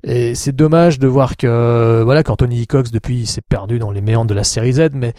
Et 0.03 0.35
c'est 0.35 0.55
dommage 0.55 0.99
de 0.99 1.07
voir 1.07 1.37
que 1.37 2.03
voilà 2.05 2.23
qu'Anthony 2.23 2.67
Cox 2.67 2.91
depuis 2.91 3.27
s'est 3.27 3.41
perdu 3.41 3.79
dans 3.79 3.91
les 3.91 4.01
méandres 4.01 4.29
de 4.29 4.35
la 4.35 4.45
série 4.45 4.75
Z, 4.75 4.91
mais 4.93 5.15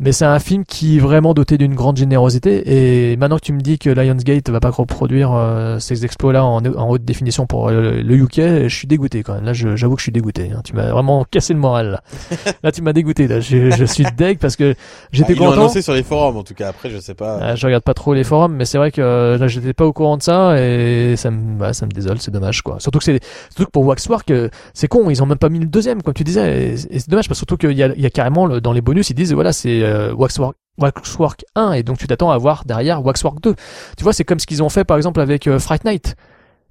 mais 0.00 0.12
c'est 0.12 0.24
un 0.24 0.38
film 0.38 0.64
qui 0.64 0.96
est 0.96 1.00
vraiment 1.00 1.34
doté 1.34 1.58
d'une 1.58 1.74
grande 1.74 1.96
générosité. 1.96 3.12
Et 3.12 3.16
maintenant 3.16 3.36
que 3.36 3.44
tu 3.44 3.52
me 3.52 3.60
dis 3.60 3.78
que 3.78 3.90
Lionsgate 3.90 4.48
va 4.50 4.60
pas 4.60 4.70
reproduire 4.70 5.32
euh, 5.32 5.78
ces 5.78 6.04
exploits-là 6.04 6.44
en, 6.44 6.64
en 6.64 6.88
haute 6.90 7.04
définition 7.04 7.46
pour 7.46 7.68
euh, 7.68 8.02
le 8.02 8.14
UK, 8.16 8.34
je 8.36 8.68
suis 8.68 8.86
dégoûté 8.86 9.22
quand 9.22 9.34
même. 9.34 9.44
Là, 9.44 9.52
j'avoue 9.52 9.94
que 9.94 10.00
je 10.00 10.04
suis 10.04 10.12
dégoûté. 10.12 10.50
hein. 10.54 10.60
Tu 10.64 10.74
m'as 10.74 10.90
vraiment 10.90 11.24
cassé 11.30 11.52
le 11.54 11.58
moral. 11.60 11.90
Là, 11.90 12.52
là 12.62 12.72
tu 12.72 12.82
m'as 12.82 12.92
dégoûté. 12.92 13.26
Là, 13.28 13.40
je, 13.40 13.70
je 13.70 13.84
suis 13.84 14.04
deg 14.16 14.38
parce 14.38 14.56
que 14.56 14.74
j'étais 15.12 15.34
Ah, 15.36 15.38
content. 15.38 15.52
annoncé 15.52 15.82
sur 15.82 15.94
les 15.94 16.02
forums, 16.02 16.36
en 16.36 16.42
tout 16.44 16.54
cas. 16.54 16.68
Après, 16.68 16.90
je 16.90 16.98
sais 16.98 17.14
pas. 17.14 17.38
Ah, 17.40 17.54
je 17.56 17.66
regarde 17.66 17.82
pas 17.84 17.94
trop 17.94 18.14
les 18.14 18.24
forums, 18.24 18.54
mais 18.54 18.64
c'est 18.64 18.78
vrai 18.78 18.90
que 18.92 19.00
euh, 19.00 19.38
là, 19.38 19.48
j'étais 19.48 19.72
pas 19.72 19.86
au 19.86 19.92
courant 19.92 20.16
de 20.16 20.22
ça 20.22 20.60
et 20.60 21.14
ça 21.16 21.30
me, 21.30 21.58
bah, 21.58 21.72
ça 21.72 21.86
me 21.86 21.90
désole, 21.90 22.18
c'est 22.20 22.30
dommage 22.30 22.62
quoi. 22.62 22.78
Surtout 22.80 22.98
que 22.98 23.04
c'est, 23.04 23.20
surtout 23.50 23.64
que 23.66 23.70
pour 23.70 23.84
Waxwork, 23.86 24.30
euh, 24.30 24.48
c'est 24.74 24.88
con, 24.88 25.10
ils 25.10 25.22
ont 25.22 25.26
même 25.26 25.38
pas 25.38 25.48
mis 25.48 25.58
le 25.58 25.66
deuxième, 25.66 26.02
comme 26.02 26.14
tu 26.14 26.24
disais, 26.24 26.68
et, 26.68 26.72
et 26.72 26.98
c'est 26.98 27.08
dommage 27.10 27.28
parce 27.28 27.40
que 27.40 27.46
surtout 27.46 27.56
qu'il 27.56 27.76
y 27.76 27.82
a, 27.82 27.88
il 27.94 28.00
y 28.00 28.06
a 28.06 28.10
carrément 28.10 28.46
le- 28.46 28.60
dans 28.60 28.72
les 28.72 28.80
bonus, 28.80 29.10
ils 29.10 29.14
disent 29.14 29.32
voilà, 29.32 29.52
c'est 29.52 29.82
euh, 29.88 30.12
Waxwork. 30.14 30.56
Waxwork 30.80 31.44
1 31.56 31.72
et 31.72 31.82
donc 31.82 31.98
tu 31.98 32.06
t'attends 32.06 32.30
à 32.30 32.38
voir 32.38 32.64
derrière 32.64 33.04
Waxwork 33.04 33.40
2. 33.42 33.54
Tu 33.96 34.04
vois, 34.04 34.12
c'est 34.12 34.24
comme 34.24 34.38
ce 34.38 34.46
qu'ils 34.46 34.62
ont 34.62 34.68
fait 34.68 34.84
par 34.84 34.96
exemple 34.96 35.20
avec 35.20 35.46
euh, 35.48 35.58
Fright 35.58 35.84
Night 35.84 36.14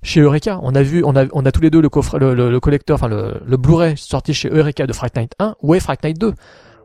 chez 0.01 0.21
Eureka. 0.21 0.59
On 0.63 0.75
a 0.75 0.81
vu, 0.81 1.03
on 1.03 1.15
a, 1.15 1.25
on 1.33 1.45
a 1.45 1.51
tous 1.51 1.61
les 1.61 1.69
deux 1.69 1.81
le 1.81 1.89
coffre, 1.89 2.17
le, 2.17 2.33
le, 2.33 2.49
le 2.49 2.59
collecteur, 2.61 2.95
enfin 2.95 3.09
le, 3.09 3.41
le 3.45 3.57
Blu-ray 3.57 3.97
sorti 3.97 4.33
chez 4.33 4.47
Eureka 4.49 4.87
de 4.87 4.93
Fright 4.93 5.15
Night 5.17 5.33
1. 5.39 5.55
Où 5.61 5.75
est 5.75 5.81
Fright 5.81 6.01
Night 6.05 6.17
2 6.19 6.33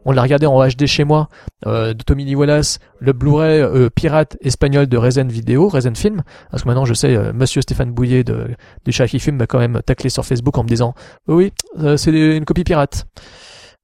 On 0.05 0.11
l'a 0.11 0.23
regardé 0.23 0.47
en 0.47 0.67
HD 0.67 0.87
chez 0.87 1.05
moi 1.05 1.29
euh, 1.67 1.95
de 1.95 2.03
Tommy 2.03 2.25
Lee 2.25 2.35
Wallace, 2.35 2.81
le 2.99 3.13
Blu-ray 3.13 3.89
pirate 3.95 4.37
espagnol 4.41 4.89
de 4.89 4.97
Rezen 4.97 5.29
Video, 5.29 5.69
Rezen 5.69 5.95
Film. 5.95 6.23
Parce 6.51 6.65
que 6.65 6.69
maintenant 6.69 6.87
je 6.87 6.95
sais, 6.95 7.17
Monsieur 7.33 7.63
Stéphane 7.63 7.93
Bouillet 7.93 8.25
de 8.25 8.49
du 8.85 8.91
Shaky 8.91 9.21
Film 9.21 9.37
m'a 9.37 9.47
quand 9.47 9.61
même 9.61 9.81
taclé 9.87 10.11
sur 10.11 10.25
Facebook 10.27 10.59
en 10.59 10.65
me 10.65 10.69
disant 10.69 10.95
oui, 11.29 11.53
c'est 11.97 12.11
une 12.11 12.45
copie 12.45 12.65
pirate. 12.65 13.07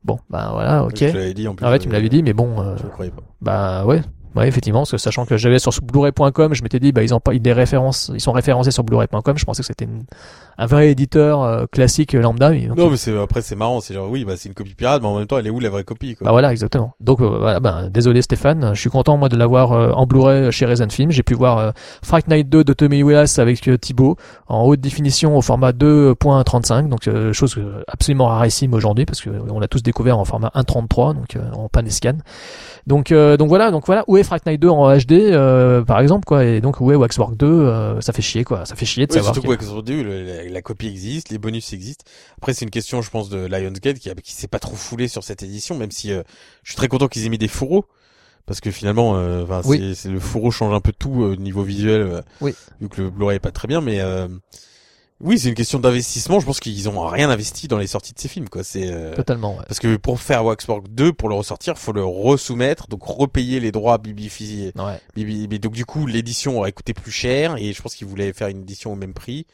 Bon, 0.04 0.18
ben 0.30 0.50
voilà, 0.52 0.84
ok. 0.84 0.96
Je 0.96 1.06
te 1.06 1.16
l'avais 1.16 1.34
dit 1.34 1.48
en 1.48 1.54
plus. 1.54 1.66
Ah 1.66 1.70
ouais, 1.70 1.78
tu 1.78 1.88
me 1.88 1.92
l'avais 1.92 2.08
dit, 2.08 2.22
mais 2.22 2.32
bon. 2.32 2.60
euh, 2.60 2.76
Je 2.78 2.84
ne 2.84 2.88
croyais 2.90 3.10
pas. 3.10 3.22
bah 3.40 3.84
ouais. 3.84 4.00
Ouais, 4.36 4.46
effectivement, 4.48 4.80
parce 4.80 4.92
que 4.92 4.98
sachant 4.98 5.24
que 5.26 5.36
j'avais 5.36 5.58
sur 5.58 5.72
blu-ray.com, 5.82 6.54
je 6.54 6.62
m'étais 6.62 6.78
dit, 6.78 6.92
bah, 6.92 7.02
ils 7.02 7.14
ont 7.14 7.20
pas, 7.20 7.34
ils, 7.34 7.40
des 7.40 7.52
références, 7.52 8.10
ils 8.14 8.20
sont 8.20 8.32
référencés 8.32 8.70
sur 8.70 8.84
blu-ray.com, 8.84 9.38
je 9.38 9.44
pensais 9.44 9.62
que 9.62 9.66
c'était 9.66 9.88
un 10.58 10.66
vrai 10.66 10.90
éditeur 10.90 11.42
euh, 11.42 11.66
classique 11.70 12.14
euh, 12.14 12.20
lambda. 12.20 12.50
mais 12.50 12.66
donc, 12.66 12.76
Non, 12.76 12.90
mais 12.90 12.96
c'est, 12.96 13.16
après, 13.16 13.42
c'est 13.42 13.56
marrant. 13.56 13.80
C'est 13.80 13.94
genre, 13.94 14.10
oui, 14.10 14.24
bah, 14.24 14.34
c'est 14.36 14.48
une 14.48 14.54
copie 14.54 14.74
pirate, 14.74 15.02
mais 15.02 15.08
en 15.08 15.16
même 15.18 15.26
temps, 15.26 15.38
elle 15.38 15.46
est 15.46 15.50
où 15.50 15.60
la 15.60 15.70
vraie 15.70 15.84
copie, 15.84 16.14
quoi? 16.14 16.24
Bah 16.26 16.32
voilà, 16.32 16.50
exactement. 16.52 16.94
Donc 17.00 17.20
euh, 17.20 17.38
voilà, 17.38 17.60
ben 17.60 17.88
désolé 17.90 18.22
Stéphane, 18.22 18.72
je 18.74 18.80
suis 18.80 18.90
content 18.90 19.16
moi 19.16 19.28
de 19.28 19.36
l'avoir 19.36 19.72
euh, 19.72 19.92
en 19.92 20.06
Blu-ray 20.06 20.50
chez 20.52 20.66
Reason 20.66 20.88
Film. 20.90 21.10
J'ai 21.10 21.22
pu 21.22 21.34
voir 21.34 21.58
euh, 21.58 21.70
Fright 22.02 22.28
Night 22.28 22.48
2 22.48 22.64
de 22.64 22.72
Tommy 22.72 23.02
Willis 23.02 23.34
avec 23.38 23.66
euh, 23.68 23.78
Thibaut 23.78 24.16
en 24.48 24.64
haute 24.64 24.80
définition 24.80 25.36
au 25.36 25.42
format 25.42 25.70
2.35, 25.72 26.88
donc 26.88 27.08
euh, 27.08 27.32
chose 27.32 27.56
euh, 27.58 27.82
absolument 27.88 28.26
rarissime 28.26 28.74
aujourd'hui 28.74 29.04
parce 29.06 29.20
que 29.20 29.30
on 29.48 29.60
l'a 29.60 29.68
tous 29.68 29.82
découvert 29.82 30.18
en 30.18 30.24
format 30.24 30.50
1.33, 30.54 31.14
donc 31.14 31.36
euh, 31.36 31.50
en 31.52 31.68
panescan. 31.68 32.14
Donc 32.86 33.12
euh, 33.12 33.36
donc 33.36 33.48
voilà, 33.48 33.70
donc 33.70 33.86
voilà, 33.86 34.04
où 34.06 34.16
est 34.18 34.24
Fright 34.24 34.44
Night 34.46 34.60
2 34.60 34.68
en 34.68 34.96
HD 34.96 35.12
euh, 35.12 35.82
par 35.82 36.00
exemple 36.00 36.24
quoi, 36.26 36.44
et 36.44 36.60
donc 36.60 36.80
où 36.80 36.92
est 36.92 36.96
Waxwork 36.96 37.36
2, 37.36 37.46
euh, 37.46 38.00
ça 38.00 38.12
fait 38.12 38.22
chier 38.22 38.44
quoi, 38.44 38.64
ça 38.66 38.74
fait 38.76 38.84
chier 38.86 39.06
de 39.06 39.12
Oui, 39.12 39.16
savoir. 39.18 39.34
surtout 39.34 39.48
que- 39.48 39.54
que 39.54 39.60
Wax 39.60 39.70
World 39.70 39.86
2, 39.86 40.02
le- 40.02 40.22
la, 40.24 40.44
la 40.44 40.62
copie 40.62 40.86
existe, 40.88 41.30
les 41.30 41.38
bonus 41.38 41.72
existent. 41.72 42.04
Après, 42.36 42.52
c'est 42.54 42.64
une 42.64 42.70
question, 42.70 43.00
je 43.02 43.10
pense, 43.10 43.28
de 43.30 43.38
Lionsgate 43.46 43.98
qui, 43.98 44.10
qui 44.22 44.32
s'est 44.32 44.48
pas 44.48 44.58
trop 44.58 44.76
foulé 44.76 45.08
sur 45.08 45.24
cette 45.24 45.42
édition, 45.42 45.76
même 45.76 45.90
si 45.90 46.12
euh, 46.12 46.22
je 46.62 46.70
suis 46.70 46.76
très 46.76 46.88
content 46.88 47.08
qu'ils 47.08 47.24
aient 47.26 47.30
mis 47.30 47.38
des 47.38 47.48
fourreaux. 47.48 47.84
Parce 48.46 48.60
que 48.62 48.70
finalement, 48.70 49.14
euh, 49.16 49.44
Oui. 49.66 49.94
c'est, 49.94 50.08
le 50.08 50.18
fourreau 50.20 50.50
change 50.50 50.72
un 50.74 50.80
peu 50.80 50.92
tout 50.98 51.22
euh, 51.22 51.32
au 51.32 51.36
niveau 51.36 51.62
visuel, 51.62 52.00
euh, 52.00 52.20
Oui. 52.40 52.54
vu 52.80 52.88
que 52.88 53.02
le 53.02 53.10
Blu-ray 53.10 53.36
est 53.36 53.40
pas 53.40 53.50
très 53.50 53.68
bien, 53.68 53.82
mais 53.82 54.00
euh, 54.00 54.26
oui, 55.20 55.38
c'est 55.38 55.48
une 55.48 55.54
question 55.54 55.78
d'investissement. 55.80 56.38
Je 56.38 56.46
pense 56.46 56.60
qu'ils 56.60 56.88
ont 56.88 57.06
rien 57.06 57.28
investi 57.28 57.66
dans 57.66 57.78
les 57.78 57.86
sorties 57.88 58.14
de 58.14 58.20
ces 58.20 58.28
films, 58.28 58.48
quoi. 58.48 58.62
C'est 58.62 58.92
euh, 58.92 59.14
Totalement. 59.14 59.56
Ouais. 59.56 59.64
parce 59.66 59.80
que 59.80 59.96
pour 59.96 60.20
faire 60.20 60.44
Waxwork 60.44 60.88
2, 60.88 61.12
pour 61.12 61.28
le 61.28 61.34
ressortir, 61.34 61.76
faut 61.76 61.92
le 61.92 62.04
resoumettre, 62.04 62.86
donc 62.88 63.02
repayer 63.02 63.58
les 63.60 63.72
droits 63.72 63.98
Bibi 63.98 64.30
Ouais. 64.76 65.00
Bibi- 65.16 65.48
Mais 65.50 65.58
donc 65.58 65.72
du 65.72 65.84
coup, 65.84 66.06
l'édition 66.06 66.58
aurait 66.58 66.72
coûté 66.72 66.94
plus 66.94 67.10
cher 67.10 67.56
et 67.56 67.72
je 67.72 67.82
pense 67.82 67.94
qu'ils 67.96 68.06
voulaient 68.06 68.32
faire 68.32 68.48
une 68.48 68.60
édition 68.62 68.92
au 68.92 68.96
même 68.96 69.12
prix 69.14 69.46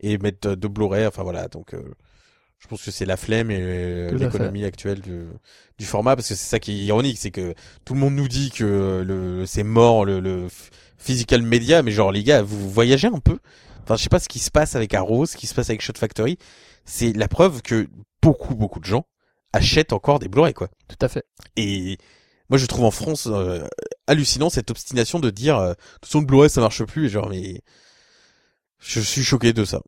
et 0.00 0.18
mettre 0.18 0.48
euh, 0.50 0.56
deux 0.56 0.68
Blu-ray. 0.68 1.06
Enfin 1.06 1.22
voilà, 1.22 1.46
donc 1.48 1.74
euh, 1.74 1.82
je 2.58 2.66
pense 2.66 2.82
que 2.82 2.90
c'est 2.90 3.06
la 3.06 3.16
flemme 3.16 3.50
et 3.52 3.58
euh, 3.60 4.08
à 4.08 4.12
l'économie 4.26 4.64
actuelle 4.64 5.00
du, 5.00 5.26
du 5.78 5.84
format 5.84 6.16
parce 6.16 6.28
que 6.28 6.34
c'est 6.34 6.48
ça 6.48 6.58
qui 6.58 6.72
est 6.72 6.84
ironique, 6.84 7.18
c'est 7.18 7.30
que 7.30 7.54
tout 7.84 7.94
le 7.94 8.00
monde 8.00 8.14
nous 8.14 8.28
dit 8.28 8.50
que 8.50 9.04
le 9.06 9.46
c'est 9.46 9.62
mort 9.64 10.04
le, 10.04 10.18
le 10.20 10.48
physical 10.98 11.42
media, 11.42 11.82
mais 11.82 11.90
genre 11.92 12.10
les 12.10 12.22
gars, 12.24 12.42
vous 12.42 12.68
voyagez 12.70 13.06
un 13.08 13.18
peu? 13.20 13.38
Enfin, 13.82 13.96
je 13.96 14.02
sais 14.02 14.08
pas 14.08 14.20
ce 14.20 14.28
qui 14.28 14.38
se 14.38 14.50
passe 14.50 14.76
avec 14.76 14.94
Arrow, 14.94 15.26
ce 15.26 15.36
qui 15.36 15.46
se 15.46 15.54
passe 15.54 15.70
avec 15.70 15.80
Shot 15.80 15.94
Factory. 15.96 16.38
C'est 16.84 17.12
la 17.12 17.28
preuve 17.28 17.62
que 17.62 17.88
beaucoup 18.22 18.54
beaucoup 18.54 18.80
de 18.80 18.84
gens 18.84 19.06
achètent 19.52 19.92
encore 19.92 20.18
des 20.18 20.28
Blu-ray 20.28 20.54
quoi. 20.54 20.68
Tout 20.88 20.96
à 21.00 21.08
fait. 21.08 21.24
Et 21.56 21.98
moi, 22.48 22.58
je 22.58 22.66
trouve 22.66 22.84
en 22.84 22.90
France 22.90 23.28
euh, 23.30 23.66
hallucinant 24.06 24.50
cette 24.50 24.70
obstination 24.70 25.18
de 25.20 25.30
dire 25.30 25.58
euh, 25.58 25.70
de 25.70 25.74
toute 25.74 26.06
façon 26.06 26.20
le 26.20 26.26
Blu-ray 26.26 26.50
ça 26.50 26.60
marche 26.60 26.84
plus 26.84 27.06
et 27.06 27.08
genre 27.08 27.28
mais 27.28 27.62
je 28.78 29.00
suis 29.00 29.24
choqué 29.24 29.52
de 29.52 29.64
ça. 29.64 29.80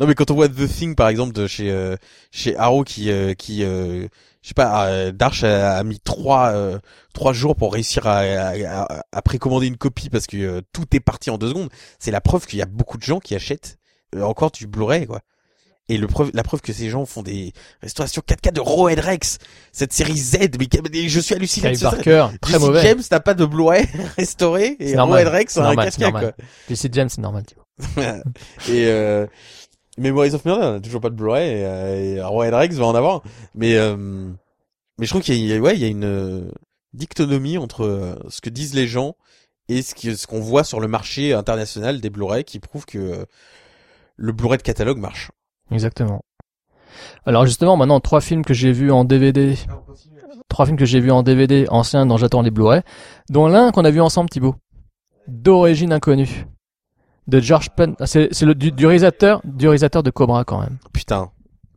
Non 0.00 0.06
mais 0.06 0.14
quand 0.14 0.30
on 0.30 0.34
voit 0.34 0.48
The 0.48 0.66
Thing 0.66 0.94
par 0.94 1.08
exemple 1.08 1.32
de 1.32 1.46
chez 1.46 1.70
euh, 1.70 1.96
chez 2.30 2.56
Arrow 2.56 2.82
qui 2.84 3.10
euh, 3.10 3.34
qui 3.34 3.62
euh, 3.62 4.08
je 4.42 4.48
sais 4.48 4.54
pas 4.54 4.86
euh, 4.88 5.12
Darch 5.12 5.44
a, 5.44 5.76
a 5.76 5.82
mis 5.84 6.00
trois 6.00 6.48
euh, 6.52 6.78
trois 7.14 7.32
jours 7.32 7.54
pour 7.56 7.72
réussir 7.72 8.06
à, 8.06 8.18
à, 8.18 8.82
à- 8.82 9.02
à 9.12 9.22
précommander 9.22 9.66
une 9.68 9.76
copie 9.76 10.10
parce 10.10 10.26
que 10.26 10.36
euh, 10.36 10.60
tout 10.72 10.84
est 10.94 11.00
parti 11.00 11.30
en 11.30 11.38
deux 11.38 11.48
secondes. 11.48 11.68
C'est 11.98 12.10
la 12.10 12.20
preuve 12.20 12.46
qu'il 12.46 12.58
y 12.58 12.62
a 12.62 12.66
beaucoup 12.66 12.98
de 12.98 13.02
gens 13.04 13.20
qui 13.20 13.34
achètent 13.34 13.78
euh, 14.14 14.22
encore 14.22 14.50
du 14.50 14.66
Blu-ray 14.66 15.06
quoi. 15.06 15.20
Et 15.88 15.98
le 15.98 16.06
preuve, 16.06 16.30
la 16.32 16.42
preuve 16.44 16.60
que 16.60 16.72
ces 16.72 16.88
gens 16.88 17.04
font 17.04 17.22
des 17.22 17.52
restaurations 17.82 18.22
4K 18.26 18.52
de 18.52 18.60
Rawhead 18.60 19.00
Rex, 19.00 19.38
cette 19.72 19.92
série 19.92 20.16
Z, 20.16 20.38
mais, 20.58 21.08
je 21.08 21.20
suis 21.20 21.34
halluciné. 21.34 21.74
Ce- 21.74 21.82
Barker, 21.82 22.28
très 22.40 22.52
Jesse 22.52 22.62
mauvais. 22.62 22.82
James 22.82 23.02
n'a 23.10 23.20
pas 23.20 23.34
de 23.34 23.44
Blu-ray 23.44 23.86
restauré 24.16 24.76
et. 24.78 24.92
Rawhead 24.96 25.28
Rex 25.28 25.56
a 25.58 25.60
un 25.70 25.74
normal. 26.12 26.34
quoi. 26.36 26.44
Jesse 26.68 26.86
James, 26.92 27.08
c'est 27.08 27.20
normal. 27.20 27.42
Et 28.68 28.86
euh, 28.86 29.26
Memories 29.98 30.34
of 30.34 30.44
Murder, 30.44 30.66
on 30.66 30.74
a 30.76 30.80
toujours 30.80 31.00
pas 31.00 31.10
de 31.10 31.14
Blu-ray 31.14 31.48
et, 31.48 31.64
euh, 31.64 32.42
et 32.42 32.48
Rex 32.50 32.76
va 32.76 32.86
en 32.86 32.94
avoir. 32.94 33.22
Mais 33.54 33.76
euh, 33.76 34.30
mais 34.98 35.06
je 35.06 35.10
trouve 35.10 35.22
qu'il 35.22 35.36
y 35.36 35.52
a, 35.52 35.58
ouais, 35.58 35.74
il 35.74 35.80
y 35.80 35.84
a 35.84 35.88
une 35.88 36.04
euh, 36.04 36.50
dictonomie 36.92 37.58
entre 37.58 37.84
euh, 37.84 38.14
ce 38.28 38.40
que 38.40 38.50
disent 38.50 38.74
les 38.74 38.86
gens 38.86 39.16
et 39.68 39.82
ce 39.82 40.26
qu'on 40.26 40.40
voit 40.40 40.64
sur 40.64 40.80
le 40.80 40.88
marché 40.88 41.32
international 41.32 42.00
des 42.00 42.10
Blu-ray 42.10 42.44
qui 42.44 42.58
prouve 42.58 42.84
que 42.84 42.98
euh, 42.98 43.24
le 44.16 44.32
Blu-ray 44.32 44.58
de 44.58 44.62
catalogue 44.62 44.98
marche. 44.98 45.30
Exactement. 45.70 46.22
Alors 47.24 47.46
justement, 47.46 47.76
maintenant, 47.76 48.00
trois 48.00 48.20
films 48.20 48.44
que 48.44 48.54
j'ai 48.54 48.72
vus 48.72 48.92
en 48.92 49.04
DVD. 49.04 49.56
Trois 50.48 50.66
films 50.66 50.76
que 50.76 50.84
j'ai 50.84 51.00
vus 51.00 51.10
en 51.10 51.22
DVD 51.22 51.66
anciens 51.70 52.04
dont 52.04 52.18
j'attends 52.18 52.42
les 52.42 52.50
Blu-ray. 52.50 52.82
Dont 53.30 53.46
l'un 53.46 53.72
qu'on 53.72 53.84
a 53.84 53.90
vu 53.90 54.00
ensemble, 54.00 54.28
Thibaut. 54.28 54.56
D'origine 55.26 55.92
inconnue. 55.92 56.46
De 57.28 57.40
George 57.40 57.70
Penn. 57.70 57.94
Ah, 58.00 58.06
C'est, 58.06 58.28
c'est 58.32 58.44
le, 58.46 58.54
du, 58.54 58.72
du 58.72 58.86
réalisateur, 58.86 59.40
du 59.44 59.66
réalisateur 59.68 60.02
de 60.02 60.10
Cobra 60.10 60.44
quand 60.44 60.60
même. 60.60 60.78
Putain, 60.92 61.30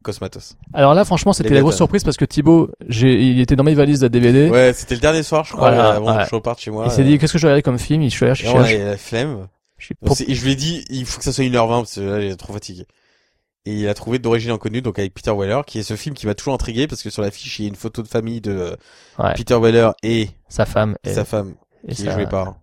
Cosmatos. 0.04 0.56
Alors 0.74 0.94
là, 0.94 1.06
franchement, 1.06 1.34
c'était 1.34 1.54
la 1.54 1.62
grosse 1.62 1.76
surprise 1.76 2.04
parce 2.04 2.18
que 2.18 2.26
Thibaut, 2.26 2.70
j'ai, 2.88 3.22
il 3.22 3.40
était 3.40 3.56
dans 3.56 3.64
mes 3.64 3.74
valises 3.74 4.00
de 4.00 4.08
DVD. 4.08 4.50
Ouais, 4.50 4.74
c'était 4.74 4.96
le 4.96 5.02
dernier 5.02 5.24
soir, 5.24 5.44
je 5.46 5.54
crois, 5.54 5.72
Voilà, 5.72 5.94
avant 5.96 6.16
ouais. 6.18 6.24
que 6.24 6.30
je 6.30 6.36
reparte 6.36 6.60
chez 6.60 6.72
moi. 6.72 6.86
Il 6.86 6.92
s'est 6.92 7.04
dit, 7.04 7.18
qu'est-ce 7.18 7.34
que 7.34 7.40
je 7.40 7.44
vais 7.48 7.54
regarder 7.54 7.64
comme 7.64 7.80
film? 7.80 8.02
Il 8.02 8.10
je 8.10 8.16
suis 8.16 8.26
allé 8.26 8.32
Et 8.34 8.36
chercher. 8.36 8.58
on 8.58 8.62
a 8.62 8.90
la 8.92 8.98
flemme. 8.98 9.48
Je 9.78 9.86
suis 9.86 10.36
je 10.36 10.46
lui 10.46 10.52
ai 10.52 10.56
dit, 10.56 10.86
il 10.90 11.06
faut 11.06 11.18
que 11.20 11.24
ça 11.26 11.34
soit 11.34 11.44
1h20 11.44 11.68
parce 11.70 11.96
que 11.96 12.02
là, 12.02 12.22
j'ai 12.22 12.36
trop 12.38 12.54
fatigué. 12.54 12.86
Et 13.66 13.74
il 13.74 13.88
a 13.88 13.94
trouvé 13.96 14.20
d'origine 14.20 14.52
inconnue, 14.52 14.82
donc 14.84 15.00
avec 15.00 15.14
Peter 15.16 15.32
Weller, 15.36 15.62
qui 15.66 15.80
est 15.80 15.84
ce 15.84 15.96
film 15.96 16.14
qui 16.14 16.28
m'a 16.28 16.36
toujours 16.36 16.54
intrigué 16.54 16.86
parce 16.88 17.02
que 17.02 17.10
sur 17.10 17.24
l'affiche, 17.24 17.58
il 17.60 17.64
y 17.64 17.66
a 17.66 17.70
une 17.70 17.76
photo 17.76 18.04
de 18.04 18.08
famille 18.08 18.40
de 18.42 18.52
euh, 18.52 18.76
Ouais. 19.18 19.34
Peter 19.36 19.56
Weller 19.60 19.90
et 20.04 20.30
sa 20.50 20.66
femme. 20.68 20.96
Et, 21.04 21.14
sa 21.14 21.26
femme, 21.26 21.56
et 21.88 21.96
qui 21.96 22.08
est 22.08 22.12
jouée 22.12 22.28
par, 22.28 22.56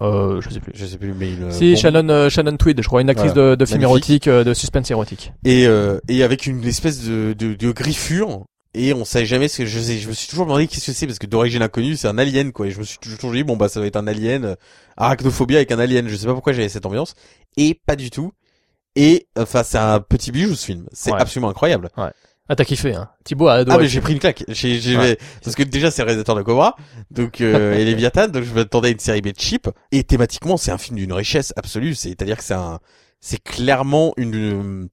Euh, 0.00 0.40
je 0.40 0.50
sais 0.50 0.60
plus. 0.60 0.72
je 0.74 0.86
sais 0.86 0.96
plus, 0.98 1.12
mais 1.12 1.32
une... 1.32 1.50
Si, 1.50 1.72
bon. 1.72 1.76
Shannon, 1.78 2.08
euh, 2.08 2.28
Shannon 2.28 2.56
Tweed, 2.56 2.80
je 2.80 2.86
crois, 2.86 3.00
une 3.02 3.10
actrice 3.10 3.32
Voilà. 3.32 3.50
de, 3.50 3.54
de 3.56 3.64
film 3.66 3.82
érotique, 3.82 4.28
euh, 4.28 4.44
de 4.44 4.54
suspense 4.54 4.90
érotique. 4.90 5.32
Et, 5.44 5.66
euh, 5.66 5.98
et 6.08 6.22
avec 6.22 6.46
une 6.46 6.64
espèce 6.64 7.04
de, 7.04 7.32
de, 7.32 7.54
de 7.54 7.70
griffure. 7.72 8.44
Et 8.74 8.92
on 8.92 9.04
savait 9.04 9.24
jamais 9.26 9.48
ce 9.48 9.58
que 9.58 9.66
je 9.66 9.80
sais. 9.80 9.96
Je 9.98 10.08
me 10.08 10.12
suis 10.12 10.28
toujours 10.28 10.44
demandé 10.44 10.66
qu'est-ce 10.68 10.86
que 10.86 10.92
c'est 10.92 11.06
parce 11.06 11.18
que 11.18 11.26
d'origine 11.26 11.62
inconnue, 11.62 11.96
c'est 11.96 12.06
un 12.06 12.18
alien 12.18 12.52
quoi. 12.52 12.66
Et 12.66 12.70
je 12.70 12.78
me 12.78 12.84
suis 12.84 12.98
toujours 12.98 13.32
dit 13.32 13.42
bon 13.42 13.56
bah 13.56 13.68
ça 13.68 13.80
va 13.80 13.86
être 13.86 13.96
un 13.96 14.06
alien, 14.06 14.44
euh, 14.44 14.54
arachnophobie 14.96 15.56
avec 15.56 15.72
un 15.72 15.78
alien. 15.78 16.06
Je 16.06 16.14
sais 16.14 16.26
pas 16.26 16.34
pourquoi 16.34 16.52
j'avais 16.52 16.68
cette 16.68 16.84
ambiance. 16.86 17.14
Et 17.56 17.80
pas 17.86 17.96
du 17.96 18.10
tout. 18.10 18.30
Et 18.94 19.26
enfin 19.38 19.62
c'est 19.64 19.78
un 19.78 20.00
petit 20.00 20.30
bijou 20.32 20.54
ce 20.54 20.66
film. 20.66 20.86
C'est 20.92 21.12
Ouais. 21.12 21.20
absolument 21.20 21.48
incroyable. 21.48 21.88
Ah, 22.48 22.56
t'as 22.56 22.64
kiffé, 22.64 22.94
hein. 22.94 23.10
Thibaut 23.24 23.48
a 23.48 23.54
adoré. 23.54 23.76
Ah 23.76 23.80
mais 23.82 23.88
j'ai 23.88 24.00
pris 24.00 24.14
une 24.14 24.18
claque. 24.20 24.42
J'ai, 24.48 24.80
j'ai, 24.80 24.96
Ouais. 24.96 25.18
parce 25.44 25.54
que 25.54 25.62
déjà 25.62 25.90
c'est 25.90 26.02
le 26.02 26.06
réalisateur 26.06 26.34
de 26.34 26.42
Cobra, 26.42 26.76
donc 27.10 27.40
euh, 27.40 27.74
et 27.78 27.84
Léviathan, 27.84 28.28
donc 28.28 28.44
je 28.44 28.54
m'attendais 28.54 28.88
à 28.88 28.90
une 28.92 28.98
série 28.98 29.20
B 29.20 29.28
cheap. 29.36 29.68
Et 29.92 30.02
thématiquement 30.04 30.56
c'est 30.56 30.70
un 30.70 30.78
film 30.78 30.96
d'une 30.96 31.12
richesse 31.12 31.52
absolue. 31.56 31.94
C'est-à-dire 31.94 32.38
que 32.38 32.44
c'est 32.44 32.54
un, 32.54 32.78
c'est 33.20 33.42
clairement 33.42 34.14
une 34.16 34.88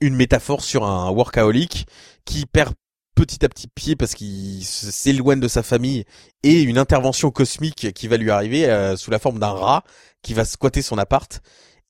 une 0.00 0.14
métaphore 0.14 0.62
sur 0.62 0.84
un 0.84 1.10
workaholic 1.10 1.86
qui 2.24 2.46
perd 2.46 2.74
petit 3.14 3.44
à 3.44 3.48
petit 3.48 3.68
pied 3.68 3.96
parce 3.96 4.14
qu'il 4.14 4.64
s'éloigne 4.64 5.40
de 5.40 5.48
sa 5.48 5.62
famille 5.62 6.04
et 6.42 6.62
une 6.62 6.78
intervention 6.78 7.30
cosmique 7.30 7.92
qui 7.92 8.08
va 8.08 8.16
lui 8.16 8.30
arriver 8.30 8.66
euh, 8.68 8.96
sous 8.96 9.10
la 9.10 9.18
forme 9.18 9.38
d'un 9.38 9.50
rat 9.50 9.84
qui 10.22 10.34
va 10.34 10.44
squatter 10.44 10.82
son 10.82 10.98
appart. 10.98 11.40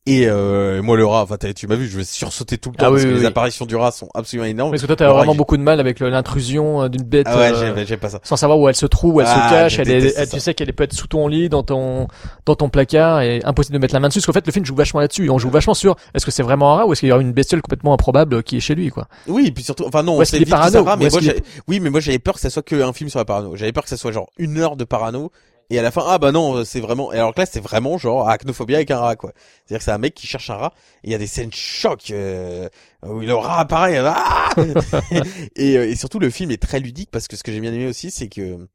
Et 0.04 0.26
euh, 0.26 0.82
moi 0.82 0.96
le 0.96 1.06
rat, 1.06 1.22
enfin 1.22 1.36
tu 1.54 1.68
m'as 1.68 1.76
vu, 1.76 1.86
je 1.86 1.96
vais 1.96 2.02
sursauter 2.02 2.58
tout 2.58 2.70
le 2.70 2.74
temps 2.76 2.86
Ah 2.86 2.90
parce 2.90 3.02
oui, 3.02 3.04
que 3.04 3.08
oui, 3.10 3.14
les 3.14 3.20
oui. 3.20 3.26
apparitions 3.26 3.66
du 3.66 3.76
rat 3.76 3.92
sont 3.92 4.08
absolument 4.14 4.48
énormes. 4.48 4.72
Parce 4.72 4.82
que 4.82 4.88
toi, 4.88 4.96
t'as 4.96 5.12
vraiment 5.12 5.32
il- 5.32 5.36
beaucoup 5.36 5.56
de 5.56 5.62
mal 5.62 5.78
avec 5.78 6.00
l'intrusion 6.00 6.82
euh, 6.82 6.88
d'une 6.88 7.04
bête. 7.04 7.28
Ah 7.30 7.36
ouais, 7.38 7.52
euh, 7.54 7.96
pas 7.98 8.08
ça. 8.08 8.18
sans 8.24 8.34
savoir 8.34 8.58
où 8.58 8.68
elle 8.68 8.74
se 8.74 8.86
trouve, 8.86 9.14
où 9.14 9.20
elle 9.20 9.28
Ah, 9.30 9.46
se 9.48 9.54
cache, 9.54 9.76
je 9.76 9.82
elle 9.82 9.90
est, 9.90 10.14
elle- 10.16 10.28
tu 10.28 10.40
sais 10.40 10.54
qu'elle 10.54 10.72
peut 10.72 10.82
être 10.82 10.92
sous 10.92 11.06
ton 11.06 11.28
lit, 11.28 11.48
dans 11.48 11.62
ton, 11.62 12.08
dans 12.46 12.56
ton 12.56 12.68
placard, 12.68 13.20
et 13.22 13.44
impossible 13.44 13.74
de 13.74 13.78
mettre 13.80 13.94
la 13.94 14.00
main 14.00 14.08
dessus. 14.08 14.18
Parce 14.18 14.26
qu'en 14.26 14.32
fait, 14.32 14.44
le 14.44 14.52
film 14.52 14.64
joue 14.64 14.74
vachement 14.74 14.98
là-dessus. 14.98 15.30
On 15.30 15.38
joue 15.38 15.50
vachement 15.50 15.74
sur, 15.74 15.94
est-ce 16.16 16.26
que 16.26 16.32
c'est 16.32 16.42
vraiment 16.42 16.72
un 16.72 16.76
rat 16.78 16.86
ou 16.88 16.92
est-ce 16.94 17.00
qu'il 17.00 17.08
y 17.08 17.12
a 17.12 17.16
une 17.18 17.32
bestiole 17.32 17.62
complètement 17.62 17.94
improbable 17.94 18.42
qui 18.42 18.56
est 18.56 18.60
chez 18.60 18.74
lui, 18.74 18.88
quoi. 18.90 19.06
Oui, 19.28 19.46
et 19.46 19.52
puis 19.52 19.62
surtout, 19.62 19.84
enfin 19.86 20.02
non, 20.02 20.14
Ou 20.14 20.18
on 20.18 20.22
est-ce 20.22 20.32
sait 20.32 20.38
qu'il 20.38 20.42
est 20.42 20.46
vite 20.46 20.54
que 20.54 20.58
parano 20.58 20.84
ça 20.84 20.96
mais 20.96 21.10
moi, 21.10 21.20
oui, 21.68 21.78
mais 21.78 21.90
moi 21.90 22.00
j'avais 22.00 22.18
peur 22.18 22.34
que 22.34 22.40
ça 22.40 22.50
soit 22.50 22.64
qu'un 22.64 22.92
film 22.92 23.08
sur 23.08 23.20
la 23.20 23.24
parano. 23.24 23.54
J'avais 23.54 23.70
peur 23.70 23.84
que 23.84 23.88
ça 23.88 23.96
soit 23.96 24.10
genre 24.10 24.30
une 24.36 24.58
heure 24.58 24.74
de 24.74 24.82
parano. 24.82 25.30
Et 25.72 25.78
à 25.78 25.82
la 25.82 25.90
fin, 25.90 26.04
ah 26.06 26.18
bah 26.18 26.32
non, 26.32 26.66
c'est 26.66 26.80
vraiment. 26.80 27.14
Et 27.14 27.16
alors 27.16 27.32
que 27.32 27.40
là, 27.40 27.46
c'est 27.46 27.58
vraiment 27.58 27.96
genre 27.96 28.28
arachnophobie 28.28 28.74
avec 28.74 28.90
un 28.90 28.98
rat, 28.98 29.16
quoi. 29.16 29.32
C'est-à-dire 29.64 29.78
que 29.78 29.84
c'est 29.84 29.90
un 29.90 29.96
mec 29.96 30.12
qui 30.12 30.26
cherche 30.26 30.50
un 30.50 30.56
rat. 30.56 30.74
Et 31.02 31.08
il 31.08 31.12
y 31.12 31.14
a 31.14 31.18
des 31.18 31.26
scènes 31.26 31.50
choc 31.50 32.10
euh, 32.10 32.68
où 33.02 33.20
le 33.20 33.34
rat 33.34 33.60
apparaît. 33.60 33.96
ah 34.04 34.50
et, 35.56 35.78
euh, 35.78 35.88
et 35.88 35.96
surtout, 35.96 36.18
le 36.18 36.28
film 36.28 36.50
est 36.50 36.60
très 36.60 36.78
ludique 36.78 37.10
parce 37.10 37.26
que 37.26 37.36
ce 37.36 37.42
que 37.42 37.50
j'ai 37.50 37.60
bien 37.60 37.72
aimé 37.72 37.86
aussi, 37.86 38.10
c'est 38.10 38.28
que 38.28 38.68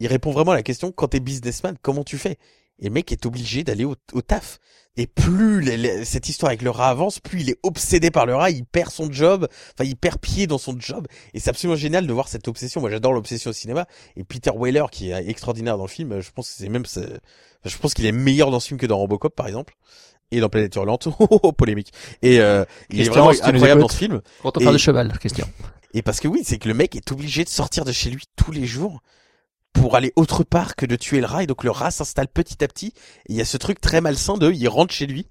il 0.00 0.08
répond 0.08 0.32
vraiment 0.32 0.50
à 0.50 0.56
la 0.56 0.64
question 0.64 0.90
quand 0.90 1.06
t'es 1.06 1.20
businessman, 1.20 1.76
comment 1.80 2.02
tu 2.02 2.18
fais? 2.18 2.38
Et 2.80 2.86
le 2.86 2.90
mec 2.90 3.12
est 3.12 3.24
obligé 3.24 3.62
d'aller 3.62 3.84
au 3.84 3.94
taf. 4.20 4.58
Et 5.00 5.06
plus 5.06 5.60
les- 5.60 5.76
les- 5.76 6.04
cette 6.04 6.28
histoire 6.28 6.50
avec 6.50 6.60
le 6.60 6.70
rat 6.70 6.88
avance, 6.90 7.20
plus 7.20 7.40
il 7.42 7.50
est 7.50 7.58
obsédé 7.62 8.10
par 8.10 8.26
le 8.26 8.34
rat, 8.34 8.50
il 8.50 8.64
perd 8.64 8.90
son 8.90 9.10
job, 9.10 9.46
enfin 9.74 9.88
il 9.88 9.94
perd 9.96 10.18
pied 10.18 10.46
dans 10.48 10.58
son 10.58 10.78
job. 10.78 11.06
Et 11.34 11.40
c'est 11.40 11.50
absolument 11.50 11.76
génial 11.76 12.06
de 12.06 12.12
voir 12.12 12.28
cette 12.28 12.48
obsession. 12.48 12.80
Moi 12.80 12.90
j'adore 12.90 13.12
l'obsession 13.12 13.50
au 13.50 13.54
cinéma. 13.54 13.86
Et 14.16 14.24
Peter 14.24 14.50
Weller 14.54 14.84
qui 14.90 15.10
est 15.10 15.28
extraordinaire 15.30 15.78
dans 15.78 15.84
le 15.84 15.88
film, 15.88 16.20
je 16.20 16.30
pense 16.32 16.48
que 16.50 16.54
c'est 16.58 16.68
même, 16.68 16.84
je 17.64 17.76
pense 17.78 17.94
qu'il 17.94 18.06
est 18.06 18.12
meilleur 18.12 18.50
dans 18.50 18.58
ce 18.60 18.68
film 18.68 18.78
que 18.80 18.86
dans 18.86 18.98
Robocop 18.98 19.34
par 19.36 19.46
exemple. 19.46 19.74
Et 20.30 20.40
dans 20.40 20.48
Planète 20.50 20.74
Hurlante, 20.74 21.06
oh, 21.20 21.26
oh, 21.42 21.52
polémique. 21.52 21.92
Et 22.20 22.40
euh, 22.40 22.64
il 22.90 23.00
est 23.00 23.08
vraiment 23.08 23.30
incroyable 23.30 23.80
dans 23.80 23.88
ce 23.88 23.96
film. 23.96 24.20
Quand 24.42 24.56
on 24.56 24.60
Et- 24.60 24.64
parle 24.64 24.74
de 24.76 24.80
cheval, 24.80 25.16
Christian. 25.18 25.46
et 25.94 26.02
parce 26.02 26.20
que 26.20 26.28
oui, 26.28 26.42
c'est 26.44 26.58
que 26.58 26.68
le 26.68 26.74
mec 26.74 26.96
est 26.96 27.12
obligé 27.12 27.44
de 27.44 27.48
sortir 27.48 27.84
de 27.86 27.92
chez 27.92 28.10
lui 28.10 28.24
tous 28.36 28.52
les 28.52 28.66
jours 28.66 29.00
pour 29.72 29.96
aller 29.96 30.12
autre 30.16 30.44
part 30.44 30.76
que 30.76 30.86
de 30.86 30.96
tuer 30.96 31.20
le 31.20 31.26
rat. 31.26 31.44
Et 31.44 31.46
donc 31.46 31.64
le 31.64 31.70
rat 31.70 31.90
s'installe 31.90 32.28
petit 32.28 32.62
à 32.62 32.68
petit. 32.68 32.92
Et 33.28 33.32
il 33.32 33.36
y 33.36 33.40
a 33.40 33.44
ce 33.44 33.56
truc 33.56 33.80
très 33.80 34.00
malsain 34.00 34.36
de, 34.36 34.50
il 34.52 34.68
rentre 34.68 34.92
chez 34.92 35.06
lui 35.06 35.28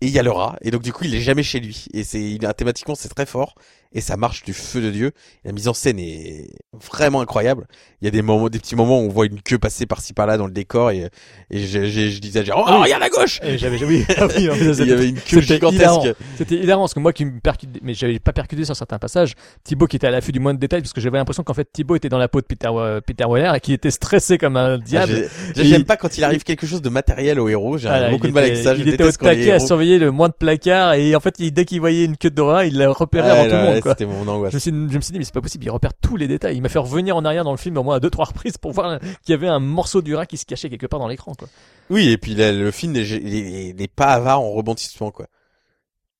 et 0.00 0.06
il 0.06 0.12
y 0.12 0.18
a 0.18 0.22
le 0.22 0.30
rat. 0.30 0.56
Et 0.62 0.70
donc 0.70 0.82
du 0.82 0.92
coup, 0.92 1.04
il 1.04 1.14
est 1.14 1.20
jamais 1.20 1.42
chez 1.42 1.60
lui. 1.60 1.86
Et 1.92 2.04
c'est, 2.04 2.38
thématiquement, 2.56 2.94
c'est 2.94 3.08
très 3.08 3.26
fort. 3.26 3.54
Et 3.94 4.00
ça 4.00 4.16
marche 4.16 4.42
du 4.42 4.52
feu 4.52 4.80
de 4.80 4.90
Dieu. 4.90 5.12
La 5.44 5.52
mise 5.52 5.68
en 5.68 5.74
scène 5.74 5.98
est 6.00 6.48
vraiment 6.72 7.20
incroyable. 7.20 7.66
Il 8.02 8.04
y 8.06 8.08
a 8.08 8.10
des 8.10 8.22
moments, 8.22 8.48
des 8.48 8.58
petits 8.58 8.74
moments 8.76 9.00
où 9.00 9.04
on 9.04 9.08
voit 9.08 9.26
une 9.26 9.40
queue 9.40 9.56
passer 9.58 9.86
par-ci 9.86 10.12
par-là 10.12 10.36
dans 10.36 10.46
le 10.46 10.52
décor 10.52 10.90
et, 10.90 11.08
et 11.50 11.58
je, 11.60 11.84
je, 11.86 12.08
je 12.10 12.18
disais 12.18 12.44
genre, 12.44 12.58
oh, 12.62 12.68
Ah 12.68 12.76
oui. 12.78 12.84
regarde 12.84 13.02
à 13.04 13.08
gauche! 13.08 13.40
Et 13.44 13.56
j'avais, 13.56 13.82
oui, 13.84 14.04
ah 14.18 14.26
oui, 14.36 14.46
non, 14.46 14.54
mais 14.60 14.74
ça, 14.74 14.82
il 14.82 14.88
y 14.88 14.92
avait 14.92 15.08
une 15.08 15.20
queue 15.20 15.40
gigantesque. 15.40 16.16
C'était 16.36 16.56
hilarant 16.56 16.82
parce 16.82 16.94
que 16.94 17.00
moi 17.00 17.12
qui 17.12 17.24
me 17.24 17.38
percutais, 17.40 17.78
mais 17.82 17.94
j'avais 17.94 18.18
pas 18.18 18.32
percuté 18.32 18.64
sur 18.64 18.74
certains 18.76 18.98
passages. 18.98 19.34
Thibaut 19.62 19.86
qui 19.86 19.96
était 19.96 20.08
à 20.08 20.10
l'affût 20.10 20.32
du 20.32 20.40
moins 20.40 20.54
de 20.54 20.58
détails 20.58 20.80
parce 20.82 20.92
que 20.92 21.00
j'avais 21.00 21.18
l'impression 21.18 21.44
qu'en 21.44 21.54
fait 21.54 21.68
Thibaut 21.72 21.94
était 21.96 22.08
dans 22.08 22.18
la 22.18 22.26
peau 22.28 22.40
de 22.40 22.46
Peter, 22.46 22.68
euh, 22.72 23.00
Peter 23.00 23.24
Weller 23.28 23.52
et 23.54 23.60
qui 23.60 23.72
était 23.72 23.90
stressé 23.92 24.38
comme 24.38 24.56
un 24.56 24.74
Ah, 24.74 24.78
diable. 24.78 25.28
Et 25.56 25.64
J'aime 25.64 25.84
pas 25.84 25.96
quand 25.96 26.18
il 26.18 26.24
arrive 26.24 26.42
quelque 26.42 26.66
chose 26.66 26.82
de 26.82 26.88
matériel 26.88 27.38
au 27.38 27.48
héros. 27.48 27.78
J'ai 27.78 27.88
beaucoup 28.10 28.26
il 28.26 28.30
de 28.30 28.34
mal 28.34 28.44
était- 28.44 28.52
avec 28.54 28.64
ça. 28.64 28.74
Je 28.74 28.80
il 28.80 28.88
était 28.88 29.04
au 29.04 29.12
taquet 29.12 29.52
à 29.52 29.60
surveiller 29.60 29.98
le 29.98 30.10
moins 30.10 30.28
de 30.28 30.34
placards 30.34 30.94
et 30.94 31.14
en 31.14 31.20
fait, 31.20 31.36
il- 31.38 31.52
dès 31.52 31.64
qu'il 31.64 31.78
voyait 31.80 32.04
une 32.04 32.16
queue 32.16 32.30
de 32.30 32.42
rat, 32.42 32.66
il 32.66 32.76
l'a 32.76 32.90
repéré 32.90 33.28
Ouais, 33.30 33.38
avant 33.38 33.44
tout 33.48 33.54
le 33.54 33.62
monde. 33.62 33.83
Quoi. 33.84 33.92
C'était 33.92 34.06
mon 34.06 34.26
angoisse. 34.26 34.50
Je 34.50 34.56
me, 34.56 34.60
suis, 34.60 34.70
je 34.70 34.96
me 34.96 35.00
suis 35.00 35.12
dit, 35.12 35.18
mais 35.18 35.24
c'est 35.24 35.32
pas 35.34 35.40
possible, 35.40 35.64
il 35.64 35.70
repère 35.70 35.92
tous 35.94 36.16
les 36.16 36.26
détails. 36.26 36.56
Il 36.56 36.62
m'a 36.62 36.68
fait 36.68 36.78
revenir 36.78 37.16
en 37.16 37.24
arrière 37.24 37.44
dans 37.44 37.52
le 37.52 37.56
film 37.56 37.76
au 37.76 37.82
moins 37.84 37.96
à 37.96 38.00
deux, 38.00 38.10
trois 38.10 38.24
reprises 38.24 38.56
pour 38.58 38.72
voir 38.72 38.98
qu'il 38.98 39.30
y 39.30 39.32
avait 39.32 39.46
un 39.48 39.60
morceau 39.60 40.02
du 40.02 40.14
rat 40.14 40.26
qui 40.26 40.36
se 40.38 40.44
cachait 40.46 40.68
quelque 40.70 40.86
part 40.86 40.98
dans 41.00 41.08
l'écran. 41.08 41.34
Quoi. 41.38 41.48
Oui, 41.90 42.08
et 42.08 42.18
puis 42.18 42.34
là, 42.34 42.50
le 42.52 42.70
film 42.70 42.92
n'est 42.94 43.88
pas 43.94 44.06
avare 44.08 44.40
en 44.40 44.50
rebondissement, 44.50 45.10
quoi. 45.10 45.26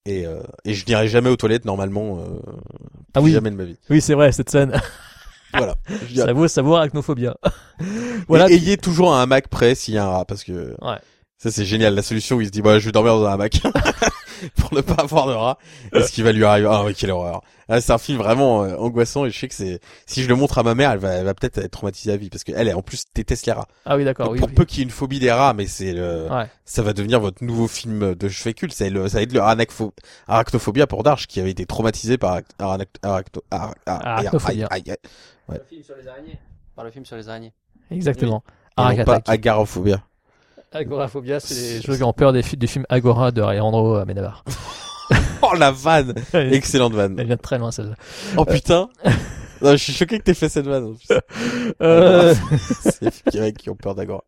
Et, 0.07 0.27
euh, 0.27 0.43
et 0.67 0.75
je 0.75 0.85
n'irai 0.87 1.09
jamais 1.09 1.31
aux 1.31 1.37
toilettes 1.37 1.65
normalement. 1.65 2.19
Euh, 2.21 2.39
Ah 3.15 3.23
oui. 3.23 3.33
Jamais 3.33 3.51
de 3.51 3.57
ma 3.57 3.65
vie. 3.65 3.77
Oui, 3.89 4.01
c'est 4.03 4.15
vrai, 4.15 4.31
cette 4.33 4.51
scène. 4.51 4.79
Voilà. 5.57 5.77
Ça 6.17 6.33
vaut 6.33 6.49
savoir 6.49 6.79
arachnophobia. 6.81 7.37
voilà. 7.79 8.47
voilà. 8.47 8.51
ayez 8.51 8.77
toujours 8.77 9.15
un 9.15 9.23
hamac 9.23 9.47
prêt 9.47 9.77
s'il 9.77 9.95
y 9.95 9.99
a 9.99 10.05
un 10.05 10.09
rat, 10.11 10.25
parce 10.25 10.43
que 10.43 10.75
Ouais. 10.83 10.97
ça 11.39 11.53
c'est 11.53 11.65
génial. 11.65 11.95
La 11.95 12.03
solution 12.03 12.35
où 12.35 12.41
il 12.41 12.47
se 12.47 12.51
dit 12.51 12.61
bah 12.61 12.81
je 12.81 12.87
vais 12.87 12.91
dormir 12.91 13.15
dans 13.15 13.25
un 13.27 13.33
hamac 13.35 13.63
pour 14.57 14.75
ne 14.75 14.81
pas 14.81 14.95
avoir 15.03 15.27
de 15.27 15.33
rat. 15.33 15.59
Et 15.93 16.03
ce 16.03 16.13
qui 16.13 16.23
va 16.23 16.33
lui 16.33 16.45
arriver. 16.45 16.69
Ah 16.71 16.85
oui, 16.85 16.95
quelle 16.95 17.11
horreur. 17.11 17.43
Ah, 17.69 17.81
c'est 17.81 17.93
un 17.93 17.99
film 17.99 18.19
vraiment 18.19 18.63
euh, 18.65 18.77
angoissant 18.77 19.25
et 19.25 19.31
je 19.31 19.39
sais 19.39 19.49
que 19.49 19.55
c'est 19.55 19.81
si 20.07 20.23
je 20.23 20.29
le 20.29 20.35
montre 20.37 20.59
à 20.59 20.63
ma 20.63 20.75
mère, 20.75 20.91
elle 20.91 20.99
va, 20.99 21.13
elle 21.13 21.25
va 21.25 21.33
peut-être 21.33 21.57
être 21.59 21.71
traumatisée 21.71 22.13
à 22.13 22.17
vie 22.19 22.29
parce 22.29 22.45
qu'elle, 22.45 22.69
elle 22.69 22.75
en 22.75 22.83
plus 22.83 23.05
déteste 23.15 23.47
les 23.47 23.53
rats. 23.53 23.67
Ah 23.87 23.97
oui, 23.97 24.05
d'accord. 24.05 24.31
Oui, 24.31 24.39
pour 24.39 24.49
oui. 24.49 24.55
peu 24.55 24.65
qu'il 24.67 24.79
y 24.79 24.81
ait 24.83 24.85
une 24.85 24.91
phobie 24.91 25.19
des 25.19 25.33
rats, 25.33 25.55
mais 25.55 25.67
c'est 25.67 25.93
le, 25.95 26.29
Ouais. 26.31 26.47
ça 26.67 26.83
va 26.83 26.93
devenir 26.93 27.21
votre 27.21 27.43
nouveau 27.43 27.67
film 27.67 28.15
de 28.15 28.29
chevet 28.29 28.53
culte. 28.53 28.75
Ça 28.75 28.85
va 28.85 28.89
être 28.89 28.95
le, 28.95 29.09
ça 29.09 29.17
va 29.19 29.23
être 29.23 29.33
le 29.33 29.41
arachnopho- 29.41 29.93
arachnophobia 30.29 30.87
pour 30.87 31.03
Darch, 31.05 31.27
qui 31.27 31.41
avait 31.41 31.53
été 31.53 31.65
traumatisé 31.65 32.19
par 32.19 32.33
arac- 32.33 32.47
arachno- 32.59 32.85
arachno- 33.03 33.43
ar- 33.51 33.75
ar- 33.87 34.07
Arachnophobia. 34.07 34.67
aïe, 34.71 34.83
aïe, 34.87 34.91
aïe. 34.91 34.97
Ouais. 35.49 35.59
Le 35.59 35.65
film 35.69 35.83
sur 35.83 35.95
les 35.97 36.07
araignées. 36.09 36.39
Par 36.77 36.85
le 36.85 36.91
film 36.91 37.05
sur 37.07 37.17
les 37.17 37.29
araignées. 37.29 37.53
Exactement. 37.91 38.43
Agatha. 38.77 39.21
pas 39.21 39.33
Agarophobia. 39.33 40.03
Agoraphobia, 40.75 41.41
c'est 41.41 41.55
les 41.55 41.81
jeux 41.81 41.97
qui 41.97 42.03
ont 42.03 42.13
peur 42.13 42.33
des 42.33 42.43
films 42.43 42.59
du 42.61 42.67
film 42.67 42.85
Agora 42.89 43.31
de 43.31 43.41
Alejandro 43.43 43.97
Amenabar. 43.97 44.45
Oh 45.43 45.55
la 45.55 45.71
vanne 45.71 46.15
Elle 46.33 46.55
Excellente 46.55 46.95
vanne. 46.95 47.17
vient 47.23 47.37
de 47.37 47.41
très 47.41 47.59
loin 47.59 47.71
celle-là. 47.71 47.95
Oh 48.39 48.47
putain 48.47 48.89
Non, 49.61 49.73
je 49.73 49.77
suis 49.77 49.93
choqué 49.93 50.19
que 50.19 50.25
t'aies 50.25 50.33
fait 50.35 50.49
cette 50.49 50.67
vanne. 50.67 50.85
en 50.85 50.95
plus. 50.95 51.19
Euh, 51.83 52.35
C'est 52.81 53.03
les 53.03 53.11
filles 53.11 53.53
qui 53.53 53.69
ont 53.69 53.77
peur 53.77 53.95
d'Agora. 53.95 54.25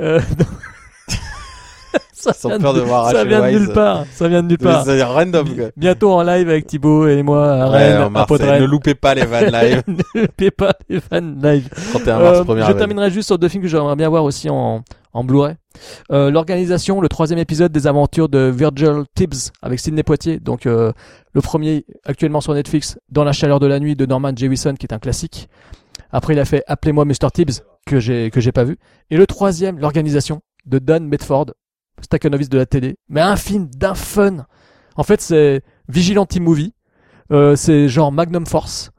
euh, 0.00 0.20
non. 0.38 0.46
Ça 2.18 2.32
ont 2.44 2.48
vient 2.50 2.58
peur 2.58 2.74
de 2.74 2.80
de- 2.80 2.84
voir 2.84 3.10
Ça 3.10 3.24
vient 3.24 3.40
de 3.46 3.50
nulle 3.58 3.72
part. 3.72 4.04
Ça 4.12 4.28
vient 4.28 4.42
de 4.42 4.48
nulle 4.48 4.58
part. 4.58 4.84
C'est 4.84 5.02
random 5.02 5.48
quoi. 5.54 5.64
Bientôt 5.76 6.12
en 6.12 6.22
live 6.22 6.48
avec 6.48 6.66
Thibaut 6.66 7.06
et 7.06 7.22
moi 7.22 7.52
à 7.52 7.70
Ouais, 7.70 7.76
Rennes, 7.94 8.02
en 8.02 8.14
à. 8.14 8.26
Podren. 8.26 8.60
Ne 8.62 8.66
loupez 8.66 8.94
pas 8.94 9.14
les 9.14 9.24
vannes 9.24 9.52
live. 9.52 9.82
ne 9.86 10.20
loupez 10.22 10.50
pas 10.50 10.74
les 10.88 11.00
fans 11.00 11.20
live. 11.42 11.68
31 11.92 12.18
mars, 12.18 12.38
Euh, 12.48 12.64
je 12.66 12.72
terminerai 12.72 13.10
juste 13.10 13.26
sur 13.28 13.38
deux 13.38 13.48
films 13.48 13.62
que 13.62 13.68
j'aimerais 13.68 13.96
bien 13.96 14.08
voir 14.08 14.24
aussi 14.24 14.48
en, 14.50 14.82
en 15.12 15.24
Blu-ray. 15.24 15.54
Euh, 16.12 16.30
L'organisation, 16.30 17.00
le 17.00 17.08
troisième 17.08 17.38
épisode 17.38 17.70
des 17.72 17.86
aventures 17.86 18.28
de 18.28 18.52
Virgil 18.54 19.04
Tibbs 19.14 19.52
avec 19.62 19.78
Sidney 19.78 20.02
Poitier. 20.02 20.40
Donc 20.40 20.66
euh, 20.66 20.92
le 21.32 21.40
premier 21.40 21.84
actuellement 22.04 22.40
sur 22.40 22.54
Netflix, 22.54 22.98
Dans 23.10 23.24
la 23.24 23.32
chaleur 23.32 23.60
de 23.60 23.66
la 23.66 23.78
nuit 23.78 23.94
de 23.96 24.06
Norman 24.06 24.32
Jewison 24.34 24.74
qui 24.74 24.86
est 24.86 24.92
un 24.94 24.98
classique. 24.98 25.48
Après 26.10 26.32
il 26.34 26.40
a 26.40 26.44
fait 26.44 26.64
Appelez-moi 26.66 27.04
Mr. 27.04 27.30
Tibbs 27.32 27.62
que 27.86 28.00
j'ai 28.00 28.30
que 28.30 28.40
j'ai 28.40 28.52
pas 28.52 28.64
vu. 28.64 28.76
Et 29.10 29.16
le 29.16 29.26
troisième, 29.26 29.78
l'organisation 29.78 30.40
de 30.66 30.78
Don 30.78 31.00
Stakhanoviste 32.02 32.52
de 32.52 32.58
la 32.58 32.66
télé, 32.66 32.96
mais 33.08 33.20
un 33.20 33.36
film 33.36 33.68
d'un 33.76 33.94
fun. 33.94 34.46
En 34.96 35.02
fait 35.02 35.20
c'est 35.20 35.62
Vigilante 35.88 36.38
Movie. 36.38 36.74
Euh, 37.30 37.56
c'est 37.56 37.88
genre 37.88 38.10
Magnum 38.12 38.46
Force. 38.46 38.90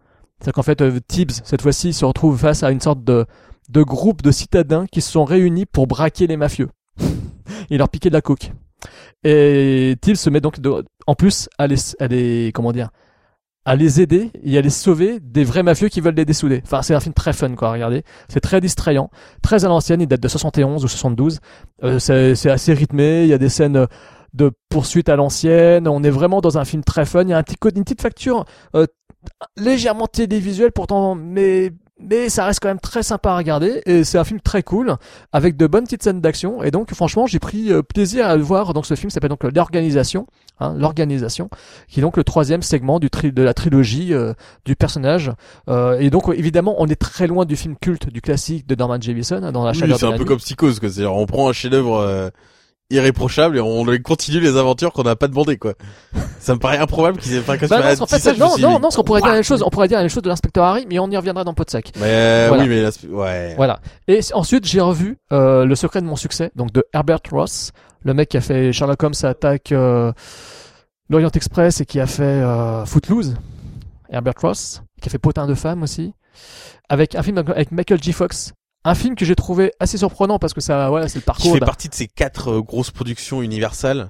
C'est 0.42 0.52
qu'en 0.54 0.62
fait, 0.62 0.82
euh, 0.82 1.00
Tibbs, 1.08 1.42
cette 1.44 1.62
fois-ci, 1.62 1.94
se 1.94 2.06
retrouve 2.06 2.38
face 2.38 2.64
à 2.64 2.72
une 2.72 2.80
sorte 2.80 3.04
de, 3.04 3.26
de 3.70 3.84
groupe 3.84 4.22
de 4.22 4.32
citadins 4.32 4.86
qui 4.86 5.02
se 5.02 5.12
sont 5.12 5.26
réunis 5.26 5.66
pour 5.66 5.88
braquer 5.88 6.28
les 6.28 6.38
mafieux 6.38 6.70
et 7.72 7.78
leur 7.78 7.90
piquer 7.90 8.10
de 8.10 8.14
la 8.14 8.22
coke. 8.22 8.52
Et 9.24 9.96
Tibbs 10.02 10.16
se 10.16 10.30
met 10.30 10.40
donc 10.42 10.60
de- 10.60 10.86
en 11.08 11.16
plus 11.16 11.50
à 11.58 11.68
les, 11.68 11.76
à 12.00 12.08
les, 12.08 12.52
comment 12.54 12.72
dire, 12.72 12.90
à 13.66 13.76
les 13.76 14.02
aider 14.02 14.32
et 14.44 14.58
à 14.58 14.62
les 14.62 14.70
sauver 14.70 15.20
des 15.20 15.44
vrais 15.44 15.64
mafieux 15.64 15.90
qui 15.90 16.02
veulent 16.02 16.16
les 16.16 16.26
dessouder. 16.26 16.62
Enfin, 16.64 16.82
c'est 16.82 16.96
un 16.96 17.00
film 17.00 17.14
très 17.14 17.34
fun, 17.34 17.54
quoi, 17.56 17.72
regardez. 17.72 18.04
C'est 18.28 18.40
très 18.40 18.62
distrayant, 18.62 19.10
très 19.42 19.66
à 19.66 19.68
l'ancienne, 19.68 20.02
il 20.02 20.08
date 20.08 20.22
de 20.22 20.28
71 20.28 20.84
ou 20.84 20.88
72. 20.88 21.40
Euh, 21.84 22.00
c'est 22.00 22.50
assez 22.50 22.74
rythmé, 22.74 23.24
il 23.24 23.30
y 23.30 23.34
a 23.34 23.38
des 23.38 23.50
scènes 23.50 23.88
de 24.34 24.52
poursuite 24.70 25.10
à 25.10 25.16
l'ancienne, 25.16 25.88
on 25.88 26.04
est 26.04 26.10
vraiment 26.10 26.42
dans 26.42 26.58
un 26.58 26.66
film 26.66 26.84
très 26.84 27.06
fun, 27.06 27.24
il 27.24 27.30
y 27.30 27.34
a 27.34 27.38
un 27.38 27.44
petit, 27.44 27.58
une 27.76 27.84
petite 27.84 28.02
facture 28.02 28.46
euh, 28.76 28.86
légèrement 29.58 30.08
télévisuel 30.08 30.72
pourtant, 30.72 31.16
mais 31.16 31.72
mais 32.00 32.30
ça 32.30 32.46
reste 32.46 32.60
quand 32.62 32.70
même 32.70 32.80
très 32.80 33.04
sympa 33.04 33.32
à 33.32 33.38
regarder 33.38 33.82
et 33.86 34.04
c'est 34.04 34.18
un 34.18 34.24
film 34.24 34.40
très 34.40 34.64
cool 34.64 34.96
avec 35.32 35.58
de 35.58 35.68
bonnes 35.68 35.84
petites 35.84 36.04
scènes 36.04 36.22
d'action. 36.22 36.64
Et 36.64 36.72
donc 36.72 36.94
franchement 36.94 37.28
j'ai 37.28 37.40
pris 37.40 37.72
euh, 37.72 37.82
plaisir 37.82 38.28
à 38.28 38.36
le 38.36 38.44
voir 38.44 38.74
donc 38.74 38.86
ce 38.86 38.96
film 38.96 39.10
s'appelle 39.10 39.30
donc 39.30 39.44
l'organisation 39.44 40.28
hein, 40.60 40.74
l'organisation 40.78 41.50
qui 41.88 42.00
est 42.00 42.04
donc 42.04 42.18
le 42.18 42.24
troisième 42.24 42.62
segment 42.62 43.00
du 43.00 43.10
tri 43.10 43.32
de 43.32 43.44
la 43.44 43.54
trilogie 43.54 44.14
euh, 44.14 44.34
du 44.66 44.76
personnage. 44.76 45.32
Euh, 45.68 46.00
et 46.00 46.10
donc 46.10 46.30
évidemment 46.36 46.76
on 46.78 46.88
est 46.88 47.00
très 47.00 47.28
loin 47.28 47.46
du 47.46 47.56
film 47.56 47.76
culte 47.76 48.10
du 48.10 48.22
classique 48.22 48.68
de 48.68 48.76
Norman 48.76 49.00
Jewison 49.00 49.44
hein, 49.44 49.52
dans 49.52 49.64
la 49.64 49.72
Oui, 49.72 49.94
c'est 49.98 50.06
un 50.06 50.18
peu 50.18 50.26
comme 50.26 50.40
Psychose. 50.40 50.80
C'est-à-dire, 50.80 51.14
on 51.14 51.26
prend 51.26 51.50
un 51.50 51.54
chef-d'œuvre 51.54 51.98
euh, 51.98 52.30
irréprochable 52.90 53.58
et 53.58 53.62
on 53.62 53.86
continue 54.04 54.40
les 54.40 54.58
aventures 54.58 54.92
qu'on 54.94 55.04
n'a 55.04 55.16
pas 55.16 55.28
demandé, 55.28 55.58
quoi. 55.58 55.74
ça 56.40 56.54
me 56.56 56.60
paraît 56.60 56.78
improbable 56.78 57.20
qu'ils 57.20 57.36
aient 57.36 57.42
pas 57.42 57.58
Bah 57.58 57.96
non, 57.96 58.02
en 58.02 58.06
fait, 58.08 58.20
ça, 58.20 58.34
non, 58.34 58.58
non, 58.58 58.80
non, 58.80 58.90
on 58.98 59.04
pourrait 59.04 59.22
dire 59.22 59.30
la 59.30 59.36
même 59.36 59.44
chose. 59.44 59.64
On 59.64 59.70
pourrait 59.70 59.88
dire 59.88 59.98
la 59.98 60.04
même 60.04 60.10
chose 60.10 60.24
de 60.24 60.30
l'inspecteur 60.30 60.64
Harry, 60.64 60.86
mais 60.90 60.98
on 61.00 61.10
y 61.10 61.18
reviendra 61.18 61.44
dans 61.44 61.54
Podsac. 61.54 61.92
Mais 61.98 62.06
euh, 62.06 62.46
Voilà. 62.50 62.64
oui, 62.64 62.70
mais 62.70 62.82
là, 62.82 62.90
ouais. 63.10 63.54
Voilà. 63.56 63.80
Et 64.08 64.20
ensuite, 64.34 64.66
j'ai 64.66 64.82
revu 64.82 65.18
euh, 65.32 65.66
Le 65.66 65.76
secret 65.76 66.02
de 66.02 66.08
mon 66.08 66.16
succès, 66.16 66.52
donc 66.56 66.72
de 66.72 66.84
Herbert 66.94 67.20
Ross, 67.32 67.72
le 68.04 68.14
mec 68.14 68.30
qui 68.30 68.38
a 68.38 68.42
fait 68.42 68.72
Sherlock 68.74 69.04
Holmes 69.04 69.14
attaque 69.24 69.72
euh, 69.72 70.12
l'Orient 71.10 71.30
Express 71.32 71.82
et 71.82 71.86
qui 71.86 72.00
a 72.00 72.08
fait 72.08 72.24
euh, 72.24 72.86
Footloose. 72.86 73.36
Herbert 74.10 74.34
Ross, 74.42 74.82
qui 75.02 75.10
a 75.10 75.12
fait 75.12 75.20
Potin 75.20 75.46
de 75.46 75.54
femme 75.54 75.84
aussi, 75.84 76.14
avec 76.90 77.14
un 77.14 77.22
film 77.22 77.38
avec 77.38 77.72
Michael 77.72 78.02
J. 78.02 78.14
Fox. 78.14 78.54
Un 78.86 78.96
film 78.96 79.16
que 79.16 79.26
j'ai 79.26 79.36
trouvé 79.36 79.72
assez 79.80 79.98
surprenant 79.98 80.40
parce 80.40 80.54
que 80.54 80.62
ça, 80.62 80.90
voilà, 80.90 81.08
c'est 81.10 81.16
le 81.18 81.22
Qui 81.22 81.26
parcours. 81.26 81.54
fait 81.54 81.60
d'un- 81.60 81.66
partie 81.66 81.90
de 81.90 81.94
ces 81.96 82.08
quatre 82.08 82.50
euh, 82.52 82.62
grosses 82.62 82.92
productions 82.92 83.42
universelles 83.42 84.10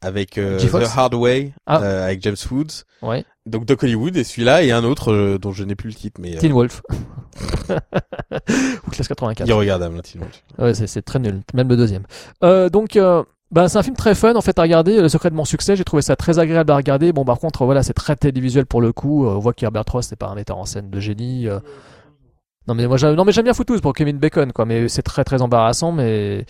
avec 0.00 0.38
euh. 0.38 0.58
The 0.58 0.74
Hard 0.96 1.14
Way 1.14 1.52
Ah. 1.66 1.82
euh, 1.82 2.04
avec 2.06 2.22
James 2.22 2.36
Woods. 2.50 2.84
Ouais. 3.02 3.24
Donc 3.44 3.66
Doc 3.66 3.82
Hollywood 3.82 4.16
et 4.16 4.24
celui-là 4.24 4.62
et 4.62 4.72
un 4.72 4.84
autre 4.84 5.12
euh, 5.12 5.38
dont 5.38 5.52
je 5.52 5.64
n'ai 5.64 5.74
plus 5.74 5.88
le 5.90 5.94
titre, 5.94 6.20
mais 6.20 6.36
Teen 6.36 6.52
Wolf. 6.52 6.82
Ou 8.86 8.90
Classe 8.90 9.08
84. 9.08 9.46
irregardable, 9.48 9.96
hein, 9.98 10.02
Teen 10.02 10.20
Wolf. 10.22 10.42
Ouais, 10.58 10.74
c'est, 10.74 11.02
très 11.02 11.18
nul, 11.18 11.42
même 11.54 11.68
le 11.68 11.76
deuxième. 11.76 12.04
Euh, 12.42 12.68
donc, 12.68 12.98
ben, 13.50 13.68
c'est 13.68 13.78
un 13.78 13.82
film 13.82 13.96
très 13.96 14.14
fun 14.14 14.34
en 14.34 14.40
fait 14.40 14.58
à 14.58 14.62
regarder. 14.62 15.00
Le 15.00 15.08
secret 15.08 15.30
de 15.30 15.34
mon 15.36 15.44
succès, 15.44 15.76
j'ai 15.76 15.84
trouvé 15.84 16.02
ça 16.02 16.16
très 16.16 16.38
agréable 16.38 16.70
à 16.72 16.76
regarder. 16.76 17.12
Bon, 17.12 17.24
par 17.24 17.38
contre, 17.38 17.64
voilà, 17.64 17.82
c'est 17.82 17.92
très 17.94 18.16
télévisuel 18.16 18.66
pour 18.66 18.80
le 18.80 18.92
coup. 18.92 19.26
On 19.26 19.38
voit 19.38 19.52
qu'Herbert 19.52 19.84
Ross 19.90 20.06
c'est 20.08 20.16
pas 20.16 20.26
un 20.28 20.34
metteur 20.34 20.58
en 20.58 20.64
scène 20.66 20.90
de 20.90 21.00
génie. 21.00 21.46
Non 22.68 22.74
mais 22.74 22.86
moi, 22.86 22.96
non 22.98 23.24
mais 23.24 23.32
j'aime 23.32 23.44
bien 23.44 23.54
Footloose 23.54 23.80
pour 23.80 23.92
Kevin 23.92 24.18
Bacon, 24.18 24.52
quoi. 24.52 24.64
Mais 24.64 24.88
c'est 24.88 25.02
très 25.02 25.24
très 25.24 25.42
embarrassant, 25.42 25.92
mais 25.92 26.44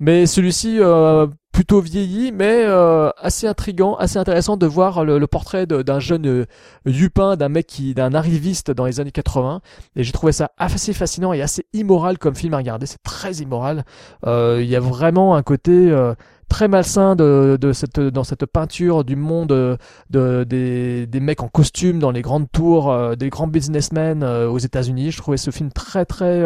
mais 0.00 0.26
celui-ci 0.26 0.78
euh, 0.80 1.26
plutôt 1.58 1.80
vieilli, 1.80 2.30
mais 2.30 2.62
euh, 2.66 3.10
assez 3.20 3.48
intrigant, 3.48 3.96
assez 3.96 4.16
intéressant 4.16 4.56
de 4.56 4.64
voir 4.64 5.04
le, 5.04 5.26
portrait 5.26 5.66
d'un 5.66 5.98
jeune 5.98 6.26
euh, 6.26 6.46
Yupin, 6.86 7.34
d'un 7.34 7.48
mec 7.48 7.66
qui, 7.66 7.94
d'un 7.94 8.14
arriviste 8.14 8.70
dans 8.70 8.86
les 8.86 9.00
années 9.00 9.10
80. 9.10 9.60
Et 9.96 10.04
j'ai 10.04 10.12
trouvé 10.12 10.30
ça 10.30 10.52
assez 10.56 10.92
fascinant 10.92 11.32
et 11.32 11.42
assez 11.42 11.66
immoral 11.72 12.16
comme 12.18 12.36
film 12.36 12.54
à 12.54 12.58
regarder. 12.58 12.86
C'est 12.86 13.02
très 13.02 13.32
immoral. 13.38 13.84
Euh, 14.24 14.60
Il 14.62 14.68
y 14.68 14.76
a 14.76 14.80
vraiment 14.80 15.34
un 15.34 15.42
côté 15.42 15.72
euh, 15.72 16.14
très 16.48 16.68
malsain 16.68 17.14
de, 17.16 17.58
de 17.60 17.72
cette, 17.72 18.00
dans 18.00 18.24
cette 18.24 18.46
peinture 18.46 19.04
du 19.04 19.16
monde 19.16 19.52
euh, 19.52 19.76
de, 20.10 20.44
des, 20.44 21.06
des 21.06 21.20
mecs 21.20 21.42
en 21.42 21.48
costume 21.48 21.98
dans 21.98 22.10
les 22.10 22.22
grandes 22.22 22.50
tours, 22.50 22.90
euh, 22.90 23.14
des 23.14 23.28
grands 23.28 23.46
businessmen 23.46 24.22
euh, 24.22 24.48
aux 24.48 24.58
États-Unis. 24.58 25.10
Je 25.10 25.18
trouvais 25.18 25.36
ce 25.36 25.50
film 25.50 25.70
très 25.70 26.04
très 26.04 26.44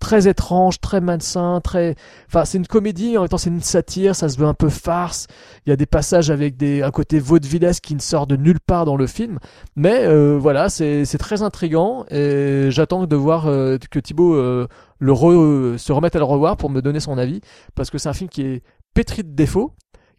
très 0.00 0.26
étrange, 0.26 0.80
très 0.80 1.00
malsain, 1.00 1.60
très. 1.62 1.94
Enfin, 2.26 2.44
c'est 2.44 2.58
une 2.58 2.66
comédie 2.66 3.16
en 3.16 3.20
même 3.20 3.28
temps 3.28 3.38
c'est 3.38 3.50
une 3.50 3.60
satire. 3.60 4.16
Ça 4.16 4.28
se 4.28 4.36
veut 4.36 4.46
un 4.48 4.54
peu 4.54 4.68
farce. 4.68 5.28
Il 5.64 5.70
y 5.70 5.72
a 5.72 5.76
des 5.76 5.86
passages 5.86 6.28
avec 6.28 6.56
des 6.56 6.82
un 6.82 6.90
côté 6.90 7.20
vaudevillesque 7.20 7.84
qui 7.84 7.94
ne 7.94 8.00
sort 8.00 8.26
de 8.26 8.34
nulle 8.34 8.58
part 8.58 8.84
dans 8.84 8.96
le 8.96 9.06
film. 9.06 9.38
Mais 9.76 10.04
voilà, 10.36 10.68
c'est 10.68 11.18
très 11.18 11.42
intrigant 11.42 12.04
et 12.10 12.66
j'attends 12.70 13.06
de 13.06 13.16
voir 13.16 13.44
que 13.44 13.98
Thibaut 14.00 14.34
le 14.34 15.12
re- 15.12 15.78
se 15.78 15.92
remette 15.92 16.16
à 16.16 16.18
le 16.18 16.24
revoir 16.24 16.56
pour 16.56 16.68
me 16.70 16.82
donner 16.82 16.98
son 16.98 17.16
avis 17.16 17.40
parce 17.76 17.88
que 17.90 17.98
c'est 17.98 18.08
un 18.08 18.12
film 18.12 18.28
qui 18.28 18.42
est 18.42 18.62
pétri 18.94 19.22
de 19.24 19.34
défauts, 19.34 19.72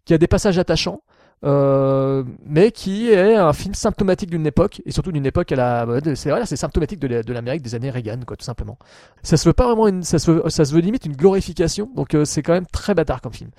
qui 0.04 0.14
a 0.14 0.18
des 0.18 0.26
passages 0.28 0.58
attachants, 0.58 1.02
euh, 1.44 2.24
mais 2.46 2.70
qui 2.70 3.10
est 3.10 3.34
un 3.36 3.52
film 3.52 3.74
symptomatique 3.74 4.30
d'une 4.30 4.46
époque 4.46 4.80
et 4.86 4.92
surtout 4.92 5.12
d'une 5.12 5.26
époque 5.26 5.52
à 5.52 5.56
la 5.56 5.86
c'est 6.14 6.30
voilà, 6.30 6.46
c'est 6.46 6.56
symptomatique 6.56 6.98
de 7.00 7.06
la- 7.06 7.22
de 7.22 7.32
l'Amérique 7.34 7.60
des 7.60 7.74
années 7.74 7.90
Reagan 7.90 8.20
quoi 8.26 8.36
tout 8.36 8.44
simplement. 8.46 8.78
Ça 9.22 9.36
se 9.36 9.46
veut 9.46 9.52
pas 9.52 9.66
vraiment 9.66 9.86
une 9.88 10.02
ça 10.02 10.18
se 10.18 10.30
veut, 10.30 10.42
ça 10.48 10.64
se 10.64 10.72
veut 10.72 10.80
limite 10.80 11.04
une 11.04 11.16
glorification 11.16 11.90
donc 11.94 12.14
euh, 12.14 12.24
c'est 12.24 12.42
quand 12.42 12.54
même 12.54 12.66
très 12.72 12.94
bâtard 12.94 13.20
comme 13.20 13.34
film. 13.34 13.50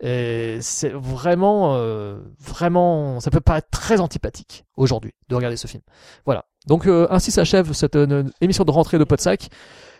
Et 0.00 0.58
c'est 0.60 0.90
vraiment 0.90 1.74
euh, 1.76 2.20
vraiment 2.38 3.18
ça 3.18 3.30
peut 3.32 3.40
paraître 3.40 3.70
très 3.70 3.98
antipathique 4.00 4.64
aujourd'hui 4.76 5.12
de 5.28 5.34
regarder 5.34 5.56
ce 5.56 5.66
film. 5.66 5.82
Voilà. 6.24 6.44
Donc 6.66 6.86
euh, 6.86 7.06
ainsi 7.10 7.30
s'achève 7.30 7.72
cette 7.72 7.96
euh, 7.96 8.24
émission 8.40 8.64
de 8.64 8.70
rentrée 8.70 8.98
de 8.98 9.04
Podsac. 9.04 9.48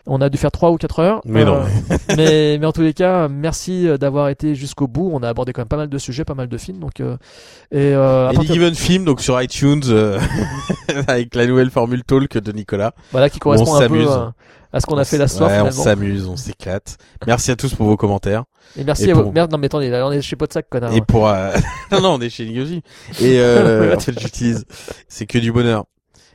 On 0.05 0.19
a 0.19 0.27
dû 0.29 0.37
faire 0.37 0.51
3 0.51 0.71
ou 0.71 0.75
4 0.77 0.99
heures. 0.99 1.21
Mais 1.23 1.45
non. 1.45 1.61
mais, 2.17 2.57
mais 2.59 2.65
en 2.65 2.73
tous 2.73 2.81
les 2.81 2.93
cas, 2.93 3.29
merci 3.29 3.87
euh, 3.87 3.97
d'avoir 3.97 4.27
été 4.27 4.53
jusqu'au 4.53 4.85
bout. 4.85 5.09
On 5.13 5.23
a 5.23 5.29
abordé 5.29 5.53
quand 5.53 5.61
même 5.61 5.69
pas 5.69 5.77
mal 5.77 5.87
de 5.87 5.97
sujets, 5.97 6.25
pas 6.25 6.33
mal 6.33 6.49
de 6.49 6.57
films. 6.57 6.79
Donc, 6.79 6.99
euh, 6.99 7.15
et 7.71 7.93
euh, 7.93 8.25
à 8.25 8.29
Any 8.29 8.35
partir- 8.35 8.53
Given 8.55 8.75
Film, 8.75 9.05
donc 9.05 9.21
sur 9.21 9.41
iTunes, 9.41 9.79
euh, 9.87 10.19
avec 11.07 11.33
la 11.35 11.47
nouvelle 11.47 11.69
formule 11.71 12.03
Talk 12.03 12.37
de 12.37 12.51
Nicolas. 12.51 12.91
voilà 13.11 13.29
qui 13.29 13.39
correspond 13.39 13.71
on 13.71 13.81
un 13.81 13.87
peu 13.87 14.09
à, 14.09 14.33
à 14.73 14.79
ce 14.81 14.85
qu'on 14.85 14.97
a 14.97 15.05
fait 15.05 15.17
la 15.17 15.29
soirée 15.29 15.61
Ouais, 15.61 15.67
on 15.69 15.71
s'amuse, 15.71 16.27
on 16.27 16.35
s'éclate. 16.35 16.97
Merci 17.25 17.51
à 17.51 17.55
tous 17.55 17.73
pour 17.73 17.85
vos 17.87 17.95
commentaires. 17.95 18.43
Et 18.77 18.83
merci 18.83 19.05
Et 19.05 19.11
à 19.11 19.13
pour- 19.13 19.23
vous. 19.23 19.31
Merde, 19.31 19.53
non 19.53 19.57
mais 19.57 19.67
attendez, 19.67 19.89
là 19.89 20.05
on 20.05 20.11
est 20.11 20.21
chez 20.21 20.35
Podsac, 20.35 20.67
connard. 20.69 20.93
Et 20.93 20.99
pour 20.99 21.29
euh, 21.29 21.51
non 21.93 22.01
non 22.01 22.13
on 22.15 22.19
est 22.21 22.29
chez 22.29 22.45
Nigosi 22.45 22.81
et 23.21 23.39
euh, 23.39 23.95
en 23.95 23.99
fait 23.99 24.19
j'utilise 24.19 24.65
c'est 25.07 25.27
que 25.27 25.37
du 25.37 25.51
bonheur 25.53 25.85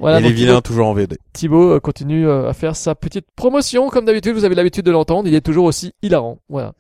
Voilà, 0.01 0.21
et 0.21 0.23
les 0.23 0.31
vilains 0.33 0.53
Thibaut, 0.55 0.61
toujours 0.61 0.87
en 0.89 0.95
VD 0.95 1.19
Thibaut 1.33 1.73
euh, 1.73 1.81
continue 1.81 2.27
euh, 2.29 2.49
à 2.49 2.53
faire 2.53 2.77
sa 2.77 2.95
petite 2.95 3.27
promotion 3.35 3.89
comme 3.89 4.05
d'habitude. 4.05 4.35
Vous 4.35 4.45
avez 4.45 4.55
l'habitude 4.55 4.85
de 4.85 4.91
l'entendre. 4.91 5.29
Il 5.29 5.35
est 5.35 5.41
toujours 5.41 5.65
aussi 5.65 5.93
hilarant. 6.03 6.39
Voilà. 6.49 6.73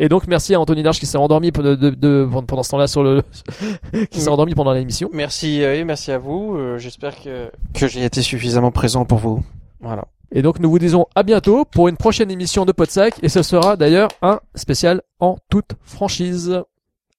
Et 0.00 0.08
donc 0.08 0.28
merci 0.28 0.54
à 0.54 0.60
Anthony 0.60 0.84
Large 0.84 1.00
qui 1.00 1.06
s'est 1.06 1.18
endormi 1.18 1.50
de, 1.50 1.74
de, 1.74 1.90
de- 1.90 2.28
pendant 2.46 2.62
ce 2.62 2.70
temps-là 2.70 2.86
sur 2.86 3.02
le 3.02 3.22
qui 4.10 4.20
s'est 4.20 4.28
endormi 4.28 4.54
pendant 4.54 4.72
l'émission. 4.72 5.10
Merci, 5.12 5.60
et 5.60 5.82
merci 5.82 6.12
à 6.12 6.18
vous. 6.18 6.54
Euh, 6.56 6.78
J'espère 6.78 7.20
que, 7.20 7.50
que 7.74 7.88
j'ai 7.88 8.04
été 8.04 8.22
suffisamment 8.22 8.70
présent 8.70 9.04
pour 9.04 9.18
vous. 9.18 9.42
Voilà. 9.80 10.04
Et 10.30 10.42
donc 10.42 10.60
nous 10.60 10.70
vous 10.70 10.78
disons 10.78 11.06
à 11.16 11.24
bientôt 11.24 11.64
pour 11.64 11.88
une 11.88 11.96
prochaine 11.96 12.30
émission 12.30 12.64
de 12.64 12.70
Podsac 12.70 13.14
et 13.24 13.28
ce 13.28 13.42
sera 13.42 13.76
d'ailleurs 13.76 14.10
un 14.22 14.38
spécial 14.54 15.02
en 15.18 15.36
toute 15.50 15.72
franchise. 15.82 16.60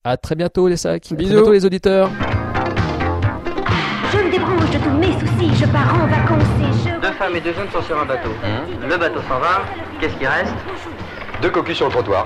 À 0.06 0.16
très 0.16 0.36
bientôt 0.36 0.70
les 0.70 0.78
sacs. 0.78 1.04
À 1.04 1.08
très 1.08 1.16
Bisous. 1.18 1.34
bientôt 1.34 1.52
les 1.52 1.66
auditeurs. 1.66 2.10
Débranche 4.40 4.70
de 4.72 4.78
tous 4.78 4.91
mes 4.91 5.11
soucis, 5.20 5.52
je 5.53 5.66
pars 5.66 5.94
en 5.94 6.07
vacances 6.07 6.44
et 6.61 6.90
je... 6.90 6.99
Deux 7.02 7.11
femmes 7.14 7.36
et 7.36 7.41
deux 7.41 7.53
hommes 7.60 7.70
sont 7.74 7.82
sur 7.82 7.99
un 7.99 8.06
bateau. 8.06 8.30
Le 8.88 8.98
bateau 8.98 9.20
s'en 9.28 9.40
va. 9.40 9.64
Qu'est-ce 9.99 10.16
qui 10.16 10.26
reste 10.26 10.56
Deux 11.41 11.49
cocus 11.49 11.76
sur 11.76 11.88
le 11.88 11.91
trottoir. 11.91 12.26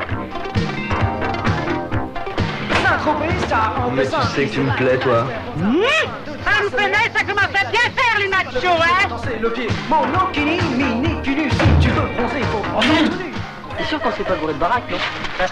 Mais 3.95 4.06
tu 4.06 4.27
sais 4.35 4.45
que 4.45 4.53
tu 4.53 4.60
me 4.61 4.76
plais, 4.76 4.98
toi. 4.98 5.26
Ça 5.57 6.64
me 6.64 6.69
pénètre, 6.69 7.18
ça 7.18 7.23
commence 7.23 7.45
à 7.45 7.72
bien 7.72 7.81
faire 7.95 8.19
les 8.19 8.27
machos, 8.27 8.68
hein 8.68 9.10
le 9.41 9.49
pied. 9.49 9.68
Mon 9.90 10.03
okini, 10.23 10.60
mini, 10.77 11.22
cunu, 11.23 11.49
si 11.49 11.57
tu 11.81 11.90
veux 11.90 12.02
bronzer, 12.15 12.44
faut 12.52 12.60
prendre 12.60 12.85
T'es 13.77 13.84
sûr 13.85 13.99
qu'on 13.99 14.11
s'est 14.11 14.23
pas 14.23 14.35
gouré 14.35 14.53
de 14.53 14.60
baraque, 14.60 14.84
non 14.91 14.98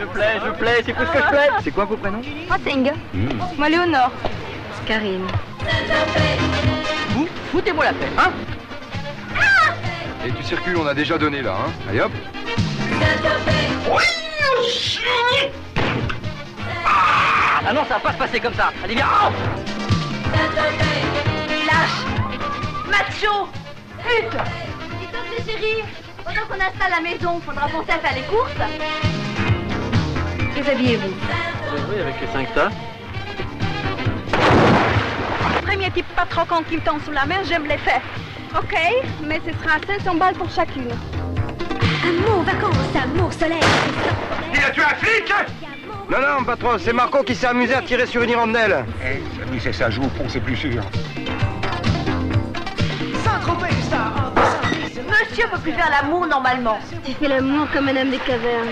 Je 0.00 0.04
plais, 0.06 0.40
je 0.44 0.50
plais, 0.52 0.82
c'est 0.86 0.92
quoi 0.94 1.06
ce 1.06 1.12
que 1.12 1.18
je 1.18 1.28
plais 1.28 1.48
C'est 1.62 1.70
quoi 1.72 1.84
vos 1.84 1.96
prénoms 1.96 2.22
c'est 2.64 2.72
Inga. 2.72 2.92
Moi, 3.58 3.68
Léonore. 3.68 4.10
Karine. 4.88 5.26
Vous, 7.10 7.28
foutez-moi 7.52 7.84
la 7.84 7.92
paix, 7.92 8.08
hein 8.16 8.32
Et 10.26 10.32
tu 10.32 10.42
circules, 10.42 10.78
on 10.78 10.86
a 10.86 10.94
déjà 10.94 11.18
donné 11.18 11.42
là, 11.42 11.56
hein 11.60 11.70
Allez 11.90 12.00
hop 12.00 12.12
Ah 17.66 17.72
non, 17.74 17.82
ça 17.86 17.94
va 17.96 18.00
pas 18.00 18.12
se 18.12 18.16
passer 18.16 18.40
comme 18.40 18.54
ça. 18.54 18.72
Allez, 18.82 18.94
viens 18.94 19.06
oh 19.24 19.32
Lâche 21.66 22.00
Macho 22.88 23.46
Pute 23.98 24.38
Dis 25.00 25.06
donc, 25.12 25.26
les 25.36 25.44
chéris, 25.52 25.84
pendant 26.24 26.46
qu'on 26.48 26.54
installe 26.54 26.92
la 26.92 27.00
maison, 27.02 27.40
faudra 27.40 27.68
penser 27.68 27.90
à 27.90 27.98
faire 27.98 28.14
les 28.14 28.22
courses. 28.22 28.52
Déshabillez-vous. 30.54 31.12
Oui, 31.90 32.00
avec 32.00 32.18
les 32.22 32.26
5 32.28 32.54
tas. 32.54 32.70
Premier 35.64 35.90
type 35.90 36.06
pas 36.16 36.26
trop 36.26 36.44
con 36.44 36.62
qui 36.68 36.76
me 36.76 36.80
tend 36.80 36.98
sous 37.04 37.12
la 37.12 37.26
main, 37.26 37.42
j'aime 37.48 37.66
les 37.66 37.78
faire. 37.78 38.00
Ok, 38.56 38.74
mais 39.24 39.40
ce 39.46 39.52
sera 39.62 39.78
500 39.86 40.14
balles 40.14 40.34
pour 40.34 40.50
chacune. 40.50 40.90
Amour, 42.02 42.42
vacances, 42.44 42.76
amour, 43.02 43.32
soleil. 43.32 43.60
Il 44.54 44.64
a 44.64 44.70
tué 44.70 44.82
un 44.82 44.94
flic? 44.94 45.32
Non, 46.10 46.18
non, 46.20 46.44
patron, 46.44 46.78
c'est 46.78 46.94
Marco 46.94 47.22
qui 47.22 47.34
s'est 47.34 47.46
amusé 47.46 47.74
à 47.74 47.82
tirer 47.82 48.06
sur 48.06 48.22
une 48.22 48.30
hirondelle. 48.30 48.86
Eh, 49.04 49.20
oui, 49.52 49.60
c'est 49.60 49.74
ça 49.74 49.90
joue 49.90 50.02
au 50.04 50.28
c'est 50.28 50.40
plus 50.40 50.56
sûr. 50.56 50.82
Dessin, 53.10 54.00
Monsieur 55.08 55.48
peut 55.50 55.58
plus 55.58 55.72
faire 55.72 55.90
l'amour 55.90 56.26
normalement. 56.26 56.78
Tu 57.04 57.12
fais 57.12 57.28
l'amour 57.28 57.66
comme 57.72 57.88
un 57.88 57.96
homme 57.96 58.10
des 58.10 58.18
cavernes. 58.18 58.68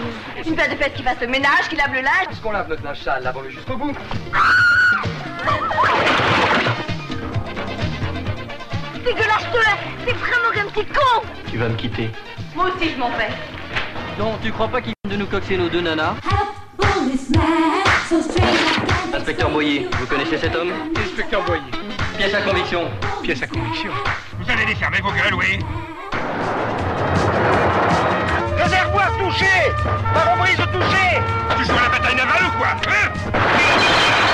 Une 0.46 0.54
paire 0.54 0.70
de 0.70 0.76
fesses 0.76 0.94
qui 0.94 1.02
fasse 1.02 1.20
le 1.20 1.26
ménage, 1.26 1.68
qui 1.68 1.76
lave 1.76 1.92
le 1.92 2.00
linge. 2.00 2.26
Est-ce 2.30 2.40
qu'on 2.40 2.52
lave 2.52 2.68
notre 2.68 2.82
linge 2.82 3.00
sale, 3.00 3.22
lavons-le 3.22 3.50
jusqu'au 3.50 3.76
bout 3.76 3.92
Dégueulasse-toi 9.04 9.62
T'es 10.04 10.12
vraiment 10.12 10.50
comme 10.54 10.70
petit 10.72 10.86
con 10.86 11.22
Tu 11.50 11.58
vas 11.58 11.68
me 11.68 11.76
quitter. 11.76 12.10
Moi 12.54 12.66
aussi, 12.74 12.90
je 12.90 12.98
m'en 12.98 13.10
vais. 13.10 13.28
Non, 14.18 14.38
tu 14.42 14.50
crois 14.50 14.68
pas 14.68 14.80
qu'ils 14.80 14.94
viennent 15.04 15.18
de 15.18 15.24
nous 15.24 15.30
coxer 15.30 15.56
nos 15.56 15.68
deux 15.68 15.80
nanas 15.80 16.14
Inspecteur 19.14 19.50
Boyer, 19.50 19.88
vous 19.98 20.06
connaissez 20.06 20.38
cet 20.38 20.54
homme 20.54 20.72
Inspecteur 20.96 21.42
Boyer. 21.44 21.62
Pièce 22.16 22.34
à 22.34 22.42
conviction. 22.42 22.84
Pièce 23.22 23.42
à 23.42 23.46
conviction. 23.46 23.90
Vous 24.38 24.50
allez 24.50 24.64
les 24.66 24.74
fermer 24.74 25.00
vos 25.00 25.10
gueules, 25.10 25.34
oui 25.34 25.58
Réservoir 28.56 29.16
touché 29.18 29.72
Parabrise 30.14 30.56
touché 30.56 31.20
Tu 31.58 31.64
joues 31.64 31.78
à 31.78 31.82
la 31.82 31.88
bataille 31.88 32.16
navale 32.16 32.44
ou 32.46 32.58
quoi 32.58 32.68
hein? 32.68 34.25